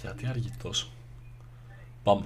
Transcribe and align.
Γιατί 0.00 0.26
αργεί 0.26 0.52
τόσο. 0.62 0.86
Πάμε. 2.02 2.24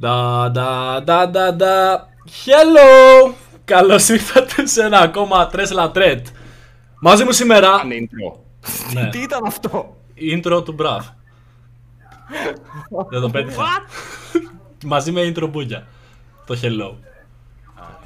Da 0.00 0.48
da 0.50 1.00
da 1.08 1.30
da 1.34 1.56
da. 1.56 2.06
Hello! 2.44 3.34
Καλώς 3.64 4.08
ήρθατε 4.08 4.66
σε 4.66 4.84
ένα 4.84 4.98
ακόμα 4.98 5.46
Τρέσλα 5.46 5.90
Τρέτ. 5.90 6.26
Μαζί 7.00 7.24
μου 7.24 7.32
σήμερα. 7.32 7.80
Είναι 7.84 8.08
intro. 8.08 8.38
Ναι. 8.92 9.08
Τι 9.08 9.18
ήταν 9.18 9.46
αυτό; 9.46 9.96
Intro 10.16 10.64
του 10.64 10.72
Μπραφ. 10.72 11.08
Δεν 13.08 13.20
το 13.20 13.30
πέτυχα. 13.30 13.62
Μαζί 14.84 15.12
με 15.12 15.32
intro 15.34 15.48
μπούγια. 15.50 15.86
Το 16.46 16.58
hello. 16.62 16.94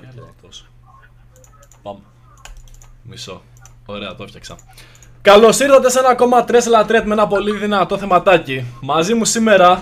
Τι 0.00 0.06
άλλο 0.10 0.34
τόσο. 0.42 0.64
Πάμε. 1.82 2.00
Μισό. 3.08 3.42
Ωραία, 3.86 4.14
το 4.14 4.22
έφτιαξα. 4.22 4.56
Καλώς 5.22 5.60
ήρθατε 5.60 5.90
σε 5.90 5.98
ένα 5.98 6.08
ακόμα 6.08 6.44
Τρέσλα 6.44 6.84
Τρέτ 6.84 7.06
με 7.06 7.12
ένα 7.12 7.26
πολύ 7.26 7.56
δυνατό 7.56 7.98
θεματάκι. 7.98 8.64
Μαζί 8.82 9.14
μου 9.14 9.24
σήμερα 9.24 9.70
ο 9.72 9.80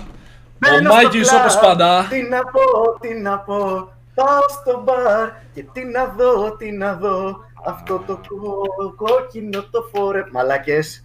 Μπαίνω 0.59 0.91
στο 0.91 1.03
Μάκης 1.03 1.29
κλαμπ, 1.29 1.41
όπως 1.41 1.59
πάντα. 1.59 2.05
Τι 2.09 2.21
να 2.21 2.39
πω, 2.43 2.61
τι 2.99 3.13
να 3.13 3.37
πω. 3.39 3.91
Πάω 4.13 4.41
στο 4.61 4.81
μπαρ 4.83 5.29
και 5.53 5.63
τι 5.73 5.83
να 5.85 6.05
δω, 6.05 6.55
τι 6.55 6.71
να 6.71 6.93
δω. 6.95 7.39
Αυτό 7.65 8.03
το 8.07 8.19
κο- 8.27 8.93
κόκκινο 8.95 9.63
το 9.71 9.89
φόρε. 9.93 10.23
Μαλάκες. 10.31 11.03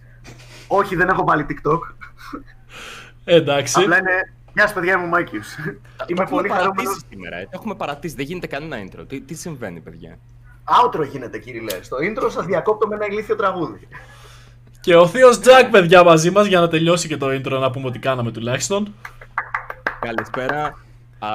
Όχι, 0.67 0.95
δεν 0.95 1.07
έχω 1.09 1.23
βάλει 1.23 1.45
TikTok. 1.49 1.79
Εντάξει. 3.23 3.79
Απλά 3.81 3.97
είναι. 3.97 4.11
Γεια 4.53 4.63
σας 4.63 4.73
παιδιά, 4.73 4.93
είμαι 4.93 5.03
ο 5.03 5.07
Μάκης. 5.07 5.57
Είμαι 5.57 5.77
Έχουμε 6.07 6.25
πολύ 6.29 6.49
χαρούμενος. 6.49 6.75
παρατήσει 6.83 7.05
σήμερα. 7.09 7.37
ε. 7.37 7.43
Το 7.43 7.49
έχουμε 7.53 7.75
παρατήσει. 7.75 8.15
Δεν 8.15 8.25
γίνεται 8.25 8.47
κανένα 8.47 8.77
intro. 8.85 9.03
Τι, 9.07 9.21
τι 9.21 9.33
συμβαίνει, 9.33 9.79
παιδιά; 9.79 10.17
Outro 10.65 11.07
γίνεται, 11.11 11.37
κύριε 11.37 11.61
Στο 11.81 11.97
intro 11.97 12.31
σας 12.31 12.45
διακόπτω 12.45 12.87
με 12.87 12.95
ένα 12.95 13.05
ηλίθιο 13.09 13.35
τραγούδι. 13.35 13.87
Και 14.79 14.95
ο 14.95 15.07
Θείος 15.07 15.39
Τζακ, 15.39 15.69
παιδιά, 15.69 16.03
μαζί 16.03 16.31
μας 16.31 16.45
για 16.45 16.59
να 16.59 16.67
τελειώσει 16.67 17.07
και 17.07 17.17
το 17.17 17.27
intro 17.27 17.59
να 17.59 17.71
πούμε 17.71 17.87
ότι 17.87 17.99
κάναμε 17.99 18.31
τουλάχιστον. 18.31 18.93
Καλησπέρα. 19.99 20.77
Α, 21.19 21.29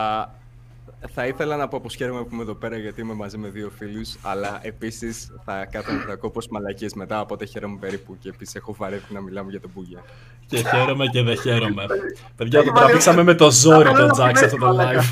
θα 1.14 1.26
ήθελα 1.26 1.56
να 1.56 1.68
πω 1.68 1.80
πως 1.80 1.94
χαίρομαι 1.94 2.20
που 2.22 2.28
είμαι 2.32 2.42
εδώ 2.42 2.54
πέρα 2.54 2.76
γιατί 2.76 3.00
είμαι 3.00 3.14
μαζί 3.14 3.38
με 3.38 3.48
δύο 3.48 3.70
φίλους 3.78 4.16
αλλά 4.22 4.58
επίσης 4.62 5.32
θα 5.44 5.66
κάθομαι 5.70 6.04
θα 6.06 6.12
ακούω 6.12 6.30
πως 6.30 6.48
μαλακίες 6.48 6.94
μετά 6.94 7.20
οπότε 7.20 7.44
χαίρομαι 7.44 7.76
περίπου 7.80 8.16
και 8.20 8.28
επίσης 8.28 8.54
έχω 8.54 8.74
βαρέθει 8.78 9.14
να 9.14 9.20
μιλάμε 9.20 9.50
για 9.50 9.60
τον 9.60 9.70
Μπούγια. 9.74 10.02
Και 10.46 10.56
χαίρομαι 10.56 11.06
και 11.06 11.22
δεν 11.22 11.36
χαίρομαι. 11.38 11.84
Παιδιά, 11.86 12.06
τον 12.36 12.46
Έχει 12.46 12.56
βάλει- 12.56 12.72
τραβήξαμε 12.74 13.22
με 13.22 13.34
το 13.34 13.50
ζόρι 13.50 13.88
Απλά 13.88 13.98
τον 13.98 14.06
να 14.06 14.12
Τζακ 14.12 14.36
σε 14.36 14.44
αυτό 14.44 14.56
το 14.56 14.66
μαλάκα. 14.66 15.00
live. 15.00 15.04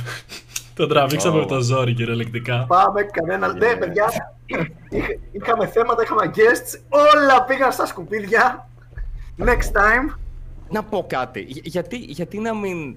Τον 0.76 0.88
τραβήξαμε 0.88 1.36
Ω. 1.36 1.40
με 1.40 1.46
το 1.46 1.60
ζόρι 1.60 1.94
κυριολεκτικά. 1.94 2.64
Πάμε, 2.68 3.02
κανένα. 3.02 3.52
Ναι, 3.52 3.76
παιδιά. 3.76 4.04
είχ- 4.88 5.18
Είχαμε 5.32 5.66
θέματα, 5.66 6.02
είχαμε 6.02 6.30
guests. 6.34 6.80
Όλα 6.88 7.44
πήγαν 7.44 7.72
στα 7.72 7.86
σκουπίδια. 7.86 8.68
Next 9.38 9.72
time. 9.72 10.16
Να 10.70 10.82
πω 10.82 11.06
κάτι, 11.08 11.40
Για- 11.40 11.62
γιατί, 11.64 11.96
γιατί 11.96 12.38
να 12.38 12.54
μην 12.54 12.96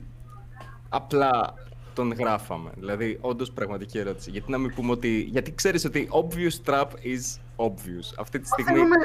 απλά 0.90 1.54
τον 1.94 2.14
γράφαμε, 2.14 2.70
δηλαδή 2.78 3.18
όντως 3.22 3.52
πραγματική 3.52 3.98
ερώτηση. 3.98 4.30
Γιατί 4.30 4.52
να 4.52 4.58
μην 4.58 4.74
πούμε 4.76 4.92
ότι, 4.92 5.10
γιατί 5.32 5.54
ξέρεις 5.56 5.86
ότι 5.86 6.10
obvious 6.12 6.70
trap 6.72 6.84
is 6.86 7.40
obvious. 7.66 8.14
Αυτή 8.20 8.40
τη 8.40 8.48
στιγμή 8.48 8.72
Θέλουμε, 8.72 8.96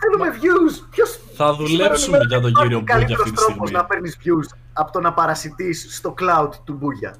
θέλουμε 0.00 0.38
views. 0.40 0.86
Ποιος, 0.90 1.20
Θα 1.34 1.54
δουλέψουμε 1.54 2.18
για 2.28 2.40
τον 2.40 2.52
κύριο 2.54 2.78
Μπούγια 2.78 2.94
αυτή 3.16 3.30
τη 3.30 3.32
τρόπο 3.36 3.52
στιγμή. 3.52 3.70
να 3.70 3.84
παίρνεις 3.84 4.18
views 4.24 4.56
από 4.72 4.92
το 4.92 5.00
να 5.00 5.12
παρασιτείς 5.12 5.86
στο 5.96 6.14
cloud 6.20 6.50
του 6.64 6.72
Μπούγια; 6.72 7.14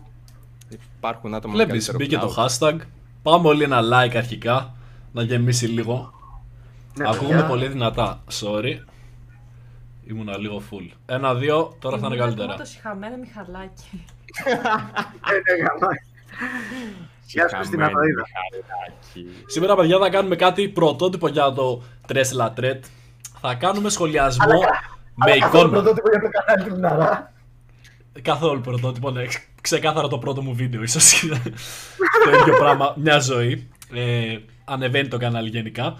Υπάρχουν 0.97 1.35
άτομα 1.35 1.55
με 1.57 1.65
Βλέπεις, 1.65 1.87
καλύτερο 1.87 1.99
μπήκε 1.99 2.35
το 2.35 2.35
clout. 2.37 2.69
hashtag. 2.69 2.77
Πάμε 3.23 3.49
όλοι 3.49 3.63
ένα 3.63 3.81
like 3.83 4.17
αρχικά. 4.17 4.75
Να 5.13 5.23
γεμίσει 5.23 5.67
λίγο. 5.67 6.13
Ναι, 6.95 7.09
Ακούγουμε 7.09 7.29
παιδιά. 7.33 7.47
πολύ 7.49 7.67
δυνατά. 7.67 8.23
Sorry. 8.41 8.75
Ήμουνα 10.07 10.39
λίγο 10.39 10.63
full. 10.71 10.91
Ένα, 11.07 11.35
δύο, 11.35 11.77
τώρα 11.79 11.99
θα 11.99 12.07
είναι 12.07 12.17
καλύτερα. 12.17 12.55
Το 12.55 12.65
συχαμένο 12.65 13.17
Μιχαλάκι. 13.17 14.05
Ε, 14.45 14.53
ναι, 14.53 15.63
γαμάει. 15.63 15.97
Γεια 17.27 17.49
σου, 17.49 17.57
Χριστίνα 17.57 17.85
Χαμένη 17.85 18.13
Θαΐδα. 18.17 18.25
Μιχαλάκη. 18.57 19.43
Σήμερα, 19.47 19.77
παιδιά, 19.77 19.99
θα 19.99 20.11
κάνουμε 20.11 20.37
κάτι 20.37 20.69
πρωτότυπο 20.69 21.29
για 21.29 21.53
το 21.53 21.83
Τρέσλα 22.07 22.53
Τρέτ. 22.53 22.85
Θα 23.41 23.55
κάνουμε 23.55 23.89
σχολιασμό 23.89 24.47
με 25.15 25.31
Αλλά 25.31 25.39
καθόλου 25.39 25.67
εικόνα. 25.67 25.83
πρωτότυπο 25.83 26.09
για 26.11 26.21
το 26.21 26.29
κανάλι 26.29 26.71
του 26.71 26.77
Ναρά. 26.81 27.33
Καθόλου 28.23 28.61
πρωτότυπο, 28.61 29.11
ναι. 29.11 29.27
ξε- 29.27 29.43
Ξεκάθαρα 29.61 30.09
το 30.09 30.19
πρώτο 30.19 30.43
μου 30.43 30.55
βίντεο, 30.55 30.83
ίσως. 30.83 31.21
το 32.25 32.31
ίδιο 32.41 32.57
πράγμα, 32.59 32.95
μια 32.97 33.19
ζωή. 33.19 33.69
Ε, 33.95 34.39
ανεβαίνει 34.65 35.09
το 35.09 35.17
κανάλι 35.17 35.49
γενικά. 35.49 35.97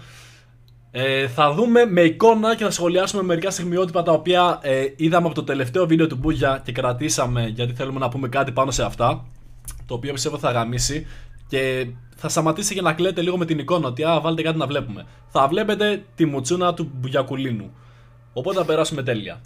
Ε, 0.91 1.27
θα 1.27 1.53
δούμε 1.53 1.85
με 1.85 2.01
εικόνα 2.01 2.55
και 2.55 2.63
θα 2.63 2.71
σχολιάσουμε 2.71 3.23
μερικά 3.23 3.49
στιγμιότυπα 3.51 4.03
τα 4.03 4.11
οποία 4.11 4.59
ε, 4.61 4.83
είδαμε 4.95 5.25
από 5.25 5.35
το 5.35 5.43
τελευταίο 5.43 5.87
βίντεο 5.87 6.07
του 6.07 6.15
Μπούγια 6.15 6.61
και 6.65 6.71
κρατήσαμε 6.71 7.45
γιατί 7.47 7.73
θέλουμε 7.73 7.99
να 7.99 8.09
πούμε 8.09 8.27
κάτι 8.29 8.51
πάνω 8.51 8.71
σε 8.71 8.83
αυτά. 8.83 9.25
Το 9.85 9.93
οποίο 9.93 10.13
πιστεύω 10.13 10.37
θα 10.37 10.51
γαμίσει 10.51 11.07
και 11.47 11.87
θα 12.15 12.29
σταματήσει 12.29 12.73
και 12.73 12.81
να 12.81 12.93
κλαίτε 12.93 13.21
λίγο 13.21 13.37
με 13.37 13.45
την 13.45 13.59
εικόνα 13.59 13.87
ότι 13.87 14.03
α, 14.03 14.19
βάλτε 14.19 14.41
κάτι 14.41 14.57
να 14.57 14.67
βλέπουμε. 14.67 15.05
Θα 15.27 15.47
βλέπετε 15.47 16.03
τη 16.15 16.25
μουτσούνα 16.25 16.73
του 16.73 16.91
Μπουγιακουλίνου. 16.93 17.71
Οπότε 18.33 18.57
θα 18.57 18.65
περάσουμε 18.65 19.03
τέλεια. 19.03 19.41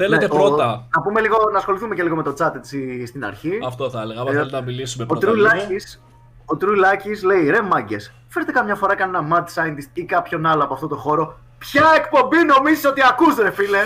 Θέλετε 0.00 0.26
Ναι, 0.26 0.34
ο- 0.34 0.36
πρώτα. 0.36 0.86
Να 0.96 1.02
πούμε 1.02 1.20
λίγο, 1.20 1.36
να 1.52 1.58
ασχοληθούμε 1.58 1.94
και 1.94 2.02
λίγο 2.02 2.16
με 2.16 2.22
το 2.22 2.34
chat 2.38 2.54
έτσι 2.56 3.06
στην 3.06 3.24
αρχή. 3.24 3.58
Αυτό 3.66 3.90
θα 3.90 4.00
έλεγα. 4.00 4.20
Αν 4.20 4.26
Ε, 4.26 4.30
θέλετε 4.32 4.56
να 4.56 4.62
μιλήσουμε 4.62 5.04
Ο 5.04 5.06
πρώτα 5.06 5.26
λίγο. 5.32 5.48
Τρουλάκης, 5.48 6.02
ο 6.44 6.56
Τρουλάκης 6.56 7.22
λέει 7.22 7.50
ρε 7.50 7.62
μάγκες, 7.62 8.12
φέρτε 8.28 8.52
καμιά 8.52 8.74
φορά 8.74 8.94
κανένα 8.94 9.28
mad 9.36 9.44
scientist 9.54 9.90
ή 9.92 10.04
κάποιον 10.04 10.46
άλλο 10.46 10.64
από 10.64 10.74
αυτό 10.74 10.86
το 10.86 10.96
χώρο. 10.96 11.38
Ποια 11.58 11.84
εκπομπή 11.96 12.36
νομίζεις 12.44 12.84
ότι 12.84 13.00
ακούς 13.08 13.36
ρε 13.36 13.50
φίλε; 13.50 13.78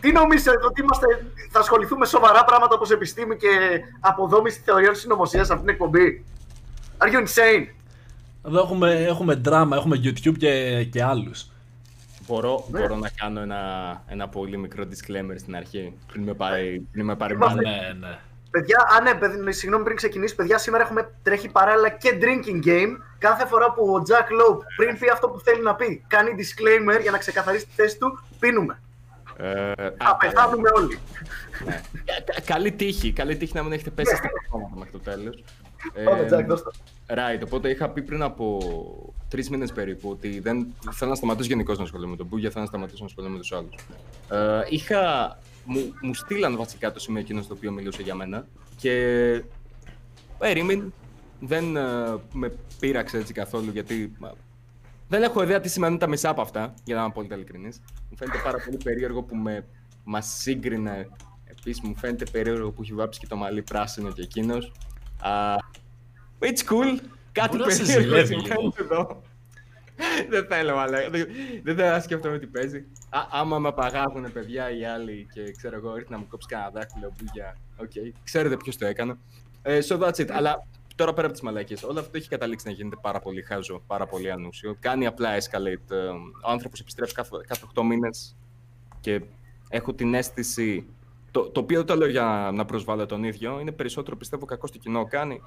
Τι 0.00 0.12
νομίζεις 0.12 0.46
ότι 0.64 0.80
είμαστε, 0.80 1.06
θα 1.50 1.58
ασχοληθούμε 1.58 2.06
σοβαρά 2.06 2.44
πράγματα 2.44 2.74
όπως 2.74 2.90
επιστήμη 2.90 3.36
και 3.36 3.48
αποδόμηση 4.00 4.62
θεωριών 4.64 4.94
συνωμοσίας 4.94 5.46
σε 5.46 5.52
αυτήν 5.52 5.66
την 5.66 5.74
εκπομπή; 5.76 6.24
Are 6.98 7.06
you 7.06 7.18
insane? 7.18 7.66
Εδώ 8.46 8.58
έχουμε, 8.58 8.90
έχουμε 8.92 9.40
drama, 9.48 9.70
έχουμε 9.72 9.96
YouTube 10.04 10.36
και, 10.38 10.84
και 10.84 11.02
άλλους. 11.04 11.46
Μπορώ, 12.26 12.64
Ναι. 12.70 12.80
μπορώ 12.80 12.96
να 12.96 13.08
κάνω 13.08 13.40
ένα, 13.40 13.60
ένα 14.08 14.28
πολύ 14.28 14.56
μικρό 14.56 14.84
disclaimer 14.90 15.34
στην 15.36 15.56
αρχή, 15.56 15.96
πριν 16.12 16.22
με 16.22 16.34
πάρει, 16.34 16.86
πριν 16.92 17.04
με 17.04 17.16
πάρει 17.16 17.34
Είμαστε- 17.34 17.62
μπάντα. 17.62 17.70
Ναι, 17.70 18.06
ναι. 18.08 18.18
Παιδιά, 18.50 18.78
α 18.98 19.00
ναι, 19.02 19.14
παιδί, 19.14 19.52
συγγνώμη 19.52 19.84
πριν 19.84 19.96
ξεκινήσει, 19.96 20.34
παιδιά, 20.34 20.58
σήμερα 20.58 20.82
έχουμε 20.82 21.10
τρέχει 21.22 21.48
παράλληλα 21.48 21.88
και 21.88 22.18
drinking 22.20 22.66
game. 22.66 22.92
Κάθε 23.18 23.46
φορά 23.46 23.72
που 23.72 23.84
ο 23.94 24.02
Jack 24.08 24.22
Loeb 24.32 24.58
πριν 24.76 24.98
πει 24.98 25.08
αυτό 25.08 25.28
που 25.28 25.40
θέλει 25.40 25.62
να 25.62 25.74
πει, 25.74 26.04
κάνει 26.06 26.30
disclaimer 26.38 27.00
για 27.02 27.10
να 27.10 27.18
ξεκαθαρίσει 27.18 27.66
τη 27.66 27.72
θέση 27.74 27.98
του, 27.98 28.18
πίνουμε. 28.40 28.80
Ε, 29.36 29.72
Θα 29.74 30.10
α, 30.10 30.16
πεθάνουμε 30.16 30.68
όλοι. 30.74 30.98
ναι. 31.64 31.80
Κα- 32.04 32.40
Καλή 32.44 32.72
τύχη, 32.72 33.12
καλή 33.12 33.36
τύχη 33.36 33.52
να 33.54 33.62
μην 33.62 33.72
έχετε 33.72 33.90
πέσει 33.90 34.16
στα 34.16 34.28
πράγματα 34.48 34.76
μέχρι 34.78 34.92
το 34.92 34.98
τέλος. 34.98 35.44
Πάμε, 36.04 36.28
Jack, 36.30 36.44
δώσ' 36.46 36.62
το. 36.62 36.70
Right, 37.08 37.40
οπότε 37.44 37.68
είχα 37.70 37.88
πει 37.88 38.02
πριν 38.02 38.22
από 38.22 38.58
τρεις 39.34 39.50
μήνες 39.50 39.72
περίπου 39.72 40.10
ότι 40.10 40.40
δεν 40.40 40.74
θέλω 40.90 41.10
να 41.10 41.16
σταματήσω 41.16 41.48
γενικώς 41.48 41.78
να 41.78 41.84
ασχολούμαι 41.84 42.10
με 42.10 42.16
τον 42.16 42.26
Μπούγια, 42.26 42.50
θέλω 42.50 42.62
να 42.62 42.68
σταματήσω 42.68 42.98
να 43.00 43.06
ασχολούμαι 43.06 43.34
με 43.34 43.40
τους 43.40 43.52
άλλους. 43.52 43.74
Ε, 44.30 44.62
είχα. 44.68 45.38
Μου, 45.64 45.92
μου 46.02 46.14
στείλαν 46.14 46.56
βασικά 46.56 46.92
το 46.92 47.00
σημείο 47.00 47.20
εκείνο 47.20 47.42
στο 47.42 47.54
οποίο 47.54 47.72
μιλούσε 47.72 48.02
για 48.02 48.14
μένα 48.14 48.46
και. 48.76 49.44
Περίμενε. 50.38 50.92
Δεν 51.40 51.76
ε, 51.76 51.82
με 52.32 52.52
πείραξε 52.80 53.18
έτσι 53.18 53.32
καθόλου 53.32 53.70
γιατί. 53.70 54.12
μα, 54.18 54.32
δεν 55.08 55.22
έχω 55.22 55.42
ιδέα 55.42 55.60
τι 55.60 55.68
σημαίνουν 55.68 55.98
τα 55.98 56.06
μισά 56.06 56.28
από 56.28 56.40
αυτά, 56.40 56.74
για 56.84 56.94
να 56.94 57.00
είμαι 57.00 57.10
απόλυτα 57.10 57.34
ειλικρινής. 57.34 57.80
Μου 58.10 58.16
φαίνεται 58.16 58.38
πάρα 58.44 58.58
πολύ 58.64 58.76
περίεργο 58.84 59.22
που 59.22 59.36
με 59.36 59.66
μας 60.04 60.26
σύγκρινε. 60.26 61.08
Επίσης, 61.44 61.80
μου 61.80 61.96
φαίνεται 61.96 62.24
περίεργο 62.30 62.70
που 62.70 62.82
έχει 62.82 62.94
βάψει 62.94 63.20
και 63.20 63.26
το 63.26 63.36
μαλλί 63.36 63.62
πράσινο 63.62 64.12
και 64.12 64.22
εκείνος. 64.22 64.72
It's 66.40 66.64
cool. 66.68 67.00
Κάτι 67.34 67.56
Μπορεί 67.56 67.68
να 67.68 67.74
σε 67.74 67.82
περίεργο 67.84 68.08
ζηλεύει 68.08 68.26
συμβαίνει 68.26 68.60
λίγο. 68.62 68.74
εδώ. 68.80 69.22
δεν 70.30 70.46
θέλω, 70.46 70.76
αλλά 70.76 71.10
δεν, 71.10 71.26
δεν 71.62 71.76
θέλω 71.76 71.88
να 71.90 72.00
σκέφτομαι 72.00 72.38
τι 72.38 72.46
παίζει. 72.46 72.78
Α, 73.10 73.20
άμα 73.30 73.58
με 73.58 73.68
απαγάγουν 73.68 74.32
παιδιά 74.32 74.70
οι 74.76 74.84
άλλοι 74.84 75.26
και 75.32 75.52
ξέρω 75.56 75.76
εγώ, 75.76 75.96
ήρθε 75.96 76.10
να 76.10 76.18
μου 76.18 76.26
κόψει 76.28 76.48
κανένα 76.48 76.70
δάχτυλο 76.70 77.12
μπουλιά. 77.16 77.56
Οκ, 77.76 77.90
ξέρετε 78.24 78.56
ποιος 78.56 78.76
το 78.76 78.86
έκανε. 78.86 79.16
Ε, 79.62 79.78
so 79.88 79.98
that's 80.00 80.14
it. 80.16 80.30
Αλλά 80.30 80.66
τώρα 80.94 81.12
πέρα 81.12 81.24
από 81.26 81.34
τις 81.34 81.42
μαλακίες, 81.44 81.82
όλο 81.82 82.00
αυτό 82.00 82.16
έχει 82.16 82.28
καταλήξει 82.28 82.66
να 82.66 82.72
γίνεται 82.72 82.96
πάρα 83.00 83.20
πολύ 83.20 83.42
χάζο, 83.42 83.82
πάρα 83.86 84.06
πολύ 84.06 84.30
ανούσιο. 84.30 84.76
Κάνει 84.80 85.06
απλά 85.06 85.36
escalate. 85.38 85.90
Ε, 85.90 85.96
Ο 86.42 86.50
άνθρωπος 86.50 86.80
επιστρέφει 86.80 87.14
κάθε, 87.14 87.30
κάθε 87.46 87.66
8 87.74 87.82
μήνες 87.82 88.36
και 89.00 89.20
έχω 89.68 89.94
την 89.94 90.14
αίσθηση. 90.14 90.86
Το, 91.34 91.50
το 91.50 91.60
οποίο 91.60 91.76
δεν 91.76 91.86
το 91.86 91.96
λέω 91.96 92.08
για 92.08 92.50
να 92.54 92.64
προσβάλλω 92.64 93.06
τον 93.06 93.24
ίδιο, 93.24 93.60
είναι 93.60 93.72
περισσότερο 93.72 94.16
πιστεύω 94.16 94.44
κακό 94.44 94.66
στο 94.66 94.78
κοινό 94.78 95.04
κάνει. 95.04 95.40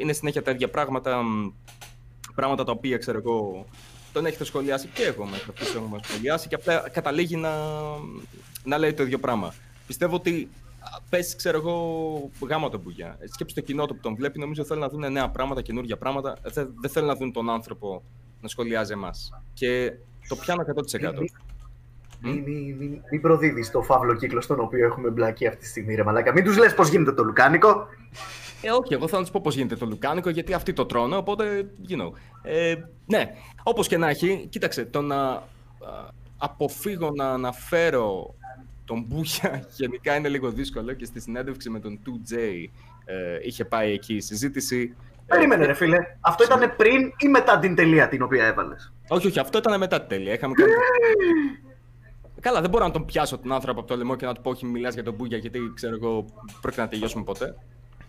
Είναι 0.00 0.12
συνέχεια 0.12 0.42
τα 0.42 0.50
ίδια 0.50 0.70
πράγματα, 0.70 1.22
μ, 1.22 1.52
πράγματα 2.34 2.64
τα 2.64 2.72
οποία 2.72 2.96
ξέρω 2.96 3.18
εγώ 3.18 3.66
τον 4.12 4.26
έχετε 4.26 4.44
σχολιάσει 4.44 4.88
και 4.94 5.02
εγώ 5.02 5.24
μέχρι 5.24 5.52
αυτού 5.58 5.78
έχουμε 5.78 6.00
σχολιάσει 6.02 6.48
και 6.48 6.54
απλά 6.54 6.88
καταλήγει 6.92 7.36
να, 7.36 7.50
να 8.64 8.78
λέει 8.78 8.94
το 8.94 9.02
ίδιο 9.02 9.18
πράγμα. 9.18 9.54
Πιστεύω 9.86 10.14
ότι 10.16 10.48
Πες, 11.08 11.36
ξέρω 11.36 11.58
εγώ, 11.58 12.30
γάμα 12.48 12.68
τον 12.68 12.80
Μπουγιά. 12.80 13.18
Σκέψει 13.32 13.54
το 13.54 13.60
κοινό 13.60 13.86
του 13.86 13.94
που 13.94 14.00
τον 14.00 14.14
βλέπει, 14.14 14.38
νομίζω 14.38 14.64
θέλει 14.64 14.80
να 14.80 14.88
δουν 14.88 15.12
νέα 15.12 15.30
πράγματα, 15.30 15.62
καινούργια 15.62 15.96
πράγματα. 15.96 16.36
Δεν, 16.42 16.74
δεν 16.80 16.90
θέλει 16.90 17.06
να 17.06 17.14
δουν 17.14 17.32
τον 17.32 17.50
άνθρωπο 17.50 18.02
να 18.40 18.48
σχολιάζει 18.48 18.92
εμάς. 18.92 19.32
Και 19.54 19.92
το 20.28 20.36
πιάνω 20.36 20.62
100%. 20.62 21.24
Μην 22.20 22.42
μη, 22.42 22.76
μη, 22.78 23.02
μη 23.10 23.18
προδίδεις 23.18 23.70
το 23.70 23.82
φαύλο 23.82 24.14
κύκλο 24.14 24.40
στον 24.40 24.60
οποίο 24.60 24.86
έχουμε 24.86 25.10
μπλακεί 25.10 25.46
αυτή 25.46 25.60
τη 25.60 25.66
στιγμή, 25.66 25.94
ρε 25.94 26.04
Μαλάκα. 26.04 26.32
Μην 26.32 26.44
τους 26.44 26.56
λες 26.56 26.74
πώς 26.74 26.88
γίνεται 26.88 27.12
το 27.12 27.24
λουκάνικο. 27.24 27.86
Ε, 28.62 28.70
όχι, 28.70 28.94
εγώ 28.94 29.08
θα 29.08 29.16
να 29.16 29.22
τους 29.22 29.30
πω 29.30 29.40
πώς 29.42 29.54
γίνεται 29.54 29.76
το 29.76 29.86
λουκάνικο, 29.86 30.30
γιατί 30.30 30.52
αυτοί 30.52 30.72
το 30.72 30.86
τρώνε, 30.86 31.16
οπότε, 31.16 31.66
you 31.88 32.00
know. 32.00 32.10
Ε, 32.42 32.74
ναι, 33.06 33.30
όπως 33.62 33.88
και 33.88 33.96
να 33.96 34.08
έχει, 34.08 34.46
κοίταξε, 34.48 34.84
το 34.84 35.00
να 35.00 35.16
α, 35.26 35.42
αποφύγω 36.38 37.10
να 37.10 37.30
αναφέρω 37.30 38.34
τον 38.84 39.04
Μπούχια 39.08 39.64
γενικά 39.78 40.16
είναι 40.16 40.28
λίγο 40.28 40.50
δύσκολο 40.50 40.92
και 40.92 41.04
στη 41.04 41.20
συνέντευξη 41.20 41.70
με 41.70 41.80
τον 41.80 41.98
2J 42.06 42.36
ε, 43.04 43.38
είχε 43.42 43.64
πάει 43.64 43.92
εκεί 43.92 44.14
η 44.14 44.20
συζήτηση. 44.20 44.94
Περίμενε, 45.26 45.66
ρε 45.66 45.74
φίλε. 45.74 45.98
Αυτό 46.20 46.44
ήταν 46.44 46.74
πριν 46.76 47.12
ή 47.18 47.28
μετά 47.28 47.58
την 47.58 47.74
τελεία 47.74 48.08
την 48.08 48.22
οποία 48.22 48.46
έβαλες; 48.46 48.92
Όχι, 49.08 49.26
όχι, 49.26 49.38
αυτό 49.38 49.58
ήταν 49.58 49.78
μετά 49.78 49.98
την 49.98 50.08
τελεία. 50.08 50.32
Είχαμε 50.32 50.54
κάνει... 50.54 50.72
Καλά, 52.46 52.60
δεν 52.60 52.70
μπορώ 52.70 52.84
να 52.84 52.90
τον 52.90 53.04
πιάσω 53.04 53.38
τον 53.38 53.52
άνθρωπο 53.52 53.80
από 53.80 53.88
το 53.88 53.96
λαιμό 53.96 54.16
και 54.16 54.26
να 54.26 54.34
του 54.34 54.40
πω: 54.40 54.50
Όχι, 54.50 54.66
μιλάς 54.66 54.94
για 54.94 55.02
τον 55.02 55.14
Μπούγια, 55.14 55.38
γιατί 55.38 55.72
ξέρω 55.74 55.94
εγώ 55.94 56.24
πρόκειται 56.60 56.82
να 56.82 56.88
τελειώσουμε 56.88 57.24
ποτέ. 57.24 57.54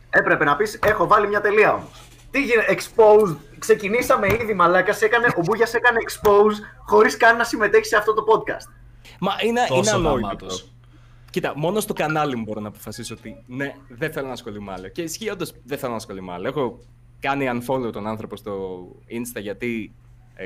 Έπρεπε 0.10 0.44
να 0.44 0.56
πεις: 0.56 0.80
Έχω 0.84 1.08
βάλει 1.08 1.28
μια 1.28 1.42
τελεία 1.42 1.74
όμως. 1.74 2.02
Τι 2.32 2.44
γίνεται, 2.44 2.78
exposed. 2.78 3.36
Ξεκινήσαμε 3.60 4.28
ήδη, 4.42 4.54
μαλάκας. 4.54 5.02
Έκανε, 5.02 5.28
ο 5.38 5.42
Μπούγιας 5.42 5.74
έκανε 5.74 5.98
expose 6.08 6.54
χωρίς 6.86 7.18
καν 7.18 7.38
να 7.38 7.44
συμμετέχει 7.44 7.86
σε 7.86 7.96
αυτό 7.98 8.14
το 8.14 8.24
podcast. 8.28 8.72
Μα 9.20 9.32
είναι, 9.42 9.60
είναι 9.60 9.68
Τόσο 9.68 9.96
ανόητο. 9.96 10.28
γαμάτος. 10.28 10.72
Κοίτα, 11.30 11.54
μόνο 11.56 11.80
στο 11.80 11.94
κανάλι 11.94 12.36
μου 12.36 12.44
μπορώ 12.44 12.60
να 12.60 12.68
αποφασίσω 12.68 13.16
ότι 13.18 13.44
ναι, 13.46 13.76
δεν 13.88 14.12
θέλω 14.12 14.28
να 14.28 14.34
ασχολούμαι 14.34 14.72
άλλο. 14.72 14.88
Και 14.88 15.02
ισχύει 15.02 15.30
όντως 15.30 15.54
δεν 15.64 15.78
θέλω 15.78 15.92
να 15.92 15.98
ασχολούμαι 15.98 16.34
άλλο. 16.34 16.48
Έχω 16.48 16.80
κάνει 17.20 17.50
unfollow 17.54 17.92
τον 17.92 18.08
άνθρωπο 18.08 18.36
στο 18.36 18.86
Insta 19.10 19.42
γιατί 19.42 19.94
ε, 20.36 20.46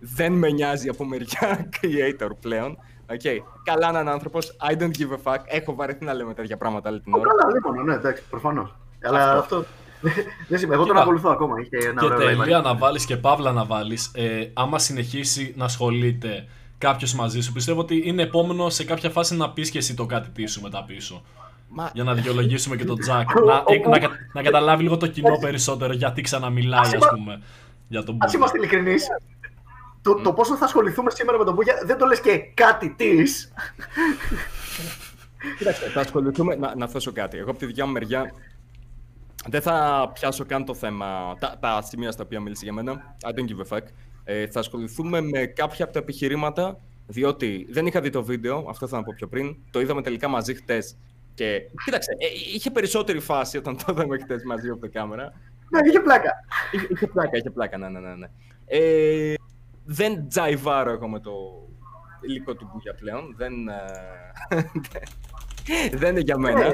δεν 0.00 0.32
με 0.32 0.50
νοιάζει 0.50 0.88
από 0.88 1.04
μεριά 1.04 1.68
creator 1.80 2.30
πλέον. 2.40 2.78
Okay. 3.12 3.36
Καλά 3.62 3.92
να 3.92 4.00
είναι 4.00 4.10
άνθρωπος. 4.10 4.56
I 4.70 4.72
don't 4.72 4.90
give 4.98 5.10
a 5.12 5.32
fuck. 5.32 5.38
Έχω 5.44 5.74
βαρεθεί 5.74 6.04
να 6.04 6.14
λέμε 6.14 6.34
τέτοια 6.34 6.56
πράγματα 6.56 6.88
άλλη 6.88 7.00
την 7.00 7.14
Ω, 7.14 7.18
ώρα. 7.18 7.28
Καλά, 7.30 7.52
λοιπόν, 7.54 7.84
ναι, 7.84 7.94
εντάξει, 7.94 8.22
προφανώς. 8.30 8.74
Αλλά 9.04 9.32
αυτό. 9.38 9.64
Δεν 10.48 10.58
σημαίνει, 10.58 10.74
εγώ 10.74 10.76
τον 10.76 10.86
Κοίτα. 10.86 11.00
ακολουθώ 11.00 11.30
ακόμα. 11.30 11.54
Είχε 11.60 11.88
ένα 11.88 12.00
Και 12.00 12.04
ωραίο 12.06 12.18
τελεία 12.18 12.60
live. 12.60 12.64
να 12.64 12.74
βάλεις 12.76 13.04
και 13.04 13.16
παύλα 13.16 13.52
να 13.52 13.64
βάλεις. 13.64 14.10
Ε, 14.14 14.50
άμα 14.54 14.78
συνεχίσει 14.78 15.54
να 15.56 15.64
ασχολείται 15.64 16.46
κάποιος 16.78 17.14
μαζί 17.14 17.40
σου, 17.40 17.52
πιστεύω 17.52 17.80
ότι 17.80 18.02
είναι 18.04 18.22
επόμενο 18.22 18.68
σε 18.70 18.84
κάποια 18.84 19.10
φάση 19.10 19.36
να 19.36 19.50
πεις 19.50 19.70
και 19.70 19.78
εσύ 19.78 19.94
το 19.94 20.06
κάτι 20.06 20.28
τι 20.30 20.46
σου 20.46 20.60
μετά 20.60 20.84
πίσω. 20.86 21.22
Μα 21.68 21.90
Για 21.94 22.04
να 22.04 22.14
δικαιολογήσουμε 22.14 22.76
και 22.76 22.84
τον 22.84 22.98
Τζακ. 23.02 23.28
να, 23.34 23.62
ε, 23.66 23.88
να, 23.88 23.98
κα- 23.98 24.10
να 24.32 24.42
καταλάβει 24.42 24.82
λίγο 24.82 24.96
το 24.96 25.06
κοινό 25.06 25.38
περισσότερο 25.40 25.92
γιατί 25.92 26.22
ξαναμιλάει, 26.22 26.80
ας 26.80 27.08
πούμε, 27.14 27.42
για 27.88 28.02
τον 28.02 28.14
Α 28.14 28.18
Μπούγια. 28.18 28.38
είμαστε 28.38 28.58
ειλικρινείς. 28.58 29.06
Το, 30.02 30.14
το 30.14 30.32
πόσο 30.32 30.56
θα 30.56 30.64
ασχοληθούμε 30.64 31.10
σήμερα 31.10 31.38
με 31.38 31.44
τον 31.44 31.54
Μπούγια 31.54 31.82
δεν 31.84 31.98
το 31.98 32.06
λες 32.06 32.20
και 32.20 32.38
κάτι 32.38 32.90
της. 32.90 33.52
Κοίταξε, 35.58 35.88
θα 35.88 36.00
ασχοληθούμε. 36.00 36.54
Να, 36.54 36.76
να 36.76 36.88
θέσω 36.88 37.12
κάτι. 37.12 37.38
Εγώ 37.38 37.50
από 37.50 37.58
τη 37.58 37.66
δικιά 37.66 37.86
μου 37.86 37.92
μεριά 37.92 38.32
δεν 39.48 39.60
θα 39.62 40.10
πιάσω 40.14 40.44
καν 40.44 40.64
το 40.64 40.74
θέμα. 40.74 41.36
Τα, 41.38 41.58
τα 41.60 41.82
σημεία 41.82 42.10
στα 42.10 42.24
οποία 42.24 42.40
μίλησε 42.40 42.64
για 42.64 42.72
μένα. 42.72 43.16
I 43.24 43.28
don't 43.28 43.44
give 43.44 43.72
a 43.72 43.76
fuck. 43.76 43.84
Ε, 44.24 44.46
θα 44.46 44.60
ασχοληθούμε 44.60 45.20
με 45.20 45.46
κάποια 45.46 45.84
από 45.84 45.94
τα 45.94 45.98
επιχειρήματα. 45.98 46.80
Διότι 47.06 47.66
δεν 47.70 47.86
είχα 47.86 48.00
δει 48.00 48.10
το 48.10 48.22
βίντεο, 48.24 48.66
αυτό 48.68 48.86
θα 48.86 48.96
να 48.96 49.02
πω 49.02 49.12
πιο 49.16 49.28
πριν. 49.28 49.56
Το 49.70 49.80
είδαμε 49.80 50.02
τελικά 50.02 50.28
μαζί 50.28 50.54
χτες. 50.54 50.96
Και 51.34 51.60
κοίταξε, 51.84 52.10
ε, 52.18 52.26
είχε 52.54 52.70
περισσότερη 52.70 53.20
φάση 53.20 53.56
όταν 53.56 53.76
το 53.76 53.84
είδαμε 53.92 54.18
χτες 54.18 54.44
μαζί 54.44 54.68
από 54.68 54.80
την 54.80 54.92
κάμερα. 54.92 55.32
Ναι, 55.70 55.88
είχε 55.88 56.00
πλάκα. 56.00 56.30
Είχε, 56.72 56.86
είχε 56.90 57.06
πλάκα, 57.06 57.36
είχε 57.36 57.50
πλάκα, 57.50 57.78
ναι, 57.78 57.88
ναι, 57.88 57.98
ναι. 58.00 58.14
ναι. 58.14 58.30
Ε, 58.66 59.34
δεν 59.84 60.28
τζαϊβάρω 60.28 60.90
εγώ 60.90 61.08
με 61.08 61.20
το 61.20 61.32
υλικό 62.20 62.54
του 62.54 62.70
Μπούγια 62.72 62.94
πλέον. 62.94 63.34
Δεν, 63.36 63.52
ε, 63.68 64.62
δεν 66.00 66.10
είναι 66.10 66.20
για 66.20 66.38
μένα. 66.38 66.60
Ε, 66.64 66.72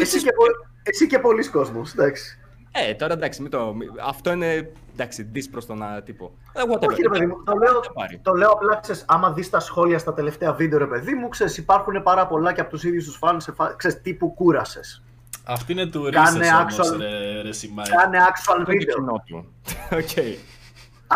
εσύ, 0.00 0.22
και, 0.22 0.32
πο- 0.32 0.68
εσύ 0.82 1.06
και 1.06 1.18
πολλοί 1.18 1.48
κόσμος, 1.48 1.92
εντάξει. 1.92 2.36
Ε, 2.72 2.94
τώρα 2.94 3.12
εντάξει, 3.12 3.42
μην 3.42 3.50
το... 3.50 3.74
μη- 3.74 3.86
αυτό 4.06 4.32
είναι 4.32 4.72
εντάξει, 4.92 5.22
δις 5.22 5.48
προς 5.48 5.66
τον 5.66 5.82
α, 5.82 6.02
τύπο. 6.02 6.32
Ε, 6.52 6.60
whatever. 6.72 6.88
Όχι, 6.88 7.02
ρε 7.02 7.08
παιδί 7.08 7.26
μου, 7.26 7.42
το 7.44 7.52
λέω, 7.52 7.82
Θα 7.82 7.92
πάρει. 7.92 8.18
το 8.22 8.32
λέω 8.32 8.50
απλά, 8.50 8.76
ξέρεις, 8.76 9.04
άμα 9.08 9.32
δεις 9.32 9.50
τα 9.50 9.60
σχόλια 9.60 9.98
στα 9.98 10.14
τελευταία 10.14 10.52
βίντεο, 10.52 10.78
ρε 10.78 10.86
παιδί 10.86 11.14
μου, 11.14 11.28
ξέρεις, 11.28 11.56
υπάρχουν 11.56 12.02
πάρα 12.02 12.26
πολλά 12.26 12.52
και 12.52 12.60
από 12.60 12.70
τους 12.70 12.84
ίδιους 12.84 13.04
τους 13.04 13.16
φάνους, 13.16 13.42
σε 13.44 13.52
φα- 13.52 13.76
ξέρεις, 13.76 14.00
τύπου 14.02 14.34
κούρασες. 14.34 15.02
Αυτή 15.44 15.72
είναι 15.72 15.86
του 15.86 16.08
Κάνε 16.12 16.38
Ρίσες 16.38 16.52
όμως, 16.52 16.78
actual- 16.78 16.96
ρε, 16.98 17.42
ρε 17.42 17.52
Σιμάη. 17.52 17.86
Κάνε 17.88 18.18
actual 18.18 18.30
Αυτό 18.32 18.54
είναι 18.56 18.64
το 18.64 18.72
video. 18.72 18.94
κοινό 18.94 19.22
του. 19.26 19.52
Οκ. 19.98 20.24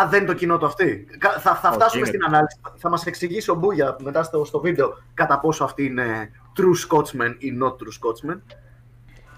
Α, 0.01 0.07
δεν 0.09 0.19
είναι 0.23 0.29
το 0.33 0.35
κοινό 0.35 0.59
του 0.59 0.67
αυτή. 0.67 1.07
Κα- 1.19 1.31
Θα, 1.31 1.55
θα 1.55 1.69
Όχι, 1.69 1.77
φτάσουμε 1.77 1.99
είναι. 2.01 2.07
στην 2.09 2.25
ανάλυση. 2.25 2.59
Θα 2.77 2.89
μας 2.89 3.07
εξηγήσει 3.07 3.51
ο 3.51 3.55
Μπούγια 3.55 3.97
μετά 4.03 4.23
στο, 4.23 4.45
στο 4.45 4.61
βίντεο 4.61 4.99
κατά 5.15 5.39
πόσο 5.41 5.65
αυτή 5.65 5.85
είναι 5.85 6.31
true 6.57 6.97
Scotsman 6.97 7.35
ή 7.39 7.53
not 7.63 7.71
true 7.73 7.73
Scotsman. 8.31 8.41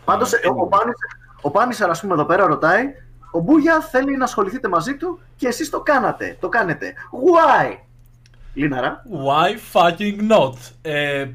Πάντως, 0.05 0.33
είναι. 0.33 0.41
ο, 0.47 0.61
ο, 0.63 0.67
Πάνης, 0.67 0.95
ο 1.41 1.51
Πάνησαρ, 1.51 1.91
ας 1.91 2.01
πούμε, 2.01 2.15
εδώ 2.15 2.25
πέρα 2.25 2.47
ρωτάει, 2.47 2.85
ο 3.31 3.39
Μπούγια 3.41 3.81
θέλει 3.81 4.17
να 4.17 4.25
ασχοληθείτε 4.25 4.69
μαζί 4.69 4.97
του 4.97 5.21
και 5.37 5.47
εσείς 5.47 5.71
το 5.71 5.81
κάνατε. 5.81 6.37
Το 6.41 6.49
κάνετε. 6.49 6.93
Why? 7.13 7.77
Λίναρα. 8.55 9.03
Why 9.11 9.79
fucking 9.81 10.31
not? 10.33 10.53
Ε, 10.83 11.27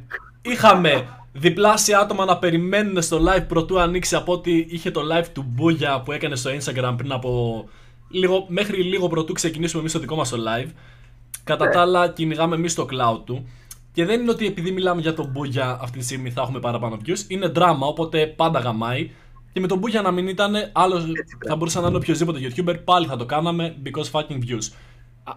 είχαμε 0.41 1.07
διπλάσια 1.33 1.99
άτομα 1.99 2.25
να 2.25 2.37
περιμένουν 2.37 3.01
στο 3.01 3.19
live 3.27 3.45
πρωτού 3.47 3.79
ανοίξει 3.79 4.15
από 4.15 4.33
ότι 4.33 4.67
είχε 4.69 4.91
το 4.91 5.01
live 5.13 5.25
του 5.33 5.45
Μπούγια 5.47 6.01
που 6.01 6.11
έκανε 6.11 6.35
στο 6.35 6.51
Instagram 6.51 6.93
πριν 6.97 7.11
από 7.11 7.63
λίγο, 8.13 8.45
μέχρι 8.49 8.83
λίγο 8.83 9.07
πρωτού 9.07 9.33
ξεκινήσουμε 9.33 9.79
εμείς 9.81 9.93
το 9.93 9.99
δικό 9.99 10.15
μας 10.15 10.29
το 10.29 10.37
live. 10.37 10.69
Κατά 11.43 11.65
Ναι. 11.65 11.71
τα 11.71 11.81
άλλα 11.81 12.07
κυνηγάμε 12.09 12.55
εμείς 12.55 12.73
το 12.73 12.87
cloud 12.91 13.21
του. 13.25 13.47
Και 13.93 14.05
δεν 14.05 14.21
είναι 14.21 14.31
ότι 14.31 14.45
επειδή 14.45 14.71
μιλάμε 14.71 15.01
για 15.01 15.13
τον 15.13 15.25
Μπούγια 15.31 15.77
αυτή 15.81 15.97
τη 15.97 16.03
στιγμή 16.03 16.31
θα 16.31 16.41
έχουμε 16.41 16.59
παραπάνω 16.59 16.97
views. 17.05 17.19
Είναι 17.27 17.47
δράμα, 17.47 17.87
οπότε 17.87 18.27
πάντα 18.27 18.59
γαμάει. 18.59 19.11
Και 19.53 19.59
με 19.59 19.67
τον 19.67 19.77
Μπούγια 19.77 20.01
να 20.01 20.11
μην 20.11 20.27
ήταν, 20.27 20.53
άλλο 20.71 20.99
θα 21.47 21.55
μπορούσε 21.55 21.79
να 21.81 21.87
είναι 21.87 21.97
οποιοδήποτε 21.97 22.39
YouTuber, 22.41 22.75
πάλι 22.83 23.05
θα 23.07 23.15
το 23.15 23.25
κάναμε 23.25 23.75
because 23.85 24.11
fucking 24.11 24.39
views. 24.49 24.71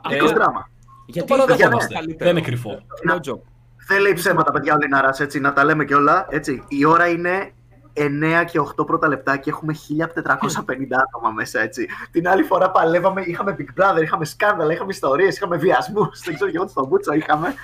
Δικός 0.09 0.31
Ε, 0.31 0.35
δράμα. 0.35 0.71
Γιατί 1.07 1.29
το 1.29 1.37
παραδεχόμαστε. 1.37 1.95
καλύτερο. 1.95 2.19
Δεν 2.19 2.37
είναι 2.37 2.41
κρυφό. 2.47 2.79
No 3.11 3.15
joke. 3.15 3.41
Δεν 3.89 4.01
λέει 4.01 4.13
ψέματα, 4.13 4.53
παιδιά, 4.53 4.75
ο 4.75 4.77
Λινάρας, 4.83 5.21
έτσι, 5.21 5.41
να 5.41 5.53
τα 5.53 5.65
λέμε 5.65 5.85
και 5.85 5.95
όλα. 5.95 6.27
Έτσι. 6.31 6.65
Η 6.69 6.85
ώρα 6.85 7.09
είναι 7.09 7.53
9 7.97 8.45
και 8.51 8.61
8 8.81 8.87
πρώτα 8.87 9.09
λεπτά 9.09 9.37
και 9.37 9.51
έχουμε 9.51 9.75
1450 9.75 10.97
άτομα 11.07 11.31
μέσα, 11.35 11.61
έτσι. 11.61 11.87
Την 12.11 12.29
άλλη 12.29 12.43
φορά 12.43 12.71
παλεύαμε, 12.71 13.23
είχαμε 13.23 13.57
Big 13.59 13.81
Brother, 13.83 14.03
είχαμε 14.03 14.25
σκάνδαλα, 14.25 14.73
είχαμε 14.73 14.91
ιστορίες, 14.91 15.37
είχαμε 15.37 15.57
βιασμούς, 15.57 16.21
δεν 16.25 16.35
ξέρω 16.35 16.51
και 16.51 16.57
εγώ 16.57 16.65
τι 16.65 16.71
στον 16.71 16.87
Μπούτσο 16.87 17.13
είχαμε. 17.13 17.55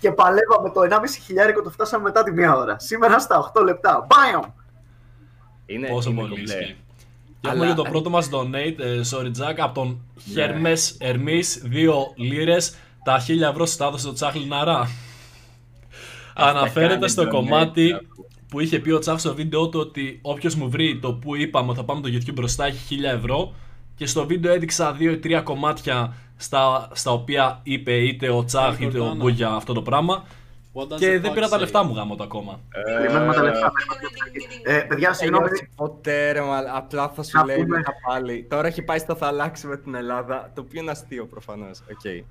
Και 0.00 0.10
παλεύαμε 0.12 0.70
το 0.70 0.80
1,5 0.80 1.20
χιλιάρικο, 1.24 1.62
το 1.62 1.70
φτάσαμε 1.70 2.02
μετά 2.02 2.22
τη 2.22 2.32
μία 2.32 2.56
ώρα. 2.56 2.78
Σήμερα 2.78 3.18
στα 3.18 3.52
8 3.54 3.62
λεπτά. 3.64 4.06
Μπαμ! 4.08 4.42
Είναι, 5.66 5.88
Πόσο 5.88 6.10
είναι 6.10 6.20
πολύ 6.20 6.30
κομπλέ. 6.34 6.54
ισχύει. 6.54 6.76
Και 7.40 7.48
Αλλά- 7.48 7.50
έχουμε 7.52 7.66
για 7.66 7.74
το 7.74 7.82
πρώτο 7.90 8.10
μας 8.10 8.28
donate, 8.32 8.78
ε, 8.78 9.00
sorry 9.10 9.26
Jack, 9.26 9.54
από 9.58 9.74
τον 9.74 10.00
Χέρμες 10.32 10.96
Ερμής, 11.00 11.62
2 11.64 12.12
λίρες, 12.16 12.76
τα 13.04 13.18
1000 13.20 13.48
ευρώ 13.48 13.66
στα 13.66 13.86
έδωσε 13.86 14.06
το 14.06 14.12
Τσάχ 14.12 14.34
Λιναρά. 14.34 14.88
Αναφέρεται 16.34 16.94
κάνει 16.94 17.08
στο 17.08 17.22
donate, 17.22 17.28
κομμάτι 17.28 17.92
άκου. 17.94 18.26
Που 18.50 18.60
είχε 18.60 18.78
πει 18.78 18.90
ο 18.90 18.98
Τσάχ 18.98 19.20
στο 19.20 19.34
βίντεο 19.34 19.68
του 19.68 19.80
ότι 19.80 20.18
όποιος 20.22 20.54
μου 20.54 20.70
βρει 20.70 20.98
το 21.02 21.12
που 21.14 21.36
είπαμε 21.36 21.68
ότι 21.68 21.78
θα 21.78 21.84
πάμε 21.84 22.00
το 22.00 22.08
YouTube 22.12 22.32
μπροστά 22.34 22.64
έχει 22.64 22.98
1000 23.00 23.04
ευρώ 23.16 23.52
και 23.94 24.06
στο 24.06 24.26
βίντεο 24.26 24.52
έδειξα 24.52 24.96
2 24.96 25.00
ή 25.00 25.20
3 25.24 25.40
κομμάτια 25.44 26.14
στα, 26.36 26.88
στα 26.92 27.12
οποία 27.12 27.60
είπε 27.62 27.92
είτε 27.92 28.30
ο 28.30 28.44
Τσάχ 28.44 28.80
είτε 28.80 29.00
ο 29.00 29.10
Jordana. 29.10 29.16
Μπούγια 29.16 29.48
αυτό 29.48 29.72
το 29.72 29.82
πράγμα 29.82 30.24
και 30.98 31.18
δεν 31.18 31.32
πήρα 31.32 31.48
τα 31.48 31.58
λεφτά 31.58 31.84
μου 31.84 31.94
γάμο 31.94 32.14
το 32.16 32.22
ακόμα. 32.22 32.60
Περιμένουμε 33.00 33.34
τα 33.34 33.42
λεφτά. 33.42 33.72
Ε, 34.64 34.78
παιδιά, 34.78 35.12
συγγνώμη. 35.12 35.44
Τελειώσει 35.44 35.68
ποτέ 35.76 36.32
ρε 36.32 36.40
μαλ, 36.40 36.64
απλά 36.74 37.08
θα 37.08 37.22
σου 37.22 37.36
Να 37.38 37.44
λέει 37.44 37.56
πούμε- 37.56 37.76
μετά 37.76 37.92
πάλι. 38.08 38.46
Τώρα 38.50 38.66
έχει 38.66 38.82
πάει 38.82 38.98
στο 38.98 39.14
θα 39.14 39.26
αλλάξει 39.26 39.66
με 39.66 39.76
την 39.76 39.94
Ελλάδα, 39.94 40.50
το 40.54 40.60
οποίο 40.60 40.80
είναι 40.80 40.90
αστείο 40.90 41.26
προφανώς. 41.26 41.80
Οκ. 41.90 42.04
Ε, 42.04 42.24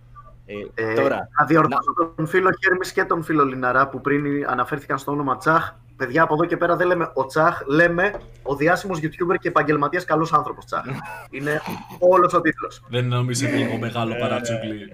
Ε, 0.74 0.94
τώρα, 0.94 1.30
να 1.40 1.46
διορθώσω 1.46 2.14
τον 2.16 2.28
φίλο 2.28 2.50
Χέρμης 2.64 2.92
και 2.92 3.04
τον 3.04 3.24
φίλο 3.24 3.46
Λιναρά 3.46 3.88
που 3.88 4.02
πριν 4.02 4.24
αναφέρθηκαν 4.48 4.98
στο 4.98 5.12
όνομα 5.12 5.38
Τσάχ. 5.38 5.74
Παιδιά, 6.00 6.24
από 6.24 6.34
εδώ 6.34 6.46
και 6.46 6.58
πέρα 6.58 6.76
δεν 6.76 6.88
λέμε 6.88 7.12
ο 7.14 7.26
Τσάχ, 7.26 7.62
λέμε 7.68 8.12
ο 8.44 8.56
διάσημος 8.56 9.00
YouTuber 9.02 9.36
και 9.40 9.48
επαγγελματίας 9.48 10.06
καλός 10.06 10.34
άνθρωπος 10.34 10.66
Τσάχ. 10.66 10.84
Είναι 11.38 11.62
όλος 12.00 12.34
ο 12.34 12.42
τίτλος. 12.42 12.82
Δεν 12.90 13.06
νομίζω 13.08 13.48
ότι 13.48 13.56
λίγο 13.58 13.78
μεγάλο 13.78 14.16
παρατσούκλι. 14.20 14.92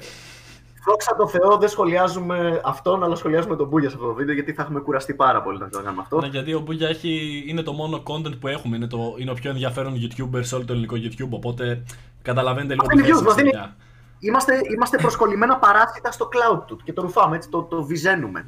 Δόξα 0.87 1.15
τω 1.15 1.27
Θεώ, 1.27 1.57
δεν 1.57 1.69
σχολιάζουμε 1.69 2.61
αυτόν, 2.63 3.03
αλλά 3.03 3.15
σχολιάζουμε 3.15 3.55
τον 3.55 3.67
Μπούγια 3.67 3.89
σε 3.89 3.95
αυτό 3.95 4.07
το 4.07 4.13
βίντεο 4.13 4.33
γιατί 4.33 4.53
θα 4.53 4.61
έχουμε 4.61 4.79
κουραστεί 4.79 5.13
πάρα 5.13 5.41
πολύ 5.41 5.57
να 5.59 5.69
το 5.69 5.81
κάνουμε 5.81 6.01
αυτό. 6.01 6.21
Ναι, 6.21 6.27
γιατί 6.27 6.53
ο 6.53 6.59
Μπούγια 6.59 6.87
έχει, 6.89 7.43
είναι 7.47 7.61
το 7.61 7.73
μόνο 7.73 8.03
content 8.05 8.39
που 8.39 8.47
έχουμε. 8.47 8.75
Είναι, 8.75 8.87
το, 8.87 9.15
είναι 9.17 9.31
ο 9.31 9.33
πιο 9.33 9.49
ενδιαφέρον 9.49 9.93
YouTuber 9.93 10.39
σε 10.41 10.55
όλο 10.55 10.65
το 10.65 10.73
ελληνικό 10.73 10.95
YouTube. 10.97 11.29
Οπότε 11.29 11.83
καταλαβαίνετε 12.21 12.73
λίγο 12.73 12.85
Μας 12.85 12.95
δίνει 12.95 13.07
τη 13.07 13.11
θέση 13.11 13.21
views, 13.21 13.25
μας, 13.25 13.33
μας 13.33 13.35
δίνει- 13.35 13.51
παιδιά. 13.51 13.75
Είμαστε, 14.19 14.61
είμαστε 14.75 14.97
προσκολλημένα 14.97 15.57
παράσιτα 15.57 16.11
στο 16.11 16.29
cloud 16.31 16.63
του 16.67 16.79
και 16.83 16.93
το 16.93 17.01
ρουφάμε, 17.01 17.35
έτσι, 17.35 17.49
το, 17.49 17.63
το 17.63 17.83
βυζένουμε. 17.83 18.45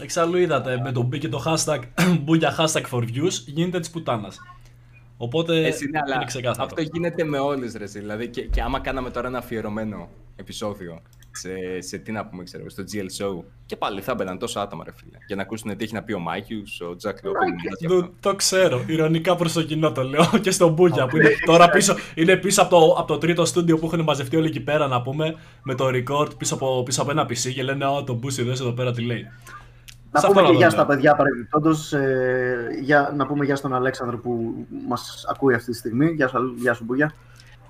Εξάλλου 0.00 0.36
είδατε, 0.36 0.80
με 0.82 0.92
τον 0.92 1.04
μπήκε 1.04 1.28
το 1.28 1.42
hashtag 1.46 1.80
μπουλια 2.22 2.56
hashtag 2.58 2.82
for 2.90 3.02
views, 3.02 3.32
γίνεται 3.46 3.80
της 3.80 3.90
πουτάνας. 3.90 4.38
Οπότε 5.16 5.66
Έτσι 5.66 5.84
είναι, 5.84 6.00
αλλά 6.04 6.14
είναι 6.14 6.24
ξεκάθαρο. 6.24 6.64
αυτό 6.64 6.82
γίνεται 6.82 7.24
με 7.24 7.38
όλες 7.38 7.74
ρε. 7.74 7.84
εσύ. 7.84 7.98
Δηλαδή, 7.98 8.28
και, 8.28 8.42
και 8.42 8.62
άμα 8.62 8.80
κάναμε 8.80 9.10
τώρα 9.10 9.28
ένα 9.28 9.38
αφιερωμένο 9.38 10.08
επεισόδιο 10.36 11.02
σε, 11.36 11.80
σε 11.80 11.98
τι 11.98 12.12
να 12.12 12.26
πούμε, 12.26 12.42
ξέρω, 12.42 12.70
στο 12.70 12.82
GL 12.92 13.22
Show, 13.22 13.44
και 13.66 13.76
πάλι 13.76 14.00
θα 14.00 14.14
μπαίναν 14.14 14.38
τόσα 14.38 14.60
άτομα, 14.60 14.84
ρε 14.84 14.92
φίλε. 14.96 15.18
Για 15.26 15.36
να 15.36 15.42
ακούσουν 15.42 15.76
τι 15.76 15.84
έχει 15.84 15.94
να 15.94 16.02
πει 16.02 16.12
ο 16.12 16.18
Μάικιους, 16.18 16.80
ο 16.80 16.96
Τζακ 16.96 17.18
Λόπιν. 17.24 17.54
Το, 17.88 18.10
το 18.20 18.34
ξέρω. 18.34 18.84
Ειρωνικά 18.86 19.36
προς 19.36 19.52
το 19.52 19.62
κοινό 19.62 19.92
το 19.92 20.02
λέω 20.02 20.24
και 20.42 20.50
στον 20.50 20.72
Μπούγια 20.72 21.06
που 21.06 21.16
είναι 21.16 21.30
τώρα 21.44 21.70
πίσω, 21.70 21.94
είναι 22.14 22.36
πίσω 22.36 22.62
από 22.62 22.70
το, 22.70 22.92
από 22.98 23.06
το 23.06 23.18
τρίτο 23.18 23.44
στούντιο 23.44 23.78
που 23.78 23.86
έχουν 23.86 24.00
μαζευτεί 24.00 24.36
όλοι 24.36 24.46
εκεί 24.46 24.60
πέρα 24.60 24.86
να 24.86 25.02
πούμε 25.02 25.36
με 25.62 25.74
το 25.74 25.86
record 25.86 26.36
πίσω 26.36 26.54
από, 26.54 26.82
πίσω 26.82 27.02
από 27.02 27.10
ένα 27.10 27.22
PC 27.22 27.52
και 27.54 27.62
λένε 27.62 27.86
Ω, 27.86 28.04
το 28.04 28.14
Μπούση 28.14 28.40
εδώ 28.40 28.50
εδώ 28.50 28.72
πέρα 28.72 28.92
τι 28.92 29.02
λέει. 29.02 29.26
Να 30.10 30.20
Σε 30.20 30.26
πούμε 30.26 30.40
αυτό 30.40 30.52
και 30.52 30.58
το 30.58 30.58
γεια 30.58 30.68
λέω. 30.68 30.70
στα 30.70 30.86
παιδιά 30.86 31.14
παρεμπιπτόντως. 31.14 31.92
Ε, 31.92 32.66
για, 32.82 33.12
να 33.16 33.26
πούμε 33.26 33.44
γεια 33.44 33.56
στον 33.56 33.74
Αλέξανδρο 33.74 34.18
που 34.18 34.54
μας 34.88 35.24
ακούει 35.30 35.54
αυτή 35.54 35.70
τη 35.70 35.76
στιγμή. 35.76 36.10
Γεια 36.10 36.28
σου, 36.28 36.54
γεια 36.56 36.74
σου 36.74 36.84
Μπούγια. 36.84 37.14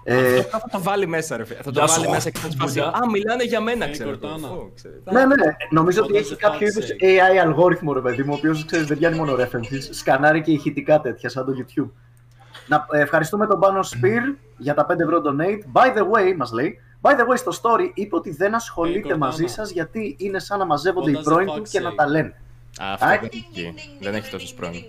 Ε, 0.06 0.38
Αυτό 0.38 0.58
θα 0.58 0.68
το 0.70 0.82
βάλει 0.82 1.06
μέσα, 1.06 1.36
ρε 1.36 1.44
φίλε. 1.44 1.56
Θα 1.62 1.70
το 1.70 1.70
Γεια 1.70 1.86
σου, 1.86 2.00
βάλει 2.00 2.12
μέσα 2.12 2.30
και 2.30 2.38
θα 2.38 2.48
του 2.48 2.56
φάσει. 2.58 2.78
Μπουλιά. 2.80 2.92
Α, 2.96 3.10
μιλάνε 3.10 3.44
για 3.44 3.60
μένα, 3.60 3.84
Ε, 3.84 3.90
ξέρω. 3.90 4.08
εγώ. 4.08 4.18
Κορτάνα. 4.18 4.48
Φω, 4.48 4.70
ξέρω. 4.74 4.94
ναι, 5.04 5.24
ναι, 5.24 5.56
νομίζω 5.70 6.02
ότι 6.02 6.08
Όταν 6.10 6.22
έχει 6.22 6.30
σε 6.30 6.36
κάποιο 6.36 6.66
είδους 6.66 6.84
φάξε. 6.86 6.96
AI 7.00 7.36
αλγόριθμο, 7.42 7.92
ρε 7.92 8.00
παιδί 8.00 8.22
μου, 8.22 8.32
ο 8.32 8.36
οποίος 8.36 8.64
ξέρεις 8.64 8.86
δεν 8.86 8.98
πιάνει 8.98 9.16
μόνο 9.16 9.34
references, 9.34 9.88
σκανάρει 9.90 10.42
και 10.42 10.50
ηχητικά 10.52 11.00
τέτοια 11.00 11.28
σαν 11.28 11.44
το 11.46 11.52
YouTube. 11.58 11.90
Να, 12.66 12.86
ε, 12.92 13.00
ευχαριστούμε 13.00 13.46
τον 13.46 13.60
Πάνο 13.60 13.82
Σπυρ 13.82 14.22
για 14.58 14.74
τα 14.74 14.86
5 14.86 15.00
ευρώ 15.02 15.22
donate. 15.24 15.80
By 15.82 15.96
the 15.98 16.02
way, 16.02 16.34
μας 16.36 16.52
λέει, 16.52 16.78
By 17.00 17.10
the 17.10 17.22
way, 17.32 17.36
στο 17.36 17.52
story 17.62 17.90
είπε 17.94 18.16
ότι 18.16 18.30
δεν 18.30 18.54
ασχολείται 18.54 19.00
Κορτάνα. 19.00 19.24
μαζί 19.26 19.46
σας 19.46 19.70
γιατί 19.70 20.16
είναι 20.18 20.38
σαν 20.38 20.58
να 20.58 20.64
μαζεύονται 20.66 21.10
οι 21.10 21.14
What 21.14 21.18
does 21.18 21.20
the 21.20 21.24
πρώην 21.24 21.48
fuck 21.48 21.54
του 21.56 21.62
και 21.62 21.78
say? 21.78 21.82
να 21.82 21.94
τα 21.94 22.06
λένε. 22.06 22.34
Α, 22.80 22.92
Αυτό 22.92 23.06
Α, 23.06 23.08
δεν 23.20 23.28
έχει. 23.32 23.74
Δεν 24.00 24.14
έχει 24.14 24.30
τόσους 24.30 24.52
πρώην. 24.54 24.84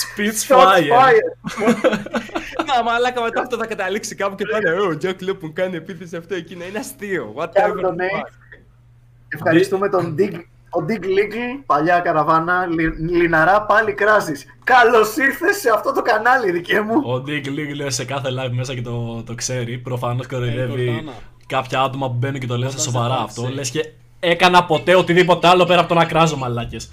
Speech 0.00 0.48
Shots 0.48 0.64
fire. 0.64 0.92
fired. 0.98 1.32
Να, 2.66 2.82
μαλάκα 2.82 3.22
μετά 3.22 3.40
αυτό 3.40 3.56
θα 3.56 3.66
καταλήξει 3.66 4.14
κάπου 4.14 4.34
και 4.34 4.44
θα 4.52 4.56
είναι 4.58 4.70
«Ω, 4.80 4.86
Ο 4.88 4.96
Τζακ 4.96 5.22
Λόπιν 5.22 5.52
κάνει 5.54 5.76
επίθεση 5.76 6.16
αυτό 6.16 6.34
εκείνο. 6.34 6.64
Είναι 6.64 6.78
αστείο. 6.78 7.34
Whatever. 7.36 7.52
Κάνει 7.52 7.72
donate. 7.84 8.28
Ευχαριστούμε 9.28 9.88
τον 9.88 10.14
Dig, 10.18 10.32
ο 10.70 10.84
Dig 10.88 11.02
Legal, 11.04 11.62
παλιά 11.66 11.98
καραβάνα, 12.00 12.66
λι, 12.66 12.88
λιναρά, 13.16 13.62
πάλι 13.62 13.92
κράζεις. 13.92 14.46
Καλώς 14.64 15.16
ήρθες 15.16 15.56
σε 15.56 15.70
αυτό 15.70 15.92
το 15.92 16.02
κανάλι, 16.02 16.50
δικέ 16.50 16.80
μου. 16.80 16.94
Ο 17.10 17.14
Dick 17.26 17.48
Λίγκ 17.48 17.90
σε 17.90 18.04
κάθε 18.04 18.28
live 18.30 18.50
μέσα 18.52 18.74
και 18.74 18.82
το, 18.82 19.22
το 19.26 19.34
ξέρει. 19.34 19.78
Προφανώς 19.78 20.26
κοροϊδεύει 20.26 20.80
Ε, 20.82 20.84
Ε, 20.84 20.86
Κορτάνα. 20.94 21.12
κάποια 21.46 21.80
άτομα 21.80 22.06
που 22.10 22.14
μπαίνουν 22.18 22.40
και 22.40 22.46
το 22.46 22.56
λένε 22.58 22.70
στα 22.70 22.80
Όταν 22.80 22.92
σε 22.92 22.98
σοβαρά 22.98 23.20
φάξε. 23.20 23.40
αυτό. 23.40 23.54
Λες 23.54 23.70
και 23.70 23.90
έκανα 24.20 24.64
ποτέ 24.64 24.94
οτιδήποτε 24.94 25.48
άλλο 25.48 25.64
πέρα 25.64 25.80
από 25.80 25.88
το 25.88 25.94
να 25.94 26.04
κράζω 26.04 26.36
μαλάκες. 26.36 26.90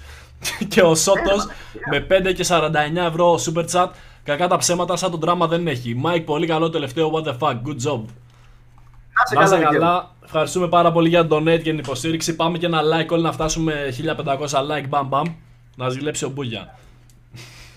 Και 0.68 0.82
ο 0.82 0.94
Σότος 0.94 1.46
με 1.90 2.06
5 2.30 2.32
και 2.34 2.44
49 2.48 2.70
ευρώ 2.96 3.34
super 3.34 3.64
chat. 3.72 3.88
Κακά 4.24 4.48
τα 4.48 4.56
ψέματα, 4.56 4.96
σαν 4.96 5.10
το 5.10 5.20
drama 5.20 5.46
δεν 5.46 5.66
έχει. 5.66 6.00
Mike, 6.04 6.22
πολύ 6.24 6.46
καλό 6.46 6.70
τελευταίο. 6.70 7.10
What 7.14 7.22
the 7.28 7.38
fuck, 7.38 7.52
good 7.54 7.76
job. 7.90 8.00
Να 9.34 9.40
Να 9.40 9.46
σε 9.46 9.54
είστε 9.54 9.56
καλά, 9.56 9.56
δικέ 9.56 9.64
μου. 9.64 9.70
καλά. 9.80 10.10
Ευχαριστούμε 10.24 10.68
πάρα 10.68 10.92
πολύ 10.92 11.08
για 11.08 11.26
το 11.26 11.36
donate 11.36 11.44
και 11.44 11.58
την 11.70 11.78
υποστήριξη. 11.78 12.36
Πάμε 12.36 12.58
και 12.58 12.66
ένα 12.66 12.80
like 12.82 13.08
όλοι 13.10 13.22
να 13.22 13.32
φτάσουμε 13.32 13.94
1500 14.26 14.36
like. 14.48 14.88
Μπαμ 14.88 15.08
μπαμ. 15.08 15.26
Να 15.76 15.88
ζηλέψει 15.88 16.24
ο 16.24 16.28
Μπούγια. 16.28 16.78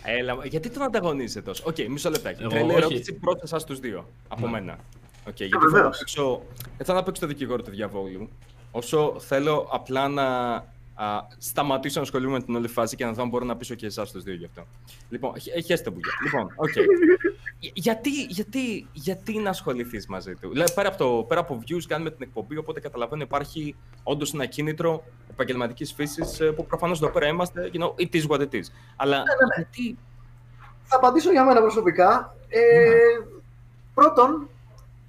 Έλα, 0.03 0.38
γιατί 0.43 0.69
τον 0.69 0.81
ανταγωνίζετε 0.84 1.41
τόσο; 1.41 1.63
Οκ, 1.67 1.75
μισό 1.89 2.10
λεπτάκι. 2.10 2.41
Εγώ, 2.41 2.50
Τρελή 2.50 2.65
όχι. 2.69 2.75
ερώτηση 2.77 3.13
προ 3.13 3.34
εσά 3.43 3.57
του 3.57 3.75
δύο. 3.79 4.05
Από 4.27 4.45
Ναι. 4.45 4.51
μένα. 4.51 4.77
Οκ, 5.27 5.36
γιατί 5.38 5.50
θέλω 5.57 5.62
να, 5.63 5.69
βεβαίως. 5.77 5.98
παίξω, 5.98 6.41
θέλω 6.84 6.98
να 6.98 7.03
παίξω 7.03 7.22
το 7.22 7.27
δικηγόρο 7.27 7.62
του 7.62 7.72
διαβόλου. 7.72 8.29
Όσο 8.72 9.15
θέλω 9.19 9.67
απλά 9.72 10.07
να 10.07 10.24
α, 10.95 11.05
σταματήσω 11.37 11.99
να 11.99 12.05
ασχολούμαι 12.05 12.37
με 12.37 12.43
την 12.43 12.55
όλη 12.55 12.67
φάση 12.67 12.95
και 12.95 13.05
να 13.05 13.11
δω 13.11 13.21
αν 13.21 13.29
μπορώ 13.29 13.45
να 13.45 13.55
πείσω 13.57 13.75
και 13.75 13.85
εσάς 13.85 14.11
τους 14.11 14.23
δύο 14.23 14.33
γι' 14.33 14.45
αυτό. 14.45 14.67
Λοιπόν, 15.09 15.31
χ- 15.31 15.65
χέστε 15.65 15.91
που 15.91 15.99
Λοιπόν, 16.23 16.53
οκ. 16.55 16.69
Για- 17.59 17.71
γιατί, 17.93 18.09
γιατί, 18.23 18.87
γιατί 18.93 19.37
να 19.39 19.49
ασχοληθείς 19.49 20.07
μαζί 20.07 20.33
του; 20.35 20.49
Δηλαδή, 20.51 20.73
πέρα 20.73 20.87
από, 20.87 20.97
το, 20.97 21.23
πέρα 21.27 21.39
από 21.39 21.61
views 21.67 21.81
κάνουμε 21.87 22.09
την 22.09 22.21
εκπομπή, 22.21 22.57
οπότε 22.57 22.79
καταλαβαίνω 22.79 23.21
υπάρχει 23.21 23.75
όντως 24.03 24.33
ένα 24.33 24.45
κίνητρο 24.45 25.03
επαγγελματικής 25.29 25.93
φύσης 25.93 26.41
που 26.55 26.65
προφανώς 26.65 27.01
εδώ 27.01 27.11
πέρα 27.11 27.27
είμαστε. 27.27 27.69
You 27.73 27.77
know, 27.79 27.93
it 27.97 28.15
is 28.21 28.27
what 28.27 28.39
it 28.39 28.53
is. 28.53 28.63
Αλλά 28.95 29.23
γιατί 29.55 29.97
Θα 30.83 30.95
απαντήσω 30.95 31.31
για 31.31 31.45
μένα 31.45 31.61
προσωπικά. 31.61 32.35
Ε, 32.47 32.59
Πρώτον, 33.93 34.49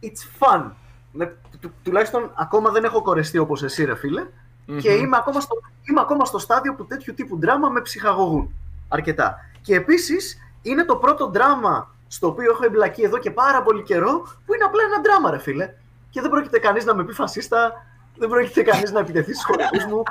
it's 0.03 0.39
fun. 0.45 0.71
Ναι, 1.13 1.27
του- 1.61 1.73
τουλάχιστον 1.83 2.33
ακόμα 2.35 2.71
δεν 2.71 2.85
έχω 2.85 3.03
κορεστεί 3.03 3.39
όπως 3.39 3.63
εσύ 3.63 3.85
ρε 3.85 3.95
φίλε 3.97 4.27
και 4.81 4.93
είμαι 4.93 5.17
ακόμα, 5.17 5.41
στο, 5.41 5.55
είμαι 5.91 6.01
ακόμα 6.01 6.25
στο 6.25 6.39
στάδιο 6.39 6.75
που 6.75 6.87
τέτοιου 6.87 7.15
τύπου 7.15 7.39
δράμα 7.39 7.69
με 7.69 7.81
ψυχαγωγούν 7.81 8.55
αρκετά. 8.89 9.37
Και 9.61 9.75
επίσης 9.75 10.39
είναι 10.63 10.85
το 10.85 10.97
πρώτο 10.97 11.31
δράμα 11.31 11.95
στο 12.09 12.27
οποίο 12.27 12.51
έχω 12.51 12.65
εμπλακεί 12.65 13.03
εδώ 13.03 13.19
και 13.19 13.31
πάρα 13.31 13.63
πολύ 13.63 13.83
καιρό 13.83 14.21
που 14.47 14.55
είναι 14.55 14.65
απλά 14.65 14.83
ένα 14.83 15.01
δράμα 15.05 15.31
ρε 15.31 15.39
φίλε. 15.39 15.73
Και 16.11 16.21
δεν 16.21 16.31
πρόκειται 16.31 16.59
κανείς 16.59 16.85
να 16.85 16.95
με 16.95 17.05
πει 17.05 17.13
φασίστα, 17.13 17.73
δεν 18.17 18.29
πρόκειται 18.29 18.63
κανείς 18.63 18.93
να 18.93 19.01
επιτεθεί 19.01 19.33
στους 19.33 19.45
χορηγούς 19.45 19.85
μου. 19.85 20.03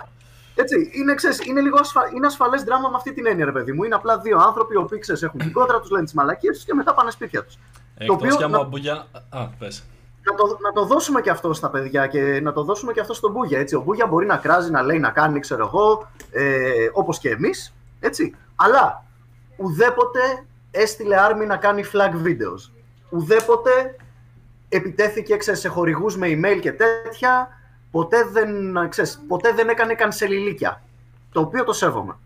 Έτσι, 0.56 0.92
είναι, 0.94 1.14
ξέρεις, 1.14 1.46
είναι 1.46 1.62
λίγο 1.62 1.78
ασφα... 1.80 2.02
είναι 2.16 2.26
ασφαλές 2.26 2.64
δράμα 2.64 2.90
με 2.90 2.96
αυτή 2.96 3.14
την 3.14 3.26
έννοια, 3.26 3.46
ρε 3.46 3.52
παιδί 3.52 3.72
μου. 3.72 3.84
Είναι 3.84 3.96
απλά 3.96 4.20
δύο 4.20 4.38
άνθρωποι 4.38 4.74
οι 4.74 4.78
οποίοι 4.78 5.00
ξέρεις, 5.00 5.24
έχουν 5.24 5.40
την 5.40 5.52
κόντρα 5.52 5.80
τους, 5.80 5.90
λένε 5.90 6.04
τις 6.04 6.14
μαλακίες 6.14 6.56
τους 6.56 6.66
και 6.66 6.74
μετά 6.74 6.94
πάνε 6.94 7.12
σπίτια 7.12 7.44
τους. 7.44 7.58
Εκτός 7.98 8.16
οποίο 8.16 8.36
κι 8.36 8.44
άμα 8.44 8.58
να- 8.58 8.64
ο 8.64 8.68
Μπούγια. 8.68 9.06
Α, 9.30 9.48
πες. 9.48 9.84
Να 10.25 10.36
το, 10.36 10.58
να 10.62 10.72
το 10.72 10.86
δώσουμε 10.86 11.22
και 11.22 11.29
αυτό 11.29 11.53
στα 11.53 11.70
παιδιά 11.70 12.08
και 12.08 12.39
να 12.41 12.53
το 12.53 12.63
δώσουμε 12.63 12.94
και 12.94 13.00
αυτό 13.00 13.13
στον 13.13 13.32
Μπούγια. 13.32 13.60
Έτσι. 13.60 13.75
Ο 13.75 13.82
Μπούγια 13.82 14.08
μπορεί 14.08 14.25
να 14.25 14.38
κράζει, 14.38 14.72
να 14.72 14.82
λέει, 14.82 15.00
να 15.00 15.10
κάνει, 15.10 15.39
ξέρω 15.39 15.65
εγώ, 15.65 16.12
ε, 16.32 16.89
όπως 16.94 17.20
και 17.20 17.29
εμείς, 17.29 17.74
έτσι. 18.00 18.36
Αλλά 18.55 19.05
ουδέποτε 19.58 20.46
έστειλε 20.72 21.20
άρμη 21.20 21.46
να 21.46 21.58
κάνει 21.58 21.84
flag 21.94 22.27
videos. 22.27 22.72
Ουδέποτε 23.10 23.96
επιτέθηκε 24.70 25.38
ξέρεις, 25.38 25.60
σε 25.60 25.67
χορηγούς 25.67 26.17
με 26.17 26.27
email 26.27 26.60
και 26.62 26.72
τέτοια. 26.72 27.48
Ποτέ 27.91 28.24
δεν, 28.32 28.50
ξέρεις, 28.89 29.22
ποτέ 29.27 29.53
δεν 29.53 29.70
έκανε 29.70 29.94
κανσελιλίκια. 29.94 30.82
Το 31.32 31.39
οποίο 31.39 31.63
το 31.63 31.74
σέβομαι. 31.74 32.17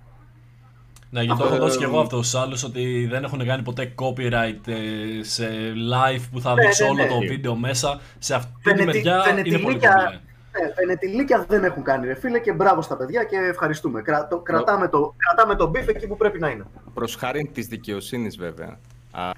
Ναι, 1.12 1.22
γιατί 1.24 1.38
το 1.39 1.44
Αυτό, 1.44 1.56
έχω 1.56 1.66
δώσει 1.66 1.75
ε, 1.75 1.80
και 1.80 1.86
εγώ 1.86 2.00
αυτό 2.00 2.18
στους 2.24 2.42
άλλους 2.42 2.63
ότι 2.63 3.08
δεν 3.10 3.24
έχουν 3.24 3.46
κάνει 3.46 3.63
ποτέ 3.63 3.94
copyright 3.96 4.68
ε, 4.68 5.24
σε 5.24 5.48
live 5.94 6.22
που 6.32 6.42
θα 6.42 6.54
Ναι, 6.54 6.62
δείξει 6.62 6.84
ναι, 6.84 6.89
όλο 6.89 7.01
ναι. 7.04 7.08
το 7.08 7.20
βίντεο 7.20 7.56
μέσα. 7.56 8.00
Σε 8.20 8.34
αυτή 8.36 8.51
τη 8.63 8.70
Φαινετι- 8.70 8.86
μεριά 8.86 9.13
είναι 9.30 9.42
πολύ 9.42 9.50
φαινετιλίκια- 9.51 9.94
κομπλέ. 9.94 10.20
Ναι, 10.66 10.74
φαινετιλίκια 10.75 11.46
δεν 11.48 11.63
έχουν 11.63 11.84
κάνει 11.84 12.06
ρε 12.08 12.13
φίλε 12.16 12.39
και 12.39 12.54
μπράβο 12.54 12.82
στα 12.82 12.98
παιδιά 12.98 13.24
και 13.24 13.36
ευχαριστούμε. 13.38 14.01
Κρα, 14.01 14.28
το, 14.28 14.38
κρατάμε, 14.39 14.88
το, 14.88 15.16
κρατάμε 15.18 15.56
το 15.56 15.68
beef 15.68 15.88
εκεί 15.88 16.08
που 16.08 16.18
πρέπει 16.18 16.39
να 16.39 16.50
είναι. 16.50 16.63
Προς 16.94 17.16
χάρη 17.16 17.50
της 17.54 17.68
δικαιοσύνης 17.68 18.38
βέβαια. 18.38 18.80
Α, 19.12 19.32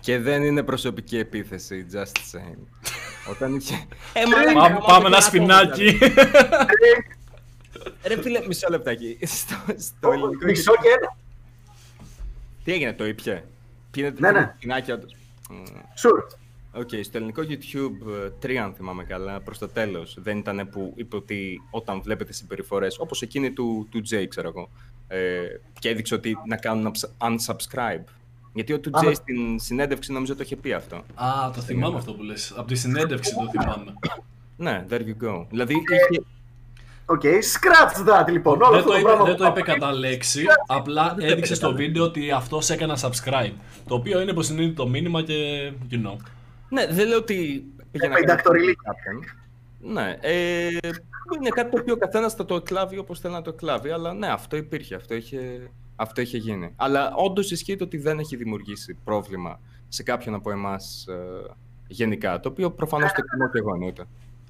και 0.00 0.18
δεν 0.18 0.42
είναι 0.42 0.62
προσωπική 0.62 1.18
επίθεση, 1.18 1.86
just 1.92 2.36
saying. 2.36 2.58
Όταν 3.32 3.54
είχε... 3.54 3.74
Ε, 4.12 4.20
μαλάκα, 4.26 4.52
Πάμε, 4.52 4.66
άμα 4.66 4.78
πάμε 4.86 5.02
δεν 5.02 5.06
ένα 5.06 5.16
είναι 5.16 5.20
σπινάκι. 5.20 5.98
Ρε 8.06 8.22
φίλε, 8.22 8.46
μισό 8.46 8.66
λεπτάκι. 8.70 9.18
Στο, 9.22 9.54
στο 9.76 10.10
ελληνικό... 10.10 10.44
Μισό 10.44 10.72
και 10.72 10.88
ένα. 10.88 11.16
Τι 12.64 12.72
έγινε, 12.72 12.92
το 12.92 13.06
ήπια; 13.06 13.44
Πίνετε 13.90 14.20
Ναι, 14.20 14.30
ναι, 14.30 14.38
ναι. 14.40 14.54
πινάκι 14.58 14.92
όντως. 14.92 15.16
Μμ. 15.50 15.62
Sure. 16.02 16.36
OK, 16.72 16.88
στο 17.02 17.16
ελληνικό 17.16 17.42
YouTube 17.42 18.12
ε, 18.42 18.52
3, 18.52 18.54
αν 18.54 18.74
θυμάμαι 18.74 19.04
καλά, 19.04 19.40
προς 19.40 19.58
το 19.58 19.68
τέλος, 19.68 20.16
δεν 20.20 20.38
ήταν 20.38 20.68
που 20.70 20.92
είπε 20.96 21.16
ότι 21.16 21.62
όταν 21.70 22.00
βλέπετε 22.02 22.32
συμπεριφορές, 22.32 22.98
όπως 22.98 23.22
εκείνη 23.22 23.50
του, 23.52 23.86
του 23.90 24.02
Jay, 24.10 24.24
ξέρω 24.28 24.48
εγώ, 24.48 24.68
ε, 25.08 25.46
και 25.78 25.88
έδειξε 25.88 26.14
ότι 26.14 26.36
να 26.46 26.56
κάνουν 26.56 26.92
ups- 26.92 27.26
unsubscribe. 27.28 28.04
Γιατί 28.54 28.72
ο 28.72 28.80
του 28.80 28.90
Α, 28.92 29.00
Jay 29.02 29.06
ναι. 29.06 29.14
στην 29.14 29.58
συνέντευξη 29.58 30.12
νομίζω 30.12 30.36
το 30.36 30.42
είχε 30.42 30.56
πει 30.56 30.72
αυτό. 30.72 30.96
Α, 31.14 31.50
το 31.54 31.60
θυμάμαι 31.60 31.96
αυτό 31.96 32.14
που 32.14 32.22
λες. 32.22 32.52
Από 32.56 32.66
τη 32.68 32.74
συνέντευξη 32.74 33.34
το 33.34 33.48
θυμάμαι. 33.50 33.94
Ναι, 34.56 34.84
there 34.90 35.00
you 35.00 35.24
go. 35.28 35.46
Δηλαδή 35.50 35.74
είχε... 35.74 36.22
OK, 37.08 37.20
scratch 37.22 38.08
that 38.08 38.30
λοιπόν. 38.30 38.62
Όλο 38.62 38.70
δεν, 38.70 38.78
αυτό 38.78 38.88
το 38.88 38.92
το 38.92 38.98
είπε, 38.98 39.08
πράγμα. 39.08 39.24
δεν 39.24 39.34
που 39.36 39.42
το 39.42 39.46
είπε 39.48 39.60
είπαμε. 39.60 39.78
κατά 39.78 39.92
λέξη, 39.92 40.44
απλά 40.66 41.16
έδειξε 41.18 41.54
στο 41.54 41.72
βίντεο 41.74 42.04
ότι 42.04 42.30
αυτός 42.30 42.70
έκανε 42.70 42.92
subscribe. 43.00 43.52
Το 43.88 43.94
οποίο 43.94 44.20
είναι 44.20 44.30
υποσυνείδητο 44.30 44.82
το 44.82 44.88
μήνυμα 44.88 45.22
και 45.22 45.34
you 45.90 45.94
know. 45.94 46.16
Ναι, 46.68 46.86
δεν 46.86 47.08
λέω 47.08 47.18
ότι 47.18 47.64
πήγε 47.90 48.08
να 48.08 48.16
Ε, 48.16 48.20
πεντακτοριλίκη. 48.20 48.74
κάποιον. 48.82 49.24
Ναι, 49.80 50.16
ε, 50.20 50.66
είναι 51.38 51.48
κάτι 51.54 51.70
το 51.70 51.78
οποίο 51.80 51.94
ο 51.94 51.96
καθένας 51.96 52.34
θα 52.34 52.44
το 52.44 52.54
εκλάβει 52.54 52.98
όπως 52.98 53.20
θέλει 53.20 53.34
να 53.34 53.42
το 53.42 53.50
εκλάβει, 53.54 53.90
αλλά 53.90 54.14
ναι, 54.14 54.26
αυτό 54.26 54.56
υπήρχε, 54.56 54.94
αυτό 54.94 55.14
είχε, 55.14 55.70
αυτό 55.96 56.20
είχε 56.20 56.36
γίνει. 56.38 56.72
Αλλά 56.76 57.12
όντως 57.16 57.50
ισχύει 57.50 57.76
το 57.76 57.84
ότι 57.84 57.98
δεν 57.98 58.18
έχει 58.18 58.36
δημιουργήσει 58.36 58.98
πρόβλημα 59.04 59.60
σε 59.88 60.02
κάποιον 60.02 60.34
από 60.34 60.50
εμάς 60.50 61.06
γενικά, 61.86 62.40
το 62.40 62.48
οποίο 62.48 62.70
προφανώς 62.70 63.10
το 63.12 63.16
εκτιμώ 63.18 63.50
και 63.50 63.58
εγώ 63.58 63.72
εννοείται. 63.74 64.04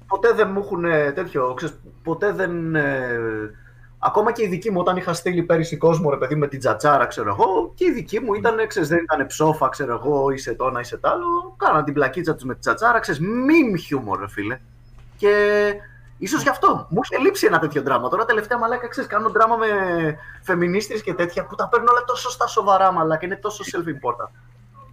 Ποτέ 0.07 0.33
δεν 0.33 0.49
μου 0.51 0.59
έχουν 0.59 0.85
ε, 0.85 1.11
τέτοιο, 1.11 1.53
ξέρεις, 1.53 1.75
ποτέ 2.03 2.31
δεν... 2.31 2.75
ε, 2.75 3.19
Ακόμα 3.99 4.31
και 4.31 4.43
η 4.43 4.47
δική 4.47 4.71
μου, 4.71 4.79
όταν 4.79 4.97
είχα 4.97 5.13
στείλει 5.13 5.43
πέρυσι 5.43 5.77
κόσμο, 5.77 6.09
ρε 6.09 6.17
παιδί, 6.17 6.35
με 6.35 6.47
την 6.47 6.59
τζατσάρα, 6.59 7.05
ξέρω 7.05 7.29
εγώ, 7.29 7.71
και 7.75 7.85
η 7.85 7.91
δική 7.91 8.19
μου 8.19 8.33
ήταν, 8.33 8.67
ξέρεις, 8.67 8.89
δεν 8.89 8.97
ήταν 8.97 9.27
ψόφα, 9.27 9.69
ξέρω 9.69 9.93
εγώ, 9.93 10.29
είσαι 10.29 10.53
το 10.53 10.65
ένα, 10.65 10.79
είσαι 10.79 10.97
το 10.97 11.09
άλλο. 11.09 11.55
Κάναν 11.57 11.83
την 11.83 11.93
πλακίτσα 11.93 12.33
τους 12.35 12.43
με 12.43 12.53
την 12.53 12.61
τζατσάρα, 12.61 12.99
ξέρεις, 12.99 13.21
μιμ 13.21 13.75
χιούμορ, 13.75 14.19
ρε 14.19 14.27
φίλε. 14.27 14.59
Και 15.15 15.73
ίσως 16.17 16.41
γι' 16.41 16.49
αυτό 16.49 16.87
μου 16.89 16.99
είχε 17.03 17.17
λείψει 17.17 17.45
ένα 17.45 17.59
τέτοιο 17.59 17.81
δράμα. 17.81 18.09
Τώρα 18.09 18.25
τελευταία 18.25 18.57
μαλάκα, 18.57 18.87
ξέρεις, 18.87 19.09
κάνω 19.09 19.29
δράμα 19.29 19.55
με 19.55 19.67
φεμινίστρες 20.41 21.01
και 21.01 21.13
τέτοια 21.13 21.45
που 21.45 21.55
τα 21.55 21.67
παίρνω 21.67 21.87
όλα 21.91 22.03
τόσο 22.03 22.29
στα 22.29 22.47
σοβαρά, 22.47 22.91
μαλάκα, 22.91 23.25
είναι 23.25 23.35
τόσο 23.35 23.63
self-important. 23.63 24.29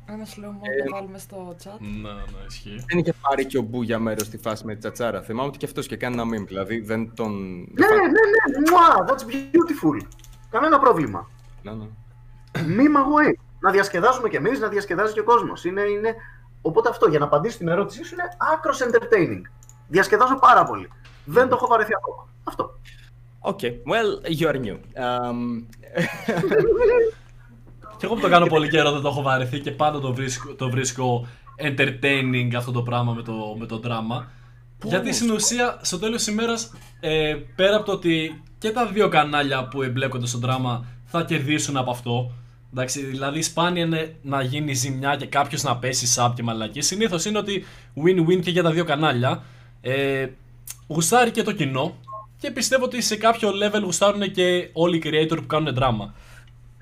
Ένα 0.06 0.24
slow 0.24 0.48
mo 0.48 0.60
Ε, 0.62 0.84
το 0.84 0.90
βάλουμε 0.94 1.18
στο 1.18 1.56
chat. 1.64 1.78
Ναι, 1.78 2.12
ναι, 2.12 2.44
ισχύει. 2.48 2.84
Δεν 2.88 2.98
είχε 2.98 3.12
πάρει 3.20 3.46
και 3.46 3.58
ο 3.58 3.62
Μπούγια 3.62 3.98
μέρος 3.98 4.26
στη 4.26 4.38
φάση 4.38 4.64
με 4.64 4.72
τη 4.72 4.78
τσατσάρα. 4.78 5.22
Θυμάμαι 5.22 5.48
ότι 5.48 5.58
και 5.58 5.66
αυτός 5.66 5.86
και 5.86 5.96
κάνει 5.96 6.14
ένα 6.20 6.24
meme. 6.24 6.46
Δηλαδή 6.46 6.80
δεν 6.80 7.14
τον. 7.14 7.32
Ναι, 7.58 7.86
ναι, 7.86 7.96
ναι, 7.96 8.70
μουά, 8.70 9.04
that's 9.08 9.22
beautiful. 9.22 10.06
Κανένα 10.50 10.78
πρόβλημα. 10.78 11.30
Ναι, 11.62 11.72
ναι. 11.72 11.86
Meme 12.54 12.96
away. 12.96 13.32
Να 13.60 13.70
διασκεδάζουμε 13.70 14.28
κι 14.28 14.36
εμείς, 14.36 14.60
να 14.60 14.68
διασκεδάζει 14.68 15.12
και 15.12 15.20
ο 15.20 15.24
κόσμος. 15.24 15.64
Είναι, 15.64 15.80
είναι... 15.80 16.14
Οπότε 16.62 16.88
αυτό, 16.88 17.08
για 17.08 17.18
να 17.18 17.24
απαντήσω 17.24 17.54
στην 17.54 17.68
ερώτησή 17.68 18.04
σου, 18.04 18.14
είναι 18.14 18.24
άκρος 18.54 18.82
entertaining. 18.82 19.42
Διασκεδάζω 19.88 20.38
πάρα 20.38 20.64
πολύ. 20.64 20.90
Δεν 21.24 21.48
το 21.48 21.54
έχω 21.54 21.66
βαρεθεί 21.66 21.92
ακόμα. 21.94 22.28
Αυτό. 22.44 22.78
Okay, 23.46 23.72
well, 23.92 24.22
you 24.38 24.48
are 24.48 24.58
new. 24.58 24.78
Um, 24.96 25.66
Και 28.04 28.10
εγώ 28.10 28.20
που 28.20 28.26
το 28.26 28.32
κάνω 28.34 28.46
πολύ 28.46 28.68
καιρό 28.68 28.92
δεν 28.92 29.00
το 29.00 29.08
έχω 29.08 29.22
βαρεθεί 29.22 29.60
και 29.60 29.70
πάντα 29.70 30.00
το 30.00 30.14
βρίσκω, 30.14 30.54
το 30.54 30.70
βρίσκω 30.70 31.26
entertaining 31.58 32.54
αυτό 32.56 32.72
το 32.72 32.82
πράγμα 32.82 33.12
με 33.12 33.22
το, 33.22 33.56
με 33.58 33.66
το 33.66 33.78
δράμα. 33.78 34.30
Γιατί 34.84 35.12
στην 35.12 35.30
ουσία, 35.30 35.78
στο 35.82 35.98
τέλος 35.98 36.16
της 36.16 36.26
ημέρας, 36.26 36.72
ε, 37.00 37.34
πέρα 37.56 37.76
από 37.76 37.84
το 37.84 37.92
ότι 37.92 38.42
και 38.58 38.70
τα 38.70 38.86
δύο 38.86 39.08
κανάλια 39.08 39.68
που 39.68 39.82
εμπλέκονται 39.82 40.26
στο 40.26 40.38
δράμα 40.38 40.84
θα 41.04 41.22
κερδίσουν 41.22 41.76
από 41.76 41.90
αυτό. 41.90 42.32
Εντάξει, 42.72 43.04
δηλαδή 43.04 43.42
σπάνια 43.42 43.84
είναι 43.84 44.16
να 44.22 44.42
γίνει 44.42 44.74
ζημιά 44.74 45.16
και 45.16 45.26
κάποιος 45.26 45.62
να 45.62 45.76
πέσει 45.76 46.06
σάπ 46.06 46.34
και 46.34 46.42
μαλακή. 46.42 46.80
Συνήθως 46.80 47.24
είναι 47.24 47.38
ότι 47.38 47.64
win-win 48.04 48.40
και 48.42 48.50
για 48.50 48.62
τα 48.62 48.70
δύο 48.70 48.84
κανάλια. 48.84 49.42
Ε, 49.80 50.26
γουστάρει 50.86 51.30
και 51.30 51.42
το 51.42 51.52
κοινό 51.52 51.94
και 52.38 52.50
πιστεύω 52.50 52.84
ότι 52.84 53.02
σε 53.02 53.16
κάποιο 53.16 53.50
level 53.50 53.82
γουστάρουν 53.82 54.32
και 54.32 54.68
όλοι 54.72 54.96
οι 54.96 55.02
creator 55.04 55.36
που 55.36 55.46
κάνουν 55.46 55.74
δράμα. 55.74 56.14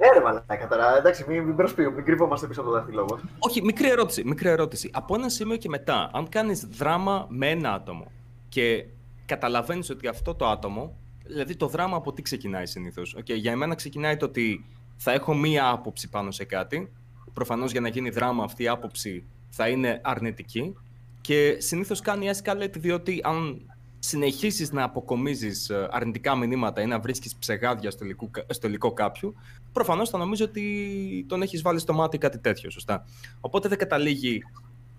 Ναι, 0.02 0.18
ρε 0.18 0.24
μαλάκα 0.24 0.68
τώρα. 0.68 0.96
Εντάξει, 0.96 1.24
μην, 1.28 1.42
μην 1.42 1.56
προσποιούμε, 1.56 1.94
μην 1.94 2.04
κρύβομαστε 2.04 2.46
πίσω 2.46 2.60
από 2.60 2.70
το 2.70 2.76
δάχτυλό 2.76 3.06
μας. 3.10 3.20
όχι, 3.38 3.62
μικρή 3.62 3.90
ερώτηση, 3.90 4.24
μικρή 4.24 4.48
ερώτηση. 4.48 4.90
Από 4.92 5.14
ένα 5.14 5.28
σημείο 5.28 5.56
και 5.56 5.68
μετά, 5.68 6.10
αν 6.12 6.28
κάνεις 6.28 6.60
δράμα 6.60 7.26
με 7.28 7.50
ένα 7.50 7.72
άτομο 7.72 8.10
και 8.48 8.86
καταλαβαίνεις 9.26 9.90
ότι 9.90 10.08
αυτό 10.08 10.34
το 10.34 10.46
άτομο, 10.46 10.96
δηλαδή 11.26 11.56
το 11.56 11.66
δράμα 11.66 11.96
από 11.96 12.12
τι 12.12 12.22
ξεκινάει 12.22 12.66
συνήθως. 12.66 13.16
Okay, 13.18 13.34
για 13.36 13.52
εμένα 13.52 13.74
ξεκινάει 13.74 14.16
το 14.16 14.24
ότι 14.24 14.64
θα 14.96 15.12
έχω 15.12 15.34
μία 15.34 15.68
άποψη 15.68 16.08
πάνω 16.08 16.30
σε 16.30 16.44
κάτι. 16.44 16.92
Προφανώς 17.32 17.72
για 17.72 17.80
να 17.80 17.88
γίνει 17.88 18.10
δράμα 18.10 18.44
αυτή 18.44 18.62
η 18.62 18.68
άποψη 18.68 19.24
θα 19.48 19.68
είναι 19.68 20.00
αρνητική. 20.04 20.76
Και 21.20 21.56
συνήθως 21.58 22.00
κάνει 22.00 22.30
escalate 22.32 22.78
διότι 22.78 23.20
αν 23.24 23.71
συνεχίσεις 24.04 24.72
να 24.72 24.82
αποκομίζεις 24.82 25.70
ε, 25.70 25.88
αρνητικά 25.90 26.36
μηνύματα 26.36 26.82
ή 26.82 26.86
να 26.86 27.00
βρίσκεις 27.00 27.36
ψεγάδια 27.36 27.90
στο 27.90 28.04
υλικό, 28.04 28.30
στο 28.48 28.66
υλικό 28.66 28.92
κάποιου, 28.92 29.34
προφανώς 29.72 30.10
θα 30.10 30.18
νομίζω 30.18 30.44
ότι 30.44 31.24
τον 31.28 31.42
έχεις 31.42 31.62
βάλει 31.62 31.78
στο 31.78 31.92
μάτι 31.92 32.18
κάτι 32.18 32.38
τέτοιο, 32.38 32.70
σωστά. 32.70 33.04
Οπότε 33.40 33.68
δεν 33.68 33.78
καταλήγει 33.78 34.42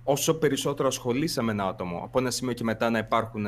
όσο 0.03 0.33
περισσότερο 0.33 0.87
ασχολείσαι 0.87 1.41
με 1.41 1.51
ένα 1.51 1.67
άτομο, 1.67 2.01
από 2.03 2.19
ένα 2.19 2.31
σημείο 2.31 2.53
και 2.53 2.63
μετά 2.63 2.89
να 2.89 2.97
υπάρχουν 2.97 3.47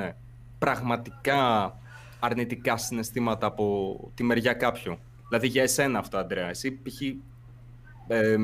πραγματικά 0.60 1.74
αρνητικά 2.20 2.78
συναισθήματα 2.78 3.48
από 3.48 3.98
τη 4.16 4.24
μεριά 4.24 4.54
κάποιου. 4.54 4.98
Δηλαδή 5.28 5.48
για 5.48 5.64
εσένα 5.64 6.00
αυτό, 6.00 6.18
Αντρέα. 6.18 6.50
Εσύ 6.50 6.72
π.χ. 6.72 7.02
Ε, 8.08 8.38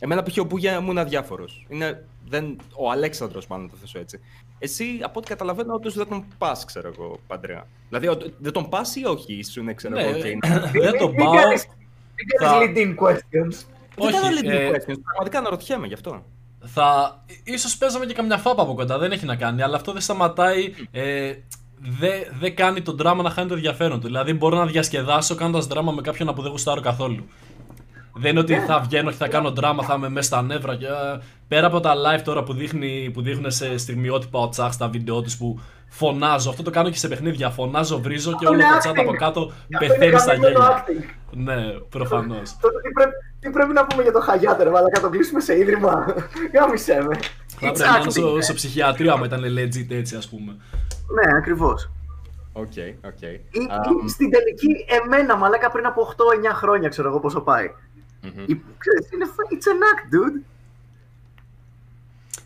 εμένα 0.00 0.22
π.χ. 0.22 0.38
ο 0.38 0.44
Μπούγια 0.44 0.80
μου 0.80 0.90
είναι 0.90 1.00
αδιάφορος. 1.00 1.66
Είναι, 1.68 2.06
δεν, 2.28 2.56
ο 2.76 2.90
Αλέξανδρος 2.90 3.46
μάλλον 3.46 3.64
να 3.64 3.70
το 3.70 3.76
θέσω 3.76 3.98
έτσι. 3.98 4.20
Εσύ, 4.58 4.98
από 5.02 5.18
ό,τι 5.18 5.28
καταλαβαίνω, 5.28 5.74
όντως 5.74 5.94
δεν 5.94 6.08
τον 6.08 6.24
πας, 6.38 6.64
ξέρω 6.64 6.90
εγώ, 6.96 7.18
Παντρέα. 7.26 7.66
Δηλαδή, 7.88 8.06
ο- 8.08 8.32
δεν 8.38 8.52
τον 8.52 8.68
πας 8.68 8.96
ή 8.96 9.04
όχι, 9.06 9.34
ήσουν, 9.34 9.74
ξέρω 9.74 9.94
Ναι, 9.94 10.02
εγώ, 10.02 10.18
και 10.20 10.28
είναι... 10.28 10.70
δεν 10.84 10.98
τον 10.98 11.10
Μην 11.10 11.24
πάω. 11.24 11.34
κάνεις- 11.34 11.66
Μην 12.14 12.48
Θα- 12.48 12.58
κάνεις 12.58 12.68
lead-in 12.76 13.04
questions. 13.04 13.64
Δεν 13.96 14.12
κάνω 14.12 14.26
Όχι, 14.26 14.38
leading 14.42 14.48
ε, 14.48 14.68
questions, 14.70 15.00
πραγματικά 15.02 15.38
αναρωτιέμαι 15.38 15.86
γι' 15.86 15.94
αυτό. 15.94 16.22
Θα... 16.64 17.18
Ίσως 17.44 17.76
παίζαμε 17.76 18.06
και 18.06 18.14
καμιά 18.14 18.36
φάπα 18.36 18.62
από 18.62 18.74
κοντά, 18.74 18.98
δεν 18.98 19.12
έχει 19.12 19.24
να 19.24 19.36
κάνει, 19.36 19.62
αλλά 19.62 19.76
αυτό 19.76 19.92
δεν 19.92 20.00
σταματάει, 20.00 20.74
ε, 20.90 21.32
δεν 21.80 22.12
δεν 22.40 22.54
κάνει 22.56 22.82
τον 22.82 22.96
δράμα 22.96 23.22
να 23.22 23.30
χάνει 23.30 23.48
το 23.48 23.54
ενδιαφέρον 23.54 24.00
του. 24.00 24.06
Δηλαδή 24.06 24.32
μπορώ 24.32 24.56
να 24.56 24.66
διασκεδάσω 24.66 25.34
κάνοντας 25.34 25.66
δράμα 25.66 25.92
με 25.92 26.00
κάποιον 26.00 26.34
που 26.34 26.42
δεν 26.42 26.50
γουστάρω 26.50 26.80
καθόλου. 26.80 27.24
Δεν 28.18 28.30
είναι 28.30 28.40
ότι 28.40 28.54
θα 28.54 28.80
βγαίνω 28.80 29.10
και 29.10 29.16
θα 29.16 29.28
κάνω 29.28 29.50
δράμα, 29.50 29.82
θα 29.82 29.94
είμαι 29.94 30.08
μέσα 30.08 30.26
στα 30.26 30.42
νεύρα. 30.42 30.76
Και, 30.76 30.86
ε, 30.86 31.18
πέρα 31.48 31.66
από 31.66 31.80
τα 31.80 31.92
live 31.94 32.20
τώρα 32.24 32.42
που, 32.42 32.52
δείχνει, 32.52 33.10
που 33.14 33.22
δείχνουν 33.22 33.50
σε 33.50 33.78
στιγμιότυπα 33.78 34.38
ο 34.38 34.48
Τσάχ 34.48 34.72
στα 34.72 34.88
βίντεο 34.88 35.22
τους 35.22 35.36
που 35.36 35.60
φωνάζω, 35.88 36.50
αυτό 36.50 36.62
το 36.62 36.70
κάνω 36.70 36.90
και 36.90 36.96
σε 36.98 37.08
παιχνίδια. 37.08 37.50
Φωνάζω, 37.50 38.00
βρίζω 38.00 38.30
και 38.30 38.36
Αυτό 38.36 38.48
όλο 38.48 38.58
είναι 38.58 38.68
το 38.82 38.88
chat 38.88 38.92
acting. 38.92 39.00
από 39.08 39.12
κάτω 39.16 39.40
Αυτό 39.40 39.54
είναι 39.68 39.78
πεθαίνει 39.86 40.18
στα 40.18 40.30
χαμηλό 40.30 40.48
γέλια. 40.48 40.84
acting. 40.86 41.04
Ναι, 41.30 41.62
προφανώς. 41.88 42.56
Τότε 42.60 42.80
τι 42.80 42.90
πρέπει, 42.92 43.12
τι 43.40 43.50
πρέπει 43.50 43.72
να 43.72 43.86
πούμε 43.86 44.02
για 44.02 44.12
το 44.12 44.20
Χαγιάτερ, 44.20 44.68
αλλά 44.68 44.80
να 44.94 45.00
το 45.00 45.08
κλείσουμε 45.08 45.40
σε 45.40 45.58
ίδρυμα. 45.58 46.14
Γάμισε 46.54 46.94
με. 47.08 47.14
Θα 47.60 47.68
It's 47.70 47.74
πρέπει 47.74 47.78
να 47.78 47.86
είναι 47.86 48.04
acting. 48.04 48.10
στο, 48.10 48.40
στο 48.40 48.54
ψυχιατρίο 48.54 49.12
άμα 49.12 49.26
ήταν 49.26 49.42
legit 49.44 49.90
έτσι, 49.90 50.16
ας 50.16 50.28
πούμε. 50.28 50.52
Ναι, 51.14 51.36
ακριβώς. 51.38 51.90
OK, 52.52 52.72
OK. 53.06 53.18
Στην 54.08 54.30
τελική, 54.30 54.84
εμένα 55.02 55.36
μαλάκα 55.36 55.70
πριν 55.70 55.86
από 55.86 56.14
8-9 56.16 56.54
χρόνια, 56.54 56.88
ξέρω 56.88 57.08
εγώ 57.08 57.20
πόσο 57.20 57.40
πάει. 57.40 57.66
Μμμ. 58.36 58.44
Η- 58.46 58.62
Ξέρεις, 58.78 59.10
είναι, 59.12 59.26
it's 59.50 59.66
an 59.66 59.82
act, 59.90 60.14
dude. 60.14 60.42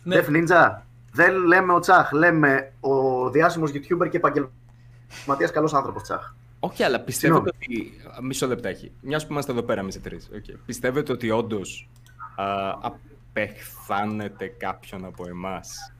Ναι, 0.03 0.19
Def 0.19 0.29
Ninja. 0.29 0.77
Δεν 1.11 1.33
λέμε 1.45 1.73
ο 1.73 1.79
Τσάχ, 1.79 2.11
λέμε 2.11 2.73
ο 2.79 3.29
διάσημος 3.29 3.71
YouTuber 3.73 4.09
και 4.09 4.17
επαγγελματίας 4.17 5.51
καλός 5.51 5.73
άνθρωπος 5.73 6.03
Τσάχ. 6.03 6.33
Όχι, 6.59 6.83
αλλά 6.83 6.99
πιστεύετε 6.99 7.51
Συγγνώμη. 7.59 7.97
ότι. 8.17 8.25
Μισό 8.25 8.47
λεπτάκι. 8.47 8.91
Μιας 9.01 9.25
που 9.27 9.31
είμαστε 9.31 9.51
εδώ 9.51 9.61
πέρα 9.61 9.79
εμεί 9.81 9.91
οι 9.95 9.99
τρει. 9.99 10.19
Okay. 10.33 10.55
Πιστεύετε 10.65 11.11
ότι 11.11 11.29
όντως 11.29 11.89
απεχθάνεται 12.81 14.47
κάποιον 14.47 15.05
από 15.05 15.27
εμάς; 15.27 15.93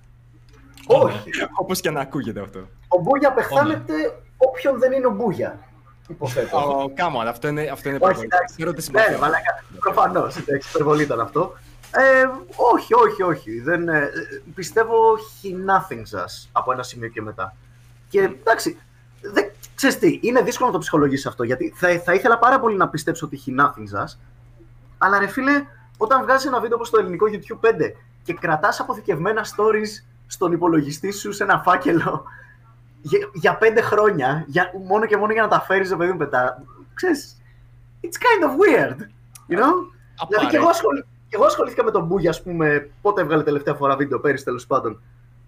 Όχι. 0.87 1.29
Όπως 1.61 1.79
και 1.81 1.89
να 1.89 2.01
ακούγεται 2.01 2.39
αυτό. 2.41 2.59
Ο 2.87 2.99
Μπούγια 3.01 3.33
πεχθάνεται 3.33 3.93
όποιον 4.37 4.79
δεν 4.79 4.91
είναι 4.91 5.07
ο 5.07 5.11
Μπούγια. 5.11 5.59
Υποθέτω. 6.07 6.57
Ω, 6.57 6.91
Κάμα, 6.95 7.19
αλλά 7.21 7.29
αυτό 7.29 7.47
είναι, 7.47 7.61
αυτό 7.71 7.89
είναι 7.89 7.97
Όχι, 8.01 8.05
υπερβολή. 8.11 8.27
εντάξει. 8.31 8.55
Ξέρω 8.55 8.69
ότι 8.69 8.77
Ναι, 8.77 8.83
συμπαθώ. 8.85 9.09
ρε, 9.11 9.17
μαλάκα. 9.17 9.63
Προφανώς. 9.79 10.35
Υπερβολή 10.69 11.03
ήταν 11.03 11.19
αυτό. 11.19 11.53
Ε, 11.95 12.25
όχι, 12.73 12.93
όχι, 12.93 13.23
όχι. 13.23 13.59
Δεν, 13.59 13.87
ε, 13.89 14.09
πιστεύω 14.55 14.95
he 15.17 15.47
nothing 15.69 16.01
σας 16.03 16.49
από 16.51 16.71
ένα 16.71 16.83
σημείο 16.83 17.07
και 17.09 17.21
μετά. 17.21 17.55
Και 18.09 18.19
εντάξει, 18.19 18.77
δεν, 19.21 19.51
ξέρεις 19.75 19.97
τι, 19.99 20.19
είναι 20.21 20.41
δύσκολο 20.41 20.67
να 20.67 20.73
το 20.73 20.79
ψυχολογήσεις 20.79 21.25
αυτό, 21.25 21.43
γιατί 21.43 21.73
θα, 21.75 21.99
θα 22.05 22.13
ήθελα 22.13 22.37
πάρα 22.39 22.59
πολύ 22.59 22.77
να 22.77 22.87
πιστέψω 22.89 23.25
ότι 23.25 23.41
he 23.45 23.61
nothing 23.61 23.83
σας, 23.85 24.19
αλλά 24.97 25.19
ρε 25.19 25.27
φίλε, 25.27 25.65
όταν 25.97 26.21
βγάζεις 26.21 26.47
ένα 26.47 26.59
βίντεο 26.59 26.75
όπως 26.77 26.89
το 26.89 26.97
ελληνικό 26.99 27.25
YouTube 27.31 27.65
5 27.67 27.91
και 28.23 28.33
κρατάς 28.33 28.79
αποθηκευμένα 28.79 29.43
stories 29.45 30.03
στον 30.27 30.51
υπολογιστή 30.51 31.11
σου 31.11 31.31
σε 31.31 31.43
ένα 31.43 31.61
φάκελο 31.65 32.23
για, 33.03 33.29
για 33.33 33.57
πέντε 33.57 33.81
χρόνια, 33.81 34.43
για, 34.47 34.71
μόνο 34.87 35.05
και 35.05 35.17
μόνο 35.17 35.33
για 35.33 35.41
να 35.41 35.47
τα 35.47 35.61
φέρεις 35.61 35.89
το 35.89 35.97
παιδί 35.97 36.11
μου 36.11 36.17
πετά, 36.17 36.63
ξέρεις, 36.93 37.41
it's 38.01 38.17
kind 38.17 38.43
of 38.47 38.51
weird, 38.51 38.97
you 39.49 39.59
know? 39.59 39.73
Δηλαδή 40.27 40.47
και 40.49 40.57
εγώ, 40.57 40.67
ασχολη... 40.67 41.05
και 41.29 41.35
εγώ 41.35 41.45
ασχολήθηκα 41.45 41.83
με 41.83 41.91
τον 41.91 42.05
Μπούγια, 42.05 42.29
ας 42.29 42.43
πούμε, 42.43 42.89
πότε 43.01 43.21
έβγαλε 43.21 43.43
τελευταία 43.43 43.73
φορά 43.73 43.95
βίντεο, 43.95 44.19
πέρυσι 44.19 44.43
τέλος 44.43 44.67
πάντων. 44.67 45.01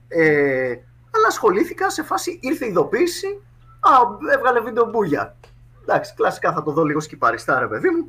Ε, 0.08 0.76
αλλά 1.12 1.28
ασχολήθηκα 1.28 1.90
σε 1.90 2.04
φάση, 2.04 2.40
ήρθε 2.42 2.66
η 2.66 2.70
ειδοποίηση, 2.70 3.42
α, 3.80 3.90
έβγαλε 4.34 4.60
βίντεο 4.60 4.86
Μπούγια. 4.86 5.36
Εντάξει, 5.82 6.14
κλασικά 6.14 6.54
θα 6.54 6.64
το 6.64 6.72
δω 6.72 6.84
λίγο 6.84 7.00
σκιπαριστά, 7.00 7.60
ρε 7.60 7.68
παιδί 7.68 7.90
μου. 7.90 8.06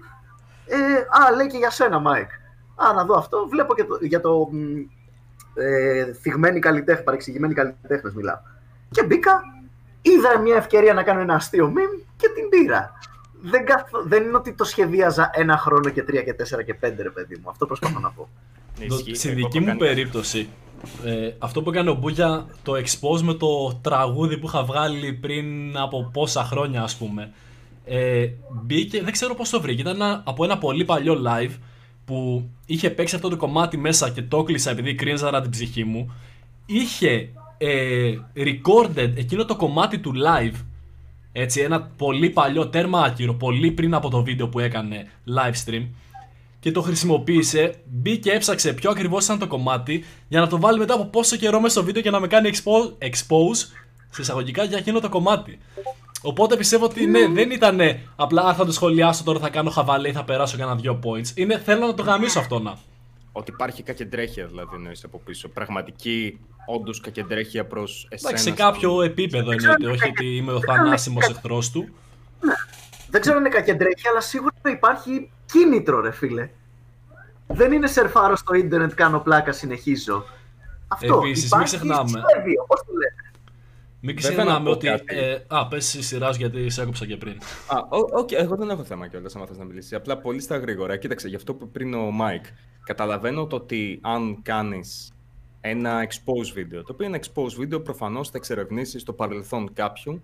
Ε, 0.67 0.77
α, 1.25 1.37
λέει 1.37 1.47
και 1.47 1.57
για 1.57 1.71
σένα, 1.71 1.99
Μάικ. 1.99 2.31
Α, 2.77 2.93
να 2.93 3.05
δω 3.05 3.15
αυτό. 3.15 3.47
Βλέπω 3.49 3.75
και 3.75 3.85
το, 3.85 3.99
για 4.01 4.21
το 4.21 4.49
μ, 4.53 4.57
ε, 5.55 6.13
θιγμένοι 6.13 6.59
καλλιτέχνες, 6.59 7.05
παρεξηγημένοι 7.05 7.55
καλλιτέχνες 7.55 8.15
μιλάω. 8.15 8.39
Και 8.91 9.05
μπήκα, 9.05 9.41
είδα 10.03 10.39
μια 10.39 10.57
ευκαιρία 10.57 10.95
να 10.95 11.03
κάνω 11.03 11.21
ένα 11.21 11.35
αστείο 11.35 11.73
meme 11.77 12.05
και 12.17 12.27
την 12.35 12.49
πήρα. 12.49 12.93
Δεν, 13.43 13.65
καθ- 13.65 13.91
δεν 14.07 14.23
είναι 14.23 14.37
ότι 14.37 14.53
το 14.53 14.65
σχεδίαζα 14.65 15.31
ένα 15.35 15.57
χρόνο 15.59 15.91
και 15.91 16.03
τρία 16.03 16.23
και 16.23 16.33
τέσσερα 16.33 16.63
και 16.63 16.75
πέντε, 16.75 17.03
ρε 17.03 17.11
παιδί 17.11 17.41
μου. 17.43 17.51
Αυτό 17.51 17.67
προσπαθώ 17.67 17.99
να 17.99 18.11
πω. 18.11 18.29
Ναι, 18.79 18.87
Το- 18.87 18.95
ισχύει. 18.95 19.15
Στη 19.15 19.29
Εγώ 19.29 19.37
δική 19.37 19.51
το 19.53 19.61
μου 19.61 19.67
κάνω. 19.67 19.79
περίπτωση, 19.79 20.49
ε, 21.05 21.31
αυτό 21.39 21.63
που 21.63 21.71
έκανε 21.71 21.91
ο 21.91 21.95
Μπούγια, 21.95 22.47
το 22.63 22.73
expose 22.73 23.21
με 23.21 23.35
το 23.35 23.79
τραγούδι 23.83 24.39
που 24.39 24.47
είχα 24.47 24.65
βγάλει 24.65 25.13
πριν 25.13 25.77
από 25.79 26.11
πόσα 26.13 26.45
χρόνια, 26.45 26.83
ας 26.83 26.97
πούμε. 26.97 27.33
Ε, 27.85 28.29
μπήκε, 28.63 29.03
δεν 29.03 29.13
ξέρω 29.13 29.35
πώς 29.35 29.51
το 29.51 29.61
βρήκε, 29.61 29.81
ήταν 29.81 29.95
ένα- 29.95 30.23
από 30.27 30.45
ένα 30.45 30.59
πολύ 30.59 30.85
παλιό 30.85 31.23
live 31.27 31.55
που 32.05 32.49
είχε 32.67 32.91
παίξει 32.91 33.15
αυτό 33.15 33.29
το 33.29 33.37
κομμάτι 33.37 33.77
μέσα 33.77 34.11
και 34.11 34.23
το 34.23 34.43
κλείσα 34.43 34.71
επειδή 34.71 34.95
κρίνζαρα 34.95 35.41
την 35.41 35.51
ψυχή 35.51 35.85
μου. 35.85 36.15
Είχε 36.67 37.29
ε, 37.59 38.15
recorded 38.37 39.13
εκείνο 39.17 39.45
το 39.45 39.57
κομμάτι 39.57 39.99
του 39.99 40.13
live 40.15 40.57
Έτσι, 41.33 41.61
ένα 41.61 41.83
πολύ 41.83 42.31
παλιό 42.31 42.69
τέρμα 42.69 43.03
άκυρο, 43.03 43.35
πολύ 43.35 43.71
πριν 43.71 43.95
από 43.95 44.11
το 44.11 44.23
βίντεο 44.23 44.49
που 44.49 44.59
έκανε 44.59 45.11
live 45.37 45.71
stream 45.71 45.87
και 46.67 46.73
το 46.73 46.83
χρησιμοποίησε, 46.83 47.75
μπήκε 47.85 48.31
έψαξε 48.31 48.73
πιο 48.73 48.91
ακριβώς 48.91 49.25
ήταν 49.25 49.39
το 49.39 49.47
κομμάτι 49.47 50.05
για 50.29 50.41
να 50.41 50.47
το 50.47 50.61
βάλει 50.61 50.79
μετά 50.79 50.95
από 50.95 51.05
πόσο 51.05 51.37
καιρό 51.37 51.61
μέσα 51.61 51.75
στο 51.75 51.85
βίντεο 51.85 52.03
και 52.03 52.11
να 52.11 52.21
με 52.21 52.27
κάνει 52.27 52.51
expose, 52.53 53.09
expose 53.09 53.57
σε 54.11 54.23
εισαγωγικά 54.23 54.65
για 54.65 54.79
εκείνο 54.79 55.01
το 55.01 55.09
κομμάτι. 55.09 55.59
Οπότε 56.23 56.57
πιστεύω 56.57 56.85
ότι 56.85 57.07
ναι, 57.07 57.29
δεν 57.29 57.51
ήταν 57.51 57.81
απλά 58.17 58.43
«Α, 58.43 58.55
θα 58.55 58.65
το 58.65 58.73
σχολιάσω 58.73 59.25
τώρα, 59.25 59.39
θα 59.39 59.49
κάνω 59.49 59.71
χαβαλέ 59.71 60.09
ή 60.09 60.13
θα 60.13 60.25
περάσω 60.25 60.57
κανένα 60.57 60.77
δυο 60.77 60.99
points. 61.05 61.37
Είναι 61.37 61.59
θέλω 61.59 61.87
να 61.87 61.95
το 61.95 62.03
γαμίσω 62.03 62.39
αυτό 62.39 62.59
να. 62.59 62.79
Ότι 63.33 63.51
υπάρχει 63.51 63.83
κακεντρέχεια 63.83 64.47
δηλαδή 64.47 64.75
εννοείς 64.75 65.05
από 65.05 65.21
πίσω. 65.25 65.49
Πραγματική, 65.49 66.39
όντως 66.67 67.01
κακεντρέχεια 67.01 67.67
προς 67.67 68.07
εσένα. 68.11 68.29
Εντάξει, 68.31 68.49
σε 68.49 68.55
κάποιο 68.57 69.03
επίπεδο 69.03 69.51
εννοείται, 69.51 69.87
όχι 69.91 70.09
ότι 70.09 70.37
είμαι 70.37 70.53
ο 70.53 70.61
θανάσιμος 70.61 71.29
εχθρός 71.29 71.71
του. 71.71 71.89
Δεν 73.11 73.21
ξέρω 73.21 73.37
αν 73.37 73.45
είναι 73.45 73.55
κακεντρέχεια, 73.55 74.11
αλλά 74.11 74.21
σίγουρα 74.21 74.53
υπάρχει 74.73 75.31
κίνητρο, 75.47 76.01
ρε 76.01 76.11
φίλε. 76.13 76.49
Δεν 77.47 77.73
είναι 77.73 77.87
σερφάρω 77.87 78.37
στο 78.37 78.55
ίντερνετ, 78.55 78.93
κάνω 78.95 79.21
πλάκα, 79.21 79.53
συνεχίζω. 79.53 80.25
Αυτό. 80.89 81.15
Επίσης, 81.25 81.43
μην 81.43 81.47
υπάρχει 81.47 81.77
ξεχνάμε. 81.77 82.09
σχέδιο, 82.09 82.65
πώς 82.69 82.81
το 82.81 82.93
λένε; 82.93 83.31
Μην 84.01 84.15
Βέβαια, 84.21 84.31
να 84.31 84.43
ξεχνάμε 84.43 84.65
πω 84.65 84.71
ότι. 84.71 84.87
κάτι. 84.87 85.19
Ε, 85.19 85.45
α, 85.49 85.67
πες 85.69 85.95
η 85.95 86.03
σειρά 86.03 86.35
σου 86.35 86.41
γιατί 86.41 86.71
σε 86.71 86.83
έκοψα 86.83 87.07
και 87.07 87.17
πριν. 87.17 87.33
Α, 87.67 87.79
ο- 87.79 88.19
οκ, 88.19 88.33
εγώ 88.33 88.57
δεν 88.57 88.71
έχω 88.71 88.85
θέμα 88.85 89.09
κιόλας 89.09 89.37
άμα 89.37 89.47
θες 89.47 89.59
να 89.59 89.65
μιλήσεις. 89.65 89.93
Απλά 89.93 90.19
πολύ 90.19 90.41
στα 90.41 90.57
γρήγορα. 90.59 90.97
Κοίταξε, 90.97 91.29
γι' 91.29 91.37
αυτό 91.37 91.55
που 91.55 91.71
πριν 91.71 91.95
ο 91.95 92.11
Μάικ. 92.11 92.45
Καταλαβαίνω 92.85 93.47
το 93.47 93.57
ότι 93.57 93.99
αν 94.03 94.43
κάνεις 94.43 95.13
ένα 95.69 96.07
expose 96.07 96.51
βίντεο, 96.55 96.83
το 96.83 96.93
οποίο 96.93 97.07
είναι 97.07 97.19
expose 97.23 97.53
βίντεο, 97.57 97.81
προφανώς 97.81 98.31
θα 98.31 98.37
εξερευνήσεις 98.37 99.03
το 99.03 99.13
παρελθόν 99.13 99.73
κάποιου 99.73 100.23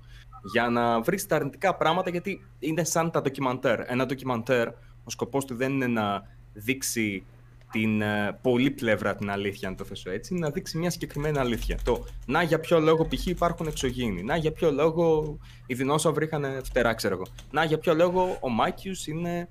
για 0.53 0.69
να 0.69 1.01
βρεις 1.01 1.27
τα 1.27 1.37
αρνητικά 1.37 1.75
πράγματα, 1.75 2.11
γιατί 2.11 2.45
είναι 2.59 2.85
σαν 2.85 3.11
τα 3.11 3.21
ντοκιμαντέρ. 3.21 3.81
Ένα 3.91 4.07
ντοκιμαντέρ, 4.07 4.69
ο 5.05 5.11
σκοπός 5.11 5.45
του 5.45 5.55
δεν 5.55 5.73
είναι 5.73 5.87
να 5.87 6.23
δείξει 6.53 7.25
την 7.73 8.01
ε, 8.03 8.39
πολλή 8.43 8.71
πλευρά 8.71 9.15
την 9.15 9.31
αλήθεια, 9.31 9.69
αν 9.69 9.77
το 9.77 9.85
θέσω 9.85 10.11
έτσι, 10.11 10.35
να 10.35 10.51
δείξει 10.51 10.79
μια 10.79 10.91
συγκεκριμένη 10.91 11.39
αλήθεια. 11.39 11.79
Το 11.85 12.05
να 12.27 12.43
για 12.43 12.61
ποιο 12.61 12.81
λόγο 12.81 13.07
π.χ. 13.07 13.27
υπάρχουν 13.27 13.67
εξωγήινοι, 13.67 14.23
να 14.23 14.37
για 14.37 14.53
ποιο 14.53 14.71
λόγο 14.71 15.39
οι 15.67 15.75
δεινόσαυροι 15.75 16.25
είχαν 16.25 16.61
φτερά, 16.65 16.95
ξέρω 16.95 17.15
εγώ. 17.15 17.25
Να 17.51 17.65
για 17.65 17.79
ποιο 17.79 17.95
λόγο 17.95 18.39
ο 18.41 18.49
Μάκιους 18.49 19.07
είναι. 19.07 19.49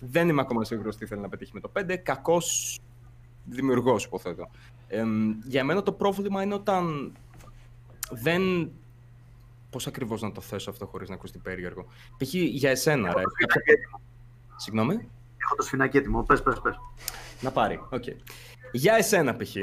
Δεν 0.00 0.28
είμαι 0.28 0.40
ακόμα 0.40 0.64
σίγουρος 0.64 0.96
τι 0.96 1.06
θέλει 1.06 1.20
να 1.20 1.28
πετύχει 1.28 1.50
με 1.54 1.60
το 1.60 1.70
5. 1.78 1.96
Κακός 2.02 2.78
δημιουργός, 3.44 4.04
υποθέτω. 4.04 4.50
Εμ, 4.88 5.34
για 5.44 5.64
μένα 5.64 5.82
το 5.82 5.92
πρόβλημα 5.92 6.42
είναι 6.42 6.54
όταν 6.54 7.12
δεν. 8.10 8.70
Πώς 9.70 9.86
ακριβώς 9.86 10.22
να 10.22 10.32
το 10.32 10.40
θέσω 10.40 10.70
αυτό 10.70 10.86
χωρίς 10.86 11.08
να 11.08 11.14
ακούσει 11.14 11.38
περίεργο. 11.38 11.86
Π.χ. 12.16 12.34
για 12.34 12.70
εσένα, 12.70 13.12
ρε. 13.14 13.20
Έχω 13.20 13.22
το 13.22 13.30
σφινάκι 13.30 13.70
έτοιμο. 13.70 14.00
Συγγνώμη; 14.56 14.94
Έχω 15.36 15.54
το 15.56 15.62
σφινάκι 15.62 15.96
έτοιμο. 15.96 16.22
Πες, 16.22 16.42
πες, 16.42 16.60
πες. 16.60 16.78
Να 17.40 17.50
πάρει. 17.50 17.80
Οκ. 17.90 18.04
Για 18.72 18.94
εσένα, 18.94 19.36
π.χ. 19.36 19.56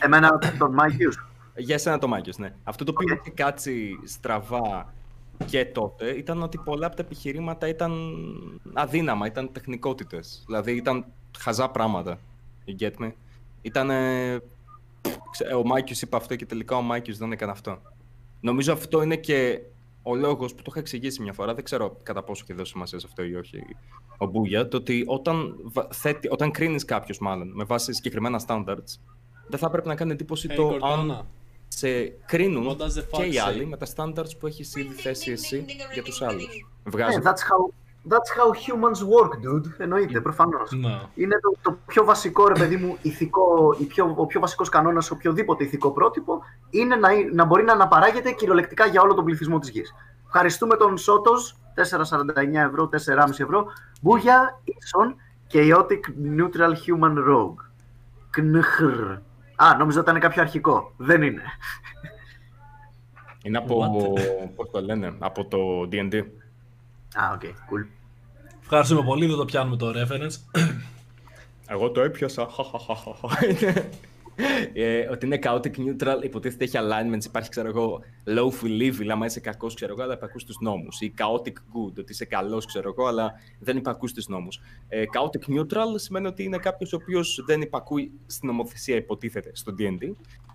Εμένα 0.00 0.38
τον 0.58 0.74
Μάικιους. 0.74 1.26
Για 1.56 1.74
εσένα 1.74 1.98
το 1.98 2.08
Μάκης, 2.08 2.38
ναι. 2.38 2.54
Αυτό 2.64 2.84
το 2.84 2.92
οποίο 2.94 3.14
Οκ. 3.14 3.20
είχε 3.20 3.30
κάτσει 3.30 3.98
στραβά 4.04 4.94
και 5.46 5.64
τότε 5.64 6.10
ήταν 6.10 6.42
ότι 6.42 6.58
πολλά 6.58 6.86
από 6.86 6.96
τα 6.96 7.02
επιχειρήματα 7.02 7.68
ήταν 7.68 7.92
αδύναμα, 8.72 9.26
ήταν 9.26 9.52
τεχνικότητες. 9.52 10.42
Δηλαδή 10.46 10.72
ήταν 10.72 11.04
χαζά 11.38 11.68
πράγματα. 11.68 12.18
You 12.66 12.82
get 12.82 12.92
me? 12.98 13.12
Ήταν... 13.66 13.90
Ο 15.56 15.64
Μάκης 15.66 16.02
είπε 16.02 16.16
αυτό 16.16 16.36
και 16.36 16.46
τελικά 16.46 16.76
ο 16.76 16.82
Μάκης 16.82 17.18
δεν 17.18 17.32
έκανε 17.32 17.52
αυτό. 17.52 17.78
Νομίζω 18.40 18.72
αυτό 18.72 19.02
είναι 19.02 19.16
και 19.16 19.60
ο 20.02 20.14
λόγος 20.14 20.50
που 20.54 20.62
το 20.62 20.64
είχα 20.68 20.78
εξηγήσει 20.78 21.22
μια 21.22 21.32
φορά, 21.32 21.54
δεν 21.54 21.64
ξέρω 21.64 21.96
κατά 22.02 22.22
πόσο 22.22 22.42
έχει 22.48 22.58
δώσει 22.58 22.70
σημασία 22.72 22.98
σε 22.98 23.06
αυτό 23.08 23.22
ή 23.24 23.34
όχι 23.34 23.62
ο 24.18 24.26
Μπούγια, 24.26 24.68
το 24.68 24.76
ότι 24.76 25.04
όταν, 25.06 25.56
βα- 25.62 25.88
θέτει, 25.92 26.28
όταν 26.30 26.50
κρίνεις 26.50 26.84
κάποιος 26.84 27.18
μάλλον 27.18 27.52
με 27.54 27.64
βάση 27.64 27.92
συγκεκριμένα 27.92 28.40
standards, 28.46 28.98
δεν 29.46 29.58
θα 29.58 29.70
πρέπει 29.70 29.88
να 29.88 29.94
κάνει 29.94 30.12
εντύπωση 30.12 30.48
το 30.48 30.78
αν 30.82 31.26
σε 31.68 32.04
κρίνουν 32.08 32.66
What 32.68 32.82
does 32.82 32.86
the 32.86 33.00
fuck 33.00 33.16
και 33.16 33.22
οι 33.22 33.32
say? 33.34 33.38
άλλοι 33.46 33.66
με 33.66 33.76
τα 33.76 33.86
standards 33.96 34.38
που 34.38 34.46
έχεις 34.46 34.74
ήδη 34.76 34.94
θέσει 34.94 35.30
εσύ 35.30 35.64
για 35.92 36.02
τους 36.02 36.22
άλλους. 36.22 36.44
Ε, 36.84 36.90
Βγάζει. 36.90 37.18
that's, 37.24 37.28
how, 37.28 37.74
that's 38.08 38.30
how 38.38 38.48
humans 38.64 39.00
work, 39.02 39.32
dude. 39.44 39.74
Εννοείται, 39.78 40.20
προφανώς. 40.20 40.70
Ναι. 40.72 41.00
Είναι 41.14 41.38
το, 41.40 41.56
το 41.62 41.78
πιο 41.86 42.04
βασικό, 42.04 42.48
ρε 42.48 42.54
παιδί 42.54 42.76
μου, 42.76 42.96
ηθικό, 43.02 43.76
η 43.80 43.84
πιο, 43.84 44.14
ο 44.16 44.26
πιο 44.26 44.40
βασικός 44.40 44.68
κανόνας 44.68 45.04
σε 45.04 45.12
οποιοδήποτε 45.12 45.64
ηθικό 45.64 45.90
πρότυπο 45.90 46.42
είναι 46.70 46.96
να, 46.96 47.08
να 47.32 47.44
μπορεί 47.44 47.64
να 47.64 47.72
αναπαράγεται 47.72 48.30
κυριολεκτικά 48.30 48.86
για 48.86 49.00
όλο 49.00 49.14
τον 49.14 49.24
πληθυσμό 49.24 49.58
της 49.58 49.68
γης. 49.68 49.94
Ευχαριστούμε 50.26 50.76
τον 50.76 50.98
Σότος, 50.98 51.56
4,49 51.74 52.54
ευρώ, 52.54 52.88
4,5 53.06 53.30
ευρώ. 53.30 53.66
Μπούγια, 54.00 54.60
ίσον, 54.64 55.16
chaotic 55.52 56.00
neutral 56.36 56.72
human 56.86 57.16
rogue. 57.28 57.64
Κνχρ. 58.30 59.18
Α, 59.56 59.76
νόμιζα 59.78 60.00
ότι 60.00 60.10
ήταν 60.10 60.20
κάποιο 60.20 60.42
αρχικό. 60.42 60.92
Δεν 60.96 61.22
είναι. 61.22 61.42
Είναι 63.42 63.58
από, 63.58 63.80
What? 63.80 64.50
πώς 64.54 64.70
το 64.70 64.80
λένε, 64.80 65.14
από 65.18 65.44
το 65.44 65.88
D&D. 65.92 66.22
Α, 67.14 67.32
οκ, 67.34 67.40
cool. 67.40 67.95
Ευχαριστούμε 68.68 69.02
πολύ, 69.02 69.26
δεν 69.26 69.36
το 69.36 69.44
πιάνουμε 69.44 69.76
το 69.76 69.90
reference. 69.90 70.60
Εγώ 71.68 71.90
το 71.90 72.00
έπιασα. 72.00 72.48
Είναι- 73.50 73.90
ε, 74.72 75.08
ότι 75.10 75.26
είναι 75.26 75.38
chaotic 75.42 75.70
neutral, 75.76 76.22
υποτίθεται 76.22 76.64
έχει 76.64 76.76
alignments, 76.80 77.24
υπάρχει 77.24 77.48
ξέρω 77.50 77.68
εγώ 77.68 78.00
lawful 78.26 78.82
evil, 78.82 79.08
άμα 79.10 79.26
είσαι 79.26 79.40
κακός 79.40 79.74
ξέρω 79.74 79.92
εγώ, 79.92 80.02
αλλά 80.02 80.14
υπακούς 80.14 80.44
τους 80.44 80.56
νόμους. 80.60 81.00
Ή 81.00 81.14
chaotic 81.18 81.52
good, 81.52 81.92
ότι 81.98 82.12
είσαι 82.12 82.24
καλός 82.24 82.66
ξέρω 82.66 82.88
εγώ, 82.96 83.06
αλλά 83.06 83.32
δεν 83.58 83.76
υπακούς 83.76 84.12
τους 84.12 84.26
νόμους. 84.28 84.60
Ε, 84.88 85.02
chaotic 85.12 85.50
neutral 85.54 85.86
σημαίνει 85.94 86.26
ότι 86.26 86.42
είναι 86.42 86.58
κάποιος 86.58 86.92
ο 86.92 86.96
οποίος 87.02 87.42
δεν 87.46 87.60
υπακούει 87.60 88.12
στην 88.26 88.48
νομοθεσία 88.48 88.96
υποτίθεται 88.96 89.50
στο 89.54 89.74
D&D 89.78 90.10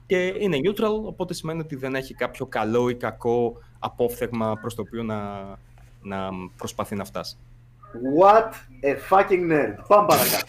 και 0.06 0.34
είναι 0.40 0.58
neutral, 0.66 1.04
οπότε 1.04 1.34
σημαίνει 1.34 1.60
ότι 1.60 1.76
δεν 1.76 1.96
έχει 1.96 2.14
κάποιο 2.14 2.46
καλό 2.46 2.90
ή 2.90 2.96
κακό 2.96 3.58
απόφθεγμα 3.80 4.58
προς 4.62 4.76
το 4.76 4.82
οποίο 4.82 5.04
να, 5.04 5.42
να 6.02 6.30
προσπαθεί 6.58 6.96
να 6.96 7.04
φτάσει. 7.06 7.38
What 8.18 8.52
a 8.84 8.96
fucking 9.10 9.52
nerd. 9.52 9.76
Πάμε 9.88 10.08
παρακάτω. 10.08 10.46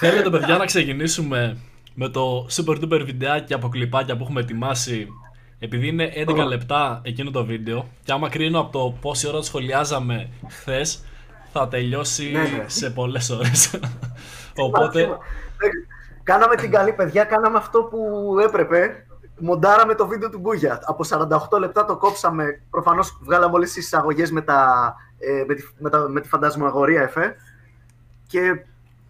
Θέλετε, 0.00 0.30
παιδιά, 0.30 0.56
να 0.56 0.64
ξεκινήσουμε 0.64 1.56
με 1.94 2.08
το 2.08 2.46
super 2.50 2.80
duper 2.82 3.02
βιντεάκι 3.04 3.54
από 3.54 3.68
κλιπάκια 3.68 4.16
που 4.16 4.22
έχουμε 4.22 4.40
ετοιμάσει. 4.40 5.08
Επειδή 5.58 5.88
είναι 5.88 6.12
11 6.26 6.46
λεπτά 6.48 7.00
εκείνο 7.04 7.30
το 7.30 7.44
βίντεο, 7.44 7.88
και 8.04 8.12
άμα 8.12 8.28
κρίνω 8.28 8.60
από 8.60 8.72
το 8.72 8.96
πόση 9.00 9.26
ώρα 9.28 9.36
το 9.36 9.42
σχολιάζαμε 9.42 10.28
χθες, 10.48 11.04
θα 11.52 11.68
τελειώσει 11.68 12.30
Ναι, 12.32 12.40
ναι. 12.40 12.64
σε 12.66 12.90
πολλές 12.90 13.30
ώρες. 13.30 13.80
Οπότε, 14.56 15.18
Κάναμε 16.22 16.54
την 16.54 16.70
καλή 16.70 16.92
παιδιά, 16.92 17.24
κάναμε 17.24 17.58
αυτό 17.58 17.82
που 17.82 17.98
έπρεπε. 18.42 19.06
Μοντάραμε 19.38 19.94
το 19.94 20.06
βίντεο 20.06 20.30
του 20.30 20.38
Μπούγια. 20.38 20.80
Από 20.84 21.04
48 21.54 21.58
λεπτά 21.58 21.84
το 21.84 21.96
κόψαμε. 21.96 22.62
Προφανώς 22.70 23.18
βγάλαμε 23.22 23.54
όλες 23.54 23.72
τις 23.72 23.84
εισαγωγές 23.84 24.30
με, 24.30 24.40
τα, 24.40 24.94
ε, 25.18 25.44
με, 25.46 25.54
τη, 25.54 25.62
με, 25.78 25.90
τα, 25.90 26.08
με 26.08 26.20
τη 26.20 26.28
φαντασμαγορία 26.28 27.02
εφέ. 27.02 27.36
Και 28.26 28.40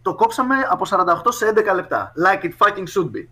το 0.02 0.14
κόψαμε 0.14 0.54
από 0.70 0.84
48 0.90 0.94
σε 1.28 1.52
11 1.70 1.74
λεπτά. 1.74 2.12
Like 2.26 2.44
it 2.44 2.50
fucking 2.58 2.86
should 2.94 3.10
be. 3.16 3.26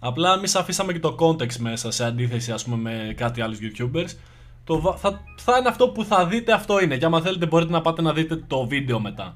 απλά 0.00 0.32
εμείς 0.32 0.54
αφήσαμε 0.56 0.92
και 0.92 1.00
το 1.00 1.16
context 1.20 1.56
μέσα 1.56 1.90
σε 1.90 2.04
αντίθεση 2.04 2.52
ας 2.52 2.64
πούμε 2.64 2.76
με 2.76 3.14
κάτι 3.16 3.40
άλλους 3.40 3.58
YouTubers. 3.60 4.16
Το, 4.64 4.80
βα- 4.80 4.96
θα, 4.96 5.20
θα 5.36 5.56
είναι 5.58 5.68
αυτό 5.68 5.88
που 5.88 6.04
θα 6.04 6.26
δείτε, 6.26 6.52
αυτό 6.52 6.80
είναι. 6.80 6.96
Και 6.96 7.04
άμα 7.04 7.20
θέλετε 7.20 7.46
μπορείτε 7.46 7.72
να 7.72 7.80
πάτε 7.80 8.02
να 8.02 8.12
δείτε 8.12 8.36
το 8.46 8.66
βίντεο 8.66 9.00
μετά. 9.00 9.34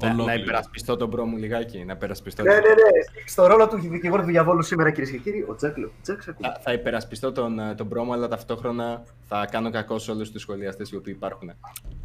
Το 0.00 0.06
Να, 0.06 0.12
να 0.12 0.22
ολόκληρο. 0.22 0.42
υπερασπιστώ 0.42 0.96
τον 0.96 1.08
bro 1.08 1.24
μου 1.24 1.36
λιγάκι, 1.36 1.84
να 1.84 1.92
υπερασπιστώ. 1.92 2.42
Ναι, 2.42 2.52
ναι, 2.52 2.58
ναι. 2.58 3.24
Στο 3.26 3.46
ρόλο 3.46 3.68
του 3.68 3.76
δικηγόρου 3.80 4.22
του 4.22 4.28
διαβόλου 4.28 4.62
σήμερα, 4.62 4.90
κυρίες 4.90 5.10
και 5.10 5.18
κύριοι, 5.18 5.46
ο 5.48 5.54
Τζέκλο. 5.54 5.90
Τζέξ, 6.02 6.24
Θα, 6.24 6.60
θα 6.62 6.72
υπερασπιστώ 6.72 7.32
τον, 7.32 7.58
ε, 7.58 7.74
τον 7.74 7.86
bro 7.86 8.04
μου, 8.04 8.12
αλλά 8.12 8.28
ταυτόχρονα 8.28 9.02
θα 9.28 9.46
κάνω 9.50 9.70
κακό 9.70 9.98
σε 9.98 10.10
όλους 10.10 10.30
τους 10.30 10.42
σχολιαστές 10.42 10.90
οι 10.90 10.96
οποίοι 10.96 11.14
υπάρχουν. 11.16 11.50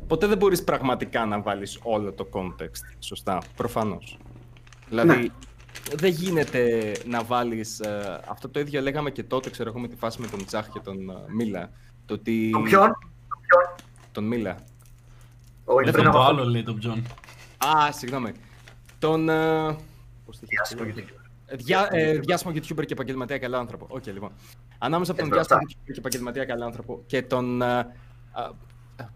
Ποτέ 0.08 0.28
δεν 0.28 0.38
μπορείς 0.38 0.64
πραγματικά 0.64 1.26
να 1.26 1.42
βάλεις 1.42 1.80
όλο 1.84 2.12
το 2.12 2.28
context, 2.34 2.96
σωστά, 3.00 3.42
προφανώς. 3.56 4.18
Δηλαδή, 4.90 5.32
δεν 5.96 6.10
γίνεται 6.12 6.92
να 7.06 7.24
βάλεις... 7.24 7.80
ε, 7.80 8.20
αυτό 8.30 8.50
το 8.50 8.60
ίδιο 8.60 8.82
λέγαμε 8.82 9.12
και 9.12 9.24
τότε, 9.24 9.50
ξέρω 9.50 9.70
εγώ, 9.70 9.80
με 9.80 9.88
τη 9.88 9.96
φάση 9.96 10.22
με 10.22 10.28
τον 10.28 10.46
Τζάχ 10.46 10.70
και 10.70 10.80
τον 10.80 11.10
ε, 11.10 11.14
Μίλα. 11.28 11.70
Το 12.06 12.14
ότι... 12.14 12.50
Το 12.54 12.60
ποιον; 12.60 12.88
Το 13.30 13.38
ποιον. 13.48 13.88
Τον 14.12 14.24
Μίλα. 14.24 14.56
Όχι, 15.66 15.84
Δεν 15.84 15.94
πριν 15.94 16.04
το 16.04 16.10
από 16.10 16.20
αυτό. 16.20 16.32
άλλο 16.32 16.44
λέει 16.50 16.64
τον 16.64 16.80
Τζον. 16.80 17.04
Α, 17.58 17.92
συγγνώμη. 17.92 18.32
Τον... 19.00 19.30
ε, 19.30 19.66
πώς 20.26 20.40
το 20.40 20.46
είχε 20.46 20.48
Διάσημο 20.48 20.84
πει; 20.84 20.94
YouTuber. 20.98 21.20
Ε, 21.46 21.56
Διά, 21.56 21.88
ε, 21.92 22.18
διάσημο 22.18 22.54
YouTuber 22.56 22.86
και 22.86 22.94
επαγγελματία 22.94 23.38
καλό 23.38 23.58
άνθρωπο. 23.58 23.86
Οκ, 23.90 24.06
λοιπόν. 24.06 24.32
Ανάμεσα 24.78 25.12
από 25.12 25.20
τον 25.22 25.30
Ε, 25.32 25.36
μπροστά. 25.36 25.58
διάσημο 25.58 25.82
YouTuber 25.84 25.92
και 25.94 26.00
επαγγελματία 26.00 26.46
καλό 26.46 26.66
άνθρωπο 26.66 27.04
και 27.06 27.22
τον. 27.22 27.62
ε, 27.62 27.66
α, 27.66 27.86
α, 28.32 28.52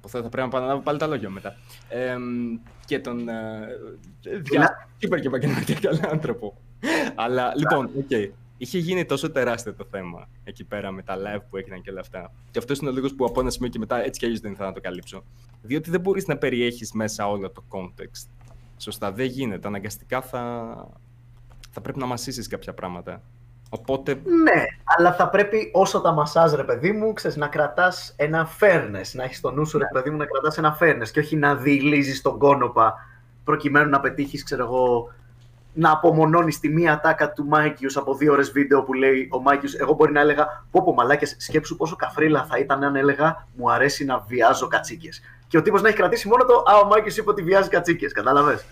που 0.02 0.10
θα, 0.10 0.22
θα 0.22 0.30
πρέπει 0.30 0.38
να 0.50 0.58
επαναλάβω 0.58 0.82
πάλι 0.82 0.98
τα 0.98 1.08
λόγια 1.08 1.30
μετά. 1.30 1.56
Ε, 1.90 2.16
και 2.86 3.00
τον. 3.00 3.30
ε, 3.30 3.68
διάσημο 4.22 4.78
YouTuber 5.02 5.20
και 5.22 5.28
επαγγελματία 5.28 5.76
καλό 5.82 6.00
άνθρωπο. 6.12 6.58
Αλλά 7.16 7.54
λοιπόν, 7.56 7.86
οκ. 7.98 8.32
Είχε 8.62 8.78
γίνει 8.78 9.06
τόσο 9.06 9.32
τεράστιο 9.32 9.74
το 9.74 9.86
θέμα 9.92 10.28
εκεί 10.44 10.64
πέρα 10.64 10.92
με 10.92 11.02
τα 11.02 11.16
live 11.16 11.42
που 11.50 11.58
έγιναν 11.58 11.82
και 11.82 11.90
όλα 11.90 12.00
αυτά. 12.00 12.32
Και 12.52 12.60
αυτός 12.60 12.80
είναι 12.80 12.90
ο 12.90 12.94
λόγος 12.94 13.16
που 13.16 13.26
από 13.26 13.40
ένα 13.40 13.50
σημείο 13.50 13.70
και 13.70 13.80
μετά 13.80 14.04
έτσι 14.04 14.20
κι 14.20 14.26
αλλιώς 14.26 14.40
δεν 14.40 14.52
ήθελα 14.52 14.68
να 14.68 14.74
το 14.74 14.82
καλύψω. 14.82 15.24
Διότι 15.62 15.90
δεν 15.90 16.02
μπορείς 16.02 16.28
να 16.28 16.38
περιέχεις 16.38 16.92
μέσα 16.92 17.30
όλο 17.30 17.52
το 17.52 17.64
context. 17.70 18.30
Σωστά, 18.78 19.12
δεν 19.12 19.26
γίνεται. 19.26 19.68
Αναγκαστικά 19.68 20.22
θα, 20.22 20.74
θα 21.72 21.82
πρέπει 21.82 22.00
να 22.00 22.06
μασήσεις 22.06 22.48
κάποια 22.48 22.74
πράγματα. 22.74 23.22
Οπότε. 23.70 24.14
Ναι, 24.14 24.64
αλλά 24.84 25.14
θα 25.14 25.30
πρέπει 25.30 25.72
όσο 25.74 26.02
τα 26.02 26.12
μασάς, 26.12 26.54
ρε 26.54 26.64
παιδί 26.64 26.92
μου, 26.92 27.14
ξέρεις, 27.14 27.38
να 27.38 27.48
κρατάς 27.48 28.14
ένα 28.18 28.50
fairness. 28.60 29.12
Να 29.14 29.24
έχεις 29.24 29.40
το 29.42 29.52
νου 29.52 29.66
σου, 29.66 29.78
ρε 29.78 29.88
παιδί 29.94 30.10
μου, 30.10 30.18
να 30.18 30.26
κρατάς 30.26 30.58
ένα 30.58 30.78
fairness 30.82 31.10
και 31.12 31.20
όχι 31.20 31.36
να 31.36 31.56
διυλίζεις 31.56 32.22
τον 32.22 32.38
κώνωπα 32.38 32.94
προκειμένου 33.44 33.90
να 33.90 34.00
πετύχεις, 34.00 34.44
ξέρω 34.44 34.64
εγώ, 34.64 35.14
να 35.74 35.92
απομονώνεις 35.92 36.60
τη 36.60 36.70
μία 36.70 37.00
ατάκα 37.00 37.32
του 37.32 37.46
Μάικιους 37.46 37.98
από 37.98 38.16
δύο 38.16 38.32
ώρες 38.32 38.52
βίντεο 38.52 38.84
που 38.84 38.94
λέει 38.94 39.28
ο 39.32 39.42
Μάικιους. 39.42 39.74
Εγώ 39.74 39.94
μπορεί 39.94 40.12
να 40.12 40.20
έλεγα: 40.20 40.66
Πω, 40.72 40.84
πω 40.84 40.94
μαλάκες, 40.94 41.36
σκέψου 41.40 41.76
πόσο 41.76 41.96
καφρίλα 41.96 42.46
θα 42.46 42.58
ήταν 42.60 42.84
αν 42.84 42.96
έλεγα 42.96 43.48
Μου 43.56 43.72
αρέσει 43.72 44.06
να 44.06 44.26
βιάζω 44.28 44.68
κατσίκες. 44.68 45.22
Και 45.48 45.58
ο 45.58 45.62
τύπος 45.62 45.82
να 45.82 45.88
έχει 45.88 45.98
κρατήσει 45.98 46.28
μόνο 46.28 46.46
το 46.46 46.54
Α, 46.54 46.80
ο 46.84 46.88
Μάικιους 46.88 47.18
είπε 47.18 47.30
ότι 47.30 47.42
βιάζει 47.44 47.70
κατσίκες. 47.70 48.12
Κατάλαβες. 48.12 48.66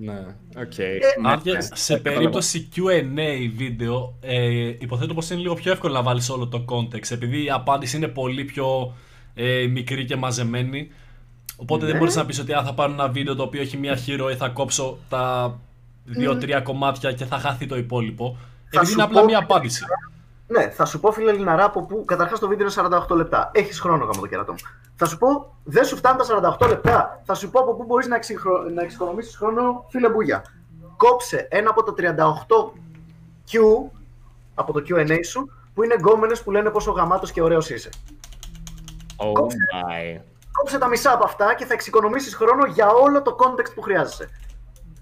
Ναι, 0.00 0.24
οκ. 0.56 1.26
Αν 1.26 1.42
και 1.42 1.58
σε 1.60 1.96
περίπτωση 1.96 2.68
Q&A 2.76 3.50
βίντεο, 3.56 4.14
ε, 4.20 4.66
υποθέτω 4.78 5.14
πως 5.14 5.30
είναι 5.30 5.40
λίγο 5.40 5.54
πιο 5.54 5.72
εύκολο 5.72 5.92
να 5.92 6.02
βάλεις 6.02 6.30
όλο 6.30 6.48
το 6.48 6.64
context, 6.68 7.10
επειδή 7.10 7.44
η 7.44 7.50
απάντηση 7.50 7.96
είναι 7.96 8.08
πολύ 8.08 8.44
πιο 8.44 8.94
ε, 9.34 9.66
μικρή 9.66 10.04
και 10.04 10.16
μαζεμένη. 10.16 10.90
Οπότε 11.56 11.84
δεν 11.84 11.92
Ναι. 11.94 11.98
μπορείς 12.00 12.16
να 12.16 12.26
πεις 12.26 12.38
ότι 12.38 12.52
α, 12.52 12.62
θα 12.64 12.74
πάρω 12.74 12.92
ένα 12.92 13.08
βίντεο 13.08 13.34
το 13.34 13.42
οποίο 13.42 13.60
έχει 13.60 13.76
μία 13.76 13.98
ροή, 14.06 14.34
θα 14.34 14.48
κόψω 14.48 14.98
τα 15.08 15.58
δύο-τρία 16.06 16.60
κομμάτια 16.60 17.12
και 17.12 17.24
θα 17.24 17.38
χαθεί 17.38 17.66
το 17.66 17.76
υπόλοιπο. 17.76 18.36
Επειδή 18.66 18.86
σου 18.86 18.92
είναι 18.92 19.02
απλά 19.02 19.18
πω- 19.20 19.26
μία 19.26 19.38
απάντηση. 19.38 19.84
Ναι, 20.48 20.68
θα 20.70 20.84
σου 20.84 21.00
πω 21.00 21.12
φίλε 21.12 21.32
Λιναρά 21.32 21.64
από 21.64 21.86
που 21.86 22.04
καταρχάς 22.04 22.38
το 22.38 22.48
βίντεο 22.48 22.66
είναι 22.66 22.98
48 23.08 23.16
λεπτά. 23.16 23.50
Έχεις 23.54 23.80
χρόνο 23.80 24.04
γάμο 24.04 24.20
το 24.20 24.26
κερατό 24.26 24.52
μου. 24.52 24.58
Θα 24.96 25.06
σου 25.06 25.18
πω, 25.18 25.56
δεν 25.64 25.84
σου 25.84 25.96
φτάνουν 25.96 26.26
τα 26.26 26.56
48 26.58 26.68
λεπτά. 26.68 27.22
Θα 27.24 27.34
σου 27.34 27.50
πω 27.50 27.60
από 27.60 27.74
πού 27.74 27.84
μπορείς 27.84 28.06
να, 28.06 28.16
εξυγχρο... 28.16 28.62
να 28.74 28.82
εξοικονομήσεις 28.82 29.36
χρόνο, 29.36 29.84
φίλε 29.88 30.08
Μπούγια. 30.08 30.44
Κόψε 30.96 31.48
ένα 31.50 31.70
από 31.70 31.82
τα 31.82 31.94
38 31.96 32.14
Q 33.50 33.58
από 34.54 34.72
το 34.72 34.82
QA 34.88 35.18
σου 35.24 35.50
που 35.74 35.82
είναι 35.82 35.94
γκόμενες 35.94 36.42
που 36.42 36.50
λένε 36.50 36.70
πόσο 36.70 36.90
γαμάτος 36.90 37.32
και 37.32 37.42
ωραίος 37.42 37.70
είσαι. 37.70 37.88
Oh 39.16 39.40
my. 39.40 40.20
Κόψε 40.52 40.78
τα 40.78 40.88
μισά 40.88 41.12
από 41.12 41.24
αυτά 41.24 41.54
και 41.54 41.64
θα 41.64 41.72
εξοικονομήσεις 41.72 42.34
χρόνο 42.34 42.66
για 42.66 42.88
όλο 42.88 43.22
το 43.22 43.36
context 43.38 43.72
που 43.74 43.80
χρειάζεσαι. 43.80 44.30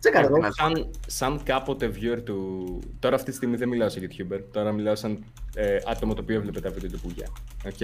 Τσέκαρε 0.05 0.27
εδώ. 0.27 0.53
Σαν, 0.53 0.91
σαν 1.07 1.43
κάποτε 1.43 1.93
viewer 1.95 2.23
του. 2.25 2.79
Τώρα 2.99 3.15
αυτή 3.15 3.31
τη 3.31 3.37
στιγμή 3.37 3.57
δεν 3.57 3.69
μιλάω 3.69 3.89
σαν 3.89 4.03
YouTuber. 4.03 4.41
Τώρα 4.53 4.73
μιλάω 4.73 4.95
σαν 4.95 5.25
ε, 5.55 5.77
άτομο 5.87 6.15
το 6.15 6.23
οποίο 6.23 6.37
έβλεπε 6.37 6.61
τα 6.61 6.71
βίντεο 6.71 6.91
του 6.91 7.01
Μπούγια. 7.01 7.29
Οκ. 7.67 7.83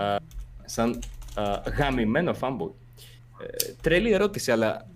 Α, 0.00 0.16
σαν 0.64 0.98
α, 1.34 1.62
γαμημένο 1.78 2.34
fanboy. 2.40 2.70
Ε, 3.40 3.72
τρελή 3.80 4.12
ερώτηση, 4.12 4.52
αλλά 4.52 4.86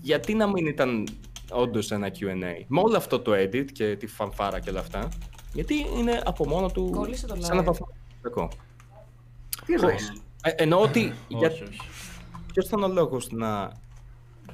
γιατί 0.00 0.34
να 0.34 0.46
μην 0.46 0.66
ήταν 0.66 1.08
όντως 1.50 1.90
ένα 1.90 2.08
QA. 2.08 2.64
Με 2.66 2.80
όλο 2.80 2.96
αυτό 2.96 3.20
το 3.20 3.32
edit 3.34 3.66
και 3.72 3.96
τη 3.96 4.06
φανφάρα 4.06 4.60
και 4.60 4.70
όλα 4.70 4.80
αυτά. 4.80 5.08
Γιατί 5.52 5.74
είναι 5.98 6.22
από 6.24 6.46
μόνο 6.48 6.68
του. 6.68 6.90
Κόλλησε 6.90 7.26
το 7.26 7.36
σαν 7.38 7.60
live. 7.60 7.64
βαθμό. 7.64 7.88
Τι 9.66 9.72
εννοείς; 9.72 10.12
Ε, 10.42 10.50
εννοώ 10.56 10.80
ότι. 10.80 11.12
για, 11.28 11.48
όχι, 11.50 11.62
όχι. 11.62 11.80
Ποιος 12.52 12.66
ήταν 12.66 12.82
ο 12.82 12.88
λόγος 12.88 13.30
να. 13.30 13.72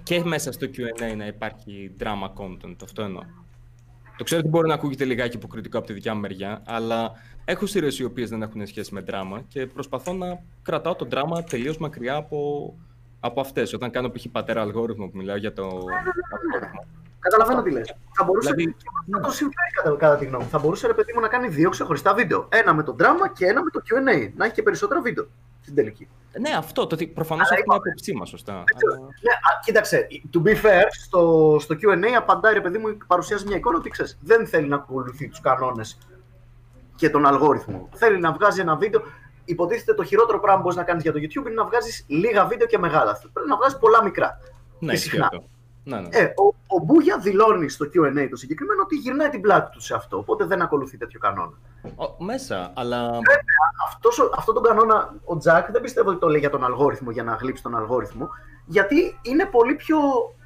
Και 0.08 0.24
μέσα 0.24 0.52
στο 0.52 0.66
QA 0.66 1.16
να 1.16 1.26
υπάρχει 1.26 1.94
drama 2.00 2.28
content, 2.42 2.76
αυτό 2.84 3.02
εννοώ. 3.02 3.22
Το 4.16 4.24
ξέρω 4.24 4.40
ότι 4.40 4.48
μπορεί 4.48 4.68
να 4.68 4.74
ακούγεται 4.74 5.04
λιγάκι 5.04 5.36
υποκριτικό 5.36 5.78
από 5.78 5.86
τη 5.86 5.92
δικιά 5.92 6.14
μου 6.14 6.20
μεριά, 6.20 6.62
αλλά 6.66 7.12
έχω 7.44 7.66
σειρές 7.66 7.98
οι 7.98 8.04
οποίες 8.04 8.30
δεν 8.30 8.42
έχουν 8.42 8.66
σχέση 8.66 8.94
με 8.94 9.04
drama 9.06 9.40
και 9.48 9.66
προσπαθώ 9.66 10.12
να 10.12 10.42
κρατάω 10.62 10.94
το 10.94 11.08
drama 11.10 11.44
τελείως 11.50 11.78
μακριά 11.78 12.14
από, 12.14 12.74
από 13.20 13.40
αυτές. 13.40 13.72
Όταν 13.72 13.90
κάνω 13.90 14.08
π.χ. 14.08 14.24
πατέρα 14.32 14.60
αλγόριθμο 14.60 15.06
που 15.06 15.16
μιλάω 15.16 15.36
για 15.36 15.52
το. 15.52 15.62
αλγόριθμο. 15.62 16.86
Καταλαβαίνω 17.18 17.62
τι 17.62 17.70
λες. 17.70 17.94
Θα 18.12 18.24
μπορούσε 18.24 18.54
Δηλαδή, 18.54 18.76
να 19.06 19.20
το 19.20 19.30
συμφέρει 19.30 19.70
κατά, 19.82 19.96
κατά 19.96 20.16
τη 20.16 20.24
γνώμη 20.24 20.42
μου. 20.42 20.50
Θα 20.50 20.58
μπορούσε 20.58 20.86
ρε 20.86 20.94
παιδί 20.94 21.12
μου 21.14 21.20
να 21.20 21.28
κάνει 21.28 21.48
δύο 21.48 21.70
ξεχωριστά 21.70 22.14
βίντεο. 22.14 22.48
Ένα 22.50 22.74
με 22.74 22.82
το 22.82 22.96
drama 22.98 23.32
και 23.34 23.46
ένα 23.46 23.62
με 23.62 23.70
το 23.70 23.80
QA. 23.84 24.32
Να 24.36 24.44
έχει 24.44 24.54
και 24.54 24.62
περισσότερα 24.62 25.00
βίντεο 25.00 25.26
στην 25.68 25.74
τελική. 25.84 26.08
ναι, 26.40 26.50
αυτό. 26.56 26.86
Το 26.86 26.94
ότι 26.94 27.06
προφανώς 27.06 27.46
Αλλά 27.50 27.58
αυτή 27.58 27.64
είναι 27.66 27.74
η 27.74 27.76
είπαμε. 27.76 27.90
άποψή 27.90 28.12
μας, 28.14 28.28
σωστά. 28.28 28.64
ξέρω. 28.76 28.92
αλλά- 28.94 29.04
Ναι, 29.04 29.32
α, 29.32 29.60
κοίταξε, 29.64 30.06
to 30.34 30.42
be 30.46 30.54
fair, 30.64 30.84
στο, 31.04 31.56
στο 31.60 31.74
QA 31.74 32.06
απαντάει 32.16 32.52
ρε 32.54 32.60
παιδί 32.60 32.78
μου, 32.78 32.96
παρουσιάζει 33.06 33.46
μια 33.46 33.56
εικόνα 33.56 33.76
ότι 33.78 33.90
ξέρεις, 33.90 34.18
δεν 34.22 34.46
θέλει 34.46 34.68
να 34.68 34.76
ακολουθεί 34.76 35.28
τους 35.28 35.40
κανόνες 35.40 35.98
και 36.96 37.10
τον 37.10 37.26
αλγόριθμο. 37.26 37.88
Θέλει 37.94 38.18
να 38.18 38.32
βγάζει 38.32 38.60
ένα 38.60 38.76
βίντεο. 38.76 39.02
Υποτίθεται 39.44 39.94
το 39.94 40.04
χειρότερο 40.04 40.40
πράγμα 40.40 40.56
που 40.56 40.62
μπορείς 40.62 40.76
να 40.78 40.84
κάνεις 40.84 41.02
για 41.02 41.12
το 41.12 41.18
YouTube 41.22 41.46
είναι 41.46 41.54
να 41.54 41.64
βγάζεις 41.64 42.04
λίγα 42.08 42.46
βίντεο 42.46 42.66
και 42.66 42.78
μεγάλα. 42.78 43.18
Πρέπει 43.32 43.48
να 43.48 43.56
βγάζεις 43.56 43.78
πολλά 43.78 44.02
μικρά. 44.02 44.38
Ναι, 44.78 44.90
και 44.90 44.96
ισχύει 44.96 45.08
συχνά. 45.10 45.24
αυτό. 45.32 45.44
Ναι, 45.88 46.00
ναι. 46.00 46.08
Ε, 46.10 46.24
ο, 46.24 46.46
ο 46.66 46.78
Μπούγια 46.84 47.18
δηλώνει 47.18 47.68
στο 47.68 47.86
QA 47.86 48.26
το 48.30 48.36
συγκεκριμένο 48.36 48.82
ότι 48.82 48.96
γυρνάει 48.96 49.28
την 49.28 49.40
πλάτη 49.40 49.70
του 49.70 49.80
σε 49.80 49.94
αυτό. 49.94 50.16
Οπότε 50.18 50.44
δεν 50.44 50.62
ακολουθεί 50.62 50.96
τέτοιο 50.96 51.20
κανόνα. 51.20 51.52
Ο- 51.96 52.24
μέσα, 52.24 52.72
αλλά. 52.76 53.10
Αυτός, 53.86 54.18
ο- 54.18 54.30
αυτό 54.36 54.52
τον 54.52 54.62
κανόνα 54.62 55.14
ο 55.24 55.36
Τζακ 55.36 55.70
δεν 55.70 55.80
πιστεύω 55.80 56.10
ότι 56.10 56.18
το 56.18 56.28
λέει 56.28 56.40
για 56.40 56.50
τον 56.50 56.64
αλγόριθμο, 56.64 57.10
για 57.10 57.22
να 57.22 57.34
γλύψει 57.34 57.62
τον 57.62 57.76
αλγόριθμο, 57.76 58.28
γιατί 58.66 59.18
είναι 59.22 59.44
πολύ 59.44 59.74
πιο 59.74 59.98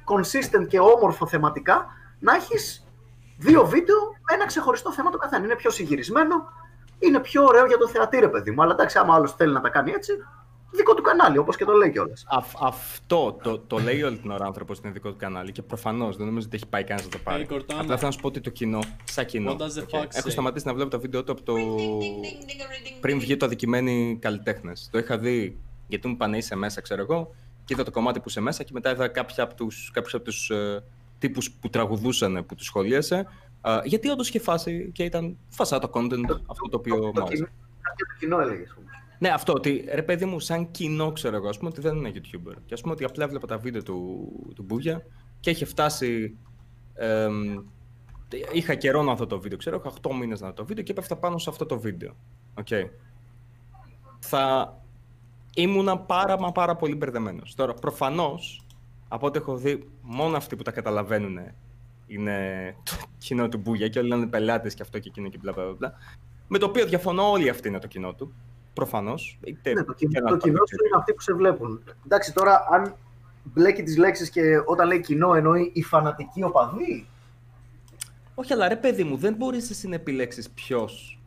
consistent 0.05 0.67
και 0.67 0.79
όμορφο 0.79 1.27
θεματικά 1.27 1.85
να 2.19 2.33
έχεις 2.35 2.85
δύο 3.37 3.65
βίντεο 3.65 3.97
με 4.29 4.33
ένα 4.33 4.45
ξεχωριστό 4.45 4.91
θέμα 4.93 5.09
το 5.09 5.17
καθένα. 5.17 5.43
Είναι 5.45 5.55
πιο 5.55 5.69
συγυρισμένο, 5.69 6.35
είναι 6.99 7.19
πιο 7.19 7.43
ωραίο 7.43 7.65
για 7.65 7.77
το 7.77 7.87
θεατή, 7.87 8.19
ρε 8.19 8.27
παιδί 8.27 8.51
μου. 8.51 8.61
Αλλά 8.61 8.73
εντάξει, 8.73 8.97
άμα 8.97 9.15
άλλος 9.15 9.33
θέλει 9.35 9.53
να 9.53 9.61
τα 9.61 9.69
κάνει 9.69 9.91
έτσι, 9.91 10.13
δικό 10.75 10.93
του 10.93 11.01
κανάλι, 11.01 11.37
όπως 11.37 11.57
και 11.57 11.65
το 11.65 11.71
λέει 11.71 11.91
κιόλας. 11.91 12.25
Αυ- 12.29 12.55
αυτό 12.63 13.37
το, 13.43 13.59
το 13.59 13.77
λέει 13.79 14.03
όλη 14.03 14.17
την 14.17 14.31
ώρα 14.31 14.43
ο 14.43 14.47
άνθρωπος 14.47 14.79
είναι 14.79 14.91
δικό 14.91 15.09
του 15.09 15.15
κανάλι 15.17 15.51
και 15.51 15.61
προφανώς 15.61 16.17
δεν 16.17 16.25
νομίζω 16.25 16.45
ότι 16.47 16.55
έχει 16.55 16.67
πάει 16.67 16.83
κανένας 16.83 17.05
να 17.05 17.11
το 17.11 17.17
πάρει. 17.23 17.45
Hey, 17.49 17.53
Cortana. 17.53 17.59
Απλά 17.79 17.83
θέλω 17.95 17.99
να 18.01 18.11
σου 18.11 18.19
πω 18.19 18.27
ότι 18.27 18.41
το 18.41 18.49
κοινό, 18.49 18.79
σαν 19.03 19.25
κοινό. 19.25 19.51
What 19.51 19.61
does 19.61 19.65
the 19.79 19.81
οκ, 19.83 19.89
fuck 19.89 20.07
έχω 20.13 20.27
say? 20.27 20.31
σταματήσει 20.31 20.67
να 20.67 20.73
βλέπω 20.73 20.89
τα 20.89 20.97
βίντεο 20.97 21.23
του 21.23 21.31
από 21.31 21.41
το. 21.43 21.55
πριν 22.99 23.19
βγει 23.19 23.37
το 23.37 23.45
αδικημένοι 23.45 24.17
καλλιτέχνες. 24.21 24.89
Το 24.91 24.97
είχα 24.97 25.17
δει 25.17 25.57
γιατί 25.87 26.07
μου 26.07 26.17
πάνε 26.17 26.37
είσαι 26.37 26.55
μέσα, 26.55 26.81
ξέρω 26.81 27.01
εγώ, 27.01 27.35
και 27.65 27.73
είδα 27.73 27.83
το 27.83 27.91
κομμάτι 27.91 28.19
που 28.19 28.29
είσαι 28.29 28.41
μέσα 28.41 28.63
και 28.63 28.71
μετά 28.73 28.91
είδα 28.91 29.07
κάποια 29.07 29.43
από 29.43 29.53
τους, 29.55 29.91
κάποιους 29.93 30.13
από 30.13 30.23
τους 30.23 30.49
ε, 30.49 30.83
τύπους 31.19 31.51
που 31.51 31.69
τραγουδούσαν, 31.69 32.45
που 32.45 32.55
τους 32.55 32.65
σχολίασε. 32.65 33.27
ε, 33.65 33.77
γιατί 33.83 34.09
όντως 34.09 34.27
είχε 34.29 34.39
φάση 34.39 34.89
και 34.93 35.03
ήταν 35.03 35.37
φασά 35.49 35.79
το 35.79 35.89
content 35.93 36.29
αυτό 36.47 36.69
το 36.69 36.77
οποίο 36.77 36.99
το, 36.99 37.05
μου 37.05 37.11
το, 37.11 37.21
άρεσε. 37.21 37.35
κοινό, 37.35 37.47
κάποιο 37.81 38.05
το 38.07 38.13
κοινό 38.19 38.39
έλεγες. 38.39 38.67
ας 38.69 38.73
πούμε. 38.75 38.87
Ναι, 39.23 39.29
αυτό 39.29 39.53
ότι 39.53 39.85
ρε 39.93 40.03
παιδί 40.03 40.25
μου, 40.25 40.39
σαν 40.39 40.71
κοινό 40.71 41.11
ξέρω 41.11 41.35
εγώ, 41.35 41.49
ας 41.49 41.57
πούμε 41.57 41.69
ότι 41.69 41.81
δεν 41.81 41.95
είναι 41.95 42.11
YouTuber. 42.13 42.53
Και 42.65 42.73
ας 42.73 42.81
πούμε 42.81 42.93
ότι 42.93 43.03
απλά 43.03 43.23
έβλεπα 43.23 43.47
τα 43.47 43.57
βίντεο 43.57 43.83
του, 43.83 44.29
του 44.55 44.63
Μπούγια 44.63 45.05
και 45.39 45.49
είχε 45.49 45.65
φτάσει. 45.65 46.37
εμ, 46.93 47.63
είχα 48.51 48.75
καιρό 48.75 49.03
να 49.03 49.15
δω 49.15 49.25
το 49.25 49.39
βίντεο, 49.39 49.57
ξέρω, 49.57 49.81
είχα 49.85 49.93
8 50.01 50.15
μήνες 50.19 50.41
να 50.41 50.47
δω 50.47 50.53
το 50.53 50.65
βίντεο 50.65 50.83
και 50.83 50.91
έπεφτα 50.91 51.15
πάνω 51.15 51.37
σε 51.37 51.49
αυτό 51.49 51.65
το 51.65 51.79
βίντεο. 51.79 52.15
Οκ. 52.53 52.67
Θα 54.19 54.77
ήμουνα 55.55 55.99
πάρα 55.99 56.39
μα 56.39 56.51
πάρα 56.51 56.75
πολύ 56.75 56.95
μπερδεμένος. 56.95 57.55
Τώρα, 57.55 57.73
προφανώς, 57.73 58.65
από 59.07 59.25
ό,τι 59.25 59.37
έχω 59.37 59.57
δει, 59.57 59.89
μόνο 60.01 60.37
αυτοί 60.37 60.55
που 60.55 60.63
τα 60.63 60.71
καταλαβαίνουν 60.71 61.39
είναι 62.07 62.75
το 62.83 62.91
κοινό 63.17 63.49
του 63.49 63.57
Μπούγια 63.57 63.87
και 63.87 63.99
όλοι 63.99 64.15
είναι 64.15 64.27
πελάτες 64.27 64.73
και 64.73 64.81
αυτό 64.81 64.99
και 64.99 65.09
εκείνο 65.09 65.29
και 65.29 65.37
μπλα 65.37 65.51
μπλα 65.51 65.73
μπλα. 65.73 65.93
Με 66.47 66.57
το 66.57 66.65
οποίο 66.65 66.85
διαφωνώ, 66.85 67.31
όλοι 67.31 67.49
αυτοί 67.49 67.67
είναι 67.67 67.79
το 67.79 67.87
κοινό 67.87 68.13
του. 68.13 68.33
Προφανώς. 68.73 69.39
Ναι, 69.63 69.83
το, 69.83 69.93
κοινό, 69.93 70.21
το 70.29 70.37
κοινό 70.37 70.61
σου 70.67 70.85
είναι 70.85 70.97
αυτοί 70.97 71.13
που 71.13 71.21
σε 71.21 71.33
βλέπουν. 71.33 71.83
Εντάξει, 72.05 72.33
τώρα 72.33 72.67
αν 72.71 72.95
μπλέκει 73.43 73.83
τις 73.83 73.97
λέξεις 73.97 74.29
και 74.29 74.41
όταν 74.65 74.87
λέει 74.87 74.99
κοινό 74.99 75.33
εννοεί 75.33 75.71
οι 75.73 75.83
φανατικοί 75.83 76.43
οπαδοί. 76.43 77.07
Όχι, 78.35 78.53
αλλά 78.53 78.67
ρε 78.67 78.75
παιδί 78.75 79.03
μου, 79.03 79.17
δεν 79.17 79.33
μπορείς 79.33 79.69
εσύ 79.69 79.87
να 79.87 79.95
επιλέξεις 79.95 80.49
ποιος 80.49 81.19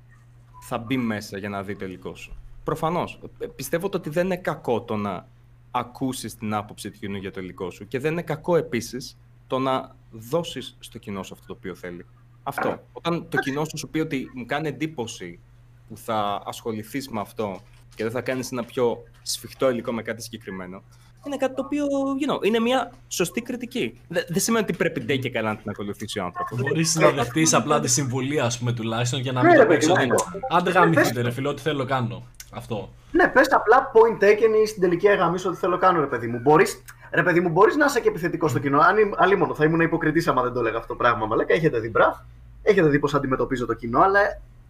θα 0.63 0.79
μπει 0.79 0.97
μέσα 0.97 1.39
για 1.39 1.49
να 1.49 1.63
δει 1.63 1.77
το 1.77 1.85
υλικό 1.85 2.15
σου. 2.15 2.37
Προφανώς. 2.65 3.21
Πιστεύω 3.57 3.89
το 3.89 3.97
ότι 3.97 4.11
δεν 4.11 4.25
είναι 4.25 4.37
κακό 4.37 4.83
το 4.83 4.97
να 4.97 5.27
ακούσεις 5.71 6.35
την 6.35 6.55
άποψη 6.55 6.91
του 6.91 6.99
κοινού 6.99 7.17
για 7.17 7.31
το 7.31 7.41
υλικό 7.41 7.71
σου 7.71 7.89
και 7.89 7.99
δεν 7.99 8.13
είναι 8.13 8.23
κακό 8.23 8.57
επίσης 8.57 9.19
το 9.47 9.59
να 9.59 9.97
δώσεις 10.11 10.77
στο 10.81 10.99
κοινό 10.99 11.23
σου 11.23 11.35
αυτό 11.35 11.47
το 11.47 11.53
οποίο 11.53 11.75
θέλει. 11.75 12.07
Αυτό. 12.43 12.83
Όταν 12.93 13.29
το 13.29 13.39
κοινό 13.39 13.65
σου 13.65 13.79
σου 13.79 13.89
πει 13.89 13.99
ότι 14.01 14.31
μου 14.35 14.47
κάνει 14.47 14.69
εντύπωση 14.69 15.41
που 15.89 15.97
θα 15.97 16.43
ασχοληθείς 16.47 17.09
με 17.09 17.21
αυτό 17.21 17.61
και 17.95 18.03
δεν 18.03 18.13
θα 18.13 18.21
κάνεις 18.21 18.53
ένα 18.53 18.65
πιο 18.65 19.03
σφιχτό 19.23 19.71
υλικό 19.71 19.93
με 19.93 20.03
κάτι 20.03 20.23
συγκεκριμένο, 20.23 20.83
είναι 21.27 21.37
κάτι 21.37 21.55
το 21.55 21.63
οποίο 21.65 21.85
you 22.21 22.33
know, 22.35 22.45
είναι 22.45 22.59
μια 22.61 22.93
σωστή 23.09 23.41
κριτική. 23.43 24.01
Δεν, 24.09 24.25
δεν 24.29 24.41
σημαίνει 24.41 24.65
ότι 24.65 24.77
πρέπει 24.77 25.01
ντε 25.01 25.17
και 25.17 25.31
καλά 25.31 25.49
να 25.51 25.57
την 25.57 25.71
ακολουθήσει 25.71 26.19
ο 26.19 26.25
άνθρωπος. 26.25 26.59
Μπορείς 26.61 26.95
να 26.97 27.11
δεχτείς 27.11 27.55
απλά 27.55 27.81
τη 27.81 27.89
συμβουλή, 27.89 28.41
ας 28.41 28.59
πούμε, 28.59 28.73
τουλάχιστον 28.73 29.21
για 29.21 29.33
να 29.33 29.43
Ναι, 29.43 29.49
μην 29.49 29.57
ρε 29.57 29.63
το 29.63 29.69
παίξει 29.69 29.93
παιδί 29.93 30.01
ότι. 30.11 30.11
μου. 30.11 30.57
Άντε 30.57 30.71
γαμηθείτε, 30.71 31.21
ρε 31.21 31.31
φίλε, 31.31 31.49
ό,τι 31.49 31.63
θέλω 31.63 31.85
κάνω. 31.85 32.27
Αυτό. 32.53 32.93
Ναι, 33.13 33.29
πες 33.29 33.47
απλά 33.53 33.91
point 33.93 34.23
taken 34.25 34.63
ή 34.63 34.67
στην 34.67 34.81
τελική 34.81 35.07
έγαμη 35.07 35.39
ό,τι 35.47 35.57
θέλω 35.57 35.79
κάνω, 35.79 36.01
ρε 36.01 36.07
παιδί 36.07 36.27
μου. 36.27 36.39
Μπορείς, 36.39 36.83
ρε 37.11 37.23
παιδί 37.23 37.41
μου, 37.41 37.49
μπορείς 37.49 37.77
να 37.77 37.85
είσαι 37.85 38.01
και 38.01 38.09
επιθετικός 38.09 38.51
στο 38.51 38.59
κοινό. 38.61 38.79
Αν 38.81 38.99
ήμ- 38.99 39.13
αλίμονο, 39.17 39.55
θα 39.55 39.65
ήμουν 39.65 39.81
υποκριτής 39.81 40.29
άμα 40.29 40.43
δεν 40.43 40.53
το 40.53 40.61
έλεγα 40.61 40.77
αυτό 40.77 40.89
το 40.89 40.95
πράγμα. 40.95 41.27
Μαλάκα, 41.27 41.55
έχετε 41.55 41.79
δει 41.79 41.89
μπραφ. 41.89 42.17
έχετε 42.63 42.89
δει 42.89 42.99
πώς 42.99 43.15
αντιμετωπίζω 43.15 43.67
το 43.67 43.75
κοινό, 43.75 44.01
αλλά 44.01 44.21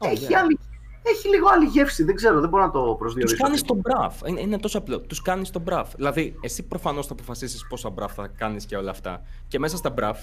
έχει, 0.03 0.29
ναι. 0.33 0.39
άλλη, 0.39 0.59
έχει 1.11 1.29
λίγο 1.29 1.47
άλλη 1.53 1.65
γεύση. 1.65 2.05
Δεν 2.05 2.15
ξέρω, 2.15 2.41
δεν 2.41 2.49
μπορώ 2.49 2.65
να 2.65 2.71
το 2.71 2.85
Τους 2.89 2.99
προσδιορίσω. 2.99 3.37
κάνει 3.37 3.61
τον 3.61 3.77
μπραφ. 3.77 4.21
Είναι, 4.27 4.41
είναι 4.41 4.59
τόσο 4.59 4.79
απλό. 4.79 5.01
Τους 5.01 5.23
κάνεις 5.23 5.51
τον 5.51 5.63
μπραφ. 5.63 5.95
Δηλαδή, 5.97 6.35
εσύ 6.41 6.63
προφανώς 6.63 7.07
θα 7.07 7.13
αποφασίσεις 7.13 7.67
πόσα 7.67 7.91
μπραφ 7.91 8.13
θα 8.15 8.31
κάνεις 8.37 8.65
και 8.67 8.77
όλα 8.77 8.91
αυτά. 8.91 9.23
Και 9.49 9.59
μέσα 9.59 9.77
στα 9.77 9.91
μπραφ, 9.91 10.19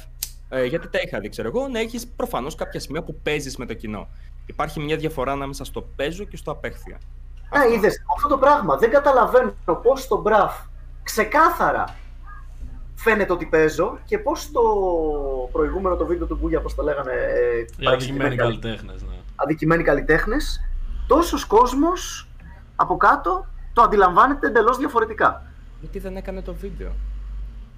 ε, 0.50 0.64
γιατί 0.66 0.90
τα 0.90 1.00
είχα 1.06 1.20
δει, 1.20 1.30
ξέρω 1.30 1.48
εγώ, 1.48 1.68
να 1.68 1.80
έχεις 1.80 2.08
προφανώς 2.08 2.56
κάποια 2.56 2.80
σημεία 2.80 3.04
που 3.04 3.16
παίζεις 3.24 3.58
με 3.58 3.66
το 3.66 3.74
κοινό. 3.74 4.08
Υπάρχει 4.46 4.80
μια 4.80 4.98
διαφορά 4.98 5.32
ανάμεσα 5.32 5.64
στο 5.64 5.88
παίζω 5.96 6.24
και 6.24 6.38
στο 6.38 6.52
απέχθεια. 6.52 6.98
Ναι, 7.58 7.76
είδες 7.76 8.02
αυτό 8.16 8.28
το 8.28 8.38
πράγμα. 8.38 8.76
Δεν 8.78 8.90
καταλαβαίνω 8.90 9.54
πώς 9.84 10.02
στο 10.02 10.22
μπραφ 10.22 10.54
ξεκάθαρα 11.04 11.96
φαίνεται 12.96 13.34
ότι 13.34 13.46
παίζω 13.46 13.98
και 14.06 14.18
πώς 14.20 14.42
στο 14.42 14.62
προηγούμενο 15.52 15.96
το 15.96 16.06
βίντεο 16.06 16.28
του 16.28 16.38
Μπούγια, 16.42 16.62
πώς 16.62 16.76
το 16.76 16.84
λέγανε, 16.84 17.12
ε, 17.12 17.66
Οι 17.78 17.88
αδικημένοι 17.88 18.36
καλλιτέχνες. 18.36 19.02
Ναι. 19.02 19.16
αδικημένοι 19.36 19.84
καλλιτέχνες, 19.84 20.62
τόσος 21.08 21.46
κόσμος 21.46 22.28
από 22.76 22.98
κάτω 22.98 23.46
το 23.74 23.82
αντιλαμβάνεται 23.82 24.48
εντελώς 24.48 24.78
διαφορετικά. 24.78 25.46
Γιατί 25.80 26.00
δεν 26.00 26.16
έκανε 26.16 26.42
το 26.42 26.54
βίντεο. 26.54 26.92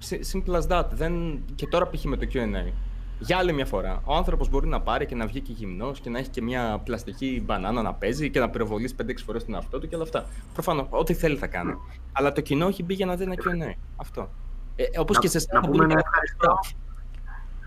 Sim- 0.08 0.20
Simple 0.32 0.60
as 0.62 0.66
that. 0.78 0.84
Δεν... 0.90 1.42
Και 1.54 1.66
τώρα 1.66 1.86
π.χ. 1.86 2.04
με 2.04 2.16
το 2.16 2.26
QA. 2.32 2.72
Για 3.18 3.36
άλλη 3.38 3.52
μια 3.52 3.66
φορά. 3.66 4.00
Ο 4.04 4.14
άνθρωπος 4.16 4.48
μπορεί 4.48 4.66
να 4.68 4.80
πάρει 4.80 5.06
και 5.06 5.14
να 5.14 5.26
βγει 5.26 5.40
και 5.40 5.52
γυμνός 5.52 6.00
και 6.00 6.10
να 6.10 6.18
έχει 6.18 6.28
και 6.28 6.42
μια 6.42 6.80
πλαστική 6.84 7.42
μπανάνα 7.46 7.82
να 7.82 7.94
παίζει 7.94 8.30
και 8.30 8.40
να 8.40 8.50
πυροβολήσει 8.50 8.94
5-6 9.02 9.10
φορές 9.26 9.44
τον 9.44 9.54
εαυτό 9.54 9.78
του 9.78 9.88
και 9.88 9.94
όλα 9.94 10.04
αυτά. 10.04 10.24
Προφανώς, 10.52 10.86
ό,τι 10.90 11.14
θέλει 11.14 11.36
θα 11.36 11.46
κάνει. 11.46 11.74
Αλλά 12.12 12.32
το 12.32 12.40
κοινό 12.40 12.66
έχει 12.66 12.82
μπει 12.82 12.94
για 12.94 13.06
να 13.06 13.14
δει 13.16 13.22
ένα 13.22 13.34
QA. 13.34 13.74
Αυτό. 13.96 14.28
Ε, 14.76 14.84
Όπως 15.00 15.16
Να- 15.16 15.22
και 15.22 15.28
σε 15.28 15.36
να 15.36 15.42
εσένα 15.44 15.60
πούμε 15.60 15.76
μπουν 15.84 15.90
ένα 15.90 16.00
και- 16.00 16.06
ευχαριστώ. 16.08 16.58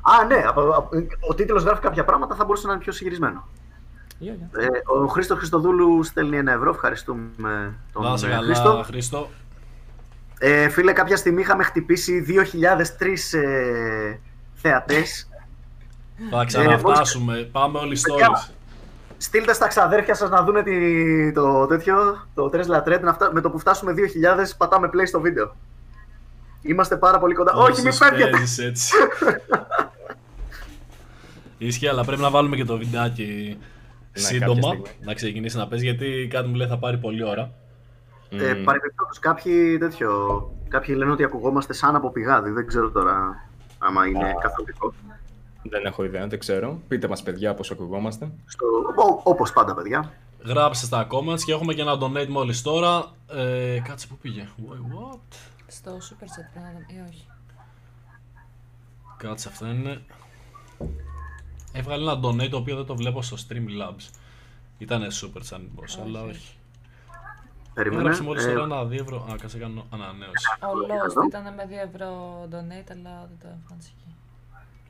Α, 0.01 0.25
ναι, 0.25 0.43
απο- 0.47 0.69
απο- 0.77 0.89
ο 1.29 1.33
τίτλος 1.33 1.63
γράφει 1.63 1.81
κάποια 1.81 2.05
πράγματα, 2.05 2.35
θα 2.35 2.45
μπορούσε 2.45 2.67
να 2.67 2.73
είναι 2.73 2.81
πιο 2.81 2.91
συγκεκρισμένο. 2.91 3.47
Yeah, 4.21 4.25
yeah. 4.25 4.59
Ε, 4.59 4.67
ο 5.01 5.07
Χρήστο 5.07 5.35
Χριστοδούλου 5.35 6.03
στέλνει 6.03 6.37
ένα 6.37 6.51
ευρώ. 6.51 6.69
Ευχαριστούμε 6.69 7.73
τον 7.93 8.03
Να 8.03 8.17
σε 8.17 8.27
ε, 8.27 8.29
καλά, 8.29 8.43
Χρήστο. 8.45 8.83
Χρήστο. 8.85 9.29
Ε, 10.39 10.69
φίλε, 10.69 10.91
κάποια 10.93 11.17
στιγμή 11.17 11.41
είχαμε 11.41 11.63
χτυπήσει 11.63 12.25
2.003 12.27 13.39
ε, 13.39 14.15
θεατές. 14.53 15.29
Θα 16.29 16.45
ξαναφτάσουμε. 16.45 17.49
Πάμε 17.51 17.77
όλοι 17.79 17.97
Παιδιά, 18.09 18.27
stories. 18.27 18.53
Στείλτε 19.17 19.53
στα 19.53 19.67
ξαδέρφια 19.67 20.13
σας 20.15 20.29
να 20.29 20.43
δούνε 20.43 20.63
τη, 20.63 21.31
το 21.33 21.65
τέτοιο, 21.65 22.27
το 22.33 22.49
Tesla 22.53 22.83
Trend. 22.87 22.99
Να 23.01 23.13
φτά- 23.13 23.33
με 23.33 23.41
το 23.41 23.49
που 23.49 23.59
φτάσουμε 23.59 23.93
2.000 23.97 24.01
πατάμε 24.57 24.89
play 24.93 25.07
στο 25.07 25.21
βίντεο. 25.21 25.55
Είμαστε 26.61 26.97
πάρα 26.97 27.19
πολύ 27.19 27.33
κοντά. 27.33 27.53
Όχι, 27.53 27.79
μην 27.81 27.87
Όσους 27.87 28.07
φεύγετε! 28.07 28.29
παίζεις 28.29 28.57
έτσι. 28.57 28.93
Ισχύει, 31.57 31.87
αλλά 31.87 32.03
πρέπει 32.03 32.21
να 32.21 32.29
βάλουμε 32.29 32.55
και 32.55 32.65
το 32.65 32.77
βιντεάκι 32.77 33.57
Ναι, 33.59 33.65
σύντομα 34.19 34.61
κάποια 34.61 34.85
στιγμή. 34.85 35.05
να 35.05 35.13
ξεκινήσει 35.13 35.57
να 35.57 35.67
παίζει 35.67 35.85
γιατί 35.85 36.27
κάτι 36.29 36.47
μου 36.47 36.55
λέει 36.55 36.67
θα 36.67 36.77
πάρει 36.77 36.97
πολλή 36.97 37.23
ώρα. 37.23 37.51
Ε, 38.29 38.53
Μμμ. 38.53 38.63
Παρεμπιπτόντως, 38.63 39.19
κάποιοι, 39.19 39.77
τέτοιο, 39.77 40.09
κάποιοι 40.67 40.95
λένε 40.97 41.11
ότι 41.11 41.23
ακουγόμαστε 41.23 41.73
σαν 41.73 41.95
από 41.95 42.09
πηγάδι. 42.09 42.49
Δεν 42.49 42.67
ξέρω 42.67 42.91
τώρα 42.91 43.45
άμα 43.77 44.05
είναι 44.07 44.27
Α. 44.29 44.33
καθολικό. 44.41 44.93
Δεν 45.63 45.85
έχω 45.85 46.03
ιδέα, 46.03 46.27
δεν 46.27 46.39
ξέρω. 46.39 46.81
Πείτε 46.87 47.07
μας, 47.07 47.23
παιδιά, 47.23 47.53
πώς 47.53 47.71
ακουγόμαστε. 47.71 48.31
Στο, 48.45 48.65
ό, 48.95 49.21
όπως 49.23 49.53
πάντα, 49.53 49.73
παιδιά. 49.73 50.11
Γράψτε 50.45 50.85
στα 50.85 51.07
comments 51.11 51.41
και 51.45 51.51
έχουμε 51.51 51.73
και 51.73 51.81
ένα 51.81 51.97
donate 52.01 52.27
μόλις 52.27 52.61
τώρα. 52.61 53.05
Ε, 53.27 53.79
κάτσε 53.83 54.07
που 54.07 54.17
πήγε; 54.17 54.47
Wait, 54.57 55.13
what? 55.13 55.19
Στο 55.67 55.91
super 55.91 56.23
chat 56.23 56.49
κάναμε 56.53 56.85
ή 56.87 57.09
όχι. 57.09 57.27
Κάτσε 59.17 59.47
αυτό 59.47 59.65
είναι. 59.65 60.01
Έβγαλε 61.73 62.11
ένα 62.11 62.19
donate 62.23 62.49
το 62.49 62.57
οποίο 62.57 62.75
δεν 62.75 62.85
το 62.85 62.95
βλέπω 62.95 63.21
στο 63.21 63.37
Streamlabs. 63.47 64.09
Ήτανε 64.77 65.07
super 65.21 65.37
chat 65.37 65.59
μήπως, 65.61 65.95
Όχι, 65.97 66.01
αλλά 66.07 66.21
όχι. 66.21 66.29
όχι. 66.29 66.53
Περίμενε. 67.73 68.01
Έγραψε 68.01 68.23
μόλις 68.23 68.45
Ε, 68.45 68.51
τώρα 68.51 68.63
ένα 68.63 68.83
2 68.83 68.91
ευρώ. 68.91 69.27
Α, 69.31 69.35
κάτσε 69.41 69.57
κάνω 69.57 69.85
ανανέωση. 69.89 70.47
Ο 70.61 70.71
Lost 70.89 71.27
ήταν 71.27 71.43
με 71.43 71.65
2 71.69 71.87
ευρώ 71.93 72.09
donate, 72.51 72.89
αλλά 72.91 73.13
δεν 73.29 73.37
το 73.41 73.47
εμφάνισε 73.57 73.89
εκεί. 73.97 74.13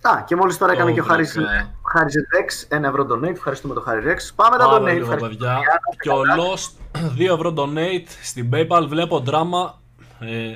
Α, 0.07 0.23
και 0.27 0.35
μόλις 0.35 0.57
τώρα 0.57 0.71
έκανε 0.71 0.89
Το 0.89 0.95
και 0.95 1.01
ο 1.01 1.03
Χάρης, 1.03 1.33
βρήκα. 1.33 1.73
Χάρης 1.93 2.15
Rex, 2.15 2.65
ένα 2.75 2.87
ευρώ 2.87 3.07
donate. 3.11 3.29
Ευχαριστούμε 3.35 3.73
τον 3.73 3.83
Χάρη 3.83 4.01
Rex. 4.05 4.31
Πάμε 4.35 4.57
τα 4.57 4.65
Πάμε 4.69 4.91
donate. 4.91 4.93
λίγο 4.93 5.13
Ευχαριστούμε. 5.13 5.29
παιδιά. 5.29 5.61
Και 6.01 6.09
ο 6.09 6.21
Lost 6.37 6.71
2 7.19 7.33
ευρώ 7.33 7.53
donate 7.57 8.07
στην 8.23 8.49
PayPal 8.53 8.85
βλέπω 8.87 9.23
drama. 9.27 9.73
Ε, 10.19 10.55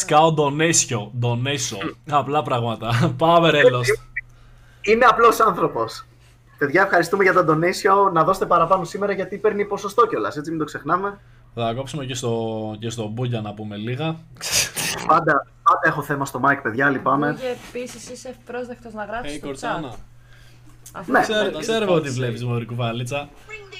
Scout 0.00 0.34
donation. 0.34 1.10
Donation. 1.22 1.94
Απλά 2.10 2.42
πράγματα. 2.42 2.90
Πάμε 3.18 3.50
ρε 3.50 3.60
Lost. 3.64 4.09
Είναι 4.82 5.04
απλός 5.04 5.40
άνθρωπος. 5.40 6.04
Παιδιά, 6.58 6.82
ευχαριστούμε 6.82 7.22
για 7.22 7.32
τα 7.32 7.44
donation. 7.48 8.12
Να 8.12 8.24
δώσετε 8.24 8.46
παραπάνω 8.46 8.84
σήμερα 8.84 9.12
γιατί 9.12 9.38
παίρνει 9.38 9.64
ποσοστό 9.64 10.06
κιόλας, 10.06 10.36
έτσι 10.36 10.50
μην 10.50 10.58
το 10.58 10.64
ξεχνάμε. 10.64 11.18
Θα 11.54 11.72
κόψουμε 11.76 12.04
και 12.04 12.14
στο, 12.14 12.76
και 12.80 12.90
στο 12.90 13.06
Μπούγια 13.08 13.40
να 13.40 13.54
πούμε 13.54 13.76
λίγα. 13.76 14.04
Πάντα, 15.06 15.46
πάντα 15.62 15.80
έχω 15.84 16.02
θέμα 16.02 16.24
στο 16.24 16.40
mic, 16.44 16.58
παιδιά, 16.62 16.90
λυπάμαι. 16.90 17.36
Και 17.40 17.56
επίσης 17.78 18.10
είσαι 18.10 18.28
ευπρόσδεκτος 18.28 18.92
να 18.92 19.04
γράψεις 19.04 19.34
Hey, 19.34 19.38
στο 19.38 19.46
Κορτσάνα. 19.46 19.90
chat. 19.92 19.98
Αυτό 20.92 21.12
Ναι. 21.12 21.18
είναι 21.18 21.26
Ξέρω, 21.28 21.50
το 21.50 21.58
ξέρω 21.58 21.84
εγώ 21.84 22.00
τι 22.00 22.10
βλέπεις 22.10 22.44
μωρή 22.44 22.64
κουβαλίτσα. 22.66 23.28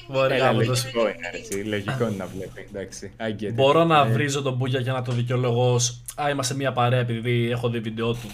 Μπορεί 0.09 0.35
Έλα, 0.35 0.45
κάπου 0.47 0.59
το- 0.59 0.65
λογικό 0.65 1.01
είναι 1.01 1.31
έτσι. 1.33 1.63
Λογικό 1.65 2.03
είναι 2.07 2.17
να 2.17 2.27
βλέπεις. 2.27 2.65
Εντάξει, 2.75 3.13
I 3.21 3.43
get 3.43 3.49
it. 3.51 3.53
Μπορώ 3.55 3.85
να 3.85 4.01
Ε, 4.01 4.11
βρίζω 4.13 4.43
τον 4.43 4.55
Μπούγια 4.55 4.81
για 4.81 4.93
να 4.93 5.03
το 5.03 5.13
δικαιολογώ 5.13 5.73
ως 5.75 6.03
Α, 6.23 6.31
είμαστε 6.31 6.55
μια 6.55 6.73
παρέα 6.73 6.99
επειδή 7.01 7.51
έχω 7.51 7.69
δει 7.69 7.81
βίντεο 7.81 8.13
του. 8.13 8.31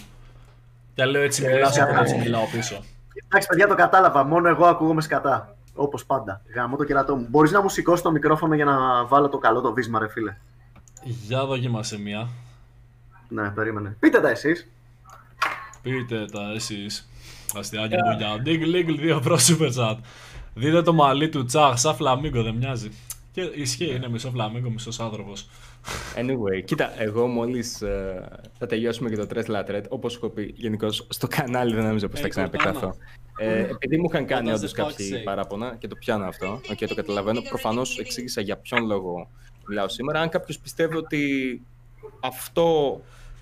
Και 0.97 1.05
λέω 1.05 1.21
έτσι 1.21 1.41
μιλάω, 1.45 1.69
οπότε 1.69 1.99
έτσι 1.99 2.17
μιλάω 2.17 2.45
πίσω. 2.51 2.83
Εντάξει, 3.25 3.47
παιδιά, 3.47 3.67
το 3.67 3.75
κατάλαβα. 3.75 4.23
Μόνο 4.23 4.47
εγώ 4.47 4.65
ακούγομαι 4.65 5.01
σκατά. 5.01 5.55
Όπως 5.73 6.05
πάντα. 6.05 6.41
Γαμώ 6.55 6.75
το 6.75 6.83
κερατό 6.83 7.15
μου. 7.15 7.27
Μπορείς 7.29 7.51
να 7.51 7.61
μου 7.61 7.69
σηκώσεις 7.69 8.01
το 8.01 8.11
μικρόφωνο 8.11 8.55
για 8.55 8.65
να 8.65 9.05
βάλω 9.05 9.29
το 9.29 9.37
καλό 9.37 9.61
το 9.61 9.73
βίσμα, 9.73 9.99
ρε 9.99 10.07
φίλε. 10.07 10.35
Για 11.03 11.45
δοκίμασε 11.45 11.99
μία. 11.99 12.27
Ναι, 13.27 13.49
περίμενε. 13.49 13.95
Πείτε 13.99 14.19
τα 14.19 14.29
εσείς. 14.29 14.67
Πείτε 15.81 16.25
τα 16.25 16.51
εσείς. 16.55 17.09
Αστιάκι 17.57 17.95
Μπούγια. 17.95 18.39
Ντίγκλ, 18.41 18.69
λίγκλ, 18.69 18.93
δύο 18.93 19.17
ευρώ 19.17 19.35
super 19.35 19.71
chat. 19.77 19.97
Δείτε 20.53 20.81
το 20.81 20.93
μαλλί 20.93 21.29
του 21.29 21.45
τσάχ, 21.45 21.77
σαν 21.77 21.95
φλαμίγκο 21.95 22.43
δεν 22.43 22.53
μοιάζει. 22.53 22.91
Και 23.37 23.51
ισχύει, 23.55 23.95
είναι 23.95 24.09
μισό 24.09 24.29
φλαμίγκο, 24.29 24.69
μισός 24.69 24.99
άνθρωπος. 24.99 25.49
Anyway, 26.15 26.63
κοίτα, 26.65 27.01
εγώ 27.01 27.27
μόλις 27.27 27.77
θα 28.57 28.65
τελειώσουμε 28.67 29.09
και 29.09 29.15
το 29.15 29.27
Tesla 29.35 29.69
Thread, 29.69 29.83
όπως 29.89 30.15
έχω 30.15 30.29
πει 30.29 30.53
γενικώς 30.55 31.07
στο 31.09 31.27
κανάλι, 31.27 31.73
δεν 31.73 31.83
νομίζω 31.83 32.07
πως 32.07 32.19
Hey, 32.19 32.21
θα 32.21 32.27
ξαναεπεκταθώ. 32.27 32.95
Ε, 33.37 33.59
επειδή 33.59 33.97
μου 33.97 34.07
είχαν 34.11 34.25
κάνει 34.25 34.49
What 34.49 34.53
does 34.53 34.55
όντως 34.55 34.71
the 34.71 34.79
fuck 34.81 34.87
κάποιοι 34.87 35.11
say? 35.15 35.23
παράπονα 35.23 35.75
και 35.79 35.87
το 35.87 35.95
πιάνω 35.95 36.25
αυτό, 36.25 36.61
και 36.75 36.87
το 36.87 36.95
καταλαβαίνω, 36.95 37.41
προφανώς 37.41 37.99
εξήγησα 37.99 38.41
για 38.41 38.57
ποιον 38.57 38.85
λόγο 38.85 39.29
μιλάω 39.67 39.87
σήμερα. 39.87 40.19
Αν 40.19 40.29
κάποιος 40.29 40.59
πιστεύει 40.59 40.95
ότι 40.95 41.21
αυτό. 42.19 43.01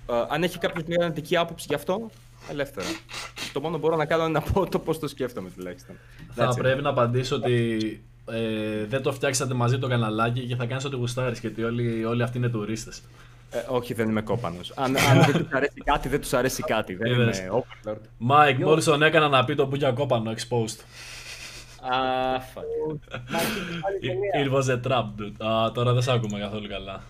ε, 0.09 0.13
αν 0.29 0.43
έχει 0.43 0.57
κάποιος 0.57 0.83
μια 0.83 0.97
αρνητική 1.01 1.37
άποψη 1.37 1.65
γι' 1.69 1.75
αυτό, 1.75 2.09
ελεύθερα. 2.49 2.87
Το 3.53 3.59
μόνο 3.59 3.73
που 3.75 3.81
μπορώ 3.81 3.95
να 3.95 4.05
κάνω 4.05 4.23
είναι 4.23 4.31
να 4.31 4.41
πω 4.41 4.69
το 4.69 4.79
πώς 4.79 4.99
το 4.99 5.07
σκέφτομαι 5.07 5.49
τουλάχιστον. 5.55 5.95
Θα 6.33 6.47
That's 6.49 6.53
it. 6.53 6.57
πρέπει 6.57 6.81
να 6.81 6.89
απαντήσω 6.89 7.35
ότι 7.35 7.79
ε, 8.31 8.85
δεν 8.85 9.01
το 9.01 9.11
φτιάξατε 9.13 9.53
μαζί 9.53 9.79
το 9.79 9.87
καναλάκι 9.87 10.45
και 10.45 10.55
θα 10.55 10.65
κάνεις 10.65 10.85
ό,τι 10.85 10.95
γουστάρεις 10.95 11.39
γιατί 11.39 11.63
όλοι, 11.63 12.05
όλοι 12.05 12.23
αυτοί 12.23 12.37
είναι 12.37 12.49
τουρίστες. 12.49 13.01
Ε, 13.51 13.57
όχι, 13.67 13.93
δεν 13.93 14.09
είμαι 14.09 14.21
κόπανος. 14.21 14.71
Αν, 14.75 14.97
αν 14.97 15.21
δεν 15.25 15.43
τους 15.43 15.53
αρέσει 15.53 15.81
κάτι, 15.83 16.09
δεν 16.09 16.21
τους 16.21 16.33
αρέσει 16.33 16.63
κάτι. 16.63 16.95
Δεν 16.95 17.11
Είδες. 17.11 17.39
είμαι 17.39 17.49
overlord. 17.51 17.97
Μάικ, 18.17 18.59
μόλις 18.59 18.83
τον 18.83 19.01
έκανα 19.01 19.27
να 19.27 19.45
πει 19.45 19.55
το 19.55 19.65
Μπούγια 19.65 19.91
κόπανο 19.91 20.31
exposed. 20.31 20.79
Α, 21.81 21.97
fuck. 22.53 22.97
It 24.41 24.51
was 24.53 24.69
a 24.75 24.87
trap, 24.87 25.05
dude. 25.19 25.45
Α, 25.45 25.71
τώρα 25.71 25.93
δεν 25.93 26.01
σε 26.01 26.11
ακούμε 26.11 26.39
καθόλου 26.39 26.67
καλά. 26.67 27.01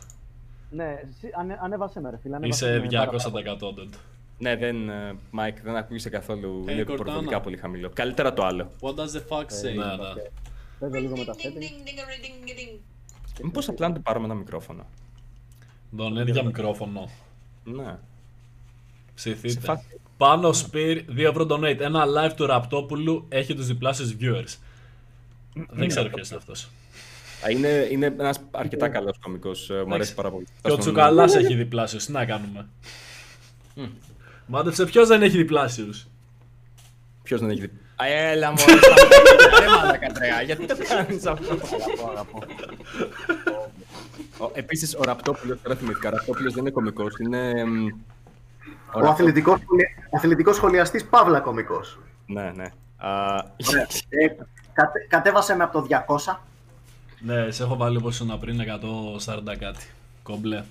Ναι, 0.70 0.84
εσύ 0.84 1.30
ανε, 1.40 1.60
ανέβασε 1.62 2.00
με 2.00 2.10
ρε 2.10 2.18
φίλε. 2.22 2.36
ανέβασε 2.36 2.76
Είσαι 2.76 2.80
με 2.80 3.08
200% 3.56 3.64
dude. 3.64 3.98
Ναι, 4.38 4.56
δεν, 4.56 4.90
ε, 4.90 5.16
Mike, 5.40 5.58
δεν 5.64 5.76
ακούγεσαι 5.76 6.10
καθόλου. 6.10 6.64
Hey, 6.68 6.72
είναι 6.72 6.84
Cortana. 6.88 6.96
προβολικά 6.96 7.42
πολύ 7.42 7.58
χαμηλό. 7.58 7.90
Καλύτερα 7.94 8.34
το 8.34 8.46
άλλο. 8.46 8.72
What 8.82 8.94
does 8.94 9.12
the 9.18 9.22
fuck 9.30 9.46
say? 9.46 9.76
Ναι, 10.80 10.88
ναι. 10.88 10.94
Παίζω 10.94 11.02
λίγο 11.04 11.18
με 11.18 11.26
τα 11.26 11.34
settings. 11.34 12.84
Μήπως 13.44 13.68
απλά 13.68 13.88
να 13.88 13.94
του 13.94 14.02
πάρουμε 14.02 14.26
ένα 14.26 14.34
μικρόφωνο. 14.34 14.86
Donate 15.98 16.32
για 16.32 16.44
μικρόφωνο. 16.44 17.10
Ναι. 17.64 17.98
Σε 19.14 19.32
Ψηθείτε. 19.32 19.60
φάση. 19.60 19.86
Πάνω 20.18 20.54
Σπυρ, 20.54 21.04
2 21.10 21.18
ευρώ 21.18 21.48
donate. 21.50 21.80
Ένα 21.80 22.04
live 22.06 22.34
του 22.36 22.46
Ραπτόπουλου 22.46 23.26
έχει 23.30 23.56
τους 23.56 23.68
διπλάσιους 23.68 24.16
viewers. 24.20 24.58
Δεν 25.70 25.88
ξέρω 25.88 26.10
ποιος 26.10 26.28
είναι 26.30 26.38
αυτός. 26.38 26.70
Α, 27.46 27.50
Είναι, 27.52 27.88
είναι 27.92 28.06
ένας 28.06 28.40
αρκετά 28.52 28.90
καλός 28.90 29.18
κωμικός. 29.22 29.70
Μου 29.88 29.94
αρέσει 29.94 30.14
πάρα 30.14 30.30
πολύ. 30.32 30.46
Και 30.62 30.72
ο 30.72 30.78
Τσουκαλάς 30.78 31.36
έχει 31.36 31.56
διπλάσιους. 31.56 32.06
Τι 32.06 32.12
να 32.12 32.26
κάνουμε. 32.26 32.68
Μάντεψε 34.48 34.86
ποιος 34.86 35.08
δεν 35.08 35.22
έχει 35.22 35.38
διπλάσιους; 35.38 36.08
Ποιος 37.24 37.40
δεν 37.40 37.50
έχει 37.50 37.60
δει. 37.60 37.72
Α, 37.96 38.06
Έλα 38.08 38.52
μου, 38.52 38.58
ρε 39.60 39.68
μαλάκα 39.68 40.08
τρέα, 40.08 40.42
γιατί 40.42 40.66
το 40.66 40.76
κάνεις 40.90 41.26
αυτό; 41.26 41.54
Αγαπώ, 41.54 42.10
αγαπώ. 42.12 42.40
Ο- 44.38 44.52
Επίσης, 44.54 44.96
ο 44.96 45.04
Ραπτόπουλος, 45.04 45.58
τώρα 45.64 45.76
θυμήθηκα, 45.76 46.08
ο 46.08 46.12
Ραπτόπουλος 46.12 46.54
δεν 46.54 46.62
είναι 46.62 46.72
κωμικός, 46.72 47.14
είναι... 47.20 47.50
εμ, 47.50 47.86
Ο 48.94 49.08
αθλητικός, 49.08 49.60
αθλητικός 50.12 50.56
σχολιαστής 50.56 51.06
Παύλα 51.06 51.40
κωμικός. 51.40 52.00
Ναι, 52.26 52.52
ναι. 52.56 52.64
Α, 52.98 53.34
Ωραία. 53.70 53.88
Ε, 54.10 54.28
κατε- 54.74 55.08
κατέβασε 55.08 55.56
με 55.56 55.64
από 55.64 55.74
το 55.82 55.88
200. 55.90 56.40
Ναι, 57.20 57.52
σε 57.52 57.64
έχω 57.64 57.76
βάλει 57.76 57.98
όπως 57.98 58.14
ήσουν 58.14 58.40
πριν 58.40 58.60
140 58.62 59.56
κάτι. 59.60 59.86
Κομπλέ. 60.24 60.64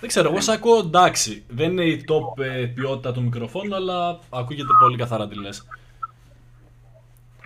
Δεν 0.00 0.08
ξέρω, 0.08 0.30
εγώ 0.30 0.40
σε 0.40 0.52
ακούω 0.52 0.78
εντάξει. 0.78 1.44
Δεν 1.48 1.70
είναι 1.70 1.84
η 1.84 2.04
top 2.08 2.42
ε, 2.44 2.64
ποιότητα 2.66 3.12
του 3.12 3.22
μικροφόνου, 3.22 3.74
αλλά 3.74 4.18
ακούγεται 4.30 4.72
πολύ 4.80 4.96
καθαρά 4.96 5.28
τι 5.28 5.34
λες. 5.40 5.66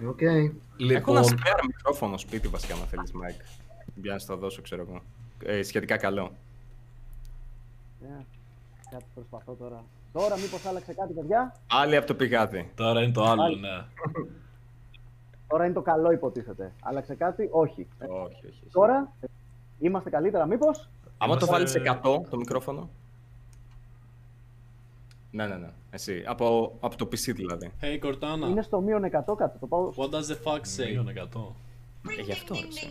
Οκ. 0.06 0.22
Έχω 0.22 0.32
ένα 0.36 0.52
Λοιπόν, 0.78 1.22
spare 1.22 1.62
μικρόφωνο 1.66 2.18
σπίτι 2.18 2.48
βασικά, 2.48 2.74
αν 2.74 2.80
θέλεις, 2.80 3.12
Mike. 3.14 3.40
Για 3.94 4.12
να 4.12 4.18
στο 4.18 4.36
δώσω, 4.36 4.62
ξέρω 4.62 4.82
εγώ. 4.88 5.00
Ε, 5.44 5.62
σχετικά 5.62 5.96
καλό. 5.96 6.32
Ε, 8.02 8.06
Κάτι 8.90 9.04
προσπαθώ 9.14 9.52
τώρα. 9.52 9.84
Τώρα 10.12 10.36
μήπως 10.38 10.66
άλλαξε 10.66 10.92
κάτι, 10.94 11.12
παιδιά; 11.12 11.54
Άλλη 11.70 11.96
από 11.96 12.06
το 12.06 12.14
πηγάδι. 12.14 12.70
τώρα 12.74 13.02
είναι 13.02 13.12
το 13.12 13.22
άλλο, 13.24 13.56
ναι. 13.56 13.84
Τώρα 15.48 15.64
είναι 15.64 15.74
το 15.74 15.82
καλό 15.82 16.10
υποτίθεται. 16.12 16.72
Άλλαξε 16.82 17.14
κάτι, 17.14 17.48
όχι. 17.52 17.86
Ε, 17.98 18.04
Όχι, 18.04 18.22
όχι. 18.34 18.46
όχι. 18.46 18.62
Τώρα 18.72 19.12
ε, 19.20 19.26
είμαστε 19.78 20.10
καλύτερα 20.10 20.46
μήπως; 20.46 20.88
Άμα 21.18 21.36
το 21.36 21.46
Είμαστε- 21.46 21.74
βάλεις 21.74 21.74
100 22.02 22.28
το 22.30 22.36
μικρόφωνο. 22.36 22.88
Ναι, 25.30 25.46
ναι, 25.46 25.54
ναι. 25.56 25.68
Εσύ. 25.90 26.22
Από, 26.26 26.76
από 26.80 26.96
το 26.96 27.04
PC 27.04 27.34
δηλαδή. 27.34 27.70
Hey 27.80 28.04
Cortana, 28.04 28.48
Είναι 28.50 28.62
στο 28.62 28.80
μείον 28.80 29.02
100 29.26 29.34
κάτι. 29.36 29.58
Το 29.58 29.66
πάω... 29.66 29.92
what 29.96 30.10
does 30.10 30.22
the 30.24 30.36
fuck 30.44 30.60
say? 30.76 30.88
Μείον 30.90 31.08
100. 31.08 31.12
Ε, 32.18 32.22
γι' 32.22 32.32
αυτό. 32.32 32.54
έτσι. 32.64 32.88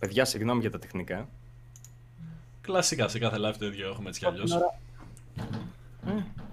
Παιδιά, 0.00 0.24
συγγνώμη 0.24 0.60
για 0.60 0.70
τα 0.70 0.78
τεχνικά. 0.78 1.28
Κλασικά 2.60 3.08
σε 3.08 3.18
κάθε 3.18 3.36
live 3.40 3.54
το 3.58 3.66
ίδιο 3.66 3.88
έχουμε 3.88 4.08
έτσι 4.08 4.20
κι 4.20 4.26
αλλιώς. 4.26 4.50
Τόση 4.50 4.56
ώρα- 4.62 4.78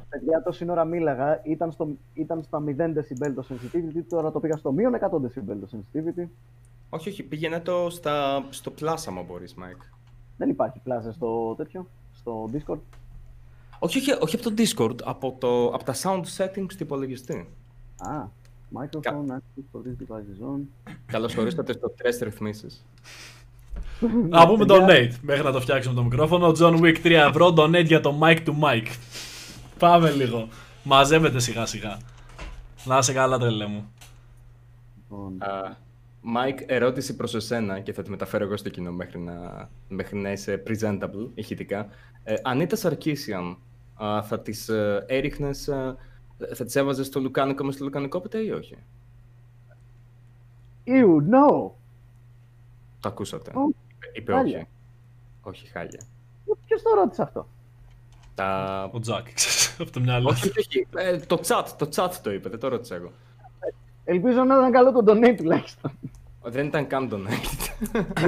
Παιδιά, 0.10 0.42
τόση 0.44 0.70
ώρα 0.70 0.86
μίλαγα, 0.86 1.42
ήταν, 1.44 1.72
στο, 1.72 1.88
ήταν 2.14 2.44
στα 2.44 2.64
0 2.66 2.70
decibel 2.70 3.32
το 3.36 3.46
sensitivity, 3.50 4.04
τώρα 4.10 4.32
το 4.32 4.40
πήγα 4.40 4.58
στο 4.58 4.72
μείον 4.72 4.94
100 4.96 5.00
decibel 5.00 5.58
το 5.62 5.68
sensitivity. 5.72 6.28
Όχι, 6.90 7.10
όχι, 7.10 7.24
πήγαινε 7.24 7.60
το 7.60 7.90
στα, 7.90 8.46
στο 8.50 8.74
plus 8.82 8.96
άμα 9.08 9.22
μπορείς, 9.22 9.56
Mike. 9.58 9.86
Δεν 10.38 10.50
υπάρχει 10.50 10.80
πλάζα 10.84 11.12
στο 11.12 11.54
τέτοιο, 11.58 11.88
στο 12.22 12.50
Discord. 12.54 12.80
Όχι, 13.80 13.98
όχι, 13.98 14.12
όχι 14.20 14.36
από 14.36 14.44
το 14.44 14.54
Discord, 14.58 14.96
από, 15.04 15.36
το, 15.40 15.66
από 15.66 15.84
τα 15.84 15.96
sound 16.04 16.24
settings 16.38 16.68
του 16.68 16.76
υπολογιστή. 16.80 17.50
Α, 17.98 18.26
microphone 18.76 19.32
access 19.32 19.64
for 19.72 19.80
this 19.80 20.04
device 20.04 20.40
is 20.40 20.56
on. 20.56 20.60
Καλώς 21.06 21.36
ορίσατε 21.38 21.74
στο 21.74 21.90
τρεις 21.90 22.20
ρυθμίσεις. 22.20 22.86
Να 24.30 24.48
πούμε 24.48 24.66
donate 24.68 25.12
μέχρι 25.22 25.44
να 25.44 25.52
το 25.52 25.62
φτιάξουμε 25.62 25.96
το 25.96 26.04
μικρόφωνο. 26.04 26.52
John 26.60 26.80
Wick 26.80 26.96
3 27.04 27.12
ευρώ, 27.12 27.54
donate 27.58 27.86
για 27.86 28.00
το 28.00 28.20
mic 28.22 28.38
to 28.46 28.54
mic. 28.62 28.86
Πάμε 29.80 30.12
λίγο. 30.12 30.48
Μαζεύεται 30.84 31.40
σιγά 31.40 31.66
σιγά. 31.66 31.98
Να 32.84 32.98
είσαι 32.98 33.14
καλά 33.14 33.38
τρελέ 33.38 33.66
μου. 33.66 33.92
Λοιπόν, 34.98 35.38
Α, 35.40 35.76
Mike, 36.36 36.60
ερώτηση 36.66 37.16
προς 37.16 37.36
εσένα 37.36 37.80
και 37.80 37.94
θα 37.94 38.02
τη 38.02 38.10
μεταφέρω 38.10 38.44
εγώ 38.44 38.58
στο 38.58 38.70
κοινό 38.70 38.92
μέχρι 38.92 39.20
να, 39.20 39.70
μέχρι 39.88 40.18
να 40.18 40.32
είσαι 40.32 40.64
presentable 40.68 41.30
ηχητικά. 41.34 41.88
Ε, 42.24 42.34
Ανίτα 42.44 42.76
Σαρκίσιαν, 42.76 43.58
α, 44.04 44.24
θα 44.24 44.40
τις 44.40 44.70
ε, 44.70 45.06
έριχνες, 45.08 45.68
ε, 45.68 45.96
θα 46.54 46.66
τις 46.66 46.76
έβαζες 46.76 47.06
στο 47.06 47.20
λουκάνικο 47.20 47.64
μες 47.64 47.76
στο 47.76 47.84
λουκανικό 47.84 48.20
ποτέ 48.22 48.40
ή 48.40 48.50
όχι; 48.52 48.78
Ew, 50.86 51.18
no! 51.18 51.72
Το 53.00 53.10
ακούσατε. 53.10 53.52
Ω, 53.56 53.74
Είπε 54.14 54.32
χάλια. 54.34 54.58
όχι. 54.58 54.68
Όχι, 55.42 55.68
χάλια. 55.68 56.02
Ποιος 56.66 56.82
το 56.82 56.90
ρώτησε 56.96 57.22
αυτό; 57.22 57.48
Τα... 58.36 58.90
Ο 58.94 59.00
Τζακ, 59.00 59.34
ξέρεις, 59.34 59.76
από 59.80 59.92
το 59.92 60.00
μυαλό. 60.00 60.30
όχι, 60.30 60.48
όχι, 60.50 60.60
όχι. 60.60 60.88
Ε, 60.96 61.18
το 61.18 61.40
chat, 61.48 61.66
το 61.78 61.90
chat 61.96 62.12
το 62.24 62.32
είπε, 62.32 62.50
δεν 62.50 62.60
το 62.60 62.68
ρώτησα 62.68 62.96
εγώ. 62.96 63.12
Ελπίζω 64.04 64.44
να 64.44 64.56
ήταν 64.56 64.72
καλό 64.72 64.92
το 64.92 65.12
donate 65.12 65.36
τουλάχιστον. 65.38 65.92
Δεν 66.44 66.66
ήταν 66.66 66.88
καν 66.88 67.10
donate. 67.12 67.70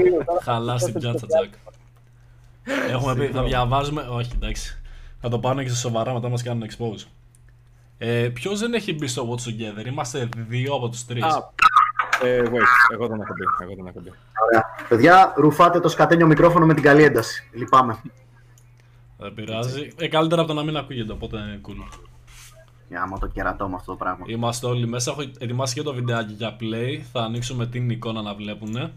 Λίγο, 0.01 0.23
τώρα 0.25 0.41
Χαλά 0.43 0.77
στην 0.77 0.93
πιάτσα, 0.93 1.27
Τζακ. 1.27 1.53
Έχουμε 2.89 3.15
πει, 3.15 3.31
θα 3.33 3.43
διαβάζουμε. 3.43 4.01
Όχι, 4.09 4.31
εντάξει. 4.35 4.81
Θα 5.21 5.29
το 5.29 5.39
πάνε 5.39 5.63
και 5.63 5.69
σε 5.69 5.75
σοβαρά 5.75 6.13
μετά 6.13 6.29
μας 6.29 6.43
κάνουν 6.43 6.69
expose. 6.69 7.07
Ε, 7.97 8.29
Ποιος 8.33 8.59
δεν 8.59 8.73
έχει 8.73 8.93
μπει 8.93 9.07
στο 9.07 9.29
Watch 9.29 9.49
Together, 9.49 9.85
είμαστε 9.85 10.29
δύο 10.35 10.73
από 10.73 10.89
τους 10.89 11.05
τρεις. 11.05 11.23
Α, 11.23 11.51
ε, 12.23 12.41
wait, 12.41 12.93
εγώ 12.93 13.07
δεν 13.07 13.19
έχω 13.19 13.33
μπει. 13.33 13.63
Εγώ 13.63 13.75
δεν 13.75 13.85
έχω 13.87 13.99
μπει. 13.99 14.11
Ωραία. 14.47 14.65
Παιδιά, 14.89 15.33
ρουφάτε 15.35 15.79
το 15.79 15.89
σκατένιο 15.89 16.27
μικρόφωνο 16.27 16.65
με 16.65 16.73
την 16.73 16.83
καλή 16.83 17.03
ένταση. 17.03 17.49
Λυπάμαι. 17.53 18.01
Δεν 19.17 19.33
πειράζει. 19.33 19.93
Ε, 19.97 20.07
καλύτερα 20.07 20.41
από 20.41 20.49
το 20.49 20.57
να 20.57 20.63
μην 20.63 20.77
ακούγεται, 20.77 21.11
οπότε 21.11 21.37
είναι 21.37 21.61
cool. 21.67 21.99
Για 22.89 23.01
άμα 23.01 23.19
το 23.19 23.27
κερατό 23.27 23.67
με 23.67 23.75
αυτό 23.75 23.91
το 23.91 23.97
πράγμα. 23.97 24.25
Είμαστε 24.27 24.67
όλοι 24.67 24.87
μέσα. 24.87 25.11
Έχω 25.11 25.21
ετοιμάσει 25.21 25.73
και 25.73 25.81
το 25.81 25.93
βιντεάκι 25.93 26.33
για 26.33 26.57
play. 26.59 26.99
Θα 27.11 27.21
ανοίξουμε 27.21 27.67
την 27.67 27.89
εικόνα 27.89 28.21
να 28.21 28.33
βλέπουν. 28.33 28.91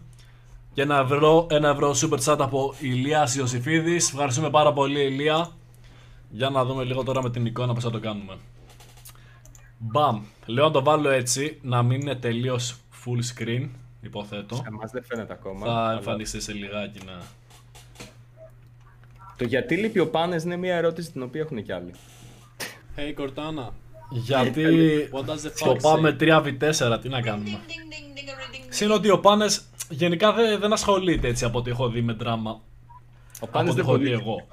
Και 0.73 0.81
ένα 0.81 0.97
ευρώ, 0.97 1.47
ένα 1.49 1.69
ευρώ 1.69 1.95
super 1.95 2.19
chat 2.19 2.37
από 2.39 2.73
Ηλίας 2.79 3.35
Ιωσήφιδη. 3.35 3.95
Ευχαριστούμε 3.95 4.49
πάρα 4.49 4.73
πολύ, 4.73 5.01
Ηλία. 5.01 5.49
Για 6.29 6.49
να 6.49 6.65
δούμε 6.65 6.83
λίγο 6.83 7.03
τώρα 7.03 7.21
με 7.23 7.29
την 7.29 7.45
εικόνα 7.45 7.73
πώς 7.73 7.83
θα 7.83 7.89
το 7.89 7.99
κάνουμε. 7.99 8.37
Μπαμ. 9.77 10.23
Λέω 10.45 10.65
να 10.65 10.71
το 10.71 10.83
βάλω 10.83 11.09
έτσι, 11.09 11.59
να 11.61 11.83
μην 11.83 12.01
είναι 12.01 12.15
τελείως 12.15 12.75
full 13.05 13.19
screen, 13.35 13.69
υποθέτω. 14.01 14.55
Σε 14.55 14.63
εμάς 14.67 14.91
δεν 14.91 15.03
φαίνεται 15.03 15.33
ακόμα. 15.33 15.65
Θα 15.65 15.71
αλλά 15.71 15.93
εμφανιστεί 15.93 16.41
σε 16.41 16.53
λιγάκι 16.53 16.99
να. 17.05 17.21
Το 19.37 19.45
γιατί 19.45 19.75
λείπει 19.75 19.99
ο 19.99 20.09
Πάνες 20.09 20.43
είναι 20.43 20.55
μια 20.55 20.75
ερώτηση 20.75 21.11
την 21.11 21.21
οποία 21.21 21.41
έχουν 21.41 21.63
κι 21.63 21.71
άλλοι. 21.71 21.93
Hey 22.97 23.21
Cortana. 23.21 23.69
Γιατί 24.09 24.63
το 25.59 25.75
πάμε 25.81 26.15
3v4, 26.19 26.97
τι 27.01 27.09
να 27.09 27.21
κάνουμε; 27.21 27.59
Συν 28.69 28.91
ότι 28.91 29.09
ο 29.09 29.19
Πάνες 29.19 29.61
γενικά 29.89 30.33
δεν, 30.33 30.59
δεν 30.59 30.73
ασχολείται 30.73 31.27
έτσι 31.27 31.45
από 31.45 31.57
ό,τι 31.57 31.69
έχω 31.69 31.89
δει 31.89 32.01
με 32.01 32.13
δράμα. 32.13 32.51
Ο 32.51 32.59
Από 33.41 33.47
Πάνες 33.51 33.71
ό,τι 33.71 33.81
δεν 33.81 33.89
έχω 33.89 33.97
δει 33.97 34.09
πολύ. 34.09 34.21
εγώ. 34.21 34.47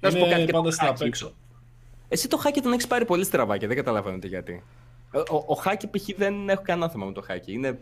Να 0.00 0.10
σου 0.10 0.16
πω 0.18 0.22
κάτι 0.24 0.34
Είναι 0.34 0.44
για 0.44 0.52
πάντα 0.52 0.64
το 0.64 0.70
στην 0.70 0.86
Χάκι. 0.86 1.02
απ' 1.02 1.06
έξω. 1.08 1.32
Εσύ 2.08 2.28
το 2.28 2.36
χάκι 2.36 2.60
τον 2.60 2.72
έχεις 2.72 2.86
πάρει 2.86 3.04
πολύ 3.04 3.24
στραβά 3.24 3.58
και 3.58 3.66
δεν 3.66 3.76
καταλαβαίνω 3.76 4.18
τι 4.18 4.28
γιατί. 4.28 4.62
Ο, 5.12 5.18
ο, 5.36 5.44
ο 5.46 5.54
χάκι 5.54 5.86
π.χ. 5.86 6.04
δεν 6.16 6.48
έχω 6.48 6.62
κανένα 6.64 6.88
θέμα 6.90 7.06
με 7.06 7.12
το 7.12 7.22
χάκι. 7.26 7.52
Είναι. 7.52 7.68
ε, 7.68 7.78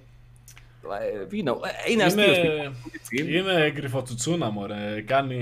you 1.30 1.48
know, 1.48 1.56
ε, 1.86 1.90
είναι 1.92 2.02
αστείος. 2.02 2.36
Είναι, 2.38 3.30
είναι 3.38 3.70
κρυφοτσουτσούνα 3.70 4.50
μωρέ. 4.50 5.00
Κάνει. 5.06 5.36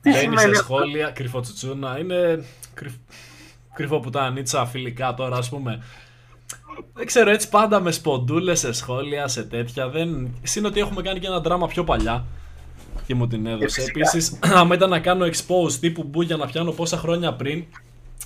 Τι 0.00 0.10
Μπαίνει 0.10 0.16
σημαίνει 0.22 0.40
σε 0.40 0.46
αυτό; 0.60 0.62
σχόλια, 0.62 1.10
κρυφοτσουτσούνα. 1.10 1.98
Είναι 1.98 2.44
κρυφ... 2.74 2.92
κρυφοπουτανίτσα 3.74 4.66
φιλικά 4.66 5.14
τώρα 5.14 5.36
ας 5.36 5.48
πούμε. 5.48 5.82
Δεν 6.94 7.06
ξέρω, 7.06 7.30
έτσι 7.30 7.48
πάντα 7.48 7.80
με 7.80 7.90
σποντούλες 7.90 8.58
σε 8.58 8.72
σχόλια, 8.72 9.28
σε 9.28 9.42
τέτοια. 9.42 9.88
Δεν... 9.88 10.34
Συν 10.42 10.64
ότι 10.64 10.80
έχουμε 10.80 11.02
κάνει 11.02 11.18
και 11.18 11.26
ένα 11.26 11.40
δράμα 11.40 11.66
πιο 11.66 11.84
παλιά 11.84 12.24
και 13.06 13.14
μου 13.14 13.26
την 13.26 13.46
έδωσε. 13.46 13.80
φυσικά. 13.80 13.98
Επίσης, 13.98 14.38
άμα 14.60 14.74
ήταν 14.74 14.90
να 14.90 15.00
κάνω 15.00 15.26
expose 15.26 15.72
τύπου 15.80 16.02
μπου 16.02 16.22
να 16.22 16.46
πιάνω 16.46 16.70
πόσα 16.70 16.96
χρόνια 16.96 17.34
πριν, 17.34 17.64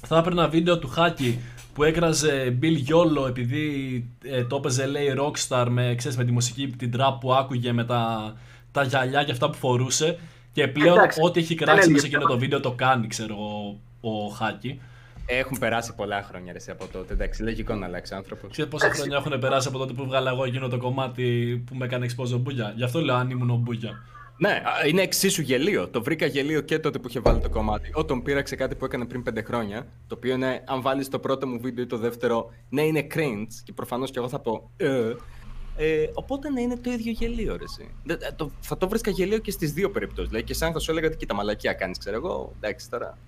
θα 0.06 0.18
έπαιρνα 0.18 0.48
βίντεο 0.48 0.78
του 0.78 0.88
Χάκη 0.88 1.38
που 1.74 1.82
έκραζε 1.84 2.58
Bill 2.62 2.90
Yolo 2.90 3.28
επειδή 3.28 4.04
ε, 4.22 4.44
το 4.44 4.56
έπαιζε 4.56 4.86
λέει 4.86 5.14
Rockstar 5.18 5.66
με, 5.68 5.94
ξέρεις, 5.96 6.16
με 6.16 6.24
τη 6.24 6.32
μουσική, 6.32 6.66
την 6.66 6.92
trap 6.96 7.16
που 7.20 7.34
άκουγε 7.34 7.72
με 7.72 7.84
τα, 7.84 8.32
τα 8.72 8.82
γυαλιά 8.82 9.24
και 9.24 9.32
αυτά 9.32 9.50
που 9.50 9.56
φορούσε 9.56 10.18
και 10.52 10.68
πλέον 10.68 10.96
Εντάξει, 10.98 11.20
ό,τι 11.22 11.40
έχει 11.40 11.54
δεν 11.54 11.56
κράξει 11.56 11.78
έλεγε 11.78 11.92
μέσα 11.92 12.00
σε 12.00 12.06
εκείνο 12.06 12.22
αυτό. 12.22 12.34
το 12.34 12.40
βίντεο 12.40 12.60
το 12.60 12.70
κάνει 12.70 13.06
ξέρω 13.06 13.34
εγώ 13.34 13.80
ο 14.00 14.26
Χάκη. 14.26 14.80
Έχουν 15.28 15.58
περάσει 15.58 15.94
πολλά 15.94 16.22
χρόνια 16.22 16.52
ρε, 16.52 16.58
εσύ, 16.58 16.70
από 16.70 16.86
τότε. 16.92 17.12
Εντάξει, 17.12 17.42
λογικό 17.42 17.74
να 17.74 17.86
αλλάξει 17.86 18.14
άνθρωπος. 18.14 18.50
Ξέρεις 18.50 18.70
πόσα 18.70 18.90
χρόνια 18.90 19.16
έχουν 19.16 19.38
περάσει 19.38 19.68
από 19.68 19.78
τότε 19.78 19.92
που 19.92 20.04
βγάλα 20.04 20.30
εγώ 20.30 20.44
εκείνο 20.44 20.68
το 20.68 20.78
κομμάτι 20.78 21.62
που 21.66 21.74
με 21.74 21.84
έκανε 21.84 22.06
expose 22.08 22.32
ο 22.34 22.38
Μπούγια; 22.38 22.72
Γι' 22.76 22.84
αυτό 22.84 23.00
λέω 23.00 23.14
αν 23.14 23.30
ήμουν 23.30 23.50
ο 23.50 23.56
Μπούγια. 23.56 24.02
Ναι, 24.38 24.48
α, 24.50 24.86
είναι 24.86 25.02
εξίσου 25.02 25.42
γελίο. 25.42 25.88
Το 25.88 26.02
βρήκα 26.02 26.26
γελίο 26.26 26.60
και 26.60 26.78
τότε 26.78 26.98
που 26.98 27.08
είχε 27.08 27.20
βάλει 27.20 27.40
το 27.40 27.48
κομμάτι. 27.50 27.90
Όταν 27.94 28.22
πήραξε 28.22 28.56
κάτι 28.56 28.74
που 28.74 28.84
έκανε 28.84 29.04
πριν 29.06 29.22
πέντε 29.22 29.42
χρόνια, 29.42 29.86
το 30.06 30.14
οποίο 30.14 30.34
είναι, 30.34 30.62
αν 30.66 30.80
βάλεις 30.82 31.08
το 31.08 31.18
πρώτο 31.18 31.46
μου 31.46 31.60
βίντεο 31.60 31.84
ή 31.84 31.86
το 31.86 31.98
δεύτερο, 31.98 32.50
ναι, 32.68 32.82
είναι 32.82 33.06
cringe 33.14 33.46
και 33.64 33.72
προφανώς 33.72 34.10
και 34.10 34.18
εγώ 34.18 34.28
θα 34.28 34.38
πω. 34.38 34.70
Ε, 34.76 35.12
ε, 35.76 36.10
οπότε 36.14 36.50
ναι, 36.50 36.60
είναι 36.60 36.76
το 36.76 36.90
ίδιο 36.90 37.12
γελίο, 37.12 37.56
ρε. 37.56 37.64
εσύ. 37.64 37.94
Δε- 38.04 38.12
ε, 38.14 38.32
το, 38.36 38.50
θα 38.60 38.76
το 38.76 38.88
βρίσκα 38.88 39.10
γελίο 39.10 39.38
και 39.38 39.50
στις 39.50 39.72
δύο 39.72 39.90
περιπτώσεις. 39.90 40.28
Δηλαδή 40.30 40.46
και 40.46 40.54
σαν 40.54 40.72
θα 40.72 40.78
σου 40.78 40.90
έλεγα 40.90 41.06
ότι 41.06 41.16
κοίτα 41.16 41.34
μαλακία 41.34 41.72
κάνεις, 41.72 41.98
ξέρω 41.98 42.16
εγώ. 42.16 42.52
Εντάξει 42.60 42.90
τώρα. 42.90 43.18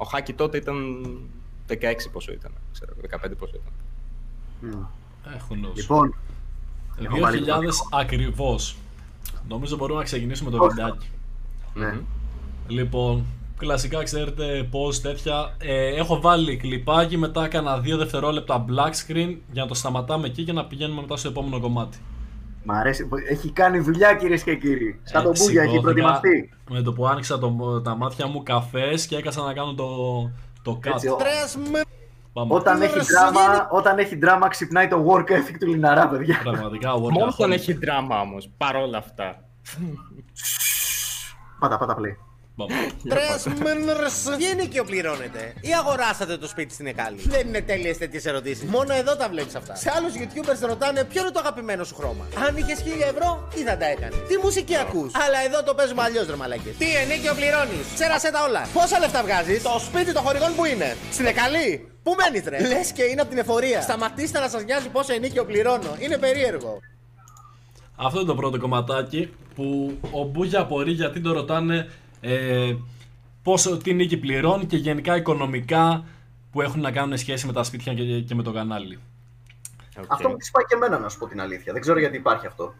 Ο 0.00 0.04
Χάκη 0.04 0.32
τότε 0.32 0.56
ήταν 0.56 1.06
16 1.68 1.74
πόσο 2.12 2.32
ήταν, 2.32 2.52
ξέρω 2.72 2.92
εγώ, 2.96 3.20
15 3.32 3.36
πόσο 3.38 3.52
ήταν. 3.54 3.72
Μμ. 4.60 4.84
Έχουν 5.34 5.60
νους. 5.60 5.76
Λοιπόν, 5.76 6.14
2000 6.98 7.88
ακριβώς. 7.90 8.76
Νομίζω 9.48 9.76
μπορούμε 9.76 9.98
να 9.98 10.04
ξεκινήσουμε 10.04 10.50
το 10.50 10.58
βιντεάκι. 10.68 11.08
ναι. 11.74 12.00
Λοιπόν, 12.68 13.24
κλασικά 13.56 14.02
ξέρετε 14.02 14.68
πώς 14.70 15.00
τέτοια. 15.00 15.54
Ε, 15.58 15.86
έχω 15.86 16.20
βάλει 16.20 16.56
κλιπάκι, 16.56 17.16
μετά 17.16 17.44
έκανα 17.44 17.80
2 17.80 17.96
δευτερόλεπτα 17.96 18.64
black 18.68 18.90
screen 18.90 19.36
για 19.52 19.62
να 19.62 19.66
το 19.66 19.74
σταματάμε 19.74 20.26
εκεί 20.26 20.44
και 20.44 20.52
να 20.52 20.64
πηγαίνουμε 20.64 21.00
μετά 21.00 21.16
στο 21.16 21.28
επόμενο 21.28 21.60
κομμάτι. 21.60 21.98
Μ' 22.62 22.70
αρέσει. 22.70 23.08
Έχει 23.30 23.50
κάνει 23.52 23.78
δουλειά 23.78 24.14
κυρίες 24.14 24.42
και 24.42 24.56
κύριοι. 24.56 25.00
Σαν 25.02 25.22
τον 25.22 25.32
Ε, 25.34 25.38
Μπούγια, 25.38 25.62
έχει 25.62 25.70
σηκώθηκα 25.70 25.80
προετοιμαστεί. 26.02 26.50
Με 26.70 26.82
το 26.82 26.92
που 26.92 27.06
άνοιξα 27.06 27.38
το, 27.38 27.80
τα 27.84 27.94
μάτια 27.96 28.26
μου 28.26 28.42
καφές 28.42 29.06
και 29.06 29.16
έκανα 29.16 29.42
να 29.42 29.52
κάνω 29.52 29.74
το, 29.74 29.86
το 30.62 30.78
cut. 30.84 30.90
Έτσι, 30.92 31.08
ο- 31.08 31.16
Πάμε. 32.32 32.54
Όταν 32.54 32.76
Είναι 32.76 32.84
έχει, 32.84 32.94
Χριστουγέννη- 32.94 33.34
δράμα, 33.36 33.68
όταν 33.70 33.98
έχει 33.98 34.16
δράμα 34.16 34.48
ξυπνάει 34.48 34.88
το 34.88 35.06
work 35.08 35.30
ethic 35.30 35.56
του 35.60 35.66
Λιναρά, 35.66 36.08
παιδιά. 36.08 36.38
Πραγματικά, 36.42 36.98
Μόνο 36.98 37.06
workaholic. 37.26 37.28
όταν 37.28 37.52
έχει 37.52 37.72
δράμα 37.72 38.20
όμως, 38.20 38.50
παρόλα 38.56 38.98
αυτά. 38.98 39.44
Πάτα, 41.58 41.78
πάτα 41.78 41.96
play. 41.98 42.29
Πάμε. 42.60 44.36
Τι 44.36 44.46
ενοίκιο 44.46 44.84
πληρώνετε 44.84 45.54
ή 45.60 45.74
αγοράσατε 45.74 46.36
το 46.36 46.48
σπίτι 46.48 46.74
στην 46.74 46.86
Εκάλη. 46.86 47.16
Δεν 47.26 47.48
είναι 47.48 47.60
τέλειες 47.60 47.98
τέτοιες 47.98 48.24
ερωτήσεις. 48.26 48.64
Μόνο 48.64 48.94
εδώ 48.94 49.16
τα 49.16 49.28
βλέπεις 49.28 49.54
αυτά. 49.54 49.74
Σε 49.74 49.90
άλλους 49.96 50.12
YouTubers 50.18 50.68
ρωτάνε 50.68 51.04
ποιο 51.04 51.20
είναι 51.20 51.30
το 51.30 51.38
αγαπημένο 51.38 51.84
σου 51.84 51.94
χρώμα; 51.94 52.24
Αν 52.46 52.56
είχες 52.56 52.82
1000 52.82 53.08
ευρώ, 53.14 53.48
τι 53.54 53.62
θα 53.62 53.76
τα 53.76 53.86
έκανες; 53.86 54.18
Τι 54.28 54.36
μουσική 54.42 54.76
ακούς; 54.76 55.14
Αλλά 55.14 55.38
εδώ 55.46 55.62
το 55.62 55.74
παίζουμε 55.74 56.02
αλλιώς, 56.02 56.26
ρε 56.26 56.36
μαλακές. 56.36 56.76
Τι 56.76 56.86
ενίκιο 57.02 57.34
πληρώνεις; 57.34 57.86
Ξέρασε 57.94 58.30
τα 58.30 58.44
όλα. 58.48 58.62
Πόσα 58.72 58.98
λεφτά 58.98 59.22
βγάζει. 59.22 59.60
Το 59.60 59.78
σπίτι 59.78 60.12
των 60.12 60.22
χορηγών 60.22 60.54
που 60.56 60.64
είναι; 60.64 60.96
Στην 61.12 61.26
Εκαλή; 61.26 61.88
Πού 62.02 62.14
μένεις, 62.18 62.48
ρε; 62.48 62.58
Λες 62.68 62.92
και 62.92 63.02
είναι 63.02 63.20
από 63.20 63.30
την 63.30 63.38
εφορία. 63.38 63.80
Σταματήστε 63.80 64.38
να 64.38 64.48
σας 64.48 64.64
νοιάζει 64.64 64.88
πόσο 64.88 65.12
ενίκιο 65.12 65.44
πληρώνω. 65.44 65.96
Είναι 65.98 66.18
περίεργο. 66.18 66.78
Αυτό 67.96 68.18
είναι 68.18 68.28
το 68.28 68.34
πρώτο 68.34 68.58
κομματάκι 68.58 69.32
που 69.54 69.98
ο 70.10 70.22
Μπούγια 70.22 70.60
απορεί 70.60 70.92
γιατί 70.92 71.20
το 71.20 71.32
ρωτάνε 71.32 71.88
ε, 72.20 72.74
πόσο, 73.42 73.76
τι 73.76 73.94
νίκη 73.94 74.16
πληρώνει 74.16 74.64
και 74.66 74.76
γενικά 74.76 75.16
οικονομικά 75.16 76.04
που 76.52 76.60
έχουν 76.60 76.80
να 76.80 76.90
κάνουν 76.90 77.18
σχέση 77.18 77.46
με 77.46 77.52
τα 77.52 77.62
σπίτια 77.62 77.94
και, 77.94 78.20
και 78.20 78.34
με 78.34 78.42
το 78.42 78.52
κανάλι. 78.52 78.98
Αυτό 80.08 80.28
μου 80.28 80.36
τη 80.36 80.50
πάει 80.52 80.64
και 80.64 80.74
εμένα, 80.74 80.98
να 80.98 81.08
σου 81.08 81.18
πω 81.18 81.26
την 81.26 81.40
αλήθεια. 81.40 81.72
Δεν 81.72 81.80
ξέρω 81.82 81.98
γιατί 81.98 82.16
υπάρχει 82.16 82.46
αυτό. 82.46 82.74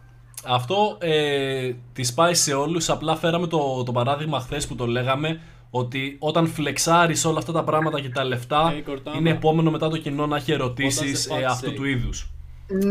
Αυτό 0.45 0.97
ε, 1.01 1.73
τη 1.93 2.13
πάει 2.15 2.35
σε 2.35 2.55
όλους, 2.55 2.89
απλά 2.91 3.17
φέραμε 3.17 3.47
το, 3.47 3.83
το 3.83 3.93
παράδειγμα 3.93 4.41
χθες 4.41 4.67
που 4.67 4.75
το 4.75 4.87
λέγαμε 4.87 5.41
ότι 5.71 6.17
όταν 6.19 6.47
φλεξάρεις 6.47 7.25
όλα 7.25 7.39
αυτά 7.39 7.53
τα 7.53 7.65
πράγματα 7.65 8.01
και 8.01 8.09
τα 8.09 8.25
λεφτά 8.25 8.73
Hey, 8.73 8.91
Cortana. 8.91 9.17
είναι 9.19 9.31
επόμενο 9.31 9.71
μετά 9.71 9.89
το 9.89 9.97
κοινό 9.97 10.27
να 10.27 10.37
έχει 10.37 10.53
ερωτήσεις 10.53 11.29
What 11.31 11.33
does 11.33 11.37
the 11.37 11.41
ε, 11.41 11.45
fuck 11.45 11.51
αυτού 11.51 11.71
say? 11.71 11.75
του 11.75 11.85
είδους. 11.85 12.31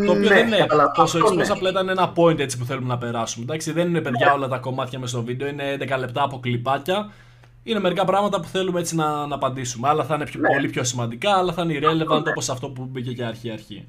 Το 0.05 0.11
οποίο 0.11 0.29
ναι, 0.29 0.35
δεν 0.35 0.47
είναι 0.47 0.57
καταλαβαίνω. 0.57 0.91
τόσο 0.95 1.17
Αυτό 1.17 1.29
express, 1.33 1.37
ναι. 1.37 1.47
απλά 1.49 1.69
ήταν 1.69 1.89
ένα 1.89 2.13
point 2.15 2.39
έτσι 2.39 2.57
που 2.57 2.65
θέλουμε 2.65 2.87
να 2.87 2.97
περάσουμε. 2.97 3.43
Εντάξει, 3.45 3.71
δεν 3.71 3.87
είναι 3.87 4.01
παιδιά 4.01 4.33
όλα 4.33 4.47
τα 4.47 4.57
κομμάτια 4.57 4.99
μέσα 4.99 5.11
στο 5.15 5.23
βίντεο, 5.23 5.47
είναι 5.47 5.77
11 5.79 5.99
λεπτά 5.99 6.23
από 6.23 6.39
κλιπάκια. 6.39 7.11
Είναι 7.63 7.79
μερικά 7.79 8.05
πράγματα 8.05 8.39
που 8.39 8.47
θέλουμε 8.47 8.79
έτσι 8.79 8.95
να, 8.95 9.27
να 9.27 9.35
απαντήσουμε. 9.35 9.87
Άλλα 9.87 10.03
θα 10.03 10.15
είναι 10.15 10.25
πιο, 10.25 10.39
πολύ 10.53 10.69
πιο 10.69 10.83
σημαντικά, 10.83 11.37
άλλα 11.37 11.53
θα 11.53 11.61
είναι 11.61 11.79
irrelevant 11.81 12.23
όπως 12.29 12.49
αυτό 12.49 12.69
που 12.69 12.85
μπήκε 12.91 13.13
και 13.13 13.23
αρχή-αρχή. 13.23 13.87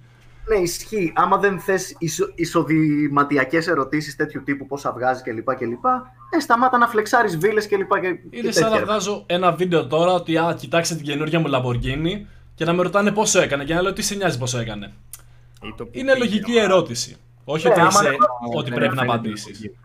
Ναι, 0.48 0.56
ισχύει. 0.56 1.12
Άμα 1.16 1.36
δεν 1.36 1.58
θες 1.60 1.94
ισο, 1.98 2.32
εισοδηματιακές 2.34 3.66
ερωτήσεις 3.68 4.16
τέτοιου 4.16 4.42
τύπου, 4.44 4.66
πόσα 4.66 4.92
βγάζει 4.92 5.22
κλπ. 5.22 5.54
κλπ. 5.54 5.84
Ε, 6.30 6.40
σταμάτα 6.40 6.78
να 6.78 6.86
φλεξάρεις 6.88 7.38
βίλες 7.38 7.68
κλπ. 7.68 8.00
Και, 8.00 8.06
Είναι 8.06 8.46
και 8.46 8.52
σαν 8.52 8.62
να 8.62 8.70
τέτοια. 8.70 8.84
βγάζω 8.84 9.22
ένα 9.26 9.52
βίντεο 9.52 9.86
τώρα 9.86 10.12
ότι 10.12 10.36
α, 10.36 10.56
κοιτάξτε 10.58 10.94
την 10.94 11.04
καινούργια 11.04 11.40
μου 11.40 11.46
Lamborghini 11.52 12.26
και 12.54 12.64
να 12.64 12.72
με 12.72 12.82
ρωτάνε 12.82 13.12
πόσο 13.12 13.40
έκανε 13.40 13.64
και 13.64 13.74
να 13.74 13.82
λέω 13.82 13.92
τι 13.92 14.02
σε 14.02 14.14
νοιάζει 14.14 14.38
πόσο 14.38 14.58
έκανε. 14.58 14.92
Ή 15.62 15.74
το 15.76 15.84
που 15.86 15.90
Είναι 15.98 16.12
πήγε, 16.12 16.24
λογική 16.24 16.52
αλλά- 16.52 16.62
ερώτηση. 16.62 17.16
Όχι 17.44 17.66
Ναι, 17.66 17.72
ότι, 17.72 17.80
άμα 17.80 17.88
είσαι, 17.90 18.06
είναι- 18.06 18.16
ότι 18.56 18.70
Ναι, 18.70 18.76
πρέπει 18.76 18.94
να 18.94 19.00
φαίνεται 19.02 19.18
απαντήσεις. 19.18 19.46
λογική. 19.46 19.76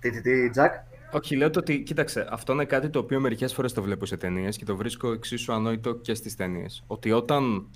Τι, 0.00 0.10
τι, 0.10 0.20
τι, 0.22 0.50
Τζακ; 0.50 0.72
Όχι, 1.12 1.36
λέω 1.36 1.50
το 1.50 1.58
ότι, 1.58 1.82
κοίταξε, 1.82 2.26
αυτό 2.30 2.52
είναι 2.52 2.64
κάτι 2.64 2.88
το 2.90 2.98
οποίο 2.98 3.20
μερικές 3.20 3.52
φορές 3.54 3.72
το 3.72 3.82
βλέπω 3.82 4.06
σε 4.06 4.16
ταινίες 4.16 4.56
και 4.56 4.64
το 4.64 4.76
βρίσκω 4.76 5.12
εξίσου 5.12 5.52
ανόητο 5.52 5.94
και 5.94 6.14
στις 6.14 6.36
ταινίες. 6.36 6.82
Ότι 6.86 7.12
όταν 7.12 7.66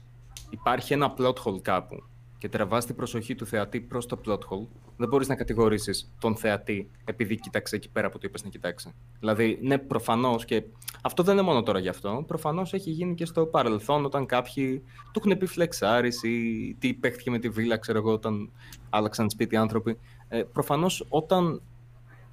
υπάρχει 0.51 0.93
ένα 0.93 1.14
plot 1.18 1.35
hole 1.45 1.61
κάπου 1.62 2.03
και 2.43 2.49
τραβάς 2.49 2.86
την 2.86 2.95
προσοχή 2.95 3.34
του 3.34 3.47
θεατή 3.47 3.80
προς 3.80 4.07
το 4.07 4.20
plot 4.24 4.38
hole, 4.38 4.66
δεν 4.97 5.09
μπορείς 5.09 5.28
να 5.28 5.34
κατηγορήσεις 5.34 6.12
τον 6.18 6.36
θεατή 6.36 6.90
επειδή 7.05 7.36
κοίταξε 7.36 7.76
εκεί 7.76 7.90
πέρα 7.90 8.11
που 8.11 8.18
του 8.18 8.26
είπες 8.26 8.45
να 8.45 8.51
κοιτάξει. 8.51 8.95
Δηλαδή, 9.18 9.59
ναι, 9.62 9.78
προφανώς 9.78 10.45
και 10.45 10.64
αυτό 11.03 11.22
δεν 11.22 11.34
είναι 11.34 11.43
μόνο 11.43 11.62
τώρα 11.62 11.78
γι' 11.78 11.88
αυτό. 11.88 12.24
Προφανώς 12.26 12.72
έχει 12.72 12.90
γίνει 12.90 13.14
και 13.14 13.24
στο 13.24 13.47
παρελθόν 13.47 14.05
όταν 14.05 14.26
κάποιοι 14.26 14.82
του 15.12 15.22
έχουν 15.24 15.38
πει 15.38 15.47
φλεξάρει 15.47 16.11
ή 16.22 16.74
τι 16.74 16.95
παίχτηκε 16.95 17.30
με 17.30 17.38
τη 17.38 17.49
βίλα, 17.49 17.76
ξέρω 17.76 17.99
εγώ, 17.99 18.12
όταν 18.12 18.51
άλλαξαν 18.90 19.30
σπίτι 19.30 19.57
άνθρωποι. 19.57 19.99
Ε, 20.28 20.43
Προφανώς 20.43 21.07
όταν 21.09 21.62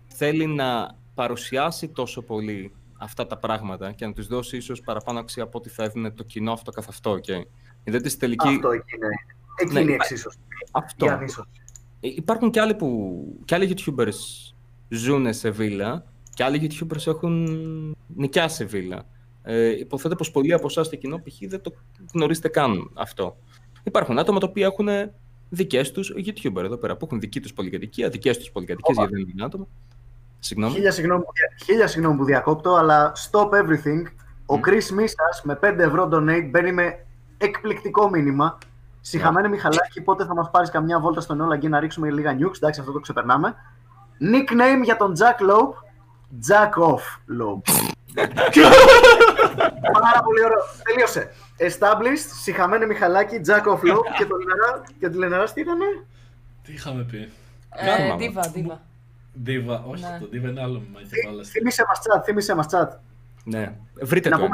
θέλει 0.07 0.45
να 0.45 0.97
παρουσιάσει 1.13 1.87
τόσο 1.87 2.21
πολύ 2.21 2.71
αυτά 2.97 3.27
τα 3.27 3.37
πράγματα 3.37 3.91
και 3.91 4.05
να 4.05 4.13
τους 4.13 4.27
δώσει 4.27 4.57
ίσως 4.57 4.81
παραπάνω 4.81 5.19
αξία 5.19 5.43
από 5.43 5.57
ό,τι 5.57 5.69
θα 5.69 5.83
έδινε 5.83 6.11
το 6.11 6.23
κοινό 6.23 6.51
αυτό 6.51 6.71
καθ' 6.71 6.89
αυτό. 6.89 7.13
Okay. 7.13 7.41
Γιατί 7.83 8.09
στη 8.09 8.19
τελική... 8.19 8.47
Αυτό 8.47 8.71
εκεί 8.71 8.95
είναι. 8.95 9.37
Εκεί 9.59 9.73
Ναι, 9.73 9.79
είναι 9.79 9.91
η 9.91 9.93
υπά- 9.93 10.05
εξίσωση. 10.09 10.37
Αυτό. 10.71 11.05
Η 11.05 11.09
ανίσωση. 11.09 11.49
Ε, 11.99 12.07
Υπάρχουν 12.07 12.51
και 12.51 12.59
άλλοι, 12.61 12.75
που, 12.75 13.17
και 13.45 13.55
άλλοι 13.55 13.75
YouTubers 13.75 14.51
ζουν 14.89 15.33
σε 15.33 15.49
βίλα 15.49 16.03
και 16.33 16.43
άλλοι 16.43 16.69
YouTubers 16.71 17.07
έχουν 17.07 17.47
νοικιάσει 18.15 18.55
σε 18.55 18.65
βίλα. 18.65 19.05
Ε, 19.43 19.67
υποθέτω 19.79 20.15
πως 20.15 20.31
πολλοί 20.31 20.53
από 20.53 20.65
εσάς 20.69 20.85
στο 20.85 20.95
κοινό 20.95 21.17
π.χ. 21.17 21.37
δεν 21.49 21.61
το 21.61 21.73
γνωρίζετε 22.13 22.47
καν 22.47 22.91
αυτό. 22.93 23.37
Υπάρχουν 23.83 24.19
άτομα 24.19 24.39
τα 24.39 24.47
οποία 24.49 24.65
έχουν 24.65 24.87
δικές 25.49 25.91
τους 25.91 26.13
YouTuber 26.17 26.63
εδώ 26.63 26.77
πέρα, 26.77 26.97
που 26.97 27.05
έχουν 27.05 27.19
δική 27.19 27.39
τους 27.39 27.53
πολυκατοικία, 27.53 28.09
δικές 28.09 28.37
τους 28.37 28.51
πολυκατοικίες, 28.51 28.97
γιατί 28.97 29.13
δεν 29.13 29.27
είναι 29.33 29.43
άτομα. 29.45 29.67
Συγγνώμη. 30.39 30.73
Χίλια 30.73 30.91
συγγνώμη, 30.91 31.23
που 31.23 31.31
δια- 31.33 31.65
χίλια 31.65 31.87
συγγνώμη 31.87 32.17
που 32.17 32.23
διακόπτω, 32.23 32.73
αλλά 32.75 33.11
stop 33.31 33.49
everything. 33.49 34.03
Ο 34.45 34.59
Chris 34.65 34.89
Μίσας 34.93 35.41
με 35.43 35.55
5 35.55 35.83
ευρώ 35.83 36.09
donate 36.11 36.47
μπαίνει 36.49 36.71
με 36.71 37.05
εκπληκτικό 37.37 38.09
μήνυμα. 38.09 38.57
Συχαμένε 39.01 39.47
Μιχαλάκη, 39.47 40.01
πότε 40.01 40.25
θα 40.25 40.33
μας 40.33 40.49
πάρεις 40.51 40.69
καμιά 40.69 40.99
βόλτα 40.99 41.21
στον 41.21 41.41
Όλα 41.41 41.57
και 41.57 41.67
να 41.69 41.79
ρίξουμε 41.79 42.09
λίγα 42.11 42.35
nukes. 42.39 42.55
Εντάξει, 42.55 42.79
αυτό 42.79 42.91
το 42.91 42.99
ξεπερνάμε. 42.99 43.55
Nickname 44.19 44.83
για 44.83 44.97
τον 44.97 45.13
Jack 45.17 45.49
Loeb. 45.49 45.73
Jack 46.49 46.83
off 46.83 47.03
Loeb. 47.41 47.61
Πάρα 49.93 50.21
πολύ 50.23 50.43
ωραίο. 50.45 50.59
Τελείωσε. 50.83 51.31
Established, 51.57 52.29
συχαμένε 52.41 52.85
Μιχαλάκη, 52.85 53.41
Jack 53.47 53.63
off 53.71 53.79
Loeb 53.79 54.03
και 54.17 54.25
το 54.25 54.35
Λεναρά. 54.37 54.83
Και 54.99 55.09
το 55.09 55.17
Λεναρά 55.17 55.51
τι 55.51 55.61
ήτανε; 55.61 55.85
Τι 56.63 56.73
είχαμε 56.73 57.03
πει; 57.03 57.31
Ε, 57.69 57.85
Κάρμα, 57.85 58.15
Δίβα, 58.15 58.41
δίβα. 58.53 58.81
Δίβα, 59.33 59.83
όχι, 59.87 60.03
Ναι. 60.03 60.17
το 60.19 60.27
Δίβα 60.27 60.49
είναι 60.49 60.61
άλλο 60.61 60.79
με 60.79 60.87
μαγική 60.93 61.43
Θύμισε 61.49 61.85
μας 61.87 61.99
chat, 61.99 62.23
θύμισε 62.23 62.55
μας 62.55 62.65
chat. 62.71 62.87
Ναι. 63.43 63.75
Βρείτε 64.01 64.29
Να 64.29 64.37
το. 64.37 64.47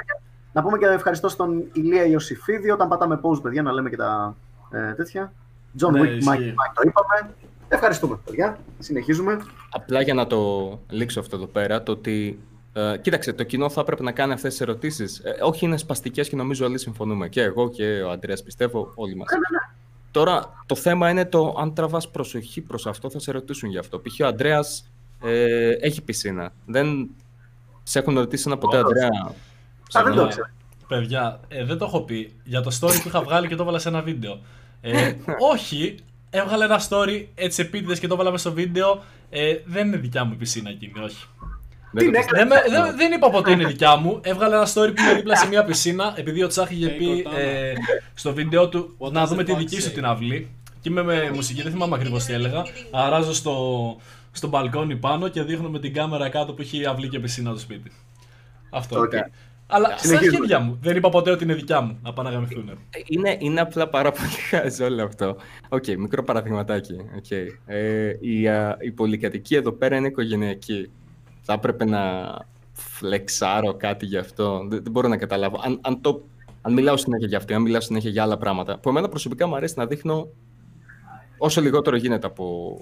Πούμε, 0.62 0.78
και, 0.78 0.86
να 0.86 0.86
πούμε 0.86 0.94
και 0.94 0.98
ευχαριστώ 0.98 1.30
στον 1.30 1.64
Ηλία 1.74 2.06
Ιωσήφιδη 2.06 2.70
όταν 2.72 2.88
πατάμε 2.88 3.20
pause, 3.24 3.42
παιδιά, 3.42 3.62
να 3.62 3.72
λέμε 3.72 3.90
και 3.90 3.96
τα 3.96 4.36
ε, 4.72 4.94
τέτοια. 4.94 5.34
John 5.82 5.92
Ναι, 5.92 6.00
Wick, 6.00 6.04
Mike, 6.04 6.18
ισχύει. 6.18 6.54
Mike, 6.58 6.74
το 6.74 6.82
είπαμε. 6.86 7.34
Ευχαριστούμε, 7.68 8.20
παιδιά. 8.26 8.58
Συνεχίζουμε. 8.80 9.38
Απλά 9.70 10.02
για 10.02 10.14
να 10.14 10.28
το 10.28 10.40
λήξω 10.90 11.20
αυτό 11.20 11.36
εδώ 11.36 11.46
πέρα, 11.46 11.84
το 11.84 11.92
ότι. 11.92 12.40
Ε, 12.74 12.98
κοίταξε, 13.02 13.34
το 13.34 13.44
κοινό 13.44 13.70
θα 13.70 13.82
έπρεπε 13.82 14.04
να 14.04 14.12
κάνει 14.12 14.34
αυτές 14.34 14.52
τις 14.52 14.62
ερωτήσεις. 14.62 15.20
Ε, 15.20 15.38
όχι, 15.42 15.66
είναι 15.66 15.78
σπαστικές 15.78 16.30
και 16.30 16.36
νομίζω 16.36 16.66
όλοι 16.66 16.78
συμφωνούμε. 16.80 17.30
Και 17.30 17.42
εγώ 17.42 17.70
και 17.70 18.02
ο 18.02 18.12
Αντρέας, 18.12 18.44
πιστεύω, 18.44 18.92
όλοι 18.96 19.16
μας. 19.16 19.28
Τώρα, 20.12 20.64
το 20.66 20.76
θέμα 20.76 21.10
είναι 21.10 21.26
το 21.26 21.56
αν 21.60 21.74
τραβάς 21.74 22.10
προσοχή 22.10 22.62
προς 22.62 22.88
αυτό, 22.88 23.10
θα 23.10 23.20
σε 23.20 23.32
ρωτήσουν 23.32 23.70
γι' 23.70 23.78
αυτό. 23.78 24.00
Π.χ. 24.00 24.20
ο 24.24 24.26
Αντρέας 24.26 24.92
ε, 25.24 25.70
έχει 25.70 26.02
πισίνα. 26.02 26.52
Δεν 26.66 27.10
σε 27.84 28.00
έχουν 28.00 28.16
ρωτήσει 28.18 28.44
ένα 28.48 28.58
ποτέ, 28.58 28.78
Όχι. 28.78 28.86
Αντρέα; 28.86 29.34
Α, 30.00 30.04
δεν 30.04 30.14
το 30.16 30.24
Ναι. 30.24 30.30
ξέρω. 30.30 30.48
Παιδιά, 30.88 31.40
ε, 31.48 31.64
δεν 31.66 31.78
το 31.78 31.86
έχω 31.86 32.02
πει. 32.02 32.34
Για 32.44 32.62
το 32.62 32.78
story 32.82 32.94
που 33.02 33.08
είχα 33.08 33.22
βγάλει 33.22 33.48
και 33.48 33.56
το 33.56 33.62
έβαλα 33.64 33.80
σε 33.80 33.90
ένα 33.90 34.02
βίντεο. 34.02 34.40
Ε, 34.82 35.14
όχι, 35.54 35.96
έβγαλε 36.30 36.66
ένα 36.66 36.82
story 36.90 37.26
έτσι 37.36 37.62
επίτηδες 37.62 38.00
και 38.00 38.08
το 38.08 38.14
έβαλα 38.14 38.32
μέσα 38.32 38.44
στο 38.50 38.54
βίντεο. 38.56 39.04
Ε, 39.30 39.56
δεν 39.66 39.88
είναι 39.88 39.98
δικιά 39.98 40.24
μου 40.24 40.32
η 40.34 40.36
πισίνα 40.36 40.70
εκείνη, 40.70 40.94
όχι. 41.04 41.26
Δεν 41.92 42.06
το 42.06 42.12
Την 42.12 42.12
πιστεύω. 42.12 42.38
Δεν, 42.38 42.48
με- 42.48 42.78
δεν, 42.82 42.96
δεν 42.98 43.12
είπα 43.12 43.30
ποτέ 43.30 43.52
είναι 43.52 43.66
δικιά 43.66 43.96
μου. 43.96 44.20
Έβγαλε 44.24 44.56
ένα 44.56 44.66
story 44.68 44.92
που 44.96 45.02
είναι 45.02 45.14
δίπλα 45.14 45.36
σε 45.36 45.48
μια 45.48 45.64
πισίνα, 45.64 46.14
επειδή 46.16 46.44
ο 46.44 46.48
Τσάχ 46.48 46.72
είχε 46.72 46.88
Hey, 46.88 46.98
πει 46.98 47.24
Cortana. 47.28 47.38
ε, 47.38 47.74
στο 48.14 48.34
βίντεο 48.34 48.70
του 48.70 48.96
What 49.00 49.12
να 49.12 49.24
does 49.24 49.28
δούμε 49.28 49.42
the 49.42 49.46
τη 49.46 49.52
fuck 49.54 49.58
δική 49.58 49.82
σου 49.82 49.90
say? 49.90 49.94
την 49.94 50.06
αυλή. 50.06 50.50
Και 50.82 50.90
είμαι 50.90 51.04
με 51.04 51.32
μουσική, 51.34 51.62
δεν 51.62 51.72
θυμάμαι 51.72 51.96
ακριβώς 51.96 52.24
τι 52.24 52.34
έλεγα. 52.34 52.64
Αράζω 52.92 53.34
στο, 53.34 53.56
στο 54.32 54.48
μπαλκόνι 54.48 54.96
πάνω 54.96 55.28
και 55.28 55.42
δείχνω 55.44 55.70
με 55.70 55.80
την 55.80 55.94
κάμερα 55.94 56.30
κάτω 56.30 56.54
που 56.54 56.62
έχει 56.62 56.86
αυλή 56.86 57.08
και 57.10 57.20
πισίνα 57.20 57.52
το 57.52 57.60
σπίτι. 57.60 57.92
Αυτό. 58.70 59.00
Οκ. 59.00 59.12
Αλλά 59.68 59.88
στα 59.88 59.98
Συνεχίζουμε. 59.98 60.38
χέρια 60.38 60.60
μου. 60.60 60.78
Δεν 60.82 60.96
είπα 60.96 61.10
ποτέ 61.10 61.32
ότι 61.32 61.44
είναι 61.44 61.54
δικιά 61.54 61.82
μου. 61.82 62.00
Να 62.02 62.14
πάνε 62.14 62.30
να 62.30 62.36
γαμηθούν. 62.36 62.72
Είναι, 63.08 63.38
είναι 63.40 63.62
απλά 63.62 63.90
πάρα 63.90 64.12
πολύ 64.12 64.30
χαζό 64.50 64.84
όλο 64.84 65.04
αυτό. 65.04 65.36
Οκ, 65.70 65.88
μικρό 65.98 66.24
παραδειγματάκι. 66.24 66.96
Okay. 67.22 67.46
Ε, 67.66 68.14
η, 68.20 68.48
α, 68.48 68.78
η 68.80 68.92
πολυκατοικία 68.92 69.58
εδώ 69.58 69.72
πέρα 69.72 69.96
είναι 69.96 70.08
οικογενειακή. 70.08 70.90
Θα 71.42 71.54
έπρεπε 71.54 71.86
να 71.86 72.02
flexάρω 72.74 73.74
κάτι 73.74 74.06
γι' 74.06 74.18
αυτό. 74.18 74.66
Δεν, 74.68 74.84
δεν 74.84 74.92
μπορώ 74.92 75.08
να 75.08 75.18
καταλάβω. 75.18 75.60
Αν, 75.64 75.80
αν, 75.82 76.02
το, 76.02 76.22
αν 76.62 76.74
μιλάω 76.74 76.98
συνέχεια 76.98 77.28
για 77.28 77.38
αυτό, 77.38 77.54
ή 77.54 77.56
αν 77.56 77.62
μιλάω 77.62 77.82
συνέχεια 77.82 78.10
για 78.10 78.24
άλλα 78.24 78.38
πράγματα, 78.38 78.78
που 78.78 78.90
εμένα 78.90 79.10
προσωπικά 79.10 79.48
μου 79.48 79.56
αρέσει 79.56 79.74
να 79.78 79.86
δείχνω 79.86 80.28
όσο 81.38 81.62
λιγότερο 81.62 81.96
γίνεται 81.96 82.28
από 82.28 82.78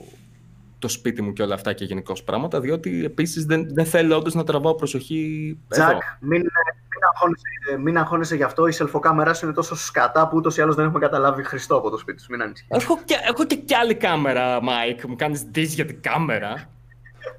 το 0.83 0.89
σπίτι 0.89 1.21
μου 1.21 1.33
και 1.33 1.41
όλα 1.41 1.53
αυτά 1.53 1.73
και 1.73 1.85
γενικώς 1.85 2.13
πράγματα, 2.25 2.59
διότι 2.59 3.05
επίσης 3.05 3.45
δεν, 3.45 3.73
δεν 3.73 3.85
θέλω 3.85 4.15
όντως 4.15 4.33
να 4.33 4.43
τραβάω 4.43 4.75
προσοχή. 4.75 5.57
εδώ. 5.69 5.83
Τζακ, 5.83 6.01
μην, 6.19 6.41
μην, 6.41 7.03
αγχώνεσαι, 7.13 7.45
ε, 7.71 7.77
μην 7.77 7.97
αγχώνεσαι 7.97 8.35
γι' 8.35 8.43
αυτό. 8.43 8.67
Η 8.67 8.71
selfοκάμερά 8.71 9.33
σου 9.33 9.45
είναι 9.45 9.53
τόσο 9.53 9.75
σκατά 9.75 10.27
που 10.27 10.37
ούτως 10.37 10.57
ή 10.57 10.61
άλλως 10.61 10.75
δεν 10.75 10.85
έχουμε 10.85 10.99
καταλάβει 10.99 11.43
Χριστό 11.43 11.75
από 11.75 11.89
το 11.89 11.97
σπίτι 11.97 12.21
σου. 12.21 12.27
Μην 12.31 12.41
ανησυχείς. 12.41 12.83
Έχω 12.83 12.99
και, 13.05 13.15
έχω 13.29 13.45
και 13.45 13.55
κι 13.55 13.75
άλλη 13.75 13.95
κάμερα, 13.95 14.61
Μάικ. 14.61 15.07
Μου 15.07 15.15
κάνεις 15.15 15.45
diss 15.55 15.67
για 15.67 15.85
την 15.85 16.01
κάμερα. 16.01 16.69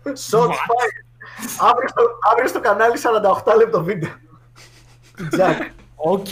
Shots 0.04 0.56
fired. 0.68 1.04
Αύριο 1.70 1.88
στο, 1.88 2.02
αύριο 2.32 2.48
στο 2.48 2.60
κανάλι 2.60 2.94
48 3.44 3.56
λεπτό 3.56 3.82
βίντεο. 3.82 4.10
Τζακ. 5.30 5.62
Οκ. 5.94 6.28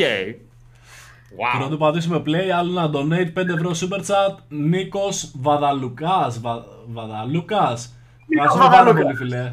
Πριν 1.58 1.70
του 1.70 1.76
πατήσουμε 1.76 2.22
play, 2.26 2.48
άλλο 2.58 2.70
ένα 2.72 2.90
donate 2.94 3.32
5 3.38 3.48
ευρώ 3.48 3.70
super 3.70 4.00
chat. 4.00 4.36
Νίκος 4.48 5.32
Βαδαλουκάς. 5.40 6.40
Βα... 6.40 6.64
Βαδαλούκα. 6.86 7.76
Ευχαριστούμε 8.28 8.64
πάρα 8.64 8.84
Βαδαλούκας. 8.84 9.02
πολύ, 9.02 9.16
φιλέ. 9.16 9.52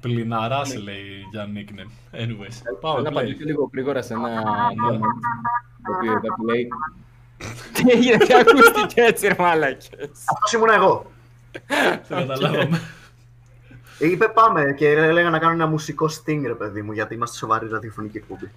Πληναρά 0.00 0.62
λέει 0.84 1.26
για 1.30 1.46
nickname. 1.54 2.16
Anyways, 2.16 2.56
πάμε 2.80 3.00
Να 3.00 3.08
play. 3.08 3.12
απαντήσω 3.12 3.44
λίγο 3.44 3.70
γρήγορα 3.72 4.02
σε 4.02 4.14
ένα 4.14 4.28
moment 4.28 4.98
το 5.84 5.92
οποίο 5.96 6.12
είδα 6.12 6.34
που 6.36 6.44
λέει 6.44 6.68
Τι 7.72 7.90
έγινε, 7.90 8.16
τι 8.16 8.34
ακούστηκε 8.34 9.00
έτσι 9.00 9.28
ρε 9.28 9.34
μάλακες. 9.38 9.88
Αυτός 10.32 10.52
ήμουν 10.52 10.68
εγώ. 10.70 11.10
Το 12.08 12.14
καταλάβαμε. 12.14 12.80
Είπε 13.98 14.28
πάμε 14.28 14.74
και 14.76 14.88
έλεγα 14.88 15.30
να 15.30 15.38
κάνω 15.38 15.52
ένα 15.52 15.66
μουσικό 15.66 16.06
sting, 16.06 16.42
ρε 16.46 16.54
παιδί 16.54 16.82
μου, 16.82 16.92
γιατί 16.92 17.14
είμαστε 17.14 17.36
σοβαρή 17.36 17.68
ραδιοφωνική 17.68 18.16
εκπομπή. 18.16 18.50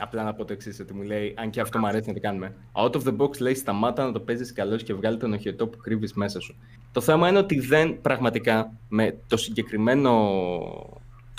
Απλά 0.00 0.22
να 0.22 0.34
πω 0.34 0.44
το 0.44 0.52
εξής, 0.52 0.80
ότι 0.80 0.94
μου 0.94 1.02
λέει, 1.02 1.34
αν 1.36 1.50
και 1.50 1.60
αυτό 1.60 1.78
μου 1.78 1.86
αρέσει 1.86 2.08
να 2.08 2.14
το 2.14 2.20
κάνουμε. 2.20 2.54
Out 2.72 2.90
of 2.90 3.02
the 3.02 3.16
box 3.16 3.38
λέει 3.40 3.54
σταμάτα 3.54 4.04
να 4.04 4.12
το 4.12 4.20
παίζεις 4.20 4.52
καλό 4.52 4.76
και 4.76 4.94
βγάλει 4.94 5.16
τον 5.16 5.32
οχιωτό 5.32 5.66
που 5.66 5.78
κρύβεις 5.78 6.12
μέσα 6.12 6.40
σου. 6.40 6.54
Το 6.92 7.00
θέμα 7.00 7.28
είναι 7.28 7.38
ότι 7.38 7.60
δεν 7.60 8.00
πραγματικά 8.00 8.72
με 8.88 9.16
το 9.26 9.36
συγκεκριμένο 9.36 10.30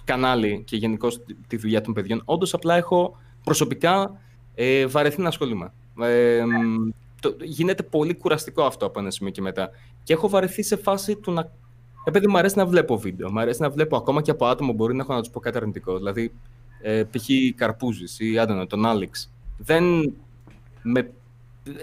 κανάλι 0.03 0.63
και 0.65 0.77
γενικώ 0.77 1.07
τη 1.47 1.57
δουλειά 1.57 1.81
των 1.81 1.93
παιδιών, 1.93 2.21
όντως 2.25 2.53
απλά 2.53 2.75
έχω 2.75 3.17
προσωπικά 3.43 4.19
ε, 4.55 4.85
βαρεθεί 4.85 5.21
να 5.21 5.27
ασχολούμαι. 5.27 5.73
Ε, 6.01 6.43
μ, 6.45 6.89
το, 7.21 7.35
γίνεται 7.41 7.83
πολύ 7.83 8.15
κουραστικό 8.15 8.63
αυτό 8.63 8.85
από 8.85 8.99
ένα 8.99 9.11
σημείο 9.11 9.31
και 9.31 9.41
μετά. 9.41 9.69
Και 10.03 10.13
έχω 10.13 10.29
βαρεθεί 10.29 10.63
σε 10.63 10.75
φάση 10.75 11.15
του 11.15 11.31
να. 11.31 11.51
Επειδή 12.03 12.27
μου 12.27 12.37
αρέσει 12.37 12.57
να 12.57 12.65
βλέπω 12.65 12.97
βίντεο, 12.97 13.31
μου 13.31 13.39
αρέσει 13.39 13.61
να 13.61 13.69
βλέπω 13.69 13.97
ακόμα 13.97 14.21
και 14.21 14.31
από 14.31 14.45
άτομο 14.45 14.73
μπορεί 14.73 14.95
να 14.95 15.01
έχω 15.03 15.13
να 15.13 15.19
τους 15.19 15.29
πω 15.29 15.39
κάτι 15.39 15.57
αρνητικό. 15.57 15.97
Δηλαδή, 15.97 16.33
ε, 16.81 17.03
π.χ. 17.03 17.25
Καρπούζης 17.55 18.19
ή 18.19 18.37
άντονα, 18.37 18.67
τον 18.67 18.85
Άλεξ. 18.85 19.31
Δεν, 19.57 20.13
με, 20.81 21.11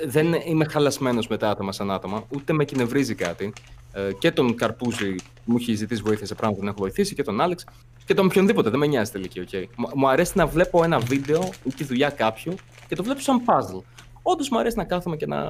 δεν 0.06 0.32
είμαι 0.32 0.64
χαλασμένος 0.64 1.28
με 1.28 1.36
τα 1.36 1.50
άτομα 1.50 1.72
σαν 1.72 1.90
άτομα, 1.90 2.24
ούτε 2.28 2.52
με 2.52 2.64
εκνευρίζει 2.64 3.14
κάτι. 3.14 3.52
Ε, 3.92 4.12
και 4.18 4.30
τον 4.30 4.54
Καρπούζη 4.54 5.14
μου 5.44 5.56
έχει 5.56 5.74
ζητήσει 5.74 6.02
βοήθεια 6.02 6.26
σε 6.26 6.34
πράγματα 6.34 6.58
που 6.60 6.64
δεν 6.66 6.74
έχω 6.74 6.82
βοηθήσει, 6.82 7.14
και 7.14 7.22
τον 7.22 7.40
Άλεξ 7.40 7.64
και 8.04 8.14
τον 8.14 8.26
οποιονδήποτε. 8.26 8.70
Δεν 8.70 8.78
με 8.78 8.86
νοιάζει 8.86 9.10
τελική, 9.10 9.40
οκ. 9.40 9.48
Μου- 9.76 9.90
Μου 9.94 10.08
αρέσει 10.08 10.32
να 10.34 10.46
βλέπω 10.46 10.84
ένα 10.84 10.98
βίντεο 10.98 11.48
ή 11.64 11.70
τη 11.72 11.84
δουλειά 11.84 12.10
κάποιου 12.10 12.54
και 12.88 12.94
το 12.94 13.02
βλέπω 13.02 13.20
σαν 13.20 13.42
puzzle. 13.46 13.82
Όντως 14.22 14.48
μου 14.48 14.58
αρέσει 14.58 14.76
να 14.76 14.84
κάθομαι 14.84 15.16
και 15.16 15.26
να, 15.26 15.46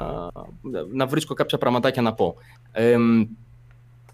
να 0.92 1.06
βρίσκω 1.06 1.34
κάποια 1.34 1.58
πραγματάκια 1.58 2.02
να 2.02 2.14
πω. 2.14 2.34
Ε, 2.72 2.96
μ, 2.96 3.22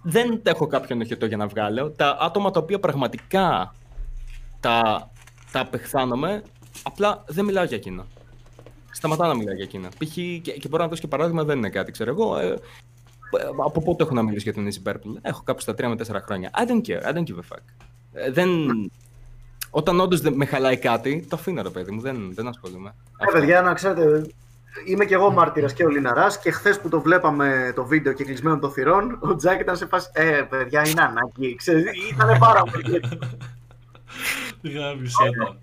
δεν 0.03 0.41
έχω 0.43 0.67
κάποιον 0.67 1.01
οχετό 1.01 1.27
για 1.27 1.37
να 1.37 1.47
βγάλω. 1.47 1.91
Τα 1.91 2.17
άτομα 2.21 2.51
τα 2.51 2.61
οποία 2.61 2.81
πραγματικά 2.81 3.75
τα, 4.61 5.11
τα 5.55 5.61
απεχθάνομαι, 5.61 6.43
απλά 6.83 7.25
δεν 7.27 7.45
μιλάω 7.45 7.65
για 7.65 7.77
εκείνα. 7.77 8.07
Σταματάω 8.91 9.29
να 9.29 9.35
μιλάω 9.35 9.55
για 9.55 9.65
εκείνα. 9.65 9.89
Π.χ. 9.89 10.13
και, 10.43 10.53
και 10.53 10.69
μπορώ 10.69 10.83
να 10.83 10.89
δώσω 10.89 11.01
και 11.01 11.07
παράδειγμα, 11.07 11.45
δεν 11.45 11.59
είναι 11.59 11.69
κάτι, 11.69 11.93
ξέρω 11.93 12.11
εγώ. 12.11 12.39
Ε, 12.39 12.55
από 13.65 13.83
πότε 13.83 14.03
έχω 14.03 14.15
να 14.15 14.23
μιλήσω 14.23 14.51
για 14.51 14.55
τον 14.55 14.69
Easy 14.69 14.91
Purple; 14.91 15.19
Έχω 15.23 15.43
κάπου 15.45 15.61
στα 15.61 15.73
3 15.73 15.83
με 15.83 15.97
4 16.07 16.21
χρόνια. 16.25 16.51
I 16.55 16.71
don't 16.71 16.81
care, 16.89 17.03
I 17.03 17.15
don't 17.15 17.25
give 17.25 17.39
a 17.39 17.55
fuck. 17.55 17.63
Ε, 18.13 18.31
δεν... 18.31 18.49
Όταν 19.71 20.01
όντως 20.01 20.21
με 20.21 20.45
χαλάει 20.45 20.77
κάτι, 20.77 21.27
το 21.29 21.37
αφήνω 21.37 21.63
ρε 21.63 21.71
παιδί 21.71 21.91
μου, 21.91 22.01
δεν, 22.01 22.33
δεν 22.35 22.49
ασχολούμαι. 22.49 22.95
Ε, 23.19 23.33
παιδιά, 23.33 23.63
να 23.63 23.75
ξέρετε, 23.75 24.27
είμαι 24.87 25.05
και 25.05 25.15
εγώ 25.15 25.31
μάρτυρας 25.31 25.73
και 25.73 25.85
ο 25.85 25.89
Λιναράς 25.89 26.39
και 26.39 26.51
χθες 26.51 26.81
που 26.81 26.89
το 26.89 27.01
βλέπαμε 27.01 27.73
το 27.75 27.85
βίντεο 27.85 28.13
και 28.13 28.25
κλεισμένο 28.25 28.59
των 28.59 28.73
θυρών, 28.73 29.19
ο 29.21 29.37
Τζάκ 29.37 29.61
ήταν 29.61 29.77
σε 29.77 29.87
φάση. 29.87 30.09
Ε, 30.13 30.43
παιδιά, 30.49 30.89
είναι 30.89 31.03
ανάγκη. 31.03 31.55
Ξέρεις, 31.55 31.85
ήταν 32.13 32.39
πάρα 32.39 32.63
πολύ. 32.63 33.01
Γάμισε 34.69 35.31
τα. 35.39 35.57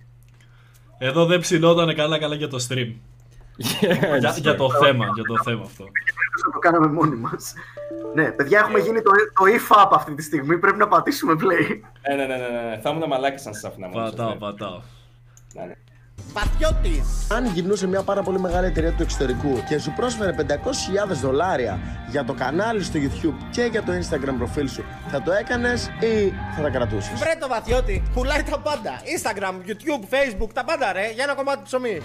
Εδώ 0.98 1.26
δεν 1.26 1.40
ψηλότανε 1.40 1.94
καλά 1.94 2.20
καλά 2.20 2.36
για 2.36 2.48
το 2.48 2.66
stream. 2.70 2.94
για, 3.58 4.36
για 4.38 4.56
το 4.56 4.72
θέμα, 4.72 5.06
για 5.14 5.24
το 5.24 5.44
θέμα 5.44 5.62
αυτό. 5.62 5.86
το 6.54 6.60
κάναμε 6.60 6.88
μόνοι 6.88 7.16
μας. 7.16 7.54
Ναι, 8.16 8.32
παιδιά, 8.32 8.60
έχουμε 8.60 8.80
γίνει 8.80 9.02
το, 9.02 9.12
το 9.12 9.44
if-up 9.58 9.90
αυτή 9.92 10.14
τη 10.16 10.22
στιγμή. 10.22 10.58
Πρέπει 10.58 10.78
να 10.78 10.88
πατήσουμε 10.88 11.34
play. 11.40 11.80
Ε, 12.02 12.16
ναι, 12.16 12.26
ναι, 12.26 12.36
ναι, 12.36 12.48
ναι. 12.70 12.80
Θα 12.82 12.90
ήμουν 12.90 13.08
μαλάκι 13.08 13.48
αν 13.48 13.54
σας 13.54 13.64
άφηνα 13.64 13.88
μόνος. 13.88 14.10
σας, 14.10 14.16
Πατάω, 14.18 14.34
ναι. 14.34 14.40
πατάω. 14.40 14.82
Ναι, 15.54 15.64
ναι. 15.66 15.74
Βαθιώτης. 16.34 17.28
Αν 17.32 17.46
γυρνούσε 17.46 17.88
μια 17.88 18.04
πάρα 18.04 18.22
πολύ 18.22 18.40
μεγάλη 18.40 18.66
εταιρεία 18.66 18.92
του 18.92 19.02
εξωτερικού 19.02 19.64
και 19.70 19.80
σου 19.80 19.94
πρόσφερε 19.96 20.36
500.000 20.38 20.44
δολάρια 21.22 21.80
για 22.10 22.24
το 22.24 22.34
κανάλι 22.34 22.84
στο 22.84 23.00
YouTube 23.04 23.46
και 23.52 23.62
για 23.72 23.84
το 23.84 23.92
Instagram 23.92 24.34
προφίλ 24.38 24.70
σου, 24.70 24.84
θα 25.08 25.22
το 25.22 25.32
έκανες 25.32 25.88
ή 25.88 26.34
θα 26.56 26.62
τα 26.62 26.70
κρατούσες; 26.70 27.20
Βρε 27.20 27.36
το 27.40 27.48
βαθιώτη. 27.48 28.04
Πουλάει 28.14 28.44
τα 28.44 28.60
πάντα. 28.60 28.92
Instagram, 29.16 29.70
YouTube, 29.70 30.04
Facebook, 30.14 30.50
τα 30.54 30.64
πάντα 30.64 30.92
ρε. 30.92 31.12
Για 31.14 31.24
ένα 31.24 31.36
κομμάτι 31.36 31.62
ψωμί. 31.64 32.02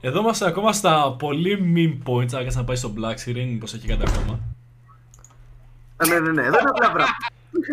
Εδώ 0.00 0.20
είμαστε 0.20 0.46
ακόμα 0.46 0.72
στα 0.72 1.16
πολύ 1.18 1.74
meme 1.74 2.10
points. 2.12 2.34
Άρα 2.34 2.46
να 2.54 2.64
πάει 2.64 2.76
στο 2.76 2.92
Black 2.96 3.28
Series, 3.28 3.46
μήπως 3.46 3.74
έχει 3.74 3.86
κάτι 3.86 4.02
ακόμα. 4.06 4.38
Ε, 5.96 6.08
ναι, 6.08 6.18
ναι, 6.18 6.30
ναι, 6.30 6.42
δεν 6.42 6.60
είναι 6.60 6.70
απλά 6.70 6.92
πράγματα. 6.92 7.16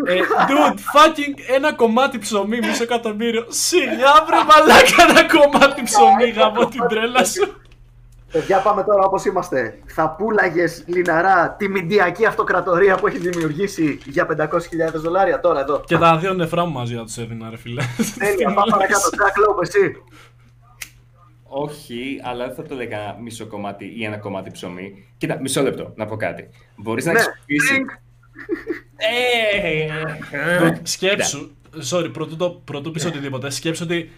Ε, 0.06 0.20
dude, 0.48 0.74
fucking 0.74 1.54
ένα 1.54 1.72
κομμάτι 1.72 2.18
ψωμί, 2.18 2.58
μισό 2.58 2.82
εκατομμύριο. 2.82 3.44
Σιγά 3.48 4.12
βρε 4.26 4.36
μαλάκα 4.36 5.06
ένα 5.08 5.26
κομμάτι 5.38 5.82
ψωμί, 5.82 6.30
γαμώ 6.30 6.68
την 6.68 6.80
τρέλα 6.88 7.24
σου. 7.24 7.54
Παιδιά, 8.32 8.58
πάμε 8.58 8.82
τώρα 8.82 9.04
όπως 9.04 9.24
είμαστε. 9.24 9.78
Θα 9.86 10.10
πούλαγε 10.10 10.64
λιναρά 10.86 11.54
τη 11.58 11.68
μηντιακή 11.68 12.26
αυτοκρατορία 12.26 12.96
που 12.96 13.06
έχει 13.06 13.18
δημιουργήσει 13.18 13.98
για 14.04 14.26
500.000 14.30 14.48
δολάρια 14.94 15.40
τώρα 15.40 15.60
εδώ. 15.60 15.80
Και 15.86 15.96
τα 15.98 16.16
δύο 16.16 16.34
νεφρά 16.34 16.64
μου 16.64 16.72
μαζί 16.72 16.94
να 16.94 17.04
τους 17.04 17.18
έδινα 17.18 17.50
ρε 17.50 17.56
φίλε. 17.56 17.82
Τέλεια, 18.18 18.54
πάμε 18.54 18.70
παρακάτω. 18.70 19.10
Τζακ 19.10 19.36
Λόπ, 19.38 19.60
εσύ. 19.62 20.02
Όχι, 21.48 22.20
αλλά 22.24 22.46
δεν 22.46 22.54
θα 22.54 22.62
το 22.62 22.74
έλεγα 22.74 23.16
μισό 23.22 23.46
κομμάτι 23.46 23.92
ή 23.96 24.04
ένα 24.04 24.16
κομμάτι 24.18 24.50
ψωμί. 24.50 25.06
Κοίτα, 25.18 25.38
μισό 25.40 25.62
λεπτό 25.62 25.92
να 25.96 26.06
πω 26.06 26.16
κάτι. 26.16 26.48
Μπορείς 26.76 27.04
να 27.04 27.12
Ναι, 27.12 27.18
χρησιμοποιήσει. 27.18 27.84
Drink. 28.98 30.32
Ε, 30.32 30.80
Σκέψου, 30.82 31.50
sorry, 31.90 32.10
πρωτού, 32.12 32.36
το, 32.36 32.50
πρωτού 32.50 32.90
πεις 32.90 33.04
οτιδήποτε, 33.04 33.50
σκέψου 33.50 33.84
ότι 33.84 34.10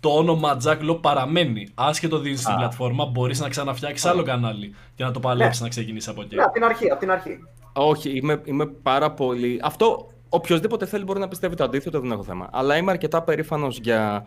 το 0.00 0.08
όνομα 0.08 0.56
Jack 0.64 0.90
Low 0.90 1.02
παραμένει. 1.02 1.68
Άσχετο 1.74 2.18
δίνει 2.18 2.36
στην 2.36 2.54
πλατφόρμα, 2.54 3.06
μπορείς 3.06 3.40
να 3.40 3.48
ξαναφτιάξεις 3.48 4.06
άλλο 4.10 4.22
κανάλι 4.22 4.74
και 4.94 5.04
να 5.04 5.10
το 5.10 5.20
παλέψεις 5.20 5.62
να 5.62 5.68
ξεκινήσεις 5.68 6.08
από 6.08 6.22
εκεί. 6.22 6.34
Ναι, 6.34 6.42
από 6.42 6.52
την 6.52 6.64
αρχή, 6.64 6.90
από 6.90 7.00
την 7.00 7.10
αρχή. 7.10 7.38
Όχι, 7.72 8.10
είμαι, 8.10 8.40
είμαι 8.44 8.66
πάρα 8.66 9.10
πολύ. 9.10 9.60
Αυτό 9.62 10.10
οποιοδήποτε 10.28 10.86
θέλει 10.86 11.04
μπορεί 11.04 11.18
να 11.18 11.28
πιστεύει 11.28 11.54
το 11.54 11.64
αντίθετο, 11.64 12.00
δεν 12.00 12.10
έχω 12.10 12.22
θέμα. 12.22 12.48
Αλλά 12.52 12.76
είμαι 12.76 12.90
αρκετά 12.90 13.22
περήφανος 13.22 13.78
για 13.78 14.26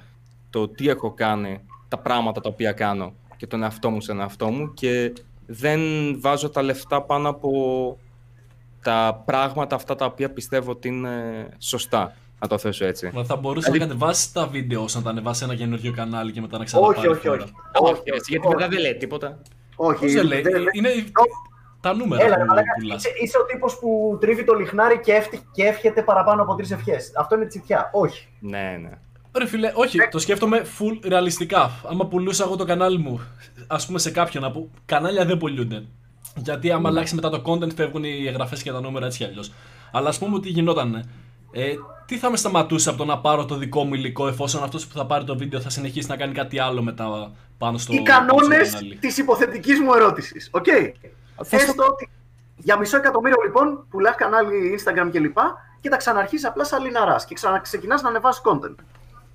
το 0.50 0.68
τι 0.68 0.90
έχω 0.90 1.14
κάνει, 1.14 1.60
τα 1.88 1.98
πράγματα 1.98 2.42
τα 2.42 2.50
οποία 2.50 2.72
κάνω 2.72 3.14
και 3.38 3.48
τον 3.48 3.64
εαυτό 3.64 3.90
μου 3.90 4.02
στον 4.02 4.20
εαυτό 4.20 4.50
μου 4.50 4.74
και 4.74 5.14
δεν 5.46 5.80
βάζω 6.20 6.50
τα 6.50 6.62
λεφτά 6.62 7.02
πάνω 7.02 7.30
από 7.30 7.52
τα 8.86 9.22
πράγματα 9.26 9.76
αυτά 9.76 9.96
τα 9.96 10.06
οποία 10.06 10.32
πιστεύω 10.32 10.72
ότι 10.72 10.88
είναι 10.88 11.12
σωστά. 11.60 12.14
Να 12.40 12.48
το 12.48 12.58
θέσω 12.58 12.86
έτσι. 12.86 13.10
Μα 13.14 13.24
θα 13.24 13.36
μπορούσε 13.36 13.68
να 13.68 13.74
Δηλαδή- 13.74 13.92
κατεβάσει 13.94 14.34
τα 14.34 14.48
βίντεο 14.48 14.84
ώστε 14.84 14.98
να 14.98 15.04
τα 15.04 15.10
ανεβάσει 15.10 15.40
σε 15.40 15.46
ένα 15.46 15.56
καινούριο 15.56 15.92
κανάλι 15.94 16.32
και 16.32 16.42
μετά 16.42 16.58
να 16.58 16.64
ξαναπάρει 16.64 16.98
Όχι, 16.98 17.08
όχι, 17.08 17.28
φόρα. 17.28 17.44
όχι. 17.44 17.54
Όχι, 17.94 18.02
έτσι, 18.06 18.32
γιατί 18.32 18.48
μετά 18.48 18.68
δεν 18.68 18.80
λέει 18.80 18.96
τίποτα. 18.96 19.42
Όχι, 19.76 20.00
Πώς 20.00 20.14
δεν 20.14 20.26
λέει, 20.26 20.42
δεν- 20.42 20.64
είναι 20.72 20.90
τα 21.82 21.94
νούμερα 21.94 22.24
Έλα, 22.26 22.36
ρε 22.36 22.42
που 22.42 22.48
μαλάκα, 22.48 22.68
πουλάς. 22.80 23.04
είσαι, 23.06 23.14
είσαι 23.24 23.38
ο 23.38 23.46
τύπος 23.46 23.80
που 23.80 24.18
τρίβει 24.22 24.44
το 24.44 24.54
λιχνάρι 24.54 25.00
και, 25.00 25.12
εύτη, 25.14 25.48
και 25.52 25.64
εύχεται 25.64 26.02
παραπάνω 26.02 26.42
από 26.42 26.56
τρεις 26.56 26.72
ευχές. 26.72 27.12
Αυτό 27.16 27.36
είναι 27.36 27.46
τσιτιά. 27.46 27.90
Όχι. 27.94 28.28
Ναι, 28.40 28.78
ναι. 28.82 28.90
Ρε 29.38 29.46
φίλε, 29.48 29.72
όχι, 29.76 29.98
το 30.12 30.20
σκέφτομαι 30.20 30.62
full 30.80 31.00
ρεαλιστικά. 31.08 31.72
Άμα 31.90 32.06
πουλούσα 32.08 32.44
εγώ 32.44 32.56
το 32.56 32.66
κανάλι 32.66 32.98
μου, 32.98 33.22
ας 33.68 33.86
πούμε 33.86 34.00
σε 34.00 34.12
κάποιον 34.12 34.44
να 34.44 34.52
πω, 34.52 34.70
κανάλια 34.86 35.26
δεν 35.26 35.38
πουλούνται. 35.38 35.86
Γιατί 36.36 36.72
άμα 36.72 36.90
αλλάξει 36.90 37.16
μετά 37.16 37.30
το 37.30 37.42
content 37.46 37.74
φεύγουν 37.76 38.04
οι 38.04 38.26
εγγραφές 38.28 38.62
και 38.64 38.72
τα 38.72 38.82
νούμερα 38.82 39.06
έτσι 39.06 39.18
κι 39.18 39.24
αλλιώς. 39.24 39.54
Αλλά 39.92 40.10
ας 40.10 40.18
πούμε 40.18 40.36
ότι 40.36 40.50
γινόταν. 40.50 41.10
Ε, 41.52 41.74
τι 42.06 42.18
θα 42.18 42.30
με 42.30 42.38
σταματούσε 42.38 42.90
από 42.90 42.98
το 42.98 43.06
να 43.06 43.18
πάρω 43.20 43.46
το 43.46 43.56
δικό 43.56 43.84
μου 43.84 43.94
υλικό 43.94 44.28
εφόσον 44.28 44.64
αυτός 44.64 44.88
που 44.88 44.98
θα 44.98 45.06
πάρει 45.06 45.24
το 45.24 45.38
βίντεο 45.38 45.60
θα 45.60 45.70
συνεχίσει 45.70 46.08
να 46.08 46.16
κάνει 46.18 46.34
κάτι 46.34 46.60
άλλο 46.60 46.82
μετά 46.82 47.32
πάνω 47.58 47.78
στο 47.78 47.94
Οι 47.94 48.02
κανόνες 48.02 48.48
πάνω 48.48 48.64
στο 48.66 48.74
κανάλι; 48.76 48.96
της 48.96 49.18
υποθετικής 49.18 49.80
μου 49.80 49.94
ερώτησης. 49.94 50.50
Οκ; 50.52 50.66
Θα 51.36 51.44
στο- 51.46 51.56
Έστω 51.56 51.84
ότι 51.84 52.10
για 52.58 52.78
μισό 52.78 52.98
εκατομμύριο 52.98 53.38
λοιπόν 53.46 53.86
πουλάς 53.90 54.12
κανάλι 54.12 54.80
Instagram 54.80 55.10
κλπ. 55.12 55.38
Και, 55.82 55.90
τα 55.90 55.98
ξαναρχίσεις 55.98 56.46
απλά 56.46 56.64
σαν 56.64 56.84
λιναράς 56.84 57.26
και 57.26 57.34
ξαναξεκινάς 57.34 58.02
να 58.02 58.10
ανεβάσει 58.10 58.42
content. 58.44 58.76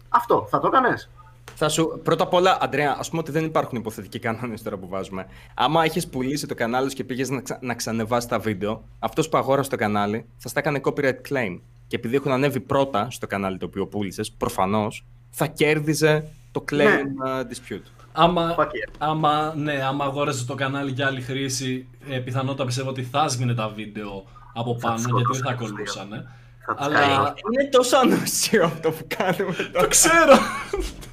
Αυτό 0.08 0.46
θα 0.50 0.60
το 0.60 0.66
έκανες; 0.66 1.10
Θα 1.54 1.68
σου, 1.68 2.00
πρώτα 2.04 2.24
απ' 2.24 2.32
όλα, 2.34 2.58
Αντρέα, 2.60 2.96
ας 2.98 3.08
πούμε 3.08 3.20
ότι 3.20 3.30
δεν 3.30 3.44
υπάρχουν 3.44 3.78
υποθετικοί 3.78 4.18
κανόνες 4.18 4.62
τώρα 4.62 4.76
που 4.76 4.88
βάζουμε. 4.88 5.26
Άμα 5.54 5.84
έχεις 5.84 6.06
πουλήσει 6.08 6.46
το 6.46 6.54
κανάλι 6.54 6.88
σου 6.90 6.96
και 6.96 7.04
πήγες 7.04 7.30
να, 7.30 7.40
ξα... 7.40 7.58
να 7.62 7.74
ξανεβάσεις 7.74 8.28
τα 8.28 8.38
βίντεο, 8.38 8.82
αυτός 8.98 9.28
που 9.28 9.36
αγόρασε 9.36 9.70
το 9.70 9.76
κανάλι 9.76 10.26
θα 10.36 10.48
στα 10.48 10.60
έκανε 10.60 10.80
copyright 10.84 11.18
claim. 11.28 11.60
Και 11.86 11.96
επειδή 11.96 12.16
έχουν 12.16 12.32
ανέβει 12.32 12.60
πρώτα 12.60 13.10
στο 13.10 13.26
κανάλι 13.26 13.56
το 13.58 13.66
οποίο 13.66 13.86
πούλησες, 13.86 14.30
προφανώς 14.32 15.04
θα 15.30 15.46
κέρδιζε 15.46 16.24
το 16.52 16.64
claim 16.70 16.76
Ναι. 16.76 17.02
uh, 17.26 17.40
dispute. 17.40 17.82
Άμα, 18.12 18.54
Fuck 18.58 18.64
yeah. 18.64 18.92
άμα, 18.98 19.54
ναι, 19.56 19.82
άμα 19.84 20.04
αγόραζε 20.04 20.44
το 20.44 20.54
κανάλι 20.54 20.90
για 20.90 21.06
άλλη 21.06 21.20
χρήση, 21.20 21.88
ε, 22.08 22.18
πιθανότατα 22.18 22.64
πιστεύω 22.64 22.88
ότι 22.88 23.02
θα 23.02 23.24
έσβηνε 23.24 23.54
τα 23.54 23.68
βίντεο 23.68 24.24
από 24.54 24.76
πάνω 24.76 24.94
τους 24.94 25.04
γιατί 25.04 25.22
δεν 25.32 25.42
θα 25.42 25.48
σκότωσαν, 25.50 25.74
κολούσανε. 25.76 26.26
Θα 26.66 26.74
τους 26.74 26.86
Αλλά 26.86 26.98
κάνει. 26.98 27.16
Είναι 27.52 27.68
τόσο 27.70 27.96
ανούσιο 27.96 28.64
αυτό 28.64 28.90
που 28.90 29.06
κάνουμε 29.16 29.54
το 29.54 29.70
τώρα. 29.72 29.86
ξέρω! 29.86 30.34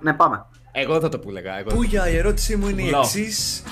Ναι, 0.00 0.12
πάμε. 0.12 0.46
Εγώ 0.72 1.00
θα 1.00 1.08
το 1.08 1.18
που 1.18 1.30
λέγα. 1.30 1.58
Εγώ... 1.58 1.74
Πούγια, 1.74 2.08
η 2.08 2.16
ερώτησή 2.16 2.56
μου 2.56 2.68
είναι 2.68 2.82
η 2.82 2.84
Πουλάω. 2.84 3.00
εξής. 3.00 3.62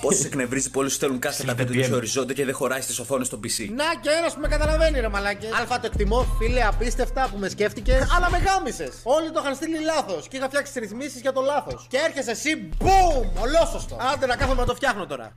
Πώ 0.00 0.12
σε 0.12 0.26
εκνευρίζει 0.26 0.70
που 0.70 0.80
όλου 0.80 0.90
θέλουν 0.90 1.18
κάθε 1.18 1.44
τα 1.44 1.54
βίντεο 1.54 1.84
σε 1.84 1.94
οριζόντια 1.94 2.34
και 2.34 2.44
δεν 2.44 2.54
χωράει 2.54 2.80
στις 2.80 2.98
οθόνες 2.98 3.26
στο 3.26 3.38
PC. 3.42 3.68
Να 3.74 3.84
και 4.00 4.10
ένας 4.18 4.34
που 4.34 4.40
με 4.40 4.48
καταλαβαίνει, 4.48 5.00
ρε 5.00 5.08
μαλάκες. 5.08 5.52
Αλφα 5.58 5.80
το 5.80 5.86
εκτιμώ, 5.86 6.26
φίλε, 6.38 6.62
απίστευτα 6.66 7.28
που 7.32 7.38
με 7.38 7.48
σκέφτηκες. 7.48 8.08
Αλλά 8.16 8.30
με 8.30 8.38
γάμισες. 8.38 9.00
Όλοι 9.02 9.30
το 9.30 9.40
είχαν 9.42 9.54
στείλει 9.54 9.78
λάθος 9.84 10.28
και 10.28 10.36
είχα 10.36 10.46
φτιάξει 10.46 10.72
τι 10.72 10.80
ρυθμίσεις 10.80 11.20
για 11.20 11.32
το 11.32 11.40
λάθος. 11.40 11.86
Και 11.90 11.98
έρχεσαι 12.06 12.30
εσύ, 12.30 12.68
boom, 12.80 13.42
ολόσωστο. 13.42 13.96
Άντε 14.12 14.26
να 14.26 14.36
κάθομαι 14.36 14.60
να 14.60 14.66
το 14.66 14.74
φτιάχνω 14.74 15.06
τώρα. 15.06 15.30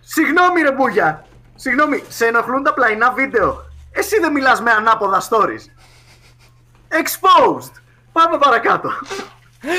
Συγγνώμη 0.00 0.60
ρε 0.60 0.72
Μπούγια. 0.72 1.24
Συγγνώμη, 1.54 2.02
σε 2.08 2.26
ενοχλούν 2.26 2.62
τα 2.62 2.74
πλαϊνά 2.74 3.12
βίντεο. 3.12 3.68
Εσύ 3.92 4.18
δεν 4.20 4.32
μιλάς 4.32 4.60
με 4.60 4.70
ανάποδα 4.70 5.22
stories. 5.28 5.64
Exposed. 6.90 7.72
Πάμε 8.12 8.38
παρακάτω. 8.38 8.88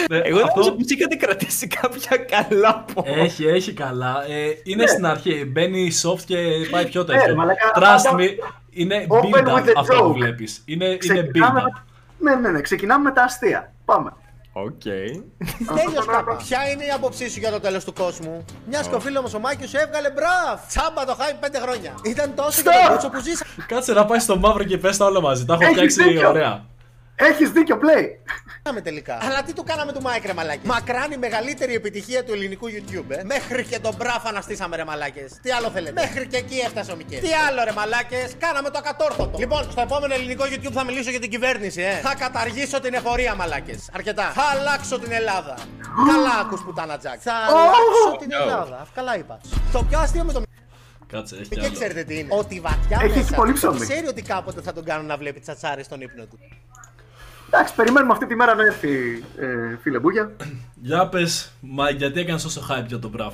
Ε, 0.09 0.17
Εγώ 0.19 0.37
αυτό 0.39 0.59
νόμιζα 0.59 0.71
πως 0.71 0.85
είχατε 0.89 1.15
κρατήσει 1.15 1.67
κάποια 1.67 2.17
καλά 2.17 2.85
πω. 2.93 3.03
Έχει, 3.05 3.45
έχει 3.47 3.73
καλά. 3.73 4.23
Ε, 4.29 4.47
είναι 4.63 4.87
στην 4.87 5.05
αρχή. 5.05 5.45
Μπαίνει 5.45 5.91
soft 6.03 6.21
και 6.25 6.37
πάει 6.71 6.85
πιο 6.85 7.03
Ναι, 7.03 7.13
τέτοιο. 7.13 7.35
μαλάκα, 7.35 7.71
Trust 7.75 7.79
πάντα- 7.81 8.15
me, 8.17 8.27
είναι 8.69 9.05
Open 9.09 9.35
build-up 9.35 9.53
with 9.53 9.65
the 9.65 9.73
αυτό 9.77 10.03
που 10.03 10.09
joke. 10.09 10.13
βλέπεις. 10.13 10.61
Είναι, 10.65 10.85
είναι 10.85 10.97
Ξεκινάμε 10.97 11.59
build-up. 11.65 11.81
με- 12.17 12.35
Ναι, 12.35 12.39
ναι, 12.41 12.49
ναι. 12.49 12.61
Ξεκινάμε 12.61 13.03
με 13.03 13.11
τα 13.11 13.23
αστεία. 13.23 13.73
Πάμε. 13.85 14.13
Οκ. 14.53 14.81
Τέλειος 14.81 16.05
κάπα. 16.05 16.35
Ποια 16.35 16.59
είναι 16.71 16.83
η 16.83 16.89
άποψή 16.95 17.29
σου 17.29 17.39
για 17.39 17.51
το 17.51 17.59
τέλος 17.59 17.83
του 17.83 17.93
κόσμου; 17.93 18.45
Μιας 18.69 18.87
και 18.87 18.95
ο 18.95 18.99
φίλος 18.99 19.23
μου 19.23 19.29
ο 19.35 19.39
Μάκης 19.39 19.69
σου 19.69 19.77
έβγαλε 19.77 20.09
μπραφ. 20.11 20.67
Τσάμπα 20.67 21.05
το 21.05 21.15
χάι 21.19 21.33
πέντε 21.39 21.59
χρόνια. 21.59 21.93
Ήταν 22.03 22.33
τόσο 22.35 22.61
και 22.61 22.69
Stop! 22.69 22.85
του 22.87 22.91
μπούτσου 22.93 23.09
που 23.09 23.19
ζήσα. 23.21 23.45
Κάτσε 23.67 23.93
να 23.93 24.05
πάει 24.05 24.19
στο 24.19 24.37
μαύρο 24.37 24.63
και 24.63 24.77
πες 24.77 24.97
τα 24.97 25.05
όλα 25.05 25.21
μαζί. 25.21 25.45
Τα 25.45 25.53
έχω 25.53 25.63
Έχεις 25.63 25.75
φτιάξει 25.75 26.03
δίκιο. 26.03 26.29
ωραία. 26.29 26.65
Έχεις 27.29 27.49
δίκιο, 27.51 27.75
play. 27.83 28.05
Κάναμε 28.63 28.81
τελικά. 28.81 29.17
Αλλά 29.21 29.43
τι 29.43 29.53
του 29.53 29.63
κάναμε 29.63 29.91
του 29.91 30.01
Μάικ, 30.01 30.25
ρε 30.25 30.33
μαλάκες; 30.33 30.65
Μακράν 30.65 31.11
η 31.11 31.17
μεγαλύτερη 31.17 31.73
επιτυχία 31.73 32.23
του 32.23 32.33
ελληνικού 32.33 32.67
YouTube, 32.69 33.09
ε. 33.09 33.23
Μέχρι 33.23 33.63
και 33.63 33.79
τον 33.79 33.95
μπράφ 33.97 34.25
αναστήσαμε, 34.25 34.75
ρε 34.75 34.83
μαλάκες. 34.85 35.31
Τι 35.41 35.51
άλλο 35.51 35.69
θέλετε; 35.69 36.01
Μέχρι 36.01 36.27
και 36.27 36.37
εκεί 36.37 36.57
έφτασε 36.65 36.91
ο 36.91 36.95
Μικέ. 36.95 37.17
Τι 37.17 37.29
άλλο, 37.47 37.63
ρε 37.63 37.71
μαλάκες; 37.71 38.31
Κάναμε 38.39 38.69
το 38.69 38.77
ακατόρθωτο. 38.77 39.37
Λοιπόν, 39.37 39.71
στο 39.71 39.81
επόμενο 39.81 40.13
ελληνικό 40.13 40.43
YouTube 40.45 40.71
θα 40.73 40.83
μιλήσω 40.83 41.09
για 41.09 41.19
την 41.19 41.29
κυβέρνηση, 41.29 41.81
ε. 41.81 41.93
Θα 41.95 42.15
καταργήσω 42.15 42.79
την 42.79 42.93
εφορία, 42.93 43.35
μαλάκες. 43.35 43.89
Αρκετά. 43.93 44.31
Θα 44.33 44.43
αλλάξω 44.43 44.99
την 44.99 45.11
Ελλάδα. 45.11 45.53
Καλά 46.11 46.33
ακούς 46.41 46.61
πουτάνα 46.63 46.97
Τζακ. 46.97 47.19
Θα 47.23 47.33
αλλάξω 47.33 48.17
την 48.19 48.31
Ελλάδα. 48.31 48.87
Καλά 48.93 49.17
είπα. 49.17 49.39
Το 49.71 49.83
πιο 49.83 49.99
αστείο 49.99 50.23
με 50.23 50.33
το 50.33 50.41
Κάτσε, 51.07 51.35
έχει 51.35 51.43
κι 51.43 51.55
και 51.55 51.65
άλλο. 51.65 51.73
ξέρετε 51.73 52.03
τι 52.03 52.17
είναι. 52.19 52.27
Ότι 52.31 52.59
βαθιά 52.59 52.99
Έχει 53.01 53.17
μέσα 53.17 53.35
πολύ 53.35 53.51
του 53.51 53.57
ψωμί. 53.57 53.79
ξέρει 53.79 54.07
ότι 54.07 54.21
κάποτε 54.21 54.61
θα 54.61 54.73
τον 54.73 54.83
κάνουν 54.83 55.05
να 55.05 55.17
βλέπει 55.17 55.39
τσατσάρι 55.39 55.83
στον 55.83 56.01
ύπνο 56.01 56.23
του. 56.25 56.39
Εντάξει, 57.53 57.75
περιμένουμε 57.75 58.11
αυτή 58.13 58.25
τη 58.25 58.35
μέρα 58.35 58.55
να 58.55 58.63
έρθει, 58.63 59.23
ε, 59.37 59.77
φίλε 59.81 59.99
Μπούγια. 59.99 60.31
Για 60.87 61.07
πες, 61.09 61.51
μα 61.61 61.89
γιατί 61.89 62.19
έκανες 62.19 62.43
τόσο 62.43 62.61
hype 62.69 62.85
για 62.87 62.99
τον 62.99 63.09
Μπραφ; 63.09 63.33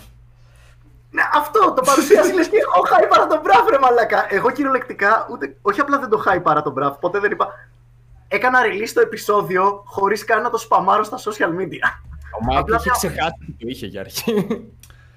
Ναι, 1.12 1.22
αυτό 1.34 1.74
το 1.76 1.82
παρουσίασε 1.82 2.34
λες 2.34 2.48
και 2.48 2.58
εγώ 2.58 2.82
χάι 2.88 3.08
παρά 3.08 3.28
τον 3.28 3.40
μπραφ, 3.44 3.68
ρε 3.70 3.80
μαλακά. 3.80 4.26
Εγώ 4.30 4.52
κυριολεκτικά, 4.52 5.28
ούτε, 5.32 5.56
όχι 5.62 5.80
απλά 5.80 6.00
δεν 6.00 6.10
το 6.10 6.18
χάι 6.18 6.40
παρά 6.40 6.62
τον 6.62 6.74
μπραφ, 6.74 6.98
ποτέ 6.98 7.20
δεν 7.20 7.32
είπα. 7.32 7.48
Έκανα 8.28 8.60
release 8.62 8.92
το 8.94 9.02
επεισόδιο 9.02 9.84
χωρίς 9.86 10.24
καν 10.26 10.42
να 10.42 10.50
το 10.50 10.58
spamάρω 10.58 11.04
στα 11.04 11.18
social 11.18 11.50
media. 11.60 11.88
Ο 12.40 12.44
Μάικ 12.46 12.60
Απλά 12.60 12.76
είχε 12.76 12.90
μια- 12.90 12.98
ξεχάσει 12.98 13.34
ότι 13.42 13.52
το 13.60 13.66
είχε 13.70 13.86
για 13.86 14.00
αρχή. 14.02 14.34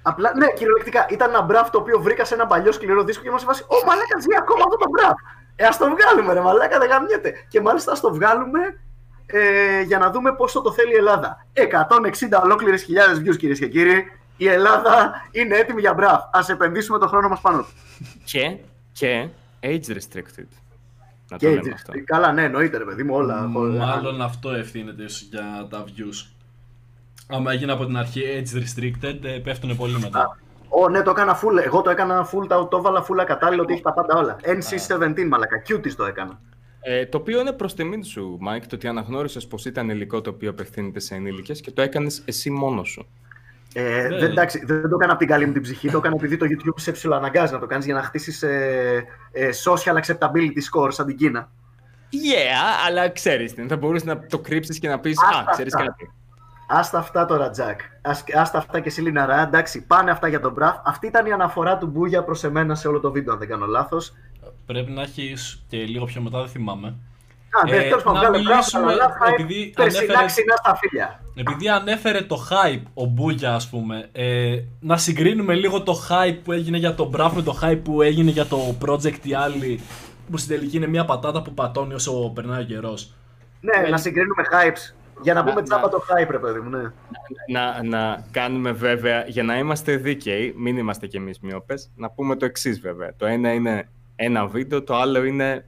Απλά, 0.01 0.31
ναι, 0.35 0.47
κυριολεκτικά. 0.51 1.05
Ήταν 1.09 1.29
ένα 1.29 1.41
μπραφ 1.41 1.69
το 1.69 1.77
οποίο 1.77 1.99
βρήκα 1.99 2.25
σε 2.25 2.33
ένα 2.33 2.47
παλιό 2.47 2.71
σκληρό 2.71 3.03
δίσκο 3.03 3.21
και 3.23 3.29
είμαστε 3.29 3.53
σε 3.53 3.63
φάση. 3.63 3.81
Ω, 3.83 3.85
μαλάκα 3.87 4.19
ζει 4.19 4.27
ακόμα 4.39 4.63
αυτό 4.65 4.77
το 4.77 4.89
μπραφ. 4.89 5.13
Ε, 5.55 5.65
ας 5.65 5.77
το 5.77 5.85
βγάλουμε, 5.95 6.33
ρε 6.33 6.41
μαλάκα, 6.41 6.79
δεν 6.79 6.89
γαμιέται. 6.89 7.33
Και 7.47 7.61
μάλιστα 7.61 7.91
ας 7.91 7.99
το 7.99 8.13
βγάλουμε 8.13 8.59
ε, 9.31 9.81
για 9.81 9.97
να 9.97 10.11
δούμε 10.11 10.33
πόσο 10.33 10.61
το 10.61 10.71
θέλει 10.71 10.91
η 10.91 10.95
Ελλάδα. 10.97 11.45
160 11.53 12.41
ολόκληρες 12.43 12.83
χιλιάδες 12.83 13.17
views, 13.19 13.37
κυρίες 13.37 13.59
και 13.59 13.67
κύριοι. 13.67 14.03
Η 14.37 14.47
Ελλάδα 14.47 15.11
είναι 15.31 15.55
έτοιμη 15.55 15.81
για 15.81 15.93
μπραφ. 15.93 16.21
Ας 16.23 16.45
επενδύσουμε 16.47 16.99
τον 16.99 17.07
χρόνο 17.07 17.27
μας 17.27 17.41
πάνω 17.41 17.57
του. 17.57 17.67
και, 18.23 18.57
και 18.91 19.27
age 19.61 19.89
restricted. 19.89 20.47
Να 21.29 21.37
το 21.37 21.45
Και 21.45 21.47
λέμε 21.47 21.57
έτσι. 21.57 21.71
αυτό. 21.73 21.93
Καλά, 22.05 22.31
ναι, 22.31 22.43
εννοείται, 22.43 22.77
ρε 22.77 22.83
παιδί 22.83 23.03
μου, 23.03 23.15
όλα. 23.15 23.51
όλα. 23.53 23.85
Μάλλον 23.85 24.21
αυτό 24.21 24.49
ευθύνεται 24.49 25.03
ίσως 25.03 25.21
για 25.21 25.67
τα 25.69 25.83
views. 25.87 26.29
Άμα 27.27 27.51
έγινε 27.51 27.71
από 27.71 27.85
την 27.85 27.97
αρχή 27.97 28.21
age 28.23 28.57
restricted, 28.57 29.23
ε, 29.23 29.37
πέφτουν 29.37 29.77
πολύ 29.77 29.99
μετά. 29.99 30.37
Ω, 30.69 30.89
ναι, 30.89 31.01
το 31.01 31.09
έκανα 31.09 31.39
full. 31.39 31.63
Εγώ 31.65 31.81
το 31.81 31.89
έκανα 31.89 32.29
full, 32.31 32.47
το, 32.47 32.65
το 32.65 32.77
έβαλα 32.77 33.05
full 33.09 33.17
ακατάλληλο 33.21 33.61
ότι 33.61 33.73
έχει 33.73 33.81
τα 33.81 33.93
πάντα 33.93 34.17
όλα. 34.17 34.35
NC17, 34.43 35.27
μαλάκα. 35.27 35.61
Cuties 35.67 35.93
το 35.97 36.05
έκανα. 36.05 36.39
Ε, 36.83 37.05
το 37.05 37.17
οποίο 37.17 37.39
είναι 37.39 37.51
προς 37.51 37.73
τιμή 37.75 38.03
σου, 38.03 38.37
Μάικ, 38.39 38.67
το 38.67 38.75
ότι 38.75 38.87
αναγνώρισες 38.87 39.47
πως 39.47 39.65
ήταν 39.65 39.89
υλικό 39.89 40.21
το 40.21 40.29
οποίο 40.29 40.49
απευθύνεται 40.49 40.99
σε 40.99 41.15
ενήλικες 41.15 41.61
και 41.61 41.71
το 41.71 41.81
έκανες 41.81 42.21
εσύ 42.25 42.49
μόνος 42.49 42.89
σου. 42.89 43.07
Ε, 43.73 44.07
Ναι. 44.09 44.17
δεν, 44.17 44.29
εντάξει, 44.31 44.65
δεν 44.65 44.81
το 44.81 44.95
έκανα 44.95 45.11
από 45.11 45.19
την 45.19 45.27
καλή 45.27 45.45
μου 45.45 45.51
την 45.53 45.61
ψυχή. 45.61 45.89
Το 45.89 45.97
έκανα 45.97 46.15
επειδή 46.17 46.37
το 46.37 46.45
YouTube 46.49 46.73
σε 46.75 46.91
ψιλοαναγκάζει 46.91 47.53
να 47.53 47.59
το 47.59 47.65
κάνεις 47.65 47.85
για 47.85 47.93
να 47.93 48.01
χτίσεις 48.03 48.41
ε, 48.43 49.03
ε, 49.31 49.49
social 49.65 49.93
acceptability 49.95 50.61
score 50.71 50.91
σαν 50.91 51.05
την 51.05 51.15
Κίνα. 51.17 51.51
Yeah, 52.11 52.87
αλλά 52.87 53.09
ξέρεις 53.09 53.53
τι, 53.53 53.65
θα 53.67 53.77
μπορούσε 53.77 54.05
να 54.05 54.25
το 54.25 54.39
κρύψεις 54.39 54.79
και 54.79 54.87
να 54.87 54.99
πεις 54.99 55.17
Άστα 55.29 55.39
Α, 55.39 55.51
ξέρεις 55.51 55.73
αυτά. 55.75 55.85
κάτι. 55.87 56.11
Άστα 56.67 56.97
αυτά 56.97 57.25
τώρα, 57.25 57.49
Τζακ. 57.49 57.79
Ας- 58.01 58.23
Άστα 58.35 58.57
αυτά 58.57 58.79
και 58.79 58.87
εσύ, 58.87 59.01
Λιναρά. 59.01 59.41
Εντάξει, 59.41 59.85
πάνε 59.85 60.11
αυτά 60.11 60.27
για 60.27 60.39
τον 60.39 60.51
Μπραφ. 60.53 60.75
Αυτή 60.85 61.07
ήταν 61.07 61.25
η 61.25 61.31
αναφορά 61.31 61.77
του 61.77 61.87
Μπούγια 61.87 62.23
προς 62.23 62.43
εμένα 62.43 62.75
σε 62.75 62.87
όλο 62.87 62.99
το 62.99 63.11
βίντεο, 63.11 63.33
αν 63.33 63.39
δεν 63.39 63.47
κάνω 63.47 63.65
λάθος. 63.65 64.13
Πρέπει 64.65 64.91
να 64.91 65.01
έχει 65.01 65.33
και 65.67 65.77
λίγο 65.77 66.05
πιο 66.05 66.21
μετά, 66.21 66.39
δεν 66.39 66.47
θυμάμαι. 66.49 66.87
Α, 66.87 67.69
ναι, 67.69 67.75
Ε, 67.75 67.81
τέλος 67.89 68.03
πάντων, 68.03 68.21
να 68.21 68.27
βγάλε 68.29 68.43
Μπραφ, 68.43 68.55
μιλήσουμε, 68.57 68.91
αλλά 68.91 69.15
θα 69.19 69.33
επειδή 69.33 69.73
περσινά 69.75 70.03
ανέφερες- 70.03 70.31
ξινά 70.31 70.55
στα 70.55 70.75
φίλια. 70.75 71.23
Επειδή 71.35 71.69
ανέφερε 71.69 72.21
το 72.21 72.37
hype 72.49 72.81
ο 72.93 73.05
Μπούγια, 73.05 73.53
ας 73.53 73.69
πούμε, 73.69 74.09
ε, 74.11 74.59
να 74.79 74.97
συγκρίνουμε 74.97 75.53
λίγο 75.55 75.81
το 75.81 75.93
hype 76.09 76.37
που 76.43 76.51
έγινε 76.51 76.77
για 76.77 76.95
τον 76.95 77.07
Μπραφ 77.07 77.33
με 77.33 77.41
το 77.41 77.59
hype 77.61 77.79
που 77.83 78.01
έγινε 78.01 78.31
για 78.31 78.45
το 78.45 78.57
project 78.85 79.19
οι 79.23 79.33
άλλοι, 79.33 79.79
που 80.31 80.37
στην 80.37 80.55
τελική 80.55 80.77
είναι 80.77 80.87
μια 80.87 81.05
πατάτα 81.05 81.41
που 81.41 81.53
πατώνει 81.53 81.93
όσο 81.93 82.31
περνάει 82.35 82.61
ο 82.61 82.65
καιρός. 82.65 83.13
Ναι, 83.61 83.89
να 83.89 83.97
συγκρίνουμε 83.97 84.43
hypes. 84.51 84.95
Για 85.23 85.33
να 85.33 85.43
Να- 85.43 85.49
πούμε 85.49 85.61
τζάμπα 85.63 85.81
να- 85.81 85.89
το 85.89 86.03
hype, 86.09 86.27
ρε 86.29 86.37
παιδί 86.39 86.59
μου, 86.59 86.69
ναι. 86.69 86.81
Να, 87.51 87.83
να 87.83 88.25
κάνουμε 88.31 88.71
βέβαια, 88.71 89.25
για 89.27 89.43
να 89.43 89.57
είμαστε 89.57 89.95
δίκαιοι, 89.95 90.53
μην 90.57 90.77
είμαστε 90.77 91.07
κι 91.07 91.17
εμείς 91.17 91.39
μοιόπες, 91.39 91.91
να 91.95 92.09
πούμε 92.09 92.35
το 92.35 92.45
εξής 92.45 92.79
βέβαια. 92.79 93.13
Το 93.17 93.25
ένα 93.25 93.53
είναι 93.53 93.89
ένα 94.23 94.47
βίντεο, 94.47 94.83
το 94.83 94.95
άλλο 94.95 95.23
είναι 95.23 95.65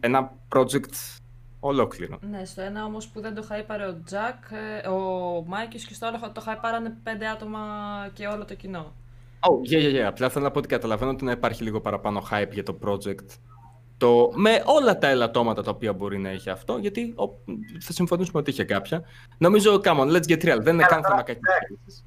ένα 0.00 0.32
project 0.54 1.20
ολόκληρο. 1.60 2.18
Ναι, 2.30 2.44
στο 2.44 2.62
ένα 2.62 2.84
όμως 2.84 3.08
που 3.08 3.20
δεν 3.20 3.34
το 3.34 3.42
χάιπαρε 3.42 3.86
ο 3.86 4.00
Τζακ, 4.04 4.44
ε, 4.82 4.88
ο 4.88 4.98
Μάικη 5.46 5.86
και 5.86 5.94
στο 5.94 6.06
άλλο 6.06 6.32
το 6.32 6.40
χάιπαρανε 6.40 6.96
πέντε 7.02 7.26
άτομα 7.26 7.60
και 8.12 8.26
όλο 8.26 8.44
το 8.44 8.54
κοινό. 8.54 8.92
Oh, 9.40 9.72
yeah, 9.72 9.82
yeah, 9.82 10.00
yeah. 10.00 10.06
Απλά 10.08 10.28
θέλω 10.28 10.44
να 10.44 10.50
πω 10.50 10.58
ότι 10.58 10.68
καταλαβαίνω 10.68 11.10
ότι 11.10 11.24
να 11.24 11.30
υπάρχει 11.30 11.62
λίγο 11.62 11.80
παραπάνω 11.80 12.22
hype 12.30 12.50
για 12.52 12.62
το 12.62 12.78
project. 12.84 13.26
Το, 13.96 14.30
με 14.34 14.62
όλα 14.66 14.98
τα 14.98 15.08
ελαττώματα 15.08 15.62
τα 15.62 15.70
οποία 15.70 15.92
μπορεί 15.92 16.18
να 16.18 16.28
έχει 16.28 16.50
αυτό, 16.50 16.76
γιατί 16.76 17.14
ο, 17.16 17.24
θα 17.80 17.92
συμφωνήσουμε 17.92 18.40
ότι 18.40 18.50
είχε 18.50 18.64
κάποια. 18.64 19.02
Νομίζω, 19.38 19.80
come 19.84 19.98
on, 19.98 20.10
let's 20.10 20.28
get 20.28 20.44
real. 20.44 20.58
Δεν 20.60 20.74
είναι 20.74 20.84
Καλά, 20.84 20.86
καν 20.86 21.02
θέμα 21.02 21.22
τώρα, 21.22 21.22
κακής. 21.22 22.04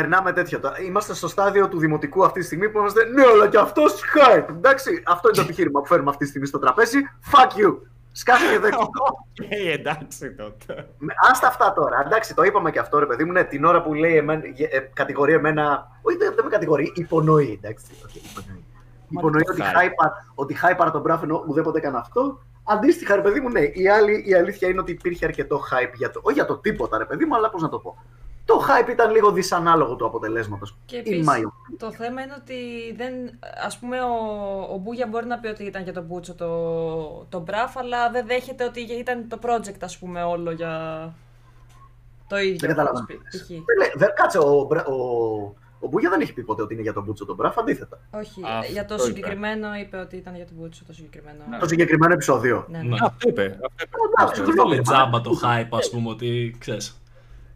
Περνάμε 0.00 0.32
τέτοιο. 0.32 0.60
τώρα. 0.60 0.80
Είμαστε 0.80 1.14
στο 1.14 1.28
στάδιο 1.28 1.68
του 1.68 1.78
δημοτικού 1.78 2.24
αυτή 2.24 2.40
τη 2.40 2.46
στιγμή 2.46 2.68
που 2.70 2.78
είμαστε. 2.78 3.04
Ναι, 3.04 3.22
αλλά 3.22 3.48
και 3.48 3.58
αυτός 3.58 4.02
hype. 4.14 4.48
Εντάξει, 4.48 5.02
αυτό 5.06 5.28
είναι 5.28 5.36
το 5.36 5.42
επιχείρημα 5.42 5.80
που 5.80 5.86
φέρνουμε 5.86 6.10
αυτή 6.10 6.22
τη 6.24 6.30
στιγμή 6.30 6.46
στο 6.46 6.58
τραπέζι. 6.58 6.98
Fuck 7.32 7.60
you. 7.60 7.76
Σκάσε 8.12 8.50
και 8.52 8.58
δέξ' 8.58 8.71
το. 8.71 8.80
Οκ, 9.10 9.50
εντάξει 9.74 10.34
τότε. 10.34 10.88
Με- 10.98 11.14
Άστα 11.30 11.46
αυτά 11.46 11.72
τώρα. 11.72 12.02
Εντάξει, 12.06 12.34
το 12.34 12.42
είπαμε 12.42 12.70
και 12.70 12.78
αυτό, 12.78 12.98
ρε 12.98 13.06
παιδί 13.06 13.24
μου. 13.24 13.32
Ναι, 13.32 13.44
την 13.44 13.64
ώρα 13.64 13.82
που 13.82 13.94
λέει 13.94 14.16
εμένα, 14.16 14.42
ε, 14.70 14.78
κατηγορεί 14.92 15.32
εμένα. 15.32 15.88
Όχι, 16.02 16.16
δεν 16.16 16.32
δεν 16.34 16.44
με 16.44 16.50
κατηγορεί, 16.50 16.92
υπονοεί. 16.94 17.58
Εντάξει, 17.62 17.84
οκ, 18.04 18.14
υπονοεί. 18.14 18.64
Υπονοεί 19.08 19.42
το 19.42 19.52
ότι 19.52 19.62
hype. 19.64 19.72
hypeα, 19.76 20.26
ότι 20.34 20.54
hypeαρα 20.54 20.90
τον 20.90 21.00
μπράφ 21.00 21.22
ενώ 21.22 21.44
ουδέποτε 21.48 21.78
έκανα 21.78 21.98
αυτό. 21.98 22.40
Αντίστοιχα, 22.64 23.14
ρε 23.14 23.20
παιδί 23.22 23.40
μου, 23.40 23.48
ναι. 23.48 23.60
Η, 23.60 23.88
άλλη, 23.88 24.24
η 24.26 24.34
αλήθεια 24.34 24.68
είναι 24.68 24.80
ότι 24.80 24.92
υπήρχε 24.92 25.24
αρκετό 25.24 25.56
hype 25.70 25.92
για 25.94 26.10
το. 26.10 26.20
Όχι 26.22 26.34
για 26.34 26.44
το 26.46 26.56
τίποτα, 26.56 26.98
ρε 26.98 27.04
παιδί 27.04 27.24
μου, 27.24 27.36
αλλά 27.36 27.50
πώς 27.50 27.62
να 27.62 27.68
το 27.68 27.78
πω. 27.78 27.96
Το 28.46 28.64
hype 28.68 28.88
ήταν 28.88 29.10
λίγο 29.10 29.32
δυσανάλογο 29.32 29.96
του 29.96 30.06
αποτελέσματος. 30.06 30.76
Και 30.84 30.96
In 30.96 31.00
επίσης, 31.00 31.26
my 31.28 31.36
opinion. 31.38 31.76
το 31.78 31.92
θέμα 31.92 32.22
είναι 32.22 32.34
ότι 32.40 32.54
δεν, 32.96 33.12
ας 33.66 33.78
πούμε 33.78 34.00
ο, 34.00 34.12
ο 34.74 34.76
Μπούγια 34.78 35.06
μπορεί 35.06 35.26
να 35.26 35.38
πει 35.38 35.46
ότι 35.46 35.64
ήταν 35.64 35.82
για 35.82 35.92
τον 35.92 36.04
Μπούτσο 36.04 36.34
το, 36.34 37.26
το 37.28 37.40
Μπραφ, 37.40 37.76
αλλά 37.76 38.10
δεν 38.10 38.26
δέχεται 38.26 38.64
ότι 38.64 38.80
ήταν 38.80 39.28
το 39.28 39.38
project 39.42 39.80
ας 39.80 39.98
πούμε 39.98 40.22
όλο 40.22 40.50
για 40.50 40.72
το 42.28 42.38
ίδιο. 42.38 42.56
Δεν 42.60 42.68
καταλαβαίνω. 42.68 42.98
ας 42.98 43.06
πει, 43.06 43.38
π.χ. 43.38 43.46
Δεν 43.48 43.76
λέει- 43.78 43.92
δεν- 43.94 44.12
Κάτσε, 44.14 44.38
ο, 44.38 44.64
Μπρα- 44.68 44.86
ο, 44.86 44.94
ο 45.80 45.88
Μπούγια 45.88 46.10
δεν 46.10 46.20
έχει 46.20 46.32
πει 46.32 46.42
ποτέ 46.42 46.62
ότι 46.62 46.72
είναι 46.74 46.82
για 46.82 46.92
τον 46.92 47.02
Μπούτσο 47.04 47.24
τον 47.24 47.34
μπράφ, 47.36 47.58
αντίθετα. 47.58 47.98
Όχι, 48.10 48.40
Αυτό 48.44 48.72
για 48.72 48.84
το 48.84 48.94
είπε. 48.94 49.02
συγκεκριμένο 49.02 49.74
είπε 49.74 49.96
ότι 49.96 50.16
ήταν 50.16 50.36
για 50.36 50.46
τον 50.46 50.54
Μπούτσο 50.58 50.84
το 50.86 50.92
συγκεκριμένο. 50.92 51.38
Το 51.60 51.68
συγκεκριμένο 51.68 52.12
επεισόδιο. 52.12 52.66
Ναι, 52.68 52.78
Ναι. 52.78 52.84
ναι. 52.88 52.96
Αυτό 53.02 53.28
είπε. 53.28 53.42
Αυτό 53.42 53.66
είπε. 53.82 53.96
Εντάξει, 54.18 54.34
Δεν 54.40 54.44
συγγνώμη, 54.44 54.70
λέει 54.70 54.80
τζάμπα 54.80 55.20
το 55.20 55.30
hype, 55.42 55.68
ας 55.78 55.90
πούμε, 55.90 56.08
ότι 56.10 56.56
ξέρεις. 56.58 57.00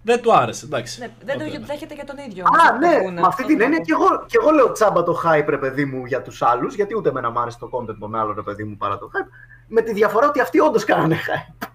Δεν 0.03 0.21
του 0.23 0.35
άρεσε, 0.35 0.65
εντάξει. 0.67 1.01
Ναι, 1.01 1.09
δεν 1.25 1.39
το 1.39 1.45
Οκ. 1.45 1.67
δέχεται 1.67 1.95
για 1.95 2.05
τον 2.05 2.17
ίδιο. 2.19 2.45
Α, 2.45 2.49
αυτό 2.61 2.73
που 2.73 2.79
ναι, 2.79 2.99
πούνε, 3.03 3.21
με 3.21 3.27
αυτή 3.27 3.27
αυτό 3.27 3.47
την 3.47 3.53
θέλω 3.59 3.63
έννοια 3.65 3.79
να 3.79 3.85
και 3.85 3.93
εγώ, 3.93 4.25
και 4.27 4.37
εγώ 4.41 4.51
λέω 4.51 4.73
τσάμπα 4.73 5.03
το 5.03 5.21
hype, 5.25 5.47
ρε 5.49 5.59
παιδί 5.59 5.85
μου, 5.85 6.05
για 6.07 6.23
τους 6.23 6.43
άλλους, 6.43 6.75
γιατί 6.75 6.97
ούτε 6.97 7.09
εμένα 7.09 7.31
μου 7.31 7.41
άρεσε 7.41 7.59
το 7.59 7.71
content 7.73 7.97
των 7.99 8.15
άλλων, 8.15 8.35
ρε 8.35 8.43
παιδί 8.43 8.65
μου, 8.65 8.77
παρά 8.77 8.99
το 8.99 9.11
hype. 9.15 9.29
Με 9.67 9.81
τη 9.83 9.93
διαφορά 9.93 10.29
ότι 10.29 10.41
αυτοί 10.41 10.61
όντως 10.61 10.85
κάνανε 10.85 11.17
hype. 11.17 11.67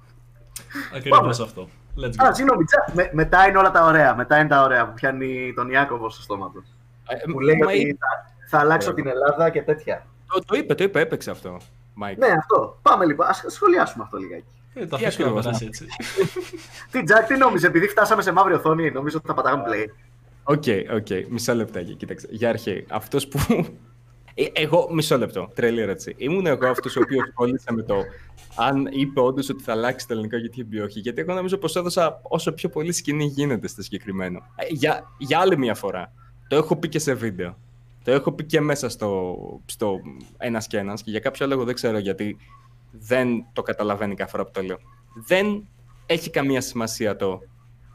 Ακριβώς 0.95 1.19
Πάμε. 1.19 1.31
αυτό. 1.43 1.67
Let's 1.97 2.23
go. 2.23 2.27
Α, 2.27 2.33
συγγνώμη, 2.33 2.63
τσα, 2.63 2.85
με, 2.93 3.09
μετά 3.13 3.47
είναι 3.47 3.57
όλα 3.57 3.71
τα 3.71 3.85
ωραία. 3.85 4.15
Μετά 4.15 4.39
είναι 4.39 4.47
τα 4.47 4.61
ωραία 4.61 4.85
που 4.87 4.93
πιάνει 4.93 5.53
τον 5.55 5.69
Ιάκωβος 5.69 6.13
στο 6.13 6.21
στόμα 6.21 6.51
του. 6.51 6.63
Ε, 7.07 7.31
Που 7.31 7.39
λέει 7.39 7.55
μα 7.57 7.65
ότι 7.65 7.77
είπε- 7.79 7.97
θα, 7.99 8.33
θα 8.47 8.59
αλλάξω 8.59 8.89
Ε, 8.89 8.93
την 8.93 9.07
Ελλάδα 9.07 9.49
και 9.49 9.61
τέτοια. 9.61 10.05
Το, 10.33 10.39
το 10.45 10.55
είπε, 10.55 10.73
το 10.75 10.83
είπε, 10.83 10.99
έπαιξε 10.99 11.31
αυτό. 11.31 11.57
Μάικ. 11.93 12.17
Ναι, 12.17 12.27
αυτό. 12.27 12.79
Πάμε 12.81 13.05
λοιπόν. 13.05 13.27
Α 13.27 13.33
σχολιάσουμε 13.47 14.03
αυτό 14.03 14.17
λιγάκι. 14.17 14.45
Ε, 14.77 14.85
το 14.85 14.97
Τι 14.97 15.05
αφήσουμε 15.05 15.29
να 15.29 15.39
ακριβώς, 15.39 15.59
περάσει 15.59 15.63
ναι. 15.63 15.69
έτσι. 15.69 15.85
Τι 16.91 17.03
Τζακ, 17.03 17.27
τι 17.27 17.37
νόμιζες, 17.37 17.69
επειδή 17.69 17.87
φτάσαμε 17.87 18.21
σε 18.21 18.31
μαύρη 18.31 18.53
οθόνη, 18.53 18.91
νομίζω 18.91 19.17
ότι 19.17 19.27
θα 19.27 19.33
πατάγαμε 19.33 19.63
play. 19.67 19.89
OK, 20.43 20.63
OK. 20.95 21.07
Μισό 21.29 21.53
λεπτάκι, 21.53 21.95
κοίταξε. 21.95 22.27
Για 22.29 22.49
αρχή, 22.49 22.85
αυτός 22.89 23.27
που. 23.27 23.39
Ε, 24.37 24.45
Εγώ, 24.53 24.87
μισό 24.91 25.17
λεπτό, 25.17 25.51
τρελή 25.55 25.81
ερώτηση. 25.81 26.15
Ήμουν 26.17 26.45
εγώ 26.45 26.67
αυτός 26.67 26.95
ο 26.95 26.99
οποίος 27.03 27.23
ασχολήθηκα 27.23 27.73
με 27.73 27.81
το 27.81 27.95
αν 28.55 28.87
είπε 28.91 29.19
όντως 29.19 29.49
ότι 29.49 29.63
θα 29.63 29.71
αλλάξει 29.71 30.07
το 30.07 30.13
ελληνικό 30.13 30.37
YouTube 30.37 30.73
ή 30.73 30.79
όχι. 30.79 30.99
Γιατί 30.99 31.21
εγώ 31.21 31.33
νομίζω 31.33 31.57
πως 31.57 31.75
έδωσα 31.75 32.19
όσο 32.23 32.51
πιο 32.51 32.69
πολύ 32.69 32.91
σκηνή 32.91 33.25
γίνεται 33.25 33.67
στο 33.67 33.81
συγκεκριμένο. 33.81 34.39
Ε, 34.55 34.65
Για, 34.69 35.11
για 35.17 35.39
άλλη 35.39 35.57
μια 35.57 35.75
φορά. 35.75 36.11
Το 36.47 36.55
έχω 36.55 36.75
πει 36.75 36.89
και 36.89 36.99
σε 36.99 37.13
βίντεο. 37.13 37.57
Το 38.03 38.11
έχω 38.11 38.31
πει 38.31 38.43
και 38.43 38.61
μέσα 38.61 38.89
στο, 38.89 39.35
στο 39.65 39.99
ένας 40.37 40.67
και 40.67 40.77
ένας 40.77 41.01
και 41.01 41.11
για 41.11 41.19
κάποιο 41.19 41.47
λόγο 41.47 41.63
δεν 41.63 41.75
ξέρω 41.75 41.97
γιατί 41.97 42.37
δεν 42.99 43.45
το 43.53 43.61
καταλαβαίνει 43.61 44.15
κάθε 44.15 44.31
φορά 44.31 44.43
που 44.45 44.51
το 44.53 44.61
λέω. 44.61 44.77
Δεν 45.25 45.67
έχει 46.05 46.29
καμία 46.29 46.61
σημασία 46.61 47.15
το 47.15 47.39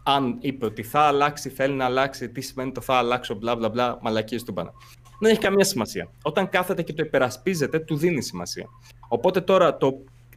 αν 0.03 0.37
είπε 0.41 0.65
ότι 0.65 0.83
θα 0.83 1.01
αλλάξει, 1.01 1.49
θέλει 1.49 1.75
να 1.75 1.85
αλλάξει, 1.85 2.29
τι 2.31 2.41
σημαίνει 2.41 2.73
το 2.73 2.81
θα 2.81 2.95
αλλάξω, 2.95 3.35
μπλα 3.35 3.57
μπλα 3.57 3.69
μπλα, 3.69 3.99
μαλακίες 4.03 4.43
του 4.43 4.53
μπανα. 4.53 4.73
Δεν 5.21 5.31
έχει 5.31 5.41
καμία 5.41 5.65
σημασία. 5.65 6.11
Όταν 6.23 6.49
κάθεται 6.49 6.83
και 6.83 6.93
το 6.93 7.03
υπερασπίζεται, 7.03 7.79
του 7.79 7.97
δίνει 7.97 8.23
σημασία. 8.23 8.67
Οπότε 9.09 9.41
τώρα 9.41 9.77
το 9.77 9.93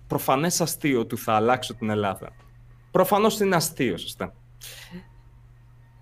προφανές 0.08 0.62
αστείο 0.62 1.06
του 1.06 1.18
θα 1.18 1.34
αλλάξω 1.34 1.74
την 1.74 1.90
Ελλάδα. 1.90 2.30
Προφανώς 2.92 3.40
είναι 3.40 3.56
αστείο, 3.56 3.98
σωστά. 3.98 4.34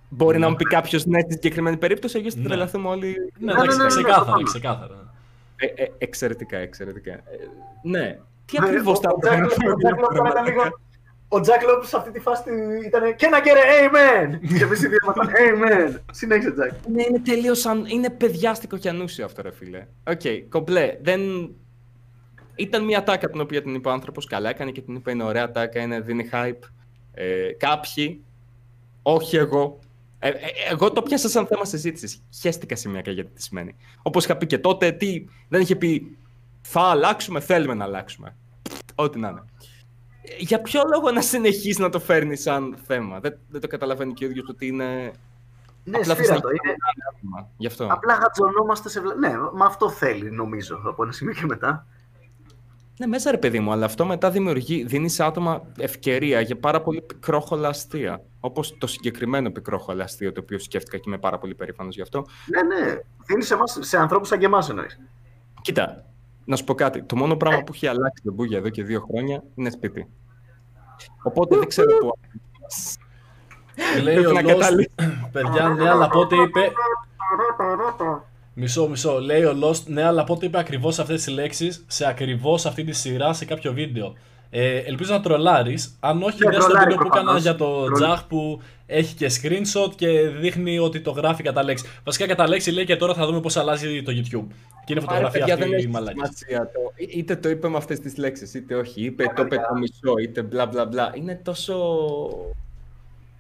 Μπορεί 0.10 0.40
να 0.40 0.50
μου 0.50 0.56
πει 0.56 0.64
κάποιος 0.64 1.06
ναι, 1.06 1.20
στη 1.20 1.32
συγκεκριμένη 1.32 1.78
περίπτωση, 1.78 2.18
αλλιώ 2.18 2.32
θα 2.32 2.38
Ναι. 2.40 2.44
τρελαθούμε 2.48 2.88
όλοι. 2.88 3.16
Ναι, 3.40 3.46
ναι, 3.46 3.54
ναι, 3.54 3.62
εντάξει, 3.62 3.78
ναι, 3.78 3.88
ξεκάθαρα, 3.88 4.24
προφανώς. 4.24 4.50
ξεκάθαρα. 4.50 5.14
Ε, 5.56 5.66
ε, 5.66 5.92
εξαιρετικά, 5.98 6.58
εξαιρετικά. 6.58 7.12
Ε, 7.12 7.22
ναι. 7.84 8.20
Τι 8.52 8.60
Ναι, 8.60 8.68
ακριβώς 8.68 8.98
ο- 8.98 9.02
θα 9.02 9.10
ο 9.12 9.18
Τζακ 9.20 9.40
Λόπ- 9.40 9.52
ο 9.52 9.76
Τζακ 9.76 10.00
Λόπ 10.00 10.14
τώρα 10.16 10.30
ήταν 10.30 10.46
λίγο- 10.46 10.80
Ο 11.34 11.40
Τζακ 11.40 11.62
Λόπ 11.64 11.84
σε 11.86 11.98
αυτή 11.98 12.12
τη 12.12 12.20
φάση 12.20 12.44
ήταν 12.88 13.16
και 13.16 13.28
να 13.28 13.42
κέρε 13.42 13.60
Amen! 13.82 14.40
Και 14.58 14.64
εμείς 14.64 14.84
οι 14.84 14.88
δύο 14.88 14.98
ήμασταν 15.04 15.30
Amen! 15.30 16.00
Συνέχισε, 16.12 16.52
Τζακ. 16.52 16.72
Ναι, 16.92 17.04
είναι 17.04 17.20
τελείως 17.20 17.60
σαν. 17.60 17.86
Είναι 17.88 18.10
παιδιάστικο 18.10 18.78
και 18.78 18.90
ανούσιο 18.90 19.26
αυτό, 19.26 19.42
ρε 19.42 19.52
φίλε. 19.52 19.88
Οκ, 20.08 20.22
κομπλέ. 20.50 20.98
Δεν. 21.02 21.22
Ήταν 22.56 22.84
μια 22.84 23.04
ατάκα 23.04 23.30
την 23.30 23.42
οποία 23.42 23.62
την 23.62 23.76
είπε 23.76 23.90
ο 23.90 23.92
άνθρωπος. 23.92 24.26
Καλά 24.26 24.50
έκανε 24.50 24.72
και 24.72 24.82
την 24.82 24.96
είπε 24.96 25.12
είναι 25.12 25.24
ωραία 25.24 25.52
ατάκα, 25.52 25.82
είναι, 25.82 26.00
δίνει 26.00 26.30
hype. 26.34 26.60
Ε, 27.14 27.52
κάποιοι, 27.58 28.24
όχι 29.02 29.36
εγώ. 29.38 29.80
Ε, 30.20 30.30
ε, 30.30 30.34
εγώ 30.72 30.92
το 30.92 31.02
πιάσα 31.02 31.30
σαν 31.30 31.48
θέμα 31.48 31.66
συζήτησης. 31.66 32.24
Χαίστηκα 32.42 32.76
σημεία 32.76 33.02
γιατί 33.06 33.32
τι 33.34 33.42
σημαίνει. 33.44 33.76
Όπως 34.02 34.24
είχα 34.26 34.38
πει 34.38 34.46
και 34.46 34.58
τότε, 34.58 34.92
τι, 34.92 35.26
δεν 35.50 35.62
είχε 35.62 35.76
πει 35.76 36.18
θα 36.62 36.82
αλλάξουμε, 36.82 37.40
θέλουμε 37.40 37.74
να 37.74 37.84
αλλάξουμε. 37.84 38.36
Ό,τι 39.02 39.20
να 39.20 39.30
είναι. 39.30 39.44
Ε, 40.22 40.36
Για 40.40 40.62
ποιο 40.62 40.82
λόγο 40.94 41.12
να 41.12 41.22
συνεχίσεις 41.22 41.78
να 41.80 41.90
το 41.90 42.00
φέρνεις 42.00 42.42
σαν 42.42 42.78
θέμα; 42.88 43.20
Δεν, 43.20 43.38
δεν 43.50 43.62
το 43.62 43.68
καταλαβαίνει 43.68 44.14
και 44.14 44.26
ο 44.26 44.30
ίδιος 44.30 44.50
ότι 44.50 44.68
είναι 44.68 45.12
Ναι, 45.84 45.98
Απλά 45.98 46.14
σφύρα 46.14 46.34
θες 46.34 46.42
το. 46.42 46.48
να 46.48 46.54
Είναι... 46.54 46.76
άτομα. 47.18 47.50
Γι' 47.58 47.68
αυτό. 47.68 47.88
Απλά 47.92 48.14
γατζωνόμαστε 48.14 48.90
σε 48.90 49.02
βλα... 49.02 49.16
Ναι, 49.16 49.34
μα 49.54 49.66
αυτό 49.66 49.90
θέλει 49.90 50.32
νομίζω 50.32 50.82
από 50.86 51.04
ένα 51.04 51.12
σημείο 51.12 51.34
και 51.34 51.46
μετά. 51.46 51.86
Ναι, 53.00 53.08
μέσα 53.08 53.32
ρε 53.32 53.38
παιδί 53.38 53.60
μου, 53.60 53.72
αλλά 53.72 53.86
αυτό 53.86 54.06
μετά 54.06 54.30
δημιουργεί, 54.32 54.84
δίνει 54.84 55.10
σε 55.10 55.24
άτομα 55.24 55.62
ευκαιρία 55.78 56.42
για 56.42 56.58
πάρα 56.60 56.82
πολύ 56.82 57.02
πικρόχολα 57.02 57.68
αστεία. 57.68 58.22
Όπως 58.40 58.78
το 58.78 58.88
συγκεκριμένο 58.88 59.52
πικρόχολα 59.52 60.04
αστείο, 60.04 60.32
το 60.32 60.40
οποίο 60.42 60.60
σκέφτηκα 60.60 60.98
και 60.98 61.04
είμαι 61.08 61.18
πάρα 61.18 61.38
πολύ 61.38 61.56
περήφανος 61.56 61.96
γι' 61.96 62.02
αυτό. 62.02 62.26
Ναι, 62.46 62.62
ναι. 62.62 63.00
Δίνει 63.26 63.44
σε, 63.44 63.54
εμάς, 63.54 63.78
σε 63.82 63.98
ανθρώπους 63.98 64.28
σαν 64.28 64.40
και 64.40 64.46
εμάς 64.46 64.70
εννοείς. 64.70 65.00
Κοίτα, 65.62 66.06
να 66.52 66.58
σου 66.58 66.64
πω 66.64 66.74
κάτι. 66.74 67.04
Το 67.04 67.16
μόνο 67.16 67.36
πράγμα 67.36 67.64
που 67.64 67.72
έχει 67.74 67.88
αλλάξει 67.88 68.24
τον 68.24 68.34
Μπούγια 68.34 68.58
εδώ 68.58 68.70
και 68.70 68.84
δύο 68.84 69.06
χρόνια 69.10 69.44
είναι 69.56 69.70
σπίτι. 69.70 70.08
Οπότε 71.24 71.58
δεν 71.58 71.68
ξέρω 71.68 71.98
πού. 71.98 72.12
Λέει 74.02 74.14
Πρέπει 74.14 74.28
ο 74.28 74.32
να 74.32 74.42
Lost, 74.42 74.46
καταλήξει. 74.46 74.96
παιδιά, 75.32 75.70
ναι, 75.70 75.90
αλλά 75.90 76.10
πότε 76.10 76.36
είπε. 76.36 76.72
Μισό, 78.54 78.88
μισό. 78.88 79.20
Λέει 79.20 79.44
ο 79.44 79.58
Lost, 79.64 79.84
ναι, 79.86 80.04
αλλά 80.04 80.24
πότε 80.24 80.46
είπε 80.46 80.60
ακριβώς 80.60 81.00
αυτές 81.00 81.24
τις 81.24 81.34
λέξεις 81.34 81.86
σε 81.88 82.08
ακριβώς 82.08 82.66
αυτή 82.66 82.84
τη 82.84 82.92
σειρά 82.92 83.34
σε 83.34 83.46
κάποιο 83.46 83.74
βίντεο. 83.74 84.14
Ε, 84.54 84.78
ελπίζω 84.78 85.14
να 85.14 85.22
τρολάρεις. 85.22 85.98
Αν 86.00 86.24
όχι, 86.24 86.44
Ναι, 86.44 86.50
δες 86.50 86.58
το 86.60 86.64
τρολάρει 86.66 86.90
βίντεο 86.92 86.98
που 87.02 87.08
έκανα 87.08 87.22
προφανώς. 87.22 87.42
για 87.42 87.56
το 87.56 87.84
Τρολ- 87.86 87.94
Τζαχ 87.96 88.24
που 88.28 88.62
έχει 88.86 89.16
και 89.16 89.32
screenshot 89.42 89.94
και 89.96 90.08
δείχνει 90.28 90.80
ότι 90.80 91.00
το 91.02 91.12
γράφει 91.12 91.44
κατά 91.44 91.64
λέξη. 91.64 91.86
Βασικά 92.04 92.28
κατά 92.28 92.48
λέξη 92.48 92.72
λέει 92.72 92.86
και 92.86 92.96
τώρα 92.96 93.14
θα 93.14 93.26
δούμε 93.26 93.40
πώς 93.40 93.58
αλλάζει 93.58 94.04
το 94.04 94.12
YouTube. 94.12 94.46
Και 94.86 94.94
είναι 94.94 95.02
Άρα, 95.02 95.10
φωτογραφία 95.10 95.40
παιδιά, 95.40 95.54
αυτή 95.54 95.66
δεν 95.66 95.74
η 95.74 95.76
έχει 95.82 95.88
μαλάκη. 95.88 96.20
σημασία 96.20 96.72
το. 96.74 96.80
Είτε 96.96 97.36
το 97.36 97.50
είπε 97.50 97.68
με 97.70 97.78
αυτές 97.78 98.00
τις 98.00 98.18
λέξεις, 98.18 98.54
είτε 98.54 98.76
όχι. 98.76 99.02
Είπε 99.04 99.32
το 99.36 99.42
είπε 99.44 99.56
το 99.56 99.78
μισό, 99.78 100.18
είτε 100.22 100.42
μπλα 100.42 100.66
μπλα 100.66 100.86
μπλα. 100.86 101.12
Είναι 101.14 101.42
τόσο. 101.44 101.76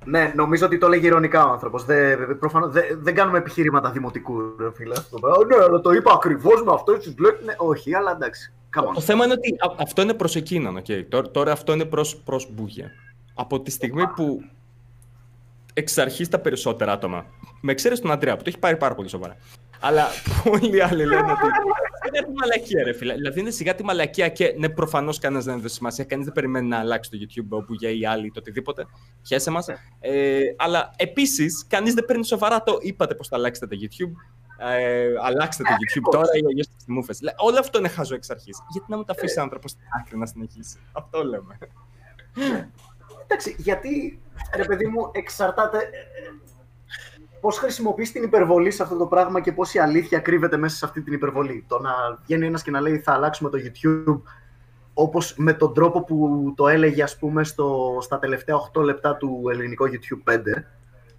Ναι, 0.05 0.31
νομίζω 0.35 0.65
ότι 0.65 0.77
το 0.77 0.87
λέγει 0.87 1.05
ηρωνικά 1.05 1.45
ο 1.45 1.51
άνθρωπος. 1.51 1.83
Δεν, 1.85 2.37
προφανώς, 2.39 2.71
δεν, 2.71 2.83
δεν 3.01 3.15
κάνουμε 3.15 3.37
επιχειρήματα 3.37 3.91
δημοτικού, 3.91 4.55
ρε 4.59 4.71
φίλε. 4.75 4.93
Αυτό. 4.97 5.17
«Α, 5.27 5.45
Ναι, 5.47 5.63
αλλά 5.63 5.81
το 5.81 5.91
είπα 5.91 6.13
ακριβώς 6.13 6.63
με 6.63 6.71
αυτό 6.73 6.97
τι 6.97 7.13
λέξει. 7.19 7.45
Ναι, 7.45 7.53
όχι, 7.57 7.95
αλλά 7.95 8.11
εντάξει. 8.11 8.51
Come 8.77 8.87
on. 8.87 8.93
Το 8.93 9.01
θέμα 9.01 9.23
είναι 9.23 9.33
ότι 9.33 9.55
α- 9.59 9.75
αυτό 9.77 10.01
είναι 10.01 10.13
προς 10.13 10.35
εκείνον, 10.35 10.79
okay. 10.79 11.05
τώρα, 11.09 11.31
τώρα 11.31 11.51
αυτό 11.51 11.73
είναι 11.73 11.85
προς 11.85 12.17
προς 12.17 12.47
μπούγια. 12.51 12.91
Από 13.33 13.61
τη 13.61 13.71
στιγμή 13.71 14.07
που 14.07 14.41
εξ 15.73 15.97
αρχής 15.97 16.29
τα 16.29 16.39
περισσότερα 16.39 16.91
άτομα, 16.91 17.25
με 17.61 17.71
εξαίρεση 17.71 18.01
τον 18.01 18.11
Αντρέα 18.11 18.35
που 18.35 18.43
το 18.43 18.49
έχει 18.49 18.59
πάρει 18.59 18.77
πάρα 18.77 18.95
πολύ 18.95 19.09
σοβαρά, 19.09 19.37
αλλά 19.79 20.07
πολλοί 20.43 20.83
άλλοι 20.83 21.05
λένε 21.05 21.31
ότι 21.31 21.47
είναι 22.07 22.25
τη 22.25 22.31
μαλακία, 22.31 22.83
ρε 22.83 22.93
φίλε. 22.93 23.13
Δηλαδή 23.13 23.39
είναι 23.39 23.49
σιγά 23.49 23.75
τη 23.75 23.83
μαλακία 23.83 24.29
και 24.29 24.55
ναι, 24.57 24.69
προφανώς 24.69 25.19
κανένας 25.19 25.45
δεν 25.45 25.57
έδωσε 25.57 25.75
σημασία. 25.75 26.03
Κανείς 26.03 26.25
δεν 26.25 26.33
περιμένει 26.33 26.67
να 26.67 26.77
αλλάξει 26.77 27.09
το 27.09 27.17
YouTube 27.21 27.57
ο 27.57 27.63
Μπούγια 27.67 27.89
ή 27.89 28.05
άλλοι 28.05 28.25
ή 28.25 28.31
το 28.31 28.39
οτιδήποτε. 28.39 28.85
Χαίρεσαι 29.27 29.51
μας. 29.51 29.67
Ε, 29.99 30.39
αλλά 30.57 30.91
επίσης, 30.95 31.65
κανείς 31.67 31.93
δεν 31.93 32.05
παίρνει 32.05 32.25
σοβαρά 32.25 32.63
το 32.63 32.77
είπατε 32.81 33.15
πώ 33.15 33.23
θα 33.23 33.35
αλλάξετε 33.35 33.67
το 33.67 33.77
YouTube. 33.81 34.11
Ε, 34.69 35.13
αλλάξτε 35.21 35.63
το 35.63 35.69
YouTube 35.69 36.11
τώρα 36.11 36.27
ή 36.41 36.45
αλλιώς 36.45 36.67
τι 36.67 36.91
μούφε. 36.91 37.13
Όλο 37.37 37.59
αυτό 37.59 37.77
είναι 37.77 37.87
χαζό 37.87 38.15
εξ 38.15 38.29
αρχής. 38.29 38.63
Γιατί 38.71 38.91
να 38.91 38.97
μου 38.97 39.03
τα 39.03 39.13
αφήσει 39.17 39.39
άνθρωπος 39.39 39.71
στην 39.71 39.83
άκρη 39.99 40.17
να 40.17 40.25
συνεχίσει; 40.25 40.79
Αυτό 40.91 41.23
λέμε. 41.23 41.57
Εντάξει, 43.23 43.55
γιατί 43.57 44.19
ρε 44.55 44.63
παιδί 44.63 44.87
μου 44.87 45.09
εξαρτάται. 45.11 45.89
Πώς 47.41 47.57
χρησιμοποιείς 47.57 48.11
την 48.11 48.23
υπερβολή 48.23 48.71
σε 48.71 48.83
αυτό 48.83 48.95
το 48.97 49.05
πράγμα 49.05 49.41
και 49.41 49.51
πόση 49.51 49.79
αλήθεια 49.79 50.19
κρύβεται 50.19 50.57
μέσα 50.57 50.75
σε 50.75 50.85
αυτή 50.85 51.01
την 51.01 51.13
υπερβολή. 51.13 51.65
Το 51.67 51.79
να 51.79 51.91
βγαίνει 52.23 52.45
ένας 52.45 52.63
και 52.63 52.71
να 52.71 52.81
λέει 52.81 52.99
θα 52.99 53.13
αλλάξουμε 53.13 53.49
το 53.49 53.57
YouTube 53.57 54.21
όπως 54.93 55.35
με 55.37 55.53
τον 55.53 55.73
τρόπο 55.73 56.03
που 56.03 56.53
το 56.55 56.67
έλεγε, 56.67 57.03
ας 57.03 57.17
πούμε, 57.17 57.43
στο, 57.43 57.97
στα 58.01 58.19
τελευταία 58.19 58.55
8 58.73 58.83
λεπτά 58.83 59.15
του 59.15 59.43
ελληνικού 59.51 59.85
YouTube 59.87 60.33
5, 60.33 60.37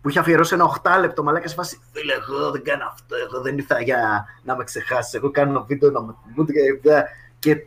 που 0.03 0.09
είχε 0.09 0.18
αφιερώσει 0.18 0.55
ένα 0.55 0.80
8 0.82 1.00
λεπτό 1.00 1.22
μαλάκα 1.22 1.48
σε 1.48 1.55
φάση. 1.55 1.80
Φίλε, 1.92 2.12
εγώ 2.12 2.50
δεν 2.50 2.62
κάνω 2.62 2.84
αυτό. 2.92 3.16
Εγώ 3.16 3.40
δεν 3.40 3.59
ήρθα 3.59 3.80
για 3.80 4.26
να 4.42 4.57
με 4.57 4.64
ξεχάσεις. 4.64 5.14
Εγώ 5.14 5.30
κάνω 5.30 5.64
βίντεο 5.64 5.90
να 5.90 6.03
με 6.03 6.14
θυμούνται 6.26 6.53
και, 6.53 6.90
και 7.38 7.66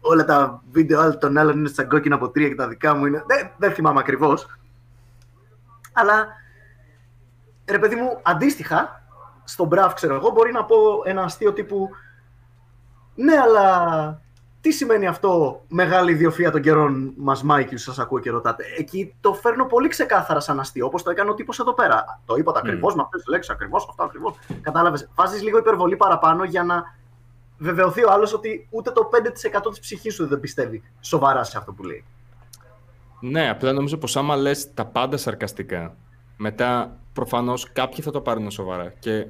όλα 0.00 0.24
τα 0.24 0.62
βίντεο 0.70 1.00
άλλων 1.00 1.18
των 1.18 1.38
άλλων 1.38 1.58
είναι 1.58 1.68
σαν 1.68 1.88
κόκκινα 1.88 2.14
από 2.14 2.28
τρία 2.28 2.48
και 2.48 2.54
τα 2.54 2.68
δικά 2.68 2.94
μου 2.94 3.06
είναι. 3.06 3.24
Δεν, 3.26 3.50
δεν 3.56 3.72
θυμάμαι 3.72 4.00
ακριβώς. 4.00 4.46
Αλλά 5.92 6.26
ρε 7.64 7.78
παιδί 7.78 7.94
μου, 7.94 8.20
αντίστοιχα, 8.22 9.02
στον 9.44 9.66
Μπραφ, 9.66 9.94
ξέρω 9.94 10.14
εγώ, 10.14 10.30
μπορεί 10.30 10.52
να 10.52 10.64
πω 10.64 10.76
ένα 11.04 11.22
αστείο 11.22 11.52
τύπου 11.52 11.90
Ναι, 13.14 13.34
αλλά 13.36 14.20
τι 14.60 14.72
σημαίνει 14.72 15.06
αυτό 15.06 15.62
μεγάλη 15.68 16.12
ιδιοφία 16.12 16.50
των 16.50 16.60
καιρών 16.60 17.12
μας, 17.16 17.42
Μάικη, 17.42 17.76
σας 17.76 17.98
ακούω 17.98 18.18
και 18.18 18.30
ρωτάτε; 18.30 18.64
Εκεί 18.78 19.14
το 19.20 19.34
φέρνω 19.34 19.66
πολύ 19.66 19.88
ξεκάθαρα 19.88 20.40
σαν 20.40 20.60
αστείο, 20.60 20.86
όπως 20.86 21.02
το 21.02 21.10
έκανε 21.10 21.30
ο 21.30 21.34
τύπος 21.34 21.58
εδώ 21.58 21.74
πέρα. 21.74 22.20
Το 22.26 22.34
είπατε 22.34 22.58
ακριβώς 22.58 22.94
με 22.94 23.02
αυτές 23.02 23.20
τις 23.22 23.30
λέξεις, 23.30 23.52
ακριβώς 23.52 23.86
αυτό, 23.88 24.02
ακριβώς. 24.02 24.34
Κατάλαβες. 24.60 25.08
Βάζεις 25.14 25.42
λίγο 25.42 25.58
υπερβολή 25.58 25.96
παραπάνω 25.96 26.44
για 26.44 26.62
να 26.62 26.82
βεβαιωθεί 27.58 28.04
ο 28.04 28.12
άλλος 28.12 28.34
ότι 28.34 28.66
ούτε 28.70 28.90
το 28.90 29.08
5% 29.12 29.70
της 29.70 29.80
ψυχής 29.80 30.14
σου 30.14 30.26
δεν 30.26 30.40
πιστεύει 30.40 30.82
σοβαρά 31.00 31.44
σε 31.44 31.58
αυτό 31.58 31.72
που 31.72 31.84
λέει. 31.84 32.04
Ναι, 33.20 33.50
απλά 33.50 33.72
νομίζω 33.72 33.96
πως 33.96 34.16
άμα 34.16 34.36
λες 34.36 34.74
τα 34.74 34.86
πάντα 34.86 35.16
σαρκαστικά, 35.16 35.96
μετά 36.36 36.98
προφανώς 37.12 37.72
κάποιοι 37.72 38.04
θα 38.04 38.10
το 38.10 38.20
πάρουν 38.20 38.50
σοβαρά. 38.50 38.92
Και, 38.98 39.26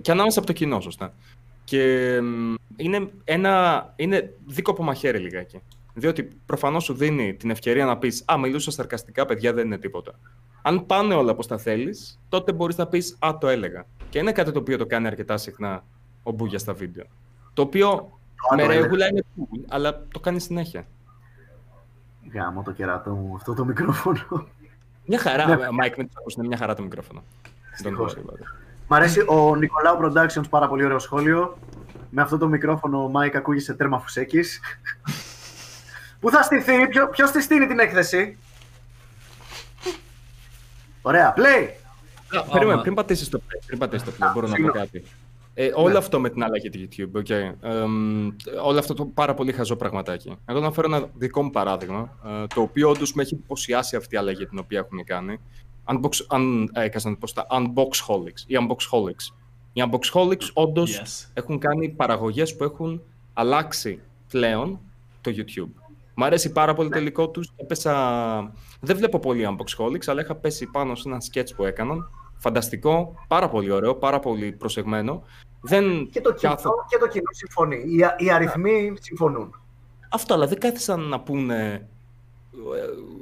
και 0.00 0.10
ανάμεσα 0.10 0.38
από 0.38 0.46
το 0.46 0.52
κοινό, 0.52 0.80
σωστά. 0.80 1.12
Και 1.64 2.18
μ, 2.22 2.54
είναι 2.76 3.10
ένα. 3.24 3.92
Είναι 3.96 4.34
δίκοπο 4.46 4.82
μαχαίρι 4.82 5.18
λιγάκι. 5.18 5.60
Διότι 5.94 6.28
προφανώς 6.46 6.84
σου 6.84 6.94
δίνει 6.94 7.34
την 7.34 7.50
ευκαιρία 7.50 7.84
να 7.84 7.98
πεις 7.98 8.24
Α, 8.32 8.38
μιλούσα 8.38 8.70
σαρκαστικά, 8.70 9.26
παιδιά, 9.26 9.52
δεν 9.52 9.66
είναι 9.66 9.78
τίποτα. 9.78 10.12
Αν 10.62 10.86
πάνε 10.86 11.14
όλα 11.14 11.30
όπως 11.30 11.46
τα 11.46 11.58
θέλεις, 11.58 12.20
τότε 12.28 12.52
μπορείς 12.52 12.76
να 12.76 12.86
πεις 12.86 13.16
Α, 13.18 13.38
το 13.40 13.48
έλεγα. 13.48 13.86
Και 14.10 14.18
είναι 14.18 14.32
κάτι 14.32 14.52
το 14.52 14.58
οποίο 14.58 14.78
το 14.78 14.86
κάνει 14.86 15.06
αρκετά 15.06 15.36
συχνά 15.36 15.84
ο 16.22 16.30
Μπούγια 16.30 16.58
στα 16.58 16.72
βίντεο. 16.72 17.04
Το 17.52 17.62
οποίο 17.62 17.88
«Α, 17.88 18.56
με 18.56 18.62
το 18.62 18.70
έλεγα». 18.70 18.80
ρεγούλα 18.80 19.06
είναι 19.06 19.22
cool, 19.36 19.58
αλλά 19.68 20.06
το 20.12 20.20
κάνει 20.20 20.40
συνέχεια. 20.40 20.86
Γαμώ 22.32 22.62
το 22.62 22.72
κέρατό 22.72 23.10
μου, 23.10 23.34
αυτό 23.34 23.54
το 23.54 23.64
μικρόφωνο. 23.64 24.46
Μια 25.06 25.18
χαρά, 25.18 25.46
Ναι. 25.46 25.54
Mike, 25.54 25.94
μην 25.96 26.06
το 26.08 26.14
ακούς, 26.18 26.34
είναι 26.34 26.46
μια 26.46 26.56
χαρά 26.56 26.74
το 26.74 26.82
μικρόφωνο. 26.82 27.22
Δεν 27.82 27.94
το 27.94 28.04
Ευτυχώς. 28.04 28.32
Μ' 28.92 28.94
αρέσει 28.94 29.24
ο 29.28 29.56
Νικολάου 29.56 29.98
Productions, 30.02 30.48
πάρα 30.50 30.68
πολύ 30.68 30.84
ωραίο 30.84 30.98
σχόλιο. 30.98 31.58
Με 32.10 32.22
αυτό 32.22 32.38
το 32.38 32.48
μικρόφωνο 32.48 33.04
ο 33.04 33.08
Μάικ 33.08 33.36
ακούγεσαι 33.36 33.74
τέρμα 33.74 33.98
φουσέκης. 33.98 34.60
Πού 36.20 36.30
θα 36.30 36.42
στηθεί, 36.42 36.88
ποιο, 36.88 37.08
ποιος 37.08 37.30
τη 37.30 37.42
στείνει 37.42 37.66
την 37.66 37.78
έκθεση; 37.78 38.38
Ωραία, 41.02 41.34
play! 41.36 41.68
Α, 42.38 42.42
Περίμενε, 42.42 42.72
Άμα- 42.72 42.82
πριν 42.82 42.94
πατήσεις 42.94 43.28
το 43.28 43.40
play, 43.46 43.60
πριν 43.66 43.78
πατήσεις 43.78 44.06
το 44.06 44.12
play, 44.20 44.26
Α, 44.28 44.32
μπορώ 44.32 44.46
να 44.46 44.52
πω 44.52 44.56
συγγνώμη. 44.58 44.78
κάτι. 44.78 45.04
Ε, 45.54 45.70
όλο 45.74 45.98
αυτό 45.98 46.20
με 46.20 46.30
την 46.30 46.42
αλλαγή 46.42 46.70
του 46.70 46.78
YouTube, 46.88 47.18
okay. 47.22 47.52
εμ, 47.60 48.28
όλο 48.64 48.78
αυτό 48.78 48.94
το 48.94 49.04
πάρα 49.04 49.34
πολύ 49.34 49.52
χαζό 49.52 49.76
πραγματάκι. 49.76 50.36
Εγώ 50.46 50.60
να 50.60 50.72
φέρω 50.72 50.94
ένα 50.94 51.08
δικό 51.14 51.42
μου 51.42 51.50
παράδειγμα, 51.50 52.16
ε, 52.26 52.46
το 52.54 52.60
οποίο 52.60 52.88
όντως 52.90 53.12
με 53.12 53.22
έχει 53.22 53.34
εντυπωσιάσει 53.34 53.96
αυτή 53.96 54.14
η 54.14 54.18
αλλαγή 54.18 54.46
την 54.46 54.58
οποία 54.58 54.78
έχουν 54.78 55.04
κάνει. 55.04 55.40
Unbox, 55.86 56.36
un, 56.36 56.66
ε, 56.72 56.82
έκανα 56.84 57.04
να 57.04 57.10
το 57.10 57.16
πω 57.20 57.26
στα 57.26 57.46
Unboxholics 57.50 58.40
ή 58.46 58.54
Unboxholics. 58.60 59.34
Οι 59.72 59.82
Unboxholics 59.90 60.50
όντως 60.52 61.00
Yes. 61.02 61.30
έχουν 61.34 61.58
κάνει 61.58 61.88
παραγωγές 61.88 62.56
που 62.56 62.64
έχουν 62.64 63.02
αλλάξει 63.32 64.00
πλέον 64.28 64.80
το 65.20 65.30
YouTube. 65.36 65.70
Μ' 66.14 66.22
αρέσει 66.24 66.52
πάρα 66.52 66.74
πολύ 66.74 66.88
το 66.90 66.98
υλικό 66.98 67.28
τους. 67.28 67.52
Έπεσα... 67.56 68.52
Δεν 68.80 68.96
βλέπω 68.96 69.18
πολύ 69.18 69.48
Unboxholics, 69.50 70.04
αλλά 70.06 70.20
είχα 70.20 70.34
πέσει 70.34 70.66
πάνω 70.66 70.94
σε 70.94 71.08
ένα 71.08 71.18
sketch 71.32 71.54
που 71.56 71.64
έκαναν. 71.64 72.10
Φανταστικό, 72.38 73.14
πάρα 73.28 73.48
πολύ 73.48 73.70
ωραίο, 73.70 73.94
πάρα 73.94 74.18
πολύ 74.20 74.52
προσεγμένο. 74.52 75.22
Δεν 75.60 76.08
Και 76.10 76.20
το 76.20 76.32
κοινό, 76.34 76.52
κάθο- 76.54 76.84
και 76.88 76.98
το 76.98 77.06
κοινό 77.08 77.30
συμφωνεί. 77.32 77.84
Οι, 77.96 78.02
α- 78.02 78.14
οι 78.18 78.30
αριθμοί 78.30 78.92
συμφωνούν. 79.00 79.60
Αυτό, 80.10 80.34
αλλά 80.34 80.46
δεν 80.46 80.58
κάθισαν 80.58 81.00
να 81.00 81.20
πούνε 81.20 81.72
ε, 81.72 81.86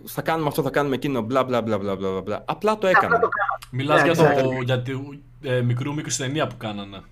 θα 0.04 0.22
κάνουμε 0.22 0.48
αυτό, 0.48 0.62
θα 0.62 0.70
κάνουμε 0.70 0.94
εκείνο, 0.94 1.20
μπλα 1.20 1.44
μπλα 1.44 1.62
μπλα 1.62 1.78
μπλα 1.78 1.96
μπλα. 1.96 2.20
μπλα. 2.20 2.42
Απλά 2.46 2.78
το 2.78 2.86
Απλά 2.86 2.90
έκαναν. 2.90 3.20
το 3.20 3.28
κάναμε. 3.28 3.64
Μιλάς 3.70 4.02
Ναι, 4.02 4.10
για, 4.10 4.16
το, 4.42 4.50
exactly. 4.58 4.64
για 4.64 4.82
τη 4.82 4.92
ε, 5.42 5.60
μικρού 5.60 5.94
μήκους 5.94 6.16
ταινία 6.16 6.46
που 6.46 6.56
κάνανε. 6.56 7.02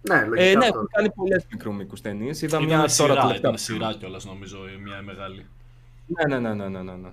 Ναι, 0.00 0.24
λογικά 0.24 0.42
Ε, 0.42 0.54
ναι, 0.54 0.64
αυτό. 0.64 0.66
έχουν 0.76 0.88
κάνει 0.92 1.10
πολλές 1.10 1.46
μικρού 1.52 1.74
μήκους 1.74 2.00
ταινίες. 2.00 2.42
Είδα 2.42 2.56
Ήταν 2.56 2.68
μια 2.68 2.76
τώρα 2.76 2.88
σειρά, 2.88 3.14
τελευταία. 3.14 3.36
ήταν 3.36 3.58
σειρά 3.58 3.92
κιόλας 3.98 4.24
νομίζω 4.24 4.56
η 4.56 4.82
μια 4.82 4.98
η 5.00 5.04
μεγάλη. 5.04 5.46
Ναι, 6.06 6.36
ναι, 6.38 6.48
ναι, 6.48 6.68
ναι, 6.68 6.82
ναι, 6.82 6.92
ναι. 6.92 7.08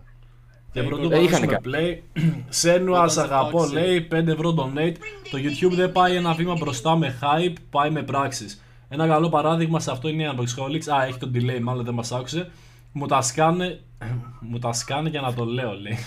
Και 0.71 0.83
πρωτού 0.83 1.11
ε, 1.11 1.19
είχαν 1.23 1.41
πατήσουμε 1.45 2.01
play, 2.15 2.21
Σένουα, 2.49 3.07
σ' 3.07 3.17
αγαπώ, 3.17 3.47
υπάρξει- 3.65 3.73
λέει, 3.73 4.07
5 4.11 4.27
ευρώ 4.27 4.53
donate. 4.57 4.95
Το 5.31 5.37
YouTube 5.37 5.73
δεν 5.75 5.91
πάει 5.91 6.15
ένα 6.15 6.33
βήμα 6.33 6.53
μπροστά 6.59 6.95
με 6.97 7.19
hype, 7.21 7.53
πάει 7.69 7.89
με 7.89 8.03
πράξεις. 8.03 8.61
Ένα 8.89 9.07
καλό 9.07 9.29
παράδειγμα 9.29 9.79
σε 9.79 9.91
αυτό 9.91 10.07
είναι 10.07 10.23
η 10.23 10.27
Unboxholics. 10.35 10.93
Α, 10.95 11.03
έχει 11.05 11.17
το 11.17 11.31
delay, 11.33 11.59
μάλλον 11.61 11.85
δεν 11.85 11.93
μας 11.93 12.11
άκουσε. 12.11 12.49
Μου 12.91 13.05
τα 13.07 13.21
σκάνε, 13.21 13.79
μου 14.39 14.59
τα 14.59 14.73
σκάνε 14.73 15.09
για 15.09 15.21
να 15.21 15.33
το 15.33 15.45
λέω, 15.45 15.71
λέει. 15.71 15.97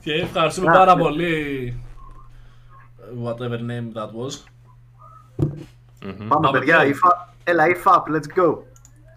Και 0.00 0.12
ευχαριστούμε 0.12 0.70
Α, 0.70 0.72
πάρα 0.72 0.96
ναι. 0.96 1.02
πολύ. 1.02 1.74
Whatever 3.24 3.58
name 3.58 3.92
that 3.94 4.10
was. 4.10 4.44
Πάμε, 6.00 6.28
Πάμε 6.28 6.50
παιδιά. 6.50 6.82
play. 6.82 6.88
Η 6.88 6.92
φα... 6.92 7.34
Έλα, 7.44 7.68
η 7.68 7.72
FAP, 7.84 8.02
let's 8.14 8.38
go. 8.38 8.58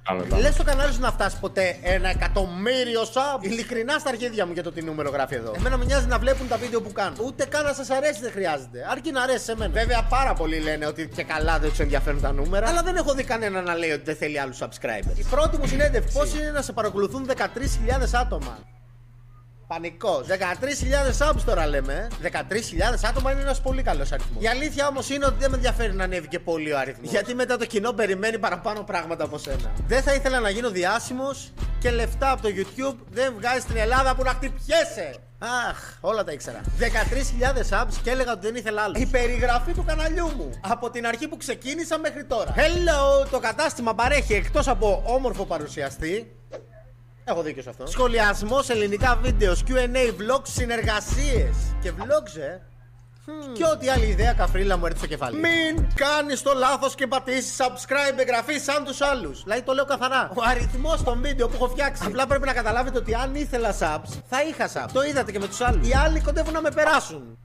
Πάμε, 0.04 0.24
πάμε. 0.24 0.42
Λες 0.42 0.56
το 0.56 0.64
κανάλι 0.64 0.94
σου 0.94 1.00
να 1.00 1.12
φτάσει 1.12 1.40
ποτέ 1.40 1.78
ένα 1.82 2.10
εκατομμύριο 2.10 3.02
sub; 3.02 3.38
Ειλικρινά 3.42 4.00
στα 4.00 4.10
αρχίδια 4.10 4.46
μου 4.46 4.54
για 4.54 4.64
το 4.64 4.72
τι 4.72 4.82
νούμερο 4.84 5.10
γράφει 5.10 5.36
εδώ. 5.36 5.54
Εμένα 5.58 5.78
με 5.78 5.86
νοιάζει 5.86 6.08
να 6.08 6.20
βλέπουν 6.20 6.48
τα 6.48 6.58
βίντεο 6.58 6.82
που 6.82 6.92
κάνω. 6.92 7.16
Ούτε 7.26 7.46
καν 7.46 7.64
να 7.64 7.74
σας 7.74 7.90
αρέσει 7.90 8.20
δεν 8.22 8.32
χρειάζεται. 8.32 8.86
Αρκεί 8.92 9.12
να 9.12 9.22
αρέσει 9.22 9.44
σε 9.44 9.56
μένα. 9.56 9.72
Βέβαια, 9.72 10.04
πάρα 10.10 10.34
πολλοί 10.34 10.60
λένε 10.60 10.86
ότι 10.86 11.08
και 11.16 11.24
καλά 11.24 11.60
δεν 11.60 11.70
τους 11.70 11.80
ενδιαφέρουν 11.80 12.22
τα 12.22 12.32
νούμερα. 12.32 12.68
Αλλά 12.68 12.82
δεν 12.84 12.96
έχω 12.96 13.14
δει 13.14 13.24
κανένα 13.24 13.62
να 13.62 13.76
λέει 13.76 13.92
ότι 13.92 14.04
δεν 14.04 14.16
θέλει 14.16 14.40
άλλους 14.40 14.58
subscribers. 14.62 15.18
Η 15.18 15.26
πρώτη 15.30 15.58
μου 15.58 15.68
συνέντευξη. 15.68 16.18
Πώς 16.18 16.34
είναι 16.34 16.52
να 16.52 16.62
σε 16.62 16.72
παρακολουθούν 16.74 17.30
13.000 17.38 18.14
άτομα; 18.14 18.58
Πανικός. 19.68 20.26
13.000 20.28 21.28
subs 21.30 21.42
τώρα 21.46 21.68
λέμε. 21.68 22.08
ε. 22.24 22.30
13.000 22.30 23.08
άτομα 23.10 23.32
είναι 23.32 23.42
ένας 23.42 23.62
πολύ 23.62 23.82
καλός 23.82 24.12
αριθμός. 24.12 24.44
Η 24.44 24.48
αλήθεια 24.48 24.88
όμως 24.88 25.10
είναι 25.10 25.26
ότι 25.26 25.36
δεν 25.40 25.50
με 25.50 25.56
ενδιαφέρει 25.56 25.94
να 25.94 26.04
ανέβει 26.04 26.28
και 26.28 26.40
πολύ 26.40 26.72
ο 26.74 26.78
αριθμός. 26.80 27.10
Γιατί 27.12 27.36
μετά 27.36 27.58
το 27.58 27.66
κοινό 27.66 27.92
περιμένει 27.92 28.40
παραπάνω 28.40 28.82
πράγματα 28.84 29.24
από 29.24 29.38
σένα. 29.38 29.72
Δεν 29.88 30.02
θα 30.02 30.14
ήθελα 30.14 30.40
να 30.40 30.50
γίνω 30.50 30.70
διάσημος 30.70 31.54
και 31.80 31.92
λεφτά 31.92 32.32
από 32.32 32.42
το 32.42 32.50
YouTube 32.56 32.96
δεν 33.12 33.34
βγάζει 33.38 33.60
στην 33.60 33.78
Ελλάδα 33.78 34.16
που 34.16 34.24
να 34.24 34.30
χτυπιέσαι. 34.30 35.16
Αχ, 35.70 35.98
όλα 36.02 36.24
τα 36.24 36.32
ήξερα. 36.32 36.62
13.000 36.80 37.70
subs 37.70 37.94
και 38.04 38.10
έλεγα 38.10 38.32
ότι 38.32 38.46
δεν 38.46 38.56
ήθελα 38.56 38.82
άλλο. 38.82 38.94
Η 38.98 39.06
περιγραφή 39.06 39.74
του 39.74 39.84
καναλιού 39.88 40.28
μου. 40.38 40.50
Από 40.62 40.90
την 40.90 41.08
αρχή 41.08 41.28
που 41.28 41.38
ξεκίνησα 41.38 41.98
μέχρι 42.00 42.24
τώρα. 42.26 42.54
Hello! 42.56 43.28
Το 43.32 43.40
κατάστημα 43.40 43.94
παρέχει 43.96 44.34
εκτός 44.34 44.68
από 44.68 45.04
όμορφο 45.06 45.46
παρουσιαστή, 45.46 46.36
Έχω 47.24 47.42
δίκιο 47.42 47.62
σε 47.62 47.70
αυτό. 47.70 47.86
Σχολιασμός, 47.88 48.70
ελληνικά 48.70 49.16
βίντεος, 49.22 49.64
QA, 49.68 50.08
vlogs, 50.22 50.48
συνεργασίες. 50.48 51.56
Και 51.82 51.92
vlogs, 51.98 52.38
ε. 52.40 52.60
Και 53.54 53.64
ό,τι 53.74 53.90
άλλη 53.90 54.06
ιδέα 54.06 54.34
καφρίλα 54.34 54.78
μου 54.78 54.86
έρθει 54.86 54.98
στο 54.98 55.08
κεφάλι. 55.08 55.36
Μην 55.40 55.88
κάνεις 55.96 56.42
το 56.42 56.54
λάθος 56.54 56.96
και 56.96 57.08
πατήσεις 57.08 57.56
subscribe, 57.58 58.18
εγγραφή 58.20 58.60
σαν 58.60 58.84
τους 58.84 59.02
άλλους. 59.02 59.44
Δηλαδή 59.44 59.62
το 59.62 59.74
λέω 59.74 59.86
καθαρά. 59.86 60.30
Ο 60.36 60.42
αριθμός 60.50 61.04
των 61.04 61.22
βίντεο 61.22 61.48
που 61.48 61.54
έχω 61.56 61.68
φτιάξει. 61.68 62.04
Απλά 62.06 62.28
πρέπει 62.28 62.46
να 62.46 62.54
καταλάβετε 62.54 62.98
ότι 62.98 63.14
αν 63.14 63.36
ήθελα 63.36 63.72
subs, 63.80 64.10
θα 64.30 64.44
είχα 64.44 64.68
subs. 64.74 64.90
Το 64.94 65.04
είδατε 65.04 65.32
και 65.32 65.40
με 65.40 65.48
τους 65.48 65.62
άλλους. 65.62 65.88
Οι 65.88 65.94
άλλοι 65.94 66.20
κοντεύουν 66.22 66.54
να 66.54 66.62
με 66.62 66.70
περάσουν. 66.72 67.38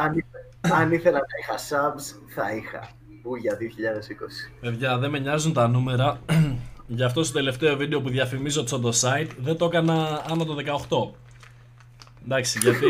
αν, 0.00 0.12
ήθε- 0.12 0.72
αν 0.80 0.92
ήθελα 0.92 1.18
να 1.18 1.24
είχα 1.40 1.56
subs, 1.68 2.02
θα 2.34 2.54
είχα. 2.54 2.88
Πού 3.22 3.36
για 3.36 3.56
2020. 3.56 4.50
Παιδιά, 4.60 4.98
δεν 4.98 5.10
με 5.10 5.18
νοιάζουν 5.18 5.52
τα 5.52 5.68
νούμερα. 5.68 6.20
Γι' 6.92 7.02
αυτό 7.02 7.24
στο 7.24 7.32
τελευταίο 7.32 7.76
βίντεο 7.76 8.00
που 8.00 8.08
διαφημίζω 8.08 8.64
το 8.64 8.78
το 8.78 8.92
site 9.00 9.28
δεν 9.38 9.56
το 9.56 9.64
έκανα 9.64 10.24
άνω 10.30 10.44
το 10.44 10.56
18. 10.88 11.16
Εντάξει, 12.24 12.58
γιατί. 12.62 12.86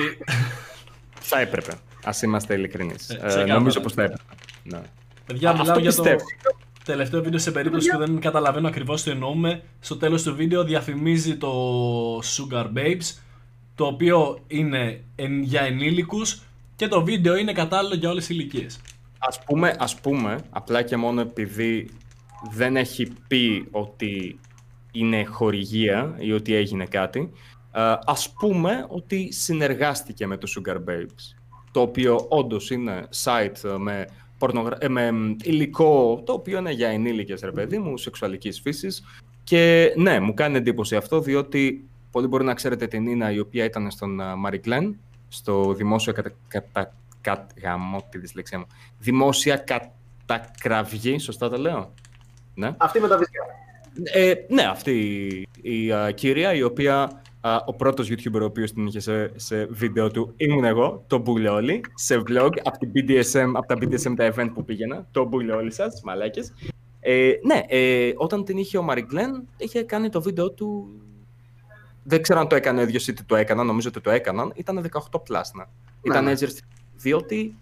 Θα 1.20 1.40
έπρεπε. 1.40 1.72
Α 2.05 2.11
είμαστε 2.24 2.55
ειλικρινείς. 2.55 3.09
Ε, 3.11 3.12
Ε, 3.14 3.16
ξεκάθαρα. 3.16 3.55
νομίζω 3.55 3.80
πως 3.80 3.92
θα 3.92 4.03
έπρεπε. 4.03 4.22
Ναι. 4.62 4.80
Παιδιά, 5.26 5.48
Α, 5.51 5.53
μιλάω 5.53 5.68
αυτό 5.68 5.80
για 5.80 5.90
το 5.94 6.03
πιστεύω. 6.03 6.24
τελευταίο 6.84 7.22
βίντεο 7.22 7.38
σε 7.38 7.51
περίπτωση 7.51 7.90
που 7.90 7.98
δεν 7.98 8.20
καταλαβαίνω 8.20 8.68
ακριβώς 8.68 9.03
τι 9.03 9.11
εννοούμε. 9.11 9.62
Στο 9.80 9.96
τέλος 9.96 10.22
του 10.22 10.34
βίντεο 10.36 10.64
διαφημίζει 10.64 11.36
το 11.36 11.53
Sugar 12.18 12.66
Babes, 12.74 13.18
το 13.74 13.84
οποίο 13.86 14.38
είναι 14.46 15.01
εν- 15.16 15.42
για 15.42 15.61
ενήλικους 15.62 16.42
και 16.76 16.88
το 16.88 17.05
βίντεο 17.05 17.36
είναι 17.36 17.53
κατάλληλο 17.53 17.94
για 17.94 18.11
όλες 18.11 18.26
τις 18.26 18.36
ηλικίες. 18.36 18.80
Ας 19.18 19.44
πούμε, 19.44 19.74
ας 19.78 19.94
πούμε, 20.01 20.38
απλά 20.51 20.82
και 20.82 20.96
μόνο 20.96 21.20
επειδή 21.20 21.90
δεν 22.53 22.76
έχει 22.76 23.12
πει 23.28 23.68
ότι 23.70 24.38
είναι 24.93 25.24
χορηγία 25.24 26.16
ή 26.18 26.32
ότι 26.32 26.55
έγινε 26.55 26.84
κάτι, 26.84 27.30
ε, 27.72 27.95
ας 28.05 28.32
πούμε 28.32 28.86
ότι 28.88 29.32
συνεργάστηκε 29.32 30.26
με 30.26 30.36
το 30.36 30.53
Sugar 30.57 30.76
Babes, 30.76 31.34
το 31.70 31.80
οποίο 31.80 32.26
όντως 32.28 32.70
είναι 32.70 33.09
site 33.24 33.64
ε, 33.64 33.78
με, 33.78 34.07
πορνογρα... 34.38 34.76
ε, 34.80 34.88
με 34.88 35.12
μ, 35.12 35.36
υλικό 35.43 36.22
το 36.26 36.32
οποίο 36.32 36.59
είναι 36.59 36.72
για 36.72 36.88
ενήλικες, 36.88 37.41
ρε 37.41 37.53
παιδί 37.53 37.78
μου, 37.78 37.97
σεξουαλικής 37.97 38.61
φύσης 38.61 39.05
και 39.45 39.93
ναι, 39.97 40.20
μου 40.20 40.34
κάνει 40.34 40.57
εντύπωση 40.57 40.97
αυτό, 40.97 41.20
διότι 41.20 41.84
πολλοί 42.11 42.26
μπορεί 42.26 42.45
να 42.45 42.55
ξέρετε 42.55 42.86
την 42.86 43.03
Νίνα 43.03 43.32
η 43.32 43.38
οποία 43.38 43.64
ήταν 43.64 43.91
στον 43.91 44.20
Marie 44.47 44.61
Glenn, 44.66 44.91
στο 45.28 45.74
δημόσιο 45.74 46.12
κατα... 46.12 46.32
κατα... 46.49 46.95
κα- 47.20 47.47
γαμώ 47.62 48.07
τη 48.11 48.18
δυσλεξία 48.18 48.59
μου. 48.59 48.66
Δημόσια 48.99 49.57
κατακραυγή, 50.26 51.18
σωστά 51.18 51.49
τα 51.49 51.59
λέω; 51.59 51.93
Ναι. 52.55 52.74
Αυτή 52.76 53.01
με 53.01 53.09
τα 53.09 53.18
βυζιά. 53.18 53.42
Ε, 54.12 54.34
ναι, 54.48 54.62
αυτή 54.62 54.92
η, 55.62 55.86
η, 55.86 55.92
α, 55.92 56.11
κυρία 56.11 56.55
η 56.55 56.62
οποία 56.62 57.22
α, 57.40 57.57
ο 57.66 57.74
πρώτος 57.74 58.11
YouTuber 58.11 58.40
ο 58.40 58.44
οποίος 58.44 58.72
την 58.72 58.86
είχε 58.86 59.01
σε, 59.01 59.32
σε 59.36 59.66
βίντεο 59.70 60.11
του 60.11 60.34
ήμουν 60.36 60.64
εγώ, 60.64 61.05
το 61.07 61.18
μπούλε 61.18 61.48
όλοι, 61.48 61.80
σε 61.94 62.16
vlog 62.16 62.51
από, 62.64 62.78
την 62.78 62.90
BDSM, 62.94 63.53
από 63.55 63.66
τα 63.66 63.74
BDSM 63.74 64.14
τα 64.16 64.34
event 64.34 64.51
που 64.55 64.64
πήγαινα, 64.64 65.07
το 65.11 65.24
μπούλε 65.24 65.53
όλοι 65.53 65.72
σας, 65.72 66.01
μαλάκες. 66.05 66.53
Ε, 67.01 67.32
ναι, 67.42 67.62
ε, 67.68 68.12
όταν 68.16 68.44
την 68.44 68.57
είχε 68.57 68.78
ο 68.78 68.82
Μαρι 68.82 69.03
Γκλέν, 69.03 69.48
είχε 69.57 69.82
κάνει 69.82 70.09
το 70.09 70.22
βίντεο 70.22 70.51
του 70.51 71.01
δεν 72.03 72.22
ξέρω 72.22 72.40
αν 72.40 72.48
το 72.48 72.55
έκανε 72.57 72.80
ο 72.80 72.82
ίδιος 72.82 73.09
ή 73.09 73.12
τι 73.12 73.22
το 73.24 73.36
έκαναν, 73.36 73.66
νομίζω 73.66 73.88
ότι 73.88 74.01
το 74.01 74.11
έκαναν. 74.11 74.53
Ήταν 74.55 74.90
18 75.11 75.16
plus, 75.16 75.42
ναι. 75.55 75.64
Ήταν 76.03 76.24
ναι. 76.24 76.30
έτσι 76.30 76.57
διότι... 76.96 77.55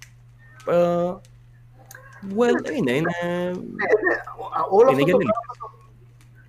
ε, 0.67 1.13
well, 2.23 2.71
είναι, 2.77 2.91
είναι... 2.93 3.13
Ναι, 3.23 3.51
ναι, 3.53 4.15
όλο, 4.71 4.91
Είναι 4.91 4.91
αυτό 4.91 5.05
το 5.05 5.07
γεννή. 5.09 5.25
πράγμα, 5.25 5.55
το- 5.59 5.71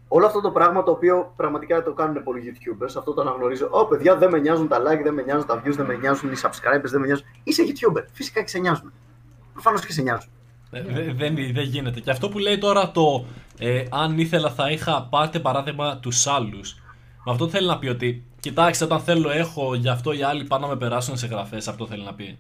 όλο 0.08 0.26
αυτό 0.26 0.42
το 0.42 0.52
πράγμα 0.52 0.84
το 0.84 0.92
οποίο 0.92 1.34
πραγματικά 1.36 1.84
το 1.84 1.94
κάνουν 1.94 2.24
πολλοί 2.24 2.42
YouTubers, 2.54 2.94
αυτό 2.98 3.14
το 3.14 3.22
αναγνωρίζω. 3.22 3.68
Ω 3.72 3.86
παιδιά, 3.86 4.16
δεν 4.18 4.30
με 4.30 4.40
νοιάζουν 4.40 4.68
τα 4.68 4.78
like, 4.82 5.02
δεν 5.04 5.14
με 5.14 5.22
νοιάζουν 5.22 5.46
τα 5.46 5.62
views, 5.66 5.72
δεν 5.76 5.86
με 5.86 5.96
νοιάζουν 5.96 6.32
οι 6.32 6.36
subscribers, 6.42 6.90
δεν 6.90 7.00
με 7.00 7.06
νοιάζουν. 7.06 7.26
Είσαι 7.44 7.64
YouTuber. 7.68 8.04
Φυσικά 8.12 8.42
και 8.42 8.48
σε 8.48 8.60
νοιάζουν. 8.60 8.92
Προφανώς 9.54 9.86
και 9.86 9.92
σε 9.92 10.02
νοιάζουν. 10.02 10.30
Ε, 10.72 10.82
δε- 10.82 11.14
δεν, 11.14 11.36
δεν 11.36 11.64
γίνεται. 11.64 12.00
Και 12.00 12.12
αυτό 12.12 12.30
που 12.30 12.40
λέει 12.40 12.58
τώρα 12.58 12.92
το 12.92 13.26
ε, 13.60 13.84
αν 13.92 14.20
ήθελα 14.20 14.50
θα 14.52 14.72
είχα, 14.72 15.08
πάρτε 15.10 15.40
παράδειγμα 15.40 15.98
τους 15.98 16.28
άλλους. 16.28 16.82
Με 17.26 17.32
αυτό 17.32 17.48
θέλει 17.50 17.68
να 17.68 17.80
πει 17.80 17.88
ότι, 17.88 18.24
κοιτάξτε, 18.40 18.84
όταν 18.84 19.00
θέλω 19.00 19.30
έχω, 19.30 19.76
γι' 19.76 19.90
αυτό 19.90 20.12
οι 20.14 20.24
άλλοι 20.24 20.44
πάνε 20.44 20.66
να 20.66 20.72
με 20.74 20.78
περάσουν 20.78 21.18
σε 21.18 21.28
γραφές. 21.28 21.68
Αυτό 21.68 21.88
θέλει 21.88 22.04
να 22.04 22.14
πει. 22.14 22.38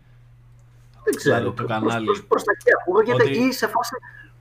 Δεν 1.09 1.15
ξέρω. 1.15 1.35
Δηλαδή, 1.37 1.55
το 1.55 1.65
κανάλι. 1.65 2.05
Προς, 2.05 2.23
προς 2.25 2.43
τα 2.43 2.51
εκεί 2.55 2.69
ακούγεται 2.81 3.23
Ότι- 3.23 3.47
ή 3.47 3.51
σε 3.51 3.67
φάση. 3.67 3.95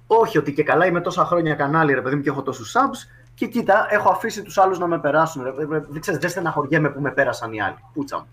Όχι, 0.06 0.38
ότι 0.38 0.52
και 0.52 0.62
καλά 0.62 0.86
είμαι 0.86 1.00
τόσα 1.00 1.24
χρόνια 1.24 1.54
κανάλι, 1.54 1.94
ρε 1.94 2.00
παιδί 2.02 2.16
μου, 2.16 2.22
και 2.22 2.28
έχω 2.28 2.42
τόσους 2.42 2.72
subs 2.76 3.08
Και 3.34 3.46
κοίτα, 3.46 3.86
έχω 3.90 4.10
αφήσει 4.10 4.42
τους 4.42 4.58
άλλους 4.58 4.78
να 4.78 4.86
με 4.86 4.98
περάσουν. 4.98 5.42
ρε. 5.42 5.48
Ε, 5.48 5.80
Δεν 5.88 6.00
ξέρεις, 6.00 6.20
δεν 6.20 6.30
στεναχωριέμαι 6.30 6.88
που 6.90 7.00
με 7.00 7.10
πέρασαν 7.10 7.52
οι 7.52 7.60
άλλοι. 7.62 7.76
Πούτσα 7.92 8.16
μου. 8.18 8.26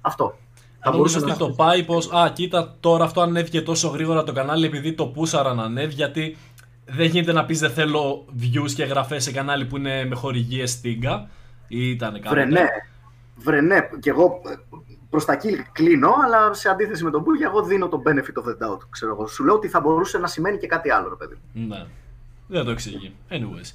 Αυτό. 0.00 0.38
Θα 0.80 0.90
Νομίζω 0.90 0.96
μπορούσες 0.98 1.22
ότι 1.22 1.30
να. 1.30 1.36
το 1.48 1.54
πάει 1.54 1.84
πως. 1.84 2.12
Α, 2.12 2.30
κοίτα, 2.32 2.74
τώρα 2.80 3.04
αυτό 3.04 3.20
ανέβηκε 3.20 3.62
τόσο 3.62 3.88
γρήγορα 3.88 4.24
το 4.24 4.32
κανάλι 4.32 4.66
επειδή 4.66 4.92
το 4.92 5.06
πούσαραν 5.06 5.56
να 5.56 5.62
ανέβει. 5.62 5.92
Γιατί 5.94 6.36
δεν 6.84 7.06
γίνεται 7.06 7.32
να 7.32 7.44
πεις 7.44 7.58
δεν 7.58 7.70
θέλω 7.70 8.24
views 8.40 8.70
και 8.74 8.82
εγγραφέ 8.82 9.18
σε 9.18 9.32
κανάλι 9.32 9.64
που 9.64 9.76
είναι 9.76 10.04
με 10.04 10.14
χορηγίες 10.14 10.70
στίγκα. 10.70 11.28
Ή 11.68 11.90
ήταν 11.90 12.12
κάποτε. 12.12 12.30
Βρε 12.30 12.44
ναι. 12.44 12.66
Βρε 13.36 13.60
ναι. 13.60 13.78
Και 14.00 14.10
εγώ 14.10 14.40
προς 15.10 15.24
τα 15.24 15.32
εκεί 15.32 15.66
κλείνω, 15.72 16.14
αλλά 16.24 16.54
σε 16.54 16.68
αντίθεση 16.68 17.04
με 17.04 17.10
τον 17.10 17.22
Μπούργια, 17.22 17.46
εγώ 17.46 17.62
δίνω 17.62 17.88
το 17.88 18.02
benefit 18.06 18.42
of 18.42 18.46
the 18.48 18.66
doubt. 18.66 18.78
Ξέρω 18.90 19.12
εγώ. 19.12 19.26
Σου 19.26 19.44
λέω 19.44 19.54
ότι 19.54 19.68
θα 19.68 19.80
μπορούσε 19.80 20.18
να 20.18 20.26
σημαίνει 20.26 20.58
και 20.58 20.66
κάτι 20.66 20.90
άλλο, 20.90 21.08
ρε 21.08 21.14
παιδί. 21.14 21.38
Ναι. 21.52 21.86
Δεν 22.46 22.64
το 22.64 22.70
εξηγεί. 22.70 23.14
Anyways. 23.30 23.72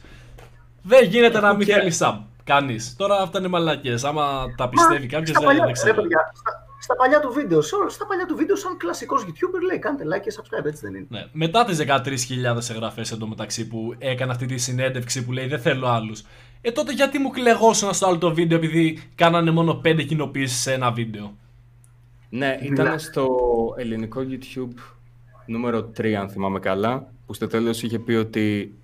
Δεν 0.82 1.06
γίνεται 1.06 1.40
να 1.40 1.56
μην 1.56 1.68
θέλεις 1.68 2.00
sub. 2.02 2.18
Κανείς. 2.44 2.96
Τώρα 2.98 3.22
αυτά 3.22 3.40
είναι 3.40 3.48
μαλακίε. 3.48 3.96
Άμα 4.04 4.54
τα 4.56 4.70
πιστεύει 4.70 5.08
κάποιος, 5.08 5.30
στα 5.30 5.40
δεν 5.40 5.48
παλιά, 5.48 5.60
δεν 5.60 5.68
ρε, 5.68 5.74
ξέρω. 5.74 6.02
παιδιά, 6.02 6.32
στα, 6.34 6.63
στα 6.84 6.96
παλιά 6.96 7.20
του 7.20 7.32
βίντεο, 7.34 7.62
σε- 7.62 7.76
στα 7.88 8.06
παλιά 8.06 8.26
του 8.26 8.36
βίντεο, 8.36 8.56
σαν 8.56 8.78
κλασικός 8.78 9.24
YouTuber, 9.28 9.62
λέει 9.68 9.80
κάντε 9.80 10.04
like 10.04 10.22
και 10.22 10.34
subscribe, 10.38 10.66
έτσι 10.66 10.82
δεν 10.86 10.96
είναι. 10.96 11.06
Ναι. 11.10 11.26
Μετά 11.32 11.66
τις 11.66 11.78
13.000 11.78 12.70
εγγραφές 12.70 13.12
εντωμεταξύ 13.12 13.68
που 13.68 13.96
έκανε 13.98 14.32
αυτή 14.32 14.46
τη 14.46 14.58
συνέντευξη 14.58 15.26
που 15.26 15.32
λέει 15.32 15.48
Δεν 15.48 15.60
θέλω 15.60 15.88
άλλους. 15.88 16.24
Ε 16.62 16.72
τότε 16.72 16.92
γιατί 16.94 17.18
μου 17.20 17.30
κλεγόσουν 17.30 17.94
στο 17.94 18.08
άλλο 18.08 18.18
το 18.18 18.34
βίντεο 18.34 18.58
επειδή 18.58 19.04
κάνανε 19.16 19.52
μόνο 19.52 19.82
5 19.86 20.06
κοινοποιήσει 20.06 20.56
σε 20.62 20.74
ένα 20.74 20.92
βίντεο; 20.92 21.38
Ναι, 22.30 22.58
Μιλά. 22.62 22.74
ήταν 22.84 23.00
στο 23.00 23.28
ελληνικό 23.78 24.22
YouTube 24.30 24.74
νούμερο 25.46 25.92
3, 25.98 26.14
αν 26.14 26.30
θυμάμαι 26.30 26.60
καλά, 26.60 27.12
που 27.26 27.34
στο 27.34 27.48
τέλος 27.48 27.84
είχε 27.84 28.00
πει 28.00 28.14
ότι 28.14 28.62
α, 28.62 28.83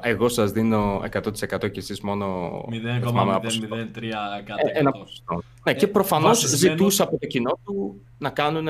εγώ 0.00 0.28
σας 0.28 0.50
δίνω 0.52 1.02
100% 1.12 1.70
και 1.70 1.78
εσείς 1.78 2.00
μόνο... 2.00 2.50
δεν 2.82 3.02
θυμάμαι 3.02 3.30
ένα 3.30 3.40
ποσοστό. 3.40 3.76
0,003 3.76 4.02
Ε, 4.74 4.78
Ένα 4.78 4.90
ποσοστό. 4.92 5.42
Ναι, 5.64 5.74
και 5.74 5.84
Ε, 5.84 5.88
προφανώς 5.88 6.40
βασισμένο- 6.42 6.76
ζητούσε 6.76 7.02
από 7.02 7.18
το 7.18 7.26
κοινό 7.26 7.58
του 7.64 8.00
να 8.18 8.30
κάνουν 8.30 8.68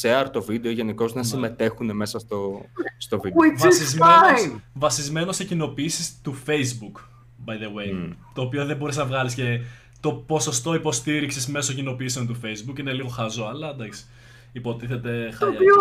share 0.00 0.26
το 0.32 0.42
βίντεο, 0.42 0.72
γενικώς 0.72 1.14
να 1.14 1.22
συμμετέχουν 1.22 1.96
μέσα 1.96 2.18
στο, 2.18 2.60
στο 2.98 3.20
βίντεο. 3.20 3.38
Which 3.40 3.58
is 3.58 3.62
Βασισμένος, 3.64 4.12
fine! 4.56 4.60
βασισμένος 4.74 5.36
σε 5.36 5.44
κοινοποιήσει 5.44 6.12
του 6.22 6.36
Facebook, 6.46 7.00
by 7.46 7.52
the 7.52 7.66
way. 7.78 8.08
Mm. 8.10 8.12
Το 8.34 8.42
οποίο 8.42 8.66
δεν 8.66 8.76
μπορείς 8.76 8.96
να 8.96 9.04
βγάλεις 9.04 9.34
και 9.34 9.60
το 10.00 10.12
ποσοστό 10.12 10.74
υποστήριξης 10.74 11.46
μέσω 11.46 11.72
κοινοποιήσεων 11.72 12.26
του 12.26 12.36
Facebook 12.44 12.78
είναι 12.78 12.92
λίγο 12.92 13.08
χαζό, 13.08 13.44
αλλά 13.44 13.70
εντάξει. 13.70 14.04
Υποτίθεται 14.52 15.26
Το 15.30 15.36
χαλιά. 15.36 15.58
οποίο, 15.58 15.74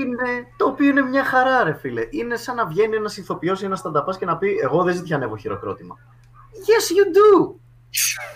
είναι, 0.00 0.46
το 0.56 0.66
οποίο 0.66 0.88
είναι 0.88 1.02
μια 1.02 1.24
χαρά, 1.24 1.64
ρε 1.64 1.74
φίλε. 1.74 2.06
Είναι 2.10 2.36
σαν 2.36 2.56
να 2.56 2.66
βγαίνει 2.66 2.96
ένας 2.96 3.16
ηθοποιός 3.16 3.62
ή 3.62 3.64
ένας 3.64 3.78
στανταπάς 3.78 4.18
και 4.18 4.24
να 4.24 4.36
πει: 4.36 4.56
Εγώ 4.62 4.82
δεν 4.82 4.94
ζητιανεύω 4.94 5.36
χειροκρότημα. 5.36 5.96
Yes, 6.52 6.92
you 6.96 7.16
do! 7.16 7.54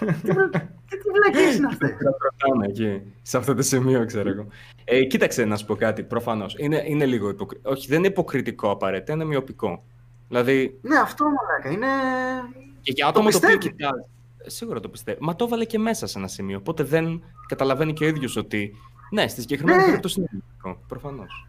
Τι 0.90 0.96
τι 0.98 1.10
βλακίες 1.10 1.56
είναι 1.56 1.66
αυτές; 1.66 1.90
Κρατάνε 1.90 2.66
εκεί, 2.66 3.02
σε 3.22 3.36
αυτό 3.36 3.54
το 3.54 3.62
σημείο, 3.62 4.04
ξέρω 4.06 4.28
εγώ. 4.28 4.46
Ε, 4.84 5.04
κοίταξε 5.04 5.44
να 5.44 5.56
σου 5.56 5.66
πω 5.66 5.74
κάτι, 5.76 6.02
προφανώς. 6.02 6.54
Είναι, 6.58 6.82
είναι 6.86 7.06
λίγο 7.06 7.28
υποκριτικό. 7.28 7.70
Όχι, 7.70 7.86
δεν 7.88 7.98
είναι 7.98 8.06
υποκριτικό 8.06 8.70
απαραίτητα, 8.70 9.12
είναι 9.12 9.24
μειοπικό. 9.24 9.82
Δηλαδή, 10.28 10.78
Ναι, 10.82 10.96
αυτό 10.98 11.24
μαλάκα. 11.24 11.70
Είναι. 11.70 11.86
και 12.80 12.92
για 12.94 13.06
άτομο 13.06 13.28
το, 13.30 13.36
οποίο 13.36 13.48
πιστεύεις; 13.58 13.76
κοιτάζει. 13.76 14.04
Σίγουρα 14.46 14.80
το 14.80 14.88
πιστεύει. 14.88 15.18
Μα 15.20 15.36
το 15.36 15.44
έβαλε 15.44 15.64
και 15.64 15.78
μέσα 15.78 16.06
σε 16.06 16.18
ένα 16.18 16.28
σημείο. 16.28 16.56
Οπότε 16.58 16.82
δεν 16.82 17.22
καταλαβαίνει 17.46 17.92
και 17.92 18.04
ο 18.04 18.08
ίδιος 18.08 18.36
ότι. 18.36 18.76
Ναι, 19.10 19.28
στη 19.28 19.40
συγκεκριμένη 19.40 19.78
Ναι. 19.78 19.84
περίπτωση 19.84 20.20
είναι 20.20 20.28
μειοπικό. 20.32 20.84
Προφανώς. 20.88 21.48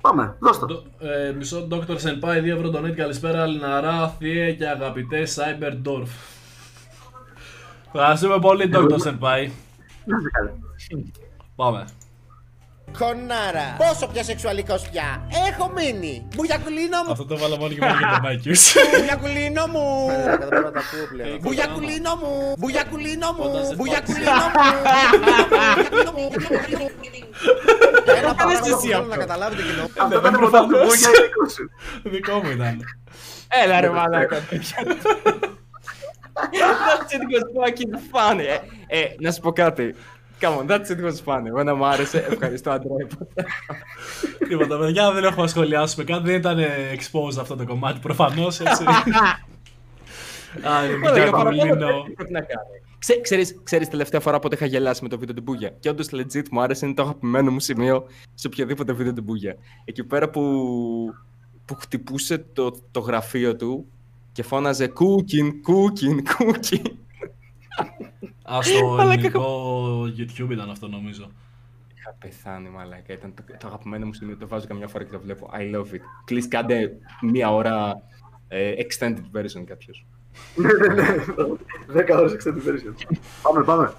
Πάμε, 0.00 0.36
δώσ' 0.38 0.58
το. 0.58 0.66
Ντο- 0.66 0.82
ε, 0.98 1.32
μισό 1.32 1.66
Dr. 1.70 1.96
Senpai, 1.98 2.40
2 2.40 2.56
ευρώ 2.56 2.70
donate, 2.74 2.94
καλησπέρα 2.96 3.46
Λιναρά, 3.46 4.08
θεία 4.08 4.54
και 4.54 4.66
αγαπητές 4.68 5.38
Cyberdorf. 5.38 6.08
Ευχαριστούμε 7.94 8.38
πολύ 8.38 8.70
Dr. 8.72 8.92
Senpai. 9.08 9.50
Να 10.04 10.16
είστε 10.16 10.30
καλά. 10.32 10.52
Πάμε. 11.56 11.84
Χωνάρα. 12.98 13.76
Πόσο 13.78 14.06
πια 14.06 14.22
σεξουαλικός 14.24 14.88
πια. 14.90 15.26
Έχω 15.48 15.72
μείνει. 15.76 16.26
Μπουγιακουλίνο 16.34 16.98
μου. 17.06 17.12
Αυτό 17.12 17.24
το 17.24 17.38
βάλα 17.38 17.56
μόνο 17.58 17.72
και 17.74 17.80
μόνο 17.80 17.96
για 17.98 18.08
τον 18.08 18.20
Μάκιους. 18.22 18.72
Μπουγιακουλίνο 18.96 19.66
μου. 19.66 20.06
Δεν 20.28 20.38
μπορώ 20.38 20.60
να 20.60 20.70
τα 20.70 20.82
ακούω 20.84 21.06
πλέον. 21.12 21.38
Μπουγιακουλίνο 21.40 22.14
μου. 22.22 22.54
Μπουγιακουλίνο 22.58 23.32
μου. 23.32 23.42
Όταν 23.42 23.66
σε 23.66 23.74
Μπουγιακουλίνο 23.74 24.32
μου. 26.16 26.30
Ένα 28.18 28.34
πράγμα 28.34 28.58
που 28.60 28.80
θέλω 28.80 29.04
να 29.04 29.16
καταλάβετε 29.16 29.62
κοινό. 29.62 29.82
Αυτό 29.82 30.06
ήταν 30.06 30.08
δεν 30.08 30.20
ποτέ 30.20 30.30
του 30.30 30.38
προφανώς. 30.38 30.86
Μπούγια 30.86 31.08
δικό 31.10 31.48
σου. 31.48 31.70
Δικό 32.02 32.34
μου 32.42 32.50
ήταν. 32.50 32.84
Έλα 33.64 33.80
ρε 33.80 33.90
μαλάκα. 33.90 34.36
That's 36.40 37.12
it 37.14 37.22
was 37.34 37.44
fucking 37.56 37.94
funny. 38.12 38.46
Ε, 38.86 38.98
ε, 38.98 39.14
να 39.20 39.32
σου 39.32 39.40
πω 39.40 39.52
κάτι. 39.52 39.94
Come 40.40 40.58
on, 40.58 40.66
that's 40.66 40.90
it 40.90 41.00
was 41.04 41.18
funny. 41.24 41.46
Εμένα 41.46 41.74
μου 41.74 41.86
άρεσε. 41.86 42.26
Ευχαριστώ, 42.30 42.70
Αντρέα. 42.70 43.06
Τίποτα, 44.48 44.78
παιδιά, 44.78 45.12
δεν 45.12 45.24
έχουμε 45.24 45.42
να 45.42 45.48
σχολιάσουμε 45.48 46.04
κάτι. 46.04 46.26
Δεν 46.26 46.36
ήταν 46.36 46.58
exposed 46.94 47.38
αυτό 47.40 47.56
το 47.56 47.64
κομμάτι, 47.66 47.98
προφανώς 48.00 48.60
έτσι. 48.60 48.84
Α, 50.68 50.84
είναι 50.84 50.94
Ωραία, 50.94 51.12
Μπουγιά 51.12 51.30
παραπάνω 51.30 51.56
Κουλίνο. 51.58 51.76
δεν 52.02 52.12
πρέπει 52.14 52.32
να 52.32 52.40
κάνεις; 52.40 52.82
Ξέ, 52.98 53.20
ξέρεις, 53.20 53.60
ξέρεις 53.62 53.88
τελευταία 53.88 54.20
φορά 54.20 54.38
πότε 54.38 54.54
είχα 54.54 54.66
γελάσει 54.66 55.02
με 55.02 55.08
το 55.08 55.18
βίντεο 55.18 55.34
του 55.34 55.42
Μπούγια. 55.42 55.68
Και 55.80 55.88
όντως 55.88 56.08
legit 56.12 56.48
μου 56.50 56.60
άρεσε, 56.60 56.86
είναι 56.86 56.94
το 56.94 57.02
αγαπημένο 57.02 57.50
μου 57.50 57.60
σημείο 57.60 58.06
σε 58.34 58.46
οποιοδήποτε 58.46 58.92
βίντεο 58.92 59.12
του 59.12 59.22
Μπούγια. 59.22 59.56
Εκεί 59.84 60.04
πέρα 60.04 60.30
που, 60.30 60.42
που 61.64 61.74
χτυπούσε 61.74 62.44
το, 62.52 62.74
το 62.90 63.00
γραφείο 63.00 63.56
του 63.56 63.86
και 64.32 64.42
φώναζε 64.42 64.86
κούκιν, 64.86 65.62
κούκιν, 65.62 66.24
κούκιν. 66.36 66.82
Α, 68.52 68.62
στο 68.62 68.86
Μαλάκα, 68.96 69.12
ελληνικό 69.12 70.02
YouTube 70.02 70.50
ήταν 70.50 70.70
αυτό 70.70 70.88
νομίζω. 70.88 71.30
Είχα 72.00 72.14
πεθάνει, 72.18 72.68
μαλάκα. 72.68 73.12
Ήταν 73.12 73.34
το, 73.34 73.42
το 73.58 73.66
αγαπημένο 73.66 74.06
μου 74.06 74.12
σημείο. 74.12 74.36
Το 74.36 74.48
βάζω 74.48 74.66
καμιά 74.66 74.88
φορά 74.88 75.04
και 75.04 75.10
το 75.10 75.20
βλέπω. 75.20 75.50
I 75.54 75.74
love 75.74 75.94
it. 75.94 76.00
Κλείς 76.24 76.48
κάντε 76.48 76.92
μία 77.20 77.52
ώρα 77.54 78.02
ε, 78.48 78.72
extended 78.76 79.36
version 79.36 79.64
κάποιος. 79.64 80.06
Ναι, 80.56 80.72
ναι, 80.72 80.94
ναι. 80.94 81.24
Δέκα 81.86 82.18
ώρες 82.18 82.32
extended 82.32 82.68
version. 82.68 83.16
Πάμε, 83.42 83.64
πάμε. 83.64 83.92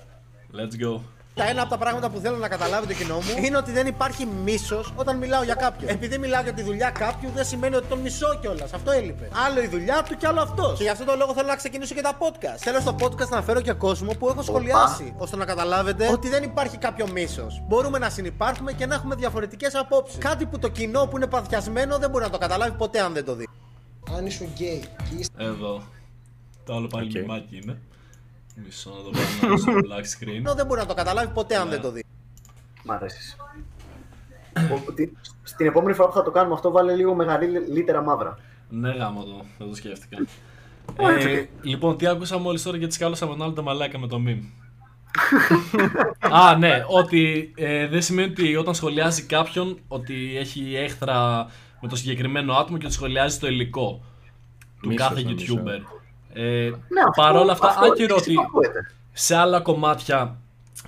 Let's 0.53 0.83
go. 0.83 0.99
Τα 1.33 1.47
ένα 1.49 1.61
από 1.61 1.69
τα 1.69 1.77
πράγματα 1.77 2.09
που 2.09 2.19
θέλω 2.19 2.37
να 2.37 2.47
καταλάβετε 2.47 2.93
κοινό 2.93 3.15
μου 3.15 3.33
είναι 3.45 3.57
ότι 3.57 3.71
δεν 3.71 3.87
υπάρχει 3.87 4.25
μίσος 4.25 4.93
όταν 4.95 5.17
μιλάω 5.17 5.43
για 5.43 5.53
κάποιον. 5.55 5.89
Επειδή 5.89 6.17
μιλάω 6.17 6.41
για 6.41 6.53
τη 6.53 6.61
δουλειά 6.63 6.89
κάποιου, 6.89 7.29
δεν 7.35 7.45
σημαίνει 7.45 7.75
ότι 7.75 7.87
τον 7.87 7.99
μισώ 7.99 8.37
κιόλας. 8.41 8.73
Αυτό 8.73 8.91
έλειπε. 8.91 9.29
Άλλο 9.45 9.61
η 9.61 9.67
δουλειά 9.67 10.03
του 10.07 10.17
και 10.17 10.27
άλλο 10.27 10.41
αυτός. 10.41 10.77
Και 10.77 10.83
γι' 10.83 10.89
αυτό 10.89 11.05
το 11.05 11.15
λόγο 11.15 11.33
θέλω 11.33 11.47
να 11.47 11.55
ξεκινήσω 11.55 11.95
και 11.95 12.01
τα 12.01 12.17
podcast. 12.17 12.57
Θέλω 12.57 12.79
στο 12.79 12.95
podcast 12.99 13.29
να 13.29 13.41
φέρω 13.41 13.61
και 13.61 13.71
κόσμο 13.71 14.11
που 14.19 14.27
έχω 14.27 14.41
σχολιάσει. 14.41 15.13
ώστε 15.17 15.35
να 15.35 15.45
καταλάβετε 15.45 16.07
ότι 16.11 16.29
δεν 16.29 16.43
υπάρχει 16.43 16.77
κάποιο 16.77 17.07
μίσος. 17.11 17.61
Μπορούμε 17.67 17.97
να 17.97 18.09
συνεπάρχουμε 18.09 18.71
και 18.71 18.85
να 18.85 18.95
έχουμε 18.95 19.15
διαφορετικές 19.15 19.75
απόψεις. 19.75 20.17
Κάτι 20.17 20.45
που 20.45 20.59
το 20.59 20.67
κοινό 20.67 21.05
που 21.07 21.17
είναι 21.17 21.27
παθιασμένο 21.27 21.97
δεν 21.97 22.09
μπορεί 22.09 22.23
να 22.23 22.29
το 22.29 22.37
καταλάβει 22.37 22.71
ποτέ 22.77 22.99
αν 22.99 23.13
δεν 23.13 23.25
το 23.25 23.35
δει. 23.35 23.47
Αν 24.17 24.25
ήσουν 24.25 24.47
γκέι 24.53 24.79
και 24.79 25.15
είσαι 25.19 25.29
Εδώ. 25.37 25.81
Το 26.65 26.73
άλλο 26.75 26.87
πάλι 26.87 27.05
Οκ. 27.07 27.13
λιμάκι 27.13 27.59
είναι. 27.63 27.81
Μισό 28.55 28.89
να 28.89 29.03
το 29.03 29.11
βάλω 29.41 29.57
στο 29.57 29.71
black 29.71 30.23
screen. 30.23 30.35
Ενώ 30.35 30.55
δεν 30.55 30.65
μπορεί 30.65 30.79
να 30.79 30.85
το 30.85 30.93
καταλάβει 30.93 31.33
ποτέ 31.33 31.55
αν 31.55 31.69
δεν 31.69 31.81
το 31.81 31.91
δει. 31.91 32.05
Μ' 32.83 32.91
αρέσεις. 32.91 33.35
Στην 35.43 35.65
επόμενη 35.65 35.93
φορά 35.95 36.07
που 36.07 36.13
θα 36.15 36.23
το 36.23 36.31
κάνουμε 36.31 36.53
αυτό, 36.53 36.71
βάλε 36.71 36.95
λίγο 36.95 37.15
μεγαλύτερα 37.15 38.01
μαύρα. 38.01 38.37
Ναι, 38.69 38.89
γαμώ 38.89 39.23
το, 39.23 39.45
δεν 39.57 39.67
το 39.67 39.75
σκέφτηκα. 39.75 40.17
Ωραία, 40.95 41.29
ε, 41.29 41.39
οκ. 41.39 41.65
λοιπόν, 41.65 41.97
τι 41.97 42.07
άκουσα 42.07 42.37
μόλις 42.37 42.63
τώρα 42.63 42.77
γιατί 42.77 42.93
σκάλωσα 42.93 43.25
με 43.25 43.31
τον 43.31 43.41
άλλο 43.41 43.53
το 43.53 43.63
μαλάκα 43.63 43.99
με 43.99 44.07
το 44.07 44.21
meme. 44.27 44.43
Α, 46.47 46.57
ναι, 46.57 46.83
ότι 46.87 47.51
ε, 47.55 47.87
δεν 47.87 48.01
σημαίνει 48.01 48.31
ότι 48.31 48.55
όταν 48.55 48.73
σχολιάζει 48.75 49.23
κάποιον 49.23 49.79
ότι 49.87 50.37
έχει 50.37 50.75
έχθρα 50.75 51.47
με 51.81 51.87
το 51.87 51.95
συγκεκριμένο 51.95 52.53
άτομο 52.53 52.77
και 52.77 52.85
ότι 52.85 52.93
σχολιάζει 52.93 53.39
το 53.39 53.47
υλικό 53.47 54.03
του 54.81 54.87
Μίσος, 54.87 55.07
κάθε 55.07 55.21
νομίζω. 55.21 55.63
YouTuber. 55.65 56.00
Ε, 56.33 56.41
Ναι, 56.69 56.71
αυτό, 57.07 57.21
παρόλα 57.21 57.51
αυτά, 57.51 57.67
αυτό 57.67 57.85
άκυρο 57.85 58.15
έτσι 58.15 58.29
ότι 58.31 58.39
ακούεται. 58.47 58.93
σε 59.13 59.35
άλλα 59.35 59.59
κομμάτια 59.59 60.35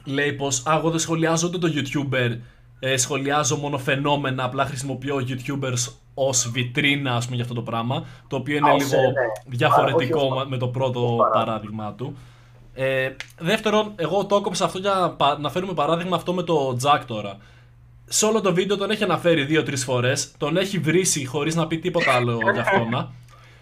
λέει 0.06 0.34
πως 0.34 0.65
«Α, 0.65 0.76
εγώ 0.78 0.90
δεν 0.90 0.99
σχολιάζω 0.99 1.48
ούτε 1.48 1.57
το 1.57 1.68
YouTuber, 1.76 2.38
ε, 2.80 2.98
σχολιάζω 2.98 3.56
μόνο 3.56 3.78
φαινόμενα, 3.78 4.44
απλά 4.44 4.65
χρησιμοποιώ 4.65 5.15
YouTubers 5.28 5.94
ως 6.14 6.49
βιτρίνα 6.52 7.15
ας 7.15 7.24
πούμε 7.24 7.36
για 7.36 7.44
αυτό 7.44 7.56
το 7.56 7.61
πράγμα, 7.61 8.06
το 8.28 8.36
οποίο 8.36 8.56
είναι 8.57 8.70
Α, 8.70 8.74
ως, 8.74 8.84
λίγο 8.84 9.02
ε, 9.02 9.06
ναι. 9.06 9.11
διαφορετικό 9.45 10.18
Παρά- 10.20 10.32
όχι 10.34 10.41
ως- 10.44 10.49
με 10.49 10.57
το 10.57 10.68
πρώτο 10.68 10.99
ως 11.15 11.30
παράδειγμα. 11.34 11.44
παράδειγμα 11.45 11.94
του. 11.94 12.18
Ε, 12.74 13.10
δεύτερον, 13.40 13.91
εγώ 13.95 14.26
το 14.26 14.36
έκοψα 14.36 14.65
αυτό 14.65 14.80
για 14.80 14.94
να 14.94 15.10
πα- 15.10 15.38
να 15.40 15.49
φέρουμε 15.49 15.74
παράδειγμα 15.74 16.15
αυτό 16.15 16.34
με 16.34 16.44
το 16.44 16.78
Jack 16.84 17.02
τώρα. 17.07 17.38
Σε 18.06 18.26
όλο 18.26 18.41
το 18.41 18.53
βίντεο 18.53 18.78
τον 18.78 18.91
έχει 18.91 19.03
αναφέρει 19.03 19.44
δύο-τρεις 19.45 19.84
φορές, 19.84 20.32
τον 20.38 20.57
έχει 20.57 20.80
βρήσει 20.80 21.26
χωρίς 21.26 21.56
να 21.56 21.68
πει 21.68 21.78
τίποτα 21.78 22.11
άλλο 22.15 22.38
για 22.53 22.61
αυτόνα. 22.61 23.11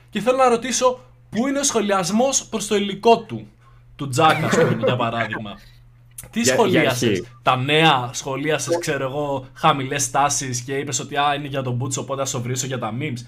Και 0.10 0.20
θέλω 0.20 0.38
να 0.38 0.50
ρωτήσω, 0.50 1.00
πού 1.32 1.48
είναι 1.48 1.60
ο 1.60 1.64
σχολιασμός 1.64 2.46
προς 2.46 2.68
το 2.68 2.76
υλικό 2.76 3.20
του, 3.24 3.48
του 3.96 4.10
Jack, 4.18 4.40
ας 4.46 4.56
πούμε, 4.56 4.78
για 4.84 4.96
παράδειγμα; 4.96 5.54
Τι 6.32 6.42
Για- 6.42 6.44
για 6.44 6.54
σχολίασες, 6.54 7.10
αρχή. 7.10 7.28
τα 7.42 7.56
νέα 7.58 8.10
σχολίασες, 8.14 8.78
ξέρω 8.78 9.04
εγώ, 9.04 9.46
χαμηλές 9.54 10.12
τάσεις 10.12 10.62
και 10.62 10.78
είπες 10.78 11.00
ότι 11.00 11.16
α, 11.18 11.34
είναι 11.36 11.48
για 11.48 11.62
τον 11.62 11.80
Boots, 11.84 11.98
οπότε 11.98 12.22
θα 12.22 12.28
σου 12.28 12.42
βρίσω 12.42 12.66
για 12.66 12.80
τα 12.80 12.94
memes. 13.00 13.26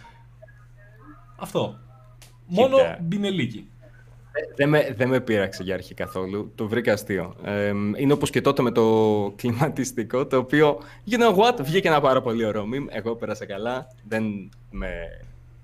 Αυτό. 1.40 1.76
Μόνο 2.48 2.78
Κοίτα. 2.78 2.98
μπινελίκι. 3.02 3.68
Ε, 4.36 4.54
Δεν 4.56 4.70
με, 4.70 4.94
δεν 4.98 5.10
με 5.10 5.20
πείραξε 5.20 5.64
για 5.64 5.74
αρχή 5.74 5.94
καθόλου. 5.94 6.52
Το 6.56 6.68
βρήκα 6.68 6.94
αστείο. 6.94 7.36
Ε, 7.44 7.68
είναι 7.96 8.14
όπως 8.14 8.30
και 8.30 8.42
τότε 8.42 8.62
με 8.62 8.72
το 8.72 8.84
κλιματιστικό, 9.38 10.26
το 10.28 10.38
οποίο, 10.38 10.80
you 11.10 11.14
know 11.20 11.36
what, 11.36 11.56
βγήκε 11.62 11.88
ένα 11.88 12.02
πάρα 12.02 12.22
πολύ 12.22 12.46
ωραίο 12.46 12.64
meme. 12.64 12.88
Εγώ 12.90 13.16
πέρασα 13.16 13.46
καλά. 13.46 13.88
Δεν 14.08 14.24
με... 14.72 14.88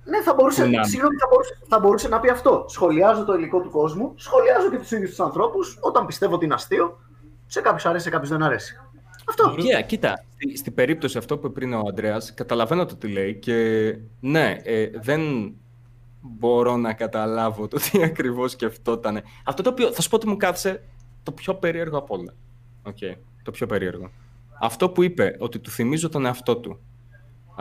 Ναι, 0.09 0.21
θα 0.21 0.33
μπορούσε, 0.33 0.65
Ναι. 0.65 0.83
συγγνώμη, 0.83 1.15
θα 1.15 1.27
μπορούσε, 1.29 1.57
θα 1.67 1.79
μπορούσε 1.79 2.07
να 2.07 2.19
πει 2.19 2.29
αυτό. 2.29 2.65
Σχολιάζω 2.67 3.25
το 3.25 3.33
υλικό 3.33 3.59
του 3.61 3.69
κόσμου, 3.69 4.13
σχολιάζω 4.15 4.69
και 4.69 4.77
τους 4.77 4.91
ίδιους 4.91 5.09
τους 5.09 5.19
ανθρώπους. 5.19 5.77
Όταν 5.81 6.05
πιστεύω 6.05 6.35
ότι 6.35 6.45
είναι 6.45 6.53
αστείο, 6.53 6.99
σε 7.47 7.61
κάποιους 7.61 7.85
αρέσει, 7.85 8.03
σε 8.03 8.09
κάποιους 8.09 8.29
δεν 8.29 8.43
αρέσει. 8.43 8.79
Αυτό. 9.29 9.55
Yeah, 9.57 9.85
κοίτα, 9.85 10.25
στη, 10.33 10.57
στην 10.57 10.73
περίπτωση 10.73 11.17
αυτό 11.17 11.37
που 11.37 11.45
είπε 11.45 11.59
πριν 11.59 11.73
ο 11.73 11.81
Ανδρέας, 11.87 12.33
καταλαβαίνω 12.33 12.85
το 12.85 12.95
τι 12.95 13.07
λέει 13.07 13.35
και 13.35 13.55
ναι, 14.19 14.55
ε, 14.63 14.89
δεν 15.01 15.53
μπορώ 16.21 16.77
να 16.77 16.93
καταλάβω 16.93 17.67
το 17.67 17.77
τι 17.77 18.03
ακριβώς 18.03 18.51
σκεφτόταν. 18.51 19.21
Αυτό 19.45 19.61
το 19.63 19.69
οποίο 19.69 19.91
θα 19.91 20.01
σου 20.01 20.09
πω 20.09 20.15
ότι 20.15 20.27
μου 20.27 20.37
κάθισε 20.37 20.83
το 21.23 21.31
πιο 21.31 21.55
περίεργο 21.55 21.97
από 21.97 22.15
όλα. 22.17 22.33
Οκ, 22.83 22.97
το 23.43 23.51
πιο 23.51 23.65
περίεργο. 23.65 24.11
Αυτό 24.61 24.89
που 24.89 25.03
είπε, 25.03 25.35
ότι 25.39 25.59
του 25.59 25.69
θυμίζω 25.69 26.09
τον 26.09 26.25
εαυτό 26.25 26.57
του. 26.57 26.79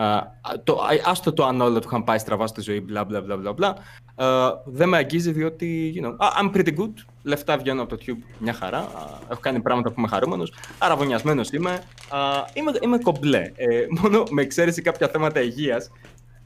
Α, 0.01 0.17
α, 0.17 0.27
το, 0.65 0.73
α, 0.73 0.89
άστο 1.05 1.33
το 1.33 1.45
αν 1.45 1.61
όλα 1.61 1.79
του 1.81 1.87
είχαν 1.87 2.05
πάει 2.05 2.19
στραβά 2.19 2.47
στη 2.47 2.61
ζωή, 2.61 2.81
μπλα 2.81 3.05
μπλα 3.05 3.21
μπλα 3.21 3.37
μπλα 3.37 3.53
μπλα. 3.53 3.75
Α, 4.15 4.53
δεν 4.65 4.89
με 4.89 4.97
αγγίζει 4.97 5.33
διότι, 5.33 5.95
you 5.97 6.07
know, 6.07 6.15
α, 6.19 6.29
I'm 6.43 6.57
pretty 6.57 6.77
good. 6.79 6.93
Λεφτά 7.23 7.57
βγαίνω 7.59 7.83
από 7.83 7.97
το 7.97 8.03
tube 8.07 8.23
μια 8.39 8.53
χαρά. 8.53 8.79
Α, 8.79 9.19
έχω 9.31 9.41
κάνει 9.41 9.61
πράγματα 9.61 9.89
που 9.89 9.95
είμαι 9.99 10.09
χαρούμενος. 10.09 10.53
Αρραβωνιασμένος 10.79 11.51
είμαι. 11.51 11.71
Α, 12.09 12.19
είμαι. 12.55 12.73
Είμαι 12.83 12.99
κομπλέ. 12.99 13.53
Ε, 13.57 13.87
μόνο 14.01 14.23
με 14.31 14.43
εξαίρεση 14.43 14.83
κάποια 14.83 15.09
θέματα 15.09 15.41
υγείας 15.41 15.91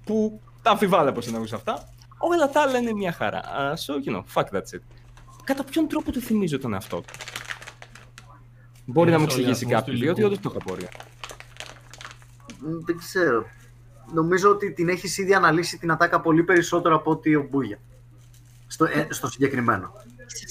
που 0.04 0.40
τα 0.62 0.70
αμφιβάλλω 0.70 1.12
πώ 1.12 1.20
εννοούσα 1.26 1.56
αυτά. 1.56 1.88
Όλα 2.18 2.48
τα 2.50 2.62
άλλα 2.62 2.78
είναι 2.78 2.92
μια 2.92 3.12
χαρά. 3.12 3.38
Α, 3.38 3.74
so, 3.76 4.08
you 4.08 4.14
know, 4.16 4.22
fuck 4.34 4.44
that's 4.56 4.74
it. 4.76 4.80
Κατά 5.44 5.64
ποιον 5.64 5.88
τρόπο 5.88 6.10
του 6.12 6.20
θυμίζω 6.20 6.58
τον 6.58 6.72
εαυτό 6.72 6.96
του; 6.96 7.14
Μπορεί 8.84 9.08
Είναι 9.08 9.16
να 9.16 9.22
μου 9.22 9.28
εξηγήσει 9.30 9.54
σχολιασμός 9.54 9.80
κάποιο, 9.80 9.92
του 9.92 9.98
διότι 10.00 10.20
υλικού. 10.20 10.34
όντως 10.36 10.52
το 10.52 10.58
έχω 10.58 10.58
απορία. 10.70 10.88
Μ, 10.88 11.21
Δεν 12.84 12.96
ξέρω. 12.96 13.44
Νομίζω 14.12 14.50
ότι 14.50 14.72
την 14.72 14.88
έχεις 14.88 15.18
ήδη 15.18 15.34
αναλύσει 15.34 15.78
την 15.78 15.90
ατάκα 15.90 16.20
πολύ 16.20 16.42
περισσότερο 16.42 16.94
από 16.96 17.10
ότι 17.10 17.34
ο 17.34 17.46
Μπούγια. 17.50 17.78
Στο, 18.66 18.84
ε, 18.84 19.06
στο 19.10 19.26
συγκεκριμένο. 19.30 19.92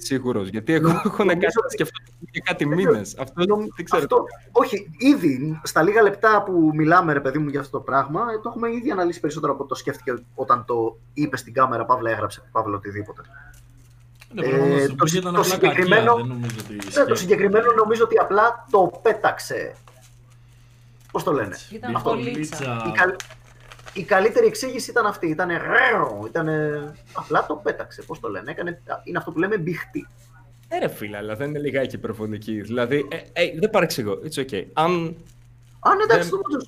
Σίγουρος, 0.04 0.48
γιατί 0.48 0.74
εγώ 0.74 0.88
έχω 0.90 1.24
να 1.24 1.34
Νομίζω 1.34 1.40
κάνω 1.40 1.54
ότι- 1.64 1.74
σκεφτώ 1.74 2.00
και 2.32 2.40
κάτι 2.40 2.66
μήνες. 2.66 3.16
Αυτό 3.20 3.44
δεν 3.76 3.86
ξέρω. 3.86 4.02
Αυτό, 4.02 4.24
όχι, 4.52 4.90
ήδη 4.98 5.60
στα 5.64 5.82
λίγα 5.84 6.02
λεπτά 6.02 6.44
που 6.44 6.72
μιλάμε, 6.74 7.14
ρε 7.14 7.20
παιδί 7.20 7.38
μου, 7.40 7.50
για 7.50 7.60
αυτό 7.60 7.78
το 7.78 7.84
πράγμα, 7.84 8.22
ε, 8.34 8.40
το 8.40 8.50
έχουμε 8.50 8.72
ήδη 8.72 8.92
αναλύσει 8.92 9.20
περισσότερο 9.20 9.52
από 9.54 9.62
ό,τι 9.62 9.70
το 9.70 9.76
σκέφτηκε 9.76 10.24
όταν 10.36 10.66
το 10.66 10.98
είπε 11.14 11.38
στην 11.38 11.54
κάμερα, 11.54 11.86
Παύλα 11.86 12.10
έγραψε, 12.12 12.42
Παύλα 12.52 12.76
οτιδήποτε. 12.76 13.22
Ναι, 14.34 14.42
προφανώς, 14.42 14.82
Ε, 14.82 14.88
το 14.88 14.96
το, 14.96 14.96
Μπούγια 14.96 15.18
ήταν 15.18 15.34
το 15.34 15.40
απλά 15.40 15.52
συγκεκριμένο, 15.54 16.06
κακία, 16.16 16.24
δεν 16.26 16.34
νομίζω 16.36 16.56
ότι 16.64 16.74
ναι, 16.74 16.80
το 17.06 17.12
ισχύει. 17.14 17.16
συγκεκριμένο 17.18 17.72
νομίζω 17.74 18.04
ότι 18.04 18.18
απλά 18.18 18.66
το 18.72 18.92
πέταξε. 19.02 19.76
Πώς 21.12 21.24
το 21.24 21.32
λένε; 21.32 21.56
Ήταν 21.72 21.96
Αυτό, 21.96 22.10
πολύ 22.10 22.30
Λίτσα. 22.30 22.84
Η, 22.88 22.92
καλ- 22.92 23.20
η 23.94 24.04
καλύτερη 24.04 24.46
εξήγηση 24.46 24.92
ήταν 24.92 25.06
αυτή. 25.06 25.28
Ήταν 25.28 25.50
ήτανε... 26.26 26.82
απλά 27.14 27.46
το 27.46 27.56
πέταξε. 27.56 28.02
Πώ 28.02 28.20
το 28.20 28.28
λένε. 28.30 28.52
Έκανε... 28.52 28.82
Είναι 29.04 29.18
αυτό 29.18 29.32
που 29.32 29.40
λέμε 29.40 29.58
μπιχτή. 29.58 30.08
Ε, 30.68 30.78
ρε 30.80 30.88
φίλε, 30.88 31.18
αλλά 31.18 31.36
δεν 31.36 31.50
είναι 31.50 31.60
λιγάκι 31.60 31.96
υπερβολική. 31.96 32.62
Δηλαδή, 32.62 33.08
ε, 33.34 33.44
ε, 33.44 33.60
δεν 33.60 33.70
παρεξηγώ. 33.70 34.20
It's 34.24 34.40
okay. 34.42 34.66
Αν. 34.74 35.16
Α, 35.80 35.96
ναι, 35.96 36.04
εντάξει, 36.04 36.30
Δεν- 36.30 36.30
το 36.30 36.38
πούτσο. 36.38 36.68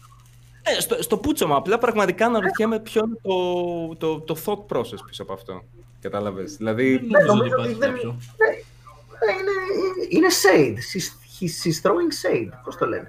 Ε, 0.63 0.79
στο, 0.81 1.01
στο 1.03 1.17
πούτσο 1.17 1.47
μου, 1.47 1.55
απλά 1.55 1.77
πραγματικά 1.77 2.25
αναρωτιέμαι 2.25 2.79
ποιο 2.79 3.01
είναι 3.05 3.17
το, 3.21 3.95
το, 3.95 4.19
το 4.19 4.37
thought 4.45 4.77
process 4.77 5.05
πίσω 5.07 5.23
από 5.23 5.33
αυτό. 5.33 5.63
Κατάλαβε. 6.01 6.43
Δηλαδή. 6.43 6.97
Δεν 6.97 7.25
νομίζω 7.25 7.31
ότι 7.31 7.37
νομίζω 7.37 7.55
υπάρχει 7.55 7.69
ότι 7.69 7.79
δεν- 7.79 7.91
κάποιο. 7.93 8.17
Ναι, 8.37 9.33
ναι, 9.33 9.33
είναι, 9.39 10.07
είναι 10.09 10.27
shade. 10.43 10.77
She's, 10.77 11.07
he's, 11.39 11.53
she's 11.63 11.81
throwing 11.81 12.11
shade. 12.23 12.49
Πώ 12.63 12.75
το 12.75 12.85
λένε. 12.85 13.07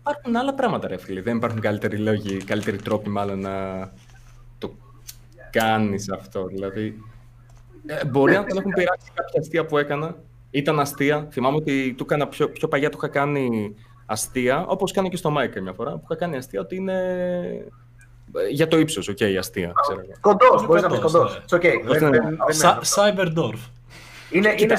Υπάρχουν 0.00 0.36
άλλα 0.36 0.54
πράγματα, 0.54 0.88
ρε 0.88 0.96
φίλε. 0.98 1.20
Δεν 1.22 1.36
υπάρχουν 1.36 1.60
καλύτεροι 1.60 1.96
λόγοι, 1.96 2.36
καλύτεροι 2.36 2.76
τρόποι 2.76 3.08
μάλλον 3.08 3.40
να 3.40 3.52
το 4.58 4.74
κάνεις 5.50 6.10
αυτό. 6.10 6.44
Δηλαδή. 6.46 7.02
Ε, 7.86 8.04
μπορεί 8.04 8.32
να 8.32 8.44
τον 8.44 8.58
έχουν 8.58 8.72
πειράξει 8.72 9.10
κάποια 9.14 9.40
αστεία 9.40 9.66
που 9.66 9.78
έκανα. 9.78 10.16
Ήταν 10.50 10.80
αστεία. 10.80 11.28
Θυμάμαι 11.30 11.56
ότι 11.56 11.94
του 11.96 12.02
έκανα 12.04 12.28
πιο, 12.28 12.48
πιο 12.50 12.68
παλιά 12.68 12.90
του 12.90 12.96
είχα 12.96 13.08
κάνει 13.08 13.74
αστεία, 14.06 14.66
όπως 14.66 14.92
κάνω 14.92 15.08
και 15.08 15.16
στο 15.16 15.30
Μάικα 15.30 15.60
μια 15.60 15.72
φορά, 15.72 15.90
που 15.90 16.00
είχα 16.04 16.14
κάνει 16.16 16.36
αστεία 16.36 16.60
ότι 16.60 16.76
είναι. 16.76 16.94
ε, 18.34 18.48
Για 18.52 18.68
το 18.68 18.78
ύψος, 18.78 19.08
οκ, 19.08 19.18
αστεία, 19.38 19.72
ξέρω 19.82 20.00
εγώ. 20.00 20.12
Κοντό, 20.20 20.46
Είναι 20.58 20.66
μπορείς 20.66 20.82
να 20.82 20.88
πεις 20.88 20.98
κοντός, 20.98 21.12
κοντός. 21.12 21.38
ναι. 21.38 21.44
It's 21.48 21.56
okay. 21.60 21.82
Πώς 21.86 21.98
Δεν- 21.98 22.08
είναι. 22.08 22.18
δεν- 22.20 22.38
δεν- 22.46 22.54
Σα- 22.54 22.80
Cyberdwarf. 22.80 23.58
Είναι, 24.30 24.54
είναι, 24.58 24.74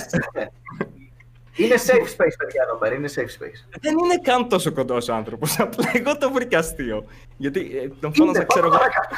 είναι 1.56 1.76
safe 1.76 2.08
space, 2.08 2.36
παιδιά 2.38 2.64
εδώ 2.68 2.78
πέρα. 2.80 2.96
Είναι 2.96 3.10
safe 3.16 3.20
space. 3.44 3.78
Δεν 3.82 3.98
είναι 3.98 4.18
καν 4.22 4.50
τόσο 4.50 4.72
κοντός 4.72 5.10
άνθρωπος. 5.10 5.60
Απλά 5.60 5.90
εγώ 5.94 6.18
το 6.18 6.32
βρήκα 6.32 6.58
αστείο. 6.60 7.06
Γιατί 7.38 7.60
ε, 7.84 7.88
τον 8.00 8.14
φώναζα, 8.14 8.38
Είναι, 8.38 8.48
ξέρω 8.48 8.70
πάμε 8.70 8.76
εγώ. 8.76 8.78
παρακάτω. 8.78 9.16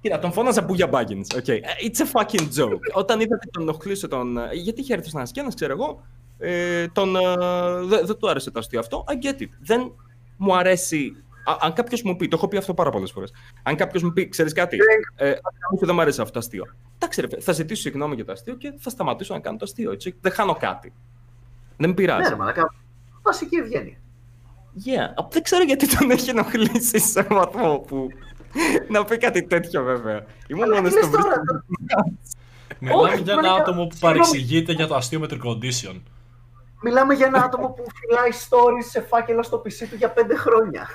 Κοίτα, 0.00 0.18
τον 0.18 0.32
φώναζα 0.32 0.62
Μπούγια 0.62 0.88
Baggins. 0.92 1.36
Okay. 1.36 1.58
It's 1.86 2.00
a 2.00 2.20
fucking 2.20 2.48
joke. 2.58 2.78
Όταν 2.92 3.20
είδα 3.20 3.34
ότι 3.36 3.50
τον 3.50 3.62
ενοχλούσε 3.62 4.08
τον. 4.08 4.38
ε, 4.38 4.48
Γιατί 4.52 4.80
είχε 4.80 4.94
έρθει 4.94 5.10
ένα 5.14 5.26
σκένα, 5.26 5.54
ξέρω 5.54 5.72
εγώ. 5.72 6.06
Ε, 6.38 6.86
τον, 6.88 7.16
ε, 7.16 7.20
δεν 7.84 8.06
δεν 8.06 8.16
του 8.16 8.28
άρεσε 8.28 8.50
το 8.50 8.58
αστείο 8.58 8.78
αυτό. 8.78 9.04
I 9.08 9.12
get 9.26 9.42
it. 9.42 9.48
Δεν 9.60 9.92
μου 10.36 10.56
αρέσει. 10.56 11.16
Α, 11.44 11.56
αν 11.60 11.72
κάποιος 11.72 12.02
μου 12.02 12.16
πει, 12.16 12.28
το 12.28 12.36
έχω 12.36 12.48
πει 12.48 12.56
αυτό 12.56 12.74
πάρα 12.74 12.90
πολλές 12.90 13.10
φορές. 13.10 13.32
Αν 13.62 13.76
κάποιος 13.76 14.02
μου 14.02 14.12
πει, 14.12 14.28
ξέρεις 14.28 14.52
κάτι, 14.52 14.76
ε, 15.16 15.32
μου 15.72 15.78
δεν 15.86 15.94
μου 15.94 16.00
αρέσει 16.00 16.20
αυτό 16.20 16.32
το 16.32 16.38
αστείο. 16.38 16.64
Εντάξει, 16.96 17.20
ρε, 17.20 17.28
φίλε, 17.28 17.40
θα 17.40 17.52
ζητήσω 17.52 17.82
συγγνώμη 17.82 18.14
για 18.14 18.24
το 18.24 18.32
αστείο 18.32 18.54
και 18.54 18.72
θα 18.78 18.90
σταματήσω 18.90 19.34
να 19.34 19.40
κάνω 19.40 19.56
το 19.56 19.64
αστείο. 19.64 19.92
Έτσι. 19.92 20.14
Δεν 20.20 20.32
χάνω 20.32 20.54
κάτι. 20.54 20.92
Δεν 21.76 21.78
με 21.78 21.86
Ναι, 21.86 21.94
πειράζει. 21.94 22.28
ρε 22.28 22.36
μαλάκα. 22.36 22.74
Βασική 23.22 23.56
ευγένεια. 23.56 23.96
Yeah. 24.86 25.22
Α, 25.22 25.26
Δεν 25.30 25.42
ξέρω 25.42 25.62
γιατί 25.62 25.96
τον 25.96 26.10
έχει 26.10 26.30
ενοχλήσει 26.30 26.98
σε 26.98 27.22
βαθμό 27.22 27.78
που. 27.78 28.08
να 28.88 29.04
πει 29.04 29.16
κάτι 29.18 29.42
τέτοιο, 29.42 29.82
βέβαια. 29.82 30.24
Ήμουν 30.46 30.62
Αλλά 30.62 30.74
μόνος 30.74 30.90
τι 30.92 30.96
λες 30.98 31.06
στο 31.06 31.16
τώρα, 31.16 31.42
Μιλάμε 32.78 33.02
Όχι, 33.02 33.22
για 33.22 33.32
ένα 33.32 33.42
μαλάκα, 33.42 33.62
άτομο 33.62 33.86
που 33.86 33.92
συγγνώμη. 33.96 34.18
παρεξηγείται 34.18 34.72
για 34.72 34.86
το 34.86 34.94
αστείο 34.94 35.20
με 35.20 35.26
air 35.30 35.34
condition. 35.46 36.00
Μιλάμε 36.82 37.14
για 37.14 37.26
ένα 37.26 37.42
άτομο 37.44 37.68
που 37.68 37.84
φυλάει 37.94 38.30
stories 38.48 38.86
σε 38.90 39.00
φάκελο 39.00 39.42
στο 39.42 39.62
PC 39.64 39.86
του 39.90 39.96
για 39.96 40.10
πέντε 40.10 40.36
χρόνια. 40.36 40.88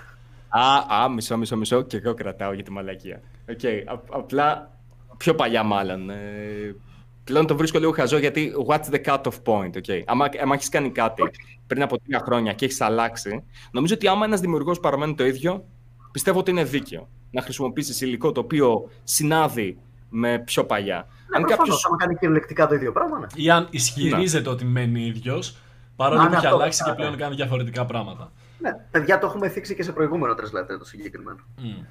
Α, 0.50 0.96
α, 1.04 1.10
μισό, 1.10 1.38
μισό, 1.38 1.58
μισό. 1.58 1.82
Και 1.82 1.98
εγώ 1.98 2.14
κρατάω 2.14 2.54
για 2.54 2.64
τη 2.64 2.72
μαλακία. 2.72 3.22
Οκ, 3.50 3.66
α- 3.66 4.02
απλά 4.18 4.72
πιο 5.18 5.36
παλιά 5.36 5.64
μάλλον. 5.64 6.10
Ε, 6.10 6.76
πλέον 7.24 7.48
το 7.48 7.58
βρίσκω 7.58 7.80
λίγο 7.80 7.92
χαζό 7.92 8.18
γιατί 8.18 8.54
what's 8.68 8.94
the 8.94 9.04
cut-off 9.06 9.44
point, 9.44 9.72
okay. 9.74 10.02
Άμα, 10.06 10.30
άμα 10.42 10.54
έχεις 10.54 10.70
κάνει 10.70 10.92
κάτι 10.92 11.24
πριν 11.68 11.82
από 11.82 12.00
τρία 12.00 12.22
χρόνια 12.26 12.54
και 12.54 12.66
έχεις 12.66 12.82
αλλάξει, 12.82 13.44
νομίζω 13.72 13.94
ότι 13.94 14.08
άμα 14.08 14.26
ένας 14.26 14.40
δημιουργός 14.40 14.80
παραμένει 14.80 15.16
το 15.16 15.26
ίδιο, 15.26 15.66
πιστεύω 16.12 16.40
ότι 16.40 16.52
είναι 16.52 16.64
δίκαιο 16.64 17.10
να 17.32 17.42
χρησιμοποιήσεις 17.42 18.02
υλικό 18.02 18.32
το 18.32 18.40
οποίο 18.40 18.90
συνάδει 19.04 19.78
με 20.10 20.40
πιο 20.40 20.66
παλιά. 20.66 20.96
Ναι, 20.96 21.38
Αν 21.38 21.42
κάποιο. 21.42 21.56
προφανώς, 21.56 21.86
άμα 21.86 21.96
κάνει 21.96 22.16
κυριολεκτικά 22.16 22.68
το 22.68 22.76
ίδιο 22.76 22.92
πράγμα, 22.92 23.20
ναι. 23.20 23.26
Ή 23.36 23.50
αν 23.50 23.68
ισχυρίζεται 23.70 24.50
ότι 24.50 24.66
μένει 24.66 25.06
ίδιος, 25.06 25.58
παρόλο 25.96 26.20
Να, 26.20 26.26
που 26.26 26.32
ναι, 26.32 26.38
έχει 26.38 26.46
αυτό, 26.46 26.58
αλλάξει 26.58 26.84
και 26.84 26.90
ναι, 26.90 26.96
πλέον 26.96 27.12
ναι. 27.12 27.18
κάνει 27.18 27.36
διαφορετικά 27.36 27.86
πράγματα. 27.86 28.32
Ναι, 28.60 28.72
παιδιά, 28.92 29.20
το 29.20 29.28
έχουμε 29.28 29.50
θίξει 29.50 29.76
και 29.76 29.84
σε 29.84 29.92
προηγούμενο 29.92 30.34
τρεσλάτε 30.34 30.78
το 30.78 30.86
συγκεκριμένο. 30.86 31.40
Μμ. 31.58 31.66
Ισχύει, 31.66 31.86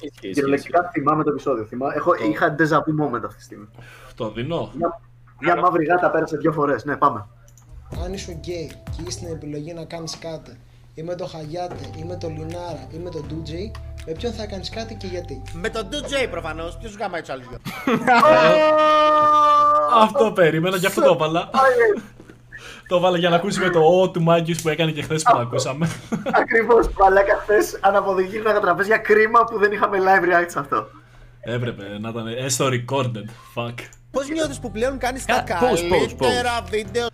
ισχύει, 0.00 0.30
Κυριολεκτικά 0.32 0.90
θυμάμαι 0.92 1.24
το 1.24 1.30
επεισόδιο. 1.30 1.64
Θυμά... 1.64 1.94
Έχω, 1.94 2.14
είχα 2.30 2.54
déjà 2.58 2.76
vu 2.76 3.04
moment 3.04 3.22
αυτή 3.24 3.36
τη 3.36 3.42
στιγμή. 3.42 3.68
Το 4.16 4.30
δίνω. 4.30 4.70
Μια, 4.74 5.00
μια 5.40 5.56
μαύρη 5.56 5.84
γάτα 5.84 6.10
πέρασε 6.10 6.36
δύο 6.36 6.52
φορές. 6.52 6.84
Ναι, 6.84 6.96
πάμε. 6.96 7.26
Αν 8.04 8.12
είσαι 8.12 8.32
γκέι 8.32 8.72
και 8.96 9.02
είσαι 9.06 9.18
την 9.18 9.28
επιλογή 9.28 9.72
να 9.72 9.84
κάνεις 9.84 10.18
κάτι 10.18 10.56
ή 10.94 11.02
με 11.02 11.14
το 11.14 11.26
Χαγιάτε 11.26 11.90
ή 11.96 12.04
με 12.04 12.16
το 12.16 12.28
Λινάρα 12.28 12.86
ή 12.90 12.96
με 12.98 13.10
το 13.10 13.20
Ντούτζεϊ, 13.26 13.72
με 14.06 14.12
ποιον 14.12 14.32
θα 14.32 14.46
κάνεις 14.46 14.70
κάτι 14.70 14.94
και 14.94 15.06
γιατί; 15.06 15.42
Με 15.52 15.68
τον 15.68 15.88
DJ 15.90 16.28
προφανώς. 16.30 16.76
Ποιος 16.76 16.90
σου 16.92 16.98
γαμάει 17.00 17.20
τους 17.20 17.30
άλλους 17.30 17.46
δυο; 17.48 17.58
Αυτό 20.04 20.32
περίμενα, 20.32 20.76
γι' 20.76 20.86
αυτό 20.86 21.02
το 21.02 21.12
έβαλα. 21.12 21.50
Το 22.88 22.96
έβαλα 22.96 23.18
για 23.18 23.28
να 23.28 23.36
ακούσει 23.36 23.60
με 23.60 23.70
το 23.70 23.80
ο 23.80 24.10
του 24.10 24.22
Μάγκιου 24.22 24.54
που 24.62 24.68
έκανε 24.68 24.90
και 24.90 25.02
χθες 25.02 25.22
που 25.22 25.32
το 25.32 25.38
ακούσαμε. 25.46 25.88
Ακριβώς. 26.32 26.88
Μαλάκα 26.98 27.36
χθες 27.36 27.78
αναποδογύρναγα 27.80 28.60
τραπέζια. 28.60 28.98
Κρίμα 28.98 29.44
που 29.44 29.58
δεν 29.58 29.72
είχαμε 29.72 29.98
live 29.98 30.24
react 30.24 30.46
σε 30.48 30.58
αυτό. 30.58 30.86
Έπρεπε 31.40 31.98
να 32.00 32.08
ήταν 32.08 32.26
έστω 32.26 32.68
recorded. 32.70 33.28
Fuck. 33.54 33.74
Πώς 34.16 34.28
νιώθεις 34.28 34.58
που 34.58 34.70
πλέον 34.70 34.98
κάνεις 34.98 35.24
τα 35.24 35.42
Κα- 35.46 35.60
pause, 35.60 35.92
pause, 35.92 36.14
καλύτερα 36.18 36.62
βίντεο; 36.70 37.06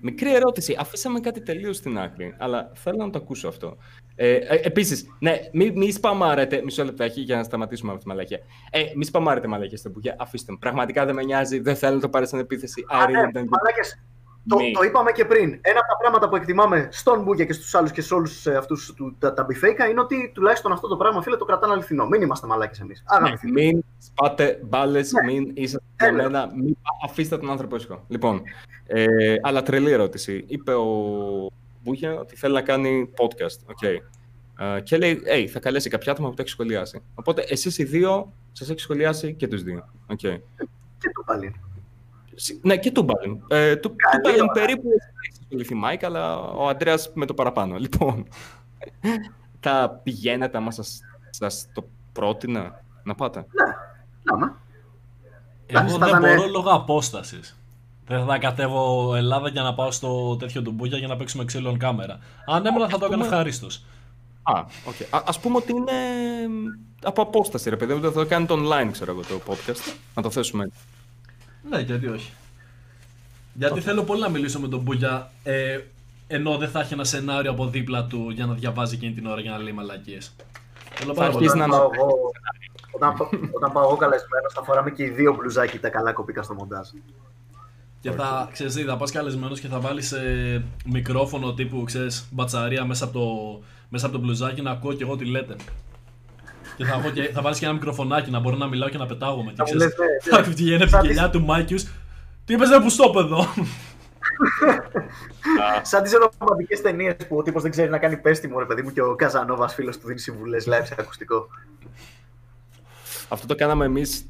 Μικρή 0.00 0.34
ερώτηση. 0.34 0.76
Αφήσαμε 0.78 1.20
κάτι 1.20 1.40
τελείως 1.42 1.76
στην 1.76 1.98
άκρη, 1.98 2.34
αλλά 2.38 2.70
θέλω 2.74 3.04
να 3.04 3.10
το 3.10 3.18
ακούσω 3.18 3.48
αυτό. 3.48 3.76
Ε, 4.14 4.34
ε, 4.34 4.60
Επίσης, 4.62 5.06
ναι, 5.18 5.38
μη, 5.52 5.70
μη 5.70 5.92
σπαμάρετε. 5.92 6.60
Μισό 6.64 6.84
λεπτάκι 6.84 7.20
για 7.20 7.36
να 7.36 7.42
σταματήσουμε 7.42 7.92
από 7.92 8.00
τη 8.00 8.08
μαλακία. 8.08 8.38
Ε, 8.70 8.82
μη 8.96 9.04
σπαμάρετε 9.04 9.48
μαλακία 9.48 9.76
στην 9.76 9.92
πουγιά. 9.92 10.16
Αφήστε 10.18 10.52
με. 10.52 10.58
Πραγματικά 10.60 11.04
δεν 11.04 11.14
με 11.14 11.22
νοιάζει. 11.22 11.60
Δεν 11.60 11.76
θέλω 11.76 11.94
να 11.94 12.00
το 12.00 12.08
πάρει 12.08 12.26
σαν 12.26 12.38
επίθεση. 12.40 12.84
I 12.90 13.06
Α, 14.48 14.56
ναι, 14.56 14.62
really 14.62 14.66
don't 14.66 14.68
give- 14.68 14.72
μαλάκες. 14.72 14.72
Το, 14.72 14.72
Μη. 14.72 14.72
το 14.72 14.82
είπαμε 14.82 15.12
και 15.12 15.24
πριν. 15.24 15.48
Ένα 15.60 15.78
από 15.78 15.88
τα 15.88 15.96
πράγματα 16.00 16.28
που 16.28 16.36
εκτιμάμε 16.36 16.88
στον 16.90 17.22
Μπούγια 17.22 17.44
και 17.44 17.52
στους 17.52 17.74
άλλους 17.74 17.90
και 17.90 18.00
σε 18.02 18.14
όλους 18.14 18.46
αυτούς 18.46 18.94
τα, 19.18 19.34
τα 19.34 19.44
μπιφέικα 19.44 19.88
είναι 19.88 20.00
ότι 20.00 20.30
τουλάχιστον 20.34 20.72
αυτό 20.72 20.88
το 20.88 20.96
πράγμα, 20.96 21.22
φίλε, 21.22 21.36
το 21.36 21.44
κρατάνε 21.44 21.72
αληθινό. 21.72 22.06
Μην 22.06 22.22
είμαστε 22.22 22.46
μαλάκες 22.46 22.80
εμείς. 22.80 23.04
Ναι, 23.22 23.50
μην 23.52 23.84
σπάτε 23.98 24.60
μπάλες, 24.64 25.12
Ναι. 25.12 25.32
μην 25.32 25.50
είσαστε 25.54 25.86
για 25.98 26.08
Έλα. 26.08 26.22
μένα, 26.22 26.50
μην 26.56 26.76
αφήστε 27.04 27.38
τον 27.38 27.50
άνθρωπο 27.50 27.76
ήσυχο. 27.76 28.04
Λοιπόν, 28.08 28.42
ε, 28.86 29.34
αλλά 29.42 29.62
τρελή 29.62 29.90
ερώτηση. 29.90 30.44
Είπε 30.46 30.74
ο 30.74 30.86
Μπούχια 31.82 32.18
ότι 32.18 32.36
θέλει 32.36 32.54
να 32.54 32.62
κάνει 32.62 33.10
podcast. 33.16 33.86
Okay. 33.86 33.96
Ε, 34.76 34.80
και 34.80 34.96
λέει, 34.96 35.22
hey, 35.34 35.46
θα 35.46 35.58
καλέσει 35.60 35.88
κάποια 35.90 36.12
άτομα 36.12 36.28
που 36.28 36.34
το 36.34 36.42
έχει 36.42 36.50
σχολιάσει. 36.50 37.02
Οπότε 37.14 37.44
εσείς 37.48 37.78
οι 37.78 37.84
δύο 37.84 38.32
σας 38.52 38.70
έχει 38.70 38.80
σχολιάσει 38.80 39.34
και 39.34 39.48
τους 39.48 39.62
δύο. 39.62 39.88
Okay. 40.08 40.38
Και 40.98 41.10
το 41.14 41.22
πάλι. 41.26 41.54
Ναι, 42.62 42.76
και 42.76 42.90
του 42.90 43.02
Μπάλιν. 43.02 43.40
Ε, 43.48 43.76
του 43.76 43.94
Καλή 43.96 44.22
του 44.22 44.28
Μπάλιν 44.28 44.40
ώρα. 44.42 44.52
περίπου 44.52 44.88
έχει 45.28 45.38
ασχοληθεί 45.42 45.74
Μάικ, 45.74 46.04
αλλά 46.04 46.38
ο 46.40 46.68
Αντρέα 46.68 46.96
με 47.14 47.26
το 47.26 47.34
παραπάνω. 47.34 47.76
Λοιπόν, 47.84 48.26
θα 49.60 50.00
πηγαίνετε 50.02 50.56
άμα 50.56 50.70
σας, 50.70 51.00
σας 51.30 51.68
το 51.74 51.84
πρότεινα 52.12 52.82
να 53.02 53.14
πάτε; 53.14 53.46
Άμα. 54.24 54.60
Εγώ 55.66 55.78
Εντάξει, 55.80 55.98
δεν 55.98 56.08
θα 56.08 56.18
ήταν- 56.18 56.34
μπορώ 56.36 56.48
λόγω 56.48 56.70
απόστασης. 56.70 57.56
Δεν 58.06 58.26
θα 58.26 58.38
κατέβω 58.38 59.14
Ελλάδα 59.16 59.48
για 59.48 59.62
να 59.62 59.74
πάω 59.74 59.90
στο 59.90 60.36
τέτοιο 60.36 60.62
του 60.62 60.70
Μπούγια 60.70 60.98
για 60.98 61.08
να 61.08 61.16
παίξουμε 61.16 61.44
ξύλο 61.44 61.67
on 61.67 61.78
camera. 61.78 62.18
Αν 62.46 62.66
έμενα 62.66 62.88
θα 62.88 62.98
το 62.98 63.04
έκανα 63.04 63.24
ευχαρίστως. 63.24 63.84
Α, 64.42 64.64
οκ. 64.86 65.14
Α 65.14 65.22
ας 65.26 65.40
πούμε 65.40 65.56
ότι 65.56 65.72
είναι 65.72 65.92
από 67.02 67.22
απόσταση, 67.22 67.70
ρε 67.70 67.76
παιδί 67.76 67.94
μου. 67.94 68.00
Θα 68.00 68.12
το 68.12 68.26
κάνετε 68.26 68.54
online, 68.56 68.88
ξέρω 68.92 69.10
εγώ, 69.12 69.20
το 69.20 69.40
podcast. 69.52 69.94
Να 70.14 70.22
το 70.22 70.30
θέσουμε. 70.30 70.64
έτσι. 70.64 70.78
Ναι, 71.70 71.80
γιατί 71.80 72.06
όχι. 72.08 72.32
Γιατί 73.54 73.80
θέλω 73.80 74.02
πολύ 74.02 74.20
να 74.20 74.28
μιλήσω 74.28 74.60
με 74.60 74.68
τον 74.68 74.80
Μπούγια, 74.80 75.30
ε, 75.42 75.78
ενώ 76.26 76.56
δεν 76.58 76.68
θα 76.68 76.80
έχει 76.80 76.92
ένα 76.92 77.04
σενάριο 77.04 77.50
από 77.50 77.66
δίπλα 77.68 78.04
του 78.04 78.30
για 78.30 78.46
να 78.46 78.52
διαβάζει 78.54 78.94
εκείνη 78.94 79.12
την 79.12 79.26
ώρα 79.26 79.40
για 79.40 79.50
να 79.50 79.58
λέει 79.58 79.72
μαλακίες. 79.72 80.32
Θέλω 80.94 81.14
Θα 81.14 81.20
πάρα 81.20 81.32
πολύ. 81.32 81.48
αρχίσει 81.50 81.68
να 81.68 81.76
Όταν 81.76 81.78
πάω 81.90 81.90
εγώ, 81.94 82.32
όταν, 82.90 83.14
πα- 83.16 83.28
όταν 83.52 83.72
πάω 83.72 83.82
εγώ 83.84 83.96
καλεσμένο, 83.96 84.50
θα 84.54 84.62
φοράμε 84.62 84.90
και 84.90 85.02
οι 85.02 85.08
δύο 85.08 85.34
μπλουζάκι 85.34 85.78
τα 85.78 85.88
καλά 85.88 86.12
κοπήκαν 86.12 86.42
στο 86.42 86.54
μοντάζ. 86.54 86.88
Και 88.00 88.10
θα, 88.10 88.48
ξέρεις 88.52 88.74
τι, 88.74 88.82
θα 88.84 88.96
πας 88.96 89.10
καλεσμένος 89.10 89.60
και 89.60 89.68
θα 89.68 89.80
βάλεις 89.80 90.12
ε, 90.12 90.64
μικρόφωνο 90.84 91.52
τύπου, 91.54 91.84
ξέρεις, 91.84 92.26
μπατσαρία 92.30 92.84
μέσα 92.84 93.04
από 93.04 93.12
το, 93.18 93.62
μέσα 93.88 94.06
από 94.06 94.14
το 94.18 94.20
μπλουζάκι 94.22 94.62
να 94.62 94.70
ακούω 94.70 94.92
και 94.92 95.02
εγώ 95.02 95.16
τι 95.16 95.24
λέτε. 95.24 95.56
Και 96.76 96.84
θα, 96.84 96.94
έχω 96.94 97.10
και, 97.10 97.22
θα 97.32 97.42
βάλεις 97.42 97.58
και 97.58 97.64
ένα 97.64 97.74
μικροφωνάκι 97.74 98.30
να 98.30 98.38
μπορώ 98.40 98.56
να 98.56 98.66
μιλάω 98.66 98.88
και 98.88 98.98
να 98.98 99.06
πετάγομαι. 99.06 99.50
Και 99.50 99.56
Θα 99.56 99.62
μου 99.62 99.76
ξέρεις, 99.76 99.96
λες, 99.98 100.08
ναι, 100.30 100.36
ναι. 100.36 100.44
θα 100.44 100.50
βγαίνει 100.50 100.82
από 100.82 100.88
Σαν 100.90 101.00
την 101.00 101.08
τις- 101.08 101.16
κοιλιά 101.18 101.30
του 101.30 101.42
Μάικιους. 101.44 101.84
Τι 102.44 102.54
είπες 102.54 102.68
ρε 102.70 102.80
που 102.80 102.88
στο 102.90 103.10
παιδό. 103.10 103.46
Σαν 105.82 106.02
τις 106.02 106.12
ρομαντικές 106.12 106.78
ταινίες 106.78 107.16
που 107.28 107.36
ο 107.36 107.42
τύπος 107.42 107.62
δεν 107.62 107.70
ξέρει 107.70 107.90
να 107.90 107.98
κάνει 107.98 108.16
πέσιμο, 108.16 108.58
ρε 108.58 108.64
παιδί 108.64 108.82
μου, 108.82 108.92
και 108.92 109.00
ο 109.02 109.14
Καζανόβας 109.14 109.74
φίλος 109.74 109.98
του 109.98 110.06
δίνει 110.06 110.18
συμβουλές 110.18 110.64
live 110.68 110.82
σε 110.84 110.94
ακουστικό. 110.98 111.46
Αυτό 113.28 113.46
το 113.46 113.54
κάναμε 113.54 113.84
εμείς 113.84 114.26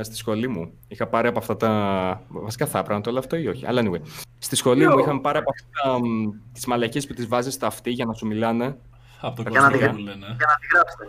στη 0.00 0.16
σχολή 0.16 0.48
μου. 0.48 0.72
Είχα 0.88 1.06
πάρει 1.06 1.28
από 1.28 1.38
αυτά 1.38 1.56
τα. 1.56 2.22
Βασικά 2.28 2.66
θα 2.66 2.78
έπρεπε 2.78 2.94
να 2.94 3.00
το 3.00 3.10
λέω 3.10 3.18
αυτό 3.18 3.36
ή 3.36 3.46
όχι. 3.48 3.66
Αλλά 3.66 3.82
anyway. 3.84 4.00
Στη 4.38 4.56
σχολή 4.56 4.88
μου 4.88 4.98
είχαμε 4.98 5.20
πάρει 5.20 5.38
από 5.38 5.50
αυτά 5.50 6.00
τις 6.52 6.66
μαλακίε 6.66 7.00
που 7.08 7.14
τις 7.14 7.26
βάζεις 7.26 7.54
στα 7.54 7.66
αυτή 7.66 7.90
για 7.90 8.04
να 8.04 8.12
σου 8.12 8.26
μιλάνε. 8.26 8.76
Από 9.20 9.42
το 9.42 9.50
Για 9.50 9.60
να, 9.60 9.66
τη, 9.66 9.72
κόσμο 9.72 9.84
για 9.86 9.90
που 9.92 9.98
λένε. 9.98 10.26
να 10.26 10.34
τη 10.36 10.66
γράψετε. 10.74 11.04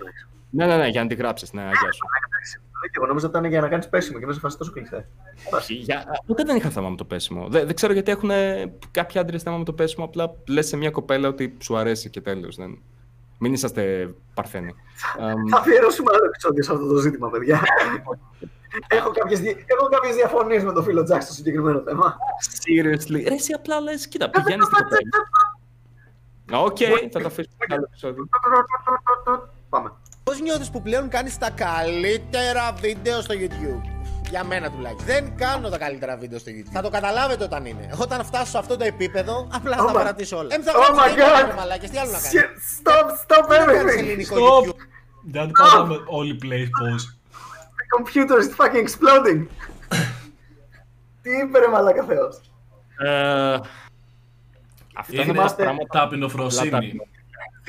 Εντάξει. 0.53 0.71
Ναι, 0.71 0.75
ναι, 0.75 0.77
ναι, 0.77 0.87
για 0.87 1.01
να 1.01 1.07
τη 1.07 1.15
γράψεις. 1.15 1.53
Ναι, 1.53 1.61
γεια 1.61 1.91
σου. 1.91 2.03
Εντάξει, 2.27 2.59
και 2.91 2.97
Εγώ 2.97 3.05
νόμιζα 3.05 3.27
ότι 3.27 3.37
ήταν 3.37 3.49
για 3.49 3.61
να 3.61 3.67
κάνεις 3.67 3.89
πέσιμο 3.89 4.19
και 4.19 4.25
μέσα 4.25 4.39
σε 4.39 4.45
φάση 4.45 4.57
τόσο 4.57 4.71
κλειστέ. 4.71 5.07
Όχι, 5.51 5.73
για... 5.73 6.05
Ποτέ 6.25 6.43
δεν 6.43 6.55
είχα 6.55 6.69
θέμα 6.69 6.89
με 6.89 6.95
το 6.95 7.05
πέσιμο. 7.05 7.47
Δεν, 7.49 7.65
δεν 7.65 7.75
ξέρω 7.75 7.93
γιατί 7.93 8.11
έχουν 8.11 8.29
κάποιοι 8.91 9.21
άντρες 9.21 9.43
θέμα 9.43 9.57
με 9.57 9.63
το 9.63 9.73
πέσιμο. 9.73 10.05
Απλά 10.05 10.35
λες 10.47 10.67
σε 10.67 10.77
μια 10.77 10.91
κοπέλα 10.91 11.27
ότι 11.27 11.57
σου 11.59 11.77
αρέσει 11.77 12.09
και 12.09 12.21
τέλος. 12.21 12.55
Δεν... 12.55 12.81
Μην 13.39 13.53
είσαστε 13.53 14.13
παρθένοι. 14.33 14.75
Αμ, 15.19 15.47
Θα 15.49 15.57
αφιερώσουμε 15.57 16.11
άλλο 16.13 16.25
επεισόδιο 16.25 16.63
σε 16.63 16.71
αυτό 16.71 16.87
το 16.87 16.95
ζήτημα, 16.95 17.29
παιδιά. 17.29 17.61
έχω 18.87 19.11
κάποιες 19.11 19.39
έχω 19.65 19.87
κάποιες 19.89 20.15
διαφωνίες 20.15 20.63
με 20.63 20.73
τον 20.73 20.83
φίλο 20.83 21.03
Τζακ 21.03 21.21
στο 21.21 21.33
συγκεκριμένο 21.33 21.81
θέμα. 21.85 22.17
Seriously. 22.63 23.23
Ρε, 23.27 23.33
εσύ 23.33 23.53
απλά 23.53 23.81
λες, 23.81 24.07
κοίτα, 24.07 24.29
πηγαίνεις 24.29 24.65
στην 24.65 24.77
κοπέλα. 24.83 26.63
Οκ, 26.63 26.77
θα 27.11 27.19
το 27.19 27.27
αφήσουμε 27.27 27.65
σε 27.67 27.73
άλλο 27.73 27.85
επεισόδιο. 27.87 28.27
Πάμε. 29.69 29.91
Πώ 30.27 30.33
νιώθει 30.33 30.71
που 30.71 30.81
πλέον 30.81 31.09
κάνεις 31.09 31.37
τα 31.37 31.49
καλύτερα 31.49 32.71
βίντεο 32.81 33.21
στο 33.21 33.35
YouTube. 33.37 33.81
Για 34.29 34.43
μένα 34.43 34.71
τουλάχιστον. 34.71 35.05
Δεν 35.05 35.35
κάνω 35.37 35.69
τα 35.69 35.77
καλύτερα 35.77 36.17
βίντεο 36.17 36.39
στο 36.39 36.51
YouTube. 36.51 36.69
Θα 36.71 36.81
το 36.81 36.89
καταλάβετε 36.89 37.43
όταν 37.43 37.65
είναι. 37.65 37.89
Όταν 37.97 38.23
φτάσω 38.25 38.45
σε 38.45 38.57
αυτό 38.57 38.77
το 38.77 38.83
επίπεδο, 38.85 39.47
απλά 39.51 39.75
θα 39.75 39.83
Oh 39.83 39.85
τα 39.85 39.91
my- 39.91 39.95
παρατήσω 39.95 40.37
όλα. 40.37 40.53
Εμ, 40.55 40.61
θα 40.61 40.71
Oh 40.71 40.75
γράψω 40.75 40.93
my 41.01 41.05
ελληνικά, 41.05 41.43
God. 41.43 41.47
ρε 41.47 41.53
μαλάκες, 41.53 41.89
τι 41.89 41.97
άλλο 41.97 42.11
να 42.11 42.17
κάνω. 42.19 42.31
Shit, 42.33 42.49
Stop, 42.79 43.05
stop 43.09 43.43
Τι 43.49 43.57
να 43.57 43.73
κάνεις 43.73 43.93
everything. 43.93 43.97
ελληνικό 43.97 44.35
Stop! 44.35 44.67
YouTube. 44.67 44.75
Γιατί 45.23 45.51
πάμε 45.75 45.95
όλοι 46.07 46.39
play 46.43 46.63
pause. 46.77 47.05
The 47.79 47.85
computer 47.97 48.37
is 48.43 48.49
fucking 48.57 48.83
exploding. 48.87 49.45
Τι 51.21 51.29
είπε 51.37 51.59
ρε 51.59 51.67
μαλάκα 51.67 52.03
θεός. 52.03 52.39
Ε, 52.97 53.59
Αυτά 54.99 55.13
είναι 55.13 55.25
τα 55.25 55.31
Θυμάστε 55.33 55.63
πράγματα. 55.63 55.99
Ταπεινοφροσύνη. 55.99 56.99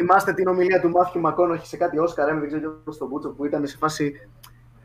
Απλά 0.02 0.14
Θυμάστε 0.14 0.32
την 0.32 0.46
ομιλία 0.48 0.80
του 0.80 0.88
Μάθιου 0.90 1.20
Μακόνοχη 1.20 1.66
σε 1.66 1.76
κάτι 1.76 1.98
Όσκαρ, 1.98 2.26
δεν 2.38 2.46
ξέρω 2.48 2.72
ποιο 2.84 2.92
στον 2.92 3.08
Μπούτσο 3.08 3.28
που 3.28 3.44
ήταν 3.44 3.66
σε 3.66 3.76
φάση. 3.76 4.12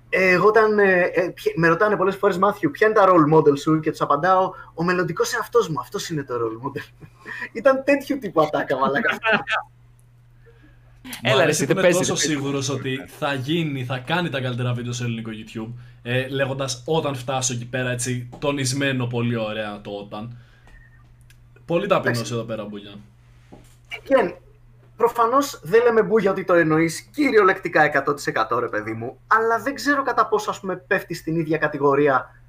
Ε, 0.10 0.30
εγώ 0.30 0.48
όταν. 0.48 0.80
Ε, 0.80 1.02
ε, 1.14 1.28
ποια- 1.34 1.54
με 1.56 1.68
ρωτάνε 1.68 1.96
πολλές 1.96 2.16
φορές, 2.16 2.38
Μάθιου, 2.38 2.72
ποια 2.72 2.88
είναι 2.88 2.96
τα 2.96 3.06
role 3.08 3.34
model 3.38 3.60
σου 3.60 3.80
και 3.80 3.90
τους 3.90 4.02
απαντάω, 4.02 4.52
Ο 4.74 4.84
μελλοντικός 4.84 5.34
εαυτός 5.34 5.70
μου. 5.70 5.80
Αυτός 5.80 6.10
είναι 6.10 6.24
το 6.24 6.34
role 6.36 6.66
model. 6.68 7.08
ήταν 7.60 7.84
τέτοιου 7.84 8.18
τύπου 8.20 8.42
ατάκα, 8.42 8.78
μαλάκα. 8.78 9.10
Έλα, 11.22 11.34
Έλα, 11.34 11.38
ρε, 11.38 11.44
ρε, 11.44 11.50
εσύ, 11.50 11.64
είμαι 11.64 11.74
δεν 11.74 11.84
παίζεις, 11.84 12.00
τόσο 12.08 12.14
δεν 12.14 12.24
παίζει. 12.28 12.42
σίγουρος 12.42 12.70
ότι 12.70 12.98
θα 13.18 13.34
γίνει, 13.34 13.86
θα 13.86 13.98
κάνει 13.98 14.30
τα 14.30 14.42
καλύτερα 14.42 14.74
βίντεο 14.74 14.92
σε 14.94 15.04
ελληνικό 15.04 15.30
YouTube. 15.34 15.74
Ε, 16.04 16.28
Λέγοντας 16.28 16.84
όταν 16.86 17.16
φτάσω 17.16 17.54
εκεί 17.54 17.66
πέρα, 17.66 17.90
έτσι, 17.90 18.30
τονισμένο 18.40 19.06
πολύ 19.08 19.36
ωραία 19.36 19.82
το 19.82 19.92
όταν. 19.92 20.38
Πολύ 21.66 21.88
ταπεινός 21.88 22.16
Εντάξει. 22.18 22.34
εδώ 22.34 22.44
πέρα, 22.44 22.66
Μπουλιά. 22.66 22.92
Και 24.04 24.34
προφανώς 24.98 25.60
δεν 25.64 25.84
λέμε 25.84 26.04
μπούγια 26.04 26.32
ότι 26.32 26.44
το 26.44 26.54
εννοείς 26.54 27.02
κυριολεκτικά 27.02 28.04
100% 28.52 28.60
ρε 28.60 28.68
παιδί 28.68 28.94
μου, 28.94 29.20
αλλά 29.28 29.60
δεν 29.64 29.76
ξέρω 29.76 30.04
κατά 30.04 30.28
πόσο 30.28 30.50
ας 30.50 30.60
πούμε 30.60 30.76
πέφτει 30.76 31.14
στην 31.14 31.36
ίδια 31.36 31.58
κατηγορία 31.58 32.42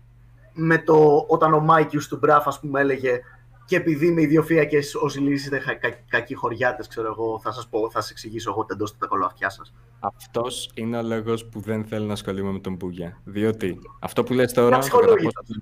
με 0.52 0.78
το 0.78 1.24
όταν 1.28 1.54
ο 1.54 1.60
Μάικιους 1.60 2.08
του 2.08 2.16
Μπραφ 2.16 2.46
ας 2.46 2.60
πούμε 2.60 2.80
έλεγε 2.80 3.20
και 3.66 3.76
επειδή 3.76 4.10
με 4.10 4.22
ιδιοφύακες 4.22 4.94
όσοι 4.94 5.20
λύσετε 5.20 5.58
κα, 5.58 5.74
κα, 5.74 5.88
κακοί 6.08 6.34
χωριάτες, 6.34 6.86
ξέρω 6.88 7.06
εγώ, 7.08 7.40
θα 7.42 7.52
σας 7.52 7.68
πω, 7.68 7.90
θα 7.90 8.00
σας 8.00 8.10
εξηγήσω 8.10 8.50
εγώ 8.50 8.64
τεντώστε 8.64 8.96
τα 9.00 9.06
κολοαυτιά 9.06 9.50
σας. 9.50 9.74
Αυτός 10.00 10.70
είναι 10.74 10.98
ο 10.98 11.02
λόγος 11.02 11.44
που 11.46 11.60
δεν 11.60 11.84
θέλω 11.84 12.06
να 12.06 12.12
ασχολούμαι 12.12 12.52
με 12.52 12.58
τον 12.58 12.74
Μπούγια. 12.74 13.20
Διότι 13.24 13.78
αυτό 13.98 14.22
που 14.24 14.32
λες 14.32 14.52
τώρα. 14.52 14.66
Είναι 14.76 14.76
το 14.76 14.82
κατά 14.82 14.96
αψυχολόγητος. 14.96 15.32
πόσο- 15.46 15.60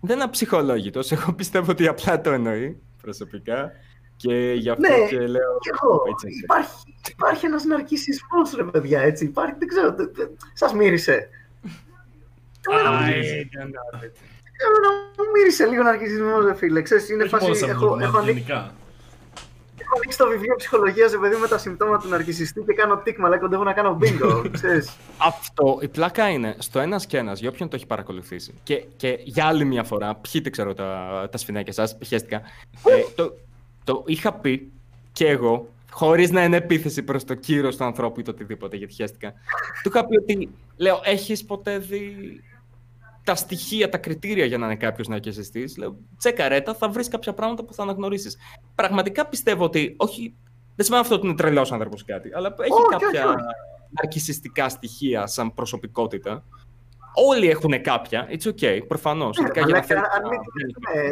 Δεν 0.00 0.14
είναι 0.16 0.24
αψυχολόγητος. 0.24 1.12
Εγώ 1.12 1.32
πιστεύω 1.32 1.70
ότι 1.70 1.86
απλά 1.88 2.20
το 2.20 2.30
εννοεί 2.30 2.80
προσωπικά. 3.02 3.70
Και 4.16 4.52
γι' 4.56 4.70
αυτό 4.70 4.88
Ναι, 4.88 5.06
και 5.08 5.18
λέω. 5.18 5.58
Και 5.60 5.70
εγώ, 5.80 6.02
έτσι, 6.10 6.26
έτσι. 6.26 6.40
υπάρχει, 6.42 6.94
υπάρχει 7.08 7.46
ένας 7.46 7.64
ναρκισισμός 7.64 8.54
ρε 8.56 8.64
παιδιά, 8.64 9.00
έτσι, 9.00 9.24
υπάρχει, 9.24 9.54
δεν 9.58 9.68
ξέρω, 9.68 9.94
δεν- 9.94 10.10
δεν- 10.14 10.36
σας 10.52 10.72
μύρισε. 10.74 11.28
Εμένα 12.70 12.90
μου 12.92 13.04
μύρισε. 13.04 13.48
Εμένα 14.66 14.88
μου 15.18 15.24
μύρισε 15.34 15.66
λίγο 15.66 15.82
ναρκισισμός 15.82 16.44
ρε 16.44 16.54
φίλε, 16.54 16.82
ξέρεις, 16.82 17.08
είναι 17.08 17.22
Όχι 17.22 17.34
μόνο 17.34 17.46
φάση, 17.46 17.58
σε 17.58 17.70
αυτό 17.70 17.84
έχω, 17.86 17.94
το 17.96 18.00
έχω, 18.02 18.10
κομμάτι, 18.12 18.30
ανοίξει, 18.30 18.50
γενικά. 18.52 18.74
έχω 19.78 19.94
ανοίξει 19.96 20.18
το 20.18 20.28
βιβλίο 20.28 20.54
ψυχολογίας 20.56 21.10
ρε 21.12 21.18
παιδί 21.18 21.36
με 21.36 21.48
τα 21.48 21.58
συμπτώματα 21.58 22.02
του 22.02 22.08
ναρκισιστή 22.08 22.60
και 22.66 22.72
κάνω 22.72 22.96
τίκμα, 22.96 23.28
λέει 23.28 23.38
κοντεύω 23.38 23.62
να 23.64 23.72
κάνω 23.72 23.98
bingo, 24.02 24.44
ξέρεις. 24.56 24.96
Αυτό, 25.18 25.78
η 25.80 25.88
πλάκα 25.88 26.28
είναι 26.30 26.54
στο 26.58 26.80
ένας 26.80 27.06
και 27.06 27.16
ένας, 27.18 27.40
για 27.40 27.48
όποιον 27.48 27.68
το 27.68 27.76
έχει 27.76 27.86
παρακολουθήσει. 27.86 28.54
Και, 28.62 28.74
και 28.96 29.18
για 29.22 29.46
άλλη 29.46 29.64
μια 29.64 29.84
φορά, 29.84 30.14
πιείτε 30.14 30.50
ξέρω 30.50 30.74
τα, 30.74 31.28
τα 31.32 31.38
σφινάκια 31.38 31.72
σας, 31.72 31.96
πιέστηκα. 31.98 32.36
Ε, 32.84 33.02
το, 33.14 33.32
το 33.86 34.02
είχα 34.06 34.32
πει 34.32 34.72
και 35.12 35.26
εγώ, 35.26 35.68
χωρίς 35.90 36.30
να 36.30 36.44
είναι 36.44 36.56
επίθεση 36.56 37.02
προς 37.02 37.24
το 37.24 37.34
κύριο 37.34 37.74
του 37.74 37.84
ανθρώπου 37.84 38.20
ή 38.20 38.22
το 38.22 38.30
οτιδήποτε, 38.30 38.76
γιατί 38.76 38.92
χαίστηκα. 38.92 39.32
Του 39.82 39.88
είχα 39.88 40.06
πει 40.06 40.16
ότι, 40.16 40.50
λέω, 40.76 41.00
έχεις 41.04 41.44
ποτέ 41.44 41.78
δει 41.78 42.16
τα 43.24 43.34
στοιχεία, 43.34 43.88
τα 43.88 43.98
κριτήρια 43.98 44.44
για 44.44 44.58
να 44.58 44.66
είναι 44.66 44.76
κάποιος 44.76 45.08
ναρκισιστή. 45.08 45.64
Λέω, 45.78 45.96
τσεκαρέτα, 46.18 46.74
θα 46.74 46.88
βρεις 46.88 47.08
κάποια 47.08 47.32
πράγματα 47.34 47.64
που 47.64 47.74
θα 47.74 47.82
αναγνωρίσεις. 47.82 48.36
Πραγματικά 48.74 49.26
πιστεύω 49.26 49.64
ότι, 49.64 49.94
όχι, 49.96 50.34
δεν 50.76 50.84
σημαίνει 50.84 51.02
αυτό 51.02 51.14
ότι 51.14 51.26
είναι 51.26 51.36
τρελός 51.36 51.72
άνθρωπος 51.72 52.00
ή 52.00 52.04
κάτι, 52.04 52.30
αλλά 52.34 52.54
έχει 52.58 52.72
Όχι, 52.72 52.88
κάποια 52.90 53.08
όχι, 53.08 53.36
όχι. 53.36 53.44
ναρκισιστικά 54.02 54.68
στοιχεία 54.68 55.26
σαν 55.26 55.54
προσωπικότητα. 55.54 56.44
Όλοι 57.28 57.48
έχουν 57.48 57.82
κάποια, 57.82 58.28
it's 58.30 58.52
okay, 58.52 58.80
προφανώς. 58.88 59.38
Ναι, 59.38 59.60
μαλάκα, 59.60 59.94
αν 59.94 60.28
μην 60.28 60.40
ναι, 60.94 61.10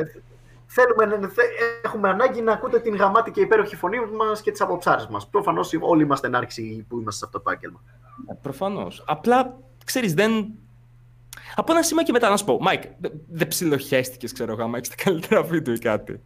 Θέλουμε, 0.75 1.17
να- 1.17 1.29
θε- 1.29 1.51
έχουμε 1.85 2.09
ανάγκη 2.09 2.41
να 2.43 2.53
ακούτε 2.53 2.79
την 2.81 2.97
γαμάτη 2.97 3.31
και 3.31 3.41
υπέροχη 3.41 3.77
φωνή 3.77 3.97
μας 4.07 4.41
και 4.41 4.51
τις 4.51 4.61
αποψάρες 4.61 5.07
μας. 5.07 5.29
Προφανώς 5.29 5.77
όλοι 5.81 6.03
είμαστε 6.03 6.27
νάρκισσοι 6.27 6.85
που 6.89 7.01
είμαστε 7.01 7.19
σε 7.19 7.25
αυτό 7.25 7.41
το 7.41 7.51
επάγγελμα. 7.51 7.81
Προφανώς. 8.43 9.05
Απλά 9.07 9.57
ξέρεις, 9.85 10.15
δεν. 10.15 10.47
Από 11.55 11.73
ένα 11.73 11.83
σημείο 11.83 12.03
και 12.05 12.13
μετά 12.13 12.29
να 12.29 12.37
σου 12.37 12.45
πω, 12.45 12.59
Μάικ, 12.61 12.83
δεν 13.29 13.49
ψιλοχέστηκε, 13.49 14.27
ξέρω 14.33 14.53
εγώ, 14.53 14.63
άμα 14.63 14.77
έχεις 14.77 14.89
τα 14.89 14.95
καλύτερα 15.05 15.43
βίντεο 15.43 15.75
ή 15.75 15.79
κάτι. 15.79 16.23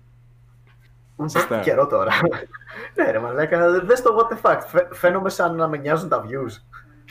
Σωστά. 1.31 1.61
Καιρό 1.61 1.87
τώρα. 1.87 2.12
ναι, 2.97 3.11
ρε 3.11 3.19
Μαλάκα, 3.19 3.81
δες 3.81 4.03
το 4.03 4.16
what 4.19 4.33
the 4.35 4.51
fuck. 4.51 4.61
Φαι- 4.66 4.95
Φαίνομαι 4.95 5.29
σαν 5.31 5.55
να 5.57 5.69
με 5.69 5.77
νοιάζουν 5.77 6.09
τα 6.09 6.25
views. 6.25 6.62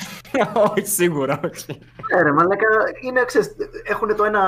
όχι, 0.69 0.87
σίγουρα, 0.87 1.39
όχι. 1.43 1.79
Ναι, 2.15 2.21
ρε 2.21 2.31
Μαλάκα, 2.31 2.65
είναι, 3.01 3.25
ξέρεις, 3.25 3.55
έχουν 3.83 4.15
το 4.15 4.23
ένα 4.23 4.41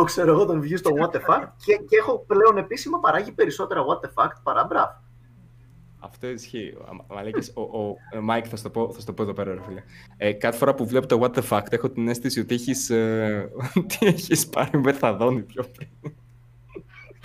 8 0.00 0.04
ξέρω 0.04 0.30
εγώ, 0.30 0.44
των 0.46 0.62
views 0.62 0.78
στο 0.78 0.90
what 1.00 1.10
the 1.10 1.20
fuck 1.20 1.46
και, 1.64 1.74
και 1.88 1.96
έχω 2.00 2.24
πλέον 2.26 2.56
επίσημα 2.56 2.98
παράγει 3.00 3.32
περισσότερα 3.32 3.80
what 3.80 4.06
the 4.06 4.24
fuck 4.24 4.30
παρά 4.42 4.64
μπράβο. 4.64 5.02
Αυτό 6.02 6.26
ισχύει. 6.26 6.76
Μα- 6.92 7.14
Μαλάκες, 7.16 7.52
ο, 7.54 7.60
ο, 7.60 7.96
ε, 8.10 8.18
Μάικ, 8.18 8.44
θα 8.48 8.56
σου 8.56 8.62
το 8.62 8.70
πω, 8.70 8.92
θα 8.92 9.00
σου 9.00 9.06
το 9.06 9.12
πω 9.12 9.22
εδώ 9.22 9.32
πέρα, 9.32 9.54
ρε 9.54 9.60
φίλε. 9.66 9.82
Ε, 10.16 10.32
κάθε 10.32 10.58
φορά 10.58 10.74
που 10.74 10.86
βλέπω 10.86 11.06
το 11.06 11.20
What 11.22 11.38
the 11.38 11.42
fuck, 11.48 11.62
έχω 11.68 11.90
την 11.90 12.08
αίσθηση 12.08 12.40
ότι 12.40 12.54
έχεις, 12.54 12.90
ε, 12.90 13.50
ότι 13.84 13.96
έχεις 14.00 14.48
πάρει 14.48 14.78
μεθαδόνη 14.78 15.40
πιο 15.40 15.64
πριν. 15.76 15.88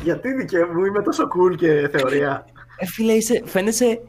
Γιατί 0.02 0.34
δικαί 0.34 0.66
μου 0.66 0.86
είμαι 0.86 1.02
τόσο 1.02 1.24
cool 1.24 1.56
και 1.56 1.90
θεωρία. 1.92 2.46
Ε, 2.78 2.86
φίλε, 2.86 3.12
είσαι, 3.14 3.42
φαίνεσαι... 3.46 4.02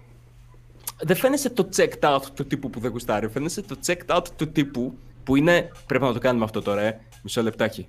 Δεν 1.03 1.17
φαίνεσαι 1.17 1.51
το 1.51 1.69
checked 1.77 2.01
out 2.17 2.23
του 2.35 2.47
τύπου 2.47 2.71
που 2.71 2.81
δεν 2.81 2.91
γουστάρει. 2.91 3.29
Φαίνεσαι 3.29 3.63
το 3.63 3.77
checked 3.87 4.17
out 4.17 4.25
του 4.37 4.49
τύπου 4.53 4.99
που 5.25 5.37
είναι... 5.37 5.71
Πρέπει 5.87 6.05
να 6.05 6.13
το 6.13 6.19
κάνουμε 6.19 6.45
αυτό 6.45 6.63
τώρα, 6.63 6.81
ε. 6.83 7.01
Μισό 7.23 7.43
λεπτάκι. 7.43 7.89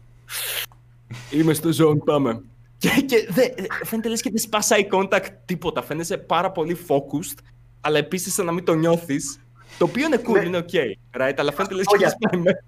Είμαι 1.31 1.53
στο 1.53 1.69
zone, 1.69 1.97
πάμε. 2.05 2.41
Και, 2.77 2.89
και 3.05 3.27
δε, 3.29 3.41
φαίνεται 3.83 4.09
λες 4.09 4.21
και 4.21 4.29
δεν 4.29 4.39
σπάς 4.39 4.69
eye 4.71 4.93
contact 4.93 5.27
τίποτα. 5.45 5.81
Φαίνεσαι 5.81 6.17
πάρα 6.17 6.51
πολύ 6.51 6.77
focused, 6.87 7.37
αλλά 7.81 7.97
επίσης 7.97 8.33
σαν 8.33 8.45
να 8.45 8.51
μην 8.51 8.63
το 8.65 8.73
νιώθεις. 8.73 9.39
Το 9.77 9.85
οποίο 9.85 10.05
είναι 10.05 10.21
cool, 10.27 10.33
Ναι. 10.33 10.45
είναι 10.45 10.65
ok, 10.71 10.73
right? 11.21 11.33
Αλλά 11.37 11.51
φαίνεται 11.51 11.73
λες 11.75 11.85
πω 11.85 11.97
και 11.97 12.03
έχεις 12.03 12.15
γιατί. 12.19 12.27
πάει 12.29 12.39
με- 12.41 12.63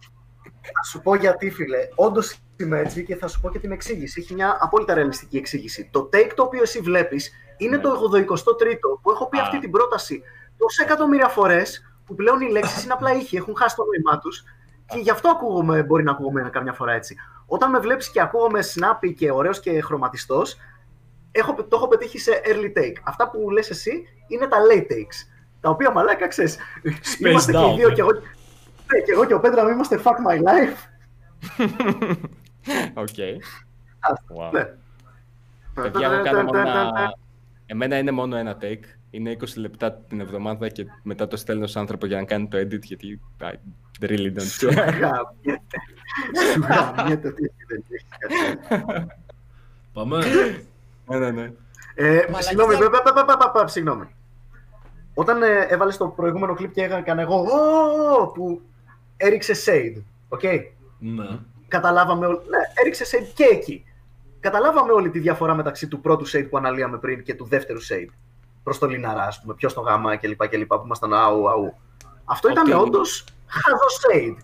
Θα 0.61 0.83
σου 0.89 1.01
πω 1.01 1.15
γιατί, 1.15 1.49
φίλε. 1.49 1.77
Όντως 1.95 2.35
είμαι 2.57 2.79
έτσι 2.79 3.03
και 3.03 3.15
θα 3.15 3.27
σου 3.27 3.39
πω 3.41 3.49
και 3.51 3.59
την 3.59 3.71
εξήγηση. 3.71 4.21
Έχει 4.21 4.33
μια 4.33 4.57
απόλυτα 4.61 4.93
ρεαλιστική 4.93 5.37
εξήγηση. 5.37 5.89
Το 5.91 6.09
take 6.13 6.31
το 6.35 6.43
οποίο 6.43 6.61
εσύ 6.61 6.79
βλέπεις 6.79 7.31
είναι 7.59 7.75
Ναι. 7.75 7.81
το 7.81 7.89
83ο 7.89 8.99
που 9.01 9.11
έχω 9.11 9.29
πει 9.29 9.37
Α. 9.37 9.41
αυτή 9.41 9.59
την 9.59 9.71
πρόταση 9.71 10.21
τόσα 10.57 10.83
εκατομμύρια 10.83 11.27
φορές 11.27 11.93
που 12.05 12.15
πλέον 12.15 12.41
οι 12.41 12.51
λέξεις 12.51 12.83
είναι 12.83 12.93
απλά 12.93 13.13
ήχοι, 13.13 13.37
έχουν 13.37 13.55
χάσει 13.57 13.75
το 13.75 13.83
νόημά 13.85 14.19
τους 14.19 14.43
και 14.85 14.99
γι' 14.99 15.09
αυτό 15.09 15.29
ακούγομαι, 15.29 15.83
μπορεί 15.83 16.03
να 16.03 16.11
ακούγομαι 16.11 16.49
καμιά 16.51 16.73
φορά 16.73 16.93
έτσι. 16.93 17.15
Όταν 17.45 17.69
με 17.69 17.79
βλέπεις 17.79 18.09
και 18.11 18.21
ακούγομαι 18.21 18.59
snappy 18.75 19.13
και 19.17 19.31
ωραίος 19.31 19.59
και 19.59 19.81
χρωματιστός, 19.81 20.57
έχω, 21.31 21.53
το 21.53 21.75
έχω 21.75 21.87
πετύχει 21.87 22.19
σε 22.19 22.41
early 22.45 22.77
take. 22.79 22.95
Αυτά 23.03 23.29
που 23.29 23.49
λες 23.49 23.69
εσύ 23.69 24.03
είναι 24.27 24.47
τα 24.47 24.57
late 24.71 24.91
takes. 24.91 25.27
Τα 25.61 25.69
οποία 25.69 25.91
μαλάκα 25.91 26.27
ξέρεις. 26.27 26.57
Είμαστε 27.19 27.51
και 27.51 27.57
out, 27.57 27.71
οι 27.71 27.75
δύο 27.75 27.89
ε. 27.89 27.93
και 27.93 28.01
εγώ, 28.01 28.11
ναι, 28.11 28.99
και 29.05 29.11
εγώ 29.11 29.25
και 29.25 29.33
ο 29.33 29.39
Πέτρα 29.39 29.63
μην 29.63 29.73
είμαστε 29.73 30.01
fuck 30.03 30.31
my 30.31 30.37
life. 30.49 30.77
Οκ. 33.03 33.07
Wow. 34.37 34.51
Ναι. 34.51 34.63
Παιδιά, 35.73 36.11
εγώ 36.11 36.23
κάνω 36.23 36.43
μόνο 36.43 36.59
ένα... 36.59 37.13
Εμένα 37.71 37.97
είναι 37.97 38.11
μόνο 38.11 38.35
ένα 38.35 38.57
take. 38.61 38.83
Είναι 39.11 39.37
20 39.39 39.43
λεπτά 39.55 39.93
την 39.93 40.19
εβδομάδα 40.19 40.69
και 40.69 40.85
μετά 41.03 41.27
το 41.27 41.37
στέλνω 41.37 41.67
σε 41.67 41.79
άνθρωπο 41.79 42.05
για 42.05 42.17
να 42.17 42.23
κάνει 42.23 42.47
το 42.47 42.57
edit 42.57 42.81
γιατί 42.83 43.19
I 43.41 43.53
really 44.03 44.33
don't 44.37 44.41
Σου 44.41 44.67
care. 44.67 44.73
γαμιέται. 44.75 45.77
Σου 46.53 46.59
γαμιέται 46.59 47.27
ότι 47.27 47.51
δεν 47.67 47.83
έχεις 47.89 48.05
κάτι. 48.19 49.07
Πάμε. 49.93 50.17
Ναι, 51.05 51.17
ναι, 51.17 51.31
ναι. 51.31 51.51
Ε, 51.95 52.13
Μαλακιά. 52.13 52.41
Συγγνώμη, 52.41 52.75
πα- 52.75 52.89
πα- 52.89 53.13
πα- 53.13 53.25
πα- 53.25 53.37
πα- 53.37 53.51
πα- 53.51 53.67
συγγνώμη. 53.67 54.05
Όταν 55.13 55.43
ε, 55.43 55.65
έβαλες 55.69 55.97
το 55.97 56.07
προηγούμενο 56.07 56.53
κλιπ 56.53 56.71
και 56.73 56.83
έκανα 56.83 57.21
εγώ 57.21 57.41
«Ω», 57.41 58.27
που 58.27 58.61
έριξε 59.17 59.53
shade, 59.65 60.01
οκ; 60.29 60.43
Ναι. 60.99 61.39
Καταλάβαμε 61.67 62.25
όλοι, 62.25 62.37
ναι, 62.37 62.57
έριξε 62.81 63.05
shade 63.11 63.31
και 63.33 63.43
εκεί. 63.51 63.83
Καταλάβαμε 64.39 64.91
όλη 64.91 65.09
τη 65.09 65.19
διαφορά 65.19 65.55
μεταξύ 65.55 65.87
του 65.87 66.01
πρώτου 66.01 66.29
shade 66.29 66.47
που 66.49 66.57
αναλύαμε 66.57 66.97
πριν 66.97 67.23
και 67.23 67.35
του 67.35 67.45
δεύτερου 67.45 67.79
shade. 67.81 68.09
Προς 68.63 68.77
το 68.79 68.87
Λιναρά, 68.87 69.23
ας 69.23 69.41
πούμε, 69.41 69.53
ποιος 69.53 69.73
το 69.73 69.81
γάμα 69.81 70.15
κλπ. 70.15 70.47
κλπ 70.47 70.67
που 70.67 70.81
ήμασταν 70.85 71.13
αου, 71.13 71.49
αου. 71.49 71.73
Αυτό 72.25 72.49
ήταν 72.49 72.71
Οκ. 72.71 72.81
όντως 72.81 73.23
χαζό 73.47 73.85
shade. 74.01 74.37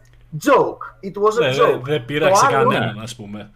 Joke. 0.45 1.07
It 1.09 1.21
was 1.21 1.37
a 1.37 1.39
Ναι, 1.39 1.49
joke. 1.51 1.71
Δεν 1.71 1.81
δεν 1.83 2.05
πείραξε 2.05 2.47
Το 2.47 2.55
άλλο- 2.55 2.69
κανέναν, 2.69 2.99
ας 2.99 3.15
πούμε. 3.15 3.51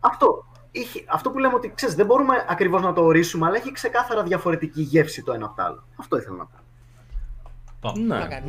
Αυτό. 0.00 0.44
Είχε, 0.70 1.04
αυτό 1.08 1.30
που 1.30 1.38
λέμε 1.38 1.54
ότι 1.54 1.72
ξέρεις, 1.74 1.94
δεν 1.94 2.06
μπορούμε 2.06 2.44
ακριβώς 2.48 2.82
να 2.82 2.92
το 2.92 3.04
ορίσουμε, 3.04 3.46
αλλά 3.46 3.56
έχει 3.56 3.72
ξεκάθαρα 3.72 4.22
διαφορετική 4.22 4.82
γεύση 4.82 5.22
το 5.22 5.32
ένα 5.32 5.44
από 5.44 5.56
το 5.56 5.62
άλλο. 5.62 5.84
Αυτό 5.96 6.16
ήθελα 6.16 6.36
να 6.36 6.44
πω. 6.44 6.58
Πάμε. 7.80 7.98
Ναι. 8.04 8.42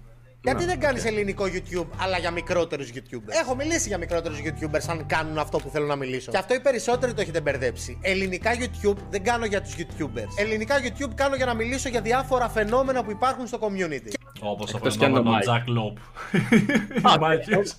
Γιατί 0.43 0.65
δεν 0.65 0.79
κάνεις 0.79 1.05
ελληνικό 1.05 1.45
YouTube, 1.45 1.87
αλλά 1.97 2.17
για 2.17 2.31
μικρότερους 2.31 2.89
YouTubers; 2.93 3.33
Έχω 3.41 3.55
μιλήσει 3.55 3.87
για 3.87 3.97
μικρότερους 3.97 4.37
YouTubers 4.45 4.85
αν 4.89 5.05
κάνουν 5.05 5.37
αυτό 5.37 5.57
που 5.57 5.69
θέλω 5.69 5.85
να 5.85 5.95
μιλήσω. 5.95 6.31
Και 6.31 6.37
αυτό 6.37 6.53
οι 6.53 6.59
περισσότεροι 6.59 7.13
το 7.13 7.21
έχετε 7.21 7.41
μπερδέψει. 7.41 7.97
Ελληνικά 8.01 8.51
YouTube 8.59 8.97
δεν 9.09 9.23
κάνω 9.23 9.45
για 9.45 9.61
τους 9.61 9.75
YouTubers. 9.77 10.39
Ελληνικά 10.39 10.75
YouTube 10.83 11.11
κάνω 11.15 11.35
για 11.35 11.45
να 11.45 11.53
μιλήσω 11.53 11.89
για 11.89 12.01
διάφορα 12.01 12.49
φαινόμενα 12.49 13.03
που 13.03 13.11
υπάρχουν 13.11 13.47
στο 13.47 13.59
community. 13.61 14.11
Όπως 14.39 14.71
το 14.71 14.77
Εκτός 14.77 14.97
κι 14.97 15.05
αν 15.05 15.13
φαινόμενο 15.13 15.39
το 15.39 15.51
Mike. 15.51 15.55
Jack 15.55 15.77
Lope. 15.77 17.11
Α, 17.11 17.17
Μάκης. 17.21 17.77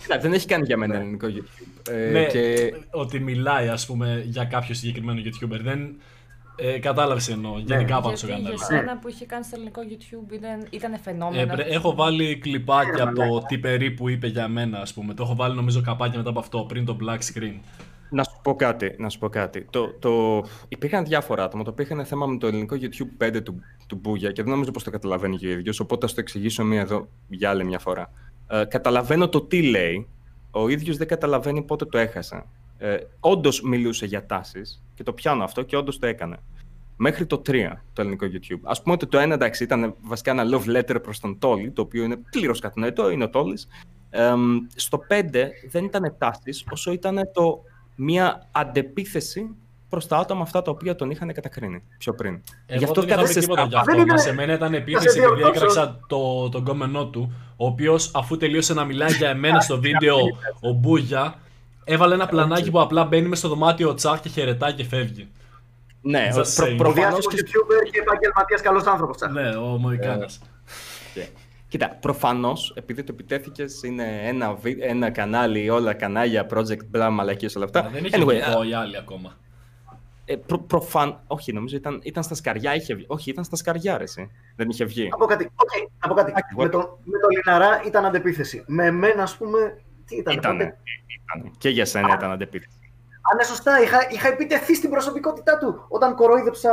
Κοίτα, 0.00 0.18
δεν 0.18 0.32
έχει 0.32 0.46
κάνει 0.46 0.66
για 0.66 0.76
μένα 0.76 0.96
ελληνικό 0.96 1.26
YouTube. 1.30 1.92
Ε, 1.92 2.10
Ναι, 2.10 2.24
και... 2.24 2.74
ότι 2.90 3.20
μιλάει 3.20 3.68
ας 3.68 3.86
πούμε 3.86 4.22
για 4.26 4.44
κάποιο 4.44 4.74
συγκεκριμένο 4.74 5.20
YouTuber. 5.24 5.60
Δεν 5.62 6.00
ε, 6.60 6.78
κατάλαβες 6.78 7.28
εννοώ. 7.28 7.58
Γενικά 7.58 8.00
πάνω 8.00 8.16
στο 8.16 8.26
Γιατί 8.26 8.40
για 8.42 8.50
κανένα. 8.68 8.80
σένα 8.86 8.98
που 8.98 9.08
είχε 9.08 9.26
κάνει 9.26 9.44
στο 9.44 9.54
ελληνικό 9.56 9.80
YouTube 9.88 10.32
ήταν, 10.32 10.66
ήταν 10.70 10.92
Ε, 10.92 10.98
φαινόμενο. 10.98 11.52
πρέ- 11.54 11.72
έχω 11.72 11.94
βάλει 11.94 12.38
κλιπάκια 12.38 13.02
από 13.02 13.14
το 13.14 13.42
τι 13.48 13.58
περίπου 13.58 14.08
είπε 14.08 14.26
για 14.26 14.48
μένα, 14.48 14.78
ας 14.78 14.94
πούμε. 14.94 15.14
Το 15.14 15.22
έχω 15.22 15.34
βάλει 15.34 15.54
νομίζω 15.54 15.80
καπάκια 15.80 16.18
μετά 16.18 16.30
από 16.30 16.38
αυτό, 16.38 16.64
πριν 16.68 16.84
το 16.84 16.96
black 17.00 17.18
screen. 17.18 17.54
Να 18.10 18.24
σου 18.24 18.38
πω 18.42 18.54
κάτι, 18.54 18.94
να 18.98 19.08
σου 19.08 19.18
πω 19.18 19.28
κάτι. 19.28 19.66
Το, 19.70 19.92
το... 19.98 20.44
Υπήρχαν 20.68 21.04
διάφορα 21.04 21.44
άτομα 21.44 21.64
το 21.64 21.70
οποίο 21.70 21.84
είχαν 21.84 22.04
θέμα 22.04 22.26
με 22.26 22.38
το 22.38 22.46
ελληνικό 22.46 22.76
YouTube 22.80 23.24
5 23.24 23.42
του, 23.44 23.60
του 23.86 23.96
Μπούγια 24.02 24.30
και 24.32 24.42
δεν 24.42 24.50
νομίζω 24.50 24.70
πως 24.70 24.82
το 24.84 24.90
καταλαβαίνει 24.90 25.36
και 25.36 25.46
ο 25.46 25.50
ίδιος, 25.50 25.80
οπότε 25.80 26.06
θα 26.06 26.14
το 26.14 26.20
εξηγήσω 26.20 26.64
μία 26.64 26.80
εδώ 26.80 27.08
για 27.28 27.50
άλλη 27.50 27.64
μια 27.64 27.78
φορά. 27.78 28.12
Ε, 28.50 28.64
καταλαβαίνω 28.64 29.28
το 29.28 29.40
τι 29.40 29.62
λέει, 29.62 30.08
ο 30.50 30.68
ίδιος 30.68 30.96
δεν 30.96 31.06
καταλαβαίνει 31.08 31.62
πότε 31.62 31.84
το 31.84 31.98
έχασα. 31.98 32.46
Ε, 32.78 32.96
όντως 33.20 33.60
μιλούσε 33.62 34.06
για 34.06 34.26
τάσεις 34.26 34.82
και 34.94 35.02
το 35.02 35.12
πιάνω 35.12 35.44
αυτό 35.44 35.62
και 35.62 35.76
όντως 35.76 35.98
το 35.98 36.06
έκανε. 36.06 36.36
Μέχρι 36.96 37.26
το 37.26 37.42
3 37.46 37.82
το 37.92 38.00
ελληνικό 38.02 38.26
YouTube. 38.26 38.60
Α 38.62 38.82
πούμε 38.82 38.94
ότι 38.94 39.06
το 39.06 39.18
1 39.18 39.30
εντάξει 39.30 39.62
ήταν 39.64 39.94
βασικά 40.00 40.30
ένα 40.30 40.44
love 40.52 40.76
letter 40.76 41.02
προς 41.02 41.20
τον 41.20 41.38
Τόλι, 41.38 41.70
το 41.70 41.82
οποίο 41.82 42.04
είναι 42.04 42.16
πλήρως 42.30 42.60
κατανοητό, 42.60 43.10
είναι 43.10 43.24
ο 43.24 43.28
Τόλις. 43.30 43.68
στο 44.74 44.98
5 45.08 45.50
δεν 45.70 45.84
ήταν 45.84 46.14
τάσεις, 46.18 46.64
όσο 46.70 46.92
ήταν 46.92 47.20
το 47.32 47.62
μία 47.94 48.48
αντεπίθεση 48.52 49.50
προς 49.88 50.06
τα 50.06 50.16
άτομα 50.16 50.42
αυτά 50.42 50.62
τα 50.62 50.70
οποία 50.70 50.96
τον 50.96 51.10
είχαν 51.10 51.32
κατακρίνει 51.32 51.82
πιο 51.98 52.14
πριν. 52.14 52.42
Εγώ 52.66 52.78
Γι' 52.78 52.84
αυτό 52.84 53.00
δεν 53.00 53.10
είχα 53.10 53.16
βρει 53.22 53.26
κατέστησε 53.26 53.40
τίποτα 53.40 53.62
γι' 53.62 53.68
Δεν 53.70 53.78
αυτό. 53.80 53.92
είναι- 54.00 54.04
Μα 54.12 54.18
σε 54.18 54.32
μένα 54.32 54.52
ήταν 54.52 54.70
Θα 54.70 54.76
επίθεση 54.76 55.08
σε 55.08 55.18
επειδή 55.18 55.34
διορθώσω. 55.34 55.64
έκραξα 55.64 56.00
το, 56.06 56.48
τον 56.48 56.64
κόμενό 56.64 57.06
του, 57.08 57.32
ο 57.56 57.66
οποίος 57.66 58.10
αφού 58.14 58.36
τελείωσε 58.36 58.74
να 58.74 58.84
μιλάει 58.84 59.12
για 59.12 59.28
εμένα 59.28 59.60
στο 59.60 59.80
βίντεο 59.80 60.16
ο 60.60 60.72
Μπούγια, 60.72 61.34
έβαλε 61.88 62.14
ένα 62.14 62.26
πλανάκι 62.26 62.70
που 62.70 62.80
απλά 62.80 63.04
μπαίνει 63.04 63.28
μες 63.28 63.38
στο 63.38 63.48
δωμάτιο 63.48 63.88
ο 63.88 63.94
Τσάκ 63.94 64.20
και 64.20 64.28
χαιρετάει 64.28 64.72
και 64.72 64.84
φεύγει. 64.84 65.28
Ναι, 66.00 66.28
Just 66.30 66.32
προ, 66.34 66.42
saying. 66.66 66.72
Ο 66.72 66.76
προφανώς 66.76 66.94
διάσημος 66.94 67.26
και 67.34 67.40
YouTuber 67.46 67.90
και 67.90 67.98
επαγγελματίας 67.98 68.60
καλός 68.60 68.86
άνθρωπος. 68.86 69.16
τσακ. 69.16 69.30
Ναι, 69.30 69.48
ο 69.56 69.62
Μοϊκάνας. 69.64 70.40
Και- 71.14 71.26
Κοίτα, 71.68 71.88
προφανώς 72.00 72.72
επειδή 72.76 73.02
το 73.02 73.12
επιτέθηκες 73.14 73.82
είναι 73.82 74.20
ένα, 74.24 74.54
βι- 74.54 74.82
ένα 74.82 75.10
κανάλι, 75.10 75.70
όλα 75.70 75.94
κανάλια, 75.94 76.46
project, 76.54 76.84
μπλα, 76.86 77.10
μαλακίες, 77.10 77.56
όλα 77.56 77.64
αυτά. 77.64 77.88
Δεν 77.92 78.04
είχε 78.04 78.16
Anyway, 78.22 78.26
βγει 78.60 78.70
οι 78.70 78.74
άλλοι 78.74 78.96
ακόμα. 78.96 79.36
ε, 80.24 80.36
προ, 80.36 80.58
προφαν... 80.58 81.20
Όχι, 81.26 81.52
νομίζω 81.52 81.76
ήταν, 81.76 82.00
ήταν 82.02 82.22
στα 82.22 82.34
σκαριά. 82.34 82.74
Είχε 82.74 82.94
βγει. 82.94 83.04
Όχι, 83.08 83.30
ήταν 83.30 83.44
στα 83.44 83.56
σκαριά, 83.56 83.96
ρε, 83.98 84.02
εσύ. 84.04 84.30
Δεν 84.56 84.68
είχε 84.68 84.84
βγει. 84.84 85.08
Να 85.08 85.16
πω 85.16 85.26
κάτι. 85.26 85.44
Οκ, 85.54 85.90
να 86.02 86.08
πω 86.08 86.14
κάτι. 86.14 86.30
Εντάξει, 86.30 86.54
Με 86.56 86.68
το, 86.68 86.78
με 87.04 87.18
το 87.18 87.28
Λιναρά 87.28 87.82
ήταν 87.86 88.04
αντεπίθεση. 88.04 88.64
Με 88.66 88.84
εμένα, 88.86 89.22
ας 89.22 89.36
πούμε, 89.36 89.78
τι 90.08 90.16
ήταν. 90.16 90.34
Ήτανε, 90.36 90.64
πότε- 90.64 90.78
ήτανε. 91.24 91.50
Και 91.58 91.68
για 91.68 91.84
σένα 91.84 92.14
ήταν 92.14 92.30
αντεπίθεση. 92.30 92.78
Α, 93.32 93.36
ναι, 93.36 93.42
σωστά. 93.42 93.82
Είχα, 93.82 93.98
είχα 94.10 94.28
επιτεθεί 94.28 94.74
στην 94.74 94.90
προσωπικότητά 94.90 95.58
του 95.58 95.84
όταν 95.88 96.14
κορόιδεψα 96.14 96.72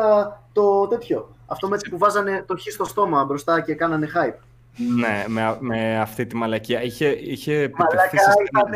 το 0.53 0.87
τέτοιο. 0.87 1.35
Αυτό 1.45 1.67
με 1.67 1.77
που 1.89 1.97
βάζανε 1.97 2.43
το 2.47 2.55
χ 2.57 2.71
στο 2.71 2.85
στόμα 2.85 3.25
μπροστά 3.25 3.61
και 3.61 3.75
κάνανε 3.75 4.07
hype. 4.15 4.39
ναι, 4.95 5.25
με, 5.27 5.57
με 5.59 5.99
αυτή 5.99 6.25
τη 6.25 6.35
μαλακία. 6.35 6.81
Είχε, 6.81 7.07
είχε 7.07 7.53
επιτεθεί 7.53 7.95
Μαλάκα 7.95 8.31
σε 8.31 8.43
ήταν 8.51 8.71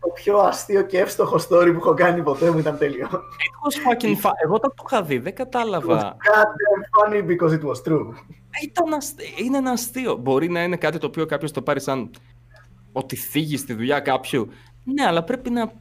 το 0.00 0.08
πιο 0.08 0.38
αστείο 0.38 0.82
και 0.82 0.98
εύστοχο 0.98 1.36
story 1.36 1.70
που 1.72 1.78
έχω 1.80 1.94
κάνει 1.94 2.22
ποτέ 2.22 2.50
μου. 2.50 2.58
Ήταν 2.58 2.78
τέλειο. 2.78 3.08
It 3.10 3.66
was 3.66 3.92
fucking 3.92 4.26
fun. 4.26 4.30
Εγώ 4.44 4.54
όταν 4.54 4.74
το 4.76 4.84
είχα 4.86 5.02
δει, 5.02 5.18
δεν 5.18 5.34
κατάλαβα. 5.34 6.16
God 6.16 6.44
damn 6.44 7.12
funny 7.12 7.26
because 7.26 7.50
it 7.50 7.64
was 7.64 7.92
true. 7.92 8.06
Ήταν 8.62 8.92
αστε... 8.92 9.22
Είναι 9.44 9.56
ένα 9.56 9.70
αστείο. 9.70 10.14
Μπορεί 10.16 10.48
να 10.48 10.62
είναι 10.62 10.76
κάτι 10.76 10.98
το 10.98 11.06
οποίο 11.06 11.26
κάποιος 11.26 11.50
το 11.52 11.62
πάρει 11.62 11.80
σαν 11.80 12.10
ότι 12.92 13.16
θίγει 13.16 13.56
στη 13.56 13.72
δουλειά 13.74 14.00
κάποιου. 14.00 14.48
Ναι, 14.84 15.06
αλλά 15.06 15.22
πρέπει 15.22 15.50
να. 15.50 15.72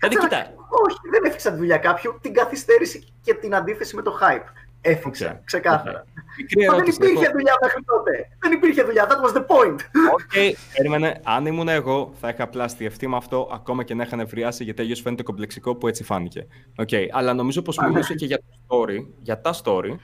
Δηλαδή, 0.00 0.16
κοίτα. 0.16 0.54
Όχι, 0.86 0.98
δεν 1.10 1.22
έφτιαξα 1.24 1.50
τη 1.50 1.56
δουλειά 1.56 1.76
κάποιου. 1.76 2.18
Την 2.20 2.34
καθυστέρηση 2.34 3.04
και 3.22 3.34
την 3.34 3.54
αντίθεση 3.54 3.96
με 3.96 4.02
το 4.02 4.18
hype. 4.22 4.46
Έφυξα, 4.84 5.40
ξεκάθαρα. 5.44 6.06
Μικρή 6.36 6.60
Μα 6.60 6.64
δεν 6.64 6.74
ερώτηση. 6.74 6.96
υπήρχε 6.96 7.24
έχω. 7.24 7.32
δουλειά 7.32 7.54
μέχρι 7.62 7.82
τότε. 7.82 8.28
Δεν 8.38 8.52
υπήρχε 8.52 8.82
δουλειά. 8.82 9.06
That 9.08 9.28
was 9.28 9.36
the 9.36 9.46
point. 9.46 9.78
Οκ, 10.12 10.56
περίμενε. 10.76 11.20
Αν 11.24 11.46
ήμουν 11.46 11.68
εγώ, 11.68 12.12
θα 12.20 12.28
είχα 12.28 12.48
μπλαστιευτεί 12.48 13.08
με 13.08 13.16
αυτό 13.16 13.50
ακόμα 13.52 13.82
και 13.82 13.94
να 13.94 14.02
είχα 14.02 14.16
νευριάσει 14.16 14.64
γιατί 14.64 14.82
αλλιώς 14.82 15.00
φαίνεται 15.00 15.22
κομπλεξικό 15.22 15.74
που 15.74 15.88
έτσι 15.88 16.04
φάνηκε. 16.04 16.46
Οκ, 16.76 16.88
αλλά 17.12 17.34
νομίζω 17.34 17.62
πως 17.62 17.78
μιλούσε 17.78 18.14
και 18.14 18.26
για 18.26 18.38
το 18.38 18.44
story, 18.68 19.06
για 19.18 19.40
τα 19.40 19.54
story 19.62 19.96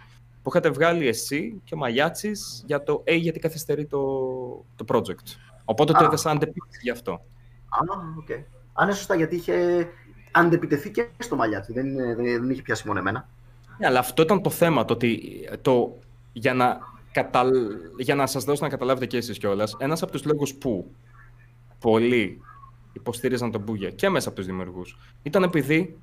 που 0.43 0.49
είχατε 0.51 0.71
βγάλει 0.71 1.07
εσύ 1.09 1.61
και 1.65 1.75
ο 1.75 1.77
Μαγιάτση 1.77 2.31
για 2.67 2.83
το 2.83 3.03
A 3.07 3.17
γιατί 3.17 3.39
καθυστερεί 3.39 3.87
το, 3.87 3.99
το 4.77 4.85
project. 4.89 5.27
Οπότε 5.71 5.93
το 5.93 5.99
Α. 5.99 6.05
είδα 6.07 6.17
σαν 6.17 6.37
αντεπίθεση 6.37 6.81
γι' 6.83 6.91
αυτό. 6.91 7.13
Α, 7.13 7.79
οκ. 8.19 8.31
Αν 8.73 8.87
είναι 8.87 8.97
σωστά, 8.97 9.15
γιατί 9.15 9.37
είχε 9.37 9.89
αντεπιτεθεί 10.31 10.91
και 10.91 11.09
στο 11.19 11.37
Μαγιάτση. 11.37 11.73
Δεν, 11.73 11.87
είναι- 11.87 12.15
δεν, 12.15 12.25
δεν 12.25 12.51
είχε 12.51 12.63
πιάσει 12.63 12.87
μόνο 12.87 12.99
εμένα. 12.99 13.29
Ναι, 13.79 13.87
αλλά 13.87 13.99
αυτό 13.99 14.23
ήταν 14.23 14.43
το 14.43 14.51
θέμα, 14.51 14.85
το 14.85 14.93
ότι 14.93 15.23
το, 15.63 15.99
για, 16.33 16.55
να 16.55 16.79
καταλ... 17.13 17.53
για 17.99 18.15
να 18.15 18.27
σας 18.27 18.45
δώσω 18.45 18.65
να 18.65 18.71
καταλάβετε 18.71 19.07
και 19.07 19.17
εσείς 19.17 19.39
κιόλας, 19.39 19.77
ένας 19.79 20.03
από 20.03 20.13
τους 20.13 20.25
λόγους 20.25 20.55
που 20.55 20.91
πολλοί 21.81 22.41
υποστήριζαν 22.93 23.51
τον 23.51 23.61
Μπούγια 23.61 23.91
και 23.91 24.09
μέσα 24.09 24.29
από 24.29 24.37
τους 24.37 24.47
δημιουργούς 24.47 24.99
ήταν 25.23 25.43
επειδή 25.43 25.99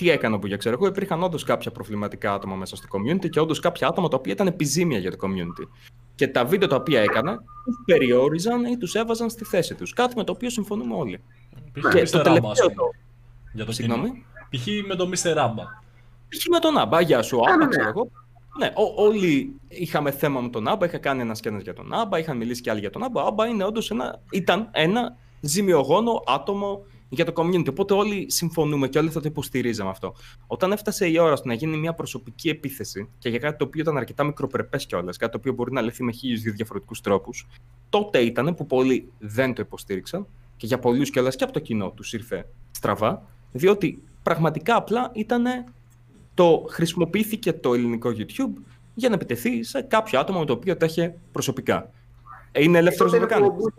τι 0.00 0.10
έκανε 0.10 0.34
ο 0.34 0.38
Μπούγια, 0.38 0.56
ξέρω 0.56 0.74
εγώ, 0.80 0.86
υπήρχαν 0.86 1.22
όντως 1.22 1.44
κάποια 1.44 1.70
προβληματικά 1.70 2.32
άτομα 2.32 2.54
μέσα 2.56 2.76
στο 2.76 2.86
community 2.90 3.28
και 3.30 3.40
όντως 3.40 3.60
κάποια 3.60 3.88
άτομα 3.88 4.08
τα 4.08 4.16
οποία 4.16 4.32
ήταν 4.32 4.46
επιζήμια 4.46 4.98
για 4.98 5.10
το 5.10 5.16
community. 5.20 5.64
Και 6.14 6.28
τα 6.28 6.44
βίντεο 6.44 6.68
τα 6.68 6.76
οποία 6.76 7.00
έκανε 7.00 7.36
τους 7.64 7.76
περιόριζαν 7.84 8.64
ή 8.64 8.76
τους 8.76 8.94
έβαζαν 8.94 9.30
στη 9.30 9.44
θέση 9.44 9.74
τους. 9.74 9.92
Κάτι 9.92 10.16
με 10.16 10.24
το 10.24 10.32
οποίο 10.32 10.50
συμφωνούμε 10.50 10.94
όλοι. 10.94 11.20
Π.χ. 11.72 11.88
Και 11.92 12.02
Mr. 12.02 12.08
το 12.10 12.18
Ramba, 12.18 12.22
τελευταίο 12.22 12.50
ας 12.50 12.60
πούμε, 12.60 12.74
το- 12.74 12.90
Για 13.52 13.64
το 13.64 13.72
Συγγνώμη; 13.72 14.08
κοινό. 14.08 14.82
Π.χ. 14.82 14.86
με 14.88 14.94
το 14.94 15.08
Mr. 15.12 15.36
Ramba. 15.36 15.64
Π.χ. 16.28 16.46
με 16.50 16.58
τον 16.58 16.78
Άμπα, 16.78 17.00
γεια 17.00 17.22
σου, 17.22 17.36
ναι, 17.36 17.52
Άμπα, 17.52 17.56
ναι. 17.64 17.68
ξέρω 17.70 17.88
εγώ. 17.88 18.08
Ναι, 18.58 18.66
ό- 18.74 19.02
όλοι 19.04 19.54
είχαμε 19.68 20.10
θέμα 20.10 20.40
με 20.40 20.48
τον 20.48 20.68
Άμπα, 20.68 20.86
είχα 20.86 20.98
κάνει 20.98 21.20
ένας 21.20 21.38
σκένα 21.38 21.58
για 21.60 21.72
τον 21.74 21.92
Άμπα, 21.94 22.18
είχαν 22.18 22.36
μιλήσει 22.36 22.60
και 22.60 22.70
άλλοι 22.70 22.80
για 22.80 22.90
τον 22.90 23.02
Άμπα. 23.02 23.22
Ο 23.22 23.26
Άμπα 23.26 23.46
είναι 23.46 23.64
όντως 23.64 23.90
ένα, 23.90 24.20
ήταν 24.30 24.68
ένα 24.72 25.16
ζημιογόνο 25.40 26.22
άτομο 26.26 26.82
για 27.10 27.24
το 27.24 27.32
community. 27.36 27.68
Οπότε 27.68 27.94
όλοι 27.94 28.30
συμφωνούμε 28.30 28.88
και 28.88 28.98
όλοι 28.98 29.10
θα 29.10 29.20
το 29.20 29.28
υποστηρίζαμε 29.28 29.90
αυτό. 29.90 30.14
Όταν 30.46 30.72
έφτασε 30.72 31.08
η 31.08 31.18
ώρα 31.18 31.36
στο 31.36 31.48
να 31.48 31.54
γίνει 31.54 31.76
μια 31.76 31.94
προσωπική 31.94 32.48
επίθεση 32.48 33.08
και 33.18 33.28
για 33.28 33.38
κάτι 33.38 33.58
το 33.58 33.64
οποίο 33.64 33.80
ήταν 33.80 33.96
αρκετά 33.96 34.24
μικροπρεπές 34.24 34.86
κιόλας, 34.86 35.16
κάτι 35.16 35.32
το 35.32 35.38
οποίο 35.38 35.52
μπορεί 35.52 35.72
να 35.72 35.80
λυθεί 35.80 36.02
με 36.02 36.12
χίλιους 36.12 36.40
δύο 36.40 36.52
διαφορετικούς 36.52 37.00
τρόπους, 37.00 37.46
τότε 37.88 38.18
ήταν 38.18 38.54
που 38.54 38.66
πολλοί 38.66 39.12
δεν 39.18 39.54
το 39.54 39.62
υποστήριξαν 39.62 40.26
και 40.56 40.66
για 40.66 40.78
πολλούς 40.78 41.10
κιόλας 41.10 41.36
και 41.36 41.44
από 41.44 41.52
το 41.52 41.60
κοινό 41.60 41.90
τους 41.90 42.12
ήρθε 42.12 42.46
στραβά, 42.70 43.22
διότι 43.52 44.02
πραγματικά 44.22 44.76
απλά 44.76 45.10
ήταν 45.14 45.44
το 46.34 46.66
χρησιμοποιήθηκε 46.68 47.52
το 47.52 47.74
ελληνικό 47.74 48.10
YouTube 48.16 48.62
για 48.94 49.08
να 49.08 49.14
επιτεθεί 49.14 49.62
σε 49.62 49.82
κάποιο 49.82 50.20
άτομο 50.20 50.38
με 50.38 50.44
το 50.44 50.52
οποίο 50.52 50.76
τα 50.76 50.86
είχε 50.86 51.14
προσωπικά. 51.32 51.90
Ε, 52.52 52.62
Είναι 52.62 52.78
ελεύθερος 52.78 53.12
Και 53.12 53.18
να 53.18 53.26
τότε 53.26 53.40
το 53.40 53.46
είναι 53.46 53.56
κάνει. 53.56 53.72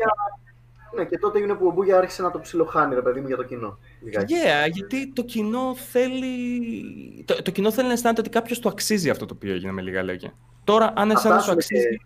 Που 0.91 0.97
ο 0.97 0.99
Μπούγια- 0.99 1.03
Ναι, 1.03 1.09
και 1.09 1.18
τότε 1.18 1.39
είναι 1.39 1.53
που 1.53 1.68
ο 1.68 1.72
Μπούγια 1.72 1.97
άρχισε 1.97 2.22
να 2.22 2.31
το 2.31 2.39
ψιλοχάνει, 2.39 2.95
ρε 2.95 3.01
παιδί 3.01 3.19
μου, 3.19 3.27
για 3.27 3.35
το 3.38 3.43
κοινό. 3.43 3.77
Λιγάκι. 4.03 4.34
Yeah, 4.35 4.69
γιατί 4.72 5.11
το 5.13 5.23
κοινό 5.23 5.76
θέλει. 5.76 7.23
Το, 7.26 7.41
το 7.41 7.51
κοινό 7.51 7.72
θέλει 7.72 7.88
να 7.88 7.93
αισθάνεται 7.93 8.22
ότι 8.22 8.30
κάποιος 8.30 8.59
το 8.59 8.69
αξίζει 8.69 9.09
αυτό 9.09 9.26
το 9.26 9.34
οποίο 9.38 9.53
έγινε 9.53 9.72
με 9.72 9.81
λίγα 9.81 10.03
λόγια. 10.03 10.34
Τώρα, 10.63 10.85
αν 10.95 11.07
Θα 11.09 11.13
εσένα 11.19 11.19
σου 11.19 11.27
φτάσουμε 11.30 11.53
αξίζει. 11.53 11.89
και- 11.97 12.05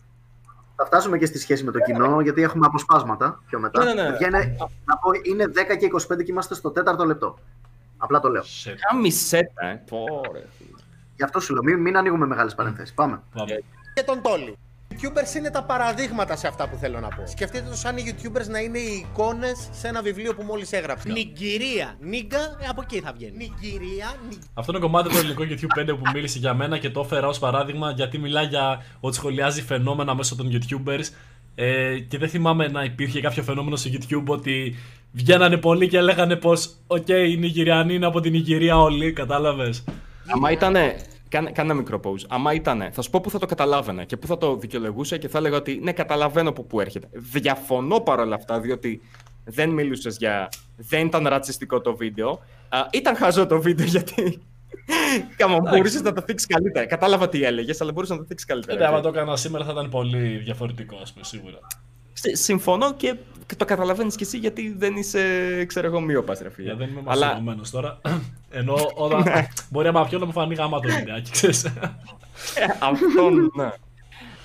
Θα 0.78 0.84
φτάσουμε 0.86 1.18
και 1.18 1.26
στη 1.26 1.38
σχέση 1.38 1.64
με 1.64 1.72
το 1.72 1.78
κοινό, 1.80 2.20
γιατί 2.20 2.42
έχουμε 2.42 2.66
αποσπάσματα 2.66 3.42
πιο 3.46 3.60
μετά. 3.60 3.84
Ναι, 3.84 3.94
ναι, 3.94 4.02
ναι. 4.02 4.10
Παιδιά, 4.10 4.26
είναι, 4.26 4.56
να 4.84 4.96
πω, 4.96 5.10
είναι 5.22 5.44
10 5.46 5.76
και 5.76 5.86
25 5.86 6.22
και 6.24 6.30
είμαστε 6.32 6.54
στο 6.54 6.70
τέταρτο 6.70 7.04
λεπτό. 7.04 7.38
Απλά 7.96 8.20
το 8.20 8.28
λέω. 8.28 8.42
Κάμισέτα, 8.90 9.66
ε. 9.66 9.82
Πόρε. 9.88 10.42
Γι' 11.16 11.22
αυτό 11.22 11.40
σου 11.40 11.52
λέω, 11.52 11.62
μην, 11.62 11.78
μην 11.80 11.96
ανοίγουμε 11.96 12.26
μεγάλες 12.26 12.54
παρενθέσεις. 12.54 12.94
Πάμε. 12.94 13.22
και 13.94 14.02
τον 14.02 14.22
Τόλι. 14.22 14.58
Οι 14.96 14.98
YouTubers 15.02 15.36
είναι 15.36 15.50
τα 15.50 15.62
παραδείγματα 15.62 16.36
σε 16.36 16.46
αυτά 16.46 16.68
που 16.68 16.76
θέλω 16.76 17.00
να 17.00 17.08
πω. 17.08 17.26
Σκεφτείτε 17.26 17.68
το 17.68 17.76
σαν 17.76 17.96
οι 17.96 18.02
YouTubers 18.06 18.46
να 18.48 18.58
είναι 18.58 18.78
οι 18.78 19.06
εικόνες 19.08 19.68
σε 19.72 19.88
ένα 19.88 20.02
βιβλίο 20.02 20.34
που 20.34 20.42
μόλις 20.42 20.72
έγραψα. 20.72 21.08
Νιγκυρία. 21.08 21.96
Νίγκα, 22.00 22.38
ε, 22.38 22.66
από 22.68 22.80
εκεί 22.84 23.00
θα 23.00 23.12
βγαίνει. 23.16 23.36
Νιγκυρία. 23.36 24.14
Αυτό 24.54 24.72
είναι 24.72 24.80
κομμάτι 24.80 25.08
του 25.08 25.16
ελληνικού 25.16 25.42
YouTube 25.42 25.80
5 25.80 25.86
που 25.86 26.10
μίλησε 26.12 26.38
για 26.38 26.54
μένα 26.54 26.78
και 26.78 26.90
το 26.90 27.00
έφερα 27.00 27.28
ως 27.28 27.38
παράδειγμα 27.38 27.90
γιατί 27.90 28.18
μιλάει 28.18 28.46
για 28.46 28.84
ότι 29.00 29.16
σχολιάζει 29.16 29.62
φαινόμενα 29.62 30.14
μέσω 30.14 30.36
των 30.36 30.48
YouTubers. 30.52 31.04
Ε, 31.54 31.98
και 31.98 32.18
δεν 32.18 32.28
θυμάμαι 32.28 32.68
να 32.68 32.84
υπήρχε 32.84 33.20
κάποιο 33.20 33.42
φαινόμενο 33.42 33.76
στο 33.76 33.90
YouTube 33.92 34.24
ότι 34.26 34.76
βγαίνανε 35.12 35.56
πολλοί 35.56 35.88
και 35.88 36.00
λέγανε 36.00 36.36
πως 36.36 36.76
Οκ, 36.86 37.08
οι 37.08 37.36
Νιγηριανοί 37.36 37.94
είναι 37.94 38.06
από 38.06 38.20
την 38.20 38.32
Νιγηρία 38.32 38.76
όλοι, 38.78 39.12
κατάλαβες. 39.12 39.84
Άμα 40.26 40.50
ήτανε. 40.50 40.96
Κάνε, 41.28 41.50
κάνε 41.50 41.70
ένα 41.70 41.78
μικρό 41.80 42.00
pause. 42.04 42.24
Άμα 42.28 42.52
ήτανε, 42.54 42.90
θα 42.92 43.02
σου 43.02 43.10
πω 43.10 43.20
πού 43.20 43.30
θα 43.30 43.38
το 43.38 43.46
καταλάβαινα 43.46 44.04
και 44.04 44.16
πού 44.16 44.26
θα 44.26 44.38
το 44.38 44.56
δικαιολογούσα 44.56 45.16
και 45.16 45.28
θα 45.28 45.38
έλεγα 45.38 45.56
ότι 45.56 45.78
ναι, 45.82 45.92
καταλαβαίνω 45.92 46.48
από 46.48 46.62
πού 46.62 46.80
έρχεται. 46.80 47.08
Διαφωνώ 47.12 48.00
παρόλα 48.00 48.34
αυτά, 48.34 48.60
διότι 48.60 49.00
δεν 49.44 49.70
μιλούσες 49.70 50.16
για. 50.16 50.48
Δεν 50.76 51.06
ήταν 51.06 51.26
ρατσιστικό 51.26 51.80
το 51.80 51.96
βίντεο. 51.96 52.40
Α, 52.68 52.78
ήταν 52.92 53.16
χαζό 53.16 53.46
το 53.46 53.60
βίντεο 53.60 53.86
γιατί. 53.86 54.42
Κάμα, 55.36 55.58
μπορούσες 55.60 56.02
να 56.02 56.12
το 56.12 56.22
θίξεις 56.26 56.48
καλύτερα. 56.48 56.86
Κατάλαβα 56.86 57.28
τι 57.28 57.42
έλεγες, 57.44 57.80
αλλά 57.80 57.92
μπορούσες 57.92 58.16
να 58.16 58.22
το 58.22 58.28
θίξεις 58.28 58.48
καλύτερα. 58.48 58.78
Ναι, 58.78 58.86
άμα 58.86 59.00
το 59.00 59.08
έκανα 59.08 59.36
σήμερα 59.36 59.64
θα 59.64 59.72
ήταν 59.72 59.88
πολύ 59.90 60.36
διαφορετικό, 60.36 60.96
ας 61.02 61.12
πούμε, 61.12 61.24
σίγουρα. 61.24 61.58
Συ- 62.12 62.36
Συμφωνώ 62.36 62.94
και 62.94 63.14
το 63.56 63.64
καταλαβαίνεις 63.64 64.16
κι 64.16 64.22
εσύ 64.22 64.38
γιατί 64.38 64.74
δεν 64.78 64.96
είσαι, 64.96 65.20
ξέρω 65.64 65.86
εγώ, 65.86 66.00
μείωπα, 66.00 66.36
ρε 66.42 66.50
φίλε. 66.50 66.66
Για 66.66 66.76
δεν 66.76 66.88
είμαι 66.88 67.02
Αλλά 67.04 67.26
μασονωμένο 67.26 67.62
τώρα. 67.70 68.00
Ενώ 68.50 68.76
όταν. 68.94 69.24
μπορεί 69.70 69.88
άμα 69.88 70.04
πιω 70.04 70.18
να 70.18 70.26
μου 70.26 70.32
φανεί 70.32 70.54
γάμα 70.54 70.80
το 70.80 70.88
βιντεάκι, 70.88 71.30
ξέρεις. 71.30 71.66
Αυτό 72.80 73.30
ναι. 73.30 73.70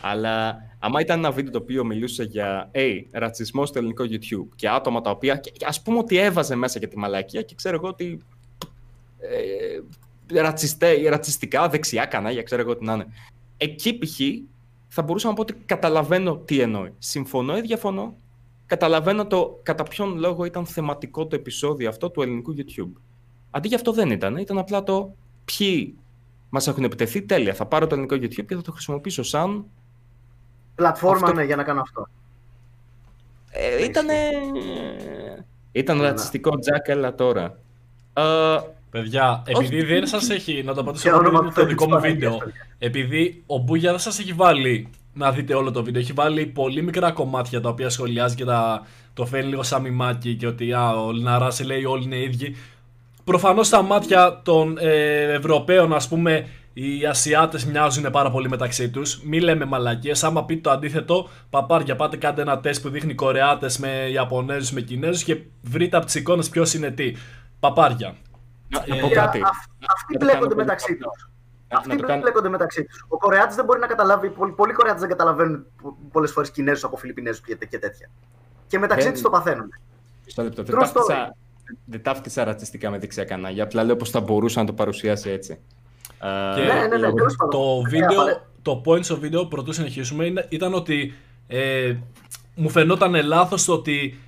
Αλλά 0.02 0.64
άμα 0.80 1.00
ήταν 1.02 1.18
ένα 1.20 1.32
βίντεο 1.32 1.52
το 1.52 1.58
οποίο 1.58 1.84
μιλούσε 1.84 2.24
για 2.24 2.72
hey, 2.74 3.02
ρατσισμό 3.12 3.66
στο 3.66 3.80
ελληνικό 3.80 4.04
YouTube 4.04 4.48
και 4.56 4.70
άτομα 4.70 5.02
τα 5.02 5.10
οποία. 5.10 5.36
Και, 5.36 5.50
και 5.50 5.66
ας 5.66 5.82
πούμε 5.82 5.98
ότι 5.98 6.18
έβαζε 6.18 6.56
μέσα 6.56 6.80
και 6.80 6.88
τη 6.88 6.98
μαλακία 6.98 7.42
και 7.42 7.56
ξέρω 7.56 7.76
εγώ 7.76 7.88
ότι. 7.88 8.22
Ε, 9.20 10.40
ρατσιστέ, 10.42 11.10
ρατσιστικά, 11.10 11.70
δεξιά 11.70 12.06
κανάλια, 12.06 12.44
ξέρω 12.44 12.62
εγώ 12.62 12.78
τι 12.78 12.86
να 12.86 12.94
είναι. 12.94 13.08
Εκεί 13.58 13.98
π.χ. 13.98 14.20
θα 14.88 15.02
μπορούσα 15.02 15.28
να 15.28 15.34
πω 15.34 15.42
ότι 15.42 15.54
καταλαβαίνω 15.54 16.38
τι 16.38 16.60
εννοεί. 16.60 16.94
Συμφωνώ 16.98 17.58
ή 17.58 17.62
διαφωνώ. 17.62 18.16
Καταλαβαίνω 18.66 19.28
το 19.28 19.60
κατά 19.64 19.84
ποιον 19.84 20.18
λόγο 20.18 20.46
ήταν 20.46 20.66
θεματικό 20.66 21.28
το 21.28 21.36
επεισόδιο 21.36 21.90
αυτό 21.90 22.10
του 22.10 22.22
ελληνικού 22.22 22.56
YouTube. 22.58 22.92
Αντί 23.52 23.68
για 23.68 23.78
αυτό 23.78 23.92
δεν 23.92 24.10
ήταν. 24.12 24.38
Ήταν 24.38 24.58
απλά 24.58 24.84
το 24.84 25.16
ποιοι 25.46 25.96
μας 26.50 26.68
έχουν 26.68 26.84
επιτεθεί. 26.84 27.22
Τέλεια. 27.22 27.54
Θα 27.54 27.66
πάρω 27.66 27.88
το 27.88 27.96
ελληνικό 27.96 28.16
YouTube 28.16 28.46
και 28.48 28.56
θα 28.56 28.62
το 28.62 28.72
χρησιμοποιήσω 28.72 29.24
σαν. 29.24 29.66
Πλατφόρμα, 30.76 31.26
Αυτό- 31.26 31.34
ναι, 31.40 31.44
για 31.44 31.56
να 31.56 31.64
κάνω 31.64 31.82
αυτό. 31.82 32.08
Ε, 33.52 33.84
ήτανε... 33.84 34.14
Ήταν 35.72 35.98
Ναι. 35.98 36.04
ρατσιστικό 36.04 36.60
Τζακ, 36.60 36.88
έλα 36.88 37.16
τώρα. 37.16 37.58
Ε, 38.14 38.24
Παιδιά, 38.90 39.44
επειδή 39.46 39.78
Όχι. 39.78 39.86
δεν 39.86 40.08
σας 40.08 40.30
έχει. 40.30 40.64
Να 40.64 40.74
το 40.74 40.82
απαντήσω 40.82 41.10
Για 41.10 41.18
εγώ 41.18 41.28
όνομα 41.28 41.40
το 41.40 41.46
του 41.48 41.54
Θεού 41.54 41.66
δικό 41.66 41.86
της 41.86 41.94
μου 41.94 42.00
Παναγίας, 42.02 42.32
βίντεο. 42.32 42.52
Επειδή 42.80 43.44
ο 43.46 43.58
Μπούγια 43.58 43.90
δεν 43.90 44.00
σας 44.00 44.20
έχει 44.20 44.34
βάλει 44.34 44.90
να 45.14 45.32
δείτε 45.32 45.54
όλο 45.54 45.72
το 45.72 45.84
βίντεο. 45.84 46.02
Έχει 46.02 46.14
βάλει 46.14 46.46
πολύ 46.46 46.82
μικρά 46.82 47.12
κομμάτια 47.12 47.62
τα 47.62 47.70
οποία 47.70 47.90
σχολιάζει 47.90 48.36
και 48.36 48.46
τα, 48.46 48.86
το 49.14 49.26
φέρνει 49.26 49.50
λίγο 49.50 49.64
σαν 49.64 49.82
μημάκι 49.82 50.36
και 50.36 50.48
ότι 50.48 50.74
α, 50.74 50.90
ο 50.90 51.12
Λιναράς 51.12 51.64
λέει 51.64 51.86
όλοι 51.86 52.04
είναι 52.04 52.18
ίδιοι. 52.24 52.56
Προφανώς 53.24 53.68
στα 53.68 53.82
μάτια 53.82 54.42
των 54.44 54.78
ε, 54.80 55.34
Ευρωπαίων, 55.34 55.94
ας 55.94 56.08
πούμε, 56.08 56.48
οι 56.74 57.06
Ασιάτες 57.06 57.66
μοιάζουν 57.66 58.12
πάρα 58.12 58.32
πολύ 58.32 58.50
μεταξύ 58.50 58.90
τους. 58.90 59.22
Μη 59.24 59.40
λέμε 59.40 59.66
μαλακίες. 59.66 60.24
Άμα 60.24 60.46
πείτε 60.46 60.62
το 60.62 60.70
αντίθετο, 60.72 61.30
παπάρια, 61.50 61.96
πάτε 61.96 62.18
κάντε 62.18 62.42
ένα 62.42 62.60
τεστ 62.60 62.82
που 62.82 62.90
δείχνει 62.90 63.14
Κορεάτες 63.16 63.78
με 63.78 64.10
Ιαπωνέζους, 64.12 64.72
με 64.72 64.82
Κινέζους 64.82 65.24
και 65.24 65.42
βρείτε 65.62 65.98
από 65.98 66.06
τις 66.06 66.16
εικόνες 66.16 66.50
ποιος 66.50 66.74
είναι 66.74 66.92
τι. 66.92 67.14
Παπάρια. 67.60 68.16
να, 68.68 68.84
να 68.88 68.96
Ε, 68.96 69.00
πω 69.00 69.08
Για- 69.08 69.16
κάτι. 69.22 69.42
αυ- 69.44 69.70
Αυτοί 69.94 70.14
Να 70.14 70.20
το 70.20 70.26
μπλέκονται 70.26 70.32
κάνω 70.32 70.40
πολύ 70.48 70.56
μεταξύ 70.56 70.92
απλό. 70.92 71.10
τους. 71.12 71.30
Να- 71.70 71.78
Αυτοί 71.78 71.90
να 71.90 71.96
το 71.96 72.08
κάνω- 72.08 72.22
μπλέκονται 72.22 72.50
μεταξύ 72.50 72.84
τους. 72.86 73.06
Ο 73.08 73.18
Κορεάτης 73.18 73.56
δεν 73.56 73.66
μπορεί 73.66 73.80
να 73.80 73.88
καταλάβει. 73.88 74.30
Πολλοί, 74.30 74.52
πολλοί 74.52 74.74
Κορεάτες 74.74 75.02
δεν 75.02 75.10
καταλαβαίνουν 75.10 75.66
πολλές 76.12 76.32
φορές 76.32 76.52
Κινέζους 76.52 76.84
από 76.84 76.98
Φιλιππινέζους 76.98 77.42
και, 77.42 77.56
και 77.70 77.80
τέτοια. 77.80 78.10
Και 78.68 78.80
μεταξύ 78.80 79.04
Δεν- 79.04 79.14
τους 79.14 79.22
το 79.22 79.30
παθαίνουν. 79.30 79.70
Στο 80.26 80.44
λεπτό. 80.44 80.64
Δεν 80.64 80.76
True 80.76 80.80
ταύτισα, 80.80 81.36
δεν 81.86 82.02
ταύτισα 82.04 82.44
ρατσιστικά 82.44 82.90
με 82.90 82.98
δεξιά 82.98 83.24
κανάλια. 83.24 83.64
Απλά 83.64 83.84
λέω 83.84 83.96
πως 83.96 84.10
θα 84.10 84.20
μπορούσα 84.20 84.60
να 84.60 84.66
το 84.66 84.74
παρουσιάσει 84.74 85.30
έτσι. 85.30 85.60
Ε, 86.20 86.56
Και 86.56 86.62
Ναι, 86.62 86.74
ναι, 86.74 86.98
ναι, 87.08 87.14
τέλος 87.14 87.36
πάντων. 87.36 87.50
το 87.50 87.60
Ωραία, 87.60 87.90
βίντεο, 87.90 88.16
πάρε. 88.16 88.42
το 88.62 88.82
point 88.86 89.04
στο 89.04 89.18
βίντεο, 89.20 89.46
πρωτού 89.46 89.72
συνεχίσουμε, 89.72 90.26
είναι- 90.26 90.46
ήταν 90.50 90.74
ότι 90.74 91.14
ε, 91.48 91.96
μου 92.56 92.70
φαινόταν 92.70 93.26
λάθος 93.26 93.66
το 93.66 93.74
ότι 93.74 94.20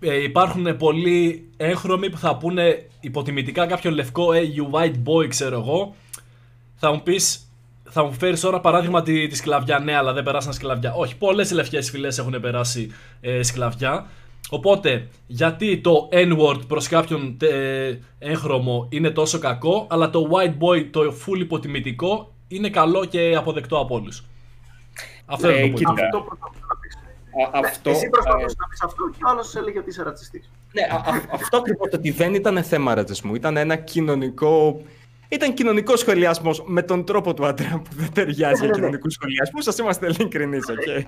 ε, 0.00 0.22
υπάρχουν 0.22 0.76
πολλοί 0.76 1.48
έγχρωμοι 1.56 2.10
που 2.10 2.18
θα 2.18 2.36
πούνε 2.36 2.86
υποτιμητικά 3.00 3.66
κάποιον 3.66 3.94
λευκό 3.94 4.32
ε, 4.32 4.40
you 4.56 4.76
white 4.78 4.94
boy, 5.04 5.28
ξέρω 5.28 5.58
εγώ. 5.58 5.94
Θα 6.76 6.92
μου 6.92 7.02
πεις, 7.02 7.50
θα 7.90 8.04
μου 8.04 8.12
φέρεις 8.12 8.40
τώρα 8.40 8.60
παράδειγμα 8.60 9.02
τη, 9.02 9.26
τη 9.26 9.36
σκλαβιά. 9.36 9.78
Ναι, 9.78 9.96
αλλά 9.96 10.12
δεν 10.12 10.22
περάσαν 10.22 10.52
σκλαβιά. 10.52 10.92
Όχι, 10.94 11.16
πολλές 11.16 11.50
λευκές 11.52 11.90
φυλές 11.90 12.18
έχουν 12.18 12.40
περάσει 12.40 12.90
ε, 13.20 13.42
σκλαβιά. 13.42 14.06
Οπότε, 14.50 15.08
γιατί 15.26 15.78
το 15.80 16.08
N-word 16.12 16.60
προς 16.68 16.88
κάποιον 16.88 17.36
ε, 17.40 17.98
έγχρωμο 18.18 18.86
είναι 18.90 19.10
τόσο 19.10 19.38
κακό, 19.38 19.86
αλλά 19.90 20.10
το 20.10 20.28
white 20.32 20.54
boy, 20.64 20.86
το 20.90 21.00
full 21.26 21.38
υποτιμητικό, 21.38 22.32
είναι 22.48 22.68
καλό 22.70 23.04
και 23.04 23.34
αποδεκτό 23.38 23.78
από 23.78 23.94
όλους. 23.94 24.24
Αυτό 25.26 25.48
Ε, 25.48 25.58
είναι 25.60 25.68
το 25.70 25.74
κοίτα. 25.76 25.92
point. 25.92 26.00
Αυτό 26.04 26.20
προσπαθούσα 26.20 26.64
να 26.68 26.76
πεις. 26.80 26.94
Α, 27.54 27.68
αυτό, 27.68 27.90
Εσύ 27.90 28.04
ε, 28.04 28.08
προσπαθούσε 28.08 28.54
να 28.58 28.66
πεις 28.68 28.82
αυτό 28.82 29.10
και 29.10 29.24
ο 29.26 29.28
άλλος 29.30 29.54
έλεγε 29.54 29.78
ότι 29.78 29.88
είσαι 29.90 30.02
ρατσιστής. 30.02 30.50
Ναι, 30.72 30.82
α, 30.82 30.94
α, 30.96 31.20
αυτό 31.32 31.56
ακριβώς 31.56 31.88
ότι 31.92 32.10
δεν 32.10 32.34
ήταν 32.34 32.62
θέμα 32.62 32.94
ρατσισμού. 32.94 33.34
Ήταν 33.34 33.56
ένα 33.56 33.76
κοινωνικό. 33.76 34.80
Ήταν 35.32 35.54
κοινωνικός 35.54 36.00
σχολιασμός 36.00 36.62
με 36.66 36.82
τον 36.82 37.04
τρόπο 37.04 37.34
του 37.34 37.46
άντρα 37.46 37.82
που 37.84 37.90
δεν 37.96 38.12
ταιριάζει 38.12 38.54
για 38.54 38.60
ναι, 38.60 38.66
ναι. 38.66 38.72
κοινωνικούς 38.72 39.12
σχολιασμούς. 39.12 39.64
Ας 39.64 39.78
είμαστε 39.78 40.06
ειλικρινείς, 40.06 40.68
οκ. 40.68 40.86
Είναι, 40.86 41.06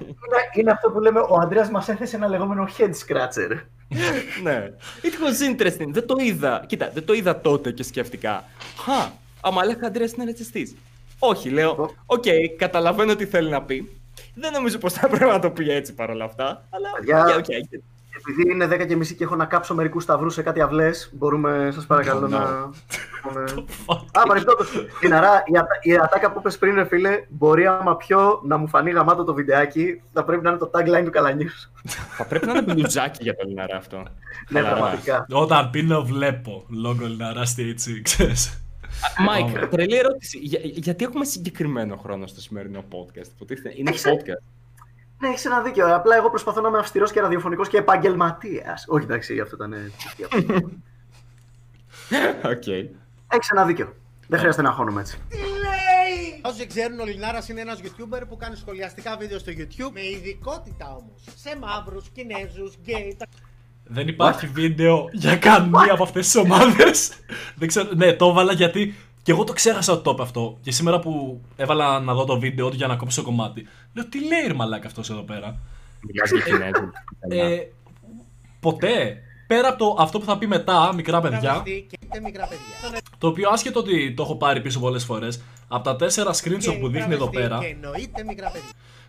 είναι 0.55 0.71
αυτό 0.71 0.91
που 0.91 1.01
λέμε, 1.01 1.21
ο 1.21 1.35
Αντρέας 1.43 1.71
μας 1.71 1.89
έθεσε 1.89 2.17
ένα 2.17 2.29
λεγόμενο 2.29 2.69
head 2.79 2.91
scratcher. 2.91 3.61
ναι. 4.43 4.73
It 5.03 5.07
was 5.07 5.51
interesting. 5.51 5.89
Δεν 5.89 6.07
το 6.07 6.15
είδα. 6.19 6.65
Κοίτα, 6.67 6.91
δεν 6.95 7.05
το 7.05 7.13
είδα 7.13 7.41
τότε 7.41 7.71
και 7.71 7.83
σκεφτικά. 7.83 8.45
Χα, 8.79 9.11
άμα 9.41 9.65
λέγα 9.65 9.87
Αντρέας 9.87 10.13
είναι 10.13 10.25
ρατσιστή. 10.25 10.77
Όχι, 11.19 11.51
λέω. 11.51 11.91
Οκ, 12.07 12.25
καταλαβαίνω 12.57 13.17
τι 13.17 13.27
θέλει 13.27 13.51
να 13.51 13.63
πει. 13.63 14.01
Δεν 14.35 14.53
νομίζω 14.53 14.79
πως 14.79 14.93
θα 14.93 15.09
πρέπει 15.09 15.31
να 15.31 15.39
το 15.39 15.51
πει 15.51 15.71
έτσι 15.71 15.95
παρόλα 15.95 16.25
αυτά. 16.25 16.65
Αλλά. 16.71 16.91
Παιδιά, 16.97 17.25
οκ, 17.25 17.37
οκ. 17.37 17.83
Επειδή 18.19 18.51
είναι 18.53 18.67
10 18.67 18.87
και 18.87 18.97
μισή 18.97 19.15
και 19.15 19.25
έχω 19.25 19.37
να 19.37 19.45
κάψω 19.45 19.75
μερικούς 19.75 20.03
σταυρούς 20.03 20.35
σε 20.35 20.43
κάτι 20.43 20.61
αυλές, 20.61 21.11
μπορούμε, 21.13 21.71
σας 21.75 21.87
παρακαλώ, 21.87 22.27
No. 22.27 22.31
να. 22.31 22.39
πάμε- 23.23 23.45
Α, 24.13 24.23
παρεμπιπτόντως. 24.27 24.71
Λιναρά, 25.03 25.43
η, 25.47 25.57
ατα- 25.57 25.79
η 25.83 25.97
ατάκα 25.97 26.33
που 26.33 26.39
είπες 26.39 26.59
πριν, 26.59 26.75
ρε 26.75 26.85
φίλε, 26.85 27.25
μπορεί 27.29 27.67
άμα 27.67 27.97
πιο 27.97 28.41
να 28.45 28.57
μου 28.57 28.69
φανεί 28.69 28.91
γαμάτο 28.91 29.25
το 29.25 29.35
βιντεάκι, 29.35 30.03
θα 30.13 30.25
πρέπει 30.25 30.43
να 30.43 30.51
είναι 30.51 30.59
το 30.59 30.71
tagline 30.75 31.05
του 31.05 31.11
καλανιούς. 31.11 31.71
Θα 32.17 32.25
πρέπει 32.25 32.47
να 32.47 32.53
είναι 32.53 32.75
μπλουζάκι 32.75 33.23
για 33.23 33.35
το 33.37 33.43
Λιναρά 33.49 33.77
αυτό. 33.77 33.97
ναι, 33.97 34.61
Χαλαρά. 34.61 34.77
πραγματικά. 34.77 35.27
Όταν 35.31 35.71
πίνω, 35.71 36.03
βλέπω. 36.05 36.65
Λόγω 36.69 37.07
Λιναρά 37.07 37.45
στη 37.45 37.69
έτσι, 37.69 38.03
ξέρεις. 38.03 38.57
Μάικ, 39.27 39.67
τρελή 39.67 39.97
ερώτηση. 39.97 40.39
Για- 40.39 40.61
γιατί 40.63 41.05
έχουμε 41.05 41.25
συγκεκριμένο 41.25 41.97
χρόνο 41.97 42.27
στο 42.27 42.41
σημερινό 42.41 42.85
podcast. 42.91 43.27
Υποτίθεται, 43.35 43.73
Είναι 43.77 43.91
Έχεις- 43.91 44.05
podcast. 44.07 44.52
Ναι, 45.23 45.29
έχεις 45.29 45.45
ένα 45.45 45.61
δίκιο. 45.61 45.95
Απλά 45.95 46.17
εγώ 46.17 46.31
προσπαθώ 46.31 46.61
να 46.61 46.69
είμαι 46.69 46.79
αυστηρός 46.79 47.13
και 47.13 47.21
ραδιοφωνικός 47.21 47.69
και 47.69 47.77
επαγγελματίας. 47.77 48.85
Όχι, 48.89 49.05
εντάξει, 49.05 49.41
αυτό 49.41 49.57
ήταν. 49.57 49.75
Οκ. 52.45 52.67
Έχεις 53.29 53.51
ένα 53.51 53.65
δίκιο. 53.65 53.95
Δεν 54.29 54.39
χρειάζεται 54.39 54.63
να 54.63 54.71
χώνουμε 54.73 55.01
έτσι. 55.01 55.19
Όσοι 56.45 56.57
δεν 56.57 56.69
ξέρουν, 56.69 57.01
ο 57.01 57.05
Λινάρας 57.05 57.49
είναι 57.49 57.61
ένας 57.61 57.79
YouTuber 57.83 58.23
που 58.29 58.37
κάνει 58.37 58.57
σχολιαστικά 58.57 59.17
βίντεο 59.17 59.39
στο 59.39 59.53
YouTube. 59.57 59.91
Με 59.93 60.01
ειδικότητα 60.01 60.87
όμως 60.91 61.21
σε 61.37 61.59
μαύρους, 61.61 62.09
Κινέζους, 62.09 62.75
γκέι. 62.83 63.17
τα- 63.19 63.27
Δεν 63.85 64.09
υπάρχει 64.09 64.47
βίντεο 64.47 65.09
για 65.13 65.37
καμία 65.37 65.93
από 65.93 66.03
αυτές 66.03 66.25
τις 66.27 66.37
ομάδες. 66.37 67.11
Δεν 67.57 67.69
ξέρω. 67.69 67.89
Ναι, 67.95 68.13
το 68.13 68.29
έβαλα 68.29 68.53
γιατί. 68.53 68.95
Και 69.23 69.33
εγώ 69.33 69.45
το 69.45 69.53
ξέχασα 69.53 69.93
ότι 69.93 70.03
το 70.03 70.11
είπε 70.11 70.23
αυτό. 70.23 70.59
Και 70.63 70.71
σήμερα 70.71 70.99
που 70.99 71.41
έβαλα 71.57 72.01
να 72.01 72.15
δω 72.15 72.25
το 72.25 72.39
βίντεο 72.39 72.69
του 72.69 72.77
για 72.77 72.87
να 72.87 72.97
κόψω 72.97 73.23
κομμάτι. 73.23 73.69
Λέω 73.95 74.09
τι 74.09 74.19
λέει 74.27 74.47
ρε 74.47 74.55
μαλάκα 74.55 74.87
αυτός 74.87 75.11
εδώ 75.11 75.23
πέρα; 75.23 75.59
Μιλάς 76.01 76.31
για 76.31 76.41
Κινέζους. 76.41 76.91
Ε, 77.29 77.67
ποτέ. 78.61 79.23
Πέρα 79.47 79.69
από 79.69 79.79
το, 79.79 79.97
αυτό 79.99 80.19
που 80.19 80.25
θα 80.25 80.39
πει 80.39 80.47
μετά, 80.47 80.93
μικρά 80.95 81.21
παιδιά. 81.21 81.61
Τravesty 81.63 81.65
και 81.65 81.99
είτε 82.05 82.21
μικρά 82.21 82.47
παιδιά. 82.47 83.01
Το 83.19 83.27
οποίο 83.27 83.49
άσχετο 83.51 83.81
ότι 83.81 84.15
το 84.15 84.23
έχω 84.23 84.37
πάρει 84.37 84.61
πίσω 84.61 84.81
πολλές 84.81 85.05
φορές. 85.05 85.43
Από 85.69 85.85
τα 85.85 85.97
τέσσερα 85.97 86.35
screenshot 86.35 86.77
που 86.81 86.89
δείχνει 86.89 87.15
εδώ 87.15 87.27
Travesty 87.27 87.33
πέρα. 87.33 87.59
Και 87.59 87.67
εννοείται 87.67 88.25
μικρά 88.25 88.51
παιδιά. 88.51 88.69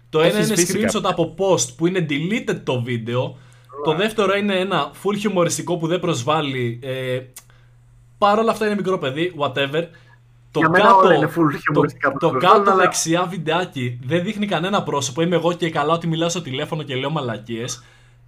Το 0.10 0.20
ένα 0.22 0.38
Έχεις 0.38 0.48
είναι 0.48 0.56
σβήσει 0.56 0.78
screenshot 0.78 1.02
κάποια. 1.02 1.10
από 1.10 1.36
post 1.38 1.76
που 1.78 1.88
είναι 1.88 2.06
deleted 2.10 2.60
το 2.64 2.82
βίντεο. 2.82 3.38
Το 3.84 3.96
δεύτερο 3.96 4.36
είναι 4.36 4.60
ένα 4.60 4.92
full 5.04 5.16
χιουμοριστικό 5.20 5.78
που 5.78 5.88
δεν 5.88 6.00
προσβάλλει. 6.00 6.80
Ε, 6.84 7.20
Παρ' 8.18 8.40
όλα 8.40 8.52
αυτά 8.52 8.66
είναι 8.66 8.76
μικρό 8.76 8.98
παιδί, 8.98 9.34
whatever. 9.38 9.84
Το 10.54 10.60
Για 10.60 10.70
μένα 10.70 10.84
κάτω, 10.84 10.98
όλα 10.98 11.16
είναι 11.16 11.26
full 11.36 11.52
χιουμοριστικά 11.62 12.12
που 12.12 12.18
το, 12.18 12.30
δεν 12.30 12.34
το 12.34 12.40
προσβάλλουν, 12.40 12.66
κάτω 12.66 12.72
αλλά- 12.72 12.84
δεξιά 12.84 13.26
βιντεάκι 13.26 14.00
δεν 14.06 14.24
δείχνει 14.24 14.48
κανένα 14.48 14.84
πρόσωπο. 14.84 15.22
Είμαι 15.22 15.36
εγώ 15.36 15.54
και 15.54 15.70
καλά 15.70 15.94
ότι 15.94 16.08
μιλάω 16.08 16.30
στο 16.30 16.42
τηλέφωνο 16.42 16.84
και 16.84 16.96
λέω 16.96 17.10
μαλακίες. 17.10 17.84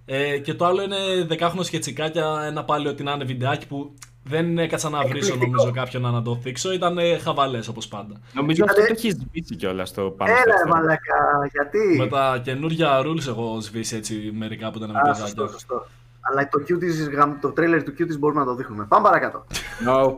Ε, 0.06 0.38
και 0.38 0.54
το 0.54 0.64
άλλο 0.66 0.82
είναι 0.82 0.96
δεκάχρονος 1.26 1.66
σκετσικάκια, 1.66 2.42
ένα 2.46 2.64
πάλι 2.64 2.88
ότι 2.88 3.02
να 3.02 3.12
είναι 3.12 3.24
βιντεάκι 3.24 3.66
που 3.66 3.94
δεν 4.24 4.58
έκατσα 4.58 4.88
να 4.90 4.98
βρίσω 4.98 5.16
Εκπληκτικό. 5.16 5.46
νομίζω 5.50 5.70
κάποιον 5.70 6.02
να 6.02 6.22
το 6.22 6.36
θίξω. 6.42 6.72
Ήταν 6.72 6.98
χαβαλές 7.22 7.68
όπως 7.68 7.88
πάντα. 7.88 8.14
Νομίζω 8.32 8.64
αυτό 8.64 8.80
Ήτανε- 8.80 9.00
το 9.00 9.06
έχει 9.06 9.16
σβήσει 9.20 9.56
κιόλας 9.56 9.88
στο 9.88 10.02
πάνω. 10.16 10.30
Έλα, 10.32 10.40
στο 10.40 10.48
ρε 10.50 10.52
αριστερό. 10.54 10.74
μαλακά, 10.76 11.48
γιατί; 11.52 11.98
Με 11.98 12.06
τα 12.06 12.40
καινούργια 12.44 13.00
rules 13.00 13.26
έχω 13.28 13.58
σβήσει 13.60 13.96
έτσι 13.96 14.30
μερικά 14.34 14.70
που 14.70 14.78
ήταν 14.78 14.90
με 14.90 14.98
Α, 14.98 15.02
παιδάκια. 15.02 15.22
σωστό, 15.26 15.48
σωστό. 15.48 15.86
Αλλά 16.20 16.48
το, 16.48 16.58
cuties, 16.68 17.12
γαμ- 17.16 17.40
το 17.40 17.48
τρέλερ 17.50 17.82
του 17.82 17.92
Cuties 17.98 18.18
μπορούμε 18.18 18.40
να 18.40 18.46
το 18.46 18.54
δείχνουμε. 18.54 18.84
Πάμε 18.88 19.02
παρακάτω. 19.04 19.44
No. 19.86 20.14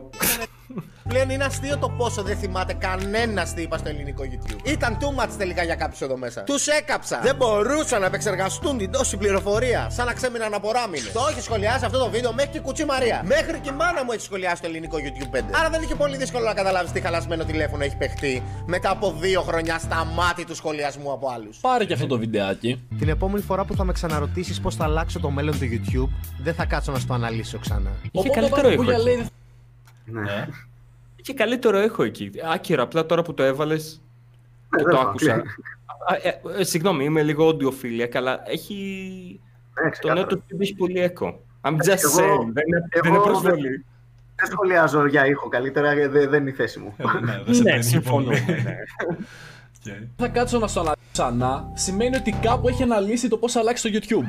Πλέον 1.07 1.29
είναι 1.29 1.43
αστείο 1.43 1.77
το 1.77 1.89
πόσο 1.89 2.21
δεν 2.21 2.37
θυμάται 2.37 2.73
κανένα 2.73 3.43
τι 3.55 3.61
είπα 3.61 3.77
στο 3.77 3.89
ελληνικό 3.89 4.23
YouTube. 4.31 4.67
Ήταν 4.67 4.97
too 5.01 5.23
much 5.23 5.29
τελικά 5.37 5.63
για 5.63 5.75
κάποιους 5.75 6.01
εδώ 6.01 6.17
μέσα. 6.17 6.43
Τους 6.43 6.67
έκαψα. 6.67 7.19
Δεν 7.23 7.35
μπορούσαν 7.35 7.99
να 7.99 8.05
επεξεργαστούν 8.05 8.77
την 8.77 8.91
τόση 8.91 9.17
πληροφορία. 9.17 9.89
Σαν 9.89 10.05
να 10.05 10.13
ξέμειναν 10.13 10.53
από 10.53 10.71
ράμινες. 10.71 11.11
Το 11.11 11.21
έχει 11.29 11.41
σχολιάσει 11.41 11.85
αυτό 11.85 11.97
το 11.97 12.09
βίντεο 12.09 12.33
μέχρι 12.33 12.51
και 12.51 12.57
η 12.57 12.61
κουτσή 12.61 12.85
Μαρία. 12.85 13.21
Μέχρι 13.25 13.59
και 13.59 13.69
η 13.69 13.73
μάνα 13.73 14.03
μου 14.03 14.11
έχει 14.11 14.21
σχολιάσει 14.21 14.61
το 14.61 14.67
ελληνικό 14.67 14.97
YouTube 14.97 15.37
5. 15.37 15.41
Άρα 15.51 15.69
δεν 15.69 15.81
είχε 15.81 15.95
πολύ 15.95 16.17
δύσκολο 16.17 16.45
να 16.45 16.53
καταλάβεις 16.53 16.91
τι 16.91 17.01
χαλασμένο 17.01 17.43
τηλέφωνο 17.43 17.83
έχει 17.83 17.97
παιχτεί 17.97 18.43
μετά 18.65 18.89
από 18.89 19.15
δύο 19.19 19.41
χρονιά 19.41 19.79
στα 19.79 20.05
μάτι 20.05 20.45
του 20.45 20.55
σχολιασμού 20.55 21.11
από 21.11 21.29
άλλους. 21.29 21.57
Πάρε 21.57 21.85
και 21.85 21.93
αυτό 21.93 22.07
το 22.07 22.17
βιντεάκι. 22.17 22.87
Την 22.99 23.09
επόμενη 23.09 23.43
φορά 23.43 23.65
που 23.65 23.75
θα 23.75 23.83
με 23.83 23.91
ξαναρωτήσεις 23.91 24.61
πώς 24.61 24.75
θα 24.75 24.83
αλλάξω 24.83 25.19
το 25.19 25.29
μέλλον 25.29 25.59
του 25.59 25.65
YouTube, 25.65 26.09
δεν 26.43 26.53
θα 26.53 26.65
κάτσω 26.65 26.91
να 26.91 26.99
στο 26.99 27.13
αναλύσω 27.13 27.59
ξανά. 27.59 27.91
Είχε 28.11 28.29
καλύτερο 28.29 28.69
ήχο. 28.69 28.83
Εκεί. 30.09 30.25
λέει. 30.25 30.35
Ναι. 30.35 30.41
Ε, 30.41 30.47
Είχε 31.15 31.33
καλύτερο 31.33 31.81
ήχο 31.81 32.03
εκεί. 32.03 32.31
Άκυρο, 32.53 32.83
απλά 32.83 33.05
τώρα 33.05 33.21
που 33.21 33.33
το 33.33 33.43
έβαλες. 33.43 34.01
Ναι, 34.69 34.77
Και 34.77 34.83
δεν 34.83 34.93
το 34.95 35.01
θα 35.01 35.07
άκουσα. 35.09 35.31
κλείνει. 35.33 35.47
Α, 36.07 36.15
ε, 36.55 36.59
ε, 36.59 36.63
Συγγνώμη, 36.63 37.03
είμαι 37.03 37.23
λίγο 37.23 37.47
audiophilia, 37.47 38.09
αλλά 38.15 38.41
έχει. 38.45 38.75
Ναι, 39.73 39.73
Το 39.73 39.81
νέο 39.83 39.91
ξεκάθαρα. 39.91 40.25
του 40.27 40.43
τύπου 40.47 40.61
έχει 40.61 40.75
πολύ 40.75 40.99
έκο. 40.99 41.39
I'm 41.61 41.71
just 41.71 41.87
Εγώ- 41.87 42.17
saying. 42.19 42.49
Δεν 42.53 42.63
είναι, 42.67 42.87
δεν 42.91 43.01
είναι 43.05 43.15
εγώ- 43.15 43.23
προσβολή. 43.23 43.85
Δεν 44.35 44.49
σχολιάζω 44.51 45.05
για 45.07 45.25
ήχο 45.25 45.47
καλύτερα, 45.49 45.89
ε, 45.91 46.07
δεν, 46.07 46.29
δεν 46.29 46.41
είναι 46.41 46.49
η 46.49 46.53
θέση 46.53 46.79
μου. 46.79 46.95
ναι, 47.21 47.41
δεν 47.45 47.53
σε 47.53 47.61
Ναι, 47.63 47.69
παίρνει 47.69 47.83
συμφωνούμε. 47.83 48.43
πολύ. 48.45 48.61
ναι. 48.61 48.75
Okay. 49.85 50.07
Θα 50.17 50.27
κάτσω 50.27 50.59
να 50.59 50.67
στο 50.67 50.79
αναλύσω 50.79 51.01
ξανά 51.11 51.71
σημαίνει 51.73 52.15
ότι 52.15 52.31
κάπου 52.41 52.67
έχει 52.67 52.83
αναλύσει 52.83 53.27
το 53.27 53.37
πώς 53.37 53.51
θα 53.51 53.59
αλλάξει 53.59 53.91
το 53.91 53.99
YouTube. 54.01 54.25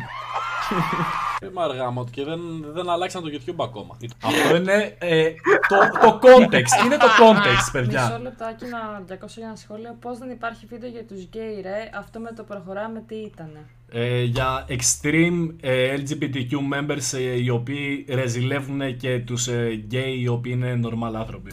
Είμαι 1.43 1.63
αργά 1.63 1.91
μου 1.91 2.05
και 2.05 2.25
δεν, 2.25 2.41
δεν 2.73 2.91
αλλάξαν 2.91 3.23
το 3.23 3.29
YouTube 3.33 3.65
ακόμα. 3.65 3.97
Αυτό 4.23 4.57
είναι 4.57 4.97
ε, 4.99 5.31
το, 5.69 5.77
το 6.01 6.19
context. 6.23 6.85
Είναι 6.85 6.97
το 6.97 7.07
context, 7.21 7.55
Μισό 7.55 7.71
παιδιά. 7.73 8.19
λεπτάκι 8.23 8.65
να 8.65 9.03
διακόψω 9.07 9.41
για 9.41 9.49
ένα 9.49 9.57
σχόλιο. 9.57 9.97
Πώς 10.01 10.19
δεν 10.19 10.31
υπάρχει 10.31 10.67
βίντεο 10.67 10.89
για 10.91 11.05
τους 11.05 11.23
γκέι, 11.25 11.61
ρε; 11.63 11.91
Αυτό 11.95 12.21
με 12.21 12.33
το 12.33 12.43
προχωράμε, 12.43 13.03
τι 13.07 13.15
ήτανε; 13.15 13.67
Ε, 13.93 14.23
για 14.23 14.67
extreme 14.69 15.49
ε, 15.61 15.97
LGBTQ 15.97 16.53
members 16.75 17.19
ε, 17.19 17.43
οι 17.43 17.49
οποίοι 17.49 18.07
ρεζιλεύουν 18.09 18.97
και 18.97 19.19
τους 19.19 19.49
ε, 19.49 19.85
gay 19.91 20.15
οι 20.19 20.29
οποίοι 20.29 20.53
είναι 20.57 20.81
normal 20.85 21.15
άνθρωποι. 21.15 21.51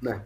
Ναι. 0.00 0.22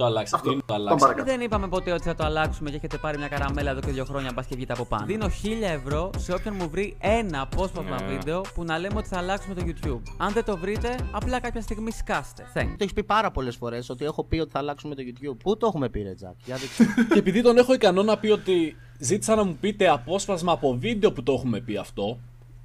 Το 0.00 0.06
αλλάξει. 0.06 0.32
Αυτό 0.36 0.50
είναι 0.50 0.60
το 0.60 0.64
Πάμε 0.66 0.80
αλλάξει. 0.82 1.04
παρακάτω. 1.04 1.30
Δεν 1.30 1.40
είπαμε 1.40 1.68
ποτέ 1.68 1.92
ότι 1.92 2.02
θα 2.02 2.14
το 2.14 2.24
αλλάξουμε 2.24 2.70
και 2.70 2.76
έχετε 2.76 2.96
πάρει 2.96 3.18
μια 3.18 3.28
καραμέλα 3.28 3.70
εδώ 3.70 3.80
και 3.80 3.90
δύο 3.90 4.04
χρόνια 4.04 4.30
μπας 4.34 4.46
και 4.46 4.54
βγείτε 4.54 4.72
από 4.72 4.84
πάνω. 4.84 5.06
Δίνω 5.06 5.26
1000 5.26 5.28
ευρώ 5.60 6.10
σε 6.18 6.32
όποιον 6.32 6.54
μου 6.58 6.68
βρει 6.70 6.96
ένα 7.00 7.40
απόσπασμα 7.40 8.00
Ναι. 8.00 8.06
βίντεο 8.06 8.40
που 8.54 8.64
να 8.64 8.78
λέμε 8.78 8.94
ότι 8.98 9.08
θα 9.08 9.18
αλλάξουμε 9.18 9.54
το 9.54 9.62
YouTube. 9.66 10.00
Αν 10.16 10.32
δεν 10.32 10.44
το 10.44 10.56
βρείτε, 10.56 10.96
απλά 11.10 11.40
κάποια 11.40 11.60
στιγμή 11.60 11.90
σκάστε. 11.90 12.42
Thanks. 12.54 12.66
Το 12.68 12.76
έχεις 12.78 12.92
πει 12.92 13.02
πάρα 13.04 13.30
πολλές 13.30 13.56
φορές 13.56 13.88
ότι 13.90 14.04
έχω 14.04 14.24
πει 14.24 14.38
ότι 14.38 14.50
θα 14.50 14.58
αλλάξουμε 14.58 14.94
το 14.94 15.02
YouTube. 15.06 15.36
Πού 15.42 15.56
το 15.56 15.66
έχουμε 15.66 15.88
πει, 15.88 16.02
ρε 16.02 16.14
Τζακ; 16.14 16.34
Για 16.44 16.56
δείξτε. 16.56 16.84
Και 17.12 17.18
επειδή 17.18 17.42
τον 17.42 17.56
έχω 17.56 17.72
ικανό 17.74 18.02
να 18.02 18.18
πει 18.18 18.28
ότι 18.30 18.76
ζήτησα 18.98 19.34
να 19.34 19.44
μου 19.44 19.56
πείτε 19.60 19.88
απόσπασμα 19.88 20.52
από 20.52 20.76
βίντεο 20.78 21.12
που 21.12 21.22
το 21.22 21.32
έχουμε 21.32 21.60
πει 21.60 21.76
αυτό, 21.76 22.18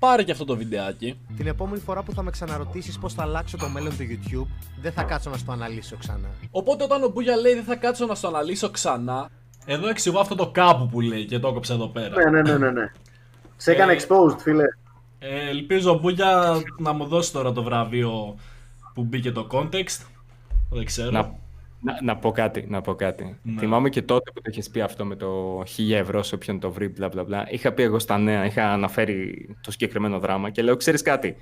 πάρε 0.05 0.23
και 0.23 0.31
αυτό 0.31 0.45
το 0.45 0.57
βιντεάκι. 0.57 1.19
Την 1.37 1.47
επόμενη 1.47 1.81
φορά 1.81 2.03
που 2.03 2.13
θα 2.13 2.23
με 2.23 2.31
ξαναρωτήσεις 2.31 2.99
πώς 2.99 3.13
θα 3.13 3.23
αλλάξω 3.23 3.57
το 3.57 3.67
μέλλον 3.67 3.97
του 3.97 4.03
YouTube, 4.03 4.47
δεν 4.81 4.91
θα 4.91 5.03
κάτσω 5.03 5.29
να 5.29 5.37
στο 5.37 5.51
αναλύσω 5.51 5.97
ξανά. 5.97 6.29
Οπότε 6.51 6.83
όταν 6.83 7.03
ο 7.03 7.07
Μπούγια 7.07 7.35
λέει 7.35 7.53
δεν 7.53 7.63
θα 7.63 7.75
κάτσω 7.75 8.05
να 8.05 8.15
στο 8.15 8.27
αναλύσω 8.27 8.69
ξανά, 8.69 9.29
εδώ 9.65 9.87
εξηγώ 9.87 10.19
αυτό 10.19 10.35
το 10.35 10.49
κάπου 10.51 10.87
που 10.87 11.01
λέει 11.01 11.25
και 11.25 11.39
το 11.39 11.47
έκοψε 11.47 11.73
εδώ 11.73 11.87
πέρα. 11.87 12.15
Ναι, 12.15 12.29
ναι, 12.29 12.41
ναι, 12.41 12.57
ναι, 12.57 12.71
ναι. 12.71 12.91
Σε 13.57 13.71
έκανε 13.71 13.93
Ε, 13.93 13.97
exposed, 13.99 14.37
φίλε. 14.39 14.63
Ε, 15.19 15.49
ελπίζω 15.49 15.91
ο 15.91 15.99
Μπούγια 15.99 16.61
να 16.79 16.93
μου 16.93 17.05
δώσει 17.05 17.31
τώρα 17.31 17.51
το 17.51 17.63
βραβείο 17.63 18.35
που 18.93 19.03
μπήκε 19.03 19.31
το 19.31 19.47
context. 19.51 20.05
Δεν 20.69 20.85
ξέρω. 20.85 21.11
Να, 21.11 21.35
να, 21.81 22.01
να 22.03 22.17
πω 22.17 22.31
κάτι, 22.31 22.65
να 22.69 22.81
πω 22.81 22.95
κάτι. 22.95 23.37
Ναι. 23.43 23.59
Θυμάμαι 23.59 23.89
και 23.89 24.01
τότε 24.01 24.31
που 24.31 24.41
το 24.41 24.49
είχε 24.51 24.63
πει 24.71 24.81
αυτό 24.81 25.05
με 25.05 25.15
το 25.15 25.59
1000 25.59 25.63
ευρώ 25.91 26.23
σε 26.23 26.35
όποιον 26.35 26.59
το 26.59 26.71
βρει, 26.71 26.87
μπλα 26.87 27.09
μπλα 27.09 27.23
μπλα. 27.23 27.45
Είχα 27.49 27.71
πει 27.71 27.83
εγώ 27.83 27.99
στα 27.99 28.17
νέα, 28.17 28.45
είχα 28.45 28.71
αναφέρει 28.71 29.49
το 29.61 29.71
συγκεκριμένο 29.71 30.19
δράμα 30.19 30.49
και 30.49 30.61
λέω: 30.61 30.75
Ξέρεις 30.75 31.01
κάτι. 31.01 31.35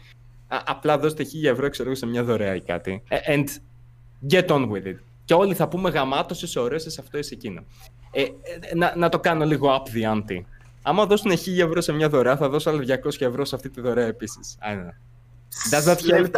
Α, 0.48 0.58
απλά 0.66 0.98
δώστε 0.98 1.24
1000 1.24 1.44
ευρώ, 1.44 1.70
ξέρω 1.70 1.90
εγώ, 1.90 1.98
σε 1.98 2.06
μια 2.06 2.24
δωρεά 2.24 2.56
ή 2.56 2.62
κάτι. 2.62 3.04
Ε, 3.08 3.18
And 3.28 3.46
get 4.32 4.48
on 4.48 4.72
with 4.72 4.86
it. 4.86 4.96
Και 5.26 5.34
όλοι 5.34 5.54
θα 5.54 5.68
πούμε 5.68 5.90
γαμάτο, 5.90 6.36
είσαι 6.42 6.60
ωραίο, 6.60 6.78
είσαι 6.78 7.02
αυτό, 7.02 7.18
είσαι 7.18 7.34
εκείνο. 7.34 7.64
Ε, 8.12 8.22
ε, 8.22 8.30
να, 8.76 8.94
να 8.96 9.10
το 9.10 9.20
κάνω 9.20 9.46
λίγο 9.46 9.70
up 9.76 9.98
the 9.98 10.14
ante. 10.14 10.42
Άμα 10.82 11.06
δώσουν 11.06 11.32
1000 11.32 11.36
ευρώ 11.58 11.82
σε 11.82 11.94
μια 11.94 12.10
δωρεά, 12.10 12.38
θα 12.38 12.50
δώσω 12.50 12.70
άλλα 12.70 13.00
200 13.04 13.22
ευρώ 13.22 13.46
σε 13.46 13.56
αυτή 13.56 13.70
τη 13.70 13.82
δωρεά 13.82 14.06
επίσης. 14.06 14.58
Does 15.72 15.84
that 15.84 15.98
help? 15.98 16.32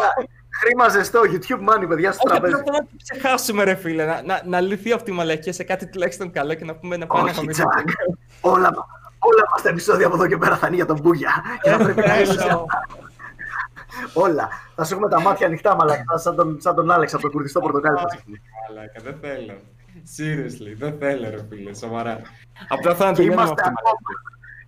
Λεφτά. 0.64 0.84
Χρήμα 0.84 0.90
ζεστό, 0.90 1.22
YouTube 1.23 1.69
money, 1.84 1.88
παιδιά, 1.88 2.11
στο 2.11 2.22
Όχι, 2.26 2.40
τραπέζι. 2.40 2.53
απλά 2.60 2.72
να 2.72 2.80
το 2.80 2.88
ξεχάσουμε, 3.03 3.64
ρε 3.64 3.76
φίλε. 3.76 4.06
Να, 4.06 4.22
να, 4.26 4.41
να 4.45 4.60
λυθεί 4.61 4.91
αυτή 4.91 5.11
η 5.11 5.14
μαλακία 5.14 5.53
σε 5.53 5.64
κάτι 5.64 5.88
τουλάχιστον 5.88 6.32
καλό 6.32 6.53
και 6.53 6.65
να 6.65 6.76
πούμε 6.76 6.98
να 6.98 7.07
πάμε 7.07 7.22
να 7.22 7.30
Όχι, 7.30 7.36
φάμε. 7.40 7.52
Τζακ. 7.52 7.68
Όλα, 8.41 8.69
όλα 9.19 9.44
μας 9.52 9.61
τα 9.61 9.69
επεισόδια 9.69 10.06
από 10.07 10.15
εδώ 10.15 10.27
και 10.27 10.38
πέρα 10.38 10.57
θα 10.57 10.68
είναι 10.68 10.76
για 10.76 10.86
τον 10.86 10.99
Μπούγια. 10.99 11.44
Και 11.61 11.69
θα 11.69 11.77
πρέπει 11.77 12.07
να 12.07 12.19
είσαι 12.19 12.65
Όλα. 14.14 14.49
Θα 14.76 14.84
σου 14.86 14.94
έχουμε 14.94 15.10
τα 15.10 15.22
μάτια 15.22 15.48
ανοιχτά, 15.48 15.76
μαλακά, 15.76 16.18
σαν 16.18 16.36
τον, 16.36 16.57
σαν 16.61 16.76
τον 16.76 16.91
Άλεξ 16.91 17.14
από 17.14 17.23
το 17.23 17.30
κουρδιστό 17.30 17.60
πορτοκάλι. 17.60 17.98
θα 17.98 18.10
συχνεί. 18.10 18.41
Μαλάκα, 18.69 19.02
δεν 19.03 19.18
θέλω. 19.22 19.60
Seriously, 20.18 20.76
δεν 20.77 20.95
θέλω, 20.99 21.30
ρε 21.30 21.45
φίλε, 21.49 21.73
σοβαρά. 21.76 22.22
Απλά 22.68 22.95
θα 22.95 23.07
Και 23.10 23.15
τελειώνουμε 23.15 23.41
είμαστε, 23.44 23.61
αυτή, 23.61 23.73
ακόμα, 23.80 23.99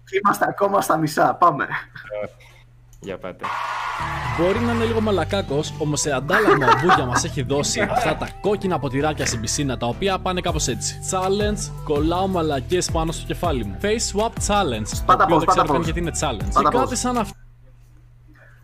και 0.05 0.19
είμαστε 0.23 0.45
ακόμα 0.49 0.81
στα 0.81 0.97
μισά. 0.97 1.33
Πάμε. 1.35 1.67
Για 2.99 3.17
πάτε. 3.17 3.45
Μπορεί 4.39 4.59
να 4.59 4.71
είναι 4.73 4.85
λίγο 4.85 5.01
μαλακάκος, 5.01 5.73
όμως 5.79 5.99
σε 6.01 6.11
αντάλλαγμα 6.11 6.65
ο 6.67 6.71
Μπούγια 6.81 7.05
μας 7.05 7.23
έχει 7.23 7.41
δώσει 7.41 7.79
αυτά 7.81 8.15
τα 8.15 8.29
κόκκινα 8.41 8.79
ποτηράκια 8.79 9.25
στην 9.25 9.41
πισίνα 9.41 9.77
τα 9.77 9.85
οποία 9.87 10.19
πάνε 10.19 10.41
κάπως 10.41 10.67
έτσι. 10.67 10.99
Challenge, 11.11 11.71
κολλάω 11.83 12.27
μαλακίε 12.27 12.81
πάνω 12.91 13.11
στο 13.11 13.25
κεφάλι 13.25 13.63
μου. 13.65 13.77
Face 13.81 13.85
swap 13.85 14.31
challenge. 14.47 14.87
Το 14.89 15.03
Πάτα 15.05 15.23
οποίο 15.23 15.35
πώς, 15.35 15.45
δεν 15.45 15.47
ξέρω 15.47 15.55
πάτα 15.55 15.65
καν 15.65 15.75
πώς. 15.75 15.83
γιατί 15.85 15.99
είναι 15.99 16.11
challenge. 16.19 16.53
Πάτα 16.53 16.69
Και 16.69 16.77
κάτι 16.77 16.89
πώς. 16.89 16.99
σαν 16.99 17.17
αυτό. 17.17 17.37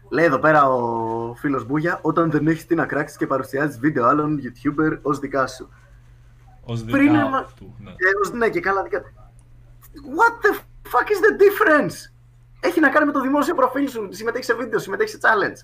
Λέει 0.09 0.25
εδώ 0.25 0.39
πέρα 0.39 0.69
ο 0.69 1.35
φίλος 1.35 1.65
Μπούγια, 1.65 1.99
όταν 2.01 2.31
δεν 2.31 2.47
έχεις 2.47 2.65
τι 2.65 2.75
να 2.75 2.85
κράξεις 2.85 3.17
και 3.17 3.27
παρουσιάζεις 3.27 3.79
βίντεο 3.79 4.05
άλλων 4.07 4.39
YouTuber 4.43 4.97
ως 5.01 5.19
δικά 5.19 5.47
σου. 5.47 5.69
Ω 6.63 6.73
Πριν 6.73 7.11
δικά 7.11 7.25
έμα- 7.25 7.45
του. 7.59 7.75
Ναι. 7.79 7.89
Ε, 7.89 7.93
ως- 8.23 8.31
ναι, 8.33 8.49
και 8.49 8.59
καλά 8.59 8.83
δικά. 8.83 9.01
What 10.17 10.45
the 10.45 10.53
fuck 10.91 11.07
is 11.07 11.19
the 11.25 11.33
difference? 11.43 12.12
Έχει 12.63 12.79
να 12.79 12.89
κάνει 12.89 13.05
με 13.05 13.11
το 13.11 13.21
δημόσιο 13.21 13.55
προφίλ 13.55 13.89
σου. 13.89 14.07
Συμμετέχει 14.11 14.43
σε 14.43 14.53
βίντεο, 14.53 14.79
συμμετέχει 14.79 15.09
σε 15.09 15.17
challenge. 15.21 15.59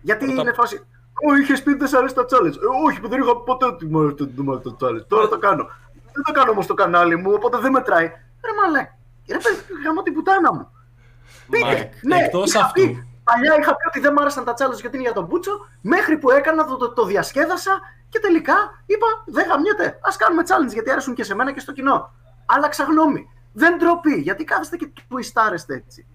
Γιατί 0.00 0.24
Πρώτα- 0.26 0.40
είναι 0.42 0.52
φάση. 0.52 0.86
Ω, 1.30 1.34
είχε 1.36 1.62
πει 1.62 1.74
δεν 1.74 1.88
σ' 1.88 1.94
αρέσει 1.94 2.14
τα 2.14 2.24
challenge. 2.30 2.54
Ε, 2.54 2.66
όχι, 2.86 3.00
που 3.00 3.08
δεν 3.08 3.20
είχα 3.22 3.36
ποτέ 3.36 3.64
ότι 3.66 3.86
μου 3.86 4.00
αρέσει 4.00 4.14
το- 4.14 4.26
το- 4.26 4.60
το 4.60 4.76
challenge. 4.80 5.06
Τώρα 5.08 5.28
το 5.28 5.38
κάνω. 5.38 5.64
Δεν 6.12 6.22
το 6.24 6.32
κάνω 6.32 6.50
όμως 6.50 6.64
στο 6.64 6.74
κανάλι 6.74 7.16
μου, 7.16 7.32
οπότε 7.34 7.58
δεν 7.58 7.70
μετράει. 7.72 8.06
Ρε 8.46 8.52
μαλάκα. 8.62 8.96
Ρε 9.28 9.38
παιδί, 9.38 9.82
γαμώ 9.84 10.02
την 10.02 10.14
πουτάνα 10.14 10.52
μου. 10.54 10.70
Πείτε, 11.50 11.64
Μάικ, 11.66 11.92
ναι, 12.02 12.16
εκτός 12.16 12.48
είχα 12.54 12.64
αυτού. 12.64 12.82
πει- 12.82 13.06
παλιά 13.24 13.56
είχα 13.60 13.76
πει 13.76 13.86
ότι 13.86 14.00
δεν 14.00 14.12
μ' 14.12 14.18
άρεσαν 14.18 14.44
τα 14.44 14.52
challenge 14.58 14.80
γιατί 14.80 14.96
είναι 14.96 15.04
για 15.04 15.12
τον 15.14 15.24
Μπούτσο, 15.24 15.66
μέχρι 15.80 16.18
που 16.18 16.30
έκανα, 16.30 16.64
το, 16.66 16.76
το, 16.76 16.92
το 16.92 17.04
διασκέδασα 17.04 17.80
και 18.08 18.18
τελικά 18.20 18.54
είπα 18.86 19.06
δεν 19.26 19.46
γαμιέται. 19.48 19.84
Ας 19.86 20.10
κάνουμε 20.18 20.42
challenge 20.48 20.72
γιατί 20.72 20.90
αρέσουν 20.90 21.14
και 21.14 21.24
σε 21.24 21.34
μένα 21.34 21.52
και 21.52 21.60
στο 21.60 21.72
κοινό. 21.72 22.12
Άλλαξα 22.46 22.84
γνώμη. 22.84 23.30
Δεν 23.58 23.78
ντροπή, 23.78 24.20
γιατί 24.20 24.44
κάθεστε 24.44 24.76
και 24.76 24.88
τουιστάρεστε 25.08 25.74
έτσι. 25.74 26.06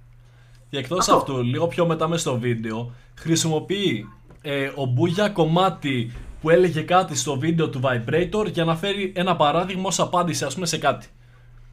Και 0.70 0.78
εκτός 0.78 1.00
Αυτό. 1.00 1.16
αυτού, 1.16 1.42
λίγο 1.44 1.68
πιο 1.68 1.86
μετά 1.86 2.08
μες 2.08 2.22
στο 2.22 2.40
βίντεο, 2.40 2.94
χρησιμοποιεί 3.20 4.10
ε, 4.42 4.72
ο 4.76 4.86
Μπούγια 4.86 5.30
κομμάτι 5.30 6.12
που 6.42 6.50
έλεγε 6.50 6.82
κάτι 6.82 7.16
στο 7.18 7.40
βίντεο 7.40 7.70
του 7.70 7.82
Vibrator 7.84 8.46
για 8.52 8.64
να 8.66 8.76
φέρει 8.76 9.14
ένα 9.16 9.36
παράδειγμα 9.36 9.84
ως 9.88 10.00
απάντηση, 10.00 10.44
ας 10.46 10.54
πούμε, 10.54 10.66
σε 10.66 10.78
κάτι. 10.78 11.08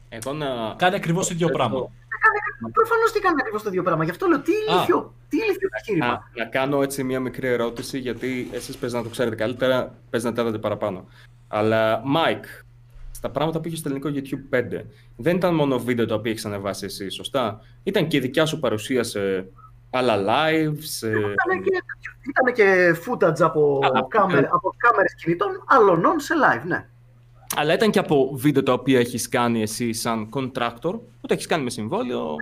Εγώ 0.09 0.33
να... 0.33 0.47
Κάνει 0.77 0.95
ακριβώς 0.95 1.27
το 1.27 1.33
ίδιο 1.33 1.47
Έχω- 1.47 1.57
πράγμα. 1.57 1.89
Προφανώς 2.73 3.11
τι 3.11 3.19
κάνει 3.19 3.35
ακριβώς 3.39 3.63
το 3.63 3.69
ίδιο 3.69 3.83
πράγμα. 3.83 4.03
Γι' 4.03 4.09
αυτό 4.09 4.27
λέω 4.27 4.39
τι 4.39 4.51
ηλίθιο, 4.51 5.13
τι 5.29 5.37
ηλίθιο 5.37 5.69
επιχείρημα. 5.73 6.05
Α, 6.05 6.19
να 6.35 6.45
κάνω 6.45 6.81
έτσι 6.81 7.03
μια 7.03 7.19
μικρή 7.19 7.47
ερώτηση, 7.47 7.99
γιατί 7.99 8.49
εσείς 8.51 8.77
παίζει 8.77 8.95
να 8.95 9.03
το 9.03 9.09
ξέρετε 9.09 9.35
καλύτερα, 9.35 9.95
παίζει 10.09 10.25
να 10.25 10.33
τα 10.33 10.41
είδατε 10.41 10.57
παραπάνω. 10.57 11.07
Αλλά, 11.47 12.01
Mike, 12.15 12.63
στα 13.19 13.29
πράγματα 13.29 13.59
που 13.59 13.67
είχε 13.67 13.75
στο 13.75 13.89
ελληνικό 13.89 14.09
YouTube 14.13 14.55
5, 14.55 14.81
δεν 15.15 15.35
ήταν 15.35 15.55
μόνο 15.55 15.79
βίντεο 15.79 16.05
τα 16.05 16.15
οποία 16.15 16.31
έχεις 16.31 16.45
ανεβάσει 16.45 16.85
εσύ, 16.85 17.09
σωστά; 17.09 17.61
Ήταν 17.83 18.07
και 18.07 18.17
η 18.17 18.19
δικιά 18.19 18.45
σου 18.45 18.59
παρουσία 18.59 19.03
σε 19.03 19.49
άλλα 19.89 20.15
live, 20.17 20.77
σε... 20.79 21.07
Ήταν 21.07 21.63
και, 21.63 21.83
ήτανε 22.29 22.51
και 22.53 22.95
footage 23.05 23.41
από, 23.41 23.79
Α, 23.83 24.07
κάμερ, 24.07 24.41
ναι. 24.41 24.47
από 24.51 24.73
κάμερες 24.77 25.15
κινητών 25.15 25.63
αλλωνών 25.65 26.19
σε 26.19 26.33
live, 26.43 26.65
ναι. 26.65 26.87
Αλλά 27.55 27.73
ήταν 27.73 27.91
και 27.91 27.99
από 27.99 28.31
βίντεο 28.33 28.63
τα 28.63 28.73
οποία 28.73 28.99
έχεις 28.99 29.29
κάνει 29.29 29.61
εσύ 29.61 29.93
σαν 29.93 30.29
contractor, 30.33 30.91
που 30.91 31.27
το 31.27 31.33
έχεις 31.33 31.45
κάνει 31.45 31.63
με 31.63 31.69
συμβόλαιο. 31.69 32.35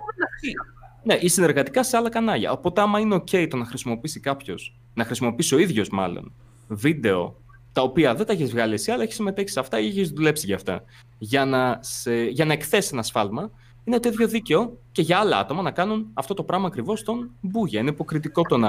Ναι, 1.02 1.14
ή 1.14 1.28
συνεργατικά 1.28 1.82
σε 1.82 1.96
άλλα 1.96 2.08
κανάλια. 2.08 2.52
Οπότε, 2.52 2.80
άμα 2.80 2.98
είναι 2.98 3.16
OK 3.16 3.46
το 3.50 3.56
να 3.56 3.64
χρησιμοποιήσει 3.64 4.20
κάποιος, 4.20 4.78
να 4.94 5.04
χρησιμοποιήσει 5.04 5.54
ο 5.54 5.58
ίδιος 5.58 5.88
μάλλον, 5.88 6.32
βίντεο 6.68 7.36
τα 7.78 7.84
οποία 7.84 8.14
δεν 8.14 8.26
τα 8.26 8.32
έχεις 8.32 8.50
βγάλει 8.50 8.74
εσύ, 8.74 8.90
αλλά 8.90 9.02
έχεις 9.02 9.14
συμμετέχει 9.14 9.48
σε 9.48 9.60
αυτά 9.60 9.80
ή 9.80 9.86
έχεις 9.86 10.10
δουλέψει 10.10 10.46
για 10.46 10.54
αυτά, 10.54 10.84
για 11.18 11.44
να, 11.44 11.78
σε, 11.82 12.24
για 12.24 12.44
να 12.44 12.52
εκθέσεις 12.52 12.92
ένα 12.92 13.02
σφάλμα, 13.02 13.50
είναι 13.84 14.00
το 14.00 14.08
ίδιο 14.08 14.28
δίκαιο 14.28 14.78
και 14.92 15.02
για 15.02 15.18
άλλα 15.18 15.38
άτομα 15.38 15.62
να 15.62 15.70
κάνουν 15.70 16.06
αυτό 16.14 16.34
το 16.34 16.42
πράγμα 16.42 16.66
ακριβώς 16.66 16.98
στον 16.98 17.30
Μπούγια. 17.40 17.80
Είναι 17.80 17.90
υποκριτικό 17.90 18.42
το 18.42 18.56
να. 18.56 18.68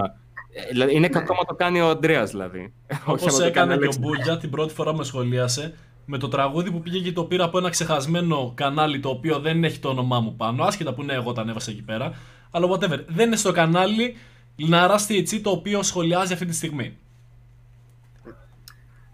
ε, 0.53 0.67
δηλαδή, 0.71 0.95
Είναι 0.95 1.07
κακό 1.07 1.33
να 1.33 1.45
το 1.45 1.55
κάνει 1.55 1.81
ο 1.81 1.89
Αντρέα, 1.89 2.23
δηλαδή. 2.23 2.59
Όχι 2.91 3.01
Όπως 3.05 3.27
άμα 3.27 3.37
το 3.37 3.43
έκανε 3.43 3.51
κάνει 3.51 3.67
και 3.67 3.73
ο 3.73 3.81
Αλέξης. 3.81 3.99
Μπούγια 3.99 4.37
την 4.37 4.49
πρώτη 4.49 4.73
φορά 4.73 4.95
με 4.95 5.03
σχολίασε 5.03 5.73
με 6.05 6.17
το 6.17 6.27
τραγούδι 6.27 6.71
που 6.71 6.79
πήγε 6.79 6.99
και 6.99 7.11
το 7.11 7.23
πήρα 7.23 7.43
από 7.43 7.57
ένα 7.57 7.69
ξεχασμένο 7.69 8.51
κανάλι 8.55 8.99
το 8.99 9.09
οποίο 9.09 9.39
δεν 9.39 9.63
έχει 9.63 9.79
το 9.79 9.89
όνομά 9.89 10.19
μου 10.19 10.35
πάνω. 10.35 10.63
Άσχετα 10.63 10.93
που 10.93 11.01
είναι 11.01 11.13
εγώ 11.13 11.31
τα 11.31 11.41
ανέβασα 11.41 11.71
εκεί 11.71 11.83
πέρα. 11.83 12.13
Αλλά 12.51 12.67
whatever. 12.71 13.05
Δεν 13.07 13.27
είναι 13.27 13.35
στο 13.35 13.51
κανάλι 13.51 14.15
Λιναρά 14.55 14.99
THC 15.07 15.39
το 15.43 15.49
οποίο 15.49 15.83
σχολιάζει 15.83 16.33
αυτή 16.33 16.45
τη 16.45 16.55
στιγμή. 16.55 16.97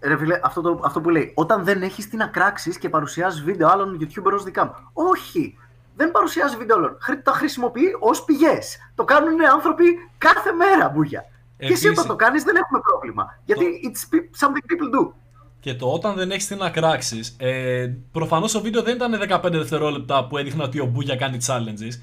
Ρε 0.07 0.17
φίλε, 0.17 0.39
αυτό, 0.43 0.61
το, 0.61 0.79
αυτό 0.83 1.01
που 1.01 1.09
λέει, 1.09 1.31
όταν 1.35 1.63
δεν 1.63 1.81
έχεις 1.83 2.09
τι 2.09 2.15
να 2.17 2.27
κράξεις 2.27 2.77
και 2.77 2.89
παρουσιάζεις 2.89 3.43
βίντεο 3.43 3.67
άλλων 3.69 3.97
YouTuber 4.01 4.31
ως 4.33 4.43
δικά 4.43 4.65
μου. 4.65 4.73
Όχι! 4.93 5.57
Δεν 5.95 6.11
παρουσιάζει 6.11 6.57
βίντεο 6.57 6.75
άλλων. 6.77 6.97
Χρη- 7.01 7.21
Τα 7.23 7.31
χρησιμοποιεί 7.31 7.95
ως 7.99 8.23
πηγές. 8.23 8.77
Το 8.95 9.03
κάνουν 9.03 9.45
άνθρωποι 9.53 9.83
κάθε 10.17 10.51
μέρα, 10.51 10.89
μπούγια. 10.89 11.21
Και 11.57 11.65
εσύ 11.65 11.71
Επίσης- 11.73 11.89
όταν 11.89 12.07
το 12.07 12.15
κάνεις 12.15 12.43
δεν 12.43 12.55
έχουμε 12.55 12.79
πρόβλημα. 12.79 13.39
Γιατί 13.45 13.65
it's 13.83 14.13
pe- 14.15 14.29
something 14.45 14.65
people 14.71 14.99
do. 14.99 15.13
Και 15.59 15.73
το 15.75 15.91
όταν 15.91 16.15
δεν 16.15 16.31
έχεις 16.31 16.47
τι 16.47 16.55
να 16.55 16.69
κράξεις. 16.69 17.35
Ε, 17.39 17.87
Προφανώς 18.11 18.51
το 18.51 18.61
βίντεο 18.61 18.81
δεν 18.81 18.95
ήταν 18.95 19.19
15 19.19 19.57
δευτερόλεπτα 19.57 20.27
που 20.27 20.37
έδειχνα 20.37 20.63
ότι 20.63 20.79
ο 20.79 20.85
Μπούγια 20.85 21.15
κάνει 21.15 21.37
challenges. 21.47 22.01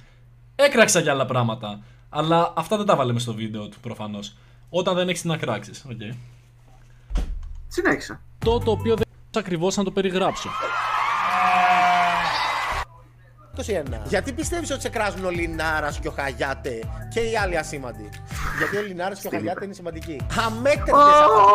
Έκραξα 0.54 1.00
για 1.00 1.12
άλλα 1.12 1.26
πράγματα. 1.26 1.80
Αλλά 2.08 2.52
αυτά 2.56 2.76
δεν 2.76 2.86
τα 2.86 2.96
βάλαμε 2.96 3.18
στο 3.18 3.34
βίντεο 3.34 3.68
του 3.68 3.80
προφανώς. 3.80 4.36
Όταν 4.70 4.94
δεν 4.94 5.08
έχεις 5.08 5.22
τι 5.22 5.28
να 5.28 5.36
κράξεις. 5.36 5.86
Okay. 5.88 6.14
Συνέχισα. 7.72 8.20
Το 8.38 8.58
το 8.58 8.70
οποίο 8.70 8.94
δεν 8.96 9.06
ακριβώς 9.36 9.76
να 9.76 9.84
το 9.84 9.90
περιγράψω. 9.90 10.48
21. 13.56 13.62
Γιατί 14.08 14.32
πιστεύεις 14.32 14.70
ότι 14.70 14.80
σε 14.80 14.88
κράζουν 14.88 15.24
ο 15.24 15.30
Λινάρας 15.30 15.98
και 15.98 16.08
ο 16.08 16.10
Χαγιάτε 16.10 16.80
και 17.14 17.20
οι 17.20 17.36
άλλοι 17.36 17.58
ασήμαντοι; 17.58 18.08
Γιατί 18.58 18.76
ο 18.76 18.82
Λινάρας 18.82 19.20
και 19.20 19.26
ο 19.26 19.30
Χαγιάτε 19.30 19.64
είναι 19.64 19.74
σημαντικοί. 19.74 20.26
Αμέτρητε 20.46 20.90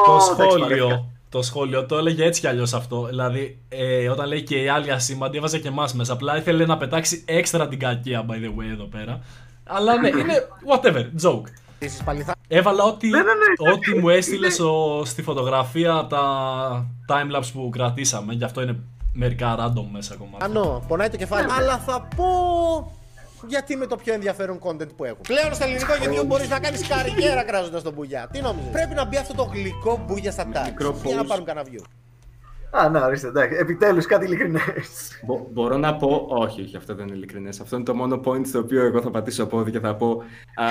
το 0.06 0.20
σχόλιο. 0.20 1.12
Το 1.30 1.42
σχόλιο 1.42 1.86
το 1.86 1.98
έλεγε 1.98 2.26
έτσι 2.26 2.42
κι 2.42 2.48
αλλιώς 2.48 2.74
αυτό. 2.74 3.06
Δηλαδή, 3.06 3.62
ε, 3.70 4.10
όταν 4.10 4.28
λέει 4.28 4.44
και 4.44 4.62
οι 4.62 4.68
άλλοι 4.68 4.92
ασήμαντοι, 4.92 5.38
έβαζε 5.38 5.60
και 5.60 5.68
εμάς 5.68 5.94
μέσα. 5.94 6.14
Απλά 6.14 6.38
ήθελε 6.38 6.66
να 6.66 6.78
πετάξει 6.78 7.24
έξτρα 7.28 7.68
την 7.68 7.80
κακία, 7.80 8.26
by 8.30 8.34
the 8.34 8.60
way, 8.60 8.72
εδώ 8.72 8.84
πέρα. 8.84 9.22
Αλλά 9.64 9.98
ναι, 10.00 10.08
είναι 10.08 10.48
whatever, 10.72 11.06
joke. 11.22 11.48
Έβαλα 12.48 12.84
ό,τι, 12.84 13.10
Ναι, 13.10 13.18
ναι, 13.18 13.24
ναι, 13.24 13.72
ό,τι 13.72 13.96
μου 14.00 14.10
έστειλε 14.10 14.50
στο- 14.50 15.02
στη 15.06 15.22
φωτογραφία 15.22 16.08
τα 16.10 16.86
timelapse 17.08 17.50
που 17.54 17.70
κρατήσαμε. 17.70 18.34
Γι' 18.34 18.44
αυτό 18.44 18.62
είναι 18.62 18.80
μερικά 19.14 19.56
random 19.60 19.86
μέσα 19.92 20.16
κομμάτια. 20.16 20.46
Α, 20.46 20.84
πονάει 20.88 21.10
το 21.10 21.18
κεφάλι. 21.18 21.48
Αλλά 21.52 21.78
θα 21.78 22.08
πω. 22.16 22.26
Γιατί 23.48 23.76
με 23.76 23.86
το 23.86 23.96
πιο 23.96 24.14
ενδιαφέρον 24.14 24.60
content 24.64 24.96
που 24.96 25.04
έχουν. 25.04 25.22
Πλέον 25.28 25.54
στο 25.54 25.64
ελληνικό 25.64 25.94
YouTube 26.04 26.26
μπορείς 26.26 26.50
να 26.50 26.60
κάνεις 26.60 26.88
καριέρα 26.88 27.44
κράζοντας 27.44 27.84
τον 27.84 27.94
μπουγιά. 27.94 28.28
Τι 28.32 28.42
νόμιζες; 28.42 28.72
Πρέπει 28.72 28.94
να 28.94 29.06
μπει 29.06 29.18
αυτό 29.18 29.34
το 29.34 29.44
γλυκό 29.44 30.04
μπουγιά 30.08 30.32
στα 30.32 30.44
tags. 30.44 31.04
Για 31.06 31.16
να 31.16 31.22
pause. 31.24 31.28
πάρουν 31.28 31.46
κανένα 31.46 31.68
view. 31.72 31.84
Α, 32.80 32.90
να 32.90 33.06
ορίστε, 33.06 33.28
εντάξει. 33.28 33.58
Επιτέλους 33.60 34.06
κάτι 34.06 34.26
ειλικρινές. 34.26 35.22
Μπο- 35.26 35.48
μπορώ 35.52 35.78
να 35.78 35.96
πω, 35.96 36.26
όχι, 36.30 36.62
όχι, 36.62 36.78
αυτό 36.78 36.96
δεν 36.96 37.08
είναι 37.08 37.16
ειλικρινές. 37.16 37.60
Αυτό 37.60 37.76
είναι 37.76 37.86
το 37.86 37.96
μόνο 37.96 38.22
point 38.26 38.46
στο 38.48 38.60
οποίο 38.60 38.86
εγώ 38.86 39.02
θα 39.02 39.12
πατήσω 39.12 39.46
πόδι 39.46 39.72
και 39.72 39.80
θα 39.80 39.96
πω. 39.96 40.24
Α, 40.56 40.66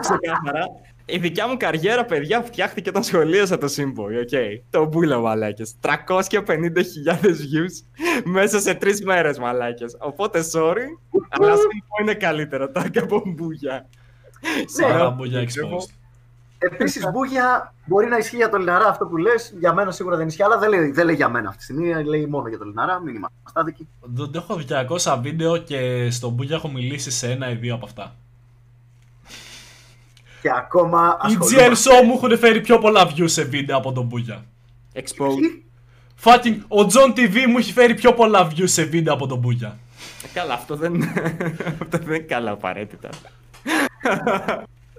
ξεκάθαρα. 0.00 0.64
Η 1.04 1.18
δικιά 1.18 1.48
μου 1.48 1.56
καριέρα, 1.56 2.04
παιδιά, 2.04 2.42
φτιάχτηκε 2.42 2.88
όταν 2.88 3.02
σχολίασα 3.02 3.58
το 3.58 3.66
Simboy, 3.76 4.20
οκ. 4.22 4.60
Το 4.70 4.84
μπούλα, 4.86 5.18
μαλάκες. 5.18 5.74
350.000 5.80 7.24
views 7.24 8.02
μέσα 8.24 8.60
σε 8.60 8.74
τρεις 8.74 9.04
μέρες, 9.04 9.38
μαλάκες. 9.38 9.96
Οπότε, 10.00 10.40
sorry, 10.52 10.84
αλλά 11.28 11.54
Simboy 11.54 12.00
είναι 12.00 12.14
καλύτερο 12.14 12.68
τάκ 12.70 12.98
από 12.98 13.22
μπούλια. 13.26 13.88
Άρα, 14.92 15.10
Μπούγια 15.10 15.40
exposed. 15.42 15.88
Επίσης, 16.62 17.10
Μπούγια 17.12 17.74
μπορεί 17.84 18.06
να 18.08 18.16
ισχύει 18.16 18.36
για 18.36 18.48
το 18.48 18.58
Λιναρά 18.58 18.88
αυτό 18.88 19.06
που 19.06 19.16
λες. 19.16 19.54
Για 19.58 19.72
μένα 19.72 19.90
σίγουρα 19.90 20.16
δεν 20.16 20.26
ισχύει, 20.26 20.42
αλλά 20.42 20.58
δεν 20.58 20.68
λέει, 20.68 20.90
δεν 20.90 21.04
λέει 21.06 21.14
για 21.14 21.28
μένα 21.28 21.48
αυτή 21.48 21.58
τη 21.58 21.64
στιγμή. 21.64 22.04
Λέει 22.04 22.26
μόνο 22.26 22.48
για 22.48 22.58
το 22.58 22.64
Λιναρά. 22.64 23.00
Μην 23.00 23.14
είμαστε 23.14 23.36
άδικοι. 23.52 23.88
Δεν 24.00 24.30
έχω 24.34 24.60
200 25.04 25.18
βίντεο 25.22 25.56
και 25.56 26.10
στον 26.10 26.32
Μπούγια 26.32 26.56
έχω 26.56 26.68
μιλήσει 26.68 27.10
σε 27.10 27.30
ένα 27.30 27.50
ή 27.50 27.54
δύο 27.54 27.74
από 27.74 27.84
αυτά. 27.86 28.14
Και 30.42 30.50
ακόμα 30.56 31.16
Οι 31.22 31.36
ασχολούμαι. 31.36 31.66
GL 31.68 31.70
Show 31.72 32.04
μου 32.06 32.12
έχουν 32.14 32.38
φέρει 32.38 32.60
πιο 32.60 32.78
πολλά 32.78 33.08
views 33.08 33.24
σε 33.30 33.42
βίντεο 33.42 33.76
από 33.76 33.92
τον 33.92 34.04
Μπούγια. 34.04 34.44
Exposed. 34.94 35.60
Fucking, 36.24 36.58
ο 36.68 36.86
John 36.92 37.18
TV 37.18 37.46
μου 37.48 37.58
έχει 37.58 37.72
φέρει 37.72 37.94
πιο 37.94 38.14
πολλά 38.14 38.48
views 38.50 38.62
σε 38.68 38.82
βίντεο 38.84 39.14
από 39.14 39.26
τον 39.26 39.38
Μπούγια. 39.38 39.78
Καλά, 40.32 40.54
αυτό 40.54 40.76
δεν, 40.76 41.02
αυτό 41.82 41.98
δεν 41.98 42.06
είναι 42.06 42.18
καλά 42.18 42.50
απαραίτητα. 42.50 43.08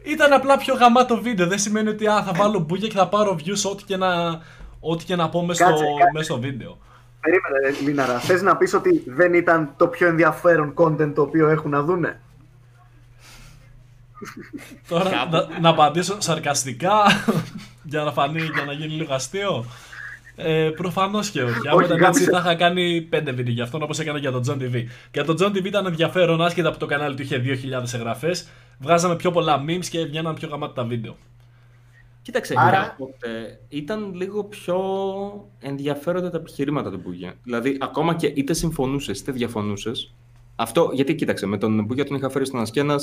Ήταν 0.03 0.33
απλά 0.33 0.57
πιο 0.57 0.73
γαμάτο 0.73 1.21
βίντεο. 1.21 1.47
Δεν 1.47 1.59
σημαίνει 1.59 1.89
ότι 1.89 2.07
α, 2.07 2.23
θα 2.23 2.31
βάλω 2.33 2.59
μπουκια 2.59 2.87
και 2.87 2.97
θα 2.97 3.07
πάρω 3.07 3.35
views 3.45 3.71
ό,τι 3.71 3.83
και 3.83 3.97
να, 3.97 4.41
ό,τι 4.79 5.05
και 5.05 5.15
να 5.15 5.29
πω 5.29 5.45
μέσα 5.45 5.63
στο, 5.63 5.71
Κάτσε, 5.73 5.85
κάτσε. 5.85 6.11
μέσα 6.13 6.25
στο 6.25 6.39
βίντεο. 6.39 6.77
Περίμενε, 7.21 7.57
ρε, 7.77 7.85
Λίναρα. 7.85 8.19
Θες 8.19 8.41
να 8.41 8.57
πεις 8.57 8.73
ότι 8.73 9.03
δεν 9.07 9.33
ήταν 9.33 9.73
το 9.77 9.87
πιο 9.87 10.07
ενδιαφέρον 10.07 10.73
content 10.75 11.11
το 11.15 11.21
οποίο 11.21 11.47
έχουν 11.49 11.71
να 11.71 11.81
δούνε; 11.81 12.19
Τώρα 14.87 15.09
να, 15.31 15.59
να 15.59 15.69
απαντήσω 15.69 16.21
σαρκαστικά 16.21 16.93
για 17.91 18.03
να 18.03 18.11
φανεί, 18.11 18.41
για 18.41 18.63
να 18.65 18.73
γίνει 18.73 18.93
λίγο 18.93 19.13
αστείο. 19.13 19.65
Ε, 20.35 20.69
Προφανώς 20.75 21.29
και 21.29 21.43
όχι. 21.43 21.67
Αν 21.67 21.75
Όχι, 21.75 21.85
ήταν 21.85 21.97
έτσι, 21.97 22.03
γάμισε. 22.03 22.29
θα 22.31 22.37
είχα 22.39 22.55
κάνει 22.55 23.09
5 23.11 23.33
βίντεο 23.33 23.53
για 23.53 23.63
αυτόν 23.63 23.81
όπως 23.83 23.99
έκανα 23.99 24.17
για 24.17 24.31
τον 24.31 24.43
John 24.47 24.61
TV. 24.61 24.83
Και 25.11 25.21
το 25.21 25.35
John 25.39 25.49
TV 25.57 25.65
ήταν 25.65 25.85
ενδιαφέρον, 25.85 26.41
άσχετα 26.41 26.71
που 26.71 26.77
το 26.77 26.85
κανάλι 26.85 27.15
του 27.15 27.21
είχε 27.21 27.41
2.000 27.45 27.93
εγγραφές. 27.93 28.47
Βγάζαμε 28.79 29.15
πιο 29.15 29.31
πολλά 29.31 29.63
memes 29.67 29.85
και 29.85 30.05
βγαίναν 30.05 30.33
πιο 30.33 30.47
γαμάτα 30.47 30.73
τα 30.73 30.83
βίντεο. 30.83 31.17
Κοίταξε, 32.21 32.53
Άρα- 32.57 32.77
κάποτε 32.97 33.59
ήταν 33.69 34.13
λίγο 34.15 34.43
πιο 34.43 34.77
ενδιαφέροντα 35.59 36.29
τα 36.29 36.37
επιχειρήματα 36.37 36.91
του 36.91 37.01
Μπούγια. 37.03 37.33
Δηλαδή, 37.43 37.77
ακόμα 37.79 38.15
και 38.15 38.27
είτε 38.35 38.53
συμφωνούσες 38.53 39.19
είτε 39.19 39.31
διαφωνούσες. 39.31 40.13
Αυτό, 40.55 40.89
γιατί 40.93 41.15
κοίταξε, 41.15 41.45
με 41.45 41.57
τον 41.57 41.83
Μπούγια 41.83 42.05
τον 42.05 42.15
είχα 42.17 42.29
φέρει 42.29 42.45
στον 42.45 42.59
Ασκένα 42.59 42.95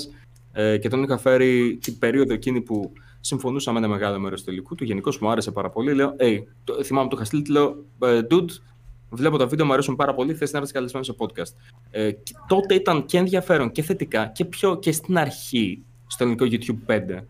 ε, 0.52 0.78
και 0.78 0.88
τον 0.88 1.02
είχα 1.02 1.18
φέρει 1.18 1.78
την 1.82 1.98
περίοδο 1.98 2.32
εκείνη 2.32 2.60
που 2.60 2.92
συμφωνούσα 3.20 3.72
με 3.72 3.78
ένα 3.78 3.88
μεγάλο 3.88 4.18
μέρος 4.18 4.40
του 4.40 4.46
τελικού 4.46 4.74
του. 4.74 4.84
Γενικώς 4.84 5.18
μου 5.18 5.30
άρεσε 5.30 5.50
πάρα 5.50 5.70
πολύ. 5.70 5.94
Λέω, 5.94 6.16
hey, 6.18 6.38
το, 6.64 6.84
θυμάμαι 6.84 7.08
το 7.08 7.16
είχα 7.16 7.24
στείλει, 7.24 7.44
λέω, 7.48 7.84
«Ε, 7.98 8.20
Dude, 8.30 8.50
βλέπω 9.10 9.36
τα 9.36 9.46
βίντεο, 9.46 9.66
μου 9.66 9.72
αρέσουν 9.72 9.96
πάρα 9.96 10.14
πολύ. 10.14 10.34
Θες 10.34 10.52
να 10.52 10.58
έρθεις 10.58 10.72
καλεσμένος 10.72 11.06
σε 11.06 11.14
podcast. 11.18 11.72
Ε, 11.90 12.10
και 12.10 12.32
τότε 12.48 12.74
ήταν 12.74 13.04
και 13.04 13.18
ενδιαφέρον 13.18 13.72
και 13.72 13.82
θετικά 13.82 14.26
και, 14.26 14.44
πιο, 14.44 14.78
και 14.78 14.92
στην 14.92 15.18
αρχή 15.18 15.82
στο 16.06 16.24
ελληνικό 16.24 16.46
YouTube 16.50 16.94
5. 16.94 17.22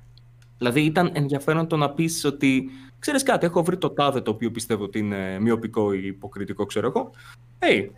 Δηλαδή 0.59 0.81
ήταν 0.81 1.11
ενδιαφέρον 1.13 1.67
το 1.67 1.77
να 1.77 1.91
πεις 1.91 2.25
ότι 2.25 2.71
ξέρεις 2.99 3.23
κάτι, 3.23 3.47
έχω 3.47 3.63
βρει 3.63 3.77
το 3.77 3.91
τάδε 3.91 4.21
το 4.21 4.31
οποίο 4.31 4.51
πιστεύω 4.51 4.85
ότι 4.85 4.99
είναι 4.99 5.39
μειοπικό 5.41 5.93
ή 5.93 6.07
υποκριτικό, 6.07 6.67
ξέρω 6.67 6.87
εγώ. 6.87 7.11
Hey, 7.59 7.89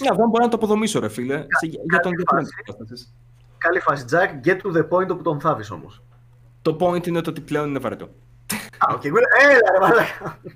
μια 0.00 0.14
δεν 0.14 0.28
μπορώ 0.28 0.44
να 0.44 0.50
το 0.50 0.56
αποδομήσω, 0.56 1.00
ρε 1.00 1.08
φίλε, 1.08 1.36
σε, 1.36 1.66
για 1.66 2.00
τον 2.00 2.10
ενδιαφέρον 2.10 2.44
της 2.44 2.54
κατάστασης. 2.54 3.12
Καλή 3.58 3.80
φάση, 3.80 4.04
Jack. 4.10 4.46
Get 4.46 4.56
to 4.56 4.76
the 4.76 4.88
point 4.88 5.08
όπου 5.10 5.22
τον 5.22 5.40
θάβεις 5.40 5.70
όμως. 5.70 6.02
Το 6.62 6.76
point 6.80 7.06
είναι 7.06 7.20
το 7.20 7.30
ότι 7.30 7.40
πλέον 7.40 7.68
είναι 7.68 7.78
βαρετό. 7.78 8.04
Α, 8.78 8.94
οκ. 8.94 9.04
Έλα, 9.04 9.18
ρε 9.72 9.78
μαλάκα. 9.80 10.38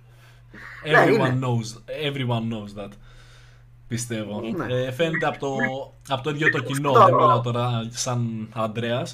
Ναι, 0.91 1.05
Everyone 1.05 1.09
είναι. 1.11 1.39
knows, 1.43 1.93
everyone 2.09 2.53
knows 2.53 2.83
that. 2.85 2.89
Πιστεύω. 3.89 4.41
Ναι. 4.57 4.75
Ε, 4.75 4.91
φαίνεται 4.93 5.27
από 5.27 5.39
το, 5.39 5.57
από 6.09 6.23
το 6.23 6.31
ίδιο 6.31 6.51
το 6.51 6.61
κοινό. 6.63 6.91
Αυτό. 6.91 7.05
Δεν 7.05 7.15
μιλάω 7.15 7.41
τώρα 7.41 7.89
σαν 7.91 8.49
Αντρέα. 8.53 9.07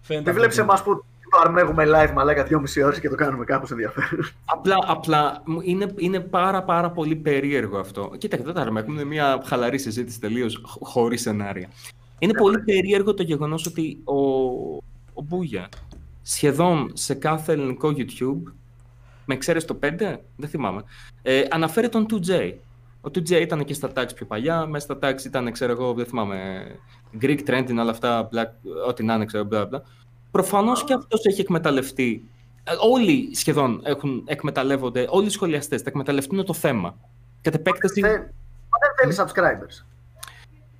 Φαίνεται 0.00 0.06
Δεν 0.08 0.18
από 0.18 0.24
το 0.26 0.32
βλέπεις 0.32 0.54
κοινό. 0.54 0.66
εμάς 0.66 0.82
που 0.82 1.04
το 1.30 1.38
αρμέγουμε 1.44 1.84
live 1.86 2.12
μαλάκα 2.14 2.46
2,5 2.50 2.84
ώρες 2.84 3.00
και 3.00 3.08
το 3.08 3.14
κάνουμε 3.14 3.44
κάπως 3.44 3.70
ενδιαφέρον. 3.70 4.28
Απλά, 4.44 4.76
απλά 4.86 5.42
μου 5.44 5.60
είναι, 5.62 5.92
είναι 5.96 6.20
πάρα 6.20 6.62
πάρα 6.62 6.90
πολύ 6.90 7.16
περίεργο 7.16 7.78
αυτό. 7.78 8.12
Κοίτα, 8.18 8.36
δεν 8.42 8.54
τα 8.54 8.60
αρμέγουμε, 8.60 8.94
είναι 9.00 9.04
μια 9.10 9.42
χαλαρή 9.46 9.78
συζήτηση 9.78 10.20
τελείως 10.20 10.60
χωρίς 10.80 11.20
σενάρια. 11.20 11.68
Είναι 12.18 12.32
πολύ 12.32 12.58
περίεργο 12.58 13.14
το 13.14 13.22
γεγονός 13.22 13.66
ότι 13.66 14.00
ο, 14.04 14.16
ο 15.14 15.22
Μπούγια 15.22 15.68
σχεδόν 16.22 16.90
σε 16.94 17.14
κάθε 17.14 17.52
ελληνικό 17.52 17.92
YouTube, 17.96 18.52
με 19.24 19.34
εξαίρεση 19.34 19.66
το 19.66 19.78
5, 19.82 19.88
δεν 20.36 20.48
θυμάμαι, 20.48 20.82
ε, 21.22 21.42
αναφέρει 21.50 21.88
τον 21.88 22.06
2J. 22.10 22.52
Ο 23.00 23.10
2J 23.14 23.30
ήταν 23.30 23.64
και 23.64 23.74
στα 23.74 23.90
tags 23.94 24.14
πιο 24.14 24.26
παλιά, 24.26 24.66
μέσα 24.66 24.94
στα 24.94 24.98
tags 25.02 25.24
ήταν, 25.24 25.52
ξέρω 25.52 25.72
εγώ, 25.72 25.92
δεν 25.92 26.06
θυμάμαι, 26.06 26.66
Greek 27.20 27.38
trending, 27.46 27.76
όλα 27.78 27.90
αυτά, 27.90 28.28
black, 28.32 28.70
ό,τι 28.88 29.04
να 29.04 29.14
είναι, 29.14 29.24
ξέρω, 29.24 29.44
μπλα 29.44 29.66
μπλα. 29.66 29.82
Προφανώς 30.30 30.84
και 30.84 30.92
αυτός 30.92 31.24
έχει 31.24 31.40
εκμεταλλευτεί. 31.40 32.28
Ε, 32.64 32.72
Όλοι 32.80 33.34
σχεδόν 33.34 33.80
έχουν, 33.84 34.22
εκμεταλλεύονται, 34.26 35.06
όλοι 35.08 35.26
οι 35.26 35.30
σχολιαστές 35.30 35.82
θα 35.82 35.88
εκμεταλλευτούν 35.88 36.44
το 36.44 36.52
θέμα. 36.52 36.96
Κατ' 37.40 37.54
επέκταση. 37.54 38.00
Δεν, 38.00 38.12
μα 38.12 38.78
δεν 38.80 39.14
θέλει 39.14 39.14
subscribers. 39.16 39.95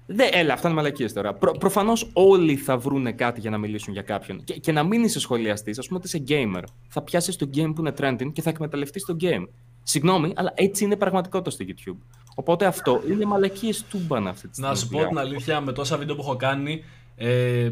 Δε, 0.06 0.28
έλα, 0.32 0.52
αυτά 0.52 0.68
είναι 0.68 0.76
μαλακίες 0.76 1.12
τώρα. 1.12 1.34
Προ, 1.34 1.52
Προφανώς 1.52 2.10
όλοι 2.12 2.56
θα 2.56 2.76
βρούνε 2.78 3.12
κάτι 3.12 3.40
για 3.40 3.50
να 3.50 3.58
μιλήσουν 3.58 3.92
για 3.92 4.02
κάποιον. 4.02 4.44
Και, 4.44 4.54
και 4.54 4.72
να 4.72 4.82
μην 4.82 5.02
είσαι 5.02 5.20
σχολιαστής, 5.20 5.78
ας 5.78 5.86
πούμε 5.86 6.00
ότι 6.04 6.06
είσαι 6.06 6.24
gamer. 6.28 6.62
Θα 6.88 7.02
πιάσεις 7.02 7.36
το 7.36 7.50
game 7.54 7.72
που 7.74 7.80
είναι 7.80 7.92
trending 7.98 8.32
και 8.32 8.42
θα 8.42 8.50
εκμεταλλευτείς 8.50 9.04
το 9.04 9.16
game. 9.20 9.48
Συγγνώμη, 9.82 10.32
αλλά 10.36 10.52
έτσι 10.54 10.84
είναι 10.84 10.96
πραγματικότητα 10.96 11.50
στο 11.50 11.64
YouTube. 11.68 11.96
Οπότε 12.34 12.66
αυτό 12.66 13.00
είναι 13.10 13.24
μαλακίες 13.24 13.84
τούμπαν 13.84 14.26
αυτή 14.26 14.48
τη 14.48 14.54
στιγμή. 14.54 14.70
Να 14.70 14.76
σου 14.76 14.88
πω 14.88 15.06
την 15.06 15.18
αλήθεια, 15.18 15.60
με 15.60 15.72
τόσα 15.72 15.96
βίντεο 15.96 16.14
που 16.14 16.22
έχω 16.22 16.36
κάνει, 16.36 16.84
ε, 17.16 17.70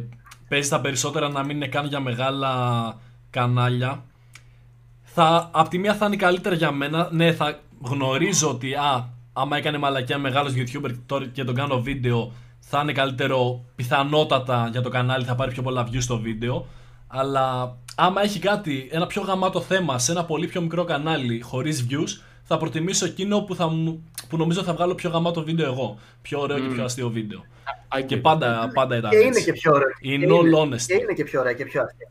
παίζει 0.49 0.69
τα 0.69 0.81
περισσότερα 0.81 1.29
να 1.29 1.45
μην 1.45 1.57
είναι 1.57 1.69
καν 1.69 1.87
για 1.87 2.01
μεγάλα 2.01 3.01
κανάλια. 3.31 4.05
Θα, 5.03 5.51
απ' 5.53 5.69
τη 5.69 5.79
μία 5.79 5.95
θα 5.95 6.07
είναι 6.07 6.17
καλύτερα 6.17 6.55
για 6.55 6.71
μένα. 6.71 7.09
Ναι, 7.13 7.33
θα 7.33 7.61
γνωρίζω 7.81 8.51
ότι 8.51 8.75
α, 8.75 9.14
άμα 9.37 9.57
έκανε 9.57 9.79
μαλακιά 9.79 10.19
μεγάλος 10.19 10.53
YouTuber 10.57 10.91
τώρα 11.07 11.27
και 11.27 11.45
τον 11.45 11.55
κάνω 11.55 11.81
βίντεο, 11.81 12.33
θα 12.61 12.81
είναι 12.81 12.93
καλύτερο 12.93 13.65
πιθανότατα 13.77 14.69
για 14.73 14.81
το 14.83 14.89
κανάλι, 14.89 15.25
θα 15.25 15.35
πάρει 15.35 15.51
πιο 15.51 15.63
πολλά 15.63 15.89
views 15.89 16.01
στο 16.03 16.19
βίντεο. 16.19 16.67
Αλλά 17.09 17.77
άμα 17.97 18.23
έχει 18.23 18.39
κάτι, 18.39 18.89
ένα 18.91 19.07
πιο 19.07 19.23
γαμάτο 19.23 19.61
θέμα 19.61 19.99
σε 19.99 20.13
ένα 20.13 20.25
πολύ 20.25 20.47
πιο 20.47 20.61
μικρό 20.61 20.85
κανάλι 20.85 21.41
χωρίς 21.41 21.87
views, 21.91 22.23
θα 22.43 22.57
προτιμήσω 22.57 23.05
εκείνο 23.07 23.41
που, 23.41 23.55
θα, 23.55 23.69
μου- 23.69 24.05
που 24.29 24.37
νομίζω 24.37 24.63
θα 24.63 24.75
βγάλω 24.75 24.95
πιο 24.95 25.11
γαμάτο 25.11 25.43
βίντεο 25.45 25.67
εγώ. 25.73 25.99
Πιο 26.23 26.41
ωραίο 26.41 26.59
και 26.59 26.69
πιο 26.75 26.85
αστείο 26.85 27.09
βίντεο. 27.11 27.45
Και 28.07 28.17
πάντα, 28.17 28.71
πάντα 28.75 28.97
ήταν 28.97 29.11
Και 29.11 29.17
είναι 29.17 29.27
έτσι. 29.27 29.45
και 29.45 29.53
πιο 29.53 29.73
ωραίο. 29.73 29.89
In 29.89 29.95
Και 30.01 30.27
all 30.41 30.45
είναι- 30.47 30.59
honesty. 30.59 30.87
Και 30.87 30.95
είναι 30.95 31.13
και 31.13 31.25
πιο 31.25 31.41
ωραία 31.41 31.53
και 31.53 31.65
πιο 31.65 31.83
αστεία. 31.83 32.09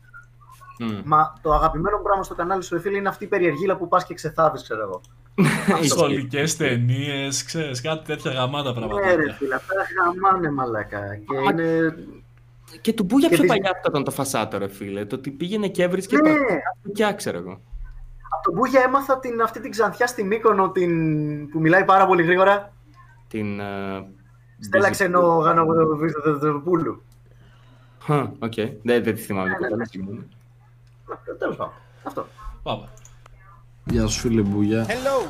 Mm. 0.80 1.02
Μα 1.04 1.34
το 1.42 1.52
αγαπημένο 1.52 1.96
μου 1.96 2.02
πράγμα 2.02 2.22
στο 2.22 2.34
κανάλι 2.34 2.62
σου, 2.62 2.74
ρε 2.74 2.80
φίλε, 2.80 2.96
είναι 2.96 3.08
αυτή 3.08 3.24
η 3.24 3.26
περιεργίλα 3.26 3.76
που 3.76 3.88
πας 3.88 4.04
και 4.04 4.14
ξεθάβεις, 4.14 4.62
ξέρω 4.62 4.80
εγώ. 4.82 5.00
Σχολικέ 5.82 6.44
ταινίες, 6.58 7.44
ξέρεις, 7.44 7.80
κάτι 7.80 8.04
τέτοια 8.04 8.30
γαμάτα 8.32 8.72
Ναι, 8.72 8.78
ρε 8.80 8.86
πραγματάκια. 8.86 9.34
φίλε, 9.34 9.54
αυτά 9.54 9.74
γαμάνε 10.04 10.50
μαλακά. 10.50 11.16
Και 11.16 11.40
Μα- 11.44 11.50
είναι. 11.52 11.94
Και 12.80 12.92
του 12.92 13.04
Μπούγια 13.04 13.28
Και 13.28 13.34
πιο 13.34 13.42
τις- 13.44 13.52
παλιά 13.52 13.70
αυτό 13.70 13.88
ήταν 13.90 14.04
το 14.04 14.10
φασάτο, 14.10 14.58
ρε 14.58 14.68
φίλε. 14.68 15.04
Το 15.04 15.16
ότι 15.16 15.30
πήγαινε 15.30 15.68
και 15.68 15.82
έβρισκε. 15.82 16.16
Ναι, 16.16 16.32
Και 16.92 17.12
ξέρω 17.16 17.38
εγώ. 17.38 17.60
από 18.30 18.42
τον 18.42 18.54
Μπούγια 18.54 18.80
έμαθα 18.86 19.18
την, 19.18 19.42
αυτή 19.42 19.60
την 19.60 19.70
ξανθιά 19.70 20.06
στη 20.06 20.24
Μύκονο 20.24 20.70
την, 20.70 21.48
που 21.50 21.60
μιλάει 21.60 21.84
πάρα 21.84 22.06
πολύ 22.06 22.22
γρήγορα. 22.22 22.72
Την. 23.28 23.60
ε, 23.60 23.64
Στέλλα 24.58 24.88
Μπιζι- 24.88 24.90
ξενό 24.90 25.20
Γανοβουλοπούλου. 25.38 27.02
Χα, 28.00 28.20
Οκ. 28.20 28.54
Δεν, 28.54 28.82
δεν 28.82 29.14
τη 29.14 29.20
θυμάμαι. 29.20 29.48
Ναι, 29.48 29.54
ναι, 29.54 29.58
κιόλας, 29.66 29.78
ναι. 29.78 29.84
συγγνώμη. 29.84 30.28
Τέλος 31.38 31.56
πάντων. 31.56 31.72
Αυτό. 32.02 32.26
Πάμε. 32.62 32.88
Γεια 33.84 34.06
σου 34.06 34.20
φίλε 34.20 34.42
Μπούγια. 34.42 34.86
Hello. 34.88 35.26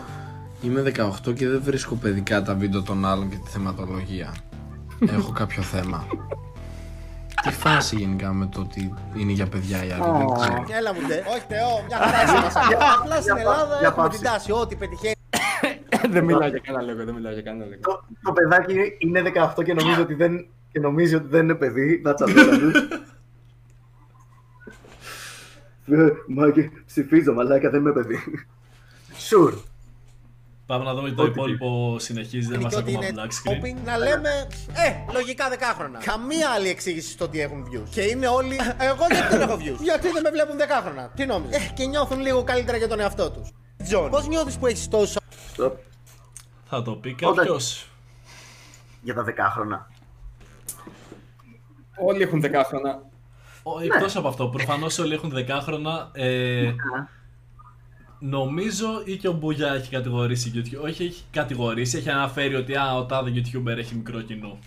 Είμαι 0.62 0.92
18 1.26 1.34
και 1.34 1.48
δεν 1.48 1.60
βρίσκω 1.64 1.94
παιδικά 1.94 2.42
τα 2.42 2.54
βίντεο 2.54 2.82
των 2.82 3.04
άλλων 3.04 3.28
και 3.28 3.36
τη 3.36 3.50
θεματολογία. 3.50 4.34
Έχω 5.08 5.32
κάποιο 5.32 5.62
θέμα. 5.62 6.06
Τι 7.42 7.50
φάση 7.50 7.96
γενικά 7.96 8.32
με 8.32 8.46
το 8.46 8.60
ότι 8.60 8.94
είναι 9.16 9.32
για 9.32 9.46
παιδιά 9.46 9.84
οι 9.84 9.90
άλλοι, 9.90 10.02
δεν 10.18 10.32
ξέρω. 10.38 10.64
Έλα 10.78 10.94
μου 10.94 11.00
ντε. 11.06 11.22
Όχι 11.28 11.44
Θεό, 11.48 11.84
μια 11.86 11.96
χαρά 11.96 12.22
είσαι. 12.22 12.58
Απλά 13.00 13.14
στην 13.20 13.34
για 13.34 13.42
Ελλάδα 13.42 13.68
πα- 13.68 13.78
για 13.78 13.88
έχουμε 13.88 14.02
πάψη. 14.02 14.18
την 14.20 14.28
τάση. 14.30 14.52
Ό,τι 14.52 14.74
πετυχαίνει. 14.76 15.12
Δεν 16.10 16.24
μιλάω 16.24 16.48
για 16.48 16.58
κανένα 16.64 16.84
λόγο, 16.92 17.04
δεν 17.04 17.14
μιλάω 17.14 17.32
για 17.32 17.42
κανένα 17.42 17.64
λόγο. 17.64 17.80
Το, 17.80 18.04
το 18.22 18.32
παιδάκι 18.32 18.74
είναι 18.98 19.22
18 19.56 19.64
και 19.64 19.74
νομίζει 19.74 20.00
ότι 20.00 20.14
δεν, 20.14 20.46
και 20.72 20.80
νομίζει 20.80 21.14
ότι 21.14 21.26
δεν 21.28 21.42
είναι 21.42 21.54
παιδί. 21.54 22.00
Να 22.04 22.14
τσαντέλα 22.14 22.58
του. 22.58 22.70
Μάγκε, 26.28 26.70
ψηφίζω, 26.86 27.32
μαλάκα, 27.32 27.70
δεν 27.70 27.80
είμαι 27.80 27.92
παιδί. 27.92 28.18
Sure. 29.30 29.54
Πάμε 30.66 30.84
να 30.84 30.94
δούμε 30.94 31.10
το 31.10 31.22
Ό,τι 31.22 31.30
υπόλοιπο 31.30 31.96
συνεχίζει, 31.98 32.48
δεν 32.48 32.58
Και 32.58 32.64
μας 32.64 32.74
ότι 32.76 32.90
ακόμα 32.94 33.06
είναι 33.06 33.22
black 33.22 33.28
screen. 33.28 33.52
shopping, 33.64 33.76
να 33.84 33.98
λέμε, 33.98 34.28
ε, 34.72 35.12
λογικά 35.12 35.48
δεκάχρονα. 35.48 35.98
Καμία 35.98 36.48
άλλη 36.50 36.68
εξήγηση 36.68 37.10
στο 37.10 37.24
ότι 37.24 37.40
έχουν 37.40 37.64
views. 37.70 37.88
Και 37.90 38.00
είναι 38.02 38.26
όλοι, 38.28 38.56
εγώ 38.78 39.04
γιατί 39.10 39.36
δεν 39.36 39.40
έχω 39.48 39.54
views; 39.60 39.80
γιατί 39.82 40.08
δεν 40.10 40.22
με 40.22 40.30
βλέπουν 40.30 40.56
δεκάχρονα; 40.56 41.10
Τι 41.14 41.26
νόμιζες; 41.26 41.56
Ε, 41.56 41.72
και 41.74 41.84
νιώθουν 41.86 42.20
λίγο 42.20 42.44
καλύτερα 42.44 42.76
για 42.76 42.88
τον 42.88 43.00
εαυτό 43.00 43.30
τους. 43.30 43.50
Τζον, 43.84 44.10
πώς 44.10 44.26
νιώθεις 44.28 44.58
που 44.58 44.66
έχεις 44.66 44.88
τόσο 44.88 45.20
Stop. 45.56 45.72
Θα 46.64 46.82
το 46.82 46.92
πει 46.96 47.16
Όταν- 47.22 47.34
κάποιος. 47.34 47.88
Για 49.02 49.14
τα 49.14 49.22
δεκάχρονα. 49.22 49.90
Όλοι 51.96 52.22
έχουν 52.22 52.40
δεκάχρονα. 52.40 53.02
Ο- 53.66 53.78
Ναι. 53.78 53.84
Εκτός 53.84 54.16
από 54.16 54.28
αυτό, 54.28 54.48
προφανώς 54.48 54.98
όλοι 54.98 55.14
έχουν 55.14 55.30
δεκάχρονα. 55.30 56.08
Ε, 56.12 56.72
νομίζω 58.18 58.86
ή 59.04 59.16
και 59.16 59.28
ο 59.28 59.32
Μπούγια 59.32 59.72
έχει 59.74 59.90
κατηγορήσει 59.90 60.52
YouTube. 60.54 60.82
Όχι, 60.84 61.04
έχει 61.04 61.24
κατηγορήσει, 61.30 61.96
έχει 61.98 62.10
αναφέρει 62.10 62.54
ότι 62.54 62.74
α, 62.76 62.94
ο 62.94 63.04
τάδε 63.06 63.30
YouTuber 63.34 63.76
έχει 63.76 63.94
μικρό 63.94 64.20
κοινό. 64.20 64.58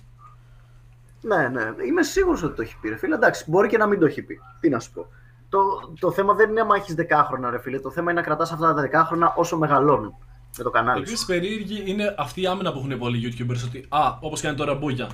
Ναι, 1.21 1.47
ναι. 1.47 1.61
Είμαι 1.87 2.03
σίγουρος 2.03 2.43
ότι 2.43 2.55
το 2.55 2.61
έχει 2.61 2.75
πει, 2.81 2.89
ρε 2.89 2.97
φίλε. 2.97 3.15
Εντάξει, 3.15 3.43
μπορεί 3.47 3.67
και 3.67 3.77
να 3.77 3.87
μην 3.87 3.99
το 3.99 4.05
έχει 4.05 4.21
πει. 4.21 4.39
Τι 4.59 4.69
να 4.69 4.79
σου 4.79 4.91
πω. 4.91 5.05
Το, 5.49 5.59
το 5.99 6.11
θέμα 6.11 6.33
δεν 6.33 6.49
είναι 6.49 6.59
άμα 6.61 6.75
έχεις 6.75 6.95
δεκάχρονα, 6.95 7.49
ρε 7.49 7.59
φίλε. 7.59 7.79
Το 7.79 7.91
θέμα 7.91 8.11
είναι 8.11 8.19
να 8.19 8.25
κρατάς 8.25 8.51
αυτά 8.51 8.73
τα 8.73 8.81
δεκάχρονα 8.81 9.33
όσο 9.35 9.57
μεγαλώνουν 9.57 10.13
με 10.57 10.63
το 10.63 10.69
κανάλι 10.69 10.97
σου. 11.05 11.11
Επίση, 11.11 11.25
περίεργη 11.25 11.83
είναι 11.85 12.15
αυτή 12.17 12.41
η 12.41 12.47
άμυνα 12.47 12.71
που 12.73 12.77
έχουν 12.79 12.97
πολλοί 12.97 13.33
YouTubers 13.37 13.63
ότι 13.65 13.85
α, 13.89 14.17
όπως 14.19 14.41
κάνει 14.41 14.55
τώρα 14.55 14.75
Μπούγια. 14.75 15.07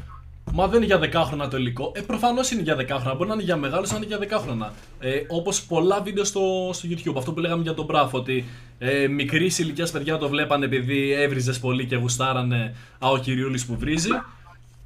Μα 0.56 0.68
δεν 0.68 0.76
είναι 0.78 0.86
για 0.86 0.98
δεκάχρονα 1.00 1.48
το 1.48 1.58
υλικό. 1.58 1.92
Ε, 1.96 2.02
προφανώς 2.02 2.52
είναι 2.52 2.62
για 2.62 2.76
δεκάχρονα. 2.76 3.16
Μπορεί 3.16 3.28
να 3.30 3.34
είναι 3.34 3.44
για 3.44 3.56
μεγάλου, 3.56 3.86
να 3.90 3.96
είναι 3.96 4.06
για 4.06 4.18
δεκάχρονα. 4.18 4.74
Ε, 5.00 5.22
Όπως 5.28 5.64
πολλά 5.64 6.02
βίντεο 6.02 6.24
στο, 6.24 6.70
στο 6.74 6.88
YouTube. 6.92 7.14
Αυτό 7.18 7.34
που 7.34 7.40
λέγαμε 7.40 7.62
για 7.62 7.74
τον 7.74 7.86
Μπράφ, 7.86 8.14
ότι 8.14 8.46
ε, 8.80 9.08
μικρής 9.08 9.60
ηλικίας 9.60 9.92
παιδιά 9.92 10.18
το 10.18 10.30
βλέπανε 10.30 10.66
επειδή 10.66 11.12
έβριζες 11.14 11.60
πολύ 11.60 11.86
και 11.86 11.96
γουστάρανε 11.96 12.76
Α, 13.00 13.10
ο 13.10 13.18
κυριούλης 13.18 13.66
που 13.66 13.78
βρίζει. 13.78 14.10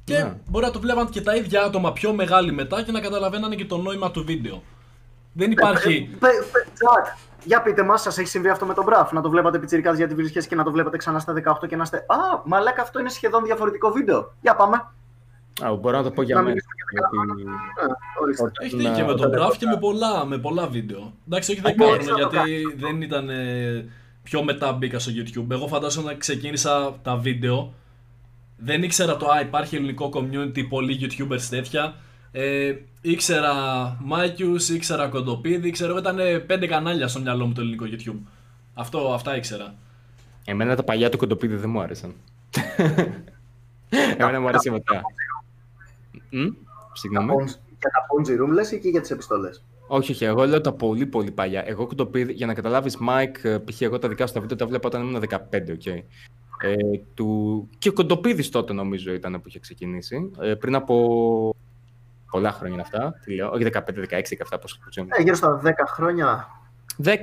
Και 0.04 0.14
Ναι. 0.18 0.34
μπορεί 0.48 0.64
να 0.64 0.70
το 0.70 0.80
βλέπαν 0.80 1.08
και 1.08 1.20
τα 1.20 1.34
ίδια 1.36 1.62
άτομα 1.62 1.92
πιο 1.92 2.12
μεγάλοι 2.12 2.52
μετά 2.52 2.82
και 2.82 2.92
να 2.92 3.00
καταλαβαίνανε 3.00 3.54
και 3.54 3.64
το 3.64 3.76
νόημα 3.78 4.10
του 4.10 4.24
βίντεο. 4.24 4.62
Δεν 5.32 5.50
υπάρχει. 5.50 6.08
Ε, 6.12 6.16
πε- 6.18 6.30
πε- 6.52 6.66
Τσακ, 6.74 7.16
για 7.44 7.62
πείτε 7.62 7.82
μας, 7.82 8.02
σας 8.02 8.18
έχει 8.18 8.28
συμβεί 8.28 8.48
αυτό 8.48 8.66
με 8.66 8.74
τον 8.74 8.84
Μπραφ. 8.84 9.12
Να 9.12 9.20
το 9.20 9.30
βλέπατε 9.30 9.58
πιτσιρικάς 9.58 9.96
γιατί 9.96 10.14
βρίσκε 10.14 10.40
και 10.40 10.54
να 10.54 10.64
το 10.64 10.70
βλέπετε 10.70 10.96
ξανά 10.96 11.18
στα 11.18 11.32
18 11.32 11.66
και 11.68 11.76
να 11.76 11.82
είστε. 11.82 11.96
Α, 11.96 12.16
μαλάκα, 12.44 12.82
αυτό 12.82 13.00
είναι 13.00 13.08
σχεδόν 13.08 13.44
διαφορετικό 13.44 13.90
βίντεο. 13.90 14.34
Για 14.40 14.54
πάμε. 14.56 14.84
Α, 15.62 15.74
μπορώ 15.74 15.96
να 15.96 16.02
το 16.02 16.10
πω 16.10 16.22
για 16.22 16.34
Να 16.34 16.42
μένα. 16.42 16.54
μιλήσουμε 16.54 16.74
γιατί- 16.90 17.50
Ε, 17.82 18.22
ορίστε. 18.22 18.42
Όταν, 18.42 18.64
Έχει 18.64 18.76
δίκιο 18.76 19.04
ε, 19.04 19.06
με 19.06 19.14
τον 19.14 19.26
όταν 19.26 19.30
Μπραφ 19.30 19.50
και 19.50 19.56
έκανα- 19.64 19.74
με 19.74 19.80
πολλά, 19.80 20.24
με 20.26 20.38
πολλά 20.38 20.66
βίντεο. 20.66 21.12
Εντάξει, 21.26 21.50
όχι 21.50 21.60
ναι, 21.60 21.68
δεκάχρονα 21.68 21.94
έτσι 21.96 22.08
θα 22.08 22.14
το 22.14 22.20
γιατί 22.20 22.62
κάνω. 22.62 22.74
δεν 22.76 23.02
ήταν 23.02 23.28
ε, 23.28 23.88
πιο 24.22 24.42
μετά 24.44 24.72
μπήκα 24.72 24.98
στο 24.98 25.12
YouTube. 25.14 25.50
Εγώ 25.50 25.66
φαντάζομαι 25.68 26.10
να 26.12 26.16
ξεκίνησα 26.18 26.94
τα 27.02 27.16
βίντεο. 27.16 27.72
Δεν 28.56 28.82
ήξερα 28.82 29.16
το 29.16 29.26
Α, 29.30 29.40
υπάρχει 29.40 29.76
ελληνικό 29.76 30.10
community, 30.14 30.68
πολλοί 30.68 30.98
YouTubers 31.02 31.40
τέτοια. 31.50 31.94
Ε, 32.32 32.74
ήξερα 33.00 33.52
Μάκιους, 34.00 34.68
ήξερα 34.68 35.06
Κοντοπίδη, 35.08 35.70
ξέρω 35.70 35.90
εγώ 35.90 35.98
ήταν 35.98 36.18
ε, 36.18 36.38
πέντε 36.38 36.66
κανάλια 36.66 37.08
στο 37.08 37.20
μυαλό 37.20 37.46
μου 37.46 37.52
το 37.52 37.60
ελληνικό 37.60 37.84
YouTube. 37.90 38.18
Αυτό, 38.74 39.12
αυτά 39.14 39.36
ήξερα. 39.36 39.74
Εμένα 40.44 40.76
τα 40.76 40.82
παλιά 40.84 41.08
του 41.10 41.16
Κοντοπίδη 41.18 41.56
δεν 41.56 41.70
μου 41.70 41.80
άρεσαν. 41.80 42.14
Εμένα 44.16 44.40
μου 44.40 44.48
άρεσε 44.48 44.70
μετά. 44.70 45.00
Μ, 46.30 46.46
Συγγνώμη. 46.92 47.44
Για 47.80 47.90
τα 47.90 48.00
Ponzi 48.12 48.42
Room 48.42 48.52
λες 48.52 48.72
ή 48.72 48.78
και 48.80 48.88
για 48.88 49.00
τις 49.00 49.10
επιστολές; 49.10 49.64
Όχι, 49.86 50.12
όχι, 50.12 50.24
εγώ 50.24 50.46
λέω 50.46 50.60
τα 50.60 50.72
πολύ 50.72 51.06
πολύ 51.06 51.30
παλιά. 51.30 51.62
Εγώ 51.66 51.86
Κοντοπίδη, 51.86 52.32
για 52.32 52.46
να 52.46 52.54
καταλάβεις, 52.54 52.98
Mike, 53.08 53.44
ε, 53.44 53.58
π.χ. 53.58 53.80
εγώ 53.80 53.98
τα 53.98 54.08
δικά 54.08 54.26
σου 54.26 54.32
τα 54.34 54.40
βίντεο 54.40 54.56
τα 54.56 54.66
έβλεπα 54.66 54.86
όταν 54.88 55.02
ήμουν 55.02 55.22
15, 55.28 55.72
οκ. 55.72 55.86
Ε, 55.86 56.74
του... 57.14 57.68
Και 57.78 57.88
ο 57.88 57.92
Κοντοπίδης 57.92 58.48
τότε 58.50 58.72
νομίζω 58.72 59.12
ήταν 59.12 59.32
που 59.32 59.48
είχε 59.48 59.58
ξεκινήσει. 59.58 60.30
Ε, 60.40 60.54
πριν 60.54 60.74
από 60.74 61.54
πολλά 62.30 62.52
χρόνια 62.52 62.74
είναι 62.74 62.82
αυτά. 62.82 63.14
Τι 63.24 63.34
λέω, 63.34 63.50
όχι 63.50 63.64
15, 63.72 63.78
16, 63.78 63.82
17, 64.50 64.58
πώς 64.60 64.80
ξέρω. 64.90 65.06
Ε, 65.10 65.22
γύρω 65.22 65.34
στα 65.34 65.60
10 65.64 65.70
χρόνια. 65.86 66.48
10, 67.04 67.14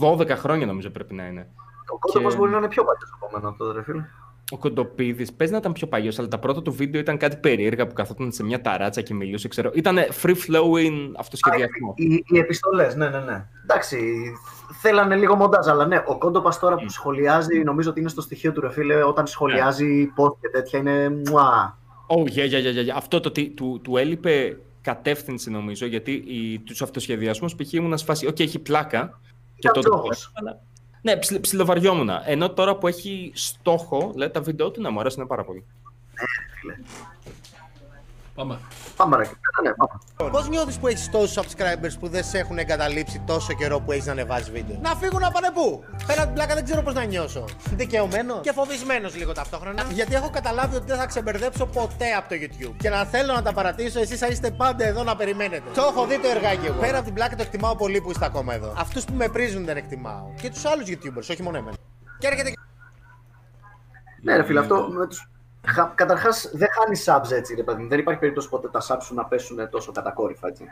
10-12 0.00 0.28
χρόνια 0.28 0.66
νομίζω 0.66 0.90
πρέπει 0.90 1.14
να 1.14 1.26
είναι. 1.26 1.48
Ο 1.92 1.98
κόντοπος 1.98 2.32
Και- 2.32 2.38
μπορεί 2.38 2.50
να 2.50 2.58
είναι 2.58 2.68
πιο 2.68 2.84
παλιός 2.84 3.10
από 3.14 3.28
μένα 3.34 3.48
αυτό, 3.48 3.72
ρε 3.72 3.82
φίλε. 3.82 4.04
Ο 4.52 4.58
Κοντοπίδης 4.58 5.32
παίζει 5.32 5.52
να 5.52 5.58
ήταν 5.58 5.72
πιο 5.72 5.86
παλιός, 5.86 6.18
αλλά 6.18 6.28
τα 6.28 6.38
πρώτα 6.38 6.62
του 6.62 6.72
βίντεο 6.72 7.00
ήταν 7.00 7.16
κάτι 7.16 7.36
περίεργα 7.36 7.86
που 7.86 7.92
καθόταν 7.94 8.32
σε 8.32 8.44
μια 8.44 8.60
ταράτσα 8.60 9.00
και 9.00 9.14
μιλούσε. 9.14 9.48
Ξέρω. 9.48 9.70
Ήταν 9.74 9.98
free 10.22 10.34
flowing 10.34 11.10
αυτοσχεδιασμό. 11.16 11.94
Οι, 11.96 12.24
οι 12.26 12.38
επιστολές, 12.38 12.94
ναι, 12.94 13.08
ναι, 13.08 13.18
ναι. 13.18 13.46
Εντάξει, 13.62 13.98
θέλανε 14.80 15.16
λίγο 15.16 15.34
μοντάζ, 15.36 15.68
αλλά 15.68 15.86
ναι, 15.86 16.02
ο 16.06 16.18
κόντοπας 16.18 16.58
τώρα 16.58 16.76
Mm. 16.76 16.82
που 16.82 16.88
σχολιάζει, 16.90 17.58
νομίζω 17.62 17.90
ότι 17.90 18.00
είναι 18.00 18.08
στο 18.08 18.20
στοιχείο 18.20 18.52
του 18.52 18.60
ρε 18.60 18.70
φίλε, 18.70 19.02
όταν 19.02 19.22
Ναι. 19.24 19.30
σχολιάζει 19.30 20.12
post 20.16 20.34
και 20.40 20.48
τέτοια 20.48 20.78
είναι. 20.78 21.08
Μουά. 21.28 21.78
Oh, 22.06 22.22
yeah, 22.28 22.50
yeah, 22.50 22.64
yeah, 22.64 22.86
yeah. 22.88 22.94
Αυτό 22.96 23.20
το 23.20 23.28
ότι 23.28 23.48
του, 23.50 23.80
του 23.84 23.96
έλειπε 23.96 24.56
κατεύθυνση 24.82 25.50
νομίζω, 25.50 25.86
γιατί 25.86 26.24
τους 26.66 26.82
αυτοσχεδιασμούς 26.82 27.54
π.χ. 27.54 27.72
ήμουν 27.72 27.98
σε 27.98 28.04
φάση, 28.04 28.26
OK, 28.30 28.40
έχει 28.40 28.58
πλάκα. 28.58 29.20
Και 29.54 29.68
Ήταν 29.68 29.72
τότε. 29.82 29.88
τζόγος. 29.88 30.32
Αλλά- 30.34 30.60
Ναι, 31.02 31.16
ψιλ, 31.16 31.40
ψιλοβαριόμουν. 31.40 32.10
Ενώ 32.24 32.50
τώρα 32.50 32.76
που 32.76 32.86
έχει 32.86 33.32
στόχο, 33.34 34.12
λέει 34.16 34.30
τα 34.30 34.40
βίντεο 34.40 34.70
του 34.70 34.80
να 34.80 34.90
μου 34.90 35.00
αρέσουν 35.00 35.26
πάρα 35.26 35.44
πολύ. 35.44 35.64
Πάμε. 38.34 38.58
Πάμε 38.96 39.16
ρε. 39.16 39.22
Ναι, 39.22 39.68
ναι, 39.68 39.74
πάμε. 39.74 40.30
Πώ 40.30 40.40
νιώθει 40.48 40.78
που 40.78 40.86
έχεις 40.86 41.10
τόσους 41.10 41.36
subscribers 41.36 41.98
που 42.00 42.08
δεν 42.08 42.24
σε 42.24 42.38
έχουν 42.38 42.58
εγκαταλείψει 42.58 43.22
τόσο 43.26 43.52
καιρό 43.52 43.80
που 43.80 43.92
έχεις 43.92 44.06
να 44.06 44.12
ανεβάζει 44.12 44.50
βίντεο. 44.50 44.78
Να 44.82 44.94
φύγουν 44.94 45.20
να 45.20 45.30
πάνε 45.30 45.50
πού. 45.54 45.84
Πέρα 46.06 46.18
από 46.18 46.26
την 46.26 46.34
πλάκα 46.34 46.54
δεν 46.54 46.64
ξέρω 46.64 46.82
πώς 46.82 46.94
να 46.94 47.04
νιώσω. 47.04 47.44
Δικαιωμένος 47.74 48.40
και 48.40 48.52
φοβισμένος 48.52 49.16
λίγο 49.16 49.32
ταυτόχρονα. 49.32 49.82
Γιατί 49.92 50.14
έχω 50.14 50.30
καταλάβει 50.30 50.76
ότι 50.76 50.86
δεν 50.86 50.96
θα 50.96 51.06
ξεμπερδέψω 51.06 51.66
ποτέ 51.66 52.12
από 52.18 52.28
το 52.28 52.34
YouTube. 52.40 52.74
Και 52.76 52.90
να 52.90 53.04
θέλω 53.04 53.32
να 53.34 53.42
τα 53.42 53.52
παρατήσω, 53.52 54.00
εσείς 54.00 54.18
θα 54.18 54.26
είστε 54.26 54.50
πάντα 54.50 54.84
εδώ 54.84 55.02
να 55.02 55.16
περιμένετε. 55.16 55.62
Το 55.74 55.82
έχω 55.82 56.06
δει 56.06 56.20
το 56.20 56.28
εργάκι 56.28 56.66
εγώ. 56.66 56.80
Πέρα 56.80 56.96
από 56.96 57.04
την 57.04 57.14
πλάκα 57.14 57.36
το 57.36 57.42
εκτιμάω 57.42 57.76
πολύ 57.76 58.00
που 58.00 58.10
είστε 58.10 58.24
ακόμα 58.24 58.54
εδώ. 58.54 58.74
Αυτούς 58.76 59.04
που 59.04 59.12
με 59.14 59.28
πρίζουν 59.28 59.64
δεν 59.64 59.76
εκτιμάω. 59.76 60.32
Και 60.40 60.50
τους 60.50 60.64
άλλους 60.64 60.88
YouTubers, 60.88 61.28
όχι 61.30 61.42
μόνο 61.42 61.56
εμένα. 61.56 61.76
Και 62.18 62.26
έρχεται 62.26 62.52
Ναι, 64.22 64.36
ρε 64.36 64.44
φίλε, 64.44 64.60
αυτό 64.60 64.88
με 64.90 65.06
τους... 65.06 65.28
Καταρχάς, 65.94 66.50
δεν 66.52 66.68
χάνει 66.72 67.00
subs 67.04 67.36
έτσι, 67.36 67.54
ρε 67.54 67.62
παιδί. 67.62 67.82
μου. 67.82 67.88
Δεν 67.88 67.98
υπάρχει 67.98 68.20
περίπτωση 68.20 68.48
ποτέ 68.48 68.68
τα 68.68 68.80
subs 68.88 69.02
σου 69.02 69.14
να 69.14 69.24
πέσουν 69.24 69.70
τόσο 69.70 69.92
κατακόρυφα 69.92 70.48
έτσι. 70.48 70.64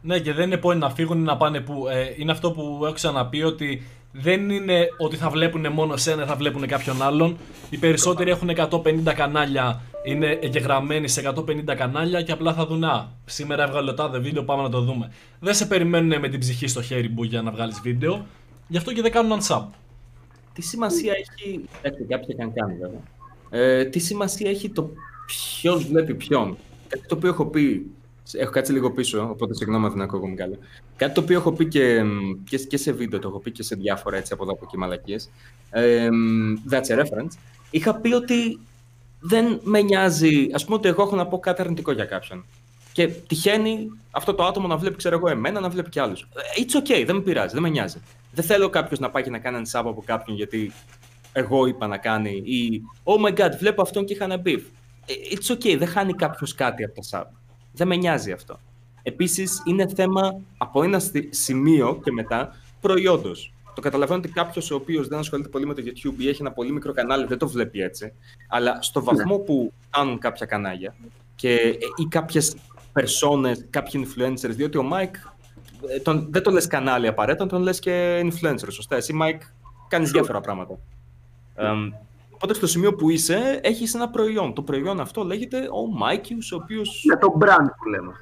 Ναι, 0.00 0.18
και 0.18 0.32
δεν 0.32 0.46
είναι 0.50 0.60
point 0.62 0.76
να 0.76 0.90
φύγουν 0.90 1.18
ή 1.18 1.22
να 1.22 1.36
πάνε 1.36 1.60
που. 1.60 1.88
Ε, 1.88 2.14
είναι 2.16 2.32
αυτό 2.32 2.52
που 2.52 2.80
έχω 2.82 2.92
ξαναπεί 2.92 3.42
ότι 3.42 3.82
δεν 4.12 4.50
είναι 4.50 4.86
ότι 4.98 5.16
θα 5.16 5.30
βλέπουν 5.30 5.72
μόνο 5.72 5.96
σένα, 5.96 6.26
θα 6.26 6.34
βλέπουν 6.36 6.66
κάποιον 6.66 7.02
άλλον. 7.02 7.36
Οι 7.70 7.78
περισσότεροι 7.78 8.30
έχουν 8.30 8.50
150 8.70 9.12
κανάλια, 9.14 9.80
είναι 10.04 10.38
εγγεγραμμένοι 10.42 11.08
σε 11.08 11.32
150 11.36 11.74
κανάλια 11.76 12.22
και 12.22 12.32
απλά 12.32 12.54
θα 12.54 12.66
δουν 12.66 12.84
Α, 12.84 13.08
σήμερα 13.24 13.62
έβγαλε 13.62 13.86
το 13.86 13.94
τάδε 13.94 14.18
βίντεο, 14.18 14.44
πάμε 14.44 14.62
να 14.62 14.68
το 14.68 14.80
δούμε. 14.80 15.12
Δεν 15.40 15.54
σε 15.54 15.66
περιμένουν 15.66 16.20
με 16.20 16.28
την 16.28 16.40
ψυχή 16.40 16.66
στο 16.66 16.82
χέρι 16.82 17.08
που 17.08 17.24
για 17.24 17.42
να 17.42 17.50
βγάλεις 17.50 17.80
βίντεο, 17.80 18.26
γι' 18.68 18.76
αυτό 18.76 18.92
και 18.92 19.02
δεν 19.02 19.10
κάνουν 19.10 19.40
unsub. 19.40 19.64
Τι 20.52 20.62
σημασία 20.62 21.12
έχει. 21.12 21.64
Εντάξει, 21.82 22.04
κάποιοι 22.04 22.34
θα 22.34 22.50
κάνει 22.54 22.74
βέβαια. 22.78 23.00
Ε, 23.56 23.84
τι 23.84 23.98
σημασία 23.98 24.50
έχει 24.50 24.70
το 24.70 24.90
ποιο 25.26 25.78
βλέπει 25.78 26.14
ποιον. 26.14 26.56
Κάτι 26.88 27.06
το 27.06 27.14
οποίο 27.14 27.28
έχω 27.28 27.46
πει. 27.46 27.86
Έχω 28.32 28.50
κάτσει 28.50 28.72
λίγο 28.72 28.90
πίσω, 28.90 29.28
οπότε 29.30 29.54
συγγνώμη 29.54 29.84
αν 29.84 29.92
δεν 29.92 30.00
ακούγομαι 30.00 30.34
καλά. 30.34 30.56
Κάτι 30.96 31.14
το 31.14 31.20
οποίο 31.20 31.38
έχω 31.38 31.52
πει 31.52 31.66
και, 31.66 32.02
και, 32.48 32.58
και 32.58 32.76
σε 32.76 32.92
βίντεο, 32.92 33.18
το 33.18 33.28
έχω 33.28 33.38
πει 33.38 33.50
και 33.50 33.62
σε 33.62 33.74
διάφορα 33.74 34.16
έτσι 34.16 34.32
από 34.32 34.42
εδώ 34.42 34.52
από 34.52 34.64
εκεί 34.64 34.78
μαλακίες. 34.78 35.30
Ε, 35.70 36.08
that's 36.70 36.86
a 36.86 36.98
reference. 36.98 37.38
Είχα 37.70 37.94
πει 37.94 38.12
ότι 38.12 38.58
δεν 39.20 39.60
με 39.62 39.80
νοιάζει. 39.80 40.48
Α 40.52 40.64
πούμε 40.64 40.76
ότι 40.76 40.88
εγώ 40.88 41.02
έχω 41.02 41.16
να 41.16 41.26
πω 41.26 41.38
κάτι 41.38 41.60
αρνητικό 41.60 41.92
για 41.92 42.04
κάποιον. 42.04 42.44
Και 42.92 43.06
τυχαίνει 43.06 43.90
αυτό 44.10 44.34
το 44.34 44.44
άτομο 44.44 44.66
να 44.66 44.76
βλέπει, 44.76 44.96
ξέρω 44.96 45.16
εγώ, 45.16 45.28
εμένα, 45.28 45.60
να 45.60 45.68
βλέπει 45.68 45.88
και 45.88 46.00
άλλους. 46.00 46.28
It's 46.58 46.78
okay, 46.80 47.02
δεν 47.06 47.16
με 47.16 47.22
πειράζει, 47.22 47.52
δεν 47.52 47.62
με 47.62 47.68
νοιάζει. 47.68 47.98
Δεν 48.32 48.44
θέλω 48.44 48.68
κάποιος 48.68 48.98
να 48.98 49.10
πάει 49.10 49.22
και 49.22 49.30
να 49.30 49.38
κάνει 49.38 49.56
ένα 49.56 49.66
sub 49.72 49.88
από 49.90 50.02
κάποιον 50.06 50.36
γιατί 50.36 50.72
εγώ 51.36 51.66
είπα 51.66 51.86
να 51.86 51.96
κάνει 51.98 52.30
ή 52.44 52.82
Oh 53.04 53.24
my 53.26 53.38
god, 53.38 53.50
βλέπω 53.58 53.82
αυτόν 53.82 54.04
και 54.04 54.12
είχα 54.12 54.24
ένα 54.24 54.42
beef. 54.44 54.60
Ε, 55.06 55.14
It's 55.36 55.52
okay, 55.54 55.76
δεν 55.78 55.88
χάνει 55.88 56.12
κάποιος 56.14 56.54
κάτι 56.54 56.84
από 56.84 56.94
το 56.94 57.02
sub. 57.10 57.24
Δεν 57.72 57.86
με 57.86 57.96
νοιάζει 57.96 58.32
αυτό. 58.32 58.58
Επίσης, 59.02 59.62
είναι 59.66 59.86
θέμα 59.94 60.40
από 60.58 60.82
ένα 60.82 60.98
στι- 60.98 61.34
σημείο 61.34 62.00
και 62.04 62.12
μετά 62.12 62.56
προϊόντος. 62.80 63.52
Το 63.74 63.80
καταλαβαίνω 63.80 64.18
ότι 64.18 64.28
κάποιος 64.28 64.70
ο 64.70 64.74
οποίος 64.74 65.08
δεν 65.08 65.18
ασχολείται 65.18 65.48
πολύ 65.48 65.66
με 65.66 65.74
το 65.74 65.82
YouTube 65.86 66.14
ή 66.18 66.28
έχει 66.28 66.40
ένα 66.40 66.52
πολύ 66.52 66.72
μικρό 66.72 66.92
κανάλι 66.92 67.26
δεν 67.26 67.38
το 67.38 67.48
βλέπει 67.48 67.80
έτσι. 67.80 68.12
Αλλά 68.48 68.82
στο 68.82 69.02
βαθμό 69.04 69.38
που 69.38 69.72
κάνουν 69.90 70.18
κάποια 70.18 70.46
κανάλια 70.46 70.94
και, 71.34 71.54
ε, 71.54 71.72
ή 71.96 72.04
κάποιες 72.08 72.56
περσόνες, 72.92 73.66
κάποιοι 73.70 74.06
influencers, 74.08 74.50
διότι 74.50 74.78
ο 74.78 74.90
Mike 74.92 75.14
ε, 75.88 75.98
τον, 76.00 76.26
δεν 76.30 76.42
το 76.42 76.50
λες 76.50 76.66
κανάλι 76.66 77.06
απαραίτητα, 77.06 77.46
τον 77.46 77.62
λες 77.62 77.78
και 77.78 78.20
influencer, 78.20 78.66
σωστά. 78.70 78.96
Εσύ, 78.96 79.18
Mike, 79.22 79.40
κάνεις 79.88 80.10
διάφορα 80.10 80.40
πράγματα. 80.40 80.78
Εμ, 81.56 81.90
οπότε 82.30 82.54
στο 82.54 82.66
σημείο 82.66 82.94
που 82.94 83.10
είσαι, 83.10 83.60
έχεις 83.62 83.94
ένα 83.94 84.08
προϊόν. 84.08 84.54
Το 84.54 84.62
προϊόν 84.62 85.00
αυτό 85.00 85.22
λέγεται 85.24 85.58
ο 85.58 85.82
Mikeus, 86.02 86.48
ο 86.52 86.56
οποίος... 86.62 87.04
Ναι, 87.08 87.16
το 87.16 87.38
brand 87.40 87.66
που 87.78 87.88
λέμε. 87.88 88.12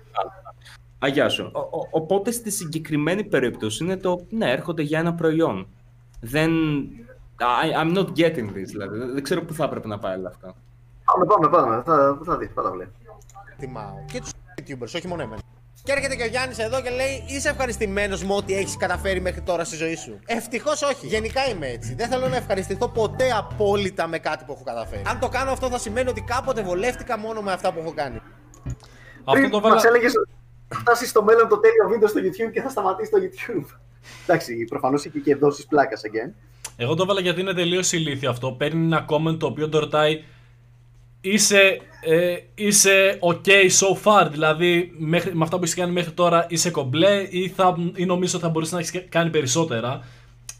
Αγιά 0.98 1.28
σου. 1.28 1.50
Ο- 1.54 1.58
ο- 1.58 1.88
οπότε 1.90 2.30
στη 2.30 2.50
συγκεκριμένη 2.50 3.24
περίπτωση 3.24 3.84
είναι 3.84 3.96
το, 3.96 4.24
ναι, 4.30 4.50
έρχονται 4.50 4.82
για 4.82 4.98
ένα 4.98 5.14
προϊόν. 5.14 5.66
Δεν... 6.20 6.50
I, 7.38 7.82
I'm 7.82 7.96
not 7.96 8.06
getting 8.06 8.46
this, 8.48 8.64
δηλαδή. 8.66 8.98
Δεν- 8.98 9.12
Δεν 9.12 9.22
ξέρω 9.22 9.42
πού 9.44 9.54
θα 9.54 9.64
έπρεπε 9.64 9.88
να 9.88 9.98
πάει 9.98 10.18
όλα 10.18 10.28
αυτά. 10.28 10.54
Πάμε, 11.04 11.24
πάμε, 11.26 11.48
πάμε. 11.48 11.82
Θα, 11.84 12.18
θα 12.24 12.36
δεις, 12.36 12.50
θα 12.54 12.62
τα 12.62 12.70
βλέπει. 12.70 12.90
Εκτιμάω. 13.52 13.94
Και 14.12 14.20
τους 14.20 14.30
YouTubers, 14.30 14.92
όχι 14.96 15.06
μόνο 15.08 15.22
εμένα. 15.22 15.40
Και 15.84 15.92
έρχεται 15.92 16.16
και 16.16 16.22
ο 16.22 16.26
Γιάννης 16.26 16.58
εδώ 16.58 16.82
και 16.82 16.90
λέει: 16.90 17.24
Είσαι 17.26 17.48
ευχαριστημένος 17.48 18.24
με 18.24 18.34
ό,τι 18.34 18.54
έχεις 18.54 18.76
καταφέρει 18.76 19.20
μέχρι 19.20 19.40
τώρα 19.40 19.64
στη 19.64 19.76
ζωή 19.76 19.96
σου; 19.96 20.18
Ευτυχώς 20.26 20.82
όχι. 20.82 21.06
Γενικά 21.06 21.48
είμαι 21.48 21.66
έτσι. 21.66 21.94
Δεν 21.94 22.08
θέλω 22.08 22.28
να 22.28 22.36
ευχαριστηθώ 22.36 22.88
ποτέ 22.88 23.30
απόλυτα 23.30 24.06
με 24.06 24.18
κάτι 24.18 24.44
που 24.44 24.52
έχω 24.52 24.62
καταφέρει. 24.64 25.02
Αν 25.06 25.18
το 25.18 25.28
κάνω 25.28 25.50
αυτό, 25.50 25.68
θα 25.68 25.78
σημαίνει 25.78 26.08
ότι 26.08 26.20
κάποτε 26.20 26.62
βολεύτηκα 26.62 27.18
μόνο 27.18 27.40
με 27.40 27.52
αυτά 27.52 27.72
που 27.72 27.78
έχω 27.78 27.92
κάνει. 27.94 28.20
Αυτό 29.24 29.48
το 29.48 29.60
βάλα. 29.60 29.74
Μας 29.74 29.84
έλεγες 29.84 30.12
ότι 30.16 30.30
θα 30.68 30.78
φτάσεις 30.78 31.08
στο 31.08 31.22
μέλλον 31.22 31.48
το 31.48 31.58
τέλειο 31.58 31.88
βίντεο 31.88 32.08
στο 32.08 32.20
YouTube 32.20 32.52
και 32.52 32.60
θα 32.60 32.68
σταματήσεις 32.68 33.10
το 33.10 33.18
YouTube. 33.22 33.66
Εντάξει, 34.26 34.64
προφανώς 34.64 35.04
έχει 35.04 35.20
και 35.20 35.36
δόσει 35.36 35.66
πλάκας 35.66 36.00
again. 36.04 36.32
Εγώ 36.76 36.94
το 36.94 37.02
έβαλα 37.02 37.20
γιατί 37.20 37.40
είναι 37.40 37.52
τελείως 37.52 37.92
ηλίθιο 37.92 38.30
αυτό. 38.30 38.52
Παίρνει 38.52 38.84
ένα 38.84 39.06
comment 39.08 39.38
το 39.38 39.46
οποίο 39.46 39.68
το 39.68 39.78
ρωτάει 39.78 40.24
είσαι, 41.22 41.80
ε, 42.00 42.36
είσαι 42.54 43.18
ok 43.20 43.48
so 43.48 44.02
far, 44.04 44.28
δηλαδή 44.30 44.92
μέχρι, 44.98 45.34
με 45.34 45.44
αυτά 45.44 45.56
που 45.56 45.62
έχεις 45.62 45.74
κάνει 45.74 45.92
μέχρι 45.92 46.12
τώρα 46.12 46.46
είσαι 46.48 46.70
κομπλέ 46.70 47.26
ή, 47.30 47.48
θα, 47.48 47.76
ή 47.94 48.04
νομίζω 48.04 48.38
θα 48.38 48.48
μπορούσε 48.48 48.74
να 48.74 48.80
έχεις 48.80 49.04
κάνει 49.08 49.30
περισσότερα. 49.30 50.04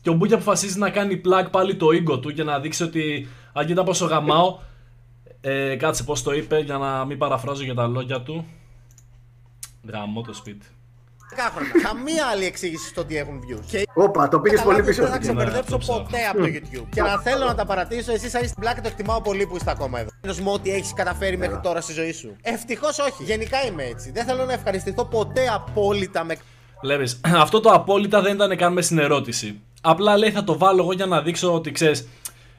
Και 0.02 0.10
ο 0.10 0.12
Μπούκι 0.12 0.34
αποφασίζει 0.34 0.78
να 0.78 0.90
κάνει 0.90 1.20
plug 1.24 1.46
πάλι 1.50 1.76
το 1.76 1.86
ego 1.86 2.20
του 2.20 2.28
για 2.28 2.44
να 2.44 2.60
δείξει 2.60 2.82
ότι 2.82 3.28
αν 3.52 3.66
κοίτα 3.66 3.82
πόσο 3.82 4.06
γαμάω. 4.06 4.58
Ε, 5.44 5.76
κάτσε 5.76 6.04
πώς 6.04 6.22
το 6.22 6.32
είπε 6.32 6.58
για 6.58 6.78
να 6.78 7.04
μην 7.04 7.18
παραφράζω 7.18 7.64
για 7.64 7.74
τα 7.74 7.86
λόγια 7.86 8.20
του. 8.20 8.46
Γαμώ 9.92 10.22
το 10.22 10.34
σπίτι. 10.34 10.66
Χρόνια. 11.40 11.72
Καμία 11.82 12.26
άλλη 12.32 12.44
εξήγηση 12.44 12.88
στο 12.88 13.00
ότι 13.00 13.16
έχουν 13.16 13.40
views. 13.46 13.64
Και 13.66 13.86
Όπα, 13.94 14.28
το 14.28 14.40
πήγες 14.40 14.62
πολύ 14.62 14.82
πίσω. 14.82 15.02
Δεν 15.02 15.10
θα 15.10 15.16
Ναι, 15.16 15.22
ξεπερδέψω 15.22 15.70
το 15.70 15.78
ψάχνω. 15.78 16.02
ποτέ 16.02 16.18
από 16.30 16.38
το 16.38 16.44
YouTube. 16.46 16.86
Και 16.90 17.02
να 17.02 17.18
θέλω 17.20 17.44
να 17.46 17.54
τα 17.54 17.64
παρατήσω, 17.66 18.12
εσύ 18.12 18.28
σαν 18.30 18.42
στην 18.44 18.60
πλάκα 18.60 18.80
το 18.80 18.88
εκτιμάω 18.88 19.20
πολύ 19.20 19.46
που 19.46 19.56
είστε 19.56 19.70
ακόμα 19.70 20.00
εδώ. 20.00 20.10
Με 20.44 20.50
ό,τι 20.50 20.70
έχεις 20.70 20.92
καταφέρει 20.92 21.36
μέχρι 21.38 21.60
τώρα 21.62 21.80
στη 21.80 21.92
ζωή 21.92 22.12
σου. 22.12 22.36
Ευτυχώς 22.42 22.98
όχι. 22.98 23.22
Γενικά 23.22 23.64
είμαι 23.66 23.82
έτσι. 23.84 24.10
Δεν 24.10 24.24
θέλω 24.24 24.44
να 24.44 24.52
ευχαριστηθώ 24.52 25.04
ποτέ 25.04 25.46
απόλυτα 25.54 26.24
με 26.24 26.36
Βλέπεις, 26.82 27.20
αυτό 27.44 27.60
το 27.60 27.70
απόλυτα 27.70 28.20
δεν 28.20 28.34
ήταν 28.34 28.56
καν 28.56 28.72
μες 28.72 28.84
στην 28.84 28.98
ερώτηση. 28.98 29.60
Απλά 29.80 30.16
λέει 30.16 30.30
θα 30.30 30.44
το 30.44 30.58
βάλω 30.58 30.82
εγώ 30.82 30.92
για 30.92 31.06
να 31.06 31.22
δείξω 31.22 31.54
ότι 31.54 31.70
ξέρεις. 31.70 32.08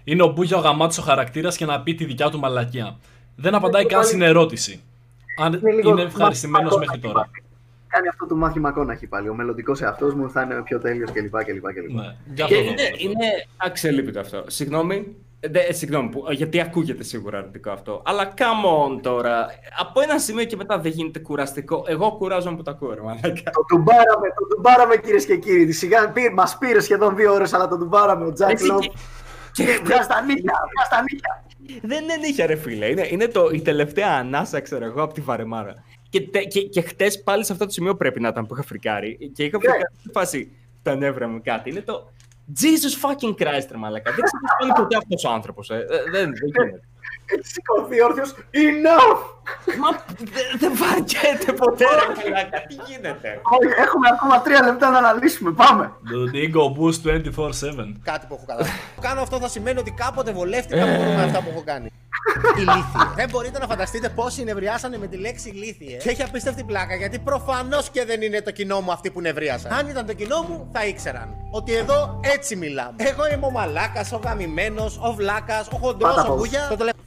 Είναι 0.03 0.23
ο 0.23 0.27
Μπούγια 0.27 0.57
ο 0.57 0.59
γαμάτος 0.59 0.97
ο 0.97 1.01
χαρακτήρας 1.01 1.57
και 1.57 1.65
να 1.65 1.81
πει 1.81 1.95
τη 1.95 2.05
δικιά 2.05 2.29
του 2.29 2.39
μαλακία. 2.39 2.97
Δεν 3.35 3.55
απαντάει 3.55 3.85
καν 3.85 4.03
στην 4.03 4.21
ερώτηση. 4.21 4.81
Αν 5.39 5.53
Είναι 5.53 5.71
λίγο 5.71 5.89
είναι 5.89 6.01
ευχαριστημένος 6.01 6.71
μαθηματικό 6.77 7.07
μέχρι 7.07 7.13
τώρα. 7.13 7.29
Κάνει 7.93 8.07
αυτό 8.07 8.25
το 8.27 8.35
μάθημα 8.35 8.69
Μακόναχη 8.69 9.07
πάλι. 9.07 9.29
Ο 9.29 9.33
μελλοντικός 9.35 9.81
εαυτός 9.81 10.13
μου 10.13 10.29
θα 10.29 10.41
είναι 10.41 10.61
πιο 10.63 10.79
τέλειος 10.79 11.11
κλπ. 11.11 11.43
κλπ, 11.43 11.73
κλπ. 11.73 11.91
Ναι, 11.93 12.15
για 12.33 12.45
Και 12.45 12.53
αυτό 12.55 12.55
το 12.55 12.61
είναι, 12.71 12.81
είναι 12.97 13.25
αξιολύπητο 13.57 14.19
αυτό. 14.19 14.43
Συγγνώμη, 14.47 15.15
δε, 15.39 15.59
ε, 15.59 15.73
συγγνώμη 15.73 16.09
που, 16.09 16.23
γιατί 16.31 16.59
ακούγεται 16.61 17.03
σίγουρα 17.03 17.37
αρνητικό 17.37 17.69
αυτό. 17.71 18.01
Αλλά 18.05 18.33
come 18.37 18.93
on 18.97 19.01
τώρα. 19.01 19.45
Από 19.79 20.01
ένα 20.01 20.19
σημείο 20.19 20.43
και 20.45 20.55
μετά 20.55 20.79
δεν 20.79 20.91
γίνεται 20.91 21.19
κουραστικό. 21.19 21.83
Εγώ 21.87 22.11
κουράζομαι 22.11 22.55
που 22.57 22.63
τα 22.63 22.71
ακούω, 22.71 22.93
ρε 22.93 23.01
μαλάκα. 23.01 23.29
Το 23.51 23.65
τουμπάραμε, 23.67 24.27
το 24.39 24.55
τουμπάραμε 24.55 24.95
κυρίες 24.97 25.25
και 25.25 25.37
κύριοι. 25.37 25.71
Σιγά 25.71 26.13
μας 26.33 26.57
πήρε 26.57 26.79
σχεδόν 26.79 27.15
δύο 27.15 27.33
ώρες, 27.33 27.53
αλλά 27.53 27.67
το 27.67 27.77
τουμπάραμε. 27.77 28.25
Ο 28.25 28.33
Τζακ 28.33 28.49
Έτσι 28.49 28.65
Λόπ. 28.65 28.79
και- 28.81 28.91
Και 29.51 29.63
βγάζει 29.83 30.07
τα 30.07 30.21
νύχια, 30.21 30.53
βγάζει 30.73 30.89
τα 30.89 31.01
νύχια. 31.11 31.43
Δεν 31.81 32.03
είναι 32.03 32.15
νύχια, 32.15 32.45
ρε 32.45 32.55
φίλε. 32.55 32.85
Είναι, 32.85 33.07
είναι 33.09 33.27
το, 33.27 33.49
η 33.53 33.61
τελευταία 33.61 34.09
ανάσα, 34.17 34.59
ξέρω 34.59 34.85
εγώ, 34.85 35.03
από 35.03 35.13
τη 35.13 35.21
βαρεμάρα. 35.21 35.83
Και, 36.13 36.21
τε- 36.21 36.47
και, 36.47 36.61
και 36.61 36.81
χτες 36.81 37.23
πάλι 37.23 37.45
σε 37.45 37.51
αυτό 37.53 37.65
το 37.65 37.71
σημείο 37.71 37.95
πρέπει 37.95 38.19
να 38.19 38.27
ήταν 38.27 38.45
που 38.47 38.53
είχα 38.53 38.63
φρικάρει. 38.63 39.31
Και 39.35 39.43
είχα 39.43 39.59
φρικάρει 39.59 39.81
στη 39.99 40.09
φάση 40.11 40.51
τα 40.81 40.95
νεύρα 40.95 41.27
μου 41.27 41.41
κάτι. 41.43 41.69
Είναι 41.69 41.81
το 41.81 42.09
Jesus 42.61 43.05
fucking 43.05 43.29
Christ, 43.41 43.67
ρε 43.71 43.77
μαλακά. 43.77 44.11
Δεν 44.11 44.23
ξεπερνάει 44.23 44.77
ποτέ 44.81 44.95
αυτός 44.97 45.23
ο 45.23 45.29
άνθρωπος. 45.29 45.69
Ε. 45.69 45.75
Ε, 45.75 46.11
Δεν, 46.11 46.11
δεν 46.11 46.33
γίνεται. 46.55 46.81
Έτσι 47.25 47.51
σηκωθεί 47.53 48.01
όρθιος. 48.01 48.33
Enough! 48.51 49.19
Μα 49.81 49.89
δεν 50.17 50.45
δεν 50.61 50.71
βαριέται 50.81 51.51
ποτέ, 51.53 51.85
ρε 51.85 52.05
μαλακά. 52.31 52.61
Τι 52.67 52.75
γίνεται. 52.87 53.29
Όχι, 53.55 53.81
Έχουμε 53.85 54.07
ακόμα 54.13 54.41
τρία 54.41 54.61
λεπτά 54.63 54.89
να 54.89 54.97
αναλύσουμε. 54.97 55.51
Πάμε. 55.51 55.91
Το 56.11 56.19
Ego 56.45 56.63
Boost 56.77 57.01
24-7. 57.07 57.95
κάτι 58.03 58.25
που 58.27 58.33
έχω 58.33 58.45
καταλάβει. 58.47 58.69
κάνω 59.01 59.21
αυτό 59.21 59.39
θα 59.39 59.47
σημαίνει 59.47 59.79
ότι 59.79 59.91
κάποτε 59.91 60.31
βολεύτηκα 60.31 60.85
με 60.85 61.23
αυτά 61.23 61.39
που 61.43 61.49
έχω 61.53 61.63
κάνει. 61.65 61.87
Ηλίθιε. 62.57 63.03
Δεν 63.15 63.29
μπορείτε 63.29 63.59
να 63.59 63.67
φανταστείτε 63.67 64.09
πόσοι 64.09 64.43
νευριάσανε 64.43 64.97
με 64.97 65.07
τη 65.07 65.17
λέξη 65.17 65.49
ηλίθιε. 65.49 65.97
Και 65.97 66.09
έχει 66.09 66.23
απίστευτη 66.23 66.63
πλάκα 66.63 66.95
γιατί 66.95 67.19
προφανώς 67.19 67.89
και 67.89 68.05
δεν 68.05 68.21
είναι 68.21 68.41
το 68.41 68.51
κοινό 68.51 68.81
μου 68.81 68.91
αυτοί 68.91 69.11
που 69.11 69.21
νευρίασαν. 69.21 69.71
Αν 69.73 69.87
ήταν 69.87 70.05
το 70.05 70.13
κοινό 70.13 70.41
μου, 70.41 70.69
θα 70.73 70.85
ήξεραν 70.85 71.29
ότι 71.51 71.73
εδώ 71.75 72.19
έτσι 72.23 72.55
μιλάμε. 72.55 72.93
Εγώ 72.97 73.27
είμαι 73.33 73.45
ο 73.45 73.51
μαλάκας, 73.51 74.11
ο 74.11 74.19
γαμημένος, 74.23 74.97
ο 75.01 75.13
βλάκας, 75.13 75.67
ο 75.71 75.75
χοντρός, 75.77 76.15
Πάτα 76.15 76.23
ο 76.23 76.27
πώς. 76.27 76.37
μπούγια. 76.37 76.67
Το 76.69 76.75
τελευταίο 76.77 77.01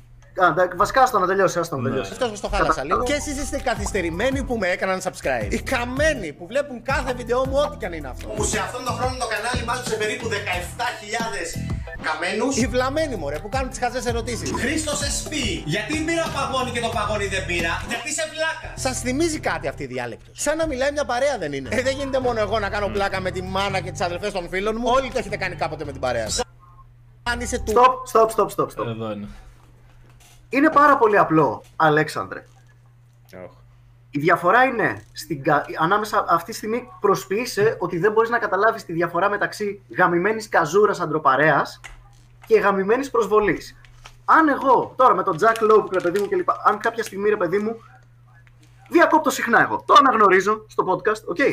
Α, 0.44 0.54
τα- 0.54 0.68
Βασικά, 0.76 1.02
άστο 1.02 1.18
να 1.18 1.26
τελειώσει. 1.26 1.58
Άστο 1.58 1.76
να 1.76 1.82
τελειώσει. 1.88 2.14
που 2.14 2.38
το 2.40 2.48
χάλασα 2.48 2.84
λίγο. 2.84 3.02
Και 3.02 3.12
εσείς 3.12 3.36
είστε 3.42 3.56
οι 3.56 3.60
καθυστερημένοι 3.60 4.42
που 4.44 4.56
με 4.58 4.68
έκαναν 4.68 5.00
subscribe. 5.02 5.48
Οι 5.52 5.60
καμένοι 5.62 6.32
που 6.32 6.46
βλέπουν 6.46 6.82
κάθε 6.82 7.14
βίντεο 7.14 7.46
μου, 7.46 7.56
ό,τι 7.66 7.76
και 7.76 7.86
αν 7.86 7.92
είναι 7.92 8.08
αυτό. 8.08 8.28
Που 8.28 8.44
σε 8.44 8.58
αυτόν 8.58 8.84
τον 8.84 8.94
χρόνο 8.94 9.16
το 9.18 9.26
κανάλι 9.26 9.64
μάζεψε 9.64 9.94
περίπου 9.96 10.28
17.000 10.28 11.58
καμένους. 12.02 12.56
Οι 12.56 12.66
βλαμμένοι 12.66 13.16
μωρέ 13.16 13.38
που 13.38 13.48
κάνουν 13.48 13.70
τις 13.70 13.78
χαζές 13.78 14.06
ερωτήσεις. 14.06 14.50
Χρήστος 14.60 14.98
SP. 15.16 15.32
Γιατί 15.64 15.98
πήρα 16.06 16.24
παγόνι 16.34 16.70
και 16.70 16.80
το 16.80 16.88
παγόνι 16.88 17.26
δεν 17.26 17.46
πήρα; 17.46 17.82
Γιατί 17.88 18.08
είσαι 18.08 18.24
βλάκα; 18.32 18.74
Σας 18.76 19.00
θυμίζει 19.00 19.38
κάτι 19.40 19.68
αυτή 19.68 19.82
η 19.82 19.86
διάλεκτος; 19.86 20.42
Σαν 20.42 20.56
να 20.56 20.66
μιλάει 20.66 20.92
μια 20.92 21.04
παρέα 21.04 21.38
δεν 21.38 21.52
είναι; 21.52 21.68
Ε, 21.72 21.82
δεν 21.82 21.96
γίνεται 21.96 22.20
μόνο 22.20 22.40
εγώ 22.40 22.58
να 22.58 22.68
κάνω 22.68 22.88
πλάκα 22.88 23.20
με 23.20 23.30
τη 23.30 23.42
μάνα 23.42 23.80
και 23.80 23.90
τις 23.90 24.00
αδελφές 24.00 24.32
των 24.32 24.48
φίλων 24.48 24.76
μου. 24.78 24.88
Όλοι 24.96 25.10
το 25.10 25.18
έχετε 25.18 25.36
κάνει 25.36 25.54
κάποτε 25.54 25.84
με 25.84 25.92
την 25.92 26.00
παρέα 26.00 26.28
σας. 26.30 26.44
Αν 27.22 27.40
είσαι 27.40 27.58
του. 27.58 27.72
Stop, 27.72 28.20
stop, 28.20 28.28
stop, 28.36 28.46
stop, 28.56 28.66
stop. 28.76 28.86
Εδώ 28.86 29.12
είναι. 29.12 29.28
Είναι 30.48 30.70
πάρα 30.70 30.96
πολύ 30.98 31.18
απλό, 31.18 31.62
Αλέξανδρε. 31.76 32.46
Η 34.10 34.18
διαφορά 34.18 34.64
είναι 34.64 35.02
στην, 35.12 35.42
κα- 35.42 35.64
ανάμεσα 35.78 36.24
αυτή 36.28 36.50
τη 36.50 36.56
στιγμή 36.56 36.88
προσποιείσαι 37.00 37.76
ότι 37.78 37.98
δεν 37.98 38.12
μπορείς 38.12 38.30
να 38.30 38.38
καταλάβεις 38.38 38.84
τη 38.84 38.92
διαφορά 38.92 39.28
μεταξύ 39.28 39.82
γαμημένης 39.96 40.48
καζούρας 40.48 41.00
αντροπαρέας 41.00 41.80
και 42.46 42.58
γαμημένης 42.58 43.10
προσβολής. 43.10 43.76
Αν 44.24 44.48
εγώ 44.48 44.92
τώρα 44.96 45.14
με 45.14 45.22
τον 45.22 45.38
Jack 45.40 45.70
Lowe, 45.72 45.88
ρε 45.92 46.00
παιδί 46.00 46.20
μου 46.20 46.28
κλπ. 46.28 46.48
Αν 46.64 46.78
κάποια 46.78 47.02
στιγμή 47.02 47.28
ρε 47.28 47.36
παιδί 47.36 47.58
μου 47.58 47.76
διακόπτω 48.88 49.30
συχνά 49.30 49.60
εγώ. 49.62 49.82
Το 49.86 49.94
αναγνωρίζω 49.98 50.64
στο 50.68 50.84
podcast, 50.88 51.22
οκ. 51.26 51.38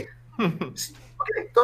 Οκ, 1.24 1.54
το, 1.54 1.62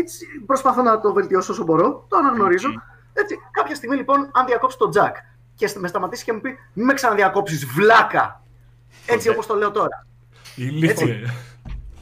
έτσι, 0.00 0.26
προσπαθώ 0.46 0.82
να 0.82 1.00
το 1.00 1.12
βελτιώσω 1.12 1.52
όσο 1.52 1.64
μπορώ, 1.64 2.04
το 2.08 2.16
αναγνωρίζω. 2.16 2.68
Έτσι, 3.12 3.38
κάποια 3.50 3.74
στιγμή 3.74 3.96
λοιπόν, 3.96 4.30
αν 4.32 4.46
διακόψει 4.46 4.78
τον 4.78 4.90
Jack 4.94 5.12
και 5.54 5.72
με 5.78 5.88
σταματήσει 5.88 6.24
και 6.24 6.32
μου 6.32 6.40
πει 6.40 6.58
Μην 6.72 6.86
με 6.86 6.92
ξαναδιακόψεις, 6.94 7.66
βλάκα! 7.66 8.42
Έτσι 9.06 9.28
όπως 9.28 9.46
το 9.46 9.54
λέω 9.54 9.70
τώρα. 9.70 10.06
Ηλίθιε. 10.56 11.20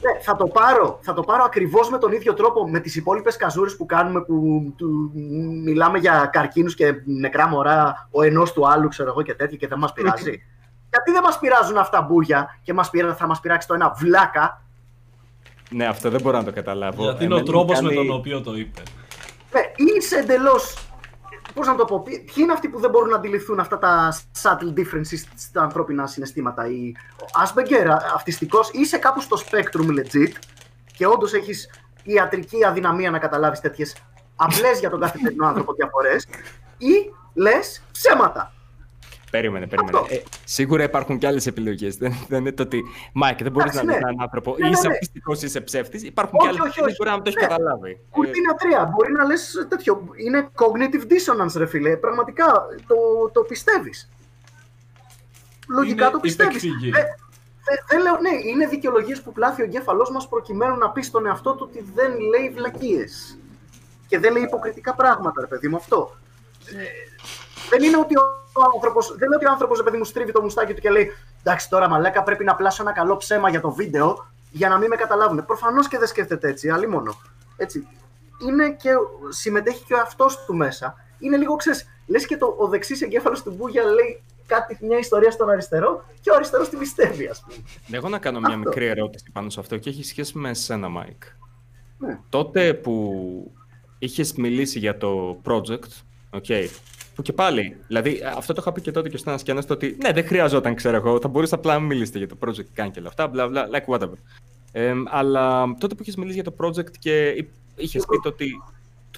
Ναι, 0.03 0.21
θα 0.23 0.37
το 0.37 0.47
πάρω, 0.47 0.99
θα 1.03 1.13
το 1.13 1.23
πάρω 1.23 1.45
ακριβώς 1.45 1.91
με 1.91 1.99
τον 1.99 2.13
ίδιο 2.13 2.35
τρόπο 2.35 2.69
με 2.69 2.81
τις 2.81 2.97
υπόλοιπες 2.97 3.37
καζούρες 3.37 3.77
που 3.77 3.87
κάνουμε 3.87 4.21
που 4.21 4.63
του, 4.77 5.11
μιλάμε 5.65 5.99
για 5.99 6.29
καρκίνους 6.33 6.75
και 6.75 6.95
νεκρά 7.05 7.49
μωρά 7.49 8.09
ο 8.11 8.23
ενός 8.23 8.53
του 8.53 8.69
άλλου 8.69 8.89
ξέρω 8.89 9.09
εγώ 9.11 9.23
και 9.23 9.35
τέτοια 9.35 9.57
και 9.57 9.67
δεν 9.67 9.79
μας 9.79 9.93
πειράζει. 9.93 10.43
Γιατί 10.91 11.11
δεν 11.13 11.23
μας 11.23 11.39
πειράζουν 11.39 11.77
αυτά 11.77 12.03
μπούγια 12.03 12.59
και 12.63 12.73
μας 12.73 12.91
πειρα, 12.91 13.15
θα 13.15 13.27
μας 13.27 13.41
πειράξει 13.41 13.67
το 13.69 13.75
ένα 13.75 13.95
βλάκα. 13.97 14.63
Ναι, 15.71 15.87
αυτό 15.87 16.11
δεν 16.11 16.21
μπορώ 16.21 16.37
να 16.37 16.45
το 16.45 16.53
καταλάβω. 16.53 17.03
Γιατί 17.03 17.25
είναι 17.25 17.35
ο 17.35 17.37
Εμένα 17.37 17.53
τρόπος 17.53 17.75
κάνει- 17.75 17.89
με 17.89 17.95
τον 17.95 18.11
οποίο 18.11 18.41
το 18.41 18.55
είπε. 18.55 18.83
Ναι, 19.53 19.61
είσαι 19.97 20.17
εντελώς. 20.17 20.77
Πώς 21.55 21.67
να 21.67 21.75
το 21.75 21.85
πω, 21.85 22.03
ποιοι 22.03 22.19
ποιοι 22.19 22.35
είναι 22.37 22.53
αυτοί 22.53 22.69
που 22.69 22.81
δεν 22.81 22.91
μπορούν 22.91 23.09
να 23.09 23.17
αντιληφθούν 23.17 23.61
αυτά 23.61 23.79
τα 23.79 24.13
subtle 24.43 24.79
differences 24.79 25.23
στα 25.37 25.63
ανθρώπινα 25.63 26.07
συναισθήματα; 26.07 26.67
Η... 26.67 26.93
Ο 27.21 27.41
Asperger, 27.45 27.87
αυτιστικός, 28.15 28.71
είσαι 28.73 28.99
κάπου 28.99 29.21
στο 29.21 29.37
spectrum 29.45 29.87
legit 29.89 30.33
και 30.97 31.07
όντως 31.07 31.33
έχεις 31.33 31.71
ιατρική 32.03 32.65
αδυναμία 32.65 33.11
να 33.11 33.19
καταλάβεις 33.19 33.61
τέτοιες 33.61 33.97
απλές 34.37 34.79
για 34.79 34.91
τον 34.91 35.01
καθημερινό 35.01 35.47
άνθρωπο 35.47 35.73
διαφορές, 35.73 36.27
ή 36.79 37.13
λες 37.35 37.83
ψέματα. 37.93 38.53
Περίμενε, 39.31 39.67
περίμενε. 39.67 39.99
Ε, 40.09 40.23
σίγουρα 40.45 40.83
υπάρχουν 40.83 41.19
και 41.19 41.27
άλλες 41.27 41.47
επιλογές. 41.47 41.97
Δεν, 41.97 42.13
δεν 42.29 42.41
είναι 42.41 42.53
το 42.53 42.63
ότι. 42.63 42.83
Μάικ, 43.13 43.43
δεν 43.43 43.53
μπορείς 43.53 43.75
να 43.75 43.81
Εντάξει, 43.81 43.99
δει 43.99 44.05
ναι. 44.05 44.09
έναν 44.11 44.21
άνθρωπο. 44.23 44.57
Ναι, 44.59 44.65
ναι, 44.67 44.71
είσαι 44.73 44.87
ναι. 44.89 44.93
αυτιστικό, 44.95 45.33
είσαι 45.33 45.61
ψεύτης. 45.61 46.03
Υπάρχουν 46.03 46.39
Όχι, 46.39 46.49
και 46.49 46.55
άλλες 46.55 46.61
όχι, 46.71 46.71
επιλογές. 46.71 46.93
όχι. 46.93 46.97
Μπορεί 46.99 47.11
να 47.11 47.15
μην 47.15 47.25
το 47.25 47.31
έχεις 47.31 47.41
Ναι. 47.43 47.49
καταλάβει. 47.49 48.01
Ούτε 48.19 48.29
είναι 48.39 48.55
τρία. 48.59 48.81
Μπορεί 48.95 49.13
να 49.13 49.25
λες 49.25 49.67
τέτοιο. 49.69 49.93
Είναι 50.25 50.49
cognitive 50.63 51.05
dissonance, 51.13 51.55
ρε 51.57 51.67
φίλε. 51.67 51.97
Πραγματικά 51.97 52.47
το, 52.87 52.97
το 53.33 53.41
πιστεύεις. 53.43 54.11
Λογικά 55.69 56.05
Είναι 56.05 56.13
το 56.13 56.21
πιστεύεις. 56.21 56.63
υπεκφυγή. 56.63 56.91
Δεν 57.89 58.01
λέω, 58.03 58.17
ναι, 58.21 58.51
είναι 58.51 58.67
δικαιολογίες 58.67 59.23
που 59.23 59.33
πλάθει 59.33 59.61
ο 59.63 59.65
εγκέφαλός 59.65 60.11
μας 60.11 60.29
προκειμένου 60.29 60.77
να 60.77 60.91
πει 60.91 61.03
στον 61.03 61.27
εαυτό 61.27 61.51
του 61.55 61.67
ότι 61.69 61.85
δεν 61.95 62.11
λέει 62.33 62.51
βλακίες. 62.51 63.39
Και 64.07 64.19
δεν 64.19 64.33
λέει 64.33 64.43
υποκριτικά 64.43 64.95
πράγματα, 64.95 65.41
ρε 65.41 65.47
παιδί 65.47 65.69
μου, 65.69 65.77
αυτό. 65.77 66.17
Ε, 66.67 66.83
δεν 67.71 67.83
είναι 67.83 67.97
ότι 67.97 68.15
ο 68.61 68.71
άνθρωπος, 68.75 69.15
δεν 69.17 69.27
είναι 69.27 69.37
ότι 69.37 69.47
ο 69.47 69.51
άνθρωπος, 69.51 69.79
ρε 69.79 69.85
παιδί 69.85 69.97
μου, 69.97 70.05
στρίβει 70.05 70.33
το 70.33 70.43
μουστάκι 70.43 70.75
του 70.75 70.81
και 70.81 70.91
λέει 70.91 71.11
Εντάξει, 71.43 71.69
τώρα 71.69 71.89
μαλάκα 71.89 72.23
πρέπει 72.23 72.45
να 72.45 72.55
πλάσω 72.55 72.83
ένα 72.83 72.93
καλό 72.93 73.17
ψέμα 73.17 73.51
για 73.51 73.61
το 73.61 73.71
βίντεο 73.71 74.27
για 74.51 74.69
να 74.69 74.79
μην 74.79 74.89
με 74.89 74.97
καταλάβουν. 74.97 75.45
Προφανώς 75.45 75.89
και 75.89 75.99
δεν 75.99 76.07
σκέφτεται 76.07 76.49
έτσι, 76.49 76.69
αλλή 76.69 76.89
μόνο. 76.89 77.21
Έτσι. 77.57 77.87
Είναι 78.47 78.71
και, 78.71 78.91
συμμετέχει 79.29 79.85
και 79.85 79.95
ο 79.95 80.01
αυτός 80.01 80.45
του 80.45 80.55
μέσα. 80.55 80.95
Είναι 81.19 81.37
λίγο, 81.37 81.57
ξέρεις, 81.57 81.87
λες 82.07 82.27
και 82.27 82.37
το, 82.37 82.55
ο 82.59 82.69
δεξί 82.69 82.99
εγκέφαλος 83.01 83.43
του 83.43 83.51
Μπούγια 83.51 83.85
λέει 83.85 84.23
κάτι, 84.47 84.79
μια 84.81 84.99
ιστορία 84.99 85.31
στον 85.31 85.51
αριστερό 85.51 86.05
και 86.21 86.31
ο 86.31 86.35
αριστερός 86.35 86.69
την 86.69 86.79
πιστεύει, 86.79 87.27
ας 87.27 87.41
πούμε. 87.41 87.57
Εγώ 87.91 88.09
να 88.09 88.19
κάνω 88.19 88.39
μια 88.39 88.49
Αυτό. 88.49 88.59
μικρή 88.59 88.87
ερώτηση 88.87 89.25
πάνω 89.33 89.51
σε 89.51 89.61
αυτό 89.61 89.77
και 89.77 89.91
έχει 89.91 90.05
σχέση 90.05 90.39
με 90.39 90.51
εσένα, 90.51 90.89
Μάικ. 90.89 91.23
Ναι. 91.99 92.19
Τότε 92.29 92.75
που 92.75 93.53
είχες 93.99 94.33
μιλήσει 94.33 94.79
για 94.79 94.99
το 94.99 95.41
project, 95.45 95.91
okay, 96.31 96.67
που 97.21 97.27
και 97.27 97.33
πάλι, 97.33 97.77
δηλαδή 97.87 98.21
αυτό 98.37 98.53
το 98.53 98.61
είχα 98.63 98.73
πει 98.73 98.81
και 98.81 98.91
τότε 98.91 99.09
και 99.09 99.17
στον 99.17 99.33
Ασκιανό, 99.33 99.65
το 99.65 99.73
ότι 99.73 99.97
ναι, 100.03 100.13
δεν 100.13 100.27
χρειαζόταν, 100.27 100.75
ξέρω 100.75 100.97
εγώ, 100.97 101.21
θα 101.21 101.29
μπορούσα 101.29 101.55
απλά 101.55 101.75
να 101.75 101.81
μιλήσετε 101.81 102.19
για 102.19 102.29
το 102.29 102.37
project 102.47 102.65
κάνει 102.73 102.91
και 102.91 102.99
όλα 102.99 103.09
αυτά, 103.09 103.29
μπλα 103.29 103.49
μπλα, 103.49 103.69
like 103.73 103.95
whatever. 103.95 104.15
Ε, 104.73 104.93
αλλά 105.07 105.75
τότε 105.81 105.95
που 105.95 106.03
είχες 106.03 106.17
μιλήσει 106.17 106.41
για 106.41 106.51
το 106.51 106.55
project 106.65 106.91
και 106.99 107.45
είχες 107.77 108.05
πει 108.09 108.21
το 108.23 108.29
ότι 108.29 108.63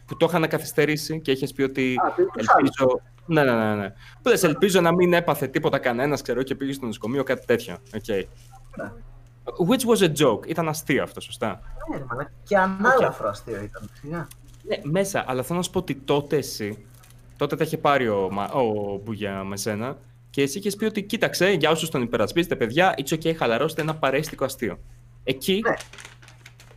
που 0.06 0.16
το 0.16 0.26
είχαν 0.28 0.48
καθυστερήσει 0.48 1.20
και 1.20 1.30
είχες 1.30 1.52
πει 1.52 1.62
ότι 1.62 1.94
Α, 1.94 2.12
τους 2.14 2.46
ελπίζω. 2.46 3.00
Ναι, 3.26 3.44
ναι, 3.44 3.52
ναι. 3.52 3.74
ναι. 3.74 3.88
Που 4.22 4.28
λες, 4.28 4.42
ελπίζω 4.42 4.80
να 4.80 4.94
μην 4.94 5.12
έπαθε 5.12 5.46
τίποτα 5.46 5.78
κανένας, 5.78 6.22
ξέρω, 6.22 6.42
και 6.42 6.54
πήγε 6.54 6.72
στο 6.72 6.86
νοσοκομείο, 6.86 7.22
κάτι 7.22 7.46
τέτοιο. 7.46 7.76
Okay. 7.90 8.22
Which 9.68 9.86
was 9.86 10.08
a 10.08 10.12
joke. 10.22 10.46
Ήταν 10.46 10.68
αστείο 10.68 11.02
αυτό, 11.02 11.20
σωστά. 11.20 11.60
Ναι, 11.90 11.96
ρε 11.96 12.04
μαλάκα. 12.08 12.30
Και 12.44 12.56
ανάλαφρο 12.56 13.28
αστείο 13.28 13.62
ήταν. 13.62 13.90
Σιγά. 14.00 14.28
Ναι, 14.62 14.76
μέσα, 14.82 15.24
αλλά 15.26 15.42
θέλω 15.42 15.58
να 15.58 15.64
σου 15.64 15.70
πω 15.70 15.78
ότι 15.78 15.94
τότε 15.94 16.36
εσύ, 16.36 16.86
τότε 17.42 17.56
τα 17.56 17.64
είχε 17.64 17.78
πάρει 17.78 18.08
ο, 18.08 18.28
Μα- 18.32 18.50
ο 18.52 18.96
Μπουγιά 19.04 19.44
με 19.44 19.56
σένα 19.56 19.96
Και 20.30 20.42
εσύ 20.42 20.58
είχες 20.58 20.76
πει 20.76 20.84
ότι 20.84 21.02
κοίταξε, 21.02 21.50
για 21.50 21.70
όσους 21.70 21.88
τον 21.88 22.02
υπερασπίζετε, 22.02 22.56
παιδιά, 22.56 22.94
it's 22.96 23.14
okay, 23.14 23.34
χαλαρώστε 23.34 23.80
ένα 23.82 23.94
παρέστικο 23.94 24.44
αστείο. 24.44 24.78
Εκεί 25.24 25.62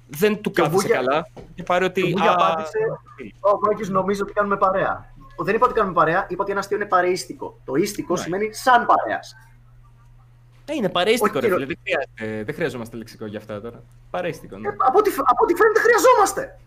δεν 0.07 0.41
του 0.41 0.51
Και 0.51 0.61
ο 0.61 0.63
κάθισε 0.63 0.81
Μπούγια- 0.87 0.95
καλά 1.01 1.27
και 1.55 1.63
πάρει 1.63 1.85
ότι. 1.85 2.01
Και 2.01 2.07
ο 2.07 2.11
Μπούγια 2.11 2.31
«Α, 2.31 2.33
απάντησε, 2.33 2.77
ο 3.39 3.59
Μάκης 3.61 3.89
νομίζω 3.89 4.21
ότι 4.23 4.33
κάνουμε 4.33 4.57
παρέα. 4.57 5.13
Δεν 5.37 5.55
είπα 5.55 5.65
ότι 5.65 5.73
κάνουμε 5.73 5.93
παρέα, 5.93 6.25
είπα 6.29 6.41
ότι 6.43 6.51
ένα 6.51 6.59
αστείο 6.59 6.77
είναι 6.77 6.85
παρείστικο. 6.85 7.59
Το 7.65 7.75
ίστικο 7.75 8.13
Ναι. 8.13 8.19
σημαίνει 8.21 8.53
σαν 8.53 8.85
παρέας. 8.85 9.35
Ε, 10.65 10.73
είναι 10.73 10.89
παρέστικο, 10.89 11.25
Όχι, 11.39 11.47
ρε 11.47 11.53
κύριο- 11.53 11.55
φίλε. 11.57 11.65
Δεν, 11.65 11.77
χρειάζεται- 11.83 12.45
δεν 12.45 12.55
χρειαζόμαστε 12.55 12.97
λεξικό 12.97 13.25
για 13.25 13.39
αυτά 13.39 13.61
τώρα. 13.61 13.83
Παρέστικο, 14.09 14.57
ναι. 14.57 14.67
Από 14.87 14.97
ό,τι, 14.99 15.11
από 15.25 15.41
ό,τι 15.43 15.53
φαίνεται 15.55 15.79
χρειαζόμαστε. 15.79 16.59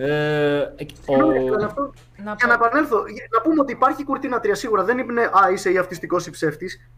Ε, 0.00 0.58
ε, 0.58 0.86
Συγγνώμη, 1.04 1.50
ο- 1.50 1.54
αλλά 1.54 1.66
αυτό- 1.66 1.92
Να 2.24 2.34
Για 2.38 2.46
να 2.46 2.52
επανέλθω, 2.52 2.96
για 3.06 3.26
να 3.34 3.40
πούμε 3.40 3.60
ότι 3.60 3.72
υπάρχει 3.72 4.04
κουρτίνα 4.04 4.40
3 4.40 4.54
σίγουρα. 4.54 4.84
Δεν 4.84 4.98
είναι 4.98 5.22
Α, 5.22 5.50
είσαι 5.52 5.72
ή 5.72 5.78
αυτιστικός 5.78 6.26
ή 6.26 6.30
ψεύτης. 6.30 6.90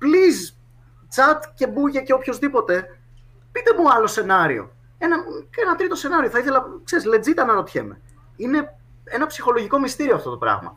Please, 0.00 0.54
chat 1.16 1.40
και 1.54 1.66
μπούγια 1.66 2.00
και 2.02 2.12
οποιοδήποτε, 2.12 2.98
πείτε 3.52 3.70
μου 3.78 3.90
άλλο 3.92 4.06
σενάριο. 4.06 4.70
Ένα, 4.98 5.16
και 5.50 5.60
ένα 5.64 5.74
τρίτο 5.76 5.94
σενάριο. 5.94 6.30
Θα 6.30 6.38
ήθελα, 6.38 6.64
ξέρεις, 6.84 7.04
legit 7.06 7.38
αναρωτιέμαι. 7.40 8.00
Είναι 8.36 8.74
ένα 9.04 9.26
ψυχολογικό 9.26 9.78
μυστήριο 9.78 10.14
αυτό 10.14 10.30
το 10.30 10.36
πράγμα. 10.36 10.72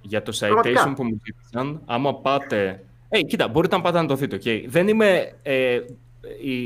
Για 0.00 0.22
το 0.22 0.32
Πραγματικά. 0.38 0.84
citation 0.84 0.92
που 0.96 1.04
μου 1.04 1.20
ζήτησαν, 1.24 1.82
άμα 1.86 2.14
πάτε. 2.14 2.84
Ε, 3.08 3.20
κοίτα, 3.22 3.48
μπορείτε 3.48 3.76
να 3.76 3.82
πάτε 3.82 4.00
να 4.00 4.06
το 4.06 4.14
δείτε, 4.14 4.36
οκ. 4.36 4.70
Δεν 4.70 4.88
είμαι 4.88 5.32
ε, 5.42 5.80
η 6.42 6.58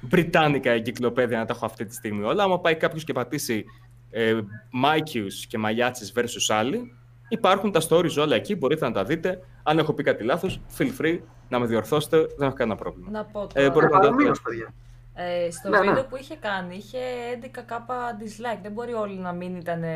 Britannica 0.00 0.70
εγκυκλοπαίδεια 0.70 1.38
να 1.38 1.44
τα 1.44 1.52
έχω 1.56 1.64
αυτή 1.66 1.84
τη 1.84 1.94
στιγμή 1.94 2.24
όλα. 2.24 2.42
Άμα 2.44 2.60
πάει 2.60 2.74
κάποιος 2.76 3.04
και 3.04 3.12
πατήσει 3.12 3.64
ε, 4.10 4.40
Μάικιους 4.70 5.46
και 5.46 5.58
Μαγιάτσες 5.58 6.12
versus 6.16 6.54
άλλοι, 6.54 6.94
υπάρχουν 7.28 7.72
τα 7.72 7.80
stories 7.88 8.16
όλα 8.18 8.34
εκεί, 8.36 8.54
μπορείτε 8.56 8.84
να 8.84 8.92
τα 8.92 9.04
δείτε. 9.04 9.40
Αν 9.62 9.78
έχω 9.78 9.92
πει 9.92 10.02
κάτι 10.02 10.24
λάθος, 10.24 10.60
feel 10.78 10.90
free 11.00 11.18
να 11.48 11.58
με 11.58 11.66
διορθώσετε, 11.66 12.16
δεν 12.18 12.46
έχω 12.46 12.54
κανένα 12.56 12.76
πρόβλημα. 12.76 13.10
Να 13.10 13.24
πω 13.24 13.40
Ε, 13.42 13.46
τώρα. 13.54 13.70
μπορείτε 13.70 13.92
να 13.94 14.00
τα 14.00 14.06
Παρομοίως, 14.06 14.40
παιδιά. 14.42 14.72
Ε, 15.14 15.50
στο 15.50 15.68
Ναι, 15.68 15.78
ναι. 15.78 15.86
βίντεο 15.86 16.04
που 16.04 16.16
είχε 16.16 16.36
κάνει 16.36 16.76
είχε 16.76 16.98
11k 17.40 17.76
dislike. 18.22 18.58
Δεν 18.62 18.72
μπορεί 18.72 18.92
όλοι 18.92 19.14
να 19.18 19.32
μην 19.32 19.56
ήταν 19.56 19.82
ε, 19.82 19.88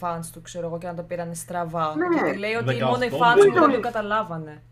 fans 0.00 0.20
του, 0.32 0.40
ξέρω 0.42 0.66
εγώ, 0.66 0.78
και 0.78 0.86
να 0.86 0.94
το 0.94 1.02
πήραν 1.02 1.34
στραβά. 1.34 1.94
Ναι. 1.96 2.20
Γιατί 2.22 2.38
λέει 2.38 2.54
ότι 2.54 2.78
18 2.80 2.84
μόνο 2.84 3.04
οι 3.04 3.10
fans 3.12 3.36
δεν 3.36 3.46
του 3.46 3.52
δεν 3.52 3.62
όλοι. 3.62 3.74
το 3.74 3.80
καταλάβανε. 3.80 4.62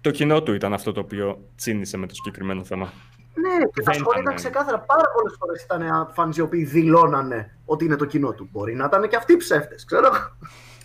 Το 0.00 0.10
κοινό 0.10 0.42
του 0.42 0.54
ήταν 0.54 0.72
αυτό 0.72 0.92
το 0.92 1.00
οποίο 1.00 1.38
τσίνησε 1.56 1.96
με 1.96 2.06
το 2.06 2.14
συγκεκριμένο 2.14 2.64
θέμα. 2.64 2.92
Ναι, 3.34 3.64
και 3.72 3.82
τα 3.82 3.92
Δεν 3.92 3.94
σχόλια 3.94 4.00
ήταν, 4.02 4.20
ήταν 4.20 4.24
ναι. 4.32 4.34
ξεκάθαρα. 4.34 4.78
Πάρα 4.80 5.02
πολλές 5.14 5.34
φορές 5.38 5.62
ήταν 5.62 6.12
φans 6.16 6.36
οι 6.36 6.40
οποίοι 6.40 6.64
δηλώνανε 6.64 7.56
ότι 7.64 7.84
είναι 7.84 7.96
το 7.96 8.04
κοινό 8.04 8.32
του. 8.32 8.48
Μπορεί 8.52 8.74
να 8.74 8.84
ήταν 8.84 9.08
και 9.08 9.16
αυτοί 9.16 9.36
ψεύτες, 9.36 9.84
ξέρω. 9.84 10.10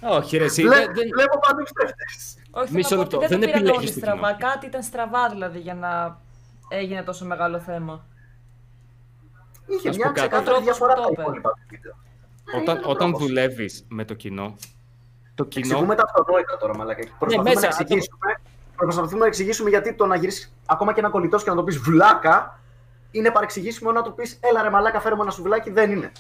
Όχι, 0.01 0.38
ρε, 0.38 0.43
εσύ. 0.43 0.61
Βλέ- 0.61 0.76
δεν- 0.85 0.93
δεν- 0.93 1.09
Βλέπω 1.13 1.39
παντού 1.47 1.63
ψεύτες. 1.63 2.38
Όχι, 2.51 2.73
Μισό 2.73 2.88
θέλω 2.88 3.01
να 3.01 3.07
πω 3.07 3.11
λεπτό, 3.11 3.17
ότι 3.17 3.27
δεν, 3.27 3.39
δεν 3.39 3.39
το 3.39 3.45
πήραν 3.45 3.59
επιλέγεις 3.67 3.80
όλοι 3.95 4.01
το 4.01 4.05
κοινό. 4.05 4.15
στραβά. 4.17 4.51
Κάτι 4.51 4.65
ήταν 4.65 4.84
στραβά 4.84 5.30
δηλαδή 5.30 5.59
για 5.59 5.73
να 5.76 6.19
έγινε 6.69 7.03
τόσο 7.03 7.26
μεγάλο 7.26 7.59
θέμα. 7.59 8.05
Είχε 9.67 9.88
Να 9.88 9.93
σου 9.93 9.99
μια 9.99 10.07
πω 10.07 10.13
κάτι. 10.13 10.27
ξεκάθαρη 10.27 10.45
Τρόπος 10.45 10.63
διαφορά 10.63 10.93
που 10.93 11.01
το 11.01 11.05
τα 11.05 11.11
είπε. 11.11 11.22
υπόλοιπα 11.22 11.49
του 11.49 11.61
βίντεο. 11.69 11.93
Όταν, 12.59 12.76
είναι 12.77 12.85
όταν 12.88 12.97
τρόπος. 13.09 13.19
δουλεύεις 13.27 13.85
με 13.89 14.05
το 14.05 14.13
κοινό, 14.13 14.55
το 15.35 15.45
κοινό. 15.45 15.65
Εξηγούμε 15.67 15.95
τα 15.95 16.03
αυτονόητα 16.07 16.57
τώρα, 16.57 16.76
μαλάκα. 16.77 17.01
Προσπαθούμε, 17.19 17.49
Ναι, 17.49 17.55
μέσα, 17.55 17.67
να 17.67 17.67
εξηγήσουμε, 17.80 18.17
προσπαθούμε 18.76 19.19
να 19.19 19.26
εξηγήσουμε 19.26 19.69
γιατί 19.69 19.93
το 19.93 20.06
να 20.06 20.15
γυρίσεις 20.15 20.53
ακόμα 20.65 20.93
και 20.93 20.99
ένα 20.99 21.10
κολλητός 21.10 21.43
και 21.43 21.49
να 21.49 21.56
το 21.56 21.64
πεις 21.64 21.77
βλάκα 21.77 22.60
είναι 23.11 23.31
παρεξηγήσιμο 23.31 23.91
να 23.91 24.02
του 24.02 24.14
πεις 24.15 24.39
Έλα 24.41 24.61
ρε 24.61 24.69
μαλάκα, 24.69 24.99
φέρε 24.99 25.15
μου 25.15 25.22
ένα 25.22 25.31
σουβλάκι. 25.31 25.69
Δεν 25.72 25.91
είναι. 25.91 26.11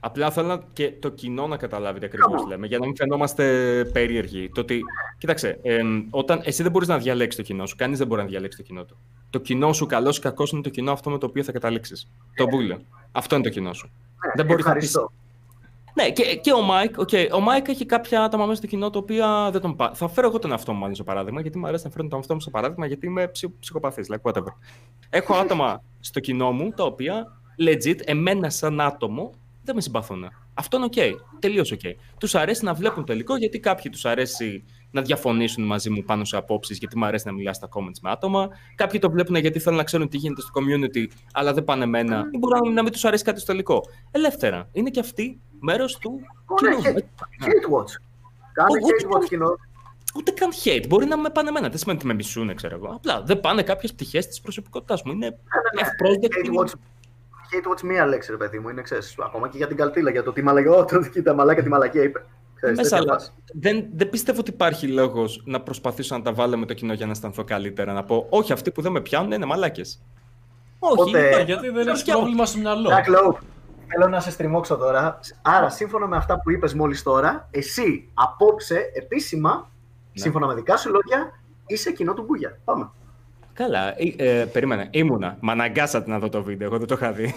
Απλά 0.00 0.30
θέλω 0.30 0.46
να- 0.46 0.62
και 0.72 0.92
το 1.00 1.08
κοινό 1.08 1.46
να 1.46 1.56
καταλάβει 1.56 1.98
τι 1.98 2.04
ακριβώς 2.06 2.46
λέμε, 2.48 2.66
για 2.66 2.78
να 2.78 2.86
μην 2.86 2.96
φαινόμαστε 2.96 3.44
περίεργοι. 3.92 4.50
Το 4.54 4.60
ότι, 4.60 4.80
κοίταξε, 5.18 5.58
εμ, 5.62 6.06
όταν 6.10 6.40
εσύ 6.44 6.62
δεν 6.62 6.72
μπορείς 6.72 6.88
να 6.88 6.98
διαλέξεις 6.98 7.36
το 7.36 7.46
κοινό 7.46 7.66
σου, 7.66 7.76
κανείς 7.76 7.98
δεν 7.98 8.06
μπορεί 8.06 8.20
να 8.22 8.26
διαλέξει 8.28 8.58
το 8.58 8.64
κοινό 8.64 8.84
του. 8.84 8.96
Το 9.30 9.38
κοινό 9.38 9.72
σου, 9.72 9.86
καλός 9.86 10.16
ή 10.16 10.20
κακός, 10.20 10.50
είναι 10.52 10.62
το 10.62 10.68
κοινό 10.68 10.92
αυτό 10.92 11.10
με 11.10 11.18
το 11.18 11.26
οποίο 11.26 11.42
θα 11.42 11.52
καταλήξεις. 11.52 12.08
Το 12.34 12.46
μπούλε. 12.46 12.76
Αυτό 13.12 13.34
είναι 13.34 13.44
το 13.44 13.50
κοινό 13.50 13.72
σου. 13.72 13.90
δεν 14.34 14.46
μπορείς 14.46 14.64
να 14.64 14.72
πεις. 14.72 14.88
Ευχαριστώ. 15.98 16.22
Ναι, 16.22 16.32
και, 16.32 16.36
και 16.36 16.52
ο 16.52 16.62
Mike, 16.62 16.94
okay, 16.98 17.28
ο 17.32 17.40
Μάικ 17.40 17.68
έχει 17.68 17.86
κάποια 17.86 18.22
άτομα 18.22 18.44
μέσα 18.44 18.58
στο 18.58 18.66
κοινό 18.66 18.90
τα 18.90 18.98
οποία 18.98 19.48
δεν 19.52 19.60
τον 19.60 19.76
πά... 19.76 19.90
Θα 19.94 20.08
φέρω 20.08 20.28
εγώ 20.28 20.38
τον 20.38 20.50
εαυτό 20.50 20.72
μου 20.72 20.78
μάλλον 20.78 20.94
στο 20.94 21.04
παράδειγμα, 21.04 21.40
γιατί 21.40 21.58
μου 21.58 21.66
αρέσει 21.66 21.84
να 21.84 21.90
φέρνω 21.90 22.08
τον 22.08 22.18
εαυτό 22.18 22.34
μου 22.34 22.40
στο 22.40 22.50
παράδειγμα, 22.50 22.86
γιατί 22.86 23.06
είμαι 23.06 23.28
ψυχ, 23.28 23.50
ψυχοπαθής, 23.60 24.10
like 24.10 24.32
whatever. 24.32 24.52
Έχω 25.10 25.34
άτομα 25.34 25.82
στο 26.00 26.20
κοινό 26.20 26.52
μου 26.52 26.70
τα 26.70 26.84
οποία 26.84 27.40
legit, 27.58 28.00
εμένα 28.04 28.50
σαν 28.50 28.80
άτομο, 28.80 29.32
δεν 29.64 29.74
με 29.74 29.80
συμπαθούν. 29.80 30.28
Αυτό 30.54 30.76
είναι 30.76 30.86
οκ. 30.86 31.20
Τελείως 31.38 31.72
οκ. 31.72 31.80
Τους 32.18 32.34
αρέσει 32.34 32.64
να 32.64 32.74
βλέπουν 32.74 33.04
το 33.04 33.12
υλικό, 33.12 33.36
γιατί 33.36 33.60
κάποιοι 33.60 33.90
τους 33.90 34.04
αρέσει 34.04 34.64
να 34.90 35.02
διαφωνήσουν 35.02 35.64
μαζί 35.64 35.90
μου 35.90 36.02
πάνω 36.02 36.24
σε 36.24 36.36
απόψεις, 36.36 36.78
γιατί 36.78 36.98
μου 36.98 37.04
αρέσει 37.04 37.26
να 37.26 37.32
μιλάω 37.32 37.54
στα 37.54 37.68
comments 37.74 37.98
με 38.02 38.10
άτομα. 38.10 38.48
Κάποιοι 38.74 39.00
το 39.00 39.10
βλέπουν 39.10 39.36
γιατί 39.36 39.58
θέλουν 39.58 39.78
να 39.78 39.84
ξέρουν 39.84 40.08
τι 40.08 40.16
γίνεται 40.16 40.40
στο 40.40 40.50
community, 40.54 41.06
αλλά 41.32 41.52
δεν 41.52 41.64
πάνε 41.64 41.84
εμένα. 41.84 42.24
Ή 42.32 42.38
μπορεί 42.38 42.70
να 42.72 42.82
μην 42.82 42.92
τους 42.92 43.04
αρέσει 43.04 43.24
κάτι 43.24 43.40
στο 43.40 43.52
υλικό. 43.52 43.82
Ελεύθερα. 44.10 44.68
Είναι 44.72 44.90
και 44.90 45.00
αυτοί 45.00 45.40
μέρος 45.60 45.98
του 45.98 46.20
Ναι, 46.62 46.70
κοινού. 46.70 46.82
hate, 46.82 47.44
hate 47.44 47.78
watch. 47.78 47.92
Κάνε 48.52 48.68
Όχι, 48.70 49.06
hate 49.08 49.16
watch 49.16 49.24
κοινό. 49.28 49.56
Ούτε 50.16 50.30
καν 50.30 50.50
hate. 50.64 50.84
Μπορεί 50.88 51.06
να 51.06 51.16
με 51.18 51.30
πάνε 51.30 51.48
εμένα. 51.48 51.68
Δεν 51.68 51.78
σημαίνει 51.78 51.98
ότι 51.98 52.06
με 52.06 52.14
μισούνε, 52.14 52.54
ξέρω 52.54 52.74
εγώ. 52.76 52.92
Απλά 52.94 53.22
δεν 53.22 53.40
πάνε 53.40 53.62
κάποιες 53.62 53.92
πτυχές 53.92 54.26
της 54.26 54.40
προσωπικότητάς 54.40 55.02
μου. 55.02 55.12
Είναι 55.12 55.38
ευπρόσδεκτοι. 55.80 56.50
Hate 56.52 56.60
watch, 56.60 56.68
hate 56.70 57.72
watch 57.72 57.80
μία 57.82 58.06
λέξη, 58.06 58.30
ρε 58.30 58.36
παιδί 58.36 58.58
μου. 58.58 58.68
Είναι 58.68 58.82
ξέρεις, 58.82 59.14
ακόμα 59.18 59.48
και 59.48 59.56
για 59.56 59.66
την 59.66 59.76
καλτήλα, 59.76 60.10
για 60.10 60.22
το 60.22 60.32
τι 60.32 60.42
μαλακία. 60.42 60.70
Ω, 60.72 60.84
το 60.90 61.08
κοίτα 61.12 61.34
μαλάκα 61.34 61.62
τι 61.62 61.68
μαλακία 61.68 62.02
είπε. 62.02 62.24
Ξέρεις, 62.60 62.76
Μέσα, 62.76 62.96
τέτοια 62.96 63.10
αλλά 63.12 63.18
φάση. 63.20 63.32
δεν, 63.52 63.86
δεν 63.94 64.10
πιστεύω 64.10 64.40
ότι 64.40 64.50
υπάρχει 64.50 64.86
λόγος 64.86 65.42
να 65.44 65.60
προσπαθήσω 65.60 66.16
να 66.16 66.22
τα 66.22 66.32
βάλω 66.32 66.56
με 66.58 66.66
το 66.66 66.74
κοινό 66.74 66.92
για 66.92 67.06
να 67.06 67.12
αισθανθώ 67.12 67.44
καλύτερα. 67.44 67.92
Να 67.92 68.04
πω, 68.04 68.26
Όχι, 68.30 68.52
αυτοί 68.52 68.70
που 68.70 68.82
δεν 68.82 68.92
με 68.92 69.00
πιάνουν 69.00 69.32
είναι 69.32 69.44
μαλάκες. 69.46 70.02
Όχι, 70.78 70.92
Οπότε- 71.00 71.32
είναι- 71.32 71.42
Γιατί 71.42 71.68
δεν 71.70 71.88
έχεις 71.88 72.00
Σκιά- 72.00 72.14
πρόβλημα 72.16 72.46
στο 72.46 72.58
μυαλό. 72.58 72.90
Jack 72.90 73.08
Lowe, 73.10 73.34
θέλω 73.86 74.08
να 74.08 74.20
σε 74.20 74.30
στριμώξω 74.30 74.76
τώρα. 74.76 75.18
Άρα, 75.42 75.70
σύμφωνα 75.70 76.06
με 76.06 76.16
αυτά 76.16 76.40
που 76.40 76.50
είπες 76.50 76.74
μόλις 76.74 77.02
τώρα, 77.02 77.48
εσύ 77.50 78.08
απόψε, 78.14 78.90
επίσημα, 78.94 79.50
Ναι. 80.12 80.20
σύμφωνα 80.22 80.46
με 80.46 80.54
δικά 80.54 80.76
σου 80.76 80.90
λόγια, 80.90 81.40
είσαι 81.66 81.92
κοινό 81.92 82.14
του 82.14 82.22
Μπούγια. 82.22 82.58
Πάμε. 82.64 82.90
Καλά, 83.52 83.94
ε, 84.16 84.40
ε, 84.40 84.44
περίμενε. 84.44 84.88
Ήμουνα. 84.90 85.36
Μ' 85.40 85.50
αναγκάσατε 85.50 86.10
να 86.10 86.18
δω 86.18 86.28
το 86.28 86.42
βίντεο. 86.42 86.66
Εγώ 86.68 86.78
δεν 86.78 86.86
το 86.86 86.94
είχα 86.94 87.12
δει. 87.12 87.34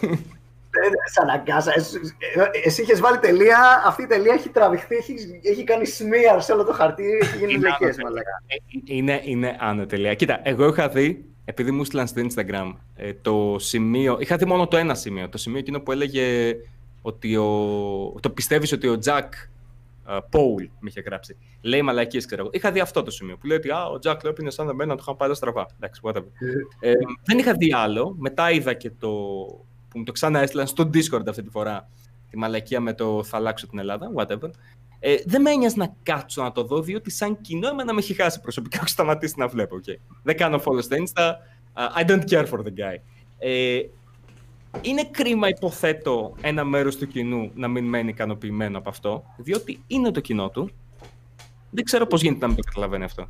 Ε, 0.73 1.09
Σ' 1.11 1.17
αναγκάσα. 1.17 1.71
Εσύ, 1.75 1.99
ε, 2.35 2.67
εσύ 2.67 2.81
είχες 2.81 2.99
βάλει 2.99 3.17
τελεία, 3.17 3.83
αυτή 3.85 4.03
η 4.03 4.05
τελεία 4.05 4.33
έχει 4.33 4.49
τραβηχθεί, 4.49 4.95
έχει, 4.95 5.13
έχει 5.43 5.63
κάνει 5.63 5.85
smear 5.97 6.37
σε 6.39 6.51
όλο 6.51 6.63
το 6.63 6.73
χαρτί, 6.73 7.17
έχει 7.21 7.37
γίνει 7.37 7.53
Είναι 7.53 7.67
λεκές, 7.67 7.97
άνω 7.97 8.03
μαλάκα. 8.03 8.43
Ε, 8.47 8.55
είναι, 8.95 9.21
είναι 9.23 9.55
άνω 9.59 9.85
τελεία. 9.85 10.13
Κοίτα, 10.13 10.39
εγώ 10.43 10.67
είχα 10.67 10.89
δει, 10.89 11.25
επειδή 11.45 11.71
μου 11.71 11.83
στείλαν 11.83 12.07
στο 12.07 12.21
Instagram, 12.21 12.75
ε, 12.95 13.13
το 13.21 13.55
σημείο. 13.59 14.17
Είχα 14.19 14.35
δει 14.35 14.45
μόνο 14.45 14.67
το 14.67 14.77
ένα 14.77 14.95
σημείο. 14.95 15.29
Το 15.29 15.37
σημείο 15.37 15.59
εκείνο 15.59 15.79
που 15.79 15.91
έλεγε 15.91 16.55
ότι 17.01 17.35
ο. 17.35 17.47
Το 18.19 18.29
πιστεύεις 18.29 18.71
ότι 18.71 18.87
ο 18.87 18.97
Τζακ 18.97 19.33
Πόουλ 20.29 20.63
με 20.79 20.89
είχε 20.89 21.01
γράψει. 21.01 21.37
Λέει 21.61 21.81
μαλακίες, 21.81 22.25
ξέρω 22.25 22.41
εγώ. 22.41 22.49
Είχα 22.53 22.71
δει 22.71 22.79
αυτό 22.79 23.03
το 23.03 23.11
σημείο 23.11 23.37
που 23.37 23.47
λέει 23.47 23.57
ότι 23.57 23.69
Α, 23.69 23.85
ο 23.85 23.99
Τζακ 23.99 24.23
Λόπ 24.23 24.39
είναι 24.39 24.49
σαν 24.49 24.69
εμένα, 24.69 24.95
το 24.95 24.99
είχαν 25.01 25.15
πάει 25.17 25.27
όλα 25.27 25.37
στραβά. 25.37 25.65
Εντάξει, 25.75 26.01
whatever. 26.03 26.25
Ε, 26.79 26.93
δεν 27.23 27.37
είχα 27.37 27.53
δει 27.53 27.73
άλλο. 27.73 28.15
Μετά 28.19 28.51
είδα 28.51 28.73
και 28.73 28.91
το. 28.99 29.09
Που 29.91 29.97
μου 29.97 30.03
το 30.03 30.11
ξανά 30.11 30.39
έστειλαν 30.39 30.67
στο 30.67 30.89
Discord 30.93 31.27
αυτή 31.27 31.43
τη 31.43 31.49
φορά. 31.49 31.89
Τη 32.29 32.37
μαλακία 32.37 32.79
με 32.79 32.93
το 32.93 33.23
θα 33.23 33.37
αλλάξω 33.37 33.67
την 33.67 33.79
Ελλάδα. 33.79 34.11
Whatever. 34.15 34.49
Ε, 34.99 35.15
δεν 35.25 35.41
με 35.41 35.51
ένοιαζε 35.51 35.75
να 35.77 35.95
κάτσω 36.03 36.43
να 36.43 36.51
το 36.51 36.63
δω, 36.63 36.81
διότι 36.81 37.11
σαν 37.11 37.41
κοινό 37.41 37.67
εμένα 37.67 37.93
με 37.93 37.99
έχει 37.99 38.13
χάσει 38.13 38.41
προσωπικά. 38.41 38.77
Έχω 38.77 38.87
σταματήσει 38.87 39.33
να 39.37 39.47
βλέπω. 39.47 39.79
Okay. 39.85 39.95
Δεν 40.23 40.37
κάνω 40.37 40.61
follow 40.65 40.83
στο 40.83 40.95
Insta. 40.99 41.31
Uh, 41.73 42.01
I 42.01 42.05
don't 42.09 42.23
care 42.29 42.47
for 42.47 42.59
the 42.59 42.73
guy. 42.77 42.95
Ε, 43.37 43.81
είναι 44.81 45.03
κρίμα, 45.11 45.47
υποθέτω, 45.47 46.35
ένα 46.41 46.63
μέρος 46.63 46.95
του 46.97 47.07
κοινού 47.07 47.51
να 47.55 47.67
μην 47.67 47.85
μένει 47.85 48.09
ικανοποιημένο 48.09 48.77
από 48.77 48.89
αυτό, 48.89 49.23
διότι 49.37 49.83
είναι 49.87 50.11
το 50.11 50.19
κοινό 50.19 50.49
του. 50.49 50.69
Δεν 51.69 51.83
ξέρω 51.83 52.05
πώς 52.05 52.21
γίνεται 52.21 52.39
να 52.39 52.47
μην 52.47 52.55
το 52.55 52.61
καταλαβαίνει 52.61 53.03
αυτό. 53.03 53.29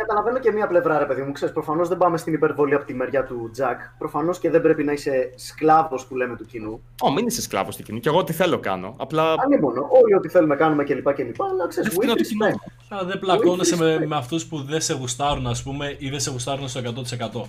Καταλαβαίνω 0.00 0.38
και 0.38 0.52
μία 0.52 0.66
πλευρά, 0.66 0.98
ρε 0.98 1.04
παιδί 1.04 1.22
μου. 1.22 1.32
Ξέρεις, 1.32 1.54
προφανώς 1.54 1.88
δεν 1.88 1.98
πάμε 1.98 2.16
στην 2.18 2.32
υπερβολή 2.34 2.74
από 2.74 2.84
τη 2.84 2.94
μεριά 2.94 3.24
του 3.24 3.50
Τζακ. 3.52 3.80
Προφανώς 3.98 4.38
και 4.38 4.50
δεν 4.50 4.62
πρέπει 4.62 4.84
να 4.84 4.92
είσαι 4.92 5.32
σκλάβος 5.36 6.06
που 6.06 6.16
λέμε 6.16 6.36
του 6.36 6.46
κοινού. 6.46 6.82
Ω, 7.02 7.12
μην 7.12 7.26
είσαι 7.26 7.42
σκλάβος 7.42 7.76
του 7.76 7.82
κοινού. 7.82 7.98
Και 8.00 8.08
εγώ 8.08 8.24
τι 8.24 8.32
θέλω 8.32 8.58
κάνω. 8.58 8.94
Απλά. 8.98 9.34
Ανήμωνο. 9.44 9.88
Όλοι 10.02 10.14
ό,τι 10.14 10.28
θέλουμε 10.28 10.56
κάνουμε 10.56 10.84
κλπ. 10.84 11.12
κλπ. 11.12 11.42
Αλλά 11.42 11.66
ξέρεις, 11.68 11.88
Δεν 11.88 11.98
φτύνω 11.98 12.12
with 12.12 12.16
το 12.16 12.22
κοινό. 12.22 12.46
respect. 12.46 12.96
Α, 12.98 13.04
δεν 13.04 13.18
πλακώνεσαι 13.18 13.76
με, 13.76 14.06
με 14.06 14.16
αυτούς 14.16 14.46
που 14.46 14.62
δεν 14.62 14.80
σε 14.80 14.94
γουστάρουν, 14.94 15.46
ας 15.46 15.62
πούμε, 15.62 15.94
ή 15.98 16.08
δεν 16.10 16.20
σε 16.20 16.30
γουστάρουν 16.30 16.68
στο 16.68 16.80
100%. 16.80 17.42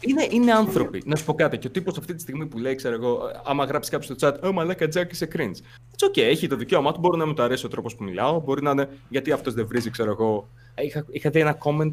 Είναι, 0.00 0.26
είναι 0.30 0.52
άνθρωποι. 0.52 1.02
Να 1.06 1.16
σου 1.16 1.24
πω 1.24 1.34
κάτι. 1.34 1.58
Και 1.58 1.66
ο 1.66 1.70
τύπος 1.70 1.98
αυτή 1.98 2.14
τη 2.14 2.20
στιγμή 2.20 2.46
που 2.46 2.58
λέει, 2.58 2.74
ξέρω 2.74 2.94
εγώ, 2.94 3.20
άμα 3.44 3.64
γράψει 3.64 3.90
κάποιος 3.90 4.18
στο 4.18 4.28
chat, 4.28 4.48
Ω 4.48 4.52
μαλάκα 4.52 4.88
Τζακ 4.88 5.12
είσαι 5.12 5.28
cringe. 5.36 5.56
It's 5.96 6.08
okay, 6.08 6.22
έχει 6.22 6.46
το 6.46 6.56
δικαίωμά 6.56 6.92
του. 6.92 7.00
Μπορεί 7.00 7.18
να 7.18 7.26
μου 7.26 7.34
το 7.34 7.42
αρέσει 7.42 7.66
ο 7.66 7.68
τρόπος 7.68 7.96
που 7.96 8.04
μιλάω. 8.04 8.40
Μπορεί 8.40 8.62
να 8.62 8.70
είναι 8.70 8.88
γιατί 9.08 9.32
αυτός 9.32 9.54
δεν 9.54 9.66
βρίζει, 9.66 9.90
ξέρω 9.90 10.10
εγώ. 10.10 10.48
Είχα, 10.82 11.04
είχα 11.10 11.30
δει 11.30 11.40
ένα 11.40 11.58
comment. 11.64 11.92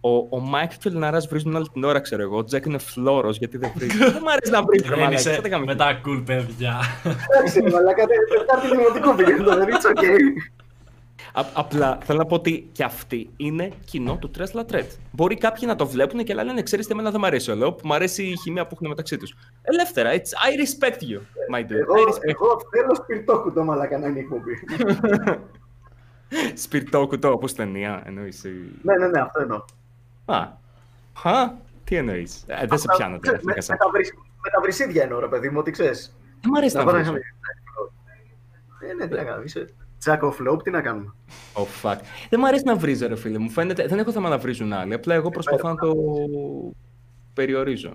Ο, 0.00 0.16
ο 0.30 0.38
Μάικ 0.40 0.70
και 0.78 0.88
ο 0.88 0.90
Λιναρά 0.90 1.18
βρίζουν 1.28 1.54
όλη 1.54 1.68
την 1.72 1.84
ώρα, 1.84 2.00
ξέρω 2.00 2.22
εγώ. 2.22 2.36
Ο 2.38 2.44
Τζακ 2.44 2.64
είναι 2.64 2.78
φλόρος 2.78 3.38
γιατί 3.38 3.58
δεν 3.58 3.70
βρίζει. 3.74 3.96
δεν 4.16 4.18
μου 4.22 4.30
αρέσει 4.30 4.50
να 4.52 4.62
βρίζει, 4.62 4.82
ρε 4.84 4.88
Δεν 4.88 4.98
μαλάκα. 4.98 5.20
είσαι 5.20 5.32
Σαν 5.34 5.50
τα 5.50 5.58
με 5.58 5.74
τα 5.74 6.00
cool 6.06 6.22
παιδιά. 6.26 6.76
Εντάξει, 7.30 7.60
ρε 7.60 7.70
μαλάκα, 7.70 8.04
δεν- 8.06 8.38
Τετάρτη 8.38 8.68
δημοτικού 8.76 9.14
πήγαινε 9.14 9.42
το 9.44 9.56
παιδί, 9.56 9.72
it's 9.72 9.90
okay. 9.98 10.18
Α- 11.32 11.44
απλά 11.52 11.98
θέλω 12.04 12.18
να 12.18 12.26
πω 12.26 12.34
ότι 12.34 12.68
και 12.72 12.84
αυτή 12.84 13.30
είναι 13.36 13.70
κοινό 13.84 14.16
του 14.20 14.30
Τρες 14.30 14.52
Λατρέτ. 14.54 14.90
Μπορεί 15.12 15.36
κάποιοι 15.36 15.62
να 15.66 15.76
το 15.76 15.86
βλέπουν 15.86 16.24
και 16.24 16.34
να 16.34 16.42
λένε, 16.44 16.62
ξέρεις 16.62 16.86
τι, 16.86 16.92
εμένα 16.92 17.10
δεν 17.10 17.20
μου 17.20 17.26
αρέσει 17.26 17.50
όλο, 17.50 17.72
που 17.72 17.86
μου 17.86 17.94
αρέσει 17.94 18.22
η 18.22 18.36
χημεία 18.36 18.62
που 18.66 18.70
έχουν 18.74 18.88
μεταξύ 18.88 19.16
τους. 19.16 19.34
Ελεύθερα, 19.62 20.10
it's, 20.12 20.16
I 20.16 20.50
respect 20.60 21.00
you, 21.02 21.18
my 21.54 21.60
dude. 21.60 21.70
Εγώ, 21.70 21.94
I 21.94 22.08
respect 22.08 22.28
εγώ 22.28 22.60
θέλω 22.70 22.94
σπιρτόκου 22.94 23.52
το 23.52 23.64
μαλάκα 23.64 23.98
να 23.98 24.06
είναι 24.06 24.18
η 24.18 24.20
εκπομπή. 24.20 24.52
Σπιρτό 26.54 27.06
κουτό, 27.06 27.32
όπως 27.32 27.54
ταινία, 27.54 28.02
εννοείς. 28.06 28.44
η- 28.44 28.72
ναι, 28.82 28.96
ναι, 28.96 29.06
ναι, 29.08 29.20
αυτό 29.20 29.40
εννοώ. 29.40 29.62
Α, 30.24 30.36
α, 31.22 31.50
τι 31.84 31.96
εννοείς. 31.96 32.44
Ε, 32.46 32.54
δεν 32.66 32.78
σε 32.78 32.86
Αυτά, 32.88 32.96
πιάνω 32.96 33.18
ξέρεις, 33.18 33.40
τώρα. 33.40 33.54
με, 33.56 33.60
Φίκα 33.62 33.72
με, 33.72 33.78
τα 33.84 33.90
βρυσ- 33.90 34.14
με 34.14 34.50
τα 34.50 34.60
βρυσίδια 34.62 35.02
εννοώ, 35.02 35.18
ρε 35.20 35.26
παιδί 35.28 35.48
μου, 35.50 35.58
ότι 35.58 35.70
ξέρεις. 35.70 36.16
Δεν 36.40 36.50
μ' 36.50 36.56
αρέσει 36.56 36.76
να 36.76 36.84
πάω 36.84 36.92
βρίζω. 36.94 37.04
είχαμε- 37.10 37.20
Ε, 38.90 38.94
ναι, 38.94 39.06
τι 39.08 39.14
να 39.14 39.24
κάνουμε, 39.24 39.44
είσαι 39.44 39.68
Jack 40.04 40.18
of 40.20 40.48
Lope, 40.52 40.62
τι 40.62 40.70
να 40.70 40.80
κάνουμε. 40.80 41.12
Oh, 41.54 41.66
fuck. 41.82 41.96
Δεν 42.30 42.40
μου 42.40 42.46
αρέσει 42.46 42.64
να 42.64 42.76
βρίζω, 42.76 43.08
ρε 43.08 43.16
φίλε 43.16 43.38
μου. 43.38 43.50
Φαίνεται, 43.50 43.86
δεν 43.86 43.98
έχω 43.98 44.12
θέμα 44.12 44.28
να 44.28 44.38
βρίζουν 44.38 44.72
άλλοι. 44.72 44.94
Απλά 44.94 45.14
εγώ 45.14 45.30
προσπαθώ 45.30 45.68
να 45.68 45.74
το 45.76 45.92
περιορίζω. 47.34 47.92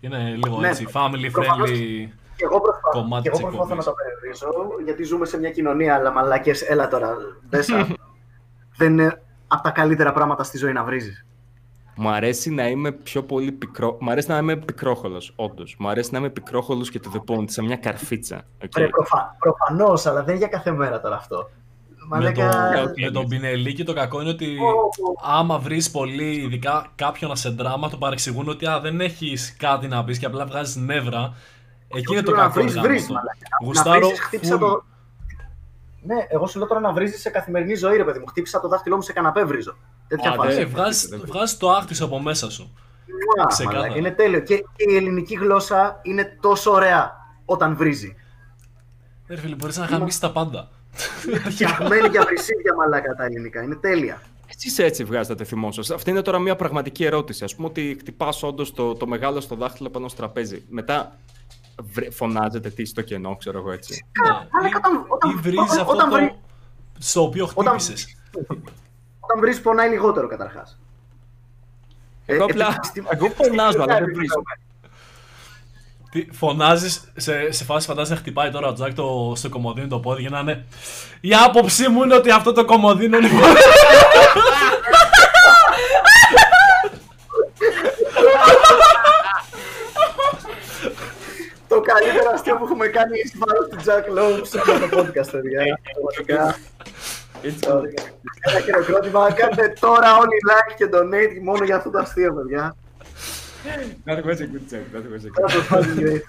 Είναι 0.00 0.18
λίγο 0.44 0.58
Ναι, 0.60 0.68
έτσι, 0.68 0.86
family 0.92 1.28
προφανώς 1.32 1.70
friendly 1.70 2.08
Και 2.36 2.44
εγώ, 2.44 2.60
προσπα... 2.60 2.71
κομμάτι 2.92 3.22
και 3.22 3.28
εγώ 3.28 3.48
της 3.48 3.56
προσπαθώ 3.56 3.74
να 3.74 3.80
εκπομπής. 3.80 3.84
το 3.84 3.92
περιορίσω, 3.92 4.48
γιατί 4.84 5.02
ζούμε 5.04 5.26
σε 5.26 5.38
μια 5.38 5.50
κοινωνία, 5.50 5.94
αλλά 5.94 6.10
μαλάκες, 6.12 6.62
έλα 6.62 6.88
τώρα, 6.88 7.16
δέσα. 7.48 7.86
Δεν 8.78 8.92
είναι 8.92 9.22
από 9.46 9.62
τα 9.62 9.70
καλύτερα 9.70 10.12
πράγματα 10.12 10.42
στη 10.42 10.58
ζωή 10.58 10.72
να 10.72 10.84
βρίζεις. 10.84 11.26
Μου 11.96 12.08
αρέσει 12.08 12.50
να 12.50 12.68
είμαι 12.68 12.92
πιο 12.92 13.22
πολύ 13.22 13.52
πικρό. 13.52 13.96
Μου 14.00 14.10
αρέσει 14.10 14.28
να 14.30 14.38
είμαι 14.38 14.56
πικρόχολος, 14.56 15.32
όντως. 15.36 15.76
Μου 15.78 15.88
αρέσει 15.88 16.12
να 16.12 16.18
είμαι 16.18 16.30
πικρόχολος 16.30 16.90
και 16.90 17.00
to 17.04 17.16
the 17.16 17.34
point, 17.34 17.44
σαν 17.50 17.64
μια 17.64 17.76
καρφίτσα. 17.76 18.42
οκ. 18.64 18.78
Ρε, 18.78 18.88
προφα... 18.88 19.36
προφανώς, 19.38 20.06
αλλά 20.06 20.22
δεν 20.22 20.28
είναι 20.34 20.38
για 20.38 20.48
κάθε 20.58 20.70
μέρα 20.70 21.00
τώρα 21.00 21.16
αυτό. 21.16 21.50
Με, 22.08 22.16
Μαλάκα... 22.18 22.48
το, 22.50 22.92
με 23.04 23.10
τον 23.10 23.28
Πινελίκη 23.28 23.84
το 23.84 23.92
κακό 23.92 24.20
είναι 24.20 24.30
ότι 24.30 24.56
άμα 25.24 25.58
βρεις 25.58 25.90
πολύ, 25.90 26.34
ειδικά 26.34 26.86
κάποιον 26.94 27.30
να 27.30 27.36
σε 27.36 27.48
δράμα, 27.48 27.88
το 27.90 27.96
παρεξηγούν 27.96 28.48
ότι 28.48 28.66
α, 28.66 28.80
δεν 28.80 29.00
έχεις 29.00 29.56
κάτι 29.58 29.88
να 29.88 30.04
πεις 30.04 30.18
και 30.18 30.26
απλά 30.26 30.46
βγάζεις 30.46 30.76
νεύρα. 30.76 31.34
Εκεί 31.94 32.12
είναι 32.12 32.22
το 32.22 32.30
Να 32.30 32.36
κακό. 32.36 32.52
βρεις, 32.60 32.74
γάμο 32.74 32.86
βρεις, 32.86 33.06
το. 33.06 33.12
μαλάκα. 33.12 33.38
Να 33.60 33.66
Γουστάρω 33.66 33.98
βρίζεις, 34.06 34.20
χτύπησα 34.24 34.56
full. 34.56 34.58
το... 34.58 34.84
Ναι, 36.04 36.14
εγώ 36.28 36.46
σου 36.46 36.58
λέω 36.58 36.66
τώρα 36.68 36.80
να 36.80 36.92
βρίζεις 36.92 37.20
σε 37.20 37.30
καθημερινή 37.30 37.74
ζωή, 37.74 37.96
ρε 37.96 38.04
παιδί 38.04 38.18
μου. 38.18 38.26
Χτύπησα 38.26 38.60
το 38.60 38.68
δάχτυλό 38.68 38.96
μου 38.96 39.02
σε 39.02 39.12
καναπέ 39.12 39.44
βρίζω. 39.44 39.76
Τέτοια 40.08 40.30
Α, 40.30 40.34
φάση. 40.34 40.58
ναι, 40.58 40.64
βγάζεις, 40.64 41.16
βγάζεις 41.26 41.56
το 41.56 41.70
άχτι 41.70 41.94
σου 41.94 42.04
από 42.04 42.20
μέσα 42.20 42.50
σου. 42.50 42.72
Μουά, 43.36 43.46
Ξεκάθαρα. 43.46 43.80
μαλάκα, 43.80 43.98
είναι 43.98 44.10
τέλειο. 44.10 44.40
Και, 44.40 44.56
και 44.56 44.84
η 44.92 44.96
ελληνική 44.96 45.34
γλώσσα 45.34 45.98
είναι 46.02 46.36
τόσο 46.40 46.70
ωραία 46.72 47.12
όταν 47.44 47.76
βρίζει. 47.76 48.16
Ρε 49.28 49.36
φίλε, 49.36 49.54
μπορείς 49.54 49.76
να 49.76 49.86
χαμίσεις 49.86 50.20
τα 50.20 50.30
πάντα. 50.32 50.68
Φτιαγμένη 51.50 52.08
για 52.08 52.22
βρυσίδια 52.22 52.74
μαλάκα 52.76 53.14
τα 53.14 53.24
ελληνικά. 53.24 53.62
Είναι 53.62 53.74
τέλεια. 53.74 54.22
Εσεί 54.64 54.82
έτσι 54.82 55.04
βγάζετε 55.04 55.44
θυμό 55.44 55.72
σα. 55.72 55.94
Αυτή 55.94 56.10
είναι 56.10 56.22
τώρα 56.22 56.38
μια 56.38 56.56
πραγματική 56.56 57.04
ερώτηση. 57.04 57.44
Α 57.44 57.48
πούμε 57.56 57.68
ότι 57.68 57.96
χτυπάς 58.00 58.42
όντως 58.42 58.72
το, 58.74 58.94
το 58.94 59.06
μεγάλο 59.06 59.40
στο 59.40 59.54
δάχτυλο 59.54 59.88
πάνω 59.90 60.08
στο 60.08 60.16
τραπέζι. 60.16 60.64
Μετά 60.68 60.94
βρε- 60.94 61.10
φωνάζετε 62.10 62.70
τι 62.70 62.84
στο 62.84 63.02
κενό, 63.02 63.36
ξέρω 63.36 63.58
εγώ 63.58 63.70
έτσι. 63.72 64.06
Μαλάκα, 64.52 64.78
όταν, 64.78 65.04
όταν, 65.08 65.30
Ή 65.30 65.34
βρίζεις 65.34 65.78
αυτό 65.78 65.92
όταν, 65.92 66.10
το 66.10 66.16
βρει- 66.16 66.34
στο 66.98 67.22
οποίο 67.22 67.50
Όταν- 67.54 67.78
χτύπησες. 67.80 68.16
όταν 69.20 69.40
βρεις 69.40 69.60
πονάει 69.60 69.88
λιγότερο 69.88 70.28
καταρχάς. 70.28 70.78
Εγώ 72.26 72.42
Ε, 72.42 72.46
απλά. 72.50 72.74
επιστημ- 72.76 73.06
Εγώ 73.12 73.28
φωνάζω, 73.28 73.82
αλλά 73.82 73.98
δεν 73.98 74.12
βρίζω. 74.14 74.42
Τι, 76.10 76.26
φωνάζεις, 76.32 77.12
σε, 77.16 77.52
σε 77.52 77.64
φάση 77.64 77.86
φαντάζεσαι 77.86 78.14
να 78.14 78.20
χτυπάει 78.20 78.50
τώρα 78.50 78.68
ο 78.68 78.72
Τζακ 78.72 78.94
το, 78.94 79.32
στο 79.36 79.48
κομμωδίνο 79.48 79.86
το 79.86 79.98
πόδι 80.00 80.22
και 80.22 80.28
να 80.28 80.38
είναι 80.38 80.64
Η 81.20 81.34
άποψή 81.34 81.88
μου 81.88 82.02
είναι 82.02 82.14
ότι 82.14 82.30
αυτό 82.30 82.52
το 82.52 82.64
κομμωδίνο 82.64 83.16
είναι... 83.16 83.28
Το 91.68 91.80
καλύτερο 91.94 92.30
αστείο 92.34 92.56
που 92.56 92.64
έχουμε 92.64 92.86
κάνει 92.86 93.18
εις 93.24 93.32
βάρος 93.40 93.66
του 93.70 93.78
Jack 93.86 94.06
Lowe 94.16 94.40
σε 94.50 94.58
αυτό 94.58 94.72
το 94.72 94.88
podcast, 94.98 95.30
παιδιά. 95.34 95.62
Πραγματικά. 95.92 96.40
Ένα 98.40 98.60
χειροκρότημα. 98.64 99.32
Κάντε 99.32 99.72
τώρα 99.80 100.16
όλοι 100.16 100.36
like 100.50 100.74
και 100.76 100.88
donate 100.92 101.42
μόνο 101.42 101.64
για 101.64 101.76
αυτό 101.76 101.90
το 101.90 101.98
αστείο, 101.98 102.34
παιδιά. 102.34 102.76
That 104.06 104.24
was 104.28 104.40
a 104.44 104.48
good 104.52 104.66
joke. 104.70 104.88
That 104.94 105.04
was 105.12 105.24
a 105.24 105.30
That 105.38 105.50
was 105.54 105.64
fucking 105.70 105.98
great. 106.02 106.22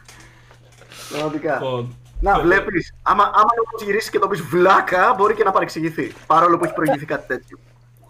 Πραγματικά. 1.09 1.53
Λοιπόν, 1.53 1.95
Να, 2.19 2.39
βλέπεις. 2.39 2.93
Άμα, 3.01 3.23
άμα 3.23 3.49
όμως 3.65 3.83
γυρίσεις 3.85 4.09
και 4.09 4.19
το 4.19 4.27
πεις 4.27 4.41
βλάκα, 4.41 5.13
μπορεί 5.17 5.33
και 5.33 5.43
να 5.43 5.51
παρεξηγηθεί. 5.51 6.13
Παρόλο 6.27 6.57
που 6.57 6.63
έχει 6.65 6.73
προηγηθεί 6.73 7.05
κάτι 7.05 7.27
τέτοιο. 7.27 7.57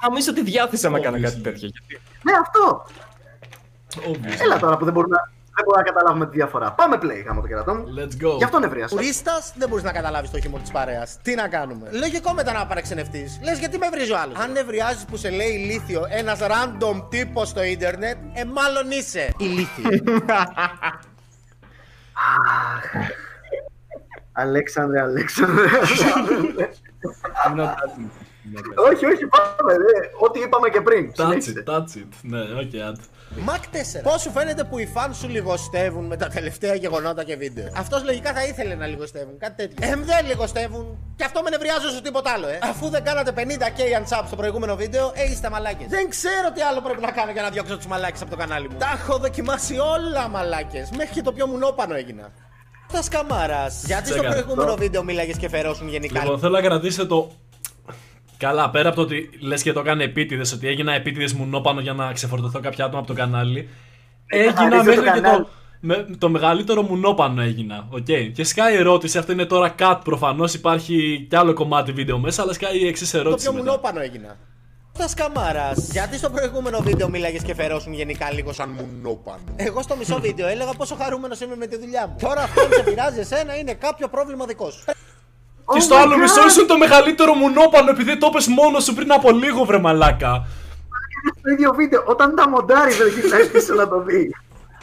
Νομίζω 0.04 0.32
ότι 0.32 0.44
διάθεσα 0.44 0.90
να 0.90 1.00
κάνω 1.00 1.22
κάτι 1.22 1.42
τέτοιο. 1.42 1.70
Γιατί... 1.72 2.04
Ναι, 2.22 2.32
αυτό. 2.42 2.86
Έλα 4.44 4.60
τώρα 4.60 4.78
που 4.78 4.84
δεν 4.86 4.94
μπορούμε 4.94 5.16
να, 5.16 5.32
δεν 5.56 5.64
μπορούμε 5.66 5.84
να 5.86 5.92
καταλάβουμε 5.92 6.26
τη 6.26 6.32
διαφορά. 6.36 6.72
Πάμε 6.72 6.98
play, 7.02 7.24
γάμο 7.26 7.42
το 7.42 7.48
κερατό 7.48 7.74
μου. 7.76 7.84
Let's 7.98 8.26
go. 8.26 8.38
Γι' 8.38 8.44
αυτό 8.44 8.60
νευρίασα. 8.60 8.96
Τουρίστας 8.96 9.54
δεν 9.58 9.70
μπορείς 9.70 9.84
να 9.84 9.92
καταλάβεις 9.92 10.30
το 10.32 10.40
χιούμορ 10.40 10.60
της 10.62 10.72
παρέας. 10.72 11.18
Τι 11.22 11.36
να 11.36 11.48
κάνουμε. 11.48 11.90
Λογικό 11.92 12.34
μετά 12.34 12.54
να 12.54 12.66
παραξενευτεί. 12.66 13.26
Λες 13.44 13.60
γιατί 13.60 13.78
με 13.78 13.90
βρίζει 13.90 14.12
ο 14.12 14.18
άλλος; 14.20 14.38
Αν 14.38 14.52
νευριάζεις 14.52 15.06
που 15.06 15.18
σε 15.18 15.30
λέει 15.30 15.50
ηλίθιο 15.52 16.06
ένας 16.10 16.40
random 16.42 17.06
τύπος 17.10 17.50
στο 17.50 17.64
ίντερνετ, 17.64 18.18
ε, 18.34 18.44
μάλλον 18.46 18.92
είσαι 18.92 19.34
ηλίθιο. 19.38 19.90
Αλέξανδρε, 24.32 25.02
Αλέξανδρε. 25.02 25.66
I'm 27.46 27.56
not 27.56 27.64
touching 27.66 28.06
it. 28.06 28.92
όχι, 28.92 29.06
όχι, 29.06 29.26
πάμε. 29.28 29.74
ρε. 29.74 30.10
Ό,τι 30.20 30.40
είπαμε 30.40 30.70
και 30.70 30.82
πριν. 30.82 31.12
Touch 31.12 31.14
Συνέχισε. 31.16 31.64
it, 31.66 31.70
touch 31.72 31.98
it. 31.98 32.08
Ναι, 32.22 32.40
οκ, 32.40 32.88
άντε. 32.88 33.02
Μακ 33.38 33.64
4. 33.72 34.02
Πώς 34.04 34.22
σου 34.22 34.32
φαίνεται 34.32 34.64
που 34.64 34.80
οι 34.80 34.86
φαν 34.86 35.14
σου 35.14 35.28
λιγοστεύουν 35.28 36.06
με 36.06 36.18
τα 36.18 36.28
τελευταία 36.28 36.76
γεγονότα 36.76 37.24
και 37.24 37.36
βίντεο; 37.36 37.70
Αυτός 37.76 38.04
λογικά 38.04 38.34
θα 38.34 38.46
ήθελε 38.46 38.76
να 38.76 38.86
λιγοστεύουν, 38.88 39.38
κάτι 39.38 39.56
τέτοιο. 39.68 39.92
Εμ 39.92 40.04
δεν 40.04 40.26
λιγοστεύουν. 40.26 40.98
Και 41.16 41.24
αυτό 41.24 41.42
με 41.42 41.50
νευριάζει 41.50 41.86
όσο 41.86 42.02
τίποτα 42.02 42.32
άλλο, 42.32 42.48
ε. 42.48 42.60
Αφού 42.64 42.90
δεν 42.90 43.04
κάνατε 43.04 43.34
50k 43.36 43.80
unsub 44.02 44.24
στο 44.28 44.36
προηγούμενο 44.36 44.76
βίντεο, 44.76 45.12
ε, 45.16 45.24
είστε 45.32 45.50
μαλάκες. 45.50 45.88
Δεν 45.88 46.10
ξέρω 46.10 46.52
τι 46.54 46.62
άλλο 46.62 46.82
πρέπει 46.82 47.02
να 47.02 47.12
κάνω 47.12 47.32
για 47.32 47.42
να 47.42 47.50
διώξω 47.50 47.76
τους 47.78 47.86
μαλάκες 47.86 48.22
από 48.22 48.30
το 48.32 48.38
κανάλι 48.38 48.70
μου. 48.70 48.78
Τα 48.78 49.00
έχω 49.02 49.18
δοκιμάσει 49.18 49.78
όλα 49.78 50.28
μαλάκες. 50.30 50.90
Μέχρι 50.98 51.14
και 51.14 51.22
το 51.22 51.32
πιο 51.32 51.48
μουνόπανο 51.48 51.96
έγινα. 51.96 52.32
Τα 52.92 53.02
σκαμάρας. 53.02 53.84
Γιατί 53.86 54.08
στο 54.08 54.14
Τσέκαρε. 54.18 54.42
προηγούμενο 54.42 54.76
βίντεο 54.76 55.04
μίλαγες 55.04 55.38
και 55.38 55.50
φερόσουν 55.50 55.88
γενικά. 55.90 56.20
Λοιπόν, 56.22 56.40
θέλω 56.40 56.52
να 56.54 56.62
κρατήσετε 56.62 57.06
το. 57.08 57.32
Καλά, 58.44 58.70
πέρα 58.70 58.88
από 58.88 58.96
το 58.96 59.02
ότι 59.02 59.30
λες 59.40 59.62
και 59.62 59.72
το 59.74 59.80
έκανε 59.80 60.04
επίτηδες, 60.04 60.52
ότι 60.54 60.68
έγινα 60.68 60.94
επίτηδες 60.94 61.34
μουνόπανο 61.34 61.80
για 61.80 61.94
να 61.94 62.12
ξεφορτωθώ 62.12 62.60
κάποια 62.60 62.86
άτομα 62.86 63.00
από 63.00 63.08
το 63.08 63.14
κανάλι. 63.14 63.70
Έγινα 64.26 64.54
καθαρίζω 64.54 64.84
μέχρι 64.84 64.96
το 64.96 65.02
και 65.04 65.10
κανάλι. 65.10 65.44
το. 65.44 65.50
Με, 65.80 66.08
το 66.18 66.30
μεγαλύτερο 66.30 66.82
μουνόπανο 66.82 67.42
έγινα. 67.42 67.88
Οκ. 67.90 68.06
Και 68.34 68.44
σκάει 68.44 68.74
η 68.74 68.78
ερώτηση, 68.78 69.18
αυτό 69.18 69.32
είναι 69.32 69.46
τώρα 69.46 69.76
cut 69.80 70.00
προφανώς. 70.04 70.54
Υπάρχει 70.54 71.28
κι 71.30 71.36
άλλο 71.36 71.54
κομμάτι 71.54 71.92
βίντεο 71.92 72.18
μέσα, 72.18 72.42
αλλά 72.42 72.54
σκάει 72.54 72.80
η 72.80 72.88
εξής 72.88 73.12
Το 73.12 73.18
ερώτηση. 73.18 73.44
πιο 73.50 73.54
μετά. 73.58 73.66
μουνόπανο 73.66 74.00
έγινα. 74.00 74.38
Τα 74.98 75.08
σκαμάρα. 75.08 75.72
Γιατί 75.92 76.18
στο 76.18 76.30
προηγούμενο 76.30 76.80
βίντεο 76.80 77.10
μίλαγες 77.10 77.44
και 77.44 77.54
φερόσουν 77.56 77.94
γενικά 77.94 78.32
λίγο 78.34 78.54
σαν 78.54 78.70
μουνόπανο. 78.70 79.44
Εγώ 79.56 79.82
στο 79.82 79.96
μισό 79.96 80.20
βίντεο 80.26 80.48
έλεγα 80.48 80.74
πόσο 80.74 80.96
χαρούμενος 80.96 81.40
είμαι 81.40 81.56
με 81.56 81.68
τη 81.68 81.78
δουλειά 81.78 82.08
μου. 82.08 82.16
Τώρα 82.22 82.42
αυτό 82.42 82.62
που 82.62 82.74
σε 82.74 82.84
πειράζει 82.84 83.20
εσένα 83.20 83.58
είναι 83.58 83.74
κάποιο 83.74 84.08
πρόβλημα 84.08 84.46
δικό 84.46 84.70
σου. 84.72 84.84
Και 85.74 85.80
στο 85.80 85.96
άλλο 85.96 86.18
μισό 86.18 86.46
ήσουν 86.46 86.68
το 86.68 86.78
μεγαλύτερο 86.78 87.34
μουνόπανο 87.34 87.90
επειδή 87.90 88.18
το 88.18 88.30
πες 88.30 88.48
μόνος 88.48 88.84
σου 88.84 88.94
πριν 88.94 89.12
από 89.12 89.32
λίγο, 89.32 89.64
βρε 89.64 89.80
μαλάκα. 89.80 90.48
Στο 91.40 91.50
ίδιο 91.52 91.74
βίντεο, 91.76 92.04
όταν 92.06 92.36
τα 92.36 92.50
μοντάρει 92.50 92.94
δεν 92.94 93.08
γυρνάει 93.08 93.48
πίσω 93.48 93.74
να 93.74 93.88
το 93.88 94.02
δει. 94.02 94.36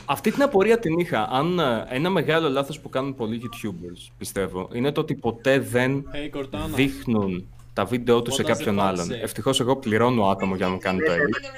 Αυτή 0.04 0.30
την 0.30 0.42
απορία 0.42 0.78
την 0.78 0.98
είχα. 0.98 1.28
Αν 1.32 1.58
ε, 1.58 1.86
ένα 1.88 2.10
μεγάλο 2.10 2.48
λάθος 2.48 2.80
που 2.80 2.88
κάνουν 2.88 3.14
πολλοί 3.14 3.40
YouTubers, 3.44 4.12
πιστεύω, 4.18 4.68
είναι 4.72 4.92
το 4.92 5.00
ότι 5.00 5.14
ποτέ 5.14 5.58
δεν 5.58 6.04
Hey, 6.12 6.38
Cortana. 6.38 6.68
δείχνουν 6.74 7.46
τα 7.72 7.84
βίντεο 7.84 8.22
του 8.22 8.32
σε 8.32 8.42
What 8.42 8.44
does 8.46 8.48
κάποιον 8.48 8.76
the 8.76 8.80
fuck 8.80 8.84
άλλον. 8.84 9.06
say? 9.10 9.22
Ευτυχώς 9.22 9.60
εγώ 9.60 9.76
πληρώνω 9.76 10.28
άτομο 10.28 10.54
για 10.54 10.66
να 10.66 10.72
μου 10.72 10.78
κάνει 10.78 10.98
το 10.98 11.12
edit. 11.12 11.50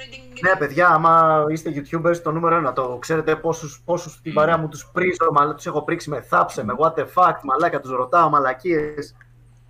Ναι, 0.43 0.55
παιδιά, 0.57 0.87
άμα 0.87 1.43
είστε 1.51 1.71
YouTubers, 1.75 2.17
το 2.23 2.31
νούμερο 2.31 2.55
ένα, 2.55 2.73
το 2.73 2.97
ξέρετε 3.01 3.35
πόσους, 3.35 3.81
πόσους 3.85 4.13
στην 4.13 4.33
παρέα 4.33 4.57
μου 4.57 4.67
τους 4.67 4.89
πρίζω, 4.93 5.29
μαλά, 5.33 5.53
τους 5.55 5.65
έχω 5.65 5.81
πρίξει 5.83 6.09
με 6.09 6.21
θάψε, 6.21 6.63
με 6.65 6.73
what 6.77 6.93
the 6.93 7.03
fuck, 7.13 7.33
μαλάκα, 7.43 7.79
τους 7.79 7.91
ρωτάω 7.91 8.29
μαλακίες. 8.29 9.15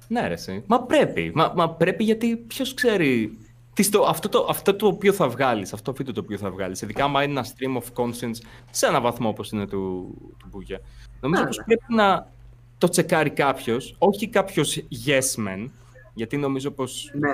Ναι, 0.08 0.28
ρε, 0.28 0.34
εσύ. 0.34 0.64
Μα 0.68 0.82
πρέπει. 0.82 1.32
Μα, 1.36 1.52
μα 1.56 1.70
πρέπει 1.70 2.04
γιατί 2.04 2.36
ποιος 2.38 2.74
ξέρει. 2.74 3.38
Τι 3.74 3.84
στο, 3.84 4.02
αυτό, 4.04 4.30
το, 4.30 4.48
αυτό 4.50 4.76
το 4.76 4.88
οποίο 4.88 5.14
θα 5.14 5.28
βγάλεις, 5.30 5.74
αυτό 5.74 5.92
το 5.92 5.98
βίντεο 5.98 6.14
το 6.14 6.20
οποίο 6.20 6.38
θα 6.38 6.50
βγάλεις. 6.52 6.82
Ειδικά 6.82 7.04
άμα 7.04 7.24
είναι 7.24 7.32
ένα 7.32 7.46
stream 7.46 7.82
of 7.82 8.04
conscience 8.04 8.36
σε 8.72 8.86
ένα 8.88 9.02
βαθμό 9.02 9.30
όπως 9.30 9.52
είναι 9.52 9.68
του, 9.68 10.14
του 10.40 10.48
Μπούγια. 10.50 10.80
Νομίζω 11.22 11.42
Ναι, 11.42 11.48
πως 11.48 11.58
ναι. 11.58 11.64
πρέπει 11.64 11.94
να 11.94 12.28
το 12.78 12.88
τσεκάρει 12.90 13.30
κάποιος, 13.30 13.96
όχι 13.98 14.28
κάποιος 14.30 14.84
yes 15.06 15.48
men, 15.48 15.70
γιατί 16.14 16.38
νομίζω 16.38 16.72
πως 16.72 17.12
Ναι. 17.14 17.32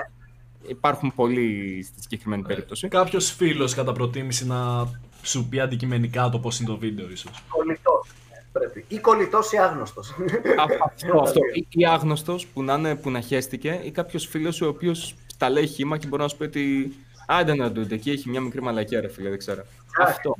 υπάρχουν 0.68 1.12
πολλοί 1.16 1.82
στη 1.88 2.02
συγκεκριμένη 2.02 2.42
περίπτωση. 2.44 2.88
Κάποιος 2.88 3.32
φίλος 3.32 3.74
κατά 3.74 3.92
προτίμηση 3.94 4.46
να 4.48 4.88
σου 5.22 5.48
πει 5.50 5.60
αντικειμενικά 5.60 6.30
το 6.30 6.40
πώς 6.40 6.60
είναι 6.60 6.70
το 6.70 6.78
βίντεο, 6.78 7.10
ίσως. 7.10 7.44
Κολλητός. 7.50 8.08
Πρέπει. 8.52 8.86
Ή 8.88 9.00
κολλητός 9.00 9.52
ή 9.52 9.58
άγνωστος. 9.58 10.14
αυτό, 10.60 11.20
αυτό. 11.22 11.40
Ή, 11.54 11.68
ή 11.70 11.86
άγνωστος 11.86 12.46
που, 12.48 12.64
να 12.64 12.74
είναι- 12.74 12.96
που 12.96 13.10
να 13.12 13.20
χέστηκε, 13.20 13.80
ή 13.84 13.92
κάποιος 13.92 14.26
φίλος 14.26 14.62
ο 14.62 14.68
οποίος 14.68 15.16
τα 15.38 15.50
λέει 15.50 15.68
χήμα 15.68 15.98
και 15.98 16.08
μπορεί 16.08 16.22
να 16.22 16.28
σου 16.28 16.38
πει 16.38 16.44
ότι. 16.44 16.94
Άντε 17.28 17.56
να 17.56 17.70
δείτε, 17.70 17.96
εκεί 17.96 18.12
έχει 18.12 18.30
μια 18.30 18.42
μικρή 18.42 18.62
μαλακία, 18.62 19.02
ρε 19.02 19.08
φίλε, 19.08 19.30
δεν 19.30 19.38
ξέρω. 19.38 19.64
Αυτό. 20.02 20.36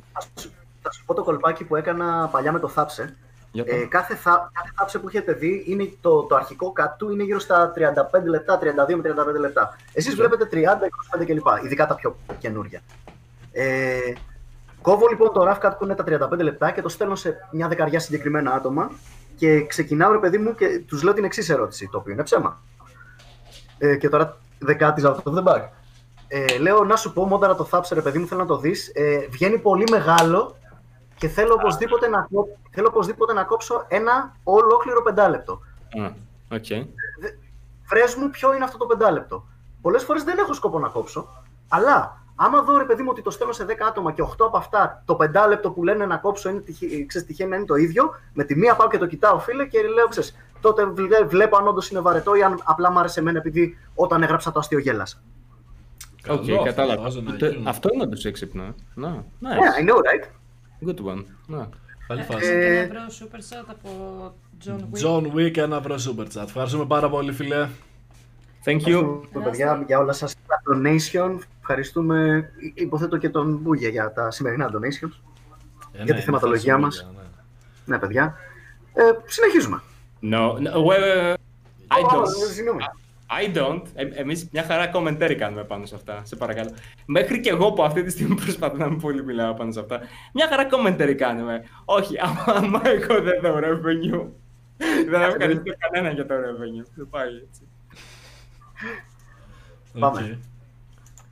Θα 0.82 0.92
σου 0.92 1.04
πω 1.06 1.14
το 1.14 1.22
κολπάκι 1.24 1.64
που 1.64 1.76
έκανα 1.76 2.28
παλιά 2.32 2.52
με 2.52 2.58
το 2.58 2.68
Θάψε. 2.68 3.16
Για 3.52 3.64
το. 3.64 3.74
Ε, 3.74 3.86
κάθε, 3.86 4.14
θα, 4.14 4.50
κάθε 4.54 4.72
θάψε 4.76 4.98
που 4.98 5.08
έχετε 5.08 5.32
δει, 5.32 5.64
είναι 5.66 5.92
το, 6.00 6.22
το 6.22 6.34
αρχικό 6.34 6.72
cut 6.80 6.94
του 6.98 7.10
είναι 7.10 7.22
γύρω 7.22 7.38
στα 7.38 7.72
35 7.76 7.80
λεπτά, 8.24 8.58
32 8.58 8.64
με 8.94 9.14
35 9.36 9.40
λεπτά. 9.40 9.76
Εσείς 9.92 10.14
βλέπετε 10.14 10.48
30, 10.52 11.20
25 11.20 11.26
κλπ. 11.26 11.64
Ειδικά 11.64 11.86
τα 11.86 11.94
πιο 11.94 12.16
καινούργια. 12.38 12.80
Ε, 13.52 14.12
κόβω 14.82 15.06
λοιπόν 15.08 15.32
το 15.32 15.50
rough 15.50 15.66
cut 15.66 15.72
που 15.78 15.84
είναι 15.84 15.94
τα 15.94 16.28
35 16.32 16.38
λεπτά 16.38 16.70
και 16.70 16.82
το 16.82 16.88
στέλνω 16.88 17.14
σε 17.14 17.48
μια 17.50 17.68
δεκαριά 17.68 18.00
συγκεκριμένα 18.00 18.52
άτομα 18.52 18.90
και 19.36 19.66
ξεκινάω 19.66 20.12
ρε 20.12 20.18
παιδί 20.18 20.38
μου 20.38 20.54
και 20.54 20.82
τους 20.86 21.02
λέω 21.02 21.12
την 21.12 21.24
εξής 21.24 21.48
ερώτηση, 21.48 21.88
το 21.92 21.98
οποίο 21.98 22.12
είναι 22.12 22.22
ψέμα. 22.22 22.62
Ε, 23.78 23.96
και 23.96 24.08
τώρα 24.08 24.36
δεκάτη 24.58 25.02
out 25.04 25.14
of 25.14 25.38
the 25.38 25.42
bag. 25.42 25.62
Ε, 26.28 26.58
λέω 26.58 26.84
να 26.84 26.96
σου 26.96 27.12
πω, 27.12 27.24
μόνταρα 27.24 27.54
το 27.54 27.64
θάψε 27.64 27.94
ρε 27.94 28.00
παιδί 28.00 28.18
μου, 28.18 28.26
θέλω 28.26 28.40
να 28.40 28.46
το 28.46 28.58
δεις. 28.58 28.90
Ε, 28.94 29.26
βγαίνει 29.30 29.58
πολύ 29.58 29.84
μεγάλο 29.90 30.56
και 31.20 31.28
θέλω 31.28 31.54
οπωσδήποτε, 31.54 32.08
να, 32.08 32.28
κό- 32.32 32.48
θέλω 32.70 32.86
οπωσδήποτε 32.88 33.32
να 33.32 33.44
κόψω 33.44 33.84
ένα 33.88 34.36
ολόκληρο 34.44 35.02
πεντάλεπτο. 35.02 35.52
Α, 36.02 36.10
Οκ. 36.56 36.64
Βρες 37.88 38.14
μου 38.14 38.30
ποιο 38.30 38.54
είναι 38.54 38.64
αυτό 38.64 38.78
το 38.78 38.86
πεντάλεπτο. 38.86 39.44
Πολλές 39.82 40.02
φορές 40.04 40.22
δεν 40.24 40.38
έχω 40.38 40.52
σκοπό 40.52 40.78
να 40.78 40.88
κόψω, 40.88 41.28
αλλά 41.68 42.18
άμα 42.36 42.62
δω 42.62 42.76
ρε 42.78 42.84
παιδί 42.84 43.02
μου 43.02 43.08
ότι 43.10 43.22
το 43.22 43.30
στέλνω 43.30 43.52
σε 43.52 43.64
10 43.68 43.72
άτομα 43.88 44.12
και 44.12 44.22
8 44.22 44.28
από 44.46 44.56
αυτά 44.56 45.02
το 45.04 45.14
πεντάλεπτο 45.14 45.70
που 45.70 45.84
λένε 45.84 46.06
να 46.06 46.16
κόψω 46.16 46.48
είναι 46.50 46.60
τυχε- 46.60 47.06
ξέρεις, 47.06 47.26
τυχαίνει 47.26 47.50
να 47.50 47.56
είναι 47.56 47.64
το 47.64 47.74
ίδιο, 47.74 48.10
με 48.32 48.44
τη 48.44 48.56
μία 48.56 48.74
πάω 48.76 48.88
και 48.88 48.98
το 48.98 49.06
κοιτάω 49.06 49.38
φίλε 49.38 49.66
και 49.66 49.82
λέω 49.82 50.08
ξέρεις, 50.08 50.36
τότε 50.60 50.84
βλέ- 50.86 51.24
βλέπω 51.26 51.56
αν 51.56 51.66
όντως 51.68 51.90
είναι 51.90 52.00
βαρετό 52.00 52.34
ή 52.34 52.42
αν 52.42 52.60
απλά 52.64 52.90
μου 52.90 52.98
άρεσε 52.98 53.20
εμένα 53.20 53.38
επειδή 53.38 53.78
όταν 53.94 54.22
έγραψα 54.22 54.52
το 54.52 54.58
αστείο 54.58 54.78
γέλασα. 54.78 55.16
Οκ, 56.28 56.44
Καλό, 56.46 56.62
κατάλαβα. 56.62 57.02
βάζω 57.02 57.20
να 57.20 57.36
Το- 57.36 57.46
γίνω. 57.46 57.70
Αυτό 57.70 57.88
είναι 57.92 58.02
όντως 58.02 58.24
έξυπνο. 58.24 58.62
ε. 58.62 58.74
Να, 58.94 59.24
nice. 59.42 59.44
Yeah, 59.46 59.82
I 59.82 59.90
know, 59.90 59.96
right? 59.96 60.28
Good 60.86 60.98
one. 61.14 61.24
Να. 61.46 61.68
Καλή 62.06 62.22
φάση. 62.22 62.46
Ε, 62.48 62.78
Ένα 62.78 62.80
ευρώ 62.80 63.26
super 63.26 63.38
chat 63.38 63.64
από 63.66 63.88
John 64.64 64.78
Wick. 64.78 65.04
John 65.04 65.32
Wick, 65.34 65.56
ένα 65.56 65.76
ευρώ 65.76 65.94
super 65.94 66.26
chat. 66.38 66.42
Ευχαριστούμε 66.46 66.86
πάρα 66.86 67.08
πολύ, 67.10 67.32
φιλέ. 67.32 67.68
Thank 68.64 68.70
you. 68.80 68.88
Ευχαριστούμε, 68.88 69.44
παιδιά, 69.44 69.82
για 69.86 69.98
όλα 69.98 70.12
σας 70.12 70.34
τα 70.46 70.62
donation. 70.74 71.38
Ευχαριστούμε, 71.60 72.50
υποθέτω 72.74 73.16
και 73.16 73.28
τον 73.28 73.56
Μπούγια 73.62 73.88
για 73.88 74.12
τα 74.12 74.30
σημερινά 74.30 74.70
donations. 74.72 75.12
Ε, 75.92 76.02
για 76.04 76.14
ναι, 76.14 76.20
τη 76.20 76.20
θεματολογία 76.20 76.74
ευχαριστούμε, 76.74 77.12
μας. 77.12 77.24
ναι. 77.84 77.94
Ναι, 77.94 77.98
παιδιά. 78.00 78.34
Ε, 78.94 79.02
συνεχίζουμε. 79.26 79.80
No, 80.22 80.52
no, 80.52 80.84
wait, 80.86 81.00
wait, 81.00 81.16
wait. 81.16 81.34
I 81.98 82.02
Ω, 82.04 82.08
don't. 82.10 82.99
Συγγνώμη. 83.38 83.82
I 83.82 83.82
don't. 83.82 83.82
Ε, 83.94 84.20
εμείς 84.20 84.48
μια 84.52 84.62
χαρά 84.62 84.90
commentary 84.94 85.34
κάνουμε 85.38 85.64
πάνω 85.64 85.86
σε 85.86 85.94
αυτά. 85.94 86.20
Σε 86.24 86.36
παρακαλώ. 86.36 86.70
Μέχρι 87.06 87.40
και 87.40 87.50
εγώ 87.50 87.72
που 87.72 87.82
αυτή 87.82 88.02
τη 88.02 88.10
στιγμή 88.10 88.34
προσπαθώ 88.34 88.76
να 88.76 88.88
μην 88.88 89.00
πολύ 89.00 89.24
μιλάω 89.24 89.54
πάνω 89.54 89.72
σε 89.72 89.80
αυτά. 89.80 90.00
Μια 90.32 90.48
χαρά 90.48 90.68
commentary 90.70 91.14
κάνουμε. 91.14 91.64
Όχι, 91.84 92.14
άμα, 92.24 92.44
άμα 92.46 92.80
εγώ 92.84 93.22
δεν 93.22 93.40
δω 93.42 93.58
revenue. 93.58 94.26
δεν 95.08 95.22
ευχαριστώ 95.22 95.72
κανένα 95.78 96.10
για 96.14 96.26
το 96.26 96.34
revenue. 96.34 96.86
Δεν 96.94 97.08
πάει 97.10 97.28
έτσι. 97.28 97.68
Πάμε. 99.98 100.38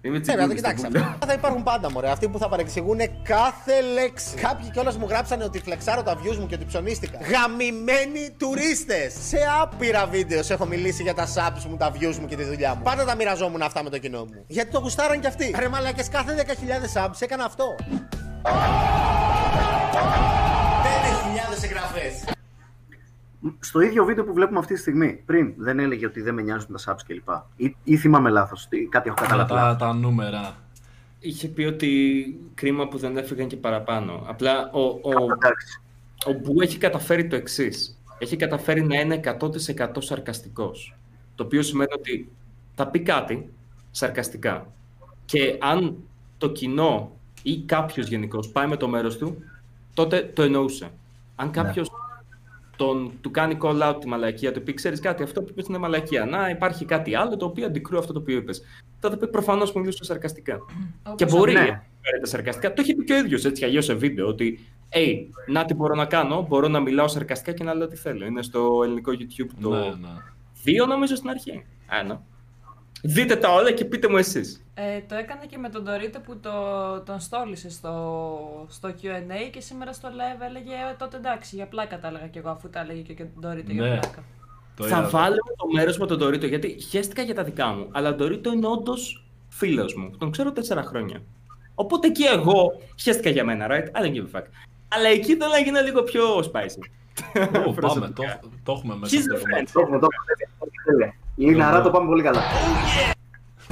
Οκ. 0.09 0.15
Είμαι 0.15 0.19
Ναι, 0.27 0.35
να 0.35 0.49
το 0.49 0.55
τσιγκούνι 0.55 0.59
στην 0.59 0.77
κοιτάξει. 0.77 0.87
πούλα. 0.87 1.09
Αυτά 1.13 1.27
θα 1.27 1.33
υπάρχουν 1.33 1.63
πάντα, 1.63 1.91
μωρέ. 1.91 2.11
Αυτοί 2.11 2.29
που 2.29 2.39
θα 2.39 2.49
παρεξηγούν 2.49 2.99
κάθε 3.23 3.81
λέξη. 3.95 4.35
Κάποιοι 4.37 4.71
κιόλας 4.71 4.97
μου 4.97 5.07
γράψανε 5.09 5.45
ότι 5.45 5.59
φλεξάρω 5.59 6.03
τα 6.03 6.15
views 6.23 6.37
μου 6.37 6.47
και 6.47 6.55
ότι 6.55 6.65
ψωνίστηκα. 6.65 7.19
Γαμημένοι 7.31 8.35
τουρίστες! 8.39 9.13
Σε 9.29 9.39
άπειρα 9.63 10.07
βίντεος 10.07 10.51
έχω 10.51 10.67
μιλήσει 10.67 11.03
για 11.03 11.15
τα 11.15 11.27
subs 11.27 11.63
μου, 11.69 11.77
τα 11.77 11.93
views 11.93 12.17
μου 12.21 12.27
και 12.27 12.37
τη 12.37 12.45
δουλειά 12.45 12.75
μου. 12.75 12.83
Πάντα 12.83 13.05
τα 13.05 13.15
μοιραζόμουν 13.15 13.63
αυτά 13.63 13.83
με 13.83 13.91
το 13.91 13.99
κοινό 13.99 14.19
μου. 14.25 14.45
Γιατί 14.47 14.71
το 14.71 14.79
γουστάραν 14.79 15.21
κι 15.21 15.27
αυτοί. 15.27 15.55
Ρε 15.59 15.69
μαλακέ, 15.69 16.03
κάθε 16.11 16.45
10.000 16.95 17.03
subs 17.05 17.17
έκανα 17.19 17.45
αυτό. 17.45 17.65
5.000 20.83 21.63
εγγραφές. 21.65 22.38
Στο 23.61 23.81
ίδιο 23.81 24.05
βίντεο 24.05 24.25
που 24.25 24.33
βλέπουμε 24.33 24.59
αυτή 24.59 24.75
τη 24.75 24.81
στιγμή, 24.81 25.23
πριν 25.27 25.53
δεν 25.57 25.79
έλεγε 25.79 26.07
ότι 26.07 26.21
δεν 26.21 26.35
με 26.35 26.43
νοιάζουν 26.43 26.77
τα 26.77 26.95
subs 26.95 27.01
κλπ. 27.07 27.29
Ή, 27.57 27.77
ή 27.85 27.97
θυμάμαι 27.97 28.31
λάθος, 28.31 28.69
κάτι 28.89 29.09
έχω 29.09 29.17
Αλλά 29.19 29.29
καταλάβει. 29.29 29.49
τα, 29.49 29.55
λάθος. 29.55 29.79
τα 29.79 29.93
νούμερα. 29.95 30.57
Είχε 31.21 31.49
πει 31.49 31.63
ότι 31.65 31.91
κρίμα 32.55 32.89
που 32.89 32.99
δεν 32.99 33.17
έφυγαν 33.17 33.47
και 33.47 33.57
παραπάνω. 33.57 34.25
Απλά 34.27 34.71
ο, 34.73 34.81
ο, 34.81 35.23
Εντάξει. 35.33 35.81
ο 36.27 36.33
Μπου 36.33 36.61
έχει 36.61 36.79
καταφέρει 36.79 37.27
το 37.27 37.37
εξής. 37.37 37.99
Έχει 38.19 38.37
καταφέρει 38.37 38.83
να 38.83 39.01
είναι 39.01 39.21
100% 39.77 39.89
σαρκαστικός. 39.99 40.95
Το 41.35 41.45
οποίο 41.45 41.63
σημαίνει 41.63 41.93
ότι 41.99 42.29
θα 42.75 42.87
πει 42.87 43.01
κάτι 43.01 43.53
σαρκαστικά. 43.91 44.73
Και 45.25 45.59
αν 45.61 45.97
το 46.39 46.51
κοινό 46.51 47.13
ή 47.43 47.59
κάποιος 47.61 48.07
γενικώ 48.09 48.49
πάει 48.53 48.67
με 48.67 48.77
το 48.77 48.89
μέρος 48.89 49.17
του, 49.19 49.43
τότε 49.95 50.31
το 50.35 50.43
εννοούσε. 50.43 50.91
Αν 51.37 51.51
κάποιος 51.51 51.91
τον, 52.79 53.13
του 53.21 53.31
κάνει 53.31 53.59
call 53.63 53.83
out 53.83 53.97
τη 54.01 54.09
μαλακία, 54.09 54.53
του 54.53 54.63
πει: 54.63 54.75
Ξέρεις 54.75 55.01
κάτι, 55.01 55.23
αυτό 55.23 55.43
που 55.43 55.49
είπες 55.51 55.67
είναι 55.67 55.79
μαλακία. 55.79 56.25
Να 56.25 56.49
υπάρχει 56.49 56.85
κάτι 56.85 57.15
άλλο 57.15 57.37
το 57.37 57.45
οποίο 57.45 57.67
αντικρούει 57.67 57.99
αυτό 57.99 58.13
το 58.13 58.19
οποίο 58.19 58.37
είπες. 58.37 58.63
Τότε 59.01 59.17
πει 59.17 59.29
προφανώς 59.29 59.73
που 59.73 59.79
μιλούσε 59.79 60.05
σαρκαστικά. 60.05 60.59
Και 61.15 61.25
μπορεί 61.25 61.53
ναι. 61.53 61.61
να 61.61 61.85
φέρεται 62.03 62.27
σαρκαστικά. 62.27 62.73
Το 62.73 62.81
έχει 62.81 62.95
πει 62.95 63.05
και 63.05 63.13
ο 63.13 63.17
ίδιος 63.17 63.45
έτσι 63.45 63.65
αλλιώς 63.65 63.85
σε 63.85 63.95
βίντεο. 63.95 64.27
Ότι, 64.27 64.59
hey, 64.89 65.15
να 65.47 65.65
τι 65.65 65.75
μπορώ 65.75 65.95
να 65.95 66.05
κάνω, 66.05 66.47
μπορώ 66.49 66.69
να 66.69 66.81
μιλάω 66.81 67.09
σαρκαστικά 67.09 67.53
και 67.53 67.65
να 67.65 67.75
λέω 67.75 67.87
τι 67.87 67.97
θέλω. 67.97 68.27
Είναι 68.27 68.43
στο 68.43 68.81
ελληνικό 68.85 69.13
YouTube 69.13 69.51
το 69.61 69.71
Ναι, 69.71 69.79
ναι. 69.79 70.09
δύο 70.63 70.87
νομίζω 70.87 71.15
στην 71.17 71.31
αρχή. 71.31 71.65
Ένα. 72.01 72.23
Δείτε 73.03 73.37
τα 73.37 73.53
όλα 73.53 73.73
και 73.73 73.85
πείτε 73.85 74.09
μου 74.09 74.17
εσείς. 74.17 74.63
Ε, 74.75 75.01
το 75.09 75.15
έκανε 75.15 75.41
και 75.47 75.59
με 75.59 75.69
τον 75.69 75.85
Dorito 75.89 76.17
που 76.25 76.37
το, 76.37 76.51
τον 77.07 77.21
στόλισε 77.21 77.71
στο, 77.71 78.67
στο 78.69 78.89
Q&A 79.03 79.51
και 79.53 79.61
σήμερα 79.61 79.93
στο 79.93 80.09
live 80.09 80.43
έλεγε 80.49 80.71
«Ε, 80.73 80.95
τότε 80.99 81.17
εντάξει 81.17 81.57
για 81.57 81.67
πλάκα 81.67 81.99
τα 81.99 82.09
έλεγα 82.09 82.27
κι 82.27 82.39
εγώ 82.39 82.49
αφού 82.51 82.69
τα 82.71 82.81
έλεγε 82.81 83.13
και 83.13 83.23
ο 83.23 83.27
Dorito 83.43 83.65
για 83.67 83.83
Ναι. 83.83 83.89
πλάκα. 83.99 84.23
Το 84.77 84.85
Θα 84.85 84.99
είδα. 84.99 85.09
βάλω 85.09 85.37
το 85.57 85.67
μέρος 85.75 85.99
με 85.99 86.07
τον 86.07 86.23
Dorito 86.23 86.49
γιατί 86.49 86.77
χαίστηκα 86.91 87.23
για 87.23 87.35
τα 87.35 87.45
δικά 87.45 87.67
μου. 87.67 87.89
Αλλά 87.93 88.09
ο 88.11 88.17
Dorito 88.19 88.47
είναι 88.47 88.67
όντως 88.67 89.25
φίλος 89.49 89.95
μου. 89.95 90.11
Τον 90.19 90.31
ξέρω 90.31 90.53
τέσσερα 90.53 90.83
χρόνια. 90.83 91.23
Οπότε 91.75 92.07
εκεί 92.07 92.25
εγώ 92.25 92.81
χαίστηκα 93.01 93.31
για 93.31 93.45
μένα, 93.45 93.67
right? 93.71 94.01
I 94.01 94.05
don't 94.05 94.13
give 94.13 94.35
a 94.35 94.39
fuck. 94.39 94.45
Αλλά 94.89 95.09
εκεί 95.09 95.37
θέλω 95.37 95.51
να 95.51 95.59
γίνω 95.59 95.81
λίγο 95.81 96.03
πιο 96.03 96.39
spicy. 96.39 96.83
Ω, 97.35 97.51
πάμε, 97.51 97.73
Προσωπικά. 97.81 98.39
το, 98.43 98.49
το 98.65 98.73
έχουμε 98.73 98.97
μέσα 98.97 99.17
He's 99.17 99.23
στο 99.23 99.35
the 99.37 99.41
κομμάτι. 99.41 99.73
Το 99.73 99.81
έχουμε, 99.81 99.99
το 99.99 100.07
έχουμε. 100.87 101.15
Λιναρά 101.39 101.81
το 101.83 101.91
πάμε 101.91 102.07
πολύ 102.09 102.23
καλά. 102.23 102.41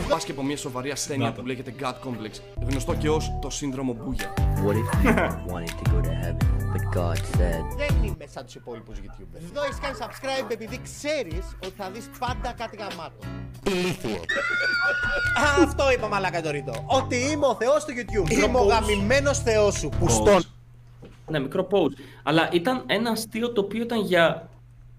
Πάσχει 0.09 0.31
από 0.31 0.43
μια 0.43 0.57
σοβαρή 0.57 0.91
ασθένεια 0.91 1.33
που 1.33 1.47
λέγεται 1.47 1.75
God 1.81 1.85
Complex, 1.93 2.41
γνωστό 2.69 2.95
και 2.95 3.09
ως 3.09 3.39
το 3.43 3.51
σύνδρομο 3.51 3.93
Μπούγια. 3.93 4.35
What 4.37 4.75
if 4.75 5.05
you 5.05 5.53
wanted 5.53 5.75
to 5.81 5.91
go 5.93 6.01
to 6.07 6.13
heaven, 6.23 6.37
but 6.73 6.97
God 6.99 7.17
said, 7.17 7.77
Δεν 7.77 8.03
είμαι 8.03 8.25
σαν 8.33 8.45
τους 8.45 8.55
υπόλοιπους 8.55 8.97
YouTubers. 8.99 9.43
Εδώ 9.51 9.63
έχεις 9.65 9.79
κάνει 9.81 9.97
subscribe 10.01 10.51
επειδή 10.51 10.81
ξέρεις 10.83 11.57
ότι 11.65 11.73
θα 11.77 11.91
δεις 11.91 12.11
πάντα 12.19 12.53
κάτι 12.57 12.77
γαμάτο. 12.77 13.27
Α, 15.45 15.63
Αυτό 15.65 15.93
είπα 15.93 16.09
μαλάκα 16.09 16.41
Ντορίτο. 16.41 16.73
Ότι 16.87 17.17
είμαι 17.17 17.47
ο 17.47 17.55
Θεός 17.55 17.85
του 17.85 17.93
YouTube. 17.97 18.31
Είμαι 18.31 18.59
ο 18.59 18.63
γαμημένος 18.63 19.39
Θεός 19.39 19.75
σου. 19.75 19.89
Που 19.99 20.09
στον. 20.09 20.43
Ναι, 21.31 21.39
μικρό 21.39 21.67
pause. 21.71 21.93
Αλλά 22.23 22.49
ήταν 22.53 22.83
ένα 22.87 23.11
αστείο 23.11 23.53
το 23.53 23.61
οποίο 23.61 23.83
ήταν 23.83 24.01
για 24.01 24.49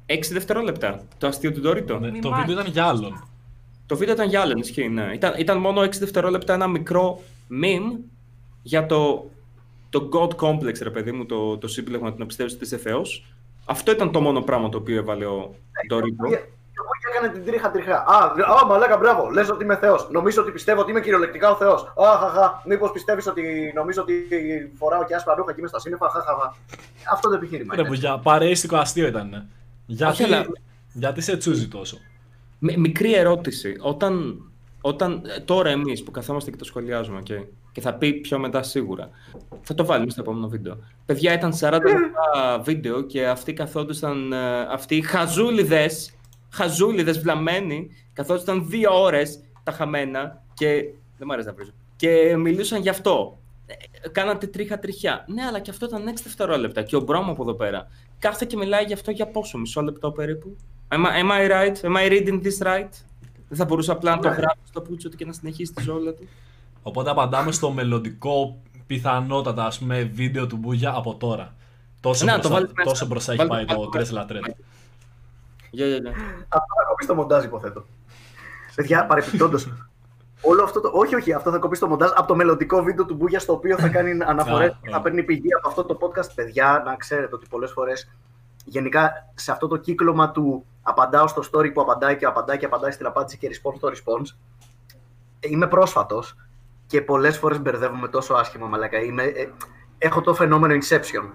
6 0.08 0.20
δευτερόλεπτα. 0.32 1.02
Το 1.18 1.28
αστείο 1.28 1.52
του 1.52 1.62
Dorito. 1.66 2.00
Ναι, 2.00 2.20
το 2.20 2.32
βίντεο 2.32 2.52
ήταν 2.54 2.66
για 2.68 2.86
άλλον. 2.86 3.28
Το 3.86 3.98
βίντεο 3.98 4.14
ήταν 4.14 4.30
για 4.30 4.42
άλλον, 4.42 4.58
ισχύει, 4.58 4.90
ναι. 4.90 5.12
Ήταν, 5.14 5.34
ήταν 5.38 5.58
μόνο 5.58 5.82
6 5.82 5.92
δευτερόλεπτα 5.92 6.54
ένα 6.54 6.68
μικρό 6.68 7.22
meme 7.64 8.00
για 8.62 8.86
το, 8.86 9.30
το 9.90 10.10
God 10.14 10.36
Complex, 10.36 10.76
ρε 10.82 10.90
παιδί 10.90 11.12
μου, 11.12 11.26
το, 11.26 11.58
το 11.58 11.68
σύμπλεγμα 11.68 12.12
του 12.12 12.20
να 12.20 12.26
πιστεύεις 12.26 12.54
ότι 12.54 12.64
είσαι 12.64 12.78
Θεός. 12.78 13.26
Αυτό 13.66 13.92
ήταν 13.92 14.12
το 14.12 14.22
μόνο 14.22 14.42
πράγμα 14.42 14.70
το 14.70 14.78
οποίο 14.78 14.98
έβαλε 14.98 15.26
ο 15.26 15.56
Dorito. 15.92 16.32
Εγώ 16.80 16.92
και 17.00 17.18
έκανε 17.18 17.34
την 17.34 17.46
τρίχα 17.46 17.72
τριχά. 17.72 17.96
Α, 17.96 18.24
α, 18.62 18.66
μαλάκα, 18.66 18.98
μπράβο. 18.98 19.30
Λες 19.30 19.50
ότι 19.50 19.64
είμαι 19.64 19.78
Θεός. 19.78 20.08
Νομίζω 20.12 20.42
ότι 20.42 20.52
πιστεύω 20.52 20.82
ότι 20.82 20.92
είμαι 20.92 21.02
κυριολεκτικά 21.02 21.52
ο 21.52 21.56
Θεός. 21.56 21.94
Αχαχα. 21.98 22.62
Μήπως 22.66 22.92
πιστεύεις 22.92 23.28
ότι 23.28 23.72
νομίζω 23.76 24.02
ότι 24.02 24.14
φοράω 24.78 25.06
και 25.06 25.16
άσπρα 25.16 25.36
ρούχα 25.36 25.52
και 25.54 25.60
είμαι 25.60 25.68
στα 25.68 25.80
σύννεφα. 25.80 26.10
Χαχαχα. 26.10 26.56
Αυτό 27.12 27.30
το 27.30 27.36
επιχείρημα. 27.36 27.76
Ρε, 27.76 27.82
είναι. 27.82 27.90
που 27.90 27.96
για 27.96 28.18
παρέστικο 28.18 28.76
αστείο 28.76 29.08
ήταν. 29.08 29.48
Ναι. 29.88 29.96
Γιατί, 29.96 30.12
Όχι, 30.12 30.24
αλλά- 30.24 30.46
γιατί 30.94 31.22
σε 31.22 31.38
τσούζει 31.38 31.68
τόσο; 31.68 31.98
Μ- 32.60 32.78
μικρή 32.78 33.14
ερώτηση. 33.14 33.76
Όταν, 33.80 34.42
όταν 34.82 35.22
ε, 35.38 35.40
τώρα 35.40 35.70
εμείς 35.70 36.04
που 36.04 36.12
καθόμαστε 36.12 36.52
και 36.52 36.58
το 36.58 36.64
σχολιάζουμε 36.66 37.22
και, 37.22 37.42
και 37.72 37.82
θα 37.82 37.94
πει 37.94 38.14
πιο 38.14 38.40
μετά 38.40 38.64
σίγουρα, 38.64 39.10
θα 39.62 39.74
το 39.74 39.86
βάλουμε 39.86 40.12
στο 40.12 40.22
επόμενο 40.22 40.48
βίντεο. 40.48 40.78
Παιδιά, 41.06 41.34
ήταν 41.34 41.54
40 41.60 41.72
λεπτά 41.72 42.60
βίντεο 42.64 43.02
και 43.02 43.28
αυτοί 43.28 43.54
καθόντουσαν, 43.54 44.32
ε, 44.34 44.60
αυτοί 44.62 44.96
οι 44.96 45.02
χαζούλιδες, 45.02 46.12
χαζούλιδες 46.50 47.20
βλαμμένοι, 47.20 47.90
καθόντουσαν 48.14 48.68
δύο 48.70 49.02
ώρες 49.02 49.40
τα 49.64 49.72
χαμένα 49.72 50.42
και 50.54 50.68
δεν 51.18 51.28
μου 51.28 51.34
αρέσει 51.34 51.48
να 51.48 51.54
βρίζω. 51.54 51.72
Και 51.96 52.36
μιλούσαν 52.38 52.82
γι' 52.82 52.90
αυτό. 52.90 53.40
Ε, 53.66 53.74
Κάνατε 54.10 54.48
τρίχα 54.48 54.80
τριχιά. 54.80 55.26
Ναι, 55.28 55.44
αλλά 55.44 55.60
και 55.60 55.70
αυτό 55.70 55.86
ήταν 55.86 56.08
6 56.08 56.22
δευτερόλεπτα. 56.24 56.82
Και 56.84 56.96
ο 56.96 57.00
Μπρόμο 57.00 57.32
από 57.32 57.42
εδώ 57.44 57.54
πέρα 57.54 57.88
κάθεται 58.20 58.46
και 58.46 58.58
μιλάει 58.58 58.84
γι' 58.84 58.94
αυτό 58.94 59.12
για 59.12 59.28
πόσο, 59.28 59.58
μισό 59.58 59.82
λεπτό 59.82 60.12
περίπου. 60.12 60.56
Am 60.90 60.96
I, 61.06 61.24
am 61.24 61.32
I 61.32 61.52
right? 61.52 61.76
Am 61.90 61.96
I 61.98 62.10
reading 62.12 62.42
this 62.44 62.68
right? 62.68 62.90
Δεν 63.50 63.58
θα 63.58 63.66
μπορούσε 63.66 63.92
απλά 63.92 64.16
να 64.16 64.22
το 64.22 64.30
Ναι. 64.30 64.36
γράψει 64.36 64.62
στο 64.68 64.82
πούτσο 64.82 65.10
του 65.10 65.18
και 65.18 65.26
να 65.26 65.34
συνεχίσει 65.34 65.74
τη 65.74 65.84
ζώλα 65.84 66.14
του. 66.14 66.28
Οπότε 66.82 67.10
απαντάμε 67.10 67.52
στο 67.52 67.72
μελλοντικό 67.72 68.58
πιθανότατα 68.88 69.66
ας 69.66 69.80
πούμε 69.80 70.04
βίντεο 70.04 70.48
του 70.48 70.58
Μπούγια 70.58 70.94
από 70.96 71.16
τώρα. 71.16 71.56
Τόσο, 72.02 72.26
Ναι, 72.26 72.32
το 72.32 72.38
μπροστά, 72.38 72.54
βάλεις 72.56 72.72
μέσα. 72.76 72.90
τόσο 72.90 73.06
μπροστά 73.06 73.34
έχει 73.34 73.46
Βάλτε- 73.46 73.68
πάει 73.68 73.78
το 73.78 73.82
βάλτε- 73.82 74.02
3 74.10 74.12
λατρέτ. 74.14 74.44
Γεια, 75.72 75.86
γεια, 75.86 75.98
γεια. 75.98 76.10
Αυτό 76.40 76.74
θα 76.78 76.84
κοπεί 76.90 77.04
στο 77.04 77.16
μοντάζ, 77.16 77.44
υποθέτω. 77.44 77.86
Παιδιά, 78.76 79.06
παρεπιπτόντως. 79.06 79.68
Όλο 80.42 80.64
αυτό 80.64 80.82
το. 80.82 80.92
Όχι, 80.94 81.16
όχι, 81.16 81.34
αυτό 81.34 81.52
θα 81.52 81.58
κοπεί 81.58 81.76
στο 81.76 81.88
μοντάζ 81.88 82.10
από 82.16 82.28
το 82.28 82.36
μελλοντικό 82.36 82.84
βίντεο 82.84 83.06
του 83.06 83.16
Μπούγια 83.16 83.40
στο 83.40 83.54
οποίο 83.54 83.78
θα 83.78 83.88
κάνει 83.88 84.24
αναφορές 84.32 84.70
Α, 84.70 84.78
και 84.82 84.90
α. 84.90 84.92
θα 84.92 85.02
παίρνει 85.02 85.24
πηγή 85.24 85.54
από 85.54 85.68
αυτό 85.68 85.84
το 85.84 85.98
podcast. 86.02 86.30
Παιδιά, 86.36 86.82
να 86.86 86.96
ξέρετε 86.96 87.36
ότι 87.36 87.48
πολλές 87.50 87.72
φορές 87.72 88.10
γενικά 88.66 89.12
σε 89.36 89.52
αυτό 89.52 89.68
το 89.68 89.78
κύκλωμα 89.78 90.32
του 90.32 90.66
απαντάω 90.82 91.28
στο 91.28 91.42
story 91.52 91.74
που 91.74 91.82
απαντάει 91.82 92.18
και 92.18 92.26
απαντάει 92.26 92.58
και 92.58 92.66
απαντάει 92.66 92.92
στην 92.92 93.06
απάντηση 93.06 93.38
και 93.38 93.50
response 93.52 93.76
στο 93.78 93.90
response. 93.90 94.36
Είμαι 95.40 95.68
πρόσφατος 95.68 96.36
και 96.88 97.02
πολλές 97.02 97.38
φορές 97.38 97.62
μπερδεύομαι 97.62 98.08
τόσο 98.08 98.34
άσχημα, 98.34 98.68
μαλάκα. 98.68 99.00
Είμαι, 99.00 99.24
ε, 99.24 99.50
έχω 99.98 100.22
το 100.22 100.34
φαινόμενο 100.34 100.74
Inception. 100.74 101.30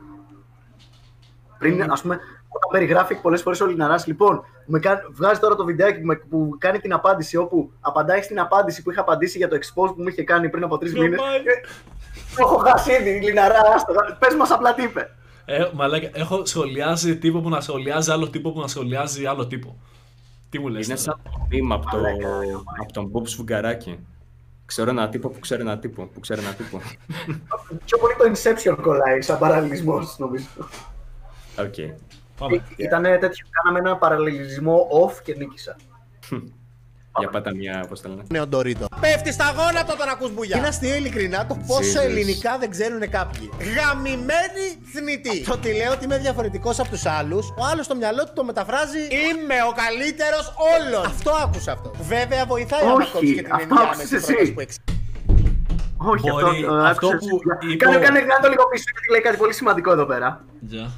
Πριν, 1.59 1.91
ας 1.91 2.03
πούμε, 2.03 2.21
όταν 2.55 2.71
περιγράφει 2.71 3.15
πολλές 3.15 3.43
φορές 3.43 3.61
ο 3.61 3.67
Λιναράς, 3.67 4.07
λοιπόν, 4.07 4.43
με 4.67 4.79
κάνει, 4.79 5.01
βγάζει 5.13 5.41
τώρα 5.41 5.55
το 5.55 5.65
βιντεάκι 5.65 6.01
που, 6.01 6.07
με- 6.07 6.17
που 6.17 6.57
κάνει 6.59 6.79
την 6.79 6.93
απάντηση, 6.93 7.37
όπου 7.37 7.73
απαντάει 7.81 8.23
στην 8.23 8.41
απάντηση 8.41 8.83
που 8.83 8.91
είχα 8.91 9.01
απαντήσει 9.01 9.39
για 9.39 9.49
το 9.49 9.57
expose 9.57 9.95
που 9.95 10.03
μου 10.03 10.09
είχε 10.09 10.23
κάνει 10.23 10.49
πριν 10.49 10.65
από 10.65 10.79
τρεις 10.79 10.93
μήνες. 10.95 11.21
Το 12.37 12.37
έχω 12.39 12.57
χάσει 12.57 12.93
ήδη, 12.93 13.11
Λιναρά, 13.11 13.63
πες 14.19 14.35
μας 14.35 14.51
απλά 14.51 14.75
τι 14.75 14.83
είπε. 14.83 15.11
Ε, 15.45 15.69
μαλάκα, 15.75 16.11
έχω 16.13 16.47
σχολιάσει 16.47 17.17
τύπο 17.17 17.41
που 17.41 17.49
να 17.49 17.61
σχολιάζει 17.61 18.11
άλλο 18.11 18.29
τύπο 18.29 18.53
που 18.53 18.61
να 18.61 18.67
σχολιάζει 18.67 19.27
άλλο 19.27 19.47
τύπο. 19.47 19.79
Τι 20.49 20.59
μου 20.59 20.69
λες 20.69 20.87
Είναι 20.87 20.95
τώρα; 20.97 21.11
σαν 21.11 21.21
το 21.25 21.47
μήμα 21.49 21.75
από, 21.75 21.91
το, 21.91 21.99
από 22.83 22.93
τον 22.93 23.07
Μπομπ 23.07 23.27
Σφουγγαράκη. 23.27 23.99
Ξέρω 24.67 24.91
ένα 24.91 25.09
τύπο 25.09 25.29
που 25.29 25.39
ξέρει 25.39 25.61
ένα 25.61 25.79
τύπο 25.79 26.07
που 26.07 26.21
ξέρει 26.21 26.41
ένα 26.41 26.53
τύπο. 26.55 26.81
Πιο 27.85 27.99
πολύ 27.99 28.15
το 28.19 28.25
Inception 28.25 28.77
κολλάει 28.83 29.21
σαν 29.23 29.39
παραλληλισμός, 29.39 30.19
νομίζω. 30.19 30.47
Οκ. 31.59 31.75
Ήταν 32.77 33.03
τέτοιο, 33.03 33.47
κάναμε 33.51 33.89
ένα 33.89 33.97
παραλληλισμό 33.97 34.89
off 35.07 35.13
και 35.25 35.35
νίκησα. 35.39 35.77
Για 37.19 37.29
πάτα 37.29 37.55
μια, 37.55 37.85
πώς 37.89 38.01
τα 38.01 38.09
λένε. 38.09 38.23
Είναι 38.31 38.41
ο 38.41 38.47
Ντορίτο. 38.47 38.87
Πέφτει 39.01 39.33
στα 39.33 39.45
γόνατα 39.57 39.93
όταν 39.93 40.09
ακούς 40.09 40.33
μπουλιά. 40.33 40.57
Είναι 40.57 40.67
αστείο 40.69 40.95
ειλικρινά 40.95 41.47
το 41.47 41.57
πόσο 41.67 42.01
Jesus. 42.01 42.05
ελληνικά 42.05 42.59
δεν 42.59 42.71
ξέρουν 42.71 43.11
κάποιοι. 43.11 43.51
Γαμημένοι 43.77 44.67
θνητοί. 44.93 45.43
Το 45.45 45.53
ότι 45.53 45.73
λέω 45.75 45.93
ότι 45.93 46.05
είμαι 46.05 46.19
διαφορετικός 46.19 46.79
από 46.81 46.89
τους 46.89 47.07
άλλους, 47.07 47.49
ο 47.49 47.65
άλλος 47.73 47.85
στο 47.85 47.95
μυαλό 47.97 48.25
του 48.25 48.33
το 48.35 48.45
μεταφράζει 48.45 48.99
Είμαι 48.99 49.55
ο 49.69 49.73
καλύτερος 49.83 50.55
όλων. 50.75 51.05
Αυτό 51.07 51.31
άκουσα 51.31 51.73
αυτό. 51.73 51.91
Βέβαια 52.03 52.45
βοηθάει 52.47 52.81
άμα 52.83 52.93
Όχι, 52.93 53.11
κόψει 53.13 53.35
και 53.35 53.43
την 53.43 53.53
αυτό 53.53 53.67
ενδιάμεση 53.75 54.01
άκουσες 54.03 54.21
πρόταση 54.21 54.43
εσύ. 54.43 54.53
που 54.53 54.61
εξ... 54.61 54.77
Όχι, 55.97 56.31
Μπορεί 56.31 56.45
αυτό, 56.45 56.75
αυτό 56.75 57.07
άκουσες. 57.07 57.29
που 57.31 57.41
είπε 57.71 57.77
Κάνε, 57.85 57.97
ο- 57.97 58.01
κάνε, 58.01 58.19
κάνε 58.21 58.41
το 58.43 58.49
λίγο 58.49 58.65
πίσω, 58.71 58.85
γιατί 58.93 59.11
λέει 59.11 59.21
κάτι 59.21 59.37
πολύ 59.37 59.53
σημαντικό 59.55 59.91
εδώ 59.93 60.05
πέρα. 60.05 60.45
Γεια. 60.61 60.91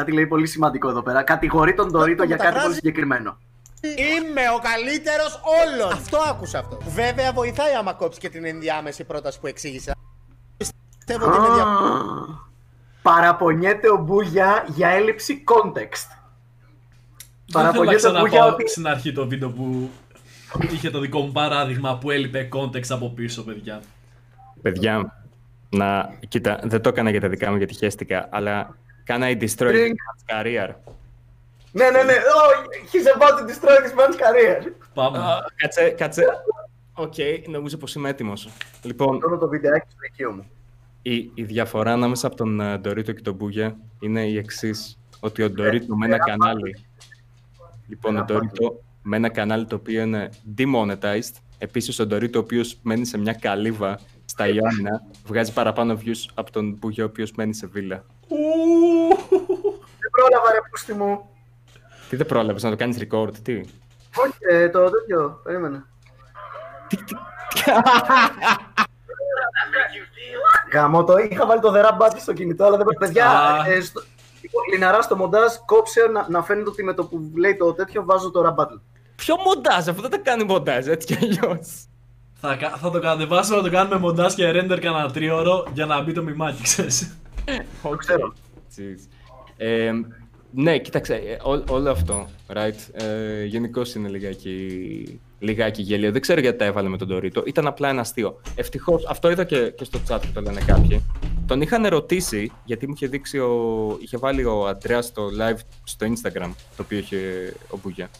Κάτι 0.00 0.12
λέει 0.12 0.26
πολύ 0.26 0.46
σημαντικό 0.46 0.88
εδώ 0.88 1.02
πέρα. 1.02 1.22
Κατηγορεί 1.22 1.74
τον 1.74 1.90
Ντορίτο 1.90 2.22
για 2.24 2.36
κάτι 2.36 2.48
μεταφράζει. 2.48 2.66
πολύ 2.66 2.74
συγκεκριμένο. 2.74 3.38
Είμαι 3.80 4.40
ο 4.56 4.58
καλύτερος 4.58 5.40
όλων. 5.62 5.92
Αυτό 5.92 6.18
άκουσα 6.30 6.58
αυτό. 6.58 6.78
Βέβαια 6.88 7.32
βοηθάει 7.32 7.74
άμα 7.74 7.92
κόψεις 7.92 8.20
και 8.20 8.28
την 8.28 8.44
ενδιάμεση 8.44 9.04
πρόταση 9.04 9.40
που 9.40 9.46
εξήγησα. 9.46 9.92
Πιστεύω 10.56 11.26
ότι 11.26 11.36
είναι 11.36 11.54
δια... 11.54 11.66
Παραπονιέται 13.02 13.90
ο 13.90 13.96
Μπούγια 13.96 14.64
για 14.68 14.88
έλλειψη 14.88 15.44
context. 15.46 16.06
Δεν 17.46 17.62
θέλω 17.62 17.64
να 17.64 17.70
Παραπονιέται 17.70 18.08
ο 18.08 18.10
Μπούγια 18.10 18.28
ξαναπάω 18.28 18.48
ότι 18.52 18.68
στην 18.68 18.86
αρχή 18.86 19.12
το 19.12 19.28
βίντεο 19.28 19.50
που 19.50 19.90
είχε 20.70 20.90
το 20.90 21.00
δικό 21.00 21.20
μου 21.20 21.32
παράδειγμα 21.32 21.98
που 21.98 22.10
έλειπε 22.10 22.48
context 22.52 22.88
από 22.88 23.10
πίσω, 23.10 23.42
παιδιά. 23.42 23.80
Παιδιά, 24.62 25.24
να, 25.70 26.18
κοίτα, 26.28 26.60
δεν 26.62 26.80
το 26.80 26.88
έκανα 26.88 27.10
για 27.10 27.20
τα 27.20 27.28
δικά 27.28 27.50
μου 27.50 27.56
γιατί 27.56 27.74
χαίστηκα, 27.74 28.28
αλλά 28.30 28.76
κάνα 29.04 29.30
η 29.30 29.36
destroy 29.40 29.70
Drink. 29.70 29.90
his 29.90 30.34
career. 30.34 30.74
Ναι, 31.72 31.90
ναι, 31.90 32.02
ναι. 32.02 32.12
Oh, 32.12 32.66
he's 32.92 33.16
about 33.16 33.38
to 33.38 33.44
destroy 33.50 33.76
this 33.84 33.94
man's 33.98 34.16
career. 34.16 34.72
Πάμε. 34.94 35.18
Α, 35.18 35.44
Κάτσε, 35.56 35.88
κάτσε. 35.90 36.24
Οκ, 36.94 37.14
νομίζω 37.48 37.76
πως 37.76 37.94
είμαι 37.94 38.08
έτοιμος. 38.08 38.48
Λοιπόν, 38.82 39.20
Τώρα 39.20 39.38
το 39.38 39.48
βιντεάκι 39.48 39.86
στο 39.90 39.98
οικείο 40.12 40.32
μου. 40.32 40.50
η, 41.02 41.14
η 41.34 41.42
διαφορά 41.42 41.92
ανάμεσα 41.92 42.26
από 42.26 42.36
τον 42.36 42.60
ε, 42.60 42.78
Ντορίτο 42.78 43.12
και 43.12 43.22
τον 43.22 43.34
Μπούγια 43.34 43.76
είναι 44.00 44.26
η 44.26 44.36
εξή. 44.36 44.70
Ότι 45.20 45.42
ο 45.42 45.50
Ντορίτο 45.50 45.96
με 45.96 46.06
ένα 46.06 46.18
κανάλι. 46.18 46.84
Λοιπόν, 47.88 48.16
ο 48.16 48.24
Ντορίτο 48.24 48.80
με 49.02 49.16
ένα 49.16 49.28
κανάλι 49.28 49.64
το 49.66 49.74
οποίο 49.74 50.02
είναι 50.02 50.28
demonetized. 50.58 51.34
Επίσης, 51.58 51.98
ο 51.98 52.06
Ντορίτο 52.06 52.38
ο 52.38 52.42
οποίος 52.42 52.78
μένει 52.82 53.04
σε 53.06 53.18
μια 53.18 53.32
καλύβα 53.32 54.00
στα 54.30 54.46
Ιωάννα 54.48 55.02
βγάζει 55.24 55.52
παραπάνω 55.52 55.98
views 56.04 56.30
από 56.34 56.50
τον 56.50 56.76
Μπούγια 56.78 57.04
ο 57.04 57.06
οποίος 57.06 57.32
μένει 57.32 57.54
σε 57.54 57.66
βίλα. 57.66 58.04
Δεν 60.00 60.10
πρόλαβα 60.10 60.52
ρε 60.52 60.58
πούστη 60.70 60.92
μου. 60.92 61.28
Τι 62.08 62.16
δεν 62.16 62.26
πρόλαβες 62.26 62.62
να 62.62 62.70
το 62.70 62.76
κάνεις 62.76 62.98
record, 63.00 63.34
τι; 63.42 63.54
Όχι, 64.16 64.36
ε, 64.50 64.68
το 64.68 64.90
τέτοιο. 64.90 65.40
Περίμενε. 65.42 65.84
Γαμώ 70.72 71.04
το, 71.04 71.16
είχα 71.16 71.46
βάλει 71.46 71.60
το 71.60 71.72
The 71.74 71.84
Rap 71.84 71.98
Battle 71.98 72.18
στο 72.18 72.32
κινητό, 72.32 72.64
αλλά 72.64 72.76
δεν 72.76 72.86
πρέπει. 72.86 73.04
Παιδιά, 73.04 73.30
Α. 73.30 73.66
ε, 73.70 73.80
στο, 73.80 74.02
λοιπόν, 74.42 74.62
Λιναρά 74.72 75.02
στο 75.02 75.16
μοντάζ 75.16 75.52
κόψε 75.66 76.00
να, 76.12 76.26
να 76.28 76.42
φαίνεται 76.42 76.68
ότι 76.68 76.84
με 76.84 76.94
το 76.94 77.04
που 77.04 77.32
λέει 77.36 77.56
το 77.56 77.72
τέτοιο 77.72 78.04
βάζω 78.04 78.30
το 78.30 78.40
Rap 78.46 78.62
Battle. 78.62 78.80
Ποιο 79.16 79.36
μοντάζ, 79.36 79.88
αφού 79.88 80.00
δεν 80.00 80.10
τα 80.10 80.18
κάνει 80.18 80.44
μοντάζ, 80.44 80.86
έτσι 80.86 81.06
κι 81.06 81.18
αλλιώς. 81.24 81.84
Θα, 82.40 82.56
κα- 82.56 82.76
θα 82.76 82.90
το 82.90 83.00
κατεβάσω 83.00 83.56
να 83.56 83.62
το 83.62 83.70
κάνουμε 83.70 83.98
μοντάζ 83.98 84.34
και 84.34 84.50
render 84.50 84.78
κανένα 84.80 85.10
τρίωρο 85.10 85.66
για 85.74 85.86
να 85.86 86.02
μπει 86.02 86.12
το 86.12 86.22
μημάκι, 86.22 86.62
ξέρεις. 86.62 87.16
Το 87.82 87.88
ξέρω. 87.88 88.32
Jeez. 88.76 89.08
Ε, 89.56 89.90
ναι, 90.52 90.78
κοίταξε, 90.78 91.14
ε, 91.14 91.36
ό- 91.42 91.64
όλο 91.68 91.90
αυτό, 91.90 92.28
right, 92.54 93.02
ε, 93.02 93.44
γενικώς 93.44 93.94
είναι 93.94 94.08
λιγάκι, 94.08 95.20
λιγάκι 95.38 95.82
γέλιο. 95.82 96.12
Δεν 96.12 96.20
ξέρω 96.20 96.40
γιατί 96.40 96.58
τα 96.58 96.64
έβαλε 96.64 96.88
με 96.88 96.96
τον 96.96 97.08
Τωρίτο. 97.08 97.42
Ήταν 97.46 97.66
απλά 97.66 97.88
ένα 97.88 98.00
αστείο. 98.00 98.40
Ευτυχώς, 98.54 99.04
αυτό 99.08 99.30
είδα 99.30 99.44
και, 99.44 99.70
και 99.70 99.84
στο 99.84 99.98
chat 100.08 100.18
που 100.20 100.32
το 100.34 100.40
λένε 100.40 100.60
κάποιοι. 100.66 101.04
Τον 101.46 101.60
είχαν 101.60 101.86
ρωτήσει, 101.86 102.52
γιατί 102.64 102.86
μου 102.86 102.92
είχε 102.96 103.06
δείξει, 103.06 103.38
ο, 103.38 103.50
είχε 104.00 104.16
βάλει 104.16 104.44
ο 104.44 104.66
Αντρέας 104.66 105.06
στο 105.06 105.26
live 105.40 105.58
στο 105.84 106.06
Instagram, 106.06 106.50
το 106.76 106.82
οποίο 106.82 106.98
είχε 106.98 107.18
ο 107.70 107.78
Μπουγιά. 107.82 108.10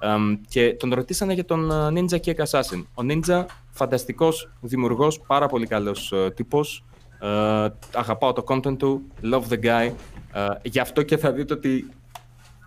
Εμ, 0.00 0.40
και 0.48 0.74
τον 0.74 0.94
ρωτήσανε 0.94 1.32
για 1.32 1.44
τον 1.44 1.70
ε, 1.70 2.00
Ninja 2.00 2.16
Cake 2.24 2.44
Assassin. 2.44 2.84
Ο 2.94 3.02
Ninja, 3.02 3.44
φανταστικός 3.70 4.50
δημιουργός, 4.60 5.20
πάρα 5.26 5.46
πολύ 5.46 5.66
καλός 5.66 6.12
ε, 6.12 6.30
τύπος. 6.30 6.84
Ε, 7.20 7.68
αγαπάω 7.94 8.32
το 8.32 8.44
content 8.46 8.78
του, 8.78 9.02
love 9.22 9.42
the 9.48 9.64
guy. 9.64 9.92
Ε, 10.32 10.46
γι' 10.62 10.80
αυτό 10.80 11.02
και 11.02 11.16
θα 11.16 11.32
δείτε 11.32 11.54
ότι 11.54 11.90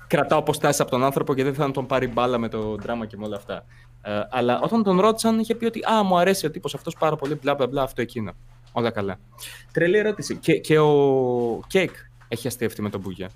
κρατάω 0.08 0.40
αποστάσεις 0.40 0.82
από 0.82 0.92
τον 0.92 1.04
άνθρωπο 1.04 1.34
και 1.34 1.44
δεν 1.44 1.54
θα 1.54 1.72
τον 1.72 1.86
πάρει 1.86 2.08
μπάλα 2.08 2.38
με 2.38 2.48
το 2.48 2.76
δράμα 2.76 3.06
και 3.06 3.18
με 3.18 3.26
όλα 3.26 3.36
αυτά. 3.36 3.66
Ε, 4.02 4.22
αλλά 4.30 4.60
όταν 4.64 4.84
τον 4.84 5.00
ρώτησαν, 5.00 5.40
είχε 5.40 5.56
πει 5.56 5.66
ότι 5.66 5.80
«Α, 5.92 6.04
μου 6.04 6.18
αρέσει 6.18 6.46
ο 6.46 6.52
τύπος 6.52 6.74
αυτός 6.74 6.96
πάρα 7.00 7.16
πολύ, 7.16 7.36
μπλα 7.42 7.56
μπλα 7.56 7.68
μπλα, 7.68 7.82
αυτό 7.82 8.02
εκείνο». 8.02 8.32
Όλα 8.72 8.92
καλά. 8.92 9.20
Τρελή 9.72 9.98
ερώτηση. 9.98 10.36
Και, 10.36 10.54
και 10.54 10.80
ο 10.80 11.60
Κέικ 11.68 11.96
έχει 12.28 12.48
αστειευτεί 12.48 12.82
με 12.82 12.90
τον 12.90 13.00
Μπούγια. 13.00 13.30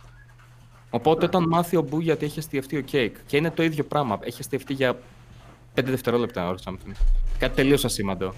Οπότε 0.95 1.25
όταν 1.25 1.47
μάθει 1.47 1.75
ο 1.77 1.81
Μπούγια 1.81 2.13
ότι 2.13 2.25
έχει 2.25 2.39
αστειευτεί 2.39 2.77
ο 2.77 2.81
Κέικ 2.81 3.15
και 3.25 3.37
είναι 3.37 3.51
το 3.51 3.63
ίδιο 3.63 3.83
πράγμα, 3.83 4.19
έχει 4.21 4.39
αστειευτεί 4.39 4.73
για 4.73 4.93
5 5.75 5.83
δευτερόλεπτα 5.83 6.55
or 6.55 6.69
something. 6.69 6.91
Κάτι 7.37 7.55
τελείως 7.55 7.85
ασήμαντο. 7.85 8.33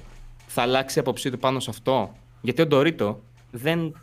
Θα 0.47 0.61
αλλάξει 0.61 0.97
η 0.97 1.01
άποψή 1.01 1.31
του 1.31 1.37
πάνω 1.39 1.59
σε 1.59 1.69
αυτό; 1.69 2.15
Γιατί 2.41 2.61
ο 2.61 2.67
Ντορίτο 2.67 3.21
δεν 3.51 3.95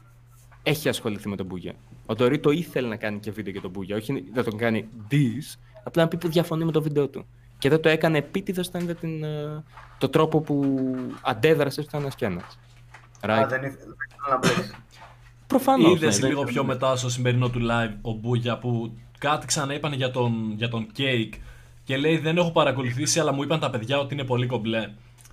έχει 0.62 0.88
ασχοληθεί 0.88 1.28
με 1.28 1.36
τον 1.36 1.46
Μπούγια. 1.46 1.72
Ο 2.06 2.14
Ντορίτο 2.14 2.50
ήθελε 2.50 2.88
να 2.88 2.96
κάνει 2.96 3.18
και 3.18 3.30
βίντεο 3.30 3.52
για 3.52 3.60
τον 3.60 3.70
Μπούγια, 3.70 3.96
όχι 3.96 4.24
να 4.34 4.42
τον 4.44 4.56
κάνει 4.56 4.88
diss, 5.10 5.58
απλά 5.82 6.02
να 6.02 6.08
πει 6.08 6.16
που 6.16 6.28
διαφωνεί 6.28 6.64
με 6.64 6.72
το 6.72 6.82
βίντεο 6.82 7.08
του. 7.08 7.26
Και 7.58 7.68
δεν 7.68 7.80
το 7.80 7.88
έκανε 7.88 8.18
επίτηδες 8.18 8.68
όταν 8.68 8.82
είδε 8.82 8.94
την, 8.94 9.24
ε, 9.24 9.64
το 9.98 10.08
τρόπο 10.08 10.40
που 10.40 10.84
αντέδρασε 11.22 11.82
στο 11.82 11.96
ένας 11.96 12.14
και 12.14 12.24
ένας. 12.24 12.58
Α, 13.30 13.46
δεν 13.46 13.62
ήθελα 13.62 13.70
δεν 13.70 14.08
ήθελα 14.08 14.28
να 14.30 14.38
μπλέξει. 14.38 14.74
Προφανώς. 15.52 15.92
Είδες 15.92 16.22
λίγο 16.22 16.44
πιο 16.44 16.64
μετά 16.64 16.96
στο 16.96 17.08
σημερινό 17.10 17.48
του 17.48 17.60
live 17.60 17.92
ο 18.02 18.12
Μπούγια 18.12 18.58
που 18.58 18.92
κάτι 19.18 19.46
ξαναείπανε 19.46 19.96
για 19.96 20.10
τον, 20.10 20.52
για 20.56 20.68
τον 20.68 20.86
Cake 20.96 21.32
και 21.84 21.96
λέει 21.96 22.18
δεν 22.18 22.36
έχω 22.36 22.50
παρακολουθήσει 22.50 23.20
αλλά 23.20 23.32
μου 23.32 23.42
είπαν 23.42 23.60
τα 23.60 23.70
παιδιά 23.70 23.98
ότι 23.98 24.14
είναι 24.14 24.24
πολύ 24.24 24.46
κομπλέ. 24.46 24.90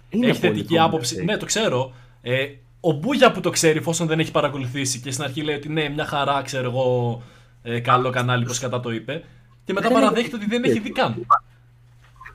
Είναι 0.09 0.27
έχει 0.27 0.39
πολύ 0.39 0.53
θετική 0.53 0.67
κομπλέ, 0.67 0.81
άποψη. 0.81 1.17
Cake. 1.19 1.25
Ναι, 1.25 1.37
το 1.37 1.45
ξέρω. 1.45 1.93
Ε, 2.21 2.47
ο 2.79 2.91
Μπούγια 2.91 3.31
που 3.31 3.39
το 3.39 3.49
ξέρει, 3.49 3.77
εφόσον 3.77 4.07
δεν 4.07 4.19
έχει 4.19 4.31
παρακολουθήσει 4.31 4.99
και 4.99 5.11
στην 5.11 5.23
αρχή 5.23 5.41
λέει 5.41 5.55
ότι 5.55 5.69
ναι, 5.69 5.89
μια 5.89 6.05
χαρά, 6.05 6.41
ξέρω 6.41 6.69
εγώ, 6.69 7.21
ε, 7.61 7.79
καλό 7.79 8.09
κανάλι, 8.09 8.45
πώς 8.45 8.59
κατά 8.59 8.79
το 8.79 8.91
είπε. 8.91 9.23
Και 9.65 9.73
μετά 9.73 9.87
Δεν 9.87 9.97
παραδέχεται 9.97 10.35
ότι 10.35 10.45
δεν 10.45 10.63
έχει 10.63 10.79
δει 10.79 10.91
καν. 10.91 11.13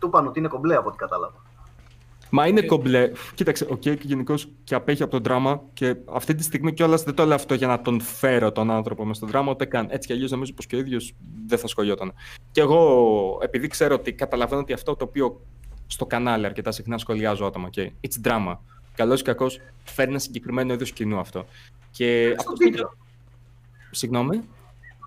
Του 0.01 0.07
είπαν 0.07 0.27
ότι 0.27 0.39
είναι 0.39 0.49
κομπλέ 0.49 0.77
από 0.77 0.89
ό,τι 0.89 0.97
κατάλαβα. 0.97 1.44
Μα 2.37 2.47
είναι 2.47 2.63
κομπλέ. 2.63 3.11
Κοίταξε, 3.35 3.67
ο 3.71 3.77
Κέικ 3.77 4.05
γενικώς 4.05 4.49
και 4.65 4.75
απέχει 4.75 5.03
από 5.03 5.11
τον 5.11 5.23
δράμα 5.23 5.63
και 5.73 5.97
αυτή 6.13 6.35
τη 6.35 6.43
στιγμή 6.43 6.73
κιόλας 6.73 7.03
δεν 7.03 7.15
το 7.15 7.25
λέω 7.25 7.35
αυτό 7.35 7.55
για 7.55 7.67
να 7.67 7.81
τον 7.81 8.01
φέρω 8.01 8.53
τον 8.53 8.71
άνθρωπο 8.71 9.05
μες 9.05 9.17
στον 9.17 9.29
δράμα, 9.29 9.51
ούτε 9.51 9.65
καν. 9.65 9.87
Έτσι 9.91 10.09
κι 10.09 10.13
αλλιώς 10.15 10.31
νομίζω 10.31 10.53
πως 10.53 10.67
και 10.67 10.77
ο 10.77 10.79
ίδιος 10.79 11.15
δεν 11.47 11.59
θα 11.59 11.67
σχολιόταν. 11.67 12.13
Και 12.51 12.61
εγώ, 12.61 13.39
επειδή 13.43 13.69
ξέρω 13.69 13.95
ότι 13.95 14.13
καταλαβαίνω 14.13 14.61
ότι 14.61 14.73
αυτό 14.73 14.97
το 14.97 15.05
οποίο 15.05 15.41
στο 15.87 16.07
κανάλι 16.07 16.47
αρκετά 16.47 16.73
συχνά 16.73 16.99
σχολιάζω 16.99 17.45
άτομα, 17.45 17.69
okay, 17.75 17.87
it's 17.87 18.29
drama. 18.29 18.57
Καλός 18.95 19.21
ή 19.21 19.25
κακός 19.25 19.61
φέρνει 19.85 20.11
ένα 20.11 20.21
συγκεκριμένο 20.21 20.73
είδος 20.73 20.93
κοινού 20.93 21.19
αυτό. 21.19 21.47
Και 21.91 22.35
αυτό 22.39 22.53
Συγγνώμη. 23.91 24.41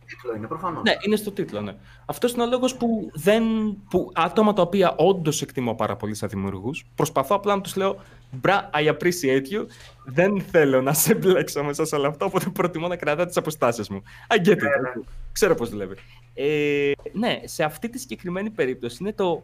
Τίτλο 0.07 0.35
είναι 0.35 0.47
προφανώς. 0.47 0.83
Ναι, 0.83 0.93
είναι 1.05 1.15
στο 1.15 1.31
τίτλο, 1.31 1.61
ναι. 1.61 1.75
Αυτός 2.05 2.33
είναι 2.33 2.43
ο 2.43 2.47
λόγος 2.47 2.75
που, 2.75 3.09
δεν, 3.13 3.43
που 3.89 4.11
άτομα 4.13 4.53
τα 4.53 4.61
οποία 4.61 4.95
όντως 4.95 5.41
εκτιμώ 5.41 5.75
πάρα 5.75 5.95
πολύ 5.95 6.15
σαν 6.15 6.29
δημιουργούς, 6.29 6.85
προσπαθώ 6.95 7.35
απλά 7.35 7.55
να 7.55 7.61
τους 7.61 7.75
λέω 7.75 7.99
Μπρα, 8.31 8.69
I 8.73 8.87
appreciate 8.87 9.53
you. 9.53 9.65
Δεν 10.05 10.41
θέλω 10.41 10.81
να 10.81 10.93
σε 10.93 11.15
μπλέξω 11.15 11.63
μέσα 11.63 11.85
σε 11.85 11.95
όλο 11.95 12.07
αυτό, 12.07 12.25
οπότε 12.25 12.49
προτιμώ 12.49 12.87
να 12.87 12.95
κρατάω 12.95 13.25
τις 13.25 13.37
αποστάσεις 13.37 13.89
μου. 13.89 14.03
I 14.27 14.47
get 14.47 14.51
it. 14.51 14.57
Ναι, 14.57 15.03
Ξέρω 15.31 15.55
πώς 15.55 15.69
δουλεύει. 15.69 15.95
Ε, 16.33 16.91
ναι, 17.13 17.39
σε 17.43 17.63
αυτή 17.63 17.89
τη 17.89 17.99
συγκεκριμένη 17.99 18.49
περίπτωση 18.49 18.97
είναι 19.01 19.13
το 19.13 19.43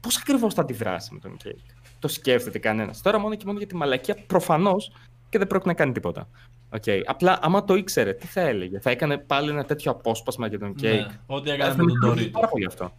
πώς 0.00 0.16
ακριβώς 0.16 0.54
θα 0.54 0.60
αντιδράσει 0.60 1.12
με 1.12 1.18
τον 1.18 1.36
Κέικ. 1.36 1.58
Το 1.98 2.08
σκέφτεται 2.08 2.58
κανένας. 2.58 3.02
Τώρα 3.02 3.18
μόνο 3.18 3.34
και 3.34 3.44
μόνο 3.46 3.58
για 3.58 3.66
τη 3.66 3.76
μαλακία 3.76 4.16
προφανώς 4.26 4.92
και 5.28 5.38
δεν 5.38 5.46
πρόκειται 5.46 5.70
να 5.70 5.76
κάνει 5.76 5.92
τίποτα. 5.92 6.28
Okay. 6.76 7.00
Απλά 7.06 7.38
άμα 7.42 7.64
το 7.64 7.74
ήξερε, 7.74 8.12
τι 8.12 8.26
θα 8.26 8.40
έλεγε; 8.40 8.80
Θα 8.80 8.90
έκανε 8.90 9.18
πάλι 9.18 9.50
ένα 9.50 9.64
τέτοιο 9.64 9.90
απόσπασμα 9.90 10.46
για 10.46 10.58
τον 10.58 10.74
Κέικ. 10.74 11.06
Ναι, 11.06 11.06
ό,τι 11.26 11.50
έκανε 11.50 11.74
με 11.74 11.84
τον 11.84 11.98
Ντορίτο. 11.98 12.30
Πάρα 12.30 12.48
πολύ 12.48 12.66
αυτό. 12.66 12.92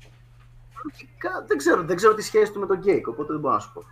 Λογικά, 0.84 1.46
Δεν 1.48 1.58
ξέρω, 1.58 1.84
δεν 1.84 1.96
ξέρω 1.96 2.14
τις 2.14 2.26
σχέση 2.26 2.52
του 2.52 2.60
με 2.60 2.66
τον 2.66 2.82
Κέικ, 2.82 3.08
οπότε 3.08 3.32
δεν 3.32 3.42
μπορώ 3.42 3.54
να 3.54 3.60
σου 3.60 3.72
πω. 3.74 3.84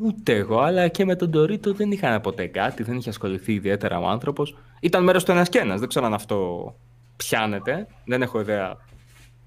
Ούτε 0.00 0.34
εγώ, 0.34 0.60
αλλά 0.60 0.88
και 0.88 1.04
με 1.04 1.16
τον 1.16 1.30
Ντορίτο 1.30 1.72
δεν 1.72 1.90
είχαν 1.90 2.20
ποτέ 2.20 2.46
κάτι, 2.46 2.82
δεν 2.82 2.96
είχε 2.96 3.08
ασχοληθεί 3.08 3.52
ιδιαίτερα 3.52 3.98
ο 3.98 4.08
άνθρωπος. 4.08 4.56
Ήταν 4.80 5.04
μέρος 5.04 5.24
του 5.24 5.30
ένας 5.30 5.48
και 5.48 5.58
ένας. 5.58 5.80
Δεν 5.80 5.88
ξέρω 5.88 6.06
αν 6.06 6.14
αυτό 6.14 6.74
πιάνεται. 7.16 7.86
Δεν 8.04 8.22
έχω 8.22 8.40
ιδέα 8.40 8.76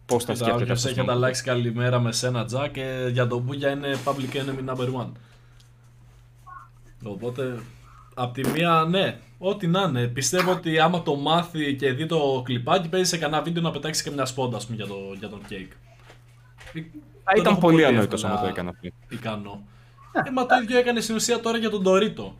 πώς 0.05 0.23
θα 0.23 0.33
Κοίτα, 0.33 0.45
σκέφτεται 0.45 0.63
όποιος 0.63 0.77
αυτός. 0.77 0.91
έχει 0.91 0.99
ανταλλάξει 0.99 1.43
καλημέρα 1.43 1.99
με 1.99 2.11
σένα, 2.11 2.45
Τζακ, 2.45 3.09
για 3.11 3.27
τον 3.27 3.41
Μπούγια 3.41 3.69
είναι 3.69 3.95
public 4.05 4.35
enemy 4.35 4.73
number 4.73 5.01
one. 5.03 5.11
Οπότε, 7.03 7.59
απ' 8.13 8.33
τη 8.33 8.49
μία, 8.49 8.85
ναι, 8.89 9.19
ό,τι 9.37 9.67
να 9.67 9.81
είναι. 9.81 10.07
Πιστεύω 10.07 10.51
ότι 10.51 10.79
άμα 10.79 11.03
το 11.03 11.15
μάθει 11.15 11.75
και 11.75 11.91
δει 11.91 12.05
το 12.05 12.41
κλιπάκι, 12.45 12.89
παίζει 12.89 13.09
σε 13.09 13.17
κανένα 13.17 13.41
βίντεο 13.41 13.61
να 13.61 13.71
πετάξει 13.71 14.03
και 14.03 14.11
μια 14.11 14.25
σπόντα, 14.25 14.57
ας 14.57 14.65
πούμε, 14.65 14.77
για, 14.77 14.87
το, 14.87 14.95
για 15.19 15.29
τον 15.29 15.41
Cake. 15.49 15.73
Θα 17.23 17.33
Το 17.33 17.41
ήταν 17.41 17.51
έχω 17.51 17.61
πολύ 17.61 17.85
ανόητος 17.85 18.23
εύκολα 18.23 18.33
άμα 18.33 18.41
το 18.41 18.47
έκανε 18.47 18.69
αυτό. 18.69 18.87
Ικανό. 19.09 19.63
Ε, 20.11 20.31
μα 20.31 20.45
το 20.45 20.55
ίδιο 20.63 20.77
έκανε 20.77 20.99
στην 20.99 21.15
ουσία 21.15 21.39
τώρα 21.39 21.57
για 21.57 21.69
τον 21.69 21.81
Ντορίτο. 21.81 22.35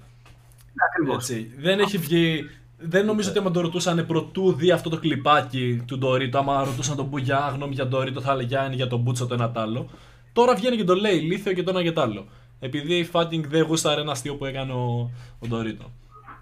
Έτσι. 1.14 1.52
Δεν 1.58 1.80
έχει 1.80 1.98
βγει. 1.98 2.44
Δεν 2.78 3.06
νομίζω 3.06 3.30
ότι 3.30 3.40
άμα 3.40 3.52
το 3.52 3.62
ρωτούσαν 3.62 4.06
πρωτού 4.06 4.54
δει 4.54 4.72
αυτό 4.72 4.90
το 4.90 4.98
κλιπάκι 4.98 5.84
του 5.88 5.98
Ντορίτο, 5.98 6.38
άμα 6.38 6.64
ρωτούσαν 6.64 6.96
τον 6.96 7.06
Μπουγιά, 7.06 7.52
γνώμη 7.54 7.74
για 7.74 7.84
τον 7.84 7.92
Ντορίτο, 7.92 8.22
θα 8.22 8.32
έλεγε 8.32 8.58
«Α, 8.58 8.66
είναι 8.66 8.76
για 8.76 8.88
τον 8.88 9.00
Μπούτσο 9.00 9.28
το 9.28 9.34
ένα 9.34 9.52
τ' 9.52 9.58
άλλο. 9.58 9.90
Τώρα 10.34 10.56
βγαίνει 10.56 10.76
και 10.76 10.84
το 10.84 10.96
λέει 10.96 11.18
ηλίθιο 11.18 11.54
και 11.54 11.64
το 11.64 11.70
ένα 11.70 11.84
και 11.84 11.92
το 11.92 12.02
άλλο. 12.02 12.28
Επειδή 12.60 12.96
η 12.96 13.10
Fighting 13.12 13.44
δεν 13.48 13.62
γούσταρε 13.62 14.02
ένα 14.02 14.12
αστείο 14.12 14.36
που 14.36 14.46
έκανε 14.46 14.74
ο, 14.74 15.12
ο 15.40 15.48
Ντορίτο. 15.48 15.92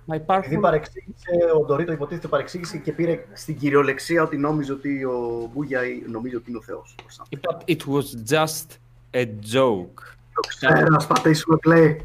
Μα 0.06 0.16
Επειδή 0.36 0.58
παρεξήγησε, 0.58 1.30
ο 1.62 1.66
Ντορίτο 1.66 1.92
υποτίθεται 1.92 2.28
παρεξήγησε 2.28 2.78
και 2.78 2.92
πήρε 2.92 3.26
στην 3.34 3.58
κυριολεξία 3.58 4.24
ότι 4.24 4.38
νόμιζε 4.38 4.72
ότι 4.72 5.04
ο 5.06 5.50
Μπούγια 5.54 5.82
νομίζει 6.08 6.36
ότι 6.36 6.50
είναι 6.50 6.58
ο 6.58 6.62
Θεός. 6.62 6.96
Είπα, 7.30 7.58
it 7.68 7.78
was 7.78 8.34
just 8.34 8.68
a 9.14 9.26
joke. 9.54 10.02
Το 10.34 10.48
ξέρω, 10.48 10.88
να 10.90 11.00
σπατήσουμε 11.00 11.58
play. 11.68 11.96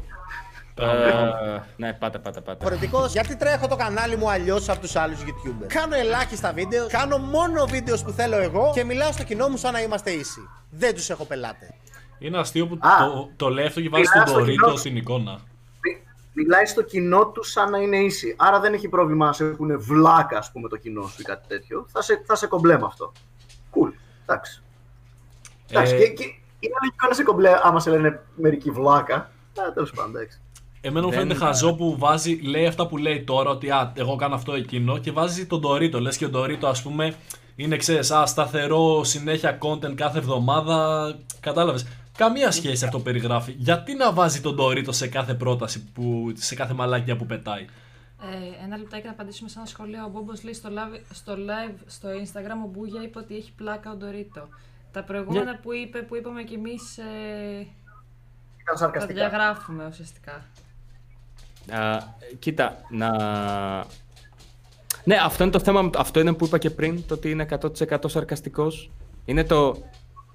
Ε, 0.81 1.61
ναι, 1.77 1.93
πάτε, 1.93 2.17
πάτε, 2.19 2.41
πάτε. 2.41 2.57
Διαφορετικό, 2.59 3.05
γιατί 3.05 3.35
τρέχω 3.35 3.67
το 3.67 3.75
κανάλι 3.75 4.15
μου 4.17 4.29
αλλιώς 4.29 4.69
από 4.69 4.79
τους 4.79 4.95
άλλους 4.95 5.19
YouTubers; 5.19 5.65
Κάνω 5.67 5.95
ελάχιστα 5.95 6.53
βίντεο, 6.53 6.87
κάνω 6.87 7.17
μόνο 7.17 7.65
βίντεος 7.65 8.03
που 8.03 8.11
θέλω 8.11 8.37
εγώ 8.37 8.71
και 8.73 8.83
μιλάω 8.83 9.11
στο 9.11 9.23
κοινό 9.23 9.47
μου 9.47 9.57
σαν 9.57 9.73
να 9.73 9.81
είμαστε 9.81 10.11
ήσοι. 10.11 10.49
Δεν 10.69 10.93
τους 10.93 11.09
έχω 11.09 11.25
πελάτε. 11.25 11.73
Είναι 12.19 12.37
αστείο 12.37 12.67
που 12.67 12.77
Α, 12.81 12.89
το, 12.99 13.29
το 13.35 13.49
λέει 13.49 13.65
αυτό 13.65 13.81
και 13.81 13.89
βάζει 13.89 14.03
μιλάς 14.03 14.17
τον 14.23 14.27
στο 14.27 14.39
Ντορίτο 14.39 14.65
κοινό. 14.65 14.77
στην 14.77 14.95
εικόνα. 14.95 15.39
Μιλάει 16.41 16.65
στο 16.65 16.81
κοινό 16.81 17.25
του 17.27 17.43
σαν 17.43 17.69
να 17.69 17.77
είναι 17.77 17.97
ίση. 17.97 18.35
Άρα 18.37 18.59
δεν 18.59 18.73
έχει 18.73 18.87
πρόβλημα 18.89 19.25
να 19.25 19.33
σε 19.33 19.45
έχουν 19.45 19.79
βλάκα, 19.81 20.37
ας 20.37 20.51
πούμε, 20.51 20.67
το 20.69 20.77
κοινό 20.77 21.07
σου 21.07 21.15
ή 21.21 21.23
κάτι 21.23 21.47
τέτοιο. 21.47 21.85
Θα 21.89 22.01
σε, 22.01 22.23
θα 22.25 22.35
σε 22.35 22.47
κομπλέ 22.47 22.77
με 22.79 22.85
αυτό. 22.85 23.11
Cool. 23.71 23.91
Εντάξει. 24.25 24.61
Εντάξει. 25.69 25.93
Ε, 25.95 25.97
Και, 25.97 26.07
και 26.13 26.23
είναι 26.59 26.73
λογικό 26.83 27.07
να 27.07 27.13
σε 27.13 27.23
κομπλέ 27.23 27.51
άμα 27.63 27.79
σε 27.79 27.89
λένε 27.89 28.21
μερικοί 28.35 28.71
βλάκα. 28.71 29.31
Ε, 29.67 29.71
τέλος 29.73 29.91
πάντων, 29.91 30.15
εντάξει. 30.15 30.39
Εμένα 30.81 31.05
μου 31.05 31.11
Δεν- 31.11 31.19
φαίνεται 31.19 31.39
χαζό 31.39 31.75
που 31.75 31.95
βάζει, 31.97 32.39
λέει 32.43 32.65
αυτά 32.65 32.87
που 32.87 32.97
λέει 32.97 33.23
τώρα, 33.23 33.49
ότι 33.49 33.69
α, 33.69 33.91
εγώ 33.95 34.15
κάνω 34.15 34.35
αυτό 34.35 34.53
εκείνο 34.53 34.97
και 34.97 35.11
βάζει 35.11 35.45
τον 35.45 35.61
Dorito. 35.65 35.99
Λες 36.01 36.17
και 36.17 36.25
ο 36.25 36.29
Dorito, 36.33 36.65
ας 36.65 36.81
πούμε, 36.81 37.15
είναι 37.55 37.77
ξέρεις, 37.77 38.11
α, 38.11 38.25
σταθερό 38.25 39.03
συνέχεια 39.03 39.57
content 39.61 39.93
κάθε 39.95 40.17
εβδομάδα. 40.17 41.15
Κατάλαβες. 41.39 41.87
Καμία 42.19 42.51
σχέση 42.51 42.85
αυτό 42.85 42.99
περιγράφει. 42.99 43.51
Γιατί 43.57 43.93
να 43.95 44.13
βάζει 44.13 44.41
τον 44.41 44.57
Dorito 44.59 44.87
σε 44.93 45.07
κάθε 45.07 45.33
πρόταση, 45.33 45.83
που, 45.93 46.31
σε 46.35 46.55
κάθε 46.55 46.73
μαλάκια 46.73 47.15
που 47.15 47.25
πετάει; 47.25 47.65
Ε, 48.21 48.63
ένα 48.63 48.77
λεπτάκι 48.77 49.05
να 49.05 49.11
απαντήσουμε 49.11 49.49
σε 49.49 49.57
ένα 49.59 49.67
σχολείο. 49.67 50.03
Ο 50.05 50.09
Μπόμπος 50.09 50.43
λέει 50.43 50.53
στο 50.53 50.69
live, 50.69 50.99
στο 51.13 51.33
live 51.33 51.75
στο 51.87 52.09
Instagram 52.09 52.65
ο 52.65 52.67
Μπούγια 52.67 53.01
είπε 53.03 53.19
ότι 53.19 53.35
έχει 53.35 53.51
πλάκα 53.51 53.91
ο 53.91 53.95
Ντορίτο. 53.95 54.47
Τα 54.91 55.03
προηγούμενα 55.03 55.51
Ναι. 55.51 55.57
που 55.57 55.73
είπε, 55.73 55.99
που 56.01 56.15
είπαμε 56.15 56.43
κι 56.43 56.53
εμείς. 56.53 56.97
Ε, 56.97 57.03
Ήταν 58.61 58.73
τα 58.73 58.75
σαρκαστικά. 58.77 59.13
διαγράφουμε 59.13 59.85
ουσιαστικά. 59.89 60.45
Α, 61.71 62.03
κοίτα, 62.39 62.77
να... 62.89 63.09
Ναι, 65.03 65.15
αυτό 65.23 65.43
είναι 65.43 65.51
το 65.51 65.59
θέμα, 65.59 65.89
αυτό 65.97 66.19
είναι 66.19 66.33
που 66.33 66.45
είπα 66.45 66.57
και 66.57 66.69
πριν, 66.69 67.05
το 67.07 67.13
ότι 67.13 67.29
είναι 67.31 67.47
100% 67.89 67.97
σαρκαστικός. 68.05 68.91
Είναι 69.25 69.43
το... 69.43 69.77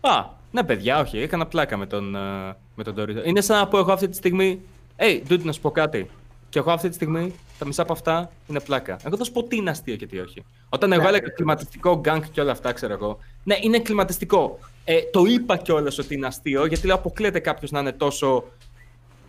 Α, 0.08 0.24
ναι 0.50 0.62
παιδιά, 0.62 1.00
όχι, 1.00 1.18
έκανα 1.18 1.46
πλάκα 1.46 1.76
με 1.76 1.86
τον, 1.86 2.14
ε, 2.14 2.56
με 2.74 2.84
τον 2.84 2.94
Dorito. 2.98 3.26
Είναι 3.26 3.40
σαν 3.40 3.58
να 3.58 3.68
πω 3.68 3.78
εγώ 3.78 3.92
αυτή 3.92 4.08
τη 4.08 4.16
στιγμή, 4.16 4.60
hey, 4.96 5.22
dude, 5.28 5.42
να 5.42 5.52
σου 5.52 5.60
πω 5.60 5.70
κάτι. 5.70 6.10
Και 6.48 6.58
εγώ 6.58 6.70
αυτή 6.72 6.88
τη 6.88 6.94
στιγμή, 6.94 7.34
τα 7.58 7.66
μισά 7.66 7.82
από 7.82 7.92
αυτά 7.92 8.30
είναι 8.46 8.60
πλάκα. 8.60 8.96
Εγώ 9.04 9.16
θα 9.16 9.24
σου 9.24 9.32
πω 9.32 9.42
τι 9.44 9.56
είναι 9.56 9.70
αστείο 9.70 9.96
και 9.96 10.06
τι 10.06 10.18
όχι. 10.18 10.44
Όταν 10.68 10.92
εγώ 10.92 11.02
Ναι, 11.02 11.08
έλεγα 11.08 11.26
ναι. 11.26 11.32
κλιματιστικό 11.32 11.98
γκάγκ 11.98 12.22
και 12.32 12.40
όλα 12.40 12.52
αυτά, 12.52 12.72
ξέρω 12.72 12.92
εγώ. 12.92 13.18
Ναι, 13.44 13.56
είναι 13.60 13.78
κλιματιστικό. 13.78 14.58
Ε, 14.84 15.00
το 15.12 15.24
είπα 15.24 15.56
κιόλας 15.56 15.98
ότι 15.98 16.14
είναι 16.14 16.26
αστείο, 16.26 16.66
γιατί 16.66 16.86
λέω 16.86 16.94
αποκλείεται 16.96 17.38
κάποιος 17.38 17.70
να 17.70 17.80
είναι 17.80 17.92
τόσο 17.92 18.44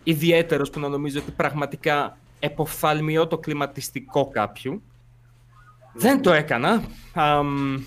ιδιαίτερος 0.04 0.70
που 0.70 0.80
να 0.80 0.88
νομίζει 0.88 1.18
ότι 1.18 1.30
πραγματικά 1.30 2.16
εποφθαλμιώ 2.40 3.26
το 3.26 3.38
κλιματιστικό 3.38 4.28
κάποιου. 4.28 4.82
Δεν 5.92 6.22
το 6.22 6.32
έκανα. 6.32 6.82
Αμ, 7.14 7.84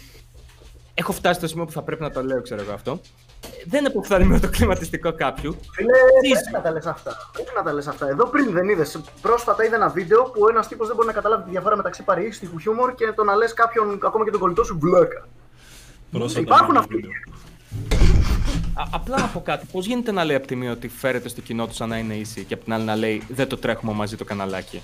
έχω 1.00 1.12
φτάσει 1.12 1.40
στο 1.40 1.48
σημείο 1.48 1.66
που 1.66 1.72
θα 1.72 1.82
πρέπει 1.82 2.02
να 2.02 2.12
το 2.12 2.24
λέω, 2.24 2.42
ξέρω 2.42 2.62
εγώ 2.62 2.72
αυτό. 2.74 3.00
Δεν 3.66 3.86
εποφθαλμιώ 3.86 4.40
το 4.40 4.50
κλιματιστικό 4.50 5.14
κάποιου. 5.14 5.56
Φίλε, 5.74 5.92
πρέπει 6.22 6.52
να 6.54 6.62
τα 6.62 6.72
λες 6.72 6.86
αυτά. 6.86 7.16
Πρέπει 7.34 7.50
να 7.56 7.64
τα 7.64 7.74
λες 7.74 7.88
αυτά. 7.88 8.08
Εδώ 8.08 8.26
πριν 8.26 8.52
δεν 8.52 8.70
είδες. 8.70 9.00
Πρόσφατα 9.22 9.66
είδα 9.66 9.76
ένα 9.76 9.90
βίντεο 9.90 10.24
που 10.24 10.48
ένας 10.50 10.68
τύπος 10.68 10.88
δεν 10.88 10.96
μπορεί 10.96 11.08
να 11.08 11.14
καταλάβει 11.14 11.44
τη 11.44 11.50
διαφορά 11.50 11.76
μεταξύ 11.76 12.04
παρεΐστικου 12.04 12.60
χιούμορ 12.60 12.96
και 12.96 13.12
το 13.16 13.24
να 13.24 13.36
λες 13.36 13.54
κάποιον, 13.54 14.00
ακόμα 14.04 14.24
και 14.26 14.32
τον 14.32 14.40
κολλητό 14.40 14.64
σου, 14.64 14.78
βλάκα. 14.80 15.28
Πρόσφατα 16.12 16.42
Υπάρχουν 16.46 16.70
ένα 16.70 16.80
αυτοί. 16.80 16.96
βίντεο. 16.96 17.12
Α, 18.74 18.84
απλά 18.92 19.20
να 19.20 19.28
πω 19.28 19.42
κάτι. 19.42 19.66
Πώς 19.72 19.86
γίνεται 19.86 20.12
να 20.12 20.24
λέει 20.24 20.36
από 20.36 20.48
τη 20.48 20.56
μία 20.56 20.72
ότι 20.72 20.88
φέρεται 20.88 21.30
στο 21.30 21.42
κοινό 21.42 21.68
του 21.68 21.74
σαν 21.74 21.90
να 21.90 21.98
είναι 21.98 22.14
ίση 22.14 22.44
και 22.44 22.54
από 22.54 22.64
την 22.64 22.74
άλλη 22.74 22.84
να 22.84 22.96
λέει 22.96 23.22
δεν 23.30 23.48
το 23.48 23.58
τρέχουμε 23.58 23.94
μαζί 23.94 24.16
το 24.16 24.24
καναλάκι. 24.24 24.82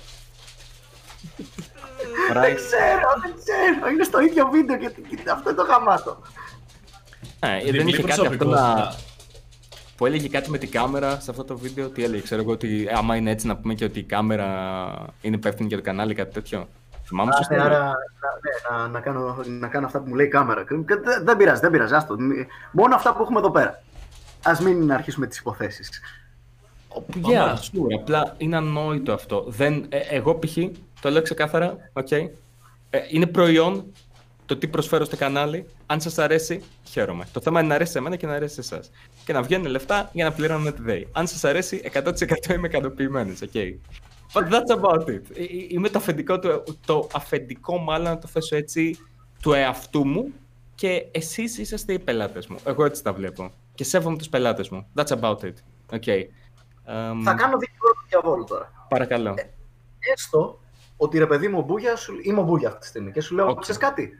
Δεν 2.32 2.54
ξέρω, 2.54 3.08
δεν 3.22 3.34
ξέρω. 3.44 3.90
Είναι 3.92 4.04
στο 4.04 4.20
ίδιο 4.20 4.48
βίντεο 4.52 4.76
και, 4.76 4.88
και 5.16 5.30
αυτό 5.30 5.50
είναι 5.50 5.58
το 5.58 5.64
γαμάτο. 5.64 6.22
Ε, 7.40 7.56
Διπλή 7.58 7.78
δεν 7.78 7.88
είχε 7.88 8.02
κάτι 8.02 8.10
αυτό 8.10 8.22
να. 8.30 8.36
προσωπικότητα. 8.36 8.94
Που 9.96 10.06
έλεγε 10.06 10.28
κάτι 10.28 10.50
με 10.50 10.58
την 10.58 10.70
κάμερα 10.70 11.20
σε 11.20 11.30
αυτό 11.30 11.44
το 11.44 11.56
βίντεο. 11.58 11.88
Τι 11.88 12.04
έλεγε, 12.04 12.22
ξέρω 12.22 12.40
εγώ 12.42 12.50
ότι 12.52 12.88
άμα 12.94 13.16
είναι 13.16 13.30
έτσι 13.30 13.46
να 13.46 13.56
πούμε 13.56 13.74
και 13.74 13.84
ότι 13.84 13.98
η 13.98 14.02
κάμερα 14.02 14.46
είναι 15.20 15.36
υπεύθυνη 15.36 15.68
για 15.68 15.76
το 15.76 15.82
κανάλι, 15.82 16.14
κάτι 16.14 16.32
τέτοιο. 16.34 16.68
Θυμάμαι 17.04 17.30
Άρα, 17.34 17.36
σωστά. 17.44 17.62
άρα 17.64 17.78
να, 17.78 17.86
ναι, 17.86 18.78
να, 18.82 18.88
να, 18.88 19.00
κάνω, 19.00 19.36
να 19.46 19.68
κάνω 19.68 19.86
αυτά 19.86 19.98
που 20.00 20.08
μου 20.08 20.14
λέει 20.14 20.26
η 20.26 20.28
κάμερα. 20.28 20.64
Και 20.64 20.74
Δεν, 20.84 21.24
δεν 21.24 21.36
πειράζει, 21.36 21.60
δεν 21.60 21.70
πειράζει. 21.70 21.94
Άστο. 21.94 22.16
Μη- 22.18 22.46
Μόνο 22.70 22.94
αυτά 22.94 23.14
που 23.14 23.22
έχουμε 23.22 23.38
εδώ 23.38 23.50
πέρα. 23.50 23.82
Α 24.42 24.52
μην 24.62 24.92
αρχίσουμε 24.92 25.26
τις 25.26 25.38
υποθέσεις. 25.38 26.00
Yeah, 27.14 27.54
σίγουρα. 27.60 27.96
Απλά 28.00 28.34
είναι 28.38 28.56
ανόητο 28.56 29.12
αυτό. 29.12 29.44
Δεν, 29.48 29.86
ε, 29.88 29.98
εγώ 29.98 30.38
π.χ. 30.38 30.56
το 31.06 31.12
λέω 31.12 31.22
ξεκάθαρα. 31.22 31.76
Okay. 31.92 32.28
Ε, 32.90 32.98
είναι 33.10 33.26
προϊόν 33.26 33.92
το 34.46 34.56
τι 34.56 34.68
προσφέρω 34.68 35.04
στο 35.04 35.16
κανάλι. 35.16 35.66
Αν 35.86 36.00
σας 36.00 36.18
αρέσει, 36.18 36.62
χαίρομαι. 36.84 37.26
Το 37.32 37.40
θέμα 37.40 37.58
είναι 37.58 37.68
να 37.68 37.74
αρέσει 37.74 37.92
σε 37.92 38.00
μένα 38.00 38.16
και 38.16 38.26
να 38.26 38.32
αρέσει 38.32 38.54
σε 38.54 38.60
εσάς. 38.60 38.90
Και 39.24 39.32
να 39.32 39.42
βγαίνουν 39.42 39.66
λεφτά 39.66 40.10
για 40.12 40.24
να 40.24 40.32
πληρώνουμε 40.32 40.72
τη 40.72 40.82
ΔΕΗ. 40.82 41.08
Αν 41.12 41.26
σας 41.26 41.44
αρέσει, 41.44 41.90
100% 41.92 42.54
είμαι 42.54 42.66
ικανοποιημένος. 42.66 43.38
Okay. 43.52 43.74
But 44.32 44.42
that's 44.42 44.80
about 44.80 45.06
it. 45.08 45.20
Ε, 45.34 45.42
ε, 45.42 45.46
Είμαι 45.68 45.88
το 45.88 45.98
αφεντικό, 45.98 46.38
του, 46.38 46.62
το 46.86 47.08
αφεντικό 47.12 47.78
μάλλον 47.78 48.08
να 48.08 48.18
το 48.18 48.26
θέσω 48.26 48.56
έτσι, 48.56 48.98
του 49.42 49.52
εαυτού 49.52 50.06
μου 50.06 50.32
και 50.74 51.06
εσείς 51.10 51.58
είσαστε 51.58 51.92
οι 51.92 51.98
πελάτες 51.98 52.46
μου. 52.46 52.56
Εγώ 52.64 52.84
έτσι 52.84 53.02
τα 53.02 53.12
βλέπω. 53.12 53.52
Και 53.74 53.84
σέβομαι 53.84 54.16
τους 54.16 54.28
πελάτες 54.28 54.68
μου. 54.68 54.86
That's 54.94 55.20
about 55.20 55.38
it. 55.38 55.54
Okay. 55.90 56.22
Εμ, 56.84 57.22
Θα 57.22 57.34
κάνω 57.34 57.58
δικηγόρο 57.58 57.76
του 57.78 58.06
διαβόλου 58.08 58.44
τώρα. 58.44 58.86
Παρακαλώ. 58.88 59.34
Έστω 60.14 60.58
ότι 60.96 61.18
ρε 61.18 61.26
παιδί 61.26 61.48
μου, 61.48 61.62
Μπούγια, 61.62 61.96
σου... 61.96 62.14
είμαι 62.22 62.40
ο 62.40 62.42
Μπούγια 62.42 62.68
αυτή 62.68 62.80
τη 62.80 62.86
στιγμή 62.86 63.12
και 63.12 63.20
σου 63.20 63.34
λέω, 63.34 63.48
okay. 63.50 63.56
ξέρεις 63.60 63.80
κάτι. 63.80 64.10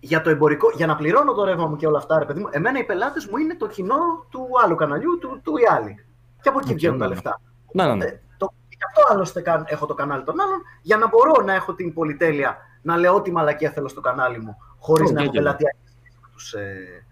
Για 0.00 0.20
το 0.20 0.30
εμπορικό, 0.30 0.70
για 0.74 0.86
να 0.86 0.96
πληρώνω 0.96 1.32
το 1.32 1.44
ρεύμα 1.44 1.66
μου 1.66 1.76
και 1.76 1.86
όλα 1.86 1.98
αυτά, 1.98 2.18
ρε 2.18 2.24
παιδί 2.24 2.40
μου, 2.40 2.48
εμένα 2.50 2.78
οι 2.78 2.84
πελάτες 2.84 3.26
μου 3.26 3.36
είναι 3.36 3.54
το 3.56 3.66
κοινό 3.68 4.26
του 4.30 4.48
άλλου 4.64 4.74
καναλιού, 4.74 5.18
του, 5.18 5.40
του 5.42 5.56
Οι 5.56 5.62
Άλλοι. 5.70 6.04
Και 6.42 6.48
από 6.48 6.58
εκεί 6.58 6.70
Οκ, 6.70 6.74
βγαίνουν 6.74 6.98
τα 6.98 7.04
ναι, 7.04 7.08
ναι. 7.08 7.14
λεφτά. 7.14 7.40
Ναι, 7.72 7.86
ναι, 7.86 7.94
ναι. 7.94 8.04
Ε, 8.04 8.20
το, 8.36 8.52
γι' 8.68 8.84
αυτό 8.86 9.12
άλλωστε 9.14 9.40
καν- 9.40 9.70
έχω 9.70 9.86
το 9.86 9.94
κανάλι 9.94 10.24
των 10.24 10.40
άλλων, 10.40 10.62
για 10.82 10.96
να 10.96 11.08
μπορώ 11.08 11.42
να 11.44 11.54
έχω 11.54 11.74
την 11.74 11.92
πολυτέλεια 11.92 12.56
να 12.82 12.96
λέω 12.96 13.14
ό,τι 13.14 13.32
μαλακία 13.32 13.70
θέλω 13.70 13.88
στο 13.88 14.00
κανάλι 14.00 14.38
μου, 14.40 14.56
χωρίς 14.78 15.08
Οκ, 15.08 15.14
να 15.14 15.22
έχω 15.22 15.30
γέλιο. 15.32 15.42
πελατεία 15.44 15.76
με, 16.22 16.28
τους, 16.32 16.52
ε, 16.52 17.04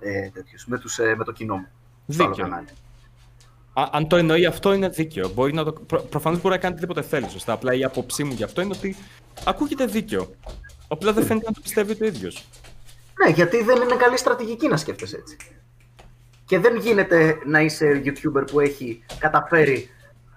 ε, 0.00 0.30
τέτοιους, 0.30 0.66
με, 0.66 0.78
τους, 0.78 0.98
ε, 0.98 1.14
με 1.16 1.24
το 1.24 1.32
κοινό 1.32 1.56
μου. 1.56 1.66
στο 2.08 2.22
άλλο 2.22 2.32
Δίκιο. 2.32 2.48
κανάλι. 2.48 2.68
Α, 3.74 3.88
αν 3.92 4.08
το 4.08 4.16
εννοεί 4.16 4.46
αυτό 4.46 4.72
είναι 4.72 4.88
δίκαιο. 4.88 5.28
Μπορεί 5.28 5.52
να 5.52 5.64
το... 5.64 5.72
Προ... 5.72 6.00
Προφανώς 6.00 6.40
μπορεί 6.40 6.54
να 6.54 6.60
κάνει 6.60 6.72
οτιδήποτε 6.72 7.02
θέλει. 7.02 7.28
Σωστά. 7.28 7.52
Απλά 7.52 7.74
η 7.74 7.84
άποψή 7.84 8.24
μου 8.24 8.32
γι' 8.32 8.44
αυτό 8.44 8.60
είναι 8.60 8.74
ότι 8.76 8.96
ακούγεται 9.44 9.84
δίκαιο. 9.86 10.30
Απλά 10.88 11.12
δεν 11.12 11.24
φαίνεται 11.24 11.46
να 11.46 11.52
το 11.52 11.60
πιστεύει 11.60 11.96
το 11.96 12.04
ίδιος. 12.04 12.44
Ναι, 13.24 13.32
γιατί 13.32 13.62
δεν 13.62 13.82
είναι 13.82 13.94
καλή 13.94 14.18
στρατηγική 14.18 14.68
να 14.68 14.76
σκέφτεσαι 14.76 15.16
έτσι. 15.16 15.36
Και 16.44 16.58
δεν 16.58 16.76
γίνεται 16.76 17.38
να 17.46 17.60
είσαι 17.60 18.02
YouTuber 18.04 18.44
που 18.50 18.60
έχει 18.60 19.04
καταφέρει 19.18 19.88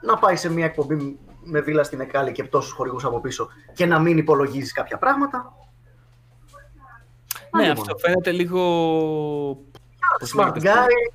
να 0.02 0.18
πάει 0.18 0.36
σε 0.36 0.50
μια 0.52 0.66
εκπομπή 0.66 1.20
με 1.44 1.60
βίλα 1.60 1.84
στην 1.84 2.00
Εκάλη 2.00 2.32
και 2.32 2.44
τόσους 2.44 2.72
χορηγούς 2.72 3.06
από 3.06 3.20
πίσω 3.22 3.48
και 3.74 3.86
να 3.86 4.00
μην 4.00 4.18
υπολογίζεις 4.18 4.72
κάποια 4.72 4.98
πράγματα. 4.98 5.54
Ναι, 7.56 7.62
Άλλη 7.64 7.72
αυτό 7.72 7.84
μόνο. 7.86 7.98
φαίνεται 7.98 8.32
λίγο. 8.32 8.60
πώς 10.20 10.34
Smart 10.38 10.54
λέγεται 10.54 10.72
guy, 10.74 11.14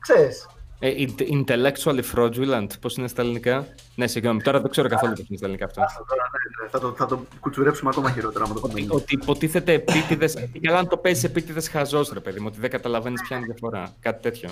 ξέρεις. 0.00 0.46
Ε, 0.80 0.92
int- 0.98 1.22
intellectually 1.44 2.00
fraudulent, 2.14 2.66
πώς 2.80 2.96
είναι 2.96 3.08
στα 3.08 3.22
ελληνικά; 3.22 3.66
Ναι, 3.94 4.06
συγγνώμη, 4.06 4.42
τώρα 4.42 4.60
δεν 4.60 4.70
ξέρω 4.70 4.88
καθόλου 4.88 5.12
πώς 5.12 5.24
είναι 5.28 5.36
στα 5.36 5.46
ελληνικά 5.46 5.64
αυτό. 5.64 5.80
Τώρα, 6.08 6.22
ναι, 6.32 6.64
ναι, 6.64 6.70
θα, 6.70 6.78
το, 6.80 6.94
θα 6.96 7.06
το 7.06 7.26
κουτσουρέψουμε 7.40 7.90
ακόμα 7.92 8.10
χειρότερα. 8.10 8.44
άμα 8.44 8.54
το 8.54 8.60
πούμε. 8.60 8.86
Ότι 8.88 9.14
υποτίθεται 9.14 9.72
επίτηδες. 9.72 10.36
Καλά, 10.62 10.78
αν 10.78 10.88
το 10.88 10.96
παίζει 10.96 11.26
επίτηδες 11.26 11.68
χαζός, 11.68 12.10
ρε 12.12 12.20
παιδί 12.20 12.40
μου, 12.40 12.46
ότι 12.48 12.60
δεν 12.60 12.70
καταλαβαίνεις 12.70 13.22
ποια 13.22 13.36
είναι 13.36 13.46
η 13.48 13.48
διαφορά. 13.52 13.94
Κάτι 14.00 14.22
τέτοιο. 14.22 14.48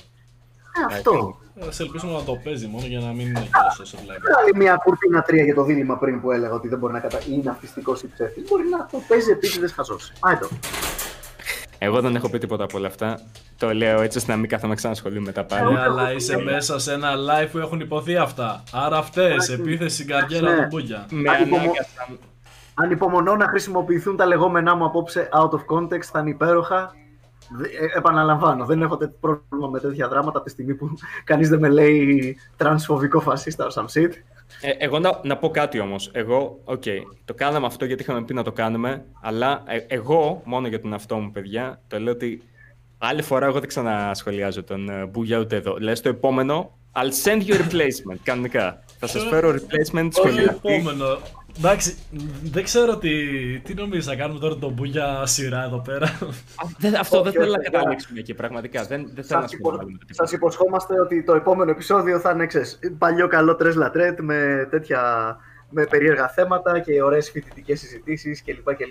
Ε, 0.91 0.95
αυτό. 0.95 1.39
Ε, 1.55 1.71
Σε 1.73 1.83
ελπίσουμε 1.83 2.13
να 2.13 2.23
το 2.23 2.41
παίζει 2.45 2.67
μόνο 2.67 2.87
για 2.87 3.01
να 3.01 3.13
μην 3.13 3.27
είναι 3.27 3.41
και 3.41 3.51
τόσο 3.77 3.97
βλέπει. 4.05 4.21
Άλλη 4.41 4.57
μια 4.57 4.77
κουρτίνα 4.85 5.23
τρία 5.23 5.45
για 5.45 5.55
το 5.55 5.63
δίλημα 5.65 5.99
πριν 5.99 6.21
που 6.21 6.31
έλεγα 6.33 6.53
ότι 6.55 6.69
δεν 6.69 6.79
μπορεί 6.79 6.93
να 6.93 7.01
κατα... 7.01 7.19
είναι 7.31 7.51
αυτιστικός 7.51 8.03
ή 8.03 8.09
ψεύτη. 8.09 8.41
Μπορεί 8.49 8.63
να 8.69 8.87
το 8.91 9.03
παίζει 9.09 9.31
επίτηδες 9.31 9.73
χαζός. 9.73 10.13
Άιτο. 10.21 10.49
Εγώ 11.79 12.01
δεν 12.01 12.17
έχω 12.17 12.31
πει 12.31 12.39
τίποτα 12.39 12.65
από 12.65 12.79
όλα 12.79 12.87
αυτά. 12.87 13.21
Το 13.59 13.75
λέω 13.75 14.01
έτσι 14.01 14.19
ώστε 14.19 14.33
να 14.33 14.39
μην 14.39 14.49
κάθομαι 14.49 14.75
ξανασχολούμαι 14.75 15.21
μετά 15.21 15.45
πάλι. 15.45 15.73
Ναι, 15.73 15.81
αλλά 15.81 16.13
είσαι 16.13 16.39
μέσα 16.43 16.79
σε 16.79 16.93
ένα 16.93 17.11
live 17.15 17.49
που 17.53 17.59
έχουν 17.59 17.81
υποθεί 17.81 18.17
αυτά. 18.17 18.63
Άρα 18.73 18.97
αυτές, 18.99 19.49
επίθεση 19.49 19.95
στην 19.95 20.07
καριέρα 20.07 20.51
Ναι. 20.55 20.61
του 20.63 20.67
Μπούγια. 20.71 21.07
Με 21.11 21.31
Ανυπομο- 21.31 21.63
ανάγκασαν. 21.63 22.19
Ανυπομονώ 22.75 23.37
να 23.37 23.47
χρησιμοποιηθούν 23.49 24.17
τα 24.17 24.27
λεγόμενά 24.27 24.75
μου 24.77 24.85
απόψε 24.85 25.29
out 25.33 25.51
of 25.51 25.61
context, 25.77 26.03
θα 26.13 26.19
είναι 26.21 26.31
υπέροχα. 26.31 26.95
Δε- 27.57 27.67
ε, 27.69 27.99
επαναλαμβάνω, 27.99 28.65
δεν 28.65 28.83
έχω 28.83 28.97
τέτοιο 28.97 29.17
πρόβλημα 29.21 29.69
με 29.69 29.81
τέτοια 29.81 30.09
δράματα 30.09 30.37
από 30.39 30.47
τη 30.47 30.51
στιγμή 30.51 30.75
που 30.75 30.91
κανείς 31.25 31.49
δεν 31.49 31.59
με 31.59 31.69
λέει 31.69 32.37
τρανσφοβικό 32.57 33.21
φασίστα 33.21 33.67
or 33.69 33.73
some 33.81 33.85
shit. 33.85 34.11
Ε, 34.61 34.71
εγώ 34.79 34.99
να, 34.99 35.21
να 35.25 35.37
πω 35.37 35.49
κάτι 35.51 35.81
όμως. 35.81 36.11
Εγώ, 36.13 36.61
οκ, 36.65 36.83
το 37.25 37.35
κάναμε 37.35 37.67
αυτό 37.67 37.85
γιατί 37.85 38.03
είχαμε 38.03 38.25
πει 38.25 38.35
να 38.35 38.43
το 38.43 38.53
κάνουμε, 38.53 39.05
αλλά 39.23 39.63
ε, 39.67 39.79
εγώ, 39.87 40.43
μόνο 40.45 40.69
για 40.69 40.81
τον 40.81 40.93
εαυτό 40.93 41.17
μου, 41.17 41.31
παιδιά, 41.31 41.81
το 41.89 42.01
λέω 42.01 42.13
ότι 42.13 42.43
άλλη 42.99 43.23
φορά 43.23 43.47
εγώ 43.47 43.59
δεν 43.59 43.69
ξανασχολιάζω 43.69 44.63
τον 44.63 44.89
uh, 44.91 45.09
Μπούγια 45.11 45.39
ούτε 45.39 45.57
εδώ. 45.57 45.77
Λες 45.79 46.01
το 46.01 46.09
επόμενο, 46.09 46.79
I'll 46.93 47.25
send 47.25 47.43
you 47.47 47.53
a 47.53 47.59
replacement, 47.59 48.17
κανονικά. 48.23 48.85
Θα 48.99 49.07
σας 49.07 49.25
φέρω 49.25 49.51
replacement 49.51 50.09
Όχι 50.09 50.13
σχολιαστή. 50.13 50.73
επόμενο; 50.73 51.19
Εντάξει, 51.59 51.97
δεν 52.43 52.65
ξέρω 52.65 52.97
τι, 52.97 53.11
τι 53.59 53.75
νομίζεις 53.75 54.05
θα 54.07 54.15
κάνουμε 54.17 54.41
τώρα 54.41 54.57
τον 54.57 54.73
Μπούγια 54.73 55.27
σειρά 55.27 55.65
εδώ 55.65 55.81
πέρα. 55.81 56.19
Δεν- 56.79 56.97
αυτό 56.97 57.17
δεν 57.23 57.27
Όχι, 57.29 57.37
θέλω 57.39 57.51
να 57.53 57.59
όχι, 57.61 57.71
καταλήξουμε 57.71 58.19
εκεί, 58.19 58.35
πραγματικά. 58.35 58.85
Δεν, 58.85 59.11
δεν 59.15 59.25
θέλω 59.25 59.41
να 59.41 59.47
Σας, 59.47 59.53
υπο... 59.59 59.69
ασχοληθούμε 59.69 59.99
με 60.01 60.07
το 60.07 60.15
σας 60.15 60.33
υποσχόμαστε 60.33 61.01
ότι 61.01 61.23
το 61.23 61.35
επόμενο 61.35 61.71
επεισόδιο 61.71 62.19
θα 62.19 62.31
είναι 62.31 62.47
ξέρεις, 62.47 62.79
παλιό 62.99 63.27
καλό 63.29 63.55
τρες 63.57 63.75
λατρέτ 63.75 64.21
με 64.21 64.67
τέτοια 64.71 65.01
με 65.71 65.85
περίεργα 65.87 66.29
θέματα 66.29 66.79
και 66.81 67.03
ωραίες 67.03 67.31
φοιτητικές 67.31 67.81
συζητήσεις 67.81 68.43
κλπ. 68.45 68.77
Και, 68.77 68.85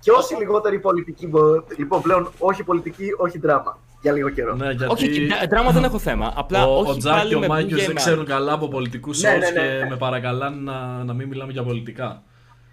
και 0.00 0.10
όσοι 0.10 0.34
λιγότεροι 0.34 0.78
πολιτικοί, 0.78 1.26
μπο- 1.26 1.64
λοιπόν 1.76 2.02
πλέον 2.02 2.30
όχι 2.38 2.62
πολιτική, 2.62 3.08
όχι 3.16 3.38
δράμα. 3.38 3.78
Για 4.00 4.12
λίγο 4.12 4.28
καιρό. 4.28 4.54
Ναι, 4.54 4.70
γιατί 4.70 4.92
Όχι, 4.92 5.08
και 5.10 5.26
δρα- 5.26 5.46
δράμα 5.50 5.70
δεν 5.70 5.84
έχω 5.88 5.98
θέμα. 5.98 6.32
Απλά 6.36 6.66
ο, 6.66 6.78
όχι 6.78 6.90
ο 6.90 6.96
Τζακ 6.96 7.14
πάλι 7.16 7.28
και 7.28 7.34
ο 7.36 7.40
με 7.40 7.46
Μάικιος 7.46 7.70
Μπούγια 7.70 7.86
δεν 7.86 7.96
ή 7.96 7.98
ξέρουν 7.98 8.18
με 8.18 8.24
καλά 8.34 8.52
από 8.52 8.68
πολιτικούς 8.68 9.22
Ναι, 9.22 9.34
shows 9.36 9.38
ναι, 9.38 9.60
ναι, 9.62 9.68
και 9.68 9.82
ναι. 9.84 9.88
με 9.90 9.96
παρακαλάνε 9.96 10.56
να, 10.72 11.04
να 11.04 11.12
μην 11.12 11.28
μιλάμε 11.28 11.52
για 11.52 11.62
πολιτικά. 11.62 12.22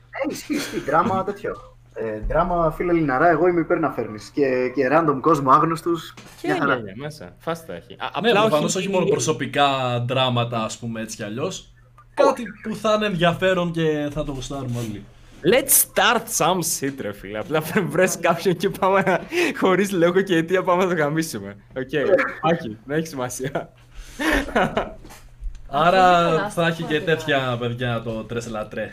Ε, 0.10 0.32
ισχύει, 0.34 0.54
ισχύει. 0.56 0.80
Δράμα 0.80 1.24
τέτοιο. 1.24 1.52
Ε, 1.94 2.20
δράμα, 2.28 2.72
φίλε 2.72 2.94
Λιναρά, 2.94 3.30
εγώ 3.30 3.48
είμαι 3.48 3.60
υπέρ 3.60 3.80
να 3.80 3.90
φέρνεις. 3.92 4.30
Και, 4.34 4.72
και 4.76 4.88
random 4.92 5.18
κόσμο 5.22 5.52
άγνωστου. 5.52 5.92
Και 6.42 6.48
ναι, 6.48 6.76
ναι, 6.76 6.92
μέσα. 6.96 7.36
Φάστα 7.40 7.74
έχει. 7.74 7.94
Α, 7.94 8.22
ναι, 8.22 8.30
απλά 8.30 8.42
προφανώς 8.42 8.76
όχι, 8.76 8.90
μόνο 8.90 9.06
προσωπικά 9.06 10.00
δράματα, 10.08 10.64
ας 10.64 10.78
πούμε 10.78 11.02
έτσι 11.02 11.16
κι 11.16 11.24
αλλιώς. 11.24 11.74
Κάτι 12.14 12.44
που 12.64 12.76
θα 12.76 12.94
είναι 12.94 13.06
ενδιαφέρον 13.06 13.72
και 13.72 14.10
θα 14.14 14.24
το 14.24 14.32
γουστάρουμε 14.32 14.78
όλοι. 14.80 15.04
Let's 15.46 15.86
start 15.86 16.24
some 16.38 16.60
shit, 16.60 16.94
ρε 17.00 17.14
φίλε. 17.14 17.40
Απλά 17.40 17.62
βρες 17.88 18.20
κάποιον 18.20 18.56
και 18.56 18.70
πάμε 18.70 19.02
να... 19.02 19.20
χωρίς 19.60 19.92
λόγο 19.92 20.22
και 20.22 20.36
αιτία 20.36 20.64
πάμε 20.64 20.84
να 20.84 20.90
το 20.90 20.96
γαμίσουμε. 20.96 21.56
Οκ, 21.78 21.90
όχι, 22.42 22.78
δεν 22.86 22.98
έχει 22.98 23.08
σημασία. 23.08 23.74
Άρα 25.68 26.18
Αυτό 26.44 26.62
θα 26.62 26.68
έχει 26.68 26.84
και 26.84 26.96
είναι 26.96 27.04
τέτοια 27.04 27.58
παιδιά 27.60 28.02
το 28.02 28.24
τρες 28.24 28.48
λατρέ. 28.48 28.92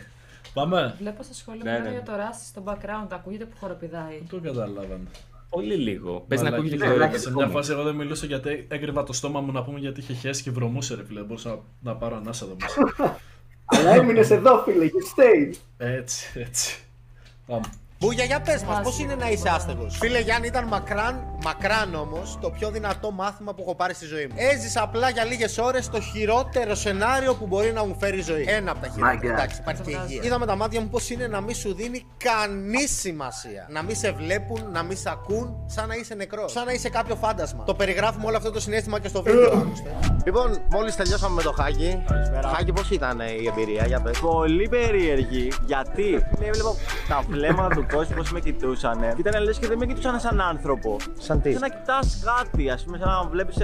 Πάμε. 0.54 0.94
Βλέπω 0.98 1.22
στα 1.22 1.34
σχόλια 1.34 1.62
Ναι, 1.64 1.70
μιλάνε 1.70 1.88
ναι. 1.88 1.94
για 1.94 2.04
το 2.12 2.16
Ράσι 2.16 2.46
στο 2.46 2.62
background. 2.66 3.06
Ακούγεται 3.12 3.44
που 3.44 3.56
χοροπηδάει. 3.60 4.22
Το 4.30 4.40
καταλάβαμε. 4.40 5.06
Πολύ 5.50 5.74
λίγο. 5.74 6.24
Πες 6.28 6.42
να 6.42 6.50
Μαλακή, 6.50 6.74
ακούγεται 6.74 6.96
ναι, 6.96 7.08
και 7.08 7.18
Σε 7.18 7.32
μια 7.32 7.46
φάση 7.46 7.72
εγώ 7.72 7.82
δεν 7.82 7.94
μιλούσα 7.94 8.26
γιατί 8.26 8.66
έκρυβα 8.70 9.02
το 9.02 9.12
στόμα 9.12 9.40
μου 9.40 9.52
να 9.52 9.62
πούμε 9.62 9.78
γιατί 9.78 10.00
είχε 10.00 10.12
χέσει 10.12 10.42
και 10.42 10.50
βρωμούσε 10.50 10.94
ρε 10.94 11.04
φίλε. 11.04 11.18
Δεν 11.18 11.28
Μπορούσα 11.28 11.48
να, 11.48 11.58
να 11.80 11.96
πάρω 11.96 12.16
ανάσα 12.16 12.44
εδώ 12.44 12.56
μέσα. 12.60 13.18
Αλλά 13.70 13.90
έμεινες 13.90 14.30
εδώ, 14.30 14.62
φίλε, 14.62 14.86
you 14.86 15.20
stayed. 15.20 15.54
έτσι, 15.78 16.40
έτσι. 16.40 16.78
Πάμε. 17.46 17.64
Μπούγια, 18.02 18.24
για 18.24 18.40
πες 18.40 18.62
μας, 18.62 18.80
πώς 18.82 18.98
είναι 18.98 19.14
να 19.14 19.30
είσαι 19.30 19.48
άστεγος; 19.48 19.98
Φίλε 19.98 20.20
Γιάννη, 20.20 20.46
ήταν 20.46 20.64
μακράν, 20.66 21.24
μακράν 21.44 21.94
όμως 21.94 22.38
το 22.40 22.50
πιο 22.50 22.70
δυνατό 22.70 23.10
μάθημα 23.10 23.54
που 23.54 23.62
έχω 23.62 23.74
πάρει 23.74 23.94
στη 23.94 24.06
ζωή 24.06 24.26
μου. 24.26 24.34
Έζησα 24.36 24.82
απλά 24.82 25.10
για 25.10 25.24
λίγες 25.24 25.58
ώρες 25.58 25.88
το 25.88 26.00
χειρότερο 26.00 26.74
σενάριο 26.74 27.34
που 27.34 27.46
μπορεί 27.46 27.72
να 27.72 27.84
μου 27.84 27.96
φέρει 27.98 28.18
η 28.18 28.22
ζωή. 28.22 28.44
Ένα 28.48 28.70
από 28.70 28.80
τα 28.80 28.88
My 28.88 28.92
χειρότερα. 28.94 29.20
God. 29.20 29.38
Εντάξει, 29.38 29.60
υπάρχει 29.60 29.82
και 29.82 29.90
υγεία. 29.90 30.22
Είδα 30.24 30.38
με 30.38 30.46
τα 30.46 30.56
μάτια 30.56 30.80
μου 30.80 30.88
πώς 30.88 31.10
είναι 31.10 31.26
να 31.26 31.40
μην 31.40 31.54
σου 31.54 31.74
δίνει 31.74 32.04
κανεί 32.16 32.86
σημασία. 32.86 33.66
Να 33.70 33.82
μην 33.82 33.96
σε 33.96 34.12
βλέπουν, 34.12 34.70
να 34.72 34.82
μην 34.82 34.96
σε 34.96 35.10
ακούν, 35.10 35.56
σαν 35.66 35.88
να 35.88 35.94
είσαι 35.94 36.14
νεκρός. 36.14 36.52
Σαν 36.52 36.64
να 36.64 36.72
είσαι 36.72 36.88
κάποιο 36.88 37.16
φάντασμα. 37.16 37.64
Το 37.64 37.74
περιγράφουμε 37.74 38.26
όλο 38.26 38.36
αυτό 38.36 38.50
το 38.50 38.60
συνέστημα 38.60 39.00
και 39.00 39.08
στο 39.08 39.22
βίντεο. 39.22 39.50
άλλωστε. 39.50 39.96
Λοιπόν, 40.24 40.62
μόλις 40.70 40.96
τελειώσαμε 40.96 41.34
με 41.34 41.42
το 41.42 41.52
Χάκη. 41.52 42.02
Χάκη, 42.54 42.72
πώς 42.72 42.90
ήταν 42.90 43.20
η 43.20 43.46
εμπειρία, 43.48 43.86
για 43.86 44.00
πες. 44.00 44.18
Πολύ 44.18 44.68
περίεργη. 44.68 45.52
Γιατί 45.66 46.26
έβλεπα 46.40 46.74
τα 47.08 47.22
βλέμματα 47.28 47.68
του 47.68 47.80
κόσμου 47.80 47.88
πώς 47.96 48.32
με 48.32 48.40
κοιτούσαν. 48.40 48.98
Ήταν 49.16 49.42
λες 49.42 49.58
και 49.58 49.66
δεν 49.66 49.78
με 49.78 49.86
κοιτούσαν 49.86 50.20
σαν 50.20 50.40
άνθρωπο. 50.40 50.96
Σαν 51.18 51.40
τι; 51.42 51.50
Σαν 51.52 51.60
να 51.60 51.68
κοιτάς 51.68 52.22
κάτι, 52.24 52.70
ας 52.70 52.84
πούμε, 52.84 52.98
σαν 52.98 53.08
να 53.08 53.22
βλέπεις 53.30 53.56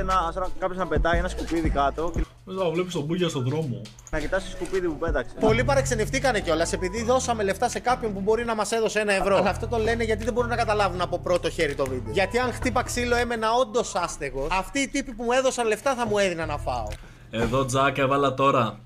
κάποιος 0.58 0.78
να 0.78 0.86
πετάει 0.86 1.18
ένα 1.18 1.28
σκουπίδι 1.28 1.70
κάτω 1.70 2.10
και 2.14 2.24
Μετά 2.44 2.70
βλέπεις 2.70 2.92
τον 2.92 3.02
Μπούγια 3.02 3.28
στον 3.28 3.44
δρόμο. 3.44 3.80
να 4.10 4.18
κοιτάς 4.18 4.44
το 4.44 4.50
σκουπίδι 4.50 4.86
που 4.86 4.96
πέταξε. 4.96 5.34
Πολλοί 5.40 5.64
παρεξενευτήκανε 5.64 6.40
κιόλας 6.40 6.72
επειδή 6.72 7.02
δώσαμε 7.04 7.42
λεφτά 7.42 7.68
σε 7.68 7.78
κάποιον 7.78 8.12
που 8.14 8.20
μπορεί 8.20 8.44
να 8.44 8.54
μας 8.54 8.72
έδωσε 8.72 9.00
ένα 9.00 9.12
ευρώ. 9.12 9.36
Αλλά 9.36 9.50
αυτό 9.50 9.66
το 9.66 9.76
λένε 9.78 10.04
γιατί 10.04 10.24
δεν 10.24 10.32
μπορούν 10.32 10.50
να 10.50 10.56
καταλάβουν 10.56 11.00
από 11.00 11.18
πρώτο 11.18 11.50
χέρι 11.50 11.74
το 11.74 11.84
βίντεο. 11.84 12.12
Γιατί 12.12 12.38
αν 12.38 12.52
χτύπα 12.52 12.82
ξύλο 12.82 13.16
έμενα 13.16 13.52
όντως 13.52 13.94
άστεγος, 13.94 14.48
αυτοί 14.50 14.78
οι 14.78 14.88
τύποι 14.88 15.12
που 15.14 15.22
μου 15.24 15.32
έδωσαν 15.32 15.66
λεφτά 15.66 15.94
θα 15.94 16.06
μου 16.06 16.18
έδιναν 16.18 16.48
να 16.48 16.58
φάω. 16.58 16.86
Εδώ 17.30 17.64
Τζακ 17.64 17.98
έβαλα 17.98 18.34
τώρα 18.34 18.78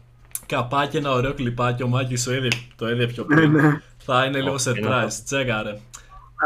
καπάκι 0.47 0.97
ένα 0.97 1.13
ωραίο 1.13 1.35
κλιπάκι. 1.35 1.83
Ο 1.83 1.89
Μάκης 1.89 2.25
το 2.25 2.35
είδε, 2.35 2.49
το 2.77 2.89
είδε 2.91 3.07
πιο 3.07 3.25
Ναι, 3.29 3.35
πριν. 3.37 3.83
Ναι. 4.15 4.21
Θα 4.21 4.25
είναι 4.25 4.41
λίγο 4.41 4.55
Ω, 4.55 4.59
surprise. 4.67 5.13
Τσέκαρε. 5.25 5.79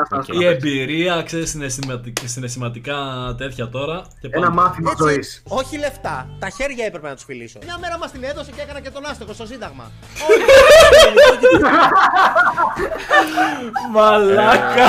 Άστα, 0.02 0.16
άστα. 0.16 0.34
Η 0.40 0.44
εμπειρία, 0.46 1.22
ξέρεις, 1.22 1.50
συναισθηματικά, 1.50 2.26
συναισθηματικά 2.26 2.96
τέτοια 3.38 3.68
τώρα. 3.68 4.02
Και 4.20 4.28
Ένα 4.30 4.46
πάμε. 4.46 4.62
μάθημα 4.62 4.92
ζωής. 4.98 5.42
Όχι 5.48 5.78
λεφτά, 5.78 6.28
τα 6.38 6.48
χέρια 6.50 6.84
έπρεπε 6.86 7.08
να 7.08 7.14
τους 7.14 7.24
φιλήσω. 7.24 7.58
Μια 7.64 7.78
μέρα 7.78 7.98
μας 7.98 8.10
την 8.10 8.24
έδωσε 8.24 8.50
και 8.50 8.60
έκανα 8.60 8.80
και 8.80 8.90
τον 8.90 9.06
άστεγο 9.06 9.32
στο 9.32 9.46
Σύνταγμα. 9.46 9.90
Μαλάκα! 13.92 14.86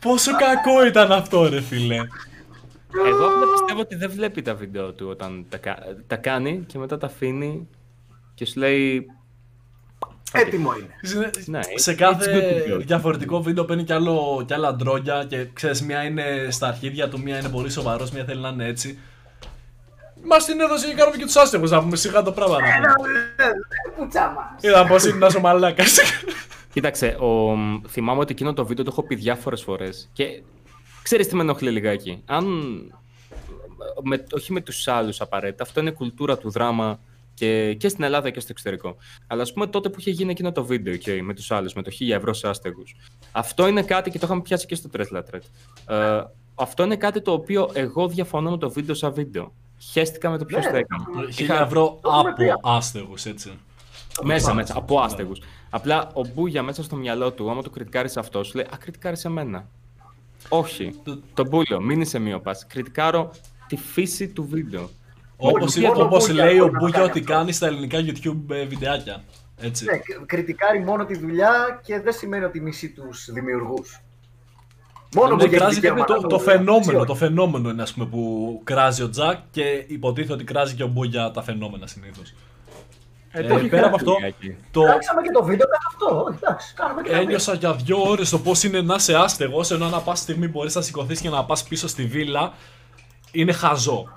Πόσο 0.00 0.30
κακό 0.36 0.86
ήταν 0.86 1.12
αυτό, 1.12 1.48
ρε 1.48 1.60
φίλε. 1.60 1.94
Εγώ 3.06 3.26
απλά 3.26 3.46
πιστεύω 3.52 3.80
ότι 3.80 3.94
δεν 3.96 4.10
βλέπει 4.10 4.42
τα 4.42 4.54
βίντεο 4.54 4.92
του 4.92 5.06
όταν 5.10 5.46
τα, 5.48 5.56
κα- 5.56 5.78
τα 6.06 6.16
κάνει 6.16 6.64
και 6.66 6.78
μετά 6.78 6.98
τα 6.98 7.06
αφήνει 7.06 7.68
και 8.34 8.44
σου 8.46 8.58
λέει. 8.58 9.06
Έτοιμο 10.32 10.72
είναι. 10.78 10.94
Σε- 11.02 11.30
Ναι, 11.50 11.60
σε 11.74 11.92
it's 11.92 11.96
κάθε 11.96 12.24
good 12.66 12.70
to 12.70 12.74
go. 12.74 12.84
διαφορετικό 12.84 13.42
βίντεο 13.42 13.64
παίρνει 13.64 13.84
κι, 13.84 13.92
άλλο, 13.92 14.44
κι 14.46 14.52
άλλα 14.54 14.74
ντρόγια 14.74 15.24
και 15.28 15.46
ξέρεις 15.52 15.82
μια 15.82 16.02
είναι 16.04 16.46
στα 16.50 16.66
αρχίδια 16.68 17.08
του, 17.08 17.20
μια 17.20 17.38
είναι 17.38 17.48
πολύ 17.48 17.70
σοβαρός, 17.70 18.10
μια 18.10 18.24
θέλει 18.24 18.40
να 18.40 18.48
είναι 18.48 18.66
έτσι. 18.66 18.98
Μας 20.24 20.44
την 20.44 20.60
έδωσε 20.60 20.86
και 20.88 20.94
κάνουμε 20.94 21.16
και 21.16 21.24
τους 21.24 21.36
άστεγους 21.36 21.70
να 21.70 21.80
πούμε 21.80 21.96
σιγά 21.96 22.22
το 22.22 22.32
πράγμα. 22.32 22.56
να 22.58 22.92
πούμε. 22.94 23.10
Πουτσα 23.96 24.32
μα. 24.36 24.68
Είδα 24.68 24.86
πώς 24.86 25.04
είναι 25.04 25.18
να 25.18 25.26
είσαι 25.26 25.40
μαλάκας. 25.40 25.98
Κοίταξε, 26.72 27.06
ο, 27.06 27.56
θυμάμαι 27.88 28.20
ότι 28.20 28.32
εκείνο 28.32 28.52
το 28.52 28.66
βίντεο 28.66 28.84
το 28.84 28.90
έχω 28.92 29.02
πει 29.02 29.14
διάφορες 29.14 29.62
φορές. 29.62 30.08
Και 30.12 30.42
ξέρεις 31.02 31.28
τι 31.28 31.34
με 31.36 31.42
ενοχλεί 31.42 31.70
λιγάκι. 31.70 32.22
Αν. 32.26 32.44
Με, 34.02 34.24
όχι 34.34 34.52
με 34.52 34.60
τους 34.60 34.88
άλλους 34.88 35.20
απαραίτητα, 35.20 35.62
αυτό 35.62 35.80
είναι 35.80 35.90
κουλτούρα 35.90 36.38
του 36.38 36.50
δράμα 36.50 37.00
και, 37.34 37.74
και 37.74 37.88
στην 37.88 38.04
Ελλάδα 38.04 38.30
και 38.30 38.40
στο 38.40 38.48
εξωτερικό. 38.52 38.96
Αλλά 39.26 39.42
ας 39.42 39.52
πούμε 39.52 39.66
τότε 39.66 39.88
που 39.88 40.00
είχε 40.00 40.10
γίνει 40.10 40.30
εκείνο 40.30 40.52
το 40.52 40.64
βίντεο 40.64 40.96
και 40.96 41.22
με 41.22 41.34
τους 41.34 41.50
άλλους, 41.50 41.74
με 41.74 41.82
το 41.82 41.90
1000 42.00 42.10
ευρώ 42.10 42.32
σε 42.32 42.48
άστεγους. 42.48 42.96
Αυτό 43.32 43.66
είναι 43.68 43.82
κάτι 43.82 44.10
και 44.10 44.18
το 44.18 44.26
είχαμε 44.26 44.42
πιάσει 44.42 44.66
και 44.66 44.74
στο 44.74 44.88
Tesla 44.96 45.18
Thread. 45.18 45.40
Ε, 45.86 46.22
αυτό 46.54 46.82
είναι 46.84 46.96
κάτι 46.96 47.20
το 47.22 47.32
οποίο 47.32 47.70
εγώ 47.72 48.08
διαφωνώ 48.08 48.50
με 48.50 48.58
το 48.58 48.70
βίντεο 48.70 48.94
σαν 48.94 49.12
βίντεο. 49.12 49.52
Χαίστηκα 49.90 50.30
με 50.30 50.38
το 50.38 50.44
ποιος 50.44 50.64
Ναι. 50.64 50.70
το 50.70 50.76
έκανε. 50.76 51.32
Χίλια 51.32 51.60
ευρώ 51.60 52.00
από 52.02 52.60
άστεγους, 52.62 53.24
έτσι. 53.26 53.58
Μέσα, 54.22 54.54
μέσα, 54.54 54.74
από 54.76 55.00
άστεγους. 55.00 55.40
Απλά 55.70 56.10
ο 56.14 56.20
Μπούγια 56.34 56.62
μέσα 56.62 56.82
στο 56.82 56.96
μυαλό 56.96 57.32
του, 57.32 57.50
άμα 57.50 57.62
το 57.62 57.70
κριτικάρεις 57.70 58.16
αυτός, 58.16 58.46
σου 58.46 58.56
λέει 58.56 58.66
Α, 58.70 58.76
κριτικάρει 58.76 59.16
εμένα. 59.24 59.68
Όχι. 60.48 60.94
Το 61.34 61.46
Μπούλιο, 61.48 61.80
μην 61.80 62.00
είσαι 62.00 62.18
μείωπα. 62.18 62.56
Κριτικάρω 62.66 63.30
τη 63.66 63.76
φύση 63.76 64.28
του 64.28 64.44
βίντεο. 64.44 64.90
Όπως 65.48 65.76
Όχι, 65.76 65.86
μόνο 65.86 66.02
όπως 66.02 66.26
Μπούγια 66.26 66.44
λέει 66.44 66.58
ο 66.58 66.58
μπορεί 66.58 66.72
να 66.72 66.78
Μπούγια 66.78 66.98
κάνει 66.98 67.10
ότι 67.10 67.20
κάνει 67.20 67.52
στα 67.52 67.66
ελληνικά 67.66 67.98
YouTube 67.98 68.54
ε, 68.54 68.64
βιντεάκια. 68.64 69.22
Έτσι. 69.60 69.84
Ναι, 69.84 69.96
κ- 69.96 70.26
κριτικάρει 70.26 70.84
μόνο 70.84 71.04
τη 71.04 71.18
δουλειά 71.18 71.80
και 71.84 72.00
δεν 72.00 72.12
σημαίνει 72.12 72.44
ότι 72.44 72.60
μισεί 72.60 72.88
τους 72.88 73.28
δημιουργούς. 73.32 74.00
Μόνο 75.14 75.34
ναι, 75.36 75.44
που 75.44 75.50
κράζει 75.50 75.70
έχει 75.72 75.80
και 75.80 75.88
το, 75.88 75.94
δικαίωμα 75.94 76.26
το, 76.26 76.36
να 76.36 76.42
φαινόμενο. 76.42 76.98
όχι. 76.98 77.06
Το 77.06 77.14
φαινόμενο 77.14 77.70
είναι 77.70 77.82
ας 77.82 77.92
πούμε, 77.92 78.06
που 78.06 78.60
κράζει 78.64 79.02
ο 79.02 79.08
Τζακ 79.10 79.38
και 79.50 79.84
υποτίθεται 79.86 80.32
ότι 80.32 80.44
κράζει 80.44 80.74
και 80.74 80.82
ο 80.82 80.86
Μπούγια 80.86 81.30
τα 81.30 81.42
φαινόμενα 81.42 81.86
συνήθως. 81.86 82.34
Ε, 83.30 83.42
το 83.42 83.54
έχει 83.54 83.68
πέρα 83.68 83.86
από 83.86 83.96
κράξει 83.96 84.10
αυτό, 84.10 84.16
λιγάκι. 84.20 84.56
το 84.70 84.82
Κράξαμε 84.82 85.22
και 85.22 85.30
το 85.30 85.44
βίντεο 85.44 85.66
κατά 85.66 85.86
αυτό. 85.88 86.24
Όχι, 86.24 86.38
Εντάξει, 86.42 86.74
κάνουμε 86.74 87.02
και 87.02 87.10
τα 87.10 87.16
ένιωσα 87.16 87.54
για 87.54 87.74
δύο 87.74 88.02
ώρες 88.02 88.30
το 88.30 88.38
πώς 88.38 88.62
είναι 88.62 88.80
να 88.80 88.94
είσαι 88.94 89.14
άστεγος, 89.14 89.70
ενώ 89.70 89.84
ανά 89.84 89.98
πάση 90.00 90.22
στιγμή 90.22 90.48
μπορείς 90.48 90.74
να 90.74 90.80
σηκωθείς 90.80 91.20
και 91.20 91.28
να 91.28 91.44
πας 91.44 91.64
πίσω 91.64 91.88
στη 91.88 92.04
βίλα. 92.04 92.52
Είναι 93.32 93.52
χαζό. 93.52 94.08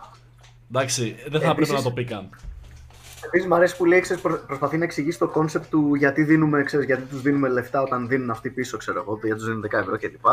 Εντάξει, 0.72 1.16
δεν 1.30 1.42
θα 1.42 1.50
Επίσης- 1.50 1.50
έπρεπε 1.52 1.74
να 1.74 1.82
το 1.82 1.92
πει 1.92 2.04
καν. 2.06 2.30
Επίσης, 3.26 3.48
μου 3.48 3.56
αρέσει 3.56 3.78
που 3.78 3.86
λέει, 3.86 4.00
ξέρεις, 4.00 4.22
προ- 4.22 4.46
προσπαθεί 4.48 4.78
να 4.78 4.84
εξηγήσει 4.84 5.20
το 5.20 5.28
κόνσεπτ 5.28 5.70
του 5.70 5.96
γιατί, 5.96 6.24
δίνουμε, 6.24 6.64
ξέρεις, 6.64 6.86
γιατί 6.86 7.02
τους 7.04 7.22
δίνουμε 7.22 7.50
λεφτά 7.50 7.82
όταν 7.82 8.08
δίνουν 8.08 8.30
αυτοί 8.30 8.50
πίσω, 8.50 8.78
ξέρω 8.78 9.00
εγώ, 9.02 9.20
γιατί 9.24 9.36
τους 9.40 9.46
δίνουν 9.48 9.62
10 9.62 9.78
ευρώ 9.80 9.98
κλπ. 9.98 10.26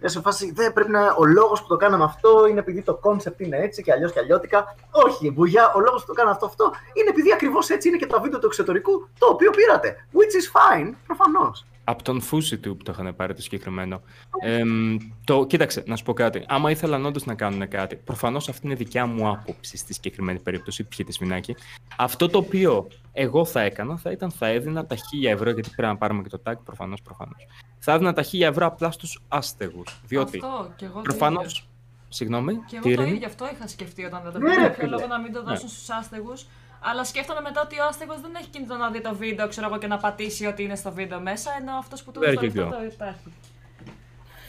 Και 0.00 0.08
σε 0.08 0.20
φάση, 0.20 0.52
δεν 0.52 0.72
πρέπει 0.72 0.90
να. 0.90 1.14
Ο 1.18 1.24
λόγος 1.24 1.60
που 1.62 1.66
το 1.68 1.76
κάναμε 1.76 2.04
αυτό 2.04 2.46
είναι 2.50 2.58
επειδή 2.58 2.82
το 2.82 2.94
κόνσεπτ 2.94 3.40
είναι 3.40 3.56
έτσι 3.56 3.82
και 3.82 3.92
αλλιώς 3.92 4.12
και 4.12 4.18
αλλιώτικα. 4.18 4.74
Όχι, 4.90 5.30
Μπουγιά, 5.30 5.72
ο 5.72 5.80
λόγος 5.80 6.00
που 6.00 6.06
το 6.06 6.12
κάναμε 6.12 6.34
αυτό, 6.34 6.46
αυτό 6.46 6.72
είναι 6.92 7.08
επειδή 7.08 7.32
ακριβώς 7.32 7.68
έτσι 7.70 7.88
είναι 7.88 7.96
και 7.96 8.06
το 8.06 8.20
βίντεο 8.20 8.38
του 8.38 8.46
εξωτερικού 8.46 9.08
το 9.18 9.26
οποίο 9.26 9.50
πήρατε. 9.50 10.06
Which 10.12 10.34
is 10.40 10.46
fine, 10.56 10.94
προφανώς. 11.06 11.66
Από 11.90 12.02
τον 12.02 12.20
Φούση 12.20 12.58
του 12.58 12.76
που 12.76 12.82
το 12.82 12.92
είχαν 12.92 13.16
πάρει 13.16 13.34
το 13.34 13.42
συγκεκριμένο. 13.42 14.00
Εμ, 14.42 14.96
το, 15.24 15.46
κοίταξε, 15.46 15.82
να 15.86 15.96
σου 15.96 16.04
πω 16.04 16.12
κάτι. 16.12 16.44
Άμα 16.48 16.70
ήθελαν 16.70 17.04
όντως 17.06 17.24
να 17.24 17.34
κάνουν 17.34 17.68
κάτι, 17.68 17.96
προφανώς 17.96 18.48
αυτή 18.48 18.66
είναι 18.66 18.74
δικιά 18.74 19.06
μου 19.06 19.28
άποψη 19.28 19.76
στη 19.76 19.92
συγκεκριμένη 19.94 20.38
περίπτωση. 20.38 20.84
Πιείτε 20.84 21.12
σμινάκι. 21.12 21.54
Αυτό 21.96 22.28
το 22.28 22.38
οποίο 22.38 22.88
εγώ 23.12 23.44
θα 23.44 23.60
έκανα 23.60 23.96
θα 23.96 24.10
ήταν 24.10 24.30
θα 24.30 24.46
έδινα 24.46 24.86
τα 24.86 24.96
1000 24.96 25.00
ευρώ, 25.32 25.50
γιατί 25.50 25.70
πρέπει 25.76 25.88
να 25.92 25.96
πάρουμε 25.96 26.22
και 26.22 26.28
το 26.28 26.40
tag, 26.46 26.54
προφανώς. 26.64 27.02
Προφανώς. 27.02 27.46
Θα 27.78 27.92
έδινα 27.92 28.12
τα 28.12 28.22
1000 28.22 28.40
ευρώ 28.40 28.66
απλά 28.66 28.90
στους 28.90 29.20
άστεγους. 29.28 30.00
Διότι 30.06 30.36
Αυτό, 30.42 30.72
κι 30.76 30.84
εγώ 30.84 30.94
το 30.94 31.00
προφανώ. 31.02 31.40
ίδιος. 31.40 31.68
Συγγνώμη, 32.08 32.54
Και 32.54 32.76
εγώ 32.76 32.88
τι 32.88 32.94
το 32.94 33.02
Ειρήνη; 33.02 33.16
ίδιο 33.16 33.26
αυτό 33.28 33.48
είχα 33.52 33.66
σκεφτεί 33.68 34.04
όταν 34.04 34.20
δεν 34.22 34.32
το 34.32 34.38
Ναι, 34.38 34.44
πήρα. 34.50 34.62
ρε 34.62 34.68
Ποιο 34.68 34.74
φίλε. 34.84 34.90
λόγο 34.96 35.06
να 35.06 35.18
μην 35.20 35.32
το 35.32 35.42
Ναι. 35.42 35.50
δώσουν 35.50 35.68
στους 35.68 35.90
άστεγους. 35.90 36.46
Αλλά 36.80 37.04
σκέφτομαι 37.04 37.40
μετά 37.40 37.60
ότι 37.64 37.78
ο 37.80 37.84
άστεγος 37.88 38.20
δεν 38.20 38.30
έχει 38.38 38.48
κινητό 38.48 38.76
να 38.76 38.90
δει 38.90 39.00
το 39.00 39.14
βίντεο 39.14 39.48
ξέρω 39.48 39.66
εγώ, 39.66 39.78
και 39.78 39.86
να 39.86 39.96
πατήσει 39.96 40.46
ότι 40.46 40.62
είναι 40.62 40.76
στο 40.76 40.92
βίντεο 40.92 41.20
μέσα, 41.20 41.50
ενώ 41.60 41.72
αυτός 41.78 42.02
που 42.02 42.10
του 42.12 42.20
There 42.20 42.34
δώσει 42.34 42.36
το 42.36 42.40
you 42.40 42.44
λεφτό 42.54 42.68
go. 42.68 42.70
το 42.78 42.84
υπάρχει. 42.92 43.32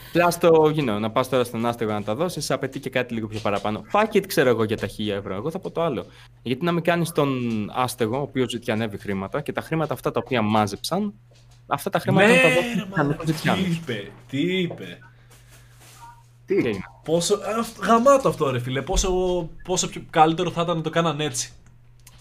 Απλά 0.10 0.32
στο 0.32 0.64
you 0.76 0.80
know, 0.90 1.00
να 1.00 1.12
πας 1.12 1.30
τώρα 1.30 1.44
στον 1.44 1.66
άστεγο 1.66 1.92
να 1.92 2.04
τα 2.04 2.16
δώσεις, 2.16 2.52
απαιτεί 2.52 2.80
και 2.80 2.90
κάτι 2.90 3.14
λίγο 3.14 3.28
πιο 3.28 3.40
παραπάνω. 3.40 3.84
Fuck 3.92 4.16
it, 4.16 4.28
ξέρω 4.28 4.50
εγώ 4.50 4.64
για 4.64 4.78
τα 4.78 4.88
1000 4.88 5.08
ευρώ. 5.10 5.36
Εγώ 5.36 5.52
θα 5.52 5.60
πω 5.60 5.72
το 5.72 5.82
άλλο. 5.82 6.06
Γιατί 6.42 6.66
να 6.66 6.72
μην 6.72 6.84
κάνεις 6.84 7.12
τον 7.12 7.40
άστεγο, 7.74 8.18
ο 8.18 8.22
οποίος 8.22 8.50
ζητιανεύει 8.52 8.98
χρήματα 8.98 9.42
και 9.42 9.52
τα 9.52 9.62
χρήματα 9.62 9.94
αυτά 9.94 10.12
τα 10.12 10.20
οποία 10.24 10.42
μάζεψαν, 10.42 11.14
αυτά 11.68 11.90
τα 11.90 12.00
χρήματα 12.00 12.28
Ναι, 12.28 12.34
να 12.36 12.42
τα 12.42 12.48
ρε, 12.48 12.54
δώσουν 12.56 12.88
μαλάκα, 12.98 13.14
στους 13.14 13.26
τι 13.26 13.32
ζητιάνους. 13.32 13.78
είπε, 13.78 14.12
τι 14.30 14.60
είπε. 14.60 15.00
Τι 16.46 16.56
έγινε. 16.56 16.80
Πόσο, 17.04 17.36
α, 17.36 17.40
αυ- 17.60 17.84
γαμάτο 17.86 18.30
αυτό 18.30 18.50
ρε 18.52 18.60
φίλε, 18.60 18.82
πόσο, 18.82 19.10
πόσο 19.64 19.88
πιο 19.90 20.02
καλύτερο 20.10 20.52
θα 20.52 20.62
ήταν 20.62 20.76
να 20.78 20.82
το 20.84 20.90
κάναν 20.90 21.20
έτσι. 21.20 21.52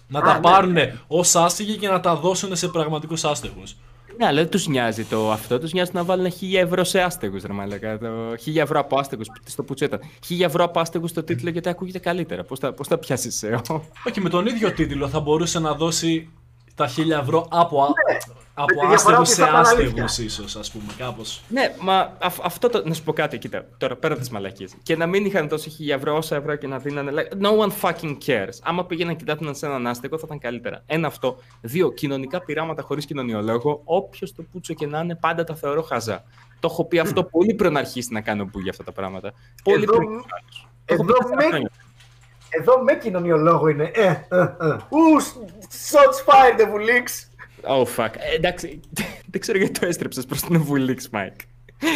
Να 0.08 0.18
Α, 0.18 0.22
τα 0.22 0.34
ναι. 0.34 0.40
πάρουν 0.40 0.76
ως 1.06 1.34
άστεγοι 1.34 1.76
και 1.76 1.88
να 1.88 2.00
τα 2.00 2.16
δώσουν 2.16 2.56
σε 2.56 2.68
πραγματικούς 2.68 3.24
άστεγους. 3.24 3.76
Ναι, 4.18 4.26
αλλά 4.26 4.40
δεν 4.40 4.48
τους 4.50 4.66
νοιάζει 4.66 5.04
το 5.04 5.32
αυτό. 5.32 5.58
Τους 5.58 5.72
νοιάζει 5.72 5.90
να 5.94 6.04
βάλουν 6.04 6.26
1000 6.26 6.32
ευρώ 6.54 6.84
σε 6.84 7.00
άστεγους, 7.00 7.42
ρε 7.42 7.52
Μαλάκα. 7.52 7.98
Το 7.98 8.06
1000 8.32 8.62
ευρώ 8.62 8.80
από 8.80 8.98
άστεγους, 8.98 9.26
στο 9.44 9.62
πουτσό 9.62 9.84
ήταν. 9.84 10.00
1000 10.28 10.44
ευρώ 10.44 10.64
από 10.64 10.80
άστεγους 10.80 11.10
στο 11.10 11.22
τίτλο 11.22 11.50
γιατί 11.50 11.68
ακούγεται 11.68 11.98
καλύτερα. 11.98 12.44
Πώς 12.44 12.58
θα, 12.58 12.72
πώς 12.72 12.86
θα 12.86 12.98
πιάσεις 12.98 13.44
SEO. 13.44 13.80
Όχι, 14.06 14.20
με 14.20 14.28
τον 14.28 14.46
ίδιο 14.46 14.72
τίτλο 14.72 15.08
θα 15.08 15.20
μπορούσε 15.20 15.58
να 15.58 15.74
δώσει 15.74 16.30
τα 16.78 16.88
1000 16.88 17.20
ευρώ 17.20 17.46
από, 17.50 17.82
α- 17.82 17.86
από 18.54 18.74
Ναι. 18.74 18.80
με 18.80 18.80
τη 18.82 18.86
διαφορά 18.86 19.18
άστεγους 19.18 19.18
ότι 19.18 19.28
σε 19.28 19.42
θα 19.42 19.48
ήταν 19.48 19.66
αλήθεια. 19.66 20.04
άστεγους 20.04 20.32
ίσως, 20.32 20.56
ας 20.56 20.70
πούμε, 20.70 20.84
κάπως. 20.96 21.42
Ναι, 21.48 21.74
μα 21.80 22.16
αυ- 22.20 22.44
αυτό 22.44 22.68
το. 22.68 22.82
Να 22.88 22.94
σου 22.94 23.02
πω 23.02 23.12
κάτι, 23.12 23.38
κοίτα, 23.38 23.64
τώρα 23.78 23.96
πέρα 23.96 24.12
από 24.12 24.22
τις 24.22 24.30
μαλακίες. 24.32 24.74
Και 24.82 24.96
να 24.96 25.06
μην 25.06 25.24
είχαν 25.24 25.48
τόσο 25.48 25.70
1000 25.70 25.94
ευρώ, 25.94 26.16
όσα 26.16 26.36
ευρώ 26.36 26.56
και 26.56 26.66
να 26.66 26.78
δίνανε. 26.78 27.12
like, 27.14 27.46
no 27.46 27.50
one 27.66 27.70
fucking 27.82 28.16
cares. 28.26 28.58
Άμα 28.62 28.84
πήγαιναν 28.86 29.16
και 29.16 29.24
κοιτάτουν 29.24 29.54
σε 29.54 29.66
έναν 29.66 29.86
άστεγο, 29.86 30.18
θα 30.18 30.22
ήταν 30.26 30.38
καλύτερα. 30.38 30.82
Ένα 30.86 31.06
αυτό. 31.06 31.36
Δύο, 31.60 31.92
κοινωνικά 31.92 32.40
πειράματα 32.44 32.82
χωρίς 32.82 33.06
κοινωνιολόγο. 33.06 33.80
Όποιος 33.84 34.34
το 34.34 34.42
πούτσο 34.52 34.74
και 34.74 34.86
να 34.86 34.98
είναι, 35.00 35.14
πάντα 35.14 35.44
τα 35.44 35.54
θεωρώ 35.54 35.82
χαζά. 35.82 36.22
Το 36.60 36.68
έχω 36.70 36.84
πει 36.84 36.98
αυτό 36.98 37.24
πολύ 37.24 37.54
πριν 37.54 37.76
αρχίσει 37.76 38.12
να 38.12 38.20
κάνει 38.20 38.44
ο 38.44 38.60
Μπούγια 38.60 38.70
αυτά 38.70 38.84
τα 38.84 38.92
πράγματα. 38.92 39.32
Πολύ 39.64 39.82
Εδώ- 39.82 39.96
πριν. 39.96 40.08
Το 40.08 40.94
έχω 40.94 41.04
πει 41.04 41.10
Εδώ 41.10 41.18
τέσσερα 41.18 41.36
με, 41.36 41.44
χρόνια. 41.48 41.70
Εδώ 42.50 42.82
με 42.82 42.96
κοινωνιολόγο 42.96 43.68
είναι. 43.68 43.90
Ε, 43.94 44.06
ε, 44.06 44.40
ε. 44.40 44.76
Ου, 44.88 45.22
shots 45.90 46.24
fired, 46.26 46.60
Evulix. 46.60 47.06
Oh 47.62 47.84
fuck. 47.96 48.10
Ε, 48.18 48.34
εντάξει, 48.34 48.80
δεν 49.30 49.40
ξέρω 49.40 49.58
γιατί 49.58 49.80
το 49.80 49.86
έστρεψες 49.86 50.26
προς 50.26 50.40
την 50.40 50.62
Βουλίξ, 50.62 51.08
Mike. 51.12 51.40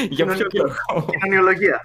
Για 0.08 0.26
ποιο 0.26 0.46
λόγο; 0.52 1.06
Κοινωνιολογία. 1.10 1.84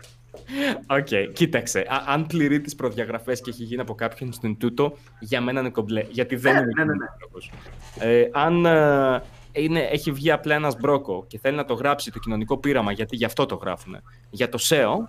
Οκ, 0.88 1.34
κοίταξε. 1.34 1.80
Α, 1.80 2.04
αν 2.08 2.26
πληρεί 2.26 2.62
τις 2.62 2.76
προδιαγραφές 2.76 3.42
και 3.42 3.50
έχει 3.50 3.64
γίνει 3.64 3.82
από 3.82 3.96
κάποιον 3.96 4.34
στον 4.34 4.58
τούτο, 4.58 4.98
για 5.20 5.42
μένα 5.42 5.60
είναι 5.60 5.70
κομπλέ. 5.70 6.06
Γιατί 6.10 6.36
δεν 6.36 6.54
Ναι, 6.54 6.60
είναι 6.60 6.70
ναι, 6.76 6.84
ναι, 6.84 6.92
ναι. 6.92 6.98
κοινωνιολόγος. 6.98 7.52
Ε, 8.00 8.30
αν 8.32 8.66
ε, 8.66 9.24
είναι, 9.52 9.80
έχει 9.80 10.12
βγει 10.12 10.32
απλά 10.32 10.56
ένας 10.56 10.76
μπρόκο 10.80 11.26
και 11.28 11.40
θέλει 11.40 11.56
να 11.56 11.66
το 11.66 11.74
γράψει 11.74 12.12
το 12.12 12.20
κοινωνικό 12.20 12.58
πείραμα, 12.58 12.92
γιατί 12.92 13.16
γι' 13.16 13.26
αυτό 13.26 13.46
το 13.46 13.56
γράφουν, 13.56 13.98
για 14.30 14.50
το 14.50 14.60
SEO, 14.62 15.08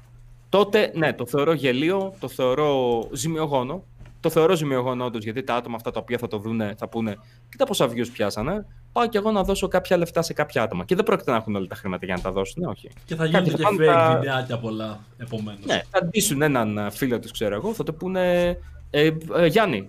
τότε 0.48 0.90
ναι, 0.94 1.12
το 1.12 1.26
θεωρώ 1.26 1.52
γελίο, 1.52 2.14
το 2.20 2.28
θεωρώ 2.28 3.00
ζημιογόνο. 3.12 3.84
Το 4.20 4.30
θεωρώ 4.30 4.54
ζημιογόνο 4.56 5.04
όντως, 5.04 5.24
γιατί 5.24 5.42
τα 5.42 5.54
άτομα 5.54 5.76
αυτά 5.76 5.90
τα 5.90 6.00
οποία 6.00 6.18
θα 6.18 6.26
το 6.26 6.38
δούνε 6.38 6.74
θα 6.78 6.88
πούνε 6.88 7.16
Κοίτα 7.48 7.64
πόσα 7.66 7.86
views 7.88 8.06
πιάσανε. 8.12 8.66
Πάω 8.92 9.06
κι 9.08 9.16
εγώ 9.16 9.30
να 9.30 9.42
δώσω 9.42 9.68
κάποια 9.68 9.96
λεφτά 9.96 10.22
σε 10.22 10.32
κάποια 10.32 10.62
άτομα. 10.62 10.84
Και 10.84 10.94
δεν 10.94 11.04
πρόκειται 11.04 11.30
να 11.30 11.36
έχουν 11.36 11.54
όλα 11.56 11.66
τα 11.66 11.74
χρήματα 11.74 12.04
για 12.06 12.14
να 12.14 12.20
τα 12.20 12.32
δώσουν, 12.32 12.62
ναι, 12.62 12.68
όχι. 12.68 12.88
Και 13.04 13.14
θα 13.14 13.24
γίνουν 13.24 13.42
Κάποιοι 13.44 13.56
και 13.56 13.62
πάνε 13.62 13.76
fake 13.84 13.86
τα- 13.94 14.14
βιντεάκια 14.18 14.58
πολλά, 14.58 15.00
επομένως. 15.18 15.64
ναι, 15.64 15.82
θα 15.90 16.04
ντύσουν 16.04 16.42
έναν 16.42 16.78
α, 16.78 16.90
φίλο 16.90 17.18
τους, 17.18 17.30
ξέρω 17.30 17.54
εγώ, 17.54 17.72
θα 17.74 17.82
το 17.84 17.92
πούνε 17.92 18.48
ε, 18.90 19.10
ε, 19.36 19.46
Γιάννη, 19.46 19.88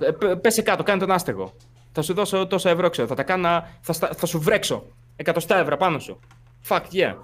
ε, 0.00 0.10
π- 0.10 0.36
πέσε 0.36 0.62
κάτω, 0.62 0.82
κάνε 0.82 1.00
τον 1.00 1.10
άστεγο. 1.10 1.52
Θα 1.92 2.02
σου 2.02 2.14
δώσω 2.14 2.46
τόσα 2.46 2.70
ευρώ, 2.70 2.88
ξέρω. 2.90 3.08
Θα, 3.08 3.14
τα 3.14 3.22
κάνα, 3.22 3.68
θα, 3.80 3.92
στα- 3.92 4.10
θα 4.16 4.26
σου 4.26 4.40
βρέξω 4.40 4.84
εκατοστά 5.16 5.58
ευρώ 5.58 5.76
πάνω 5.76 5.98
σου. 5.98 6.18
Fuck 6.68 6.80
yeah. 6.92 7.14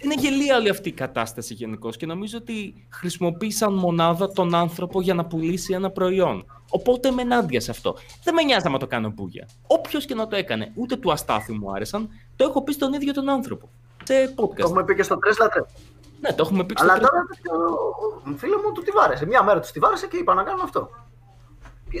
Είναι 0.00 0.14
γελία 0.18 0.56
όλη 0.56 0.68
αυτή 0.70 0.88
η 0.88 0.92
κατάσταση 0.92 1.54
γενικώς 1.54 1.96
και 1.96 2.06
νομίζω 2.06 2.38
ότι 2.38 2.86
χρησιμοποίησαν 2.88 3.72
μονάδα 3.74 4.32
τον 4.32 4.54
άνθρωπο 4.54 5.00
για 5.00 5.14
να 5.14 5.24
πουλήσει 5.24 5.72
ένα 5.72 5.90
προϊόν. 5.90 6.44
Οπότε 6.70 7.08
είμαι 7.08 7.22
ενάντια 7.22 7.60
σε 7.60 7.70
αυτό. 7.70 7.96
Δεν 8.24 8.34
με 8.34 8.42
νοιάζει 8.42 8.70
να 8.70 8.78
το 8.78 8.86
κάνω 8.86 9.08
μπούγια. 9.10 9.48
Όποιος 9.66 10.04
και 10.06 10.14
να 10.14 10.26
το 10.26 10.36
έκανε, 10.36 10.72
ούτε 10.74 10.96
του 10.96 11.12
αστάθη 11.12 11.52
μου 11.52 11.72
άρεσαν, 11.72 12.08
το 12.36 12.44
έχω 12.44 12.62
πει 12.62 12.72
στον 12.72 12.92
ίδιο 12.92 13.12
τον 13.12 13.28
άνθρωπο. 13.28 13.68
Σε 14.04 14.34
podcast. 14.36 14.54
Το 14.56 14.62
έχουμε 14.64 14.84
πει 14.84 14.94
και 14.94 15.02
στο 15.02 15.14
Tesla 15.16 15.44
Trend. 15.44 15.66
Ναι, 16.20 16.28
το 16.32 16.42
έχουμε 16.46 16.64
πει 16.64 16.74
και 16.74 16.82
Αλλά 16.82 16.96
στο 16.96 17.06
τώρα 17.06 17.22
ο- 18.26 18.30
ο 18.30 18.36
φίλο 18.36 18.56
μου 18.66 18.72
του 18.72 18.82
τη 18.82 18.90
βάρεσε. 18.90 19.26
Μια 19.26 19.42
μέρα 19.42 19.60
του 19.60 19.68
τη 19.72 19.78
βάρεσε 19.78 20.06
και 20.06 20.16
είπα 20.16 20.34
να 20.34 20.42
κάνω 20.42 20.62
αυτό. 20.62 20.90
Yeah, 21.94 22.00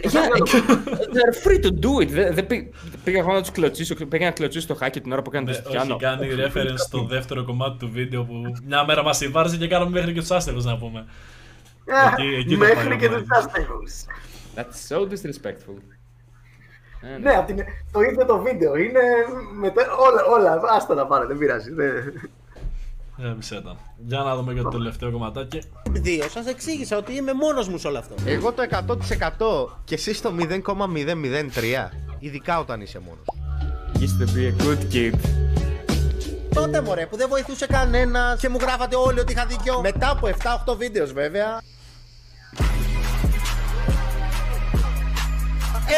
they're 1.14 1.36
free 1.44 1.60
to 1.66 1.70
do 1.70 2.02
it. 2.02 2.08
Δεν 2.08 2.34
δεν 2.34 2.46
πή- 2.46 2.74
πήγα 3.04 3.18
εγώ 3.18 3.32
να 3.32 3.40
τους 3.40 3.50
κλωτσίσω. 3.50 3.94
Πήγα 3.94 4.24
να 4.24 4.30
κλωτσίσω 4.32 4.66
το 4.66 4.74
χάκι 4.74 5.00
την 5.00 5.12
ώρα 5.12 5.22
που 5.22 5.30
έκανε 5.32 5.46
το 5.46 5.58
Ναι, 5.58 5.64
Στιάνο. 5.68 5.94
όχι, 5.94 6.02
κάνει 6.04 6.28
reference 6.36 6.74
στο 6.76 7.04
δεύτερο 7.04 7.44
κομμάτι 7.44 7.78
του 7.78 7.90
βίντεο 7.92 8.24
που 8.24 8.42
μια 8.66 8.84
μέρα 8.84 9.02
μας 9.02 9.16
συμβάρεσε 9.16 9.56
και 9.56 9.68
κάναμε 9.68 9.90
μέχρι 9.90 10.12
και 10.12 10.20
τους 10.20 10.30
άστεγους 10.30 10.64
να 10.64 10.76
πούμε. 10.78 11.06
Εκεί- 12.18 12.34
εκεί 12.38 12.50
το 12.52 12.56
Μέχρι 12.56 12.88
πάει 12.88 12.98
και 12.98 13.06
ο 13.06 13.08
τους 13.08 13.26
Μάικ. 13.26 13.44
άστεγους. 13.44 13.92
That's 14.56 14.76
so 14.88 15.00
disrespectful. 15.12 15.76
Ε, 17.14 17.18
Ναι, 17.18 17.30
απ' 17.32 17.46
την... 17.46 17.56
το 17.92 18.00
ίδιο 18.00 18.26
το 18.26 18.38
βίντεο. 18.38 18.76
Είναι 18.76 19.00
με 19.60 19.70
τε- 19.70 19.86
όλα, 19.88 20.24
όλα. 20.24 20.60
Άστα 20.76 20.94
να 20.94 21.06
πάρε, 21.06 21.26
δεν 21.26 21.38
πειράζει. 21.38 21.70
Δεν- 23.16 23.26
Γέμισε 23.26 23.60
τα. 23.60 23.76
Για 24.06 24.18
να 24.18 24.36
δούμε 24.36 24.54
και 24.54 24.60
το 24.62 24.68
τελευταίο 24.68 25.10
κομματάκι. 25.12 25.62
Δύο, 25.90 26.28
σας 26.28 26.46
εξήγησα 26.46 26.96
ότι 26.96 27.12
είμαι 27.14 27.32
μόνος 27.32 27.68
μου 27.68 27.78
σε 27.78 27.86
όλο 27.88 27.98
αυτό. 27.98 28.14
Εγώ 28.24 28.52
το 28.52 28.62
100% 28.62 29.78
και 29.84 29.94
εσύ 29.94 30.22
το 30.22 30.30
0,003. 30.32 31.90
Ειδικά 32.18 32.58
όταν 32.58 32.80
είσαι 32.80 32.98
μόνος. 32.98 33.24
Used 33.94 34.22
to 34.22 34.26
be 34.36 34.52
a 34.52 34.64
good 34.64 34.94
kid. 34.94 35.18
Τότε 36.54 36.80
μωρέ 36.80 37.06
που 37.06 37.16
δεν 37.16 37.28
βοηθούσε 37.28 37.66
κανένας 37.66 38.40
και 38.40 38.48
μου 38.48 38.58
γράφατε 38.60 38.96
όλοι 38.96 39.20
ότι 39.20 39.32
είχα 39.32 39.46
δίκιο. 39.46 39.80
Μετά 39.80 40.10
από 40.10 40.26
7-8 40.26 40.76
βίντεος 40.76 41.12
βέβαια. 41.12 41.60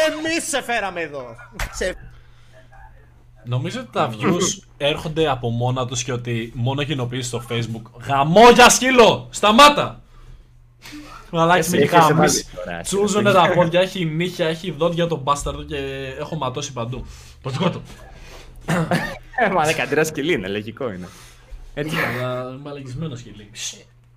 Εμείς 0.07 0.47
σε 0.47 0.61
φέραμε 0.61 1.01
εδώ. 1.01 1.35
Σε... 1.73 1.95
Νομίζω 3.45 3.79
ότι 3.79 3.89
τα 3.91 4.09
views 4.11 4.63
έρχονται 4.77 5.29
από 5.29 5.49
μόνα 5.49 5.85
τους 5.85 6.03
και 6.03 6.11
ότι 6.11 6.51
μόνο 6.55 6.83
κοινοποιήσει 6.83 7.27
στο 7.27 7.43
facebook 7.49 7.81
Γαμό 8.07 8.49
για 8.49 8.69
σκύλο! 8.69 9.27
Σταμάτα! 9.29 9.99
Μαλάκι 11.31 11.69
με 11.69 11.77
Εσύ 11.77 11.85
έχει 11.85 11.95
έχεις 11.95 12.07
γαμίσει. 12.07 12.45
βάλει 12.55 12.65
τώρα, 12.65 12.81
Τσούζουνε 12.81 13.31
τα 13.31 13.51
πόδια, 13.55 13.79
έχει 13.79 14.05
νύχια, 14.05 14.47
έχει 14.47 14.71
δόντια 14.71 15.07
τον 15.07 15.19
μπάσταρδο 15.19 15.63
και 15.63 15.77
έχω 16.19 16.35
ματώσει 16.35 16.73
παντού. 16.73 17.05
Ποτικότο. 17.41 17.81
Ε, 19.45 19.49
μα 19.49 19.63
δεν 19.63 19.75
κατήρα 19.75 20.03
σκυλί 20.03 20.33
είναι, 20.33 20.47
λογικό 20.47 20.91
είναι. 20.91 21.07
Έτσι, 21.73 21.95
αλλά 21.97 22.57
μαλακισμένο 22.63 23.15
σκυλί. 23.15 23.51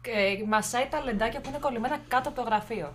Ε, 0.02 0.46
μασάει 0.48 0.86
τα 0.90 1.02
λεντάκια 1.04 1.40
που 1.40 1.48
είναι 1.48 1.58
κολλημένα 1.60 1.98
κάτω 2.08 2.28
από 2.28 2.42
το 2.42 2.46
γραφείο. 2.46 2.94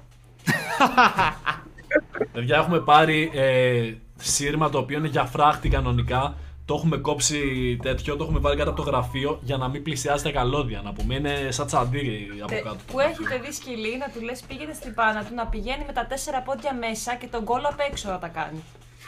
Παιδιά, 2.33 2.57
έχουμε 2.57 2.79
πάρει 2.79 3.31
ε, 3.33 3.93
σύρμα 4.23 4.69
το 4.69 4.77
οποίο 4.77 4.97
είναι 4.97 5.07
για 5.07 5.23
φράχτη 5.25 5.69
κανονικά. 5.69 6.35
Το 6.65 6.73
έχουμε 6.73 6.97
κόψει 6.97 7.39
τέτοιο, 7.81 8.15
το 8.15 8.23
έχουμε 8.23 8.39
βάλει 8.39 8.57
κάτω 8.57 8.69
από 8.69 8.83
το 8.83 8.89
γραφείο 8.89 9.39
για 9.41 9.57
να 9.57 9.67
μην 9.67 9.83
πλησιάζει 9.83 10.23
τα 10.23 10.31
καλώδια. 10.31 10.81
Να 10.83 10.93
πούμε, 10.93 11.15
είναι 11.15 11.47
σαν 11.51 11.65
τσαντήρι 11.65 12.27
από 12.39 12.47
Τε- 12.47 12.63
κάτω. 12.63 12.75
που 12.91 12.99
έχετε 12.99 13.37
δει 13.45 13.51
σκυλί 13.53 13.97
να 13.97 14.09
του 14.09 14.21
λες 14.25 14.41
πήγαινε 14.47 14.73
στην 14.73 14.93
πάνα 14.93 15.23
του 15.23 15.33
να 15.35 15.45
πηγαίνει 15.47 15.83
με 15.87 15.93
τα 15.93 16.05
τέσσερα 16.05 16.41
πόδια 16.41 16.73
μέσα 16.73 17.15
και 17.15 17.27
τον 17.27 17.43
κόλλο 17.43 17.67
απ' 17.71 17.79
έξω 17.89 18.09
να 18.09 18.19
τα 18.19 18.27
κάνει. 18.27 18.63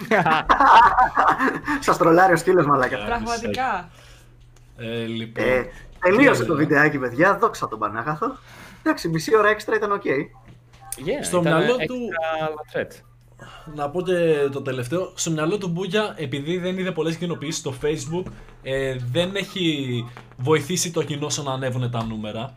Σας 1.79 1.97
τρολάρει 1.97 2.33
ο 2.33 2.37
σκύλος 2.37 2.65
μαλάκα. 2.65 2.97
Πραγματικά. 3.05 3.89
Ε, 4.77 5.05
λοιπόν. 5.05 5.43
Ε, 5.45 5.65
τελείωσε 5.99 6.41
Τι 6.41 6.47
το 6.47 6.53
έλεγα. 6.53 6.67
βιντεάκι, 6.67 6.97
παιδιά. 6.99 7.37
Δόξα 7.37 7.67
τον 7.67 7.79
Πανάγαθο. 7.79 8.37
Εντάξει, 8.83 9.07
μισή 9.07 9.37
ώρα 9.37 9.49
έξτρα 9.49 9.75
ήταν 9.75 9.91
οκ. 9.91 10.03
Στο 11.21 11.41
μυαλό 11.41 11.75
του. 11.75 11.97
Να 13.75 13.89
πω 13.89 14.01
και 14.01 14.49
το 14.51 14.61
τελευταίο. 14.61 15.11
Στο 15.15 15.31
μυαλό 15.31 15.57
του 15.57 15.67
Μπούγια, 15.67 16.13
επειδή 16.17 16.57
δεν 16.57 16.77
είδε 16.77 16.91
πολλές 16.91 17.15
κοινοποιήσεις 17.15 17.59
στο 17.59 17.73
Facebook, 17.83 18.23
ε, 18.63 18.95
δεν 19.11 19.35
έχει 19.35 20.05
βοηθήσει 20.37 20.91
το 20.91 21.03
κοινό 21.03 21.29
στο 21.29 21.43
να 21.43 21.51
ανέβουν 21.51 21.91
τα 21.91 22.03
νούμερα. 22.03 22.55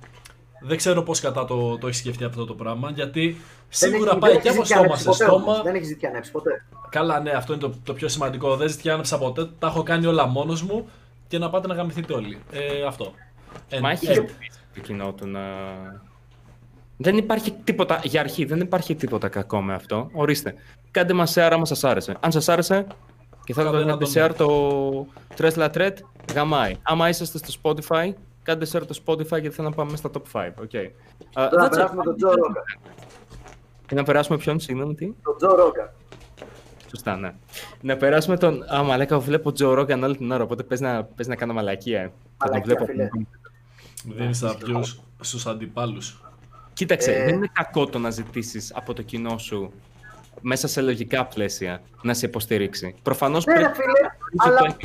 Δεν 0.61 0.77
ξέρω 0.77 1.03
πώς 1.03 1.21
κατά 1.21 1.45
το, 1.45 1.79
το 1.79 1.87
έχεις 1.87 1.99
σκεφτεί 1.99 2.25
αυτό 2.25 2.45
το 2.45 2.55
πράγμα, 2.55 2.91
γιατί 2.91 3.41
σίγουρα 3.69 4.11
Δεν 4.11 4.19
πάει 4.19 4.31
έχει- 4.31 4.41
και 4.41 4.51
δεν 4.51 4.53
από 4.53 4.63
έχει 4.63 4.71
στόμα 4.73 4.85
ανέψει 4.85 5.03
σε 5.03 5.09
ποτέ 5.11 5.25
στόμα. 5.25 5.43
όμως. 5.43 5.63
Δεν 5.63 5.75
έχει 5.75 5.85
ζητιανέψει 5.85 6.31
ποτέ. 6.31 6.65
Καλά, 6.91 7.21
ναι, 7.21 7.31
αυτό 7.31 7.53
είναι 7.53 7.63
το, 7.63 7.75
το 7.85 7.93
πιο 7.95 8.09
σημαντικό. 8.09 8.57
Δεν 8.57 8.69
ζητιάνεψα 8.69 9.19
ποτέ. 9.19 9.49
Τα 9.59 9.67
έχω 9.67 9.83
κάνει 9.83 10.07
όλα 10.07 10.27
μόνος 10.27 10.63
μου 10.63 10.89
και 11.29 11.39
να 11.39 11.51
πάτε 11.51 11.67
να 11.67 11.75
γαμηθείτε 11.75 12.13
όλοι. 12.15 12.39
Ε, 12.53 12.83
αυτό. 12.87 13.13
Ε, 13.69 13.81
Μα 13.81 13.91
έχει 13.91 14.07
ε, 14.11 14.15
βοηθήσει 14.15 14.59
το 14.75 14.81
κοινό 14.81 15.13
του 15.13 15.27
να. 15.27 15.41
Δεν 17.01 17.17
υπάρχει 17.17 17.53
τίποτα, 17.65 18.01
για 18.05 18.21
αρχή 18.21 18.45
δεν 18.45 18.61
υπάρχει 18.61 18.95
τίποτα 18.95 19.29
κακό 19.29 19.61
με 19.63 19.75
αυτό. 19.75 20.09
Ορίστε. 20.13 20.55
Κάντε 20.91 21.13
μας 21.13 21.33
share 21.37 21.49
άμα 21.53 21.65
σας 21.65 21.85
άρεσε. 21.85 22.17
Αν 22.21 22.33
σας 22.33 22.49
άρεσε 22.49 22.87
και 23.45 23.53
θέλετε 23.55 23.77
Κάντε 23.77 23.91
να 23.91 23.97
να 23.97 23.99
κάνετε 23.99 24.27
share 24.27 24.35
το 24.37 25.07
Tres 25.37 25.53
La 25.53 25.71
Tret, 25.71 25.93
γαμάει. 26.35 26.75
Άμα 26.83 27.09
είσαστε 27.09 27.39
στο 27.39 27.61
Spotify, 27.63 28.13
κάντε 28.43 28.67
share 28.73 28.83
το 28.87 29.01
Spotify 29.07 29.41
γιατί 29.41 29.51
θέλω 29.51 29.69
να 29.69 29.75
πάμε 29.75 29.97
στα 29.97 30.11
top 30.13 30.23
5. 30.41 30.47
Okay. 30.47 30.91
Τώρα 31.33 31.51
να 31.63 31.69
περάσουμε 31.69 32.03
τον 32.03 32.17
Τζο 32.17 32.29
Ρόκα. 32.29 32.63
Και 33.87 33.95
να 33.95 34.03
περάσουμε 34.03 34.39
ποιον, 34.39 34.61
συγγνώμη, 34.61 34.95
τι; 34.95 35.13
Τον 35.23 35.37
Τζο 35.37 35.55
Ρόκα. 35.55 35.95
Σωστά, 36.91 37.17
ναι. 37.17 37.35
Να 37.81 37.97
περάσουμε 37.97 38.37
τον. 38.37 38.63
Α, 38.75 38.83
μαλάκα, 38.83 39.19
βλέπω 39.19 39.53
Τζο 39.53 39.75
Ρόγκαν 39.75 40.03
όλη 40.03 40.17
την 40.17 40.31
ώρα, 40.31 40.43
οπότε 40.43 40.63
πες 40.63 40.81
να, 40.81 41.05
πες 41.05 41.27
να 41.27 41.37
κάνω 41.37 41.53
μαλακία. 41.53 42.01
ε. 42.01 42.13
Θα 42.37 42.49
τον 42.49 42.51
Μαλακία, 42.51 42.75
βλέπω. 42.75 42.85
φίλε. 42.85 43.09
Δίνει 44.17 44.39
τα 44.39 44.57
views 44.67 44.97
στους 45.21 45.47
αντιπάλους. 45.47 46.21
Κοίταξε, 46.79 47.13
Ε, 47.13 47.25
δεν 47.25 47.35
είναι 47.35 47.51
κακό 47.53 47.87
το 47.87 47.99
να 47.99 48.11
ζητήσεις 48.11 48.73
από 48.75 48.95
το 48.95 49.03
κοινό 49.03 49.39
σου 49.39 49.73
μέσα 50.41 50.69
σε 50.69 50.81
λογικά 50.81 51.27
πλαίσια 51.27 51.83
να 52.03 52.15
σε 52.15 52.27
υποστηρίξει. 52.27 52.95
Προφανώς 53.03 53.47
Ναι, 53.47 53.55
ρε 53.55 53.73
φίλε, 53.75 54.09
αλλά. 54.37 54.77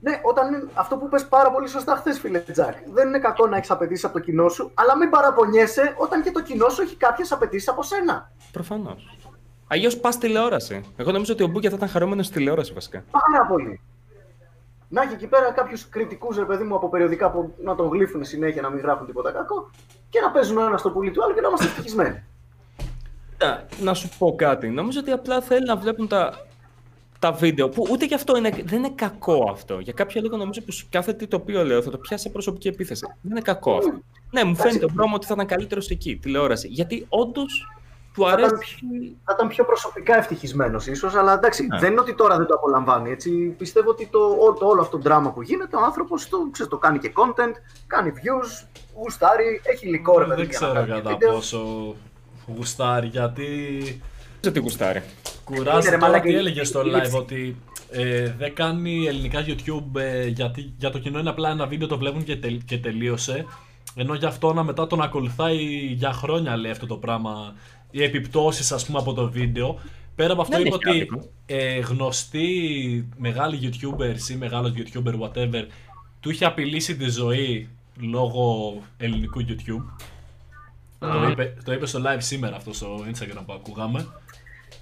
Ναι, 0.00 0.20
όταν 0.22 0.54
είναι 0.54 0.68
αυτό 0.74 0.96
που 0.96 1.08
πες 1.08 1.26
πάρα 1.26 1.50
πολύ 1.50 1.68
σωστά 1.68 1.96
χθες, 1.96 2.18
φίλε 2.18 2.38
Τζακ. 2.38 2.74
Δεν 2.92 3.08
είναι 3.08 3.18
κακό 3.18 3.46
να 3.46 3.56
έχεις 3.56 3.70
απαιτήσεις 3.70 4.04
από 4.04 4.12
το 4.12 4.20
κοινό 4.20 4.48
σου, 4.48 4.70
αλλά 4.74 4.96
μην 4.96 5.10
παραπονιέσαι 5.10 5.94
όταν 5.96 6.22
και 6.22 6.30
το 6.30 6.42
κοινό 6.42 6.68
σου 6.68 6.82
έχει 6.82 6.96
κάποιες 6.96 7.32
απαιτήσεις 7.32 7.68
από 7.68 7.82
σένα. 7.82 8.32
Προφανώς. 8.52 9.16
Αλλιώς 9.66 9.96
πας 9.96 10.18
τηλεόραση. 10.18 10.84
Εγώ 10.96 11.12
νομίζω 11.12 11.32
ότι 11.32 11.42
ο 11.42 11.46
Μπούκια 11.46 11.70
θα 11.70 11.76
ήταν 11.76 11.88
χαρούμενος 11.88 12.26
στη 12.26 12.34
τηλεόραση 12.34 12.72
βασικά. 12.72 13.04
Πάρα 13.10 13.46
πολύ. 13.46 13.80
Να 14.88 15.02
έχει 15.02 15.12
εκεί 15.12 15.26
πέρα 15.26 15.52
κάποιους 15.52 15.88
κριτικούς, 15.88 16.36
ρε 16.36 16.44
παιδί 16.44 16.64
μου, 16.64 16.74
από 16.74 16.88
περιοδικά 16.88 17.30
που 17.30 17.54
να 17.64 17.74
τον 17.74 17.88
γλύφουν 17.88 18.24
συνέχεια 18.24 18.62
να 18.62 18.70
μην 18.70 18.80
γράφουν 18.80 19.06
τίποτα 19.06 19.30
κακό 19.30 19.70
και 20.10 20.20
να 20.20 20.30
παίζουν 20.30 20.58
ο 20.58 20.64
ένα 20.66 20.76
στο 20.76 20.90
πουλί 20.90 21.10
του 21.10 21.24
άλλου 21.24 21.34
και 21.34 21.40
να 21.40 21.48
είμαστε 21.48 21.66
ευτυχισμένοι. 21.66 22.22
Κοίτα, 23.30 23.66
Να 23.80 23.94
σου 23.94 24.08
πω 24.18 24.34
κάτι. 24.36 24.68
Νομίζω 24.68 25.00
ότι 25.00 25.10
απλά 25.10 25.40
θέλει 25.40 25.66
να 25.66 25.76
βλέπουν 25.76 26.08
τα, 26.08 26.46
τα 27.18 27.32
βίντεο. 27.32 27.68
Που 27.68 27.86
ούτε 27.90 28.06
και 28.06 28.14
αυτό 28.14 28.36
είναι, 28.36 28.50
δεν 28.64 28.78
είναι 28.78 28.92
κακό 28.94 29.48
αυτό. 29.50 29.78
Για 29.78 29.92
κάποιο 29.92 30.20
λόγο 30.22 30.36
νομίζω 30.36 30.60
πως 30.60 30.86
κάθε 30.90 31.12
τι 31.12 31.26
το 31.26 31.36
οποίο 31.36 31.64
λέω 31.64 31.82
θα 31.82 31.90
το 31.90 31.98
πιάσει 31.98 32.22
σε 32.22 32.30
προσωπική 32.30 32.68
επίθεση. 32.68 33.06
Δεν 33.22 33.30
είναι 33.30 33.40
κακό 33.40 33.76
αυτό. 33.76 34.00
Ναι, 34.30 34.44
μου 34.44 34.56
φαίνεται 34.56 34.84
ο 34.84 34.88
Μπρόμο 34.92 35.14
ότι 35.14 35.26
θα 35.26 35.34
ήταν 35.34 35.46
καλύτερος 35.46 35.90
εκεί, 35.90 36.16
τηλεόραση. 36.16 36.68
Γιατί 36.68 37.06
όντως 37.08 37.68
του 38.16 38.22
Θα 38.22 38.32
ήταν, 38.38 38.44
αρέσει. 38.44 39.16
θα 39.24 39.32
ήταν 39.34 39.48
πιο 39.48 39.64
προσωπικά 39.64 40.16
ευτυχισμένος 40.18 40.86
ίσως, 40.86 41.14
αλλά 41.14 41.32
εντάξει, 41.32 41.66
Ναι. 41.66 41.78
δεν 41.78 41.90
είναι 41.90 42.00
ότι 42.00 42.14
τώρα 42.14 42.36
δεν 42.36 42.46
το 42.46 42.54
απολαμβάνει. 42.54 43.10
Έτσι. 43.10 43.30
Πιστεύω 43.58 43.90
ότι 43.90 44.06
το, 44.12 44.18
ό- 44.18 44.52
το, 44.58 44.66
όλο 44.66 44.80
αυτό 44.80 44.96
το 44.96 45.02
δράμα 45.02 45.30
που 45.32 45.42
γίνεται, 45.42 45.76
ο 45.76 45.80
άνθρωπος 45.84 46.28
το, 46.28 46.48
ξέρεις, 46.50 46.70
το 46.70 46.78
κάνει 46.78 46.98
και 46.98 47.12
content, 47.16 47.52
κάνει 47.86 48.12
views, 48.16 48.66
γουστάρει, 48.94 49.60
έχει 49.62 49.86
υλικό 49.86 50.18
ρε 50.18 50.24
παιδί 50.24 50.40
Δεν 50.40 50.50
για 50.50 50.58
να 50.60 50.66
ξέρω 50.66 50.86
κάνει 50.86 51.00
κατά 51.02 51.10
βίντεο. 51.16 51.32
πόσο 51.32 51.94
γουστάρει, 52.56 53.06
γιατί. 53.06 53.46
Δεν 54.40 54.52
τι 54.52 54.58
γουστάρει. 54.60 54.98
Είναι, 54.98 55.58
Κουράζει 55.58 55.84
ρε, 55.90 55.96
τώρα 55.96 56.06
μαλάκα, 56.06 56.22
τι 56.24 56.30
η- 56.32 56.36
έλεγε 56.36 56.64
στο 56.64 56.80
η 56.80 56.82
live 56.90 56.94
λήψη. 56.94 57.16
ότι 57.16 57.56
ε, 57.90 58.34
δεν 58.38 58.54
κάνει 58.54 59.06
ελληνικά 59.06 59.44
YouTube 59.46 60.00
ε, 60.00 60.26
γιατί 60.26 60.74
για 60.78 60.90
το 60.90 60.98
κοινό 60.98 61.18
είναι 61.18 61.30
απλά 61.30 61.50
ένα 61.50 61.66
βίντεο 61.66 61.88
το 61.88 61.98
βλέπουν 61.98 62.24
και, 62.24 62.36
τελ- 62.36 62.64
και 62.64 62.78
τελείωσε. 62.78 63.46
Ενώ 63.98 64.14
για 64.14 64.28
αυτό 64.28 64.52
να 64.52 64.62
μετά 64.62 64.86
τον 64.86 65.02
ακολουθάει 65.02 65.56
για 65.92 66.12
χρόνια 66.12 66.56
λέει 66.56 66.70
αυτό 66.70 66.86
το 66.86 66.96
πράγμα. 66.96 67.54
Οι 67.96 68.02
επιπτώσεις 68.02 68.72
ας 68.72 68.86
πούμε 68.86 68.98
από 68.98 69.12
το 69.12 69.30
βίντεο. 69.30 69.78
Πέρα 70.14 70.32
από 70.32 70.42
αυτό 70.42 70.56
Δεν 70.56 70.66
είπε 70.66 70.74
έχει 70.74 70.88
ότι 70.88 70.90
άδικο. 70.90 71.28
ε, 71.46 71.78
γνωστοί 71.78 73.08
μεγάλοι 73.16 73.58
YouTubers 73.62 74.30
ή 74.30 74.34
μεγάλος 74.34 74.72
YouTuber 74.76 75.20
whatever 75.20 75.64
του 76.20 76.30
είχε 76.30 76.44
απειλήσει 76.44 76.96
τη 76.96 77.08
ζωή 77.10 77.68
λόγω 78.00 78.74
ελληνικού 78.96 79.40
YouTube. 79.48 80.04
Το, 80.98 81.28
είπε, 81.30 81.56
το 81.64 81.72
είπε 81.72 81.86
στο 81.86 82.00
live 82.04 82.16
σήμερα 82.18 82.56
αυτό 82.56 82.72
στο 82.72 83.04
Instagram 83.12 83.42
που 83.46 83.52
ακούγαμε. 83.52 84.06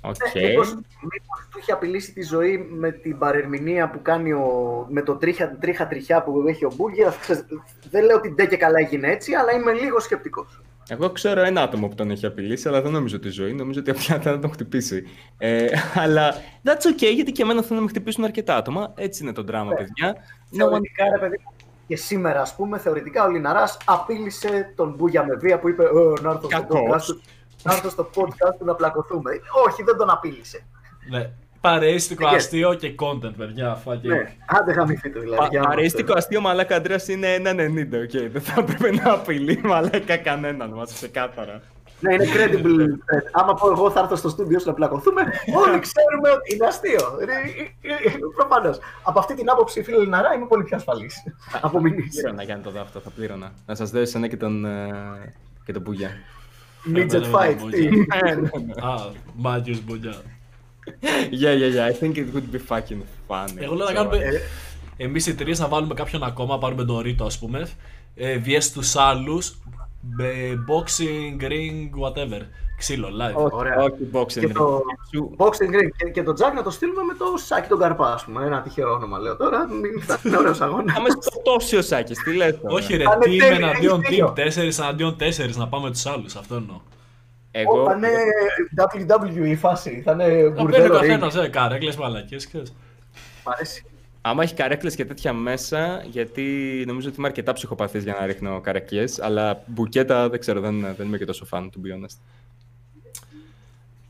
Οκ. 0.01 0.15
Ε, 0.33 0.49
μήπως, 0.49 0.75
μήπως 0.75 1.49
του 1.51 1.59
είχε 1.61 1.73
απειλήσει 1.73 2.13
τη 2.13 2.23
ζωή 2.23 2.59
με 2.59 2.91
την 2.91 3.19
παρερμηνία 3.19 3.91
που 3.91 4.03
κάνει 4.03 4.33
ο, 4.33 4.49
με 4.91 5.03
το 5.03 5.15
τρίχα, 5.15 5.57
τρίχα 5.61 5.87
τριχιά 5.87 6.23
που 6.23 6.45
έχει 6.49 6.65
ο 6.65 6.73
Μπούγκερ. 6.77 7.13
Ξέρεις, 7.21 7.45
Δεν 7.91 8.05
λέω 8.05 8.17
ότι 8.17 8.29
ντε 8.31 8.47
και 8.47 8.57
καλά 8.57 8.79
έγινε 8.79 9.11
έτσι, 9.11 9.35
αλλά 9.35 9.53
είμαι 9.53 9.73
λίγο 9.73 10.01
σκεπτικός. 10.01 10.61
Εγώ 10.89 11.11
ξέρω 11.11 11.41
ένα 11.41 11.63
άτομο 11.63 11.89
που 11.89 11.95
τον 11.95 12.11
έχει 12.11 12.27
απειλήσει, 12.27 12.69
αλλά 12.69 12.83
δεν 12.83 12.93
νομίζω 12.93 13.19
τη 13.19 13.29
ζωή. 13.29 13.53
Νομίζω 13.53 13.81
ότι 13.81 13.91
απλά 13.91 14.21
θα 14.21 14.39
τον 14.39 14.53
χτυπήσει. 14.53 15.07
Ε, 15.39 15.67
αλλά 15.95 16.35
that's 16.65 16.93
okay, 16.93 17.13
γιατί 17.15 17.33
και 17.33 17.43
εμένα 17.43 17.63
θέλουν 17.63 17.77
να 17.77 17.83
με 17.83 17.89
χτυπήσουν 17.89 18.25
αρκετά 18.25 18.57
άτομα. 18.57 18.93
Έτσι 18.97 19.23
είναι 19.23 19.33
το 19.33 19.43
δράμα, 19.43 19.75
παιδιά. 19.75 20.15
No 20.53 20.65
one... 20.65 20.69
Θεωρητικά, 20.69 21.05
ρε 21.05 21.19
παιδί 21.19 21.41
μου, 21.45 21.53
και 21.87 21.97
σήμερα, 21.97 22.41
ας 22.41 22.55
πούμε, 22.55 22.79
θεωρητικά 22.79 23.25
ο 23.25 23.31
Λιναράς 23.31 23.77
απείλησε 23.85 24.73
τον 24.77 24.95
Μπούγια 24.97 25.25
με 25.25 25.35
βία 25.35 25.59
που 25.59 25.69
είπε 25.69 25.83
«Ε, 25.83 25.89
Να 26.23 26.31
έρθω 26.31 26.41
στο 26.41 26.49
Κακός. 26.49 26.79
podcast 26.81 27.03
του 27.07 27.23
να 27.63 27.73
έρθω 27.73 27.91
στο 27.91 28.11
podcast 28.15 28.55
του 28.59 28.65
να 28.65 28.75
πλακωθούμε. 28.75 29.31
Όχι, 29.67 29.83
δεν 29.83 29.97
τον 29.97 30.11
απείλησε. 30.11 30.67
Ναι. 31.11 31.31
Παρέστικο 31.69 32.29
Και- 32.29 32.37
αστείο 32.37 32.75
και 32.75 32.95
content, 33.03 33.33
παιδιά. 33.37 33.83
Fucking. 33.85 34.01
Ναι, 34.03 34.33
άντε 34.47 34.73
γαμηθείτε 34.73 35.19
δηλαδή. 35.21 35.37
Πα- 35.41 35.49
για 35.51 35.61
να 35.61 35.67
Παρέστικο 35.67 36.01
είμαστε. 36.11 36.19
αστείο 36.19 36.41
μαλάκα 36.41 36.77
Αντρέας 36.77 37.09
είναι 37.09 37.35
1,90. 37.35 37.99
Okay. 38.05 38.29
Δεν 38.33 38.43
θα 38.43 38.55
έπρεπε 38.61 38.91
να 38.91 39.13
απειλεί 39.13 39.61
μαλάκα 39.65 40.17
κανέναν 40.17 40.71
μας, 40.71 40.93
ξεκάθαρα. 40.95 41.61
Ναι, 42.01 42.15
είναι 42.15 42.25
credible. 42.25 42.81
threat. 42.81 43.27
Άμα 43.33 43.55
πω 43.55 43.71
εγώ 43.71 43.91
θα 43.91 44.01
έρθω 44.01 44.17
στο 44.17 44.29
στούντιο 44.29 44.59
σου 44.59 44.67
να 44.69 44.75
πλακωθούμε, 44.75 45.21
όλοι 45.67 45.79
ξέρουμε 45.79 46.31
ότι 46.37 46.55
είναι 46.55 46.67
αστείο. 46.67 47.01
Προφανώς. 48.37 48.79
Από 49.03 49.19
αυτή 49.19 49.35
την 49.35 49.51
άποψη, 49.51 49.83
φίλε 49.83 49.99
Λιναρά, 49.99 50.35
είμαι 50.35 50.47
πολύ 50.47 50.65
πιο 50.65 50.77
ασφαλής. 50.77 51.15
Από 51.67 51.81
μηνύσει. 51.81 52.09
Πλήρωνα 52.09 52.43
για 52.43 52.57
να 52.57 52.63
το 52.63 52.71
δω 52.71 52.81
αυτό, 52.81 53.01
θα 53.01 53.11
πλήρωνα. 53.11 53.53
Να 53.67 53.75
σας 53.75 53.91
δώσω 53.91 54.03
εσένα 54.03 54.29
και 54.29 54.37
τον, 54.37 54.65
ε, 54.65 54.89
και 55.65 55.73
τον 55.73 55.83
Μπούγια. 55.83 56.11
Midget 56.95 57.23
fight. 57.33 57.57
τι. 57.71 57.89
Α, 58.89 58.95
Μάγιος 59.35 59.81
Μπογιά. 59.85 60.15
Yeah, 61.43 61.55
yeah, 61.61 61.71
yeah. 61.77 61.91
I 61.91 61.93
think 62.01 62.17
it 62.17 62.27
would 62.35 62.49
be 62.57 62.61
fucking 62.69 63.03
funny. 63.29 63.57
Εγώ 63.63 63.75
λέω 63.75 63.87
να 63.87 63.93
So, 63.93 63.95
κάνουμε 63.95 64.17
Ε, 64.17 64.41
εμείς 65.05 65.27
οι 65.27 65.35
τρεις 65.35 65.59
να 65.59 65.69
βάλουμε 65.69 65.95
κάποιον 65.95 66.23
ακόμα, 66.23 66.59
πάρουμε 66.59 66.85
τον 66.85 66.99
Ρίτο 67.01 67.25
ας 67.25 67.39
πούμε, 67.39 67.69
ε, 68.15 68.41
VS 68.47 68.65
τους 68.75 68.97
άλλους, 68.97 69.59
boxing, 70.69 71.43
ring, 71.43 71.91
whatever. 72.05 72.41
Ξύλο, 72.79 73.09
live. 73.09 73.35
Όχι, 73.35 73.55
Ωραία. 73.55 73.77
όχι 73.83 74.09
boxing 74.13 74.27
Και 74.41 74.47
ring. 74.47 74.53
το 74.53 74.83
boxing 75.37 75.75
ring 75.75 75.89
και, 75.97 76.11
και 76.11 76.23
το 76.23 76.33
Jack 76.39 76.55
να 76.55 76.63
το 76.63 76.71
στείλουμε 76.71 77.03
με 77.03 77.15
το 77.15 77.25
Σάκη 77.37 77.69
τον 77.69 77.79
Καρπά, 77.79 78.13
ας 78.13 78.25
πούμε. 78.25 78.47
Ένα 78.47 78.61
τυχαίο 78.63 78.93
όνομα 78.93 79.19
λέω 79.19 79.37
τώρα. 79.37 79.67
Μην 79.69 80.03
θα 80.03 80.21
είναι 80.25 80.37
ωραίος 80.37 80.61
αγώνας. 80.61 80.95
Θα 80.95 81.01
με 81.01 81.09
σκοτώσει 81.21 81.77
ο 81.77 81.83
Σάκης, 81.83 82.19
τι 82.23 82.33
λες 82.37 82.61
τώρα; 82.61 82.75
Όχι 82.75 82.97
ρε, 82.97 83.05
Θα 83.05 83.19
είναι 83.27 83.35
team 83.37 83.39
τέλειο, 83.49 83.57
εναντίον 83.67 84.01
έχεις 84.01 84.09
δίκιο. 84.09 84.33
team, 84.37 84.79
4 84.79 84.79
εναντίον 84.79 85.17
4 85.17 85.57
να 85.57 85.69
πάμε 85.69 85.91
τους 85.91 86.07
άλλους. 86.07 86.37
Αυτό 86.37 86.55
εννοώ. 86.55 86.81
Εγώ, 87.57 87.85
Θα 87.85 87.95
είναι 87.97 88.09
WWE 89.45 89.47
η 89.47 89.57
φάση. 89.57 90.03
Θα 90.05 90.13
είναι 90.13 90.25
Να 90.25 90.29
παίρνει 90.33 90.49
ο 90.49 90.63
μπουρδέλο 90.63 90.95
ring. 90.97 91.01
καθένας, 91.01 91.37
ε, 91.37 91.49
καρέκλες, 91.49 91.97
μαλακίες. 91.97 92.49
Μ' 93.47 93.51
αρέσει. 93.51 93.85
άμα 94.21 94.43
έχει 94.43 94.55
καρέκλες 94.55 94.95
και 94.95 95.05
τέτοια 95.05 95.33
μέσα, 95.33 96.03
γιατί 96.11 96.43
νομίζω 96.87 97.09
ότι 97.09 97.19
είμαι 97.19 97.27
αρκετά 97.27 97.53
ψυχοπαθής 97.53 98.03
για 98.03 98.17
να 98.21 98.27
ρίχνω 98.27 98.61
καρακιές, 98.61 99.21
αλλά 99.21 99.63
μπουκέτα 99.67 100.29
δεν 100.29 100.41
ξέρω, 100.41 100.61
δεν, 100.61 100.81
δεν 100.97 101.07
είμαι 101.07 101.19
και 101.19 101.25
τόσο 101.25 101.47
fan, 101.51 101.61
to 101.63 101.65
be 101.65 102.05
honest. 102.05 102.17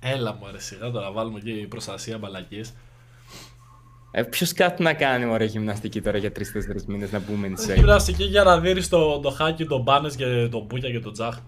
Έλα 0.00 0.32
μου 0.40 0.46
αρέσει, 0.46 0.66
σιγά 0.74 0.90
τώρα 0.90 1.12
βάλουμε 1.12 1.40
και 1.40 1.50
η 1.50 1.66
προστασία 1.66 2.18
μαλακίες. 2.18 2.74
Ε, 4.10 4.22
ποιος 4.22 4.52
κάτι 4.52 4.82
να 4.82 4.94
κάνει 4.94 5.24
ωραία 5.24 5.46
γυμναστική 5.46 6.00
τώρα 6.00 6.18
για 6.18 6.30
3-4 6.30 6.82
μήνες 6.86 7.12
να 7.12 7.18
μπούμε 7.18 7.52
insane. 7.56 7.74
Γυμναστική 7.74 8.24
για 8.24 8.42
να 8.42 8.58
δίνεις 8.60 8.88
το, 8.88 9.20
το 9.20 9.30
χάκι, 9.30 9.64
τον 9.66 9.82
Μπάνες 9.82 10.16
και 10.16 10.48
τον 10.50 10.62
Μπούκια 10.62 10.90
και 10.90 11.00
τον 11.00 11.12
Τζαχ. 11.12 11.38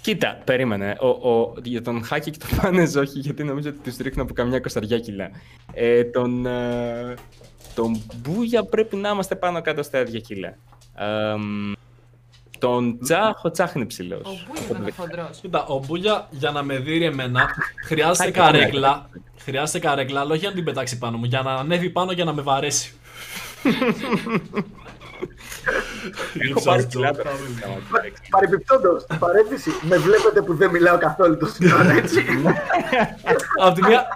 Κοίτα, 0.00 0.38
περίμενε. 0.44 0.96
Ο, 1.00 1.30
ο, 1.30 1.54
για 1.62 1.82
τον 1.82 2.04
Χάκη 2.04 2.30
και 2.30 2.38
τον 2.38 2.58
Πάνες 2.62 2.94
όχι, 2.94 3.18
γιατί 3.18 3.44
νομίζω 3.44 3.68
ότι 3.68 3.78
τους 3.78 3.96
ρίχνω 3.96 4.22
από 4.22 4.32
καμιά 4.32 4.60
κοσταριά 4.60 4.98
κιλά. 4.98 5.30
Ε, 5.72 6.04
τον, 6.04 6.46
ε, 6.46 7.14
τον 7.74 8.02
Μπούγια 8.16 8.64
πρέπει 8.64 8.96
να 8.96 9.08
είμαστε 9.08 9.34
πάνω 9.34 9.62
κάτω 9.62 9.82
στα 9.82 10.00
ίδια 10.00 10.20
κιλά. 10.20 10.56
Ε, 10.94 11.34
μ, 11.36 11.72
τον 12.58 12.98
Τσάχ, 12.98 13.44
ο 13.44 13.50
Τσάχ 13.50 13.74
είναι 13.74 13.84
ψηλός. 13.84 14.20
Ο 14.24 14.44
Μπούγια 14.46 14.64
ήταν 14.70 14.92
χοντρός. 14.96 15.38
Κοίτα, 15.40 15.64
ο 15.66 15.78
Μπούγια 15.86 16.28
για 16.30 16.50
να 16.50 16.62
με 16.62 16.78
δει 16.78 17.04
εμένα 17.04 17.48
χρειάζεται 17.86 18.24
Χάκι 18.24 18.38
καρέκλα. 18.38 19.10
Χρειάζεται 19.38 19.78
καρέκλα, 19.78 20.20
αλλά 20.20 20.30
όχι 20.30 20.40
για 20.40 20.48
να 20.48 20.54
την 20.54 20.64
πετάξει 20.64 20.98
πάνω 20.98 21.16
μου, 21.16 21.24
για 21.24 21.42
να 21.42 21.54
ανέβει 21.54 21.90
πάνω 21.90 22.14
και 22.14 22.24
να 22.24 22.32
με 22.32 22.42
βαρέσει. 22.42 22.92
Έχω 26.50 26.62
πάρει 26.64 26.84
κιλά 26.84 27.10
τώρα. 27.12 27.30
Παρεμπιπτόντως, 28.30 29.06
παρένθεση, 29.18 29.70
με 29.82 29.96
βλέπετε 29.96 30.42
που 30.42 30.54
δεν 30.54 30.70
μιλάω 30.70 30.98
καθόλου 30.98 31.36
το 31.36 31.46
σύνορα, 31.46 31.92
έτσι. 31.92 32.24
Απ' 33.62 33.74
τη 33.74 33.82
μία, 33.82 34.06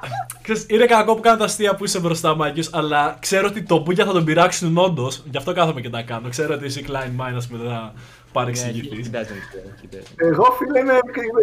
ξέρεις, 0.42 0.66
είναι 0.68 0.86
κακό 0.86 1.14
που 1.14 1.20
κάνω 1.20 1.36
τα 1.36 1.44
αστεία 1.44 1.74
που 1.74 1.84
είσαι 1.84 2.00
μπροστά 2.00 2.34
μου, 2.34 2.44
Άγγιος, 2.44 2.70
αλλά 2.72 3.16
ξέρω 3.20 3.46
ότι 3.46 3.62
το 3.62 3.78
Μπούγια 3.78 4.04
θα 4.04 4.12
τον 4.12 4.24
πειράξουν 4.24 4.78
όντως. 4.78 5.22
Γι' 5.30 5.36
αυτό 5.36 5.52
κάθομαι 5.52 5.80
και 5.80 5.90
τα 5.90 6.02
κάνω. 6.02 6.28
Ξέρω 6.28 6.54
ότι 6.54 6.64
εσύ 6.64 6.84
Klein 6.88 7.20
Mine, 7.20 7.34
ας 7.36 7.46
πούμε, 7.46 7.62
δεν 7.62 7.72
θα 7.72 7.92
παρεξηγηθείς. 8.32 9.10
He 9.12 9.16
doesn't 9.16 9.18
care, 9.18 9.82
he 9.82 9.94
doesn't. 9.94 10.14
Εγώ, 10.16 10.56
φίλε, 10.58 10.78
είμαι, 10.78 10.98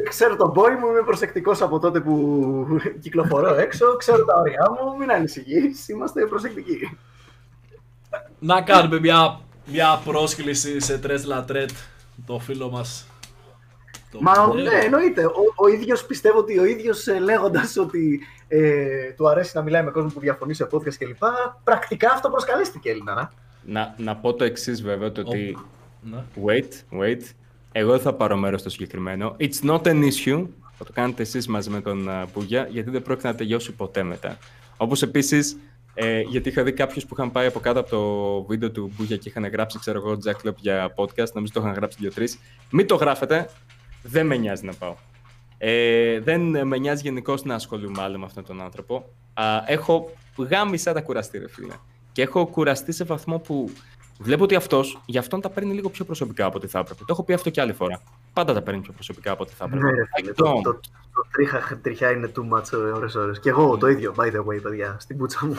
ξέρω 0.10 0.36
τον 0.36 0.54
boy 0.56 0.70
μου, 0.80 0.88
είμαι 0.88 1.02
προσεκτικός 1.06 1.62
από 1.62 1.80
τότε 1.80 2.00
που 2.00 2.80
κυκλοφορώ 3.02 3.56
έξω. 3.56 3.96
Ξέρω 3.98 4.26
τα 4.26 4.40
όρια 4.40 4.68
μου, 4.70 4.98
μην 4.98 5.12
ανησυχείς, 5.12 5.88
είμαστε 5.90 6.26
προσεκτικοί. 6.26 6.98
Να 8.40 8.62
κάνουμε 8.62 9.00
μια, 9.00 9.40
μια 9.72 10.02
πρόσκληση 10.06 10.80
σε 10.80 10.98
Τρες 10.98 11.26
Λατρέτ, 11.26 11.70
το 12.26 12.40
φίλο 12.40 12.70
μας. 12.70 13.08
Το 14.12 14.20
Μα 14.22 14.48
Μπούγια. 14.48 14.64
ναι, 14.72 14.78
εννοείται. 14.84 15.26
Ο, 15.26 15.32
ο 15.56 15.68
ίδιος 15.68 16.06
πιστεύω 16.06 16.38
ότι 16.40 16.60
ο 16.60 16.66
ίδιος 16.66 17.08
λέγοντας 17.22 17.78
ότι 17.78 18.20
ε, 18.48 19.12
του 19.16 19.30
αρέσει 19.30 19.52
να 19.56 19.62
μιλάει 19.62 19.84
με 19.84 19.92
κόσμο 19.92 20.10
που 20.10 20.20
διαφωνεί 20.20 20.54
σε 20.54 20.68
podcast 20.72 20.94
κλπ. 20.98 21.24
Πρακτικά 21.64 22.12
αυτό 22.12 22.30
προσκαλέστηκε 22.30 22.90
Έλληνα. 22.90 23.14
να. 23.14 23.32
Να, 23.70 23.96
να 23.98 24.16
πω 24.16 24.34
το 24.34 24.44
εξής 24.44 24.82
βέβαια, 24.82 25.12
το 25.12 25.22
ότι. 25.22 25.58
Ναι. 26.02 26.24
Wait, 26.46 27.00
wait. 27.02 27.22
Εγώ 27.72 27.92
δεν 27.92 28.00
θα 28.00 28.14
πάρω 28.14 28.36
μέρος 28.38 28.60
στο 28.60 28.70
συγκεκριμένο. 28.70 29.36
It's 29.40 29.70
not 29.70 29.82
an 29.82 30.02
issue. 30.04 30.46
Θα 30.78 30.86
το 30.86 30.92
κάνετε 30.94 31.22
εσείς 31.22 31.48
μαζί 31.48 31.70
με 31.70 31.82
τον 31.82 32.06
uh, 32.10 32.26
Μπούγια, 32.34 32.68
γιατί 32.72 32.90
δεν 32.90 33.02
πρόκειται 33.02 33.28
να 33.28 33.36
τελειώσει 33.36 33.72
ποτέ 33.72 34.04
μετά. 34.04 34.38
Όπως 34.78 35.02
επίσης, 35.02 35.58
ε, 36.00 36.22
γιατί 36.22 36.50
είχα 36.50 36.64
δει 36.64 36.74
κάποιους 36.74 37.06
που 37.06 37.16
είχαν 37.18 37.32
πάει 37.32 37.48
από 37.48 37.60
κάτω 37.60 37.80
από 37.80 37.90
το 37.90 38.44
βίντεο 38.44 38.72
του 38.72 38.92
Μπούγια 38.96 39.18
και 39.18 39.30
είχαν 39.30 39.46
γράψει, 39.46 39.80
ξέρω 39.80 39.98
εγώ, 39.98 40.18
Jack 40.26 40.48
Club 40.48 40.56
για 40.56 40.94
podcast. 40.96 41.32
Νομίζω 41.34 41.54
το 41.54 41.60
είχαν 41.60 41.74
γράψει 41.74 41.98
δύο-τρει. 42.00 42.28
Μην 42.72 42.88
το 42.88 42.96
γράφετε. 42.96 43.50
Δεν 44.04 44.26
με 44.26 44.36
νοιάζει 44.36 44.66
να 44.66 44.74
πάω. 44.74 44.96
Ε, 45.58 46.20
δεν 46.20 46.68
με 46.68 46.78
νοιάζει 46.78 47.02
γενικώ 47.02 47.38
να 47.44 47.56
ασχολούμαι 47.56 48.02
άλλο 48.02 48.18
με 48.18 48.26
αυτόν 48.26 48.46
τον 48.46 48.62
άνθρωπο. 48.62 49.10
Α, 49.34 49.64
έχω 49.66 50.14
γάμισα 50.38 50.94
τα 50.94 51.02
κουραστεί, 51.02 51.38
ρε 51.38 51.50
φίλε. 51.50 51.74
Και 52.12 52.22
έχω 52.22 52.46
κουραστεί 52.46 52.92
σε 52.92 53.04
βαθμό 53.04 53.40
που 53.40 53.72
βλέπω 54.20 54.44
ότι 54.44 54.56
αυτός 54.56 55.02
για 55.06 55.20
αυτόν 55.20 55.42
τα 55.42 55.50
παίρνει 55.50 55.74
λίγο 55.74 55.90
πιο 55.90 56.06
προσωπικά 56.06 56.46
από 56.46 56.58
ό,τι 56.58 56.68
θα 56.68 56.80
έπρεπε. 56.80 57.00
Το 57.00 57.08
έχω 57.10 57.24
πει 57.24 57.34
αυτό 57.34 57.50
και 57.50 57.62
άλλη 57.62 57.74
φορά. 57.74 58.02
Πάντα 58.38 58.54
τα 58.54 58.62
παίρνει 58.62 58.82
πιο 58.82 58.94
προσωπικά 58.94 59.32
από 59.32 59.44
ό,τι 59.44 59.54
θα 59.54 59.66
έπρεπε. 59.66 59.86
Ναι, 59.86 59.92
ρε 59.92 60.04
φίλε, 60.16 60.32
το, 60.34 60.52
Don't. 60.52 60.62
το, 60.64 60.74
το, 61.14 61.26
τρίχα, 61.32 61.80
τριχιά 61.82 62.12
είναι 62.12 62.32
too 62.36 62.58
much 62.58 62.94
ώρες 62.96 63.16
ώρες. 63.16 63.40
Και 63.40 63.50
εγώ 63.50 63.78
το 63.78 63.88
ίδιο, 63.88 64.14
by 64.18 64.24
the 64.26 64.40
way, 64.46 64.62
παιδιά, 64.62 64.96
στην 65.00 65.18
πούτσα 65.18 65.46
μου. 65.46 65.56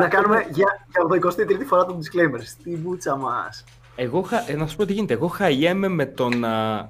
να 0.00 0.08
κάνουμε 0.08 0.46
για, 0.50 0.66
για 0.90 1.20
το 1.20 1.28
23η 1.42 1.64
φορά 1.66 1.84
τον 1.84 1.98
disclaimer. 1.98 2.40
Στην 2.42 2.82
πούτσα 2.82 3.16
μας. 3.16 3.64
Εγώ, 3.96 4.22
χα- 4.22 4.50
ε, 4.50 4.56
να 4.56 4.66
σου 4.66 4.76
πω 4.76 4.84
τι 4.86 4.92
γίνεται. 4.92 5.12
Εγώ 5.12 5.26
χαϊέμαι 5.26 5.88
με 5.88 6.06
το 6.06 6.28
να 6.28 6.88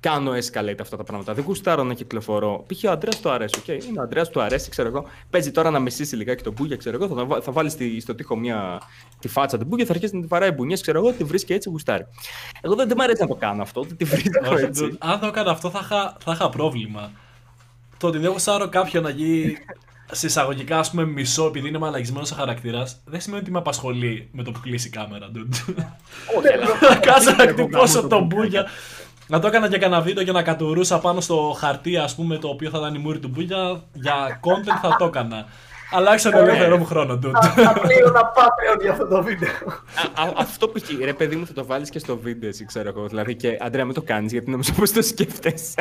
κάνω 0.00 0.32
escalate 0.32 0.76
αυτά 0.80 0.96
τα 0.96 1.04
πράγματα. 1.04 1.34
Δεν 1.34 1.44
γουστάρω 1.44 1.82
να 1.84 1.94
κυκλοφορώ. 1.94 2.64
Π.χ. 2.66 2.84
ο 2.84 2.90
Αντρέας 2.90 3.20
του 3.20 3.30
αρέσει. 3.30 3.62
Okay. 3.66 3.84
Είναι 3.88 3.98
ο 4.00 4.02
Αντρέας 4.02 4.28
του 4.30 4.40
αρέσει, 4.42 4.70
ξέρω 4.70 4.88
εγώ. 4.88 5.04
Παίζει 5.30 5.50
τώρα 5.50 5.70
να 5.70 5.78
μισήσει 5.78 6.16
λιγάκι 6.16 6.42
τον 6.42 6.52
Μπούγια, 6.52 6.76
ξέρω 6.76 6.96
εγώ. 7.02 7.14
Θα, 7.16 7.24
βα- 7.24 7.40
θα 7.40 7.52
βάλει 7.52 7.70
στη, 7.70 8.00
στο 8.00 8.14
τοίχο 8.14 8.36
μια, 8.36 8.80
τη 9.18 9.28
φάτσα 9.28 9.58
του 9.58 9.64
Μπούγια, 9.64 9.86
θα 9.86 9.92
αρχίσει 9.92 10.14
να 10.14 10.20
τη 10.20 10.26
βαράει 10.26 10.50
μπουνιές, 10.50 10.80
ξέρω 10.80 10.98
εγώ. 10.98 11.12
Τη 11.12 11.24
βρίσκει 11.24 11.52
έτσι, 11.52 11.68
γουστάρει. 11.70 12.06
Εγώ 12.60 12.74
δεν, 12.74 12.88
δεν 12.88 12.96
μ' 12.96 13.00
αρέσει 13.00 13.20
να 13.22 13.28
το 13.28 13.34
κάνω 13.34 13.62
αυτό. 13.62 13.82
Δεν 13.82 13.96
τη 13.96 14.04
βρίσκω 14.04 14.50
Όχι, 14.52 14.64
έτσι. 14.64 14.88
dude, 14.92 14.96
αν 14.98 15.20
το 15.20 15.26
έκανα 15.26 15.50
αυτό 15.50 15.70
θα 15.70 15.80
είχα, 15.82 16.16
θα 16.24 16.32
είχα 16.32 16.48
πρόβλημα. 16.48 17.10
Το 17.98 18.06
ότι 18.06 18.18
δεν 18.18 18.30
γουστάρω 18.30 18.68
κάποιον 18.68 19.02
να 19.02 19.10
γίνει 19.10 19.56
σε 20.12 20.26
εισαγωγικά 20.26 20.78
ας 20.78 20.90
πούμε 20.90 21.04
μισό 21.04 21.46
επειδή 21.46 21.68
είναι 21.68 21.78
μαλαγισμένο 21.78 22.24
σε 22.24 22.34
χαρακτήρας, 22.34 23.00
δεν 23.04 23.20
σημαίνει 23.20 23.42
ότι 23.42 23.50
με 23.50 23.58
απασχολεί 23.58 24.28
με 24.32 24.42
το 24.42 24.50
που 24.52 24.60
κλείσει 24.60 24.86
η 24.86 24.90
κάμερα. 24.90 25.30
dude. 25.34 25.74
Να 26.88 26.94
κάτσω 26.96 27.34
να 27.34 27.46
χτυπώσω 27.48 28.06
τον 28.06 28.24
Μπούγια. 28.26 28.66
Να 29.28 29.38
το 29.38 29.46
έκανα 29.46 29.68
και 29.68 29.78
κανένα 29.78 30.00
βίντεο 30.00 30.24
και 30.24 30.32
να 30.32 30.42
κατουρούσα 30.42 30.98
πάνω 30.98 31.20
στο 31.20 31.56
χαρτί, 31.58 31.96
ας 31.96 32.14
πούμε, 32.14 32.36
το 32.38 32.48
οποίο 32.48 32.70
θα 32.70 32.78
ήταν 32.78 32.94
η 32.94 32.98
μούρη 32.98 33.18
του 33.18 33.28
Μπούγια. 33.28 33.82
Για 33.92 34.40
content 34.40 34.78
θα 34.82 34.96
το 34.98 35.04
έκανα. 35.04 35.44
Αλλά 35.92 36.10
όχι 36.10 36.18
στον 36.18 36.34
ελεύθερο 36.34 36.78
μου 36.78 36.84
χρόνο, 36.84 37.14
dude. 37.22 37.30
Θα 37.54 37.72
πλήρωνα 37.80 38.20
Patreon 38.36 38.80
για 38.80 38.90
αυτό 38.90 39.06
το 39.06 39.22
βίντεο. 39.22 39.48
Α, 40.14 40.22
α, 40.22 40.32
αυτό 40.36 40.68
που 40.68 40.80
έχει, 40.82 41.04
ρε 41.04 41.12
παιδί 41.12 41.36
μου, 41.36 41.46
θα 41.46 41.52
το 41.52 41.64
βάλεις 41.66 41.90
και 41.90 41.98
στο 41.98 42.16
βίντεο, 42.16 42.48
εσύ 42.48 42.64
ξέρω 42.64 42.88
εγώ. 42.88 43.06
Δηλαδή 43.06 43.34
και 43.36 43.58
Αντρέα, 43.60 43.84
μην 43.84 43.94
το 43.94 44.02
κάνεις 44.02 44.32
γιατί 44.32 44.50
νομίζω 44.50 44.72
πως 44.72 44.92
το 44.92 45.02
σκέφτεσαι. 45.02 45.74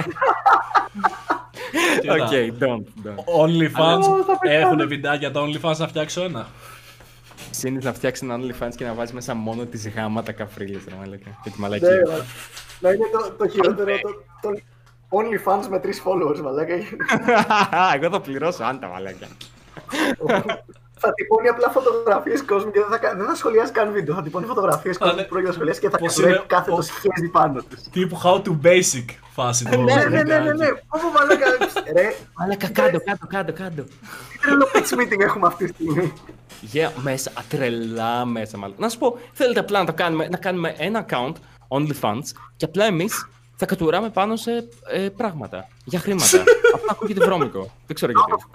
Κοίτα. 2.01 2.13
Οκ, 2.13 2.29
don't, 2.59 3.07
don't. 3.07 3.45
OnlyFans 3.45 3.71
Αλλά- 3.75 4.23
θα 4.27 4.37
πεθάνω. 4.39 4.67
έχουν 4.67 4.87
βιντεάκια 4.87 5.31
τα 5.31 5.41
OnlyFans 5.41 5.77
να 5.77 5.87
φτιάξω 5.87 6.23
ένα. 6.23 6.47
Συνήθω 7.51 7.87
να 7.87 7.93
φτιάξεις 7.93 8.27
ένα 8.29 8.37
OnlyFans 8.39 8.75
και 8.75 8.85
να 8.85 8.93
βάζεις 8.93 9.13
μέσα 9.13 9.33
μόνο 9.33 9.65
τις 9.65 9.89
γάματα 9.89 10.31
καφρίλες, 10.31 10.81
ρε 10.89 10.95
μαλακά. 10.95 11.29
Και 11.43 11.49
τη 11.49 11.49
Ναι, 11.49 11.55
μαλακία. 11.67 12.01
μα- 12.07 12.25
να 12.79 12.89
είναι 12.89 13.05
το, 13.11 13.31
το 13.37 13.47
χειρότερο. 13.47 13.97
Το, 14.01 14.09
το 14.41 14.59
OnlyFans 15.09 15.67
με 15.69 15.79
τρεις 15.79 16.01
followers, 16.05 16.39
μαλάκα. 16.41 16.73
Εγώ 18.01 18.09
θα 18.11 18.21
πληρώσω, 18.21 18.63
αν 18.63 18.79
τα 18.79 18.87
μαλακά. 18.87 19.27
Θα 20.97 21.13
τυπώνει 21.13 21.47
απλά 21.47 21.69
φωτογραφίες 21.69 22.43
κόσμου 22.43 22.71
και 22.71 22.79
δεν 22.79 22.89
θα, 22.89 22.97
κα- 22.97 23.15
δεν 23.15 23.25
θα 23.25 23.35
σχολιάζει 23.35 23.71
καν 23.71 23.91
βίντεο. 23.91 24.15
Θα 24.15 24.21
τυπώνει 24.21 24.45
φωτογραφίες 24.45 24.97
κόσμου 24.97 25.15
που 25.21 25.25
πρόκειται 25.27 25.47
να 25.49 25.53
σχολιάσει 25.53 25.79
και 25.79 25.89
θα 25.89 25.97
Πώς 25.97 26.07
κατεβαίνει 26.13 26.35
είναι 26.35 26.43
κάθε 26.47 26.71
ο- 26.71 26.75
το 26.75 26.81
σχέδι 26.81 27.29
πάνω 27.31 27.61
του. 27.61 27.77
Τύπου 27.91 28.19
how 28.23 28.35
to 28.45 28.51
basic 28.67 29.05
φάση. 29.33 29.63
το 29.65 29.81
Ναι, 29.81 29.93
ναι, 29.93 30.03
ναι, 30.03 30.23
ναι, 30.23 30.39
ναι. 30.39 30.51
βιντεάκι. 30.51 30.81
Πού 30.89 30.97
μαλάκα. 31.15 31.45
Ρε, 31.93 32.15
Μαλακά, 32.37 32.69
κάτω, 32.69 32.99
κάτω, 33.05 33.27
κάτω, 33.27 33.53
κάτω. 33.53 33.81
τι 34.31 34.37
τρελό 34.41 34.67
pitch 34.73 34.99
meeting 34.99 35.19
έχουμε 35.19 35.47
αυτή 35.47 35.65
τη 35.65 35.73
στιγμή. 35.73 36.13
Yeah, 36.73 36.91
μέσα, 37.01 37.29
α, 37.29 37.41
τρελά 37.49 38.25
μέσα 38.25 38.57
μάλλον. 38.57 38.75
Να 38.79 38.89
σου 38.89 38.97
πω, 38.97 39.17
θέλετε 39.33 39.59
απλά 39.59 39.79
να, 39.79 39.85
το 39.85 39.93
κάνουμε, 39.93 40.27
να 40.27 40.37
κάνουμε 40.37 40.75
ένα 40.77 41.05
account, 41.09 41.33
OnlyFans, 41.67 42.23
και 42.57 42.65
απλά 42.65 42.85
εμείς 42.85 43.29
θα 43.59 43.65
κατουράμε 43.65 44.09
πάνω 44.09 44.35
σε 44.35 44.67
ε, 44.91 45.09
πράγματα. 45.09 45.67
Για 45.83 45.99
χρήματα. 45.99 46.37
Αυτό 46.75 46.87
ακούγεται 46.89 47.25
βρώμικο. 47.25 47.71
Δεν 47.87 47.95
ξέρω 47.95 48.11
γιατί. 48.11 48.45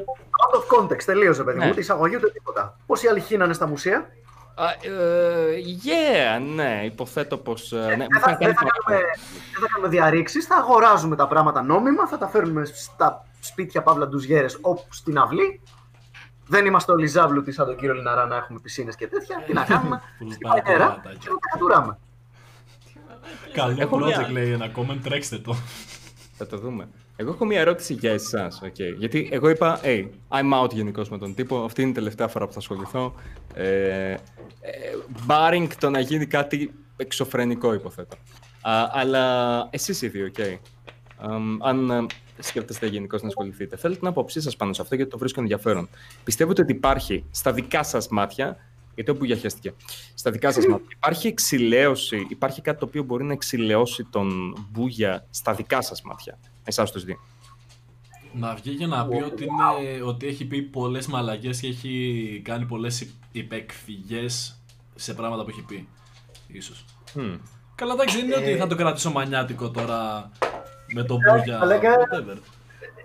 Out 0.42 0.56
of 0.56 0.80
context, 0.80 1.02
τελείωσε, 1.02 1.42
παιδί 1.44 1.58
μου. 1.58 1.64
Ναι. 1.64 1.70
Ούτε 1.70 1.80
εισαγωγή 1.80 2.16
ούτε 2.16 2.30
τίποτα. 2.30 2.78
Πόσοι 2.86 3.08
άλλοι 3.08 3.20
χύνανε 3.20 3.52
στα 3.52 3.66
μουσεία; 3.66 4.10
Α, 4.54 4.64
ε, 4.64 5.54
yeah, 5.84 6.42
ναι, 6.54 6.82
υποθέτω 6.84 7.36
πως. 7.36 7.72
ναι, 7.72 7.78
μου 7.80 7.86
Δεν 7.86 8.20
θα, 8.20 8.30
είχαν 8.30 8.38
κάνει 8.38 8.44
δεν 8.44 8.54
θα 8.54 8.64
κάνουμε, 8.84 9.06
δεν 9.52 9.60
θα 9.60 9.66
κάνουμε 9.72 9.88
διαρρήξεις, 9.88 10.46
θα 10.46 10.56
αγοράζουμε 10.56 11.16
τα 11.16 11.26
πράγματα 11.28 11.62
νόμιμα, 11.62 12.06
θα 12.06 12.18
τα 12.18 12.28
φέρνουμε 12.28 12.64
στα 12.64 13.26
σπίτια 13.40 13.82
Παύλα 13.82 14.08
Ντουζιέρες 14.08 14.58
όπου 14.60 14.86
στην 14.90 15.18
αυλή. 15.18 15.60
Δεν 16.46 16.66
είμαστε 16.66 16.92
όλοι 16.92 17.06
ζάβλουτοι 17.06 17.52
σαν 17.52 17.66
τον 17.66 17.76
κύριο 17.76 17.94
Λιναρά 17.94 18.26
να 18.26 18.36
έχουμε 18.36 18.58
πισίνες 18.62 18.96
και 18.96 19.06
τέτοια. 19.06 19.42
Τι 19.46 19.52
να 19.52 19.64
κάνουμε, 19.64 20.00
στην 20.30 20.48
πατέρα 20.48 21.00
και 21.02 21.28
να 21.28 21.34
τα 21.34 21.48
κατουράμε. 21.52 21.98
Καλό 23.52 23.76
Έχω 23.80 23.96
project 23.96 24.06
μια- 24.06 24.28
λέει 24.30 24.50
ένα 24.50 24.72
comment, 24.76 24.98
τρέξτε 25.02 25.38
το. 25.38 25.56
Θα 26.36 26.46
το 26.46 26.58
δούμε. 26.58 26.88
Εγώ 27.16 27.30
έχω 27.30 27.44
μια 27.44 27.60
ερώτηση 27.60 27.94
για 27.94 28.12
εσάς. 28.12 28.60
Okay. 28.64 28.94
Γιατί 28.98 29.28
εγώ 29.32 29.48
είπα, 29.48 29.80
hey, 29.82 30.04
I'm 30.28 30.62
out 30.62 30.70
γενικώς 30.72 31.08
με 31.08 31.18
τον 31.18 31.34
τύπο. 31.34 31.64
Αυτή 31.64 31.80
είναι 31.82 31.90
η 31.90 31.94
τελευταία 31.94 32.28
φορά 32.28 32.46
που 32.46 32.52
θα 32.52 32.58
ασχοληθώ. 32.58 33.14
Ε, 33.54 34.10
ε, 34.10 34.18
Barring 35.26 35.66
το 35.80 35.90
να 35.90 36.00
γίνει 36.00 36.26
κάτι 36.26 36.72
εξωφρενικό, 36.96 37.74
υποθέτω. 37.74 38.16
Α, 38.60 38.88
αλλά 38.92 39.66
εσείς 39.70 40.02
οι 40.02 40.08
δύο, 40.08 40.26
οκ. 40.26 40.60
Αμ, 41.16 41.56
αν 41.62 41.90
ε, 41.90 42.06
σκέφτεστε 42.38 42.86
γενικώς 42.86 43.22
να 43.22 43.28
ασχοληθείτε, 43.28 43.76
θέλω 43.76 43.96
την 43.96 44.06
άποψή 44.06 44.40
σας 44.40 44.56
πάνω 44.56 44.72
σε 44.72 44.82
αυτό 44.82 44.94
γιατί 44.94 45.10
το 45.10 45.18
βρίσκω 45.18 45.40
ενδιαφέρον. 45.40 45.88
Πιστεύετε 46.24 46.62
ότι 46.62 46.72
υπάρχει 46.72 47.24
στα 47.30 47.52
δικά 47.52 47.82
σας 47.82 48.08
μάτια, 48.08 48.56
γιατί 48.94 49.10
ο 49.10 49.12
Μπούγια 49.12 49.24
χέστηκε, 49.24 49.74
στα 50.14 50.30
δικά 50.30 50.52
σας 50.52 50.66
μάτια, 50.66 50.86
υπάρχει 50.96 51.26
εξιλέωση, 51.26 52.26
υπάρχει 52.30 52.60
κάτι 52.60 52.78
το 52.78 52.84
οποίο 52.84 53.02
μπορεί 53.02 53.24
να 53.24 53.32
εξιλεώσει 53.32 54.04
τον 54.10 54.56
Μπούγια 54.70 55.26
στα 55.30 55.54
δικά 55.54 55.80
σας 55.82 56.02
μάτια, 56.02 56.38
εσάς 56.64 56.92
τους 56.92 57.04
δύο; 57.04 57.16
Να 58.32 58.54
βγει 58.54 58.74
και 58.76 58.86
να 58.86 59.06
πει 59.06 59.22
ότι, 59.22 59.44
είναι, 59.44 60.02
ότι 60.04 60.26
έχει 60.26 60.44
πει 60.44 60.62
πολλές 60.62 61.06
μαλακές 61.06 61.60
και 61.60 61.66
έχει 61.68 62.40
κάνει 62.44 62.64
πολλές 62.64 63.06
υπεκφυγές 63.32 64.60
σε 64.94 65.14
πράγματα 65.14 65.44
που 65.44 65.50
έχει 65.50 65.62
πει. 65.62 65.88
Ίσως. 66.46 66.84
Hm. 67.14 67.38
Καλά, 67.74 67.92
εντάξει, 67.92 68.16
δεν 68.16 68.24
είναι 68.24 68.34
Ε, 68.34 68.38
ότι 68.38 68.56
θα 68.56 68.66
το 68.66 68.74
κρατήσω 68.74 69.10
μανιάτικο 69.10 69.70
τώρα 69.70 70.30
με 70.94 71.02
τον 71.04 71.18
Ε, 71.22 71.36
Μπούγια. 71.36 71.58
μαλάκα. 71.58 71.90
whatever. 71.96 72.36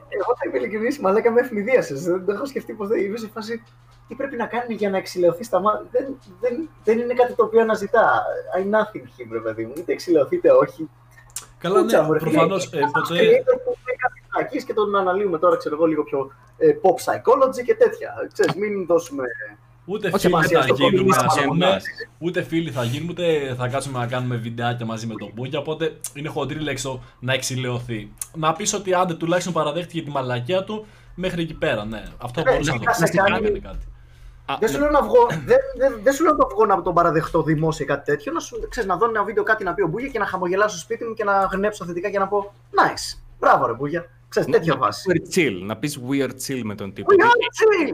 Εγώ 0.10 0.32
θα 0.38 0.48
είμαι 0.48 0.58
ειλικρινής, 0.58 1.00
μαλάκα 1.00 1.32
με 1.32 1.40
ευνηδίασες. 1.42 2.04
Δεν 2.04 2.26
το 2.26 2.32
έχω 2.32 2.46
σκεφτεί 2.46 2.74
πως 2.74 2.88
δεν 2.88 3.00
είμαι 3.06 3.18
σε 3.18 3.28
φάση 3.28 3.64
τι 4.08 4.16
πρέπει 4.16 4.36
να 4.36 4.46
κάνει 4.46 4.74
για 4.74 4.90
να 4.90 4.98
εξηλαιωθεί 4.98 5.44
στα 5.44 5.60
μάτια; 5.60 5.88
Δεν, 5.92 6.18
δεν, 6.42 6.70
δεν 6.84 7.00
είναι 7.00 7.14
κάτι 7.14 7.34
το 7.36 7.44
οποίο 7.44 7.62
αναζητά. 7.62 8.24
I 8.58 8.62
nothing 8.62 9.04
him, 9.22 9.28
ρε 9.32 9.40
παιδί 9.40 9.66
μου. 9.66 9.74
Είτε 9.78 9.92
εξηλαιωθείτε 9.92 10.52
όχι. 10.52 10.90
Καλά, 11.58 11.80
Κούτσα 11.82 12.00
ναι, 12.02 12.06
μου, 12.08 12.14
ρε 12.14 12.20
φίλε. 12.20 12.32
προφανώς, 12.32 12.66
ε, 12.74 12.80
Αυτός 12.84 13.08
ποτέ- 13.08 13.22
creator 13.22 13.58
που 13.64 13.74
λέει 13.86 13.96
κάτι 14.04 14.22
βλακίες 14.34 14.64
και 14.64 14.74
τον 14.74 14.96
αναλύουμε 14.96 15.38
τώρα, 15.40 15.58
ξέρω 15.58 15.76
εγώ, 15.76 15.86
λίγο 15.86 16.04
πιο 16.04 16.32
ε, 16.58 16.68
pop 16.82 16.90
psychology 17.06 17.64
και 17.66 17.76
τέτοια. 17.76 18.14
Ξέρεις, 18.34 18.56
μην 18.56 18.86
δώσουμε... 18.86 19.24
Ούτε 19.90 20.08
Όχι 20.08 20.18
φίλοι 20.18 20.22
σημασία 20.34 20.58
θα 20.62 20.64
στο 20.68 20.74
γίνουμε, 20.76 20.98
κομμουνισμό, 20.98 21.26
ας 21.30 21.46
πούμε, 21.46 21.66
μαλάκας. 21.66 21.84
ούτε 22.20 22.42
φίλοι 22.42 22.72
θα 22.72 22.84
γίνουμε, 22.84 23.12
ούτε 23.12 23.56
θα 23.58 23.68
κάτσουμε 23.68 24.00
να 24.00 24.08
κάνουμε 24.08 24.36
βιντεάκια 24.36 24.86
μαζί 24.86 25.08
με 25.08 25.14
τον 25.16 25.32
Μπούγια. 25.34 25.60
Οπότε 25.60 25.98
είναι 26.14 26.30
χοντρή 26.30 26.60
λέξη 26.60 26.84
το 26.84 27.02
να 27.20 27.34
εξηλαιωθεί. 27.34 28.12
Να 28.36 28.54
πεις 28.54 28.74
ότι 28.74 28.94
άντε 28.94 29.14
τουλάχιστον 29.14 29.54
παραδέχτηκε 29.54 30.02
τη 30.02 30.10
μαλακία 30.10 30.64
του 30.64 30.86
μέχρι 31.16 31.42
εκεί 31.42 31.54
πέρα. 31.54 31.86
Ναι, 31.86 32.04
αυτό 32.22 32.42
Ναι, 32.42 32.52
μπορούσε 32.52 32.72
να 32.72 32.78
να 32.78 32.84
το 32.86 32.92
σε 32.94 33.02
πεις. 33.04 33.16
κάνει- 33.16 33.32
Να 33.32 33.40
κάνει 33.40 33.60
κάτι. 33.60 33.86
Δεν 34.60 34.70
σου 34.70 34.80
λέω 34.80 34.90
να 34.90 35.02
βγω, 35.02 35.28
δεν, 35.46 35.58
δεν, 35.78 36.00
δεν 36.04 36.14
σου 36.14 36.24
λέω 36.24 36.32
να 36.32 36.38
το 36.38 36.48
βγω 36.48 36.66
να 36.66 36.82
τον 36.82 36.94
παραδεχτώ 36.94 37.44
δημόσια 37.44 37.86
ή 37.86 37.88
κάτι 37.88 38.12
τέτοιο. 38.12 38.34
Να, 38.34 38.40
σου, 38.40 38.68
ξέρεις, 38.70 38.90
να 38.90 38.98
δω 38.98 39.06
ένα 39.10 39.24
βίντεο 39.24 39.44
κάτι 39.44 39.64
να 39.64 39.74
πει 39.74 39.82
ο 39.82 39.88
Μπούγια 39.88 40.08
και 40.08 40.20
να 40.20 40.26
χαμογελάσω 40.26 40.70
στο 40.70 40.80
σπίτι 40.80 41.06
μου 41.06 41.14
και 41.14 41.24
να 41.24 41.50
γνέψω 41.52 41.86
θετικά 41.86 42.10
και 42.10 42.20
να 42.20 42.28
πω 42.28 42.54
Nice, 42.72 43.18
μπράβο 43.40 43.66
ρε 43.66 43.74
Μπούγια. 43.74 44.10
Ξέρεις, 44.30 44.50
τέτοια 44.50 44.76
βάση. 44.78 45.12
Weird 45.14 45.38
chill, 45.38 45.62
να 45.64 45.78
πεις 45.78 46.00
weird 46.10 46.32
chill 46.48 46.62
με 46.64 46.76
τον 46.76 46.94
τύπο. 46.94 47.08
We 47.12 47.24
are 47.24 47.28
chill. 47.28 47.94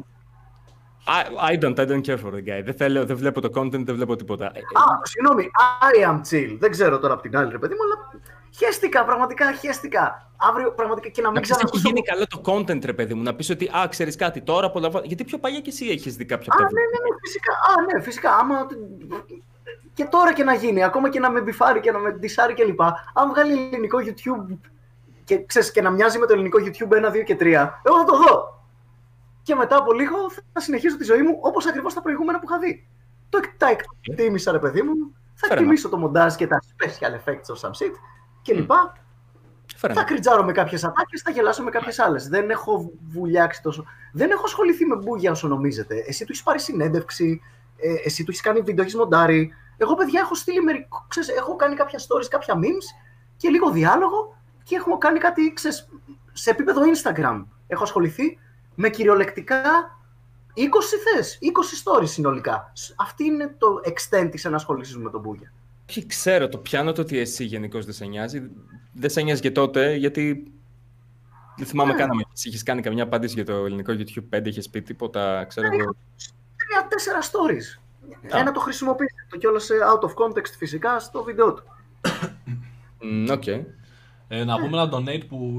I, 1.06 1.51
I 1.51 1.57
don't, 1.57 1.77
I 1.80 1.85
don't 1.85 2.01
care 2.01 2.17
for 2.17 2.32
the 2.32 2.43
guy. 2.49 2.61
Δεν, 2.64 2.73
θέλω, 2.73 3.06
δεν 3.06 3.17
βλέπω 3.17 3.41
το 3.41 3.49
content, 3.61 3.83
δεν 3.85 3.95
βλέπω 3.95 4.15
τίποτα. 4.15 4.45
Ε, 4.45 4.59
Α, 4.59 4.83
συγγνώμη, 5.03 5.49
I 5.82 6.09
am 6.09 6.19
chill. 6.30 6.57
Δεν 6.59 6.72
ξέρω 6.72 6.99
τώρα 6.99 7.14
από 7.14 7.22
την 7.22 7.38
άλλη, 7.38 7.51
ρε 7.51 7.57
παιδί 7.57 7.73
μου, 7.73 7.80
αλλά 7.83 8.22
χαίστηκα, 8.57 9.06
πραγματικά 9.06 9.53
χαίστηκα. 9.53 10.27
Αύριο 10.49 10.72
πραγματικά 10.72 11.09
και 11.09 11.22
να 11.22 11.27
μην 11.32 11.35
Να 11.35 11.41
πεις 11.41 11.49
έχει 11.49 11.59
ξανακούσω. 11.59 11.88
γίνει 11.88 12.01
καλό 12.01 12.27
το 12.27 12.41
content, 12.45 12.85
ρε 12.85 12.93
παιδί 12.93 13.14
μου. 13.14 13.22
Να 13.23 13.35
πεις 13.35 13.49
ότι, 13.49 13.65
α, 13.77 13.88
ξέρεις 13.90 14.15
κάτι, 14.15 14.41
τώρα 14.41 14.65
απολαμβάνω. 14.67 15.06
Γιατί 15.06 15.23
πιο 15.23 15.38
παλιά 15.38 15.59
και 15.59 15.69
εσύ 15.69 15.88
έχεις 15.88 16.15
δει 16.15 16.25
κάποια 16.25 16.53
Α, 16.53 16.56
από 16.59 16.64
τα 16.65 16.69
ναι, 16.73 16.82
ναι, 16.82 17.09
ναι, 17.09 17.17
φυσικά. 17.22 17.51
Α, 17.53 17.93
ναι, 17.98 18.01
φυσικά. 18.03 18.35
Άμα... 18.35 18.67
Και 19.93 20.06
τώρα 20.06 20.33
και 20.33 20.43
να 20.43 20.53
γίνει, 20.53 20.83
ακόμα 20.83 21.09
και 21.09 21.19
να 21.19 21.32
με 21.32 21.41
μπιφάρει 21.41 21.80
και 21.80 21.91
να 21.91 21.99
με 21.99 22.11
ντισάρει 22.11 22.53
κλπ. 22.53 22.82
Αν 23.14 23.30
βγάλει 23.30 23.51
ελληνικό 23.72 23.98
YouTube 24.06 24.57
και, 25.23 25.45
ξέρεις, 25.45 25.72
και 25.72 25.82
να 25.82 25.90
μοιάζει 25.90 26.17
με 26.17 26.25
το 26.25 26.33
ελληνικό 26.33 26.59
YouTube 26.61 27.06
1, 27.06 27.11
2 27.11 27.23
και 27.25 27.35
3, 27.40 27.45
εγώ 27.83 27.98
θα 27.98 28.03
το 28.06 28.17
δω. 28.17 28.61
Και 29.43 29.56
μετά 29.56 29.77
από 29.77 29.93
λίγο 29.93 30.15
θα 30.53 30.59
συνεχίσω 30.59 30.98
τη 30.98 31.03
ζωή 31.03 31.22
μου 31.22 31.38
όπως 31.41 31.67
ακριβώς 31.67 31.93
τα 31.93 32.01
προηγούμενα 32.01 32.40
που 32.40 32.45
είχα 32.49 32.59
δει. 32.59 32.88
Το 33.30 33.38
εκ- 33.43 33.57
τα 33.57 33.67
εκτίμησα, 34.07 34.51
ρε 34.51 34.59
παιδί 34.59 34.82
μου. 34.82 34.93
Θα 35.33 35.48
Fair 35.48 35.51
εκτιμήσω 35.51 35.90
το 35.90 35.98
μοντάζ 35.98 36.35
και 36.35 36.48
τα 36.48 36.61
special 36.77 37.11
effects 37.30 37.56
of 37.56 37.69
some 37.69 37.72
shit 38.45 38.53
κλπ. 38.53 38.72
Θα 39.93 40.03
κριτζάρω 40.03 40.43
με 40.43 40.51
κάποιες 40.51 40.83
ατάκες, 40.83 41.22
θα 41.22 41.31
γελάσω 41.31 41.63
με 41.63 41.69
κάποιες 41.69 41.99
άλλες. 41.99 42.27
Δεν 42.27 42.49
έχω 42.49 42.91
βουλιάξει 43.09 43.61
τόσο. 43.61 43.83
Δεν 44.13 44.31
έχω 44.31 44.43
ασχοληθεί 44.45 44.85
με 44.85 44.95
μπούγια 44.95 45.31
όσο 45.31 45.47
νομίζετε. 45.47 45.95
Εσύ 46.07 46.25
του 46.25 46.31
έχεις 46.31 46.43
πάρει 46.43 46.59
συνέντευξη, 46.59 47.41
ε, 47.77 47.93
εσύ 48.05 48.23
του 48.23 48.31
έχεις 48.31 48.43
κάνει 48.43 48.61
βίντεο, 48.61 48.83
έχεις 48.83 48.95
μοντάρει. 48.95 49.53
Εγώ, 49.77 49.95
παιδιά, 49.95 50.19
έχω 50.22 50.35
στείλει 50.35 50.61
μερικό. 50.61 51.05
Ξέρεις, 51.07 51.30
έχω 51.30 51.55
κάνει 51.55 51.75
κάποια 51.75 51.99
stories, 51.99 52.25
κάποια 52.30 52.55
memes 52.57 53.03
και 53.38 53.49
λίγο 53.49 53.72
διάλογο 53.72 54.38
και 54.63 54.75
έχω 54.75 54.97
κάνει 54.97 55.19
κάτι 55.19 55.53
ξέρεις, 55.53 55.89
σε 56.33 56.49
επίπεδο 56.49 56.81
Instagram. 56.81 57.43
Έχω 57.67 57.83
ασχοληθεί 57.83 58.39
με 58.75 58.89
κυριολεκτικά 58.89 59.61
20 60.53 60.97
θες, 61.15 61.38
20 61.41 61.83
stories 61.83 62.07
συνολικά. 62.07 62.72
Σ- 62.73 62.93
Αυτή 62.97 63.23
είναι 63.23 63.55
το 63.57 63.67
extent 63.85 64.27
της 64.31 64.45
ενασχόλησης 64.45 64.97
μου 64.97 65.03
με 65.03 65.09
τον 65.09 65.22
Μπούγια. 65.22 65.53
Όχι, 65.90 66.06
ξέρω, 66.06 66.50
το 66.50 66.58
πιάνω 66.58 66.92
το 66.92 67.02
ότι 67.02 67.18
εσύ 67.18 67.44
γενικώς 67.44 67.86
δεν 67.86 67.94
σε 67.94 68.06
νοιάζει. 68.06 68.42
Δεν 68.94 69.10
σε 69.10 69.22
νοιάζει 69.22 69.42
και 69.42 69.52
τότε, 69.52 69.95
γιατί. 69.95 70.52
Δεν 71.58 71.66
θυμάμαι 71.68 71.92
Ναι. 71.92 71.98
καν 71.98 72.10
αν 72.12 72.26
είχε 72.44 72.64
κάνει 72.64 72.82
καμιά 72.82 73.03
απάντηση 73.03 73.34
για 73.34 73.45
το 73.45 73.53
ελληνικό 73.53 73.94
YouTube 73.98 74.38
5, 74.38 74.45
είχες 74.48 74.70
πει 74.70 74.82
τίποτα, 74.82 75.45
ξέρω 75.48 75.68
εγώ. 75.68 75.95
Τρία-τέσσερα 76.68 77.20
stories. 77.22 77.80
Α. 78.36 78.40
Ένα 78.40 78.52
το 78.52 78.60
χρησιμοποίησε. 78.60 79.16
Το 79.30 79.38
κιόλας 79.38 79.68
out 79.94 80.00
of 80.08 80.10
context 80.10 80.53
φυσικά 80.58 81.00
στο 81.00 81.24
βίντεο 81.24 81.53
του. 81.53 81.64
Μμ, 83.02 83.26
Οκ. 83.32 83.48
Ε, 84.28 84.44
να 84.44 84.60
πούμε 84.60 84.82
ένα 84.82 84.90
donate 84.94 85.22
που 85.28 85.53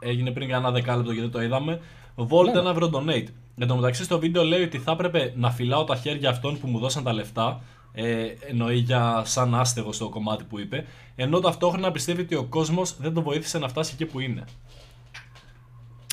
έγινε 0.00 0.30
πριν 0.30 0.48
κάνα 0.48 0.70
δεκάλεπτο 0.70 1.12
γιατί 1.12 1.28
το 1.28 1.42
είδαμε. 1.42 1.80
Volt 2.16 2.44
Ναι. 2.52 2.58
ένα 2.60 2.70
ευρώ 2.70 2.90
donate. 2.94 3.26
Εν 3.58 3.66
τω 3.68 3.76
μεταξύ 3.76 4.04
στο 4.04 4.18
βίντεο 4.18 4.44
λέει 4.44 4.62
ότι 4.62 4.78
θα 4.78 4.92
έπρεπε 4.92 5.32
να 5.36 5.50
φυλάω 5.50 5.84
τα 5.84 5.96
χέρια 5.96 6.30
αυτών 6.30 6.58
που 6.60 6.66
μου 6.68 6.78
δώσαν 6.78 7.02
τα 7.04 7.12
λεφτά. 7.12 7.60
Ε, 7.96 8.26
εννοεί 8.48 8.76
για 8.76 9.22
σαν 9.24 9.54
άστεγο 9.54 9.92
στο 9.92 10.08
κομμάτι 10.08 10.44
που 10.44 10.58
είπε. 10.58 10.84
Ενώ 11.16 11.40
ταυτόχρονα 11.40 11.90
πιστεύει 11.90 12.20
ότι 12.20 12.34
ο 12.34 12.44
κόσμος 12.44 12.96
δεν 12.98 13.14
τον 13.14 13.22
βοήθησε 13.22 13.58
να 13.58 13.68
φτάσει 13.68 13.90
εκεί 13.94 14.06
που 14.06 14.20
είναι. 14.20 14.44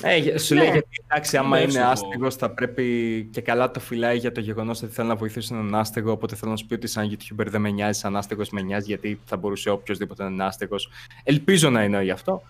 Ε, 0.04 0.16
για- 0.16 0.38
σου 0.38 0.54
Ναι. 0.54 0.60
λέει 0.62 0.70
γιατί 0.70 0.88
εντάξει, 1.08 1.36
άμα 1.36 1.56
Ναι, 1.56 1.62
είναι 1.62 1.66
εύστοχο. 1.78 1.90
άστεγος, 1.90 2.34
θα 2.34 2.50
πρέπει 2.50 3.28
και 3.32 3.40
καλά 3.40 3.70
το 3.70 3.80
φυλάει 3.80 4.16
για 4.16 4.32
το 4.32 4.40
γεγονός 4.40 4.82
ότι 4.82 4.92
θέλει 4.92 5.08
να 5.08 5.14
βοηθήσει 5.14 5.54
έναν 5.54 5.74
άστεγο. 5.74 6.10
Οπότε 6.12 6.36
θέλω 6.36 6.50
να 6.50 6.56
σου 6.56 6.66
πει 6.66 6.74
ότι 6.74 6.86
σαν 6.86 7.10
YouTuber 7.10 7.46
δεν 7.46 7.60
με 7.60 7.70
νοιάζει, 7.70 7.98
σαν 7.98 8.16
άστεγος 8.16 8.50
με 8.50 8.60
νοιάζει, 8.62 8.86
γιατί 8.86 9.20
θα 9.24 9.36
μπορούσε 9.36 9.70
οποιοδήποτε 9.70 10.22
να 10.22 10.28
είναι 10.28 10.44
άστεγος. 10.44 10.88
Ελπίζω 11.24 11.70
να 11.70 11.80
εννοεί 11.80 12.10
αυτό. 12.10 12.42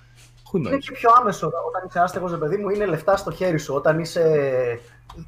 Who 0.53 0.57
Είναι 0.59 0.71
knows; 0.71 0.79
και 0.79 0.93
πιο 0.93 1.11
άμεσο 1.21 1.47
όταν 1.47 1.87
είσαι 1.89 2.01
άστεγος, 2.01 2.31
ρε 2.31 2.37
παιδί 2.37 2.57
μου, 2.57 2.69
είναι 2.69 2.87
λεφτά 2.87 3.17
στο 3.17 3.31
χέρι 3.31 3.59
σου. 3.59 3.75
Όταν 3.75 3.99
είσαι. 3.99 4.81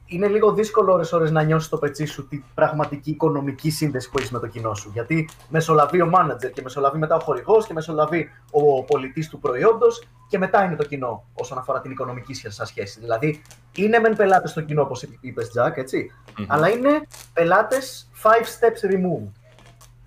Είναι 0.07 0.29
λίγο 0.29 0.53
δύσκολο 0.53 0.93
ώρες-ώρες 0.93 1.31
να 1.31 1.43
νιώσεις 1.43 1.69
το 1.69 1.79
πετσί 1.79 2.05
σου 2.05 2.29
την 2.29 2.45
πραγματική 2.55 3.11
οικονομική 3.11 3.71
σύνδεση 3.71 4.11
που 4.11 4.19
έχεις 4.19 4.31
με 4.31 4.39
το 4.39 4.47
κοινό 4.47 4.75
σου. 4.75 4.91
Γιατί 4.93 5.29
μεσολαβεί 5.49 6.01
ο 6.03 6.11
manager 6.15 6.51
και 6.53 6.63
μεσολαβεί 6.63 6.99
μετά 6.99 7.17
ο 7.17 7.21
χορηγός 7.21 7.67
και 7.67 7.73
μεσολαβεί 7.73 8.29
ο 8.51 8.85
πολιτής 8.85 9.29
του 9.29 9.39
προϊόντος 9.39 10.07
και 10.29 10.39
μετά 10.39 10.65
είναι 10.65 10.77
το 10.77 10.85
κοινό 10.85 11.25
όσον 11.35 11.59
αφορά 11.59 11.81
την 11.81 11.91
οικονομική 11.91 12.35
σας 12.35 12.69
σχέση. 12.69 13.01
Δηλαδή 13.01 13.43
είναι 13.75 13.99
μεν 13.99 14.17
πελάτες 14.17 14.51
στο 14.51 14.61
κοινό, 14.61 14.83
όπως 14.83 15.07
είπες, 15.21 15.49
Τζακ, 15.49 15.77
έτσι, 15.77 16.11
Μμμ. 16.39 16.45
αλλά 16.49 16.69
είναι 16.69 17.07
πελάτες 17.33 18.11
five 18.23 18.43
steps 18.45 18.91
removed. 18.93 19.31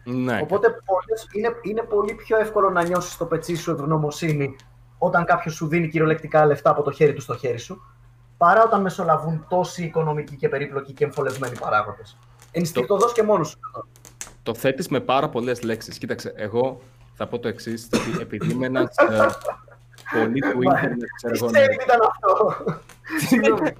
Ναι. 0.03 0.39
Οπότε 0.41 0.67
πολλές- 0.85 1.27
είναι, 1.33 1.49
είναι 1.61 1.81
πολύ 1.81 2.13
πιο 2.13 2.37
εύκολο 2.37 2.69
να 2.69 2.83
νιώσεις 2.83 3.11
στο 3.13 3.25
πετσί 3.25 3.55
σου 3.55 3.71
ευγνωμοσύνη 3.71 4.55
όταν 4.97 5.25
κάποιος 5.25 5.53
σου 5.55 5.67
δίνει 5.67 5.87
κυριολεκτικά 5.87 6.45
λεφτά 6.45 6.69
από 6.69 6.81
το 6.83 6.91
χέρι 6.91 7.13
του 7.13 7.21
στο 7.21 7.35
χέρι 7.37 7.57
σου, 7.57 7.81
παρά 8.37 8.63
όταν 8.63 8.81
μεσολαβούν 8.81 9.45
τόσοι 9.49 9.83
οικονομικοί 9.83 10.35
και 10.35 10.49
περίπλοκοι 10.49 10.93
και 10.93 11.03
εμφολευμένοι 11.03 11.57
παράγοντες. 11.57 12.17
Ενστικτοδός 12.51 13.13
και 13.13 13.23
μόνος 13.23 13.49
σου. 13.49 13.59
Το 14.43 14.53
θέτεις 14.55 14.87
με 14.87 14.99
πάρα 14.99 15.29
πολλές 15.29 15.61
λέξεις. 15.63 15.97
Κοίταξε, 15.97 16.33
εγώ 16.35 16.81
θα 17.13 17.27
πω 17.27 17.39
το 17.39 17.47
εξής, 17.47 17.89
ότι 17.93 18.21
επειδή 18.21 18.51
είμαι 18.51 18.65
ένας 18.65 18.95
πολύ 20.19 20.39
του 20.39 20.61
ίντερνετ, 20.61 21.07
ξέρω 21.15 21.33
εγώ. 21.35 21.49
ναι. 21.49 21.59
Ξέρει 21.59 21.75
τι 21.77 21.83
ήταν 21.83 21.99
αυτό; 22.09 22.55
Συγγνώμη. 23.27 23.73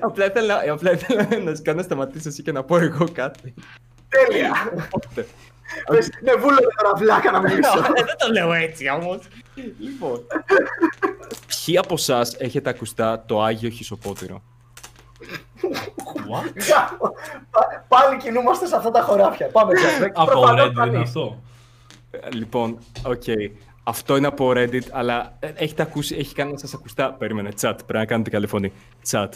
Απλά 0.00 0.24
ήθελα, 0.24 0.72
απλά 0.72 0.92
ήθελα 0.92 1.38
να 1.44 1.54
σε 1.54 1.62
κάνω 1.62 1.76
να 1.78 1.82
σταματήσει 1.84 2.28
εσύ 2.28 2.42
και 2.42 2.52
να 2.52 2.64
πω 2.64 2.76
εγώ 2.78 3.06
κάτι. 3.12 3.54
Τέλεια. 4.08 4.52
Πες, 5.86 6.10
Ναι, 6.22 6.32
βούλευε 6.34 6.66
τώρα 6.82 6.94
βλάκα 6.96 7.30
να 7.30 7.40
μιλήσω. 7.40 7.80
Δεν 8.06 8.16
το 8.18 8.32
λέω 8.32 8.52
έτσι 8.52 8.88
όμως. 8.88 9.18
Λοιπόν. 9.78 10.20
Ποιοι 11.64 11.76
από 11.78 11.94
εσάς 11.94 12.34
έχετε 12.38 12.70
ακουστά 12.70 13.24
το 13.26 13.42
Άγιο 13.42 13.68
Χυσοπότηρο; 13.70 14.42
Πα- 17.50 17.84
Πάλι 17.88 18.16
κινούμαστε 18.16 18.66
σε 18.66 18.76
αυτά 18.76 18.90
τα 18.90 19.00
χωράφια. 19.02 19.46
Πάμε, 19.46 19.72
Τζακ. 19.98 20.12
Από 20.18 20.30
Προφανώς 20.30 20.66
Reddit 20.68 20.72
θα 20.74 20.82
είναι 20.86 20.94
είναι. 20.94 21.02
αυτό. 21.04 21.42
Ε, 22.10 22.30
Λοιπόν, 22.30 22.78
οκ. 23.06 23.22
Αυτό 23.84 24.16
είναι 24.16 24.26
από 24.26 24.52
Reddit, 24.54 24.88
αλλά 24.90 25.36
ε, 25.40 25.50
έχετε 25.54 25.82
ακούσει, 25.82 26.16
έχει 26.18 26.34
κάνει 26.34 26.52
να 26.52 26.58
σας 26.58 26.74
ακουστά. 26.74 27.12
Περίμενε, 27.12 27.48
chat, 27.60 27.74
πρέπει 27.76 27.92
να 27.98 28.04
κάνετε 28.06 28.30
καλή 28.30 28.46
φωνή. 28.46 28.72
Chat. 29.10 29.28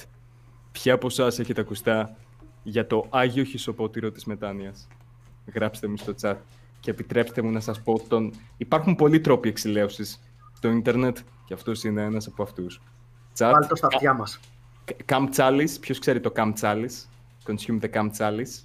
Ποια 0.73 0.95
από 0.95 1.07
εσάς 1.07 1.39
έχετε 1.39 1.61
ακουστά 1.61 2.17
για 2.63 2.87
το 2.87 3.05
Άγιο 3.11 3.45
Χισοπότηρο 3.45 4.11
της 4.11 4.25
Μετάνοιας; 4.25 4.89
Γράψτε 5.55 5.87
μου 5.87 5.97
στο 5.97 6.15
chat. 6.23 6.37
Και 6.81 6.91
επιτρέψτε 6.91 7.43
μου 7.43 7.51
να 7.51 7.61
σας 7.61 7.83
πω 7.83 8.01
τον... 8.09 8.33
Υπάρχουν 8.57 8.95
πολλοί 8.97 9.21
τρόποι 9.21 9.49
εξηλαίωσης 9.49 10.21
στο 10.53 10.69
ίντερνετ 10.69 11.19
και 11.45 11.55
αυτός 11.55 11.85
είναι 11.85 12.03
ένας 12.03 12.27
από 12.27 12.43
αυτούς. 12.43 12.81
Chat. 13.39 13.51
Βάλτε 13.53 13.67
το 13.67 13.77
στα 13.77 13.87
αυτιά 13.87 14.13
μας. 14.13 14.41
Cam 15.07 15.29
Chalice. 15.37 15.77
Ποιος 15.81 15.99
ξέρει 15.99 16.21
το 16.21 16.33
Cam 16.37 16.53
Chalice; 16.61 17.07
Consume 17.47 17.81
the 17.81 17.91
Cam 17.95 18.09
Chalice. 18.19 18.63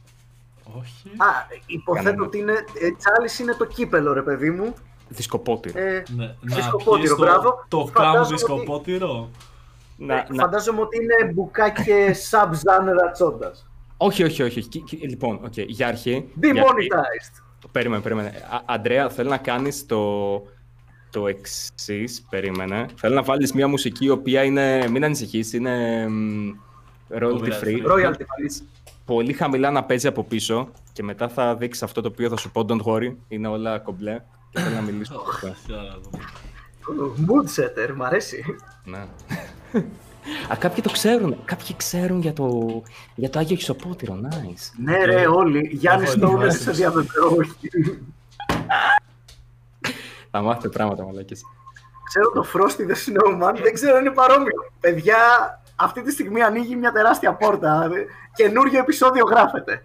Όχι. 0.80 1.08
Α, 1.18 1.28
υποθέτω 1.66 2.04
Κανένα. 2.06 2.26
ότι 2.26 2.38
είναι. 2.38 2.52
Ε, 2.52 2.92
Τσάλης 2.98 3.40
είναι 3.40 3.54
το 3.54 3.66
κύπελο, 3.66 4.14
ρε 4.14 4.22
παιδί 4.22 4.50
μου. 4.50 4.74
Δισκοπότηρο. 5.10 5.80
Ε, 5.80 6.04
Ναι, 6.16 6.26
να 6.42 6.56
δισκοπότηρο, 6.56 6.98
πιείς 6.98 7.10
το, 7.10 7.16
μπράβο. 7.16 7.66
το 7.68 7.86
Φαντάζομαι 7.94 8.14
κάμ 8.14 8.22
ότι- 8.22 8.34
δισκοπότηρο. 8.34 9.30
Να, 9.98 10.14
ε, 10.16 10.26
να... 10.30 10.44
Φαντάζομαι 10.44 10.82
ότι 10.82 10.98
είναι 11.04 11.32
μπουκάκι 11.32 11.92
sub-genre 12.30 13.12
τσόντας. 13.14 13.68
Όχι, 14.06 14.24
όχι, 14.24 14.44
όχι. 14.44 14.62
Κι- 14.68 14.84
κι- 14.84 15.10
Λοιπόν, 15.10 15.40
οκ, 15.44 15.58
για 15.58 15.88
αρχή. 15.88 16.26
για 16.42 16.52
αρχή- 16.52 16.92
Demonetized. 16.94 17.44
Περίμενε, 17.72 18.02
περίμενε. 18.02 18.28
Α, 18.28 18.62
Αντρέα, 18.66 19.10
θέλω 19.10 19.30
να 19.30 19.38
κάνεις 19.38 19.86
το, 19.86 20.34
το 21.12 21.28
εξής. 21.28 22.26
Περίμενε. 22.30 22.86
Θέλω 22.96 23.16
να 23.16 23.22
βάλεις 23.24 23.54
μια 23.54 23.68
μουσική 23.68 24.06
η 24.06 24.10
οποία 24.10 24.44
είναι. 24.44 24.88
Μην 24.90 25.04
ανησυχείς, 25.04 25.54
είναι 25.54 26.06
μ, 26.08 26.50
royalty 27.20 27.50
free. 27.64 27.86
Royalty 27.92 28.22
free. 28.22 28.62
Πολύ 29.06 29.34
χαμηλά 29.34 29.72
να 29.72 29.84
παίζει 29.84 30.08
από 30.08 30.24
πίσω 30.24 30.72
και 30.94 31.04
μετά 31.04 31.28
θα 31.30 31.56
δείξεις 31.56 31.84
αυτό 31.84 32.02
το 32.02 32.08
οποίο 32.08 32.30
θα 32.30 32.38
σου 32.38 32.52
πω. 32.52 32.66
Don't 32.70 32.82
worry, 32.86 33.16
είναι 33.28 33.48
όλα 33.48 33.80
κομπλέ. 33.80 34.22
Και 34.50 34.60
θέλω 34.60 34.76
να 34.76 34.82
μιλήσω. 34.82 35.14
από 35.16 35.30
αυτό. 35.48 35.76
Mood 37.28 37.62
setter, 37.62 37.94
μ' 37.96 38.04
αρέσει. 38.04 38.44
Ναι. 38.86 39.06
Α, 40.52 40.56
κάποιοι 40.56 40.84
το 40.84 40.90
ξέρουν. 40.92 41.38
Κάποιοι 41.46 41.76
ξέρουν 41.78 42.22
για 42.22 42.34
το, 42.34 42.82
για 43.16 43.30
το 43.30 43.40
Άγιο 43.40 43.56
Χισοπότηρο. 43.56 44.20
Nice. 44.30 44.72
Ναι, 44.84 45.06
ρε, 45.06 45.28
όλοι. 45.28 45.70
Γιάννης 45.74 46.10
Έχω 46.10 46.18
Στόουνερ 46.18 46.48
ετοιμάσει. 46.48 46.64
σε 46.64 46.72
διαβεβαιώ. 46.72 47.28
όχι. 47.38 47.70
Θα 50.32 50.42
μάθετε 50.42 50.70
πράγματα, 50.70 51.04
μαλάκες. 51.06 51.42
Ξέρω 52.08 52.32
το 52.32 52.46
Frosty 52.54 52.82
the 52.92 52.96
Snowman, 52.96 53.56
δεν 53.64 53.74
ξέρω 53.74 53.96
αν 53.96 54.06
είναι 54.06 54.14
παρόμοιο. 54.14 54.72
Παιδιά, 54.80 55.18
αυτή 55.76 56.02
τη 56.02 56.12
στιγμή 56.12 56.42
ανοίγει 56.42 56.76
μια 56.76 56.92
τεράστια 56.92 57.34
πόρτα. 57.34 57.90
Καινούριο 58.36 58.80
επεισόδιο 58.80 59.26
γράφεται. 59.26 59.84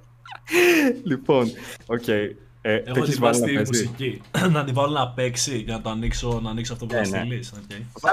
Λοιπόν, 1.04 1.46
οκ. 1.86 2.08
Ε, 2.08 2.78
το 2.78 2.82
Έχω 2.90 2.98
έχεις 3.02 3.18
βάλει 3.18 3.36
ετοιμάσει 3.36 3.40
να 3.40 3.46
τη 3.46 3.54
παίζεις; 3.54 3.82
μουσική. 3.82 4.20
να 4.56 4.64
την 4.64 4.74
βάλω 4.74 4.88
να 4.92 5.08
παίξει 5.08 5.56
για 5.58 5.74
να 5.74 5.80
το 5.82 5.90
ανοίξω, 5.90 6.40
να 6.42 6.50
ανοίξω 6.50 6.72
αυτό 6.72 6.86
που 6.86 6.94
Ναι, 6.94 7.04
θα 7.04 7.16
ναι. 7.18 7.24
στείλεις. 7.24 7.52
οκ. 7.52 7.60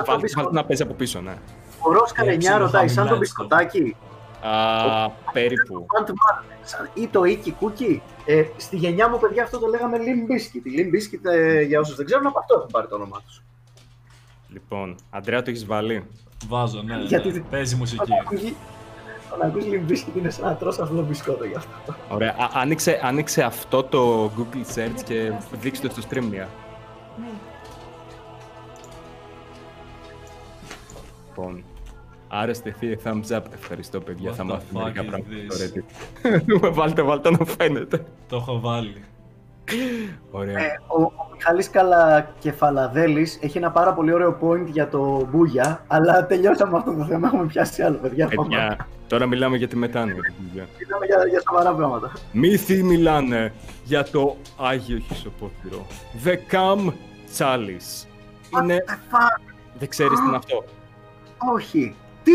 Βάλτε 0.06 0.28
βάλτε 0.36 0.52
να 0.54 0.66
παίζει 0.66 0.82
από 0.82 0.94
πίσω, 0.94 1.22
ναι. 1.22 1.34
Ο 1.88 1.91
Ρόσκα 1.93 2.23
9 2.23 2.27
ψιλοχαμηλά 2.27 2.57
ρωτάει, 2.57 2.88
σαν 2.88 3.03
το 3.03 3.09
είναι 3.09 3.17
μπισκοτάκι 3.19 3.95
Α, 4.41 5.09
περίπου. 5.31 5.85
Ant-Man, 5.99 6.43
σαν- 6.64 6.89
ή 6.93 7.07
το 7.07 7.22
Iki 7.25 7.47
Cookie. 7.47 7.99
Ε, 8.25 8.43
στη 8.57 8.75
γενιά 8.75 9.09
μου, 9.09 9.19
παιδιά, 9.19 9.43
αυτό 9.43 9.59
το 9.59 9.67
λέγαμε 9.67 9.97
Limp 9.97 10.31
Bizkit. 10.31 10.61
Η 10.65 10.72
Limp 10.77 10.95
Bizkit, 10.95 11.31
ε, 11.33 11.61
για 11.61 11.80
όσους 11.80 11.95
δεν 11.95 12.05
ξέρουν, 12.05 12.27
από 12.27 12.39
αυτό 12.39 12.55
έχουν 12.57 12.67
πάρει 12.72 12.88
το 12.88 12.95
όνομά 12.95 13.22
τους. 13.25 13.41
Λοιπόν, 14.49 14.95
Αντρέα, 15.09 15.41
το 15.41 15.49
έχεις 15.49 15.65
βάλει; 15.65 16.07
Βάζω, 16.47 16.81
ναι. 16.81 16.95
Γιατί- 16.95 17.31
ναι. 17.31 17.39
Παίζει 17.39 17.75
μουσική. 17.75 18.01
Όταν 18.01 18.17
ακούγει- 18.25 18.55
Όταν 19.33 19.47
ακούς 19.47 19.64
Limp 19.65 19.91
Bizkit 19.91 20.17
είναι 20.17 20.30
σαν 20.30 20.45
να 20.45 20.55
τρως 20.55 20.80
αυτό 20.80 20.95
το 20.95 21.01
μπισκότο 21.01 21.43
γι' 21.45 21.55
αυτό. 21.55 21.95
Ωραία. 22.09 22.30
Α, 22.39 22.49
άνοιξε, 22.53 22.99
άνοιξε 23.03 23.43
αυτό 23.43 23.83
το 23.83 24.31
Google 24.38 24.75
Search 24.77 25.01
και 25.05 25.31
δείξτε 25.51 25.88
το 25.88 26.01
στο 26.01 26.09
stream 26.09 26.23
μια. 26.30 26.47
Λοιπόν, 31.27 31.64
άρα 32.39 32.53
στεθεί 32.53 32.97
thumbs 33.03 33.38
up. 33.38 33.41
Ευχαριστώ, 33.53 33.99
παιδιά. 33.99 34.31
What 34.31 34.33
θα 34.33 34.43
the 34.43 34.47
μάθουμε 34.47 34.80
fuck 34.80 34.83
μερικά 34.83 35.01
is 35.01 35.05
πράγματα 35.05 35.53
στο 35.55 35.65
this? 35.65 36.67
Reddit. 36.67 36.73
βάλτε, 36.77 37.01
βάλτε 37.01 37.31
να 37.31 37.45
φαίνεται. 37.45 38.05
Το 38.30 38.35
έχω 38.35 38.59
βάλει. 38.59 39.03
Ωραία. 40.31 40.57
Ε, 40.59 40.80
ο, 40.88 41.01
ο 41.01 41.27
Μιχάλης 41.33 41.69
Καλακεφαλαδέλης 41.69 43.39
έχει 43.41 43.57
ένα 43.57 43.72
πάρα 43.72 43.93
πολύ 43.93 44.14
ωραίο 44.14 44.38
point 44.41 44.65
για 44.65 44.89
το 44.89 45.27
Μπούγια, 45.31 45.83
αλλά 45.88 46.25
τελειώσαμε 46.25 46.77
αυτό 46.77 46.93
το 46.93 47.05
θέμα, 47.05 47.27
έχουμε 47.27 47.45
πιάσει 47.45 47.81
άλλο, 47.81 47.97
παιδιά. 47.97 48.27
Πάμε. 48.27 48.47
Παιδιά, 48.47 48.88
τώρα 49.07 49.25
μιλάμε 49.25 49.57
για 49.57 49.67
τη 49.67 49.75
μετάνοια. 49.75 50.15
παιδιά. 50.15 50.67
Μιλάμε 50.80 51.05
για, 51.05 51.17
για 51.30 51.41
σοβαρά 51.49 51.73
πράγματα. 51.73 52.11
Μύθοι 52.31 52.83
μιλάνε 52.83 53.53
για 53.83 54.03
το 54.03 54.38
Άγιο 54.57 54.97
Χισοπότηρο. 54.97 55.85
The 56.23 56.35
Cam 56.53 56.91
Chalice. 57.38 58.07
Είναι... 58.61 58.83
Δεν 59.80 59.89
ξέρεις 59.89 60.19
τι 60.19 60.25
είναι 60.27 60.35
αυτό. 60.35 60.64
Όχι. 61.55 61.95
Τι, 62.26 62.32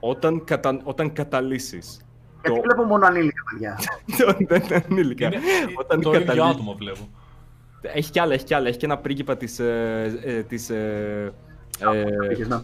Όταν, 0.00 0.44
κατα... 0.44 0.80
όταν 0.84 1.12
καταλύσεις 1.12 2.04
γιατί 2.44 2.60
βλέπω 2.60 2.82
μόνο 2.82 3.06
ανήλικα, 3.06 3.42
παιδιά. 3.50 3.78
το... 4.18 4.36
δεν 4.46 4.62
είναι 4.62 4.84
ανήλικα. 4.90 5.26
Είναι 5.26 5.38
Όταν 5.78 6.00
το 6.00 6.08
ίδιο 6.12 6.20
καταλύσεις- 6.26 6.54
άτομο 6.54 6.74
βλέπω. 6.74 7.08
Έχει 7.80 8.10
κι 8.10 8.18
άλλα, 8.20 8.34
έχει 8.34 8.44
κι 8.44 8.54
άλλα. 8.54 8.68
Έχει 8.68 8.78
και 8.78 8.86
ένα 8.86 8.98
πρίγκιπα 8.98 9.36
της... 9.36 9.58
Ε, 9.58 10.20
ε, 10.24 10.42
της 10.42 10.70
ε, 10.70 11.32
ε, 11.78 12.32
Είχες 12.32 12.48
να 12.48 12.62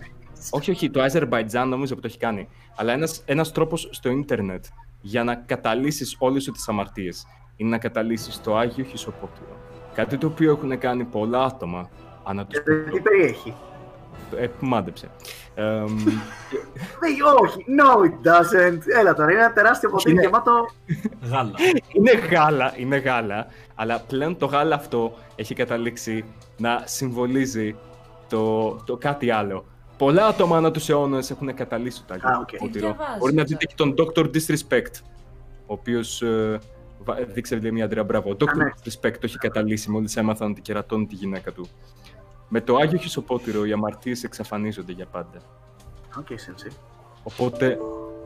όχι, 0.51 0.71
όχι, 0.71 0.91
το 0.91 1.03
Αζερβαϊτζάν 1.03 1.69
νομίζω 1.69 1.95
που 1.95 2.01
το 2.01 2.07
έχει 2.07 2.19
κάνει. 2.19 2.49
Αλλά 2.77 2.93
ένας, 2.93 3.23
ένας 3.25 3.53
τρόπος 3.53 3.89
στο 3.93 4.11
ίντερνετ 4.11 4.65
για 5.01 5.25
να 5.25 5.35
καταλύσεις 5.35 6.17
όλες 6.19 6.43
σου 6.43 6.53
τις 6.53 6.69
αμαρτίες 6.69 7.27
είναι 7.57 7.71
να 7.71 7.79
καταλύσεις 7.79 8.41
το 8.41 8.57
Άγιο 8.57 8.85
Χισοπότηρο. 8.85 9.57
Κάτι 9.95 10.19
το 10.19 10.27
οποίο 10.27 10.51
έχουν 10.51 10.79
κάνει 10.79 11.05
πολλά 11.05 11.45
άτομα 11.45 11.91
ανά 12.25 12.47
τους 12.47 12.59
Ε, 12.59 12.63
Τι 12.93 13.01
περιέχει; 13.01 13.55
Ε, 14.37 14.47
που 14.47 14.67
μάντεψε. 14.67 15.09
Εμ, 15.55 15.87
Ε, 15.87 17.43
όχι, 17.43 17.65
no 17.79 18.05
it 18.07 18.29
doesn't. 18.29 18.79
Έλα 18.99 19.15
τώρα, 19.15 19.31
είναι 19.33 19.41
ένα 19.41 19.53
τεράστιο 19.53 19.91
ποτήρι 19.91 20.13
Είναι- 20.15 20.23
γεμάτο. 20.23 20.67
Γάλα. 21.31 21.53
είναι 21.93 22.11
γάλα, 22.31 22.73
είναι 22.77 22.97
γάλα, 22.97 23.47
αλλά 23.75 24.01
πλέον 24.01 24.37
το 24.39 24.47
γάλα 24.47 24.75
αυτό 24.75 25.17
έχει 25.37 25.55
καταλήξει 25.55 26.25
να 26.57 26.83
συμβολίζει 26.85 27.77
το, 28.29 28.71
το 28.85 28.97
κάτι 28.97 29.31
άλλο. 29.31 29.65
Πολλά 29.99 30.27
άτομα 30.27 30.57
ανά 30.57 30.71
τους 30.71 30.89
αιώνες 30.89 31.31
έχουν 31.31 31.55
καταλύσει 31.55 32.03
το 32.07 32.15
Άγιο 32.15 32.29
Α, 32.29 32.39
οκ. 32.39 32.49
Χισοπότηρο. 32.51 32.87
Τι 32.89 32.95
διαβάζεις, 32.97 33.19
Μπορεί 33.19 33.35
να 33.35 33.45
Τζακ; 33.45 33.59
δείτε 33.61 33.73
και 33.75 33.75
τον 33.77 33.95
Dr. 33.99 34.25
Disrespect, 34.25 35.01
ο 35.67 35.73
οποίος 35.73 36.23
ε, 36.23 36.59
βα- 37.05 37.19
δείξε 37.29 37.57
λέει, 37.59 37.71
μια 37.71 37.85
Αντρέα 37.85 38.05
μπράβο. 38.05 38.31
Ο 38.31 38.37
Dr. 38.41 38.57
ναι. 38.57 38.65
Disrespect 38.85 39.13
το 39.13 39.21
έχει 39.23 39.37
καταλύσει 39.39 39.91
μόλις 39.91 40.17
έμαθαν 40.17 40.51
ότι 40.51 40.61
κερατώνει 40.61 41.07
τη 41.07 41.15
γυναίκα 41.15 41.53
του. 41.53 41.69
Με 42.49 42.61
το 42.61 42.77
Άγιο 42.77 42.99
Χυσοπότηρο 42.99 43.65
οι 43.67 43.73
αμαρτίες 43.73 44.25
εξαφανίζονται 44.25 44.93
για 44.93 45.07
πάντα. 45.07 45.43
Οκ, 46.19 46.27
Σέντσι. 46.35 46.71
Οπότε 47.23 47.79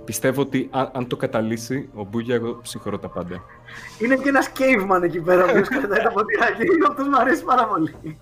πιστεύω 0.05 0.41
ότι 0.41 0.69
αν, 0.71 0.91
αν 0.93 1.07
το 1.07 1.17
καταλύσει, 1.17 1.89
ο 1.95 2.05
Μπούγια 2.05 2.35
εγώ 2.35 2.61
συγχωρώ 2.63 2.99
τα 2.99 3.09
πάντα. 3.09 3.43
Είναι 3.99 4.17
και 4.17 4.29
ένας 4.29 4.53
caveman 4.59 5.03
εκεί 5.03 5.21
πέρα, 5.21 5.45
ο 5.45 5.51
οποίος 5.51 5.69
κρατάει 5.79 6.03
το 6.05 6.11
ποτηράκι. 6.11 6.65
Αυτός 6.89 7.09
μου 7.09 7.19
αρέσει 7.19 7.45
πάρα 7.45 7.67
πολύ. 7.67 8.19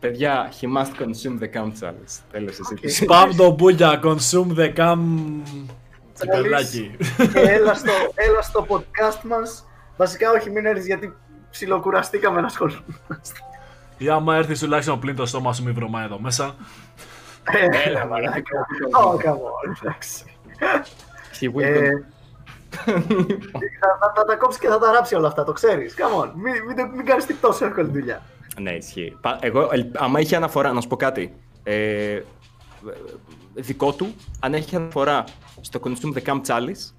Παιδιά, 0.00 0.52
he 0.60 0.64
must 0.64 1.02
consume 1.02 1.42
the 1.42 1.56
count 1.56 1.72
challenge. 1.80 2.20
Τέλος 2.30 2.58
εσύ. 2.58 3.04
Spam 3.08 3.30
το 3.36 3.50
μπούγια, 3.50 4.00
consume 4.04 4.58
the 4.58 4.74
cam 4.76 4.98
τσιπερλάκι. 6.12 6.96
Και 7.32 7.40
έλα 7.40 7.74
στο, 7.74 7.92
έλα 8.14 8.42
στο 8.42 8.66
podcast 8.68 9.22
μας. 9.22 9.66
Βασικά 9.96 10.30
όχι, 10.30 10.50
μην 10.50 10.66
έρθεις 10.66 10.86
γιατί 10.86 11.16
ψιλοκουραστήκαμε 11.50 12.40
να 12.40 12.46
ασχολούμαστε. 12.46 13.40
Ή 13.98 14.08
άμα 14.08 14.36
έρθει 14.36 14.58
τουλάχιστον 14.58 14.98
πλύνει 15.00 15.16
το 15.16 15.26
στόμα 15.26 15.52
σου 15.52 15.62
μη 15.62 15.70
βρωμάει 15.72 16.04
εδώ 16.04 16.18
μέσα. 16.20 16.54
Ε, 17.52 17.88
Έλα, 17.88 18.06
μαλάκα. 18.06 18.66
Ω, 19.04 19.10
come 19.10 19.30
on, 19.30 19.76
εντάξει. 19.82 20.24
He 21.40 21.44
will 21.54 21.60
Ε, 21.62 21.90
con- 21.90 22.04
θα, 23.80 23.98
θα, 24.00 24.12
θα 24.16 24.24
τα 24.24 24.36
κόψεις 24.36 24.60
και 24.60 24.68
θα 24.68 24.78
τα 24.78 24.92
ράψει 24.92 25.14
όλα 25.14 25.28
αυτά, 25.28 25.44
το 25.44 25.52
ξέρεις. 25.52 25.94
Come 25.98 26.22
on, 26.24 26.30
μην, 26.34 26.52
μην, 26.66 26.94
μην 26.96 27.06
κάνεις 27.06 27.26
την 27.26 27.36
τόσο 27.40 27.64
εύκολη 27.64 27.88
δουλειά. 27.90 28.22
Ναι, 28.60 28.70
ισχύει. 28.70 29.16
Πα- 29.20 29.38
Εγώ, 29.40 29.68
ελ- 29.72 29.96
άμα 30.00 30.20
είχε 30.20 30.36
αναφορά, 30.36 30.72
να 30.72 30.80
σου 30.80 30.88
πω 30.88 30.96
κάτι. 30.96 31.36
Ε, 31.62 32.20
δικό 33.54 33.92
του, 33.92 34.14
αν 34.40 34.54
έχει 34.54 34.76
αναφορά 34.76 35.24
στο 35.60 35.80
Consume 35.84 36.18
the 36.18 36.22
Cum 36.32 36.40
Chalice, 36.46 36.92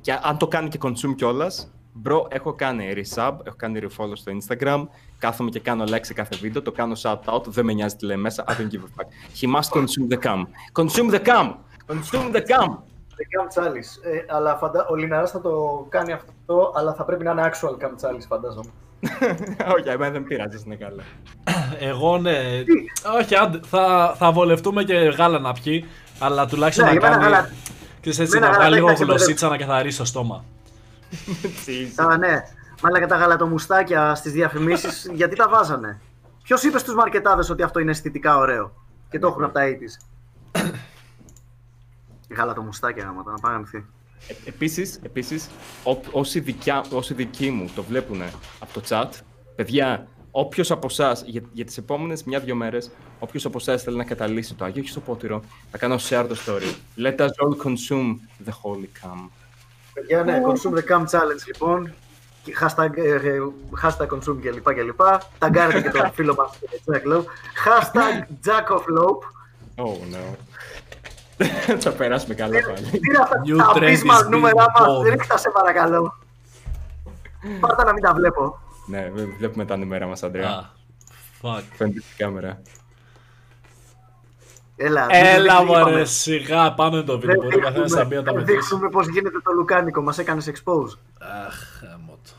και 0.00 0.18
αν 0.22 0.38
το 0.38 0.46
κάνει 0.48 0.68
και 0.68 0.78
consume 0.82 1.14
κιόλας, 1.16 1.72
bro, 1.96 2.26
έχω 2.30 2.52
κάνει 2.52 2.92
resub, 2.96 3.32
έχω 3.44 3.56
κάνει 3.56 3.80
refollow 3.82 4.12
στο 4.12 4.32
Instagram, 4.38 4.84
κάθομαι 5.18 5.50
και 5.50 5.60
κάνω 5.60 5.84
like 5.88 5.98
σε 6.04 6.14
κάθε 6.14 6.36
βίντεο, 6.36 6.62
το 6.62 6.72
κάνω 6.72 6.94
shout 7.02 7.18
out, 7.34 7.44
δεν 7.46 7.64
με 7.64 7.72
νοιάζει 7.72 7.96
τι 7.96 8.06
λέει 8.06 8.16
μέσα, 8.16 8.44
I 8.48 8.50
don't 8.52 8.74
give 8.74 8.80
a 8.80 9.00
fuck. 9.00 9.06
He 9.40 9.54
must 9.56 9.80
consume 9.80 10.12
the 10.14 10.18
cam. 10.26 10.42
Consume 10.72 11.14
the 11.14 11.20
cam! 11.26 11.54
Consume 11.88 12.32
the 12.34 12.40
cam! 12.40 12.68
The 13.16 13.26
Camp 13.34 13.62
Chalice. 13.62 14.12
Ε, 14.12 14.34
αλλά 14.34 14.56
φαντα... 14.56 14.86
ο 14.90 14.94
Λιναράς 14.94 15.30
θα 15.30 15.40
το 15.40 15.86
κάνει 15.88 16.12
αυτό, 16.12 16.72
αλλά 16.76 16.94
θα 16.94 17.04
πρέπει 17.04 17.24
να 17.24 17.30
είναι 17.30 17.50
actual 17.52 17.84
Camp 17.84 17.90
Chalice, 18.08 18.26
φαντάζομαι. 18.28 18.70
Όχι, 19.78 19.88
εμένα 19.88 20.10
δεν 20.10 20.24
πειράζει, 20.24 20.62
είναι 20.66 20.74
καλά. 20.76 21.02
Εγώ 21.78 22.18
ναι. 22.18 22.32
Όχι, 23.20 23.34
άντε, 23.36 23.60
θα, 23.64 24.14
θα 24.18 24.32
βολευτούμε 24.32 24.84
και 24.84 24.94
γάλα 24.94 25.38
να 25.38 25.52
πιει, 25.52 25.84
αλλά 26.18 26.46
τουλάχιστον 26.46 26.84
Ναι, 26.84 26.90
να 26.92 26.96
εμένα 26.96 27.14
κάνει. 27.22 27.24
γάλα- 27.32 27.50
Ξέρεις 28.00 28.18
έτσι, 28.18 28.36
εμένα 28.36 28.52
να 28.52 28.58
γάλα 28.58 28.68
βγάλει 28.68 28.74
λίγο 28.74 28.86
δεν 28.86 28.96
θα 28.96 29.04
γλωσσίτσα 29.04 29.48
να 29.48 29.56
καθαρίσει 29.56 29.98
το 29.98 30.04
στόμα. 30.04 30.44
Α, 31.96 32.16
ναι. 32.16 32.42
Μάλακα 32.82 33.06
τα 33.06 33.16
γαλατομουστάκια 33.16 34.14
στις 34.14 34.32
διαφημίσεις, 34.32 35.06
γιατί 35.14 35.36
τα 35.36 35.48
βάζανε. 35.48 36.00
Ποιος 36.42 36.62
είπε 36.62 36.78
στους 36.78 36.94
μαρκετάδες 36.94 37.50
ότι 37.50 37.62
αυτό 37.62 37.78
είναι 37.80 37.90
αισθητικά 37.90 38.36
ωραίο; 38.36 38.72
Και 39.10 39.18
το 39.18 39.26
έχουν 39.26 39.44
από 39.44 39.52
τα 39.52 39.62
80's. 39.64 40.06
Γαλατομουστάκια, 42.36 43.04
γάματα, 43.04 43.30
να 43.30 43.38
πάει 43.38 43.54
αμυθεί. 43.54 43.86
Ε, 44.28 44.34
επίσης, 44.44 45.00
επίσης 45.02 45.48
ό, 45.84 45.98
όσοι, 46.10 46.40
δικιά, 46.40 46.84
όσοι 46.92 47.14
δικοί 47.14 47.50
μου 47.50 47.70
το 47.74 47.82
βλέπουν 47.82 48.22
από 48.58 48.72
το 48.72 48.82
chat, 48.88 49.08
παιδιά, 49.56 50.06
όποιος 50.30 50.70
από 50.70 50.86
εσάς 50.90 51.22
για, 51.26 51.42
για 51.52 51.64
τις 51.64 51.78
επόμενες 51.78 52.24
μια-δυο 52.24 52.54
μέρες, 52.54 52.90
όποιος 53.18 53.44
από 53.44 53.58
εσάς 53.58 53.82
θέλει 53.82 53.96
να 53.96 54.04
καταλύσει 54.04 54.54
το 54.54 54.64
Αγίο 54.64 54.82
Χιστοπότηρο, 54.82 55.42
θα 55.70 55.78
κάνω 55.78 55.94
share 56.08 56.26
το 56.28 56.36
story. 56.46 56.74
Let 57.04 57.16
us 57.20 57.26
all 57.26 57.56
consume 57.64 58.18
the 58.46 58.52
holy 58.62 58.88
cam. 59.02 59.43
Παιδιά, 59.94 60.22
ναι, 60.24 60.40
consume 60.46 60.74
the 60.78 60.90
cam 60.92 61.00
challenge 61.02 61.44
λοιπόν. 61.46 61.92
Και 62.42 62.54
Hashtag, 62.60 62.96
ε, 62.96 63.14
ε, 63.14 63.38
hashtag 63.82 64.06
consume 64.08 64.38
και 64.42 64.50
λοιπά 64.50 64.74
και 64.74 64.82
λοιπά. 64.82 65.22
Ταγκάρετε 65.38 65.80
και 65.80 65.90
τον 65.90 66.10
φίλο 66.16 66.34
μας 66.34 66.58
Jack 66.92 67.12
Low. 67.12 67.20
Hashtag 67.66 68.22
Jack 68.46 68.76
of 68.76 68.82
Lope. 68.98 69.24
Oh 69.76 69.96
no. 70.14 70.36
Θα 71.82 71.90
περάσουμε 71.92 72.34
καλά 72.34 72.58
πάλι. 72.66 72.86
Τι 72.86 72.96
είναι 73.08 73.18
αυτά 73.22 73.40
New 73.46 73.56
τα 73.56 73.72
trend 73.74 73.78
is 73.78 73.82
abysmal 73.82 74.22
being 74.24 74.28
νούμερα 74.30 74.54
μας. 74.54 74.88
born. 74.88 75.10
Ρίχτα 75.10 75.36
σε 75.38 75.50
παρακαλώ. 75.50 76.18
Πάρτα 77.60 77.84
να 77.84 77.92
μην 77.92 78.02
τα 78.02 78.12
βλέπω. 78.14 78.58
Ναι, 78.86 79.10
βλέπουμε 79.38 79.64
τα 79.64 79.76
νούμερα 79.76 80.06
μας, 80.06 80.22
Αντρέα. 80.22 80.70
Fuck. 81.42 81.62
Φαίνεται 81.76 82.00
στην 82.00 82.16
κάμερα. 82.16 82.62
Έλα, 84.76 85.06
Έλα 85.10 85.56
δεν- 85.56 85.56
δεν 85.56 85.64
μωρέ, 85.66 85.80
είπαμε. 85.90 86.04
σιγά 86.04 86.72
πάνω 86.72 87.04
το 87.04 87.18
βίντεο. 87.18 87.34
Δεν 87.40 87.44
Μπορεί 87.44 87.56
ο 87.56 87.60
καθένας 87.60 87.90
να 87.90 88.04
μπει 88.04 88.14
να 88.14 88.22
τα 88.22 88.32
δείχνουμε- 88.32 88.40
μετρήσει. 88.46 88.60
δείχνουμε 88.68 88.88
πώς 88.88 89.08
γίνεται 89.08 89.40
το 89.44 89.52
λουκάνικο. 89.52 90.02
Μας 90.02 90.18
έκανες 90.18 90.50
expose. 90.50 90.98
Αχ, 91.46 91.82
γαμώτο. 91.82 92.30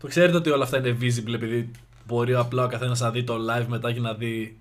Το 0.00 0.06
ξέρετε 0.06 0.36
ότι 0.36 0.50
όλα 0.50 0.64
αυτά 0.64 0.78
είναι 0.78 0.96
visible 1.00 1.32
επειδή 1.34 1.70
μπορεί 2.06 2.34
απλά 2.34 2.64
ο 2.64 2.68
καθένας 2.68 3.00
να 3.00 3.10
δει 3.10 3.24
το 3.24 3.34
live 3.34 3.66
μετά 3.66 3.92
και 3.92 4.00
να 4.00 4.14
δει 4.14 4.58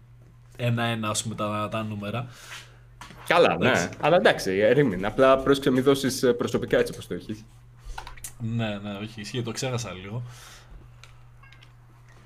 ένα-ένα 0.58 1.10
ας 1.10 1.24
πούμε 1.24 1.36
τα, 1.36 1.68
τα 1.72 1.84
νούμερα. 1.84 2.28
Καλά, 3.28 3.58
ναι. 3.58 3.68
Εντάξει. 3.68 3.90
Αλλά 4.02 4.16
εντάξει, 4.16 4.52
ερήμην. 4.58 5.06
Απλά 5.06 5.38
πρόσεξε 5.38 5.70
μην 5.70 5.84
δώσεις 5.84 6.24
προσωπικά 6.38 6.78
έτσι 6.78 6.94
όπως 6.94 7.08
το 7.08 7.14
έχεις. 7.14 7.46
Ναι, 8.40 8.80
ναι, 8.84 8.98
όχι, 9.02 9.22
ισχύει, 9.22 9.42
το 9.42 9.52
ξέχασα 9.52 9.92
λίγο. 9.92 10.24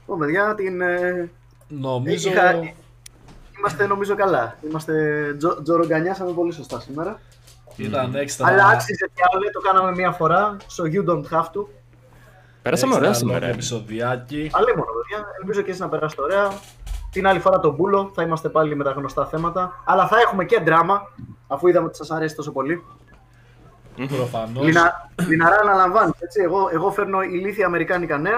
Ω, 0.06 0.18
παιδιά, 0.18 0.56
την... 0.56 0.82
ε, 0.82 1.30
Νομίζω. 1.68 2.30
είχα- 2.30 2.74
Είμαστε 3.59 3.88
νομίζω 3.88 4.15
καλά. 4.15 4.57
Είμαστε... 4.69 4.93
Τζο, 5.38 5.61
τζορογκανιάσαμε 5.61 6.31
πολύ 6.31 6.53
σωστά 6.53 6.79
σήμερα. 6.79 7.19
Ήταν 7.75 8.15
έξτρα. 8.15 8.47
Αλλά 8.47 8.65
άξιζε 8.65 9.09
κι 9.13 9.21
άλλο, 9.31 9.51
το 9.51 9.59
κάναμε 9.59 9.91
μία 9.91 10.11
φορά. 10.11 10.57
So 10.57 10.83
you 10.83 11.09
don't 11.09 11.38
have 11.38 11.45
to. 11.45 11.65
Πέρασαμε 12.61 12.93
έξτρα 12.93 13.05
ωραία 13.07 13.11
long 13.11 13.15
σήμερα. 13.15 13.45
ε. 13.45 13.49
επεισοδιάκι. 13.49 14.49
Αλλά 14.53 14.67
μόνο, 14.69 14.91
παιδιά. 14.91 15.25
Ελπίζω 15.41 15.61
και 15.61 15.69
εσείς 15.69 15.81
να 15.81 15.89
περάσετε 15.89 16.21
ωραία. 16.21 16.51
Την 17.11 17.27
άλλη 17.27 17.39
φορά 17.39 17.59
τον 17.59 17.75
Μπούλο, 17.75 18.11
θα 18.15 18.23
είμαστε 18.23 18.49
πάλι 18.49 18.75
με 18.75 18.83
τα 18.83 18.91
γνωστά 18.91 19.25
θέματα. 19.25 19.81
Αλλά 19.85 20.07
θα 20.07 20.17
έχουμε 20.19 20.45
και 20.45 20.59
δράμα, 20.59 21.11
αφού 21.47 21.67
είδαμε 21.67 21.88
ότι 21.88 21.97
σας 21.97 22.11
αρέσει 22.11 22.35
τόσο 22.35 22.51
πολύ. 22.51 22.83
Προφανώς. 24.07 24.65
Λινα, 24.65 25.11
λιναρά 25.27 25.59
αναλαμβάνεις. 25.61 26.13
Έτσι, 26.19 26.41
εγώ, 26.41 26.69
εγώ 26.71 26.91
φέρνω 26.91 27.21
ηλίθια 27.21 27.65
αμερικάνικα 27.65 28.17
νέα. 28.17 28.38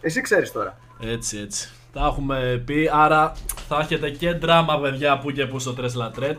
Εσύ 0.00 0.20
ξέρεις 0.20 0.52
τώρα. 0.52 0.76
Έτσι, 1.00 1.38
έτσι. 1.38 1.72
Τα 1.92 2.04
έχουμε 2.06 2.62
πει. 2.66 2.90
Άρα 2.92 3.32
θα 3.68 3.78
έχετε 3.80 4.10
και 4.10 4.32
δράμα, 4.32 4.78
παιδιά, 4.80 5.18
που 5.18 5.30
και 5.30 5.46
που 5.46 5.58
στο 5.58 5.74
Tesla 5.78 6.18
Tret. 6.20 6.36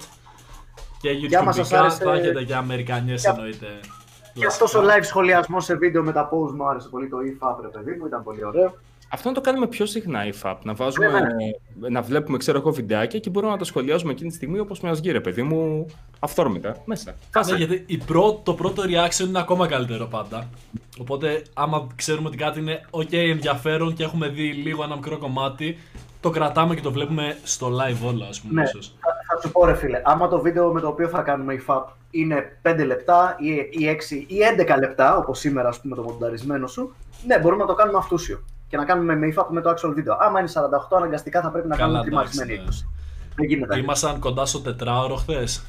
Και 1.01 1.13
Και 1.13 1.37
άμα 1.37 1.51
σας 1.51 1.71
YouTube 1.71 1.77
άρεσε- 1.77 2.03
θα 2.03 2.13
έχετε 2.13 2.43
και 2.43 2.55
Αμερικανιές 2.55 3.21
Και- 3.21 3.29
εννοείται. 3.29 3.67
Και 4.33 4.45
αυτός 4.45 4.75
ο 4.75 4.81
live 4.83 5.03
σχολιασμό 5.03 5.59
σε 5.59 5.75
βίντεο 5.75 6.03
με 6.03 6.11
τα 6.11 6.29
post 6.29 6.51
μου 6.55 6.67
άρεσε 6.69 6.87
πολύ. 6.89 7.09
Το 7.09 7.17
IFAP, 7.17 7.55
ρε 7.61 7.67
παιδί 7.67 7.97
μου, 7.99 8.05
ήταν 8.05 8.23
πολύ 8.23 8.45
ωραίο. 8.45 8.73
Αυτό 9.11 9.27
να 9.29 9.33
το 9.35 9.41
κάνουμε 9.41 9.67
πιο 9.67 9.85
συχνά 9.85 10.25
η 10.25 10.33
FAP. 10.43 10.55
Να 10.63 10.73
βάζουμε, 10.73 11.07
Ναι, 11.79 11.89
να 11.89 12.01
βλέπουμε, 12.01 12.37
ξέρω 12.37 12.57
εγώ, 12.57 12.71
βιντεάκια 12.71 13.19
και 13.19 13.29
μπορούμε 13.29 13.51
να 13.51 13.57
τα 13.57 13.63
σχολιάζουμε 13.65 14.11
εκείνη 14.11 14.29
τη 14.29 14.35
στιγμή 14.35 14.59
όπως 14.59 14.79
μα 14.79 14.91
γύρε, 14.91 15.19
παιδί 15.19 15.41
μου, 15.43 15.85
αυθόρμητα. 16.19 16.75
Μέσα. 16.85 17.15
Ναι, 17.49 17.55
γιατί 17.57 17.83
η 17.85 17.97
πρω- 17.97 18.39
το 18.43 18.53
πρώτο 18.53 18.83
reaction 18.83 19.27
είναι 19.27 19.39
ακόμα 19.39 19.67
καλύτερο 19.67 20.05
πάντα. 20.05 20.49
Οπότε, 20.99 21.41
άμα 21.53 21.87
ξέρουμε 21.95 22.27
ότι 22.27 22.37
κάτι 22.37 22.59
είναι 22.59 22.81
ok 22.91 23.13
ενδιαφέρον 23.13 23.93
και 23.93 24.03
έχουμε 24.03 24.27
δει 24.27 24.51
λίγο 24.51 24.83
ένα 24.83 24.95
μικρό 24.95 25.17
κομμάτι, 25.17 25.77
το 26.21 26.29
κρατάμε 26.29 26.75
και 26.75 26.81
το 26.81 26.91
βλέπουμε 26.91 27.37
στο 27.43 27.67
live 27.67 28.07
όλο, 28.07 28.23
ας 28.29 28.41
πούμε. 28.41 28.61
Ναι, 28.61 28.67
ίσως. 28.67 28.93
θα, 28.99 29.07
θα 29.27 29.41
σου 29.41 29.51
πω 29.51 29.65
ρε 29.65 29.75
φίλε, 29.75 30.01
άμα 30.03 30.27
το 30.27 30.39
βίντεο 30.41 30.71
με 30.73 30.81
το 30.81 30.87
οποίο 30.87 31.07
θα 31.07 31.21
κάνουμε 31.21 31.53
η 31.53 31.63
FAP 31.67 31.83
είναι 32.11 32.57
5 32.63 32.83
λεπτά 32.85 33.35
ή, 33.39 33.49
ή 33.83 33.87
6 33.87 34.11
ή 34.27 34.37
11 34.75 34.77
λεπτά, 34.79 35.17
όπως 35.17 35.39
σήμερα 35.39 35.69
ας 35.69 35.79
πούμε 35.81 35.95
το 35.95 36.01
μονταρισμένο 36.01 36.67
σου, 36.67 36.93
ναι, 37.25 37.39
μπορούμε 37.39 37.61
να 37.61 37.67
το 37.67 37.73
κάνουμε 37.75 37.97
αυτούσιο 37.97 38.43
και 38.69 38.77
να 38.77 38.85
κάνουμε 38.85 39.15
με 39.15 39.33
FAP 39.37 39.45
με 39.49 39.61
το 39.61 39.69
actual 39.69 39.91
βίντεο. 39.93 40.17
Άμα 40.19 40.39
είναι 40.39 40.49
48, 40.53 40.97
αναγκαστικά 40.97 41.41
θα 41.41 41.49
πρέπει 41.51 41.67
να 41.67 41.75
Καλά, 41.75 41.93
κάνουμε 41.99 42.19
εντάξει, 42.19 42.37
τριμαρισμένη 42.37 42.69
ναι. 42.69 42.75
20. 42.85 42.87
Δεν 43.35 43.45
γίνεται. 43.47 43.67
αλλιώς. 43.73 43.85
Ήμασταν 43.85 44.19
κοντά 44.19 44.45
στο 44.45 44.59
τετράωρο 44.61 45.15
χθες. 45.15 45.63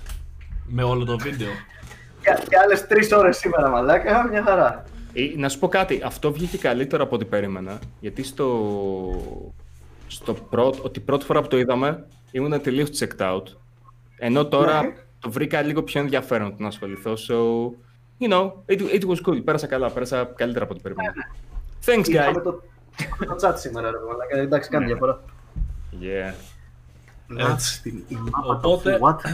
Με 0.67 0.83
όλο 0.83 1.05
το 1.05 1.19
βίντεο. 1.19 1.49
Και, 2.23 2.45
και 2.49 2.57
άλλες 2.65 2.87
3 3.15 3.19
ώρες 3.19 3.37
σήμερα, 3.37 3.69
μαλάκα, 3.69 4.29
μια 4.29 4.43
χαρά. 4.43 4.85
Ε, 5.13 5.21
να 5.37 5.49
σου 5.49 5.59
πω 5.59 5.69
κάτι, 5.69 6.03
αυτό 6.05 6.33
βγήκε 6.33 6.57
καλύτερο 6.59 7.03
από 7.03 7.15
ό,τι 7.15 7.25
περίμενα. 7.25 7.79
Γιατί 8.01 8.23
στο, 8.23 8.59
στο 10.07 10.35
πρώτο, 10.35 10.79
ότι 10.83 11.01
πρώτη 11.01 11.25
φορά 11.25 11.41
που 11.41 11.49
το 11.49 11.59
είδαμε 11.59 12.07
ήμουν 12.31 12.61
τελείως 12.63 12.89
checked 12.99 13.33
out. 13.35 13.43
Ενώ 14.19 14.47
τώρα 14.47 14.83
Ναι. 14.83 14.93
το 15.21 15.31
βρήκα 15.31 15.63
λίγο 15.63 15.83
πιο 15.83 16.01
ενδιαφέρον 16.01 16.51
το 16.51 16.57
να 16.63 16.69
ασχοληθώ. 16.69 17.13
So, 17.13 17.37
you 18.25 18.33
know, 18.33 18.53
it, 18.67 18.81
it 18.81 19.05
was 19.07 19.17
cool. 19.29 19.45
Πέρασα 19.45 19.67
καλά, 19.67 19.91
πέρασα 19.91 20.25
καλύτερα 20.25 20.65
από 20.65 20.75
ό,τι 20.75 20.83
περίμενα. 20.83 21.13
Thanks, 21.87 22.15
guys. 22.17 22.55
Είχαμε 23.01 23.27
το, 23.27 23.35
το 23.35 23.49
chat 23.49 23.55
σήμερα, 23.57 23.91
ρε 23.91 23.97
μαλάκα, 24.09 24.37
εντάξει, 24.37 24.71
κάνει 24.71 24.87
διαφορά. 24.87 25.21
Yeah. 26.01 26.35
Έτσι. 27.37 28.05
Η 28.09 28.15
μάπα 28.15 28.55
Οπότε. 28.55 28.99
του 28.99 29.07
What? 29.07 29.31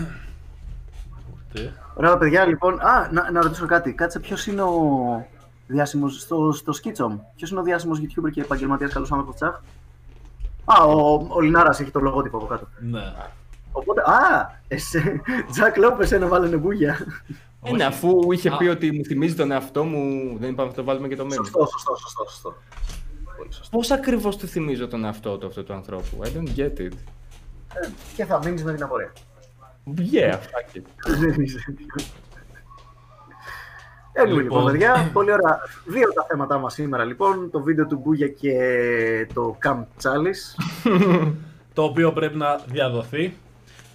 Τι; 1.53 1.71
Ωραία, 1.95 2.19
παιδιά, 2.19 2.47
λοιπόν. 2.47 2.81
Α, 2.81 3.09
να, 3.13 3.31
να 3.31 3.43
ρωτήσω 3.43 3.67
κάτι. 3.67 3.93
Κάτσε, 3.93 4.21
ποιος 4.21 4.47
είναι 4.47 4.63
ο 4.63 4.81
διάσημο 5.67 6.09
στο, 6.09 6.53
στο 6.53 6.73
Skitchom. 6.73 7.19
Ποιος 7.37 7.51
είναι 7.51 7.61
ο 7.61 7.63
διάσημος 7.63 8.01
YouTuber 8.01 8.31
και 8.31 8.41
επαγγελματίας 8.41 8.93
καλός 8.93 9.13
άνθρωπος 9.13 9.35
τσάχ. 9.35 9.61
Α, 10.65 10.85
ο, 10.85 11.27
ο 11.31 11.41
Λινάρας 11.41 11.81
έχει 11.81 11.91
το 11.91 12.01
λογότυπο 12.01 12.37
από 12.37 12.47
κάτω. 12.47 12.67
Ναι. 12.79 13.13
Οπότε, 13.73 14.01
α, 14.01 14.61
εσέ, 14.69 15.21
Τζακ 15.51 15.77
Λόπες 15.77 16.13
ένα 16.13 16.27
βάλανε 16.27 16.57
μπούγια. 16.57 16.99
Ε, 17.63 17.73
ναι, 17.73 17.85
αφού 17.85 18.33
είχε 18.33 18.51
πει 18.59 18.67
ότι 18.67 18.93
μου 18.93 19.05
θυμίζει 19.05 19.35
τον 19.35 19.51
εαυτό 19.51 19.85
μου, 19.85 20.37
δεν 20.39 20.51
είπαμε 20.51 20.69
να 20.69 20.75
το 20.75 20.85
βάλουμε 20.85 21.09
και 21.09 21.17
το 21.17 21.25
μήνυμα. 21.25 21.45
Σωστό, 21.45 21.67
σωστό, 21.67 21.97
σωστό. 21.97 22.25
σωστό. 22.29 22.55
Πώς 23.71 23.91
ακριβώς 23.91 24.37
του 24.37 24.47
θυμίζω 24.47 24.89
τον 24.89 25.05
εαυτό 25.05 25.39
του 25.39 25.47
αυτού 25.47 25.65
του 25.65 25.73
ανθρώπου. 25.73 26.19
I 26.23 26.27
don't 26.27 26.59
get 26.59 26.81
it. 26.81 26.93
Ε, 27.75 27.89
και 28.17 28.25
θα 28.25 28.41
μείνεις 28.45 28.65
με 28.65 28.75
την 28.75 28.83
απορία. 28.83 29.13
Yeah, 30.13 30.33
fuck 30.33 30.77
it. 30.77 30.83
Anyway, 34.19 34.27
λοιπόν, 34.27 34.43
Λοιπόν. 34.43 34.65
παιδιά, 34.65 35.11
πολύ 35.13 35.33
ωραία. 35.33 35.59
Δύο 35.85 36.13
τα 36.13 36.27
θέματα 36.29 36.59
μας 36.59 36.75
σήμερα, 36.75 37.05
λοιπόν. 37.05 37.51
Το 37.51 37.61
βίντεο 37.63 37.87
του 37.87 37.97
Μπούγια 38.05 38.29
και 38.29 38.53
το 39.35 39.59
Camp 39.65 39.81
Chalice. 40.03 40.63
το 41.75 41.83
οποίο 41.83 42.13
πρέπει 42.13 42.37
να 42.37 42.57
διαδοθεί. 42.67 43.35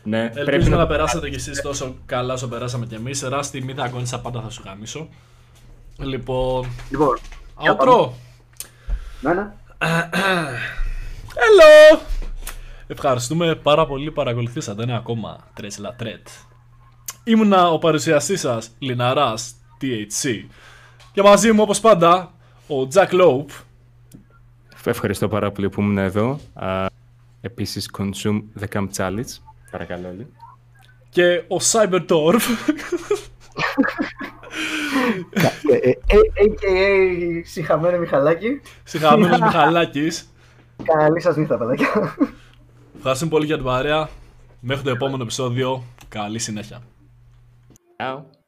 Ναι, 0.03 0.23
Ελπίζω 0.23 0.43
πρέπει 0.45 0.69
να, 0.69 0.75
να- 0.77 0.87
περάσετε 0.87 1.29
κι 1.29 1.35
εσείς 1.35 1.61
τόσο 1.61 1.95
καλά 2.05 2.33
όσο 2.33 2.47
περάσαμε 2.47 2.85
κι 2.85 2.95
εμείς. 2.95 3.21
Ράστη, 3.21 3.61
μη 3.63 3.73
θα 3.73 3.83
αγώνισα 3.83 4.21
πάντα 4.21 4.41
θα 4.41 4.49
σου 4.49 4.61
γαμίσω. 4.65 5.09
Λοιπόν... 5.97 6.65
Λοιπόν, 6.89 7.17
για 7.59 7.77
Outro. 7.79 8.09
Ναι, 9.21 9.33
ναι. 9.33 9.51
Hello! 11.35 11.99
Ευχαριστούμε 12.87 13.55
πάρα 13.55 13.85
πολύ 13.85 14.07
που 14.07 14.13
παρακολουθήσατε 14.13 14.83
ένα 14.83 14.95
ακόμα 14.95 15.37
Tesla 15.59 16.03
Thread. 16.03 16.47
Ήμουνα 17.23 17.71
ο 17.71 17.77
παρουσιαστής 17.77 18.39
σας, 18.39 18.71
Λιναράς, 18.79 19.53
THC. 19.81 20.45
Και 21.13 21.21
μαζί 21.21 21.51
μου, 21.51 21.61
όπως 21.61 21.79
πάντα, 21.79 22.33
ο 22.67 22.87
Jack 22.93 23.09
Lope. 23.09 23.63
Ευχαριστώ 24.85 25.27
πάρα 25.27 25.51
πολύ 25.51 25.69
που 25.69 25.81
ήμουν 25.81 25.97
εδώ. 25.97 26.39
Α, 26.53 26.85
επίσης, 27.41 27.89
consume 27.97 28.41
the 28.59 28.65
camp 28.73 28.87
challenge. 28.97 29.37
Παρακαλώ 29.71 30.07
όλοι. 30.07 30.27
Και 31.09 31.43
ο 31.47 31.57
Cyberdorf. 31.71 32.41
Ε, 35.71 35.89
ε, 35.89 35.93
A.K.A. 36.45 37.41
Συχαμένο 37.43 37.97
Μιχαλάκη. 37.97 38.61
Συγχαμένος 38.83 39.39
Μιχαλάκης. 39.39 40.33
Καλή 40.83 41.21
σας 41.21 41.35
νύχτα, 41.35 41.57
παιδάκια. 41.57 42.15
Ευχαριστούμε 42.97 43.31
πολύ 43.31 43.45
για 43.45 43.55
την 43.55 43.65
παρέα. 43.65 44.09
Μέχρι 44.59 44.83
το 44.83 44.89
επόμενο 44.89 45.23
επεισόδιο. 45.23 45.83
Καλή 46.09 46.39
συνέχεια. 46.39 46.81
Ciao. 47.97 48.40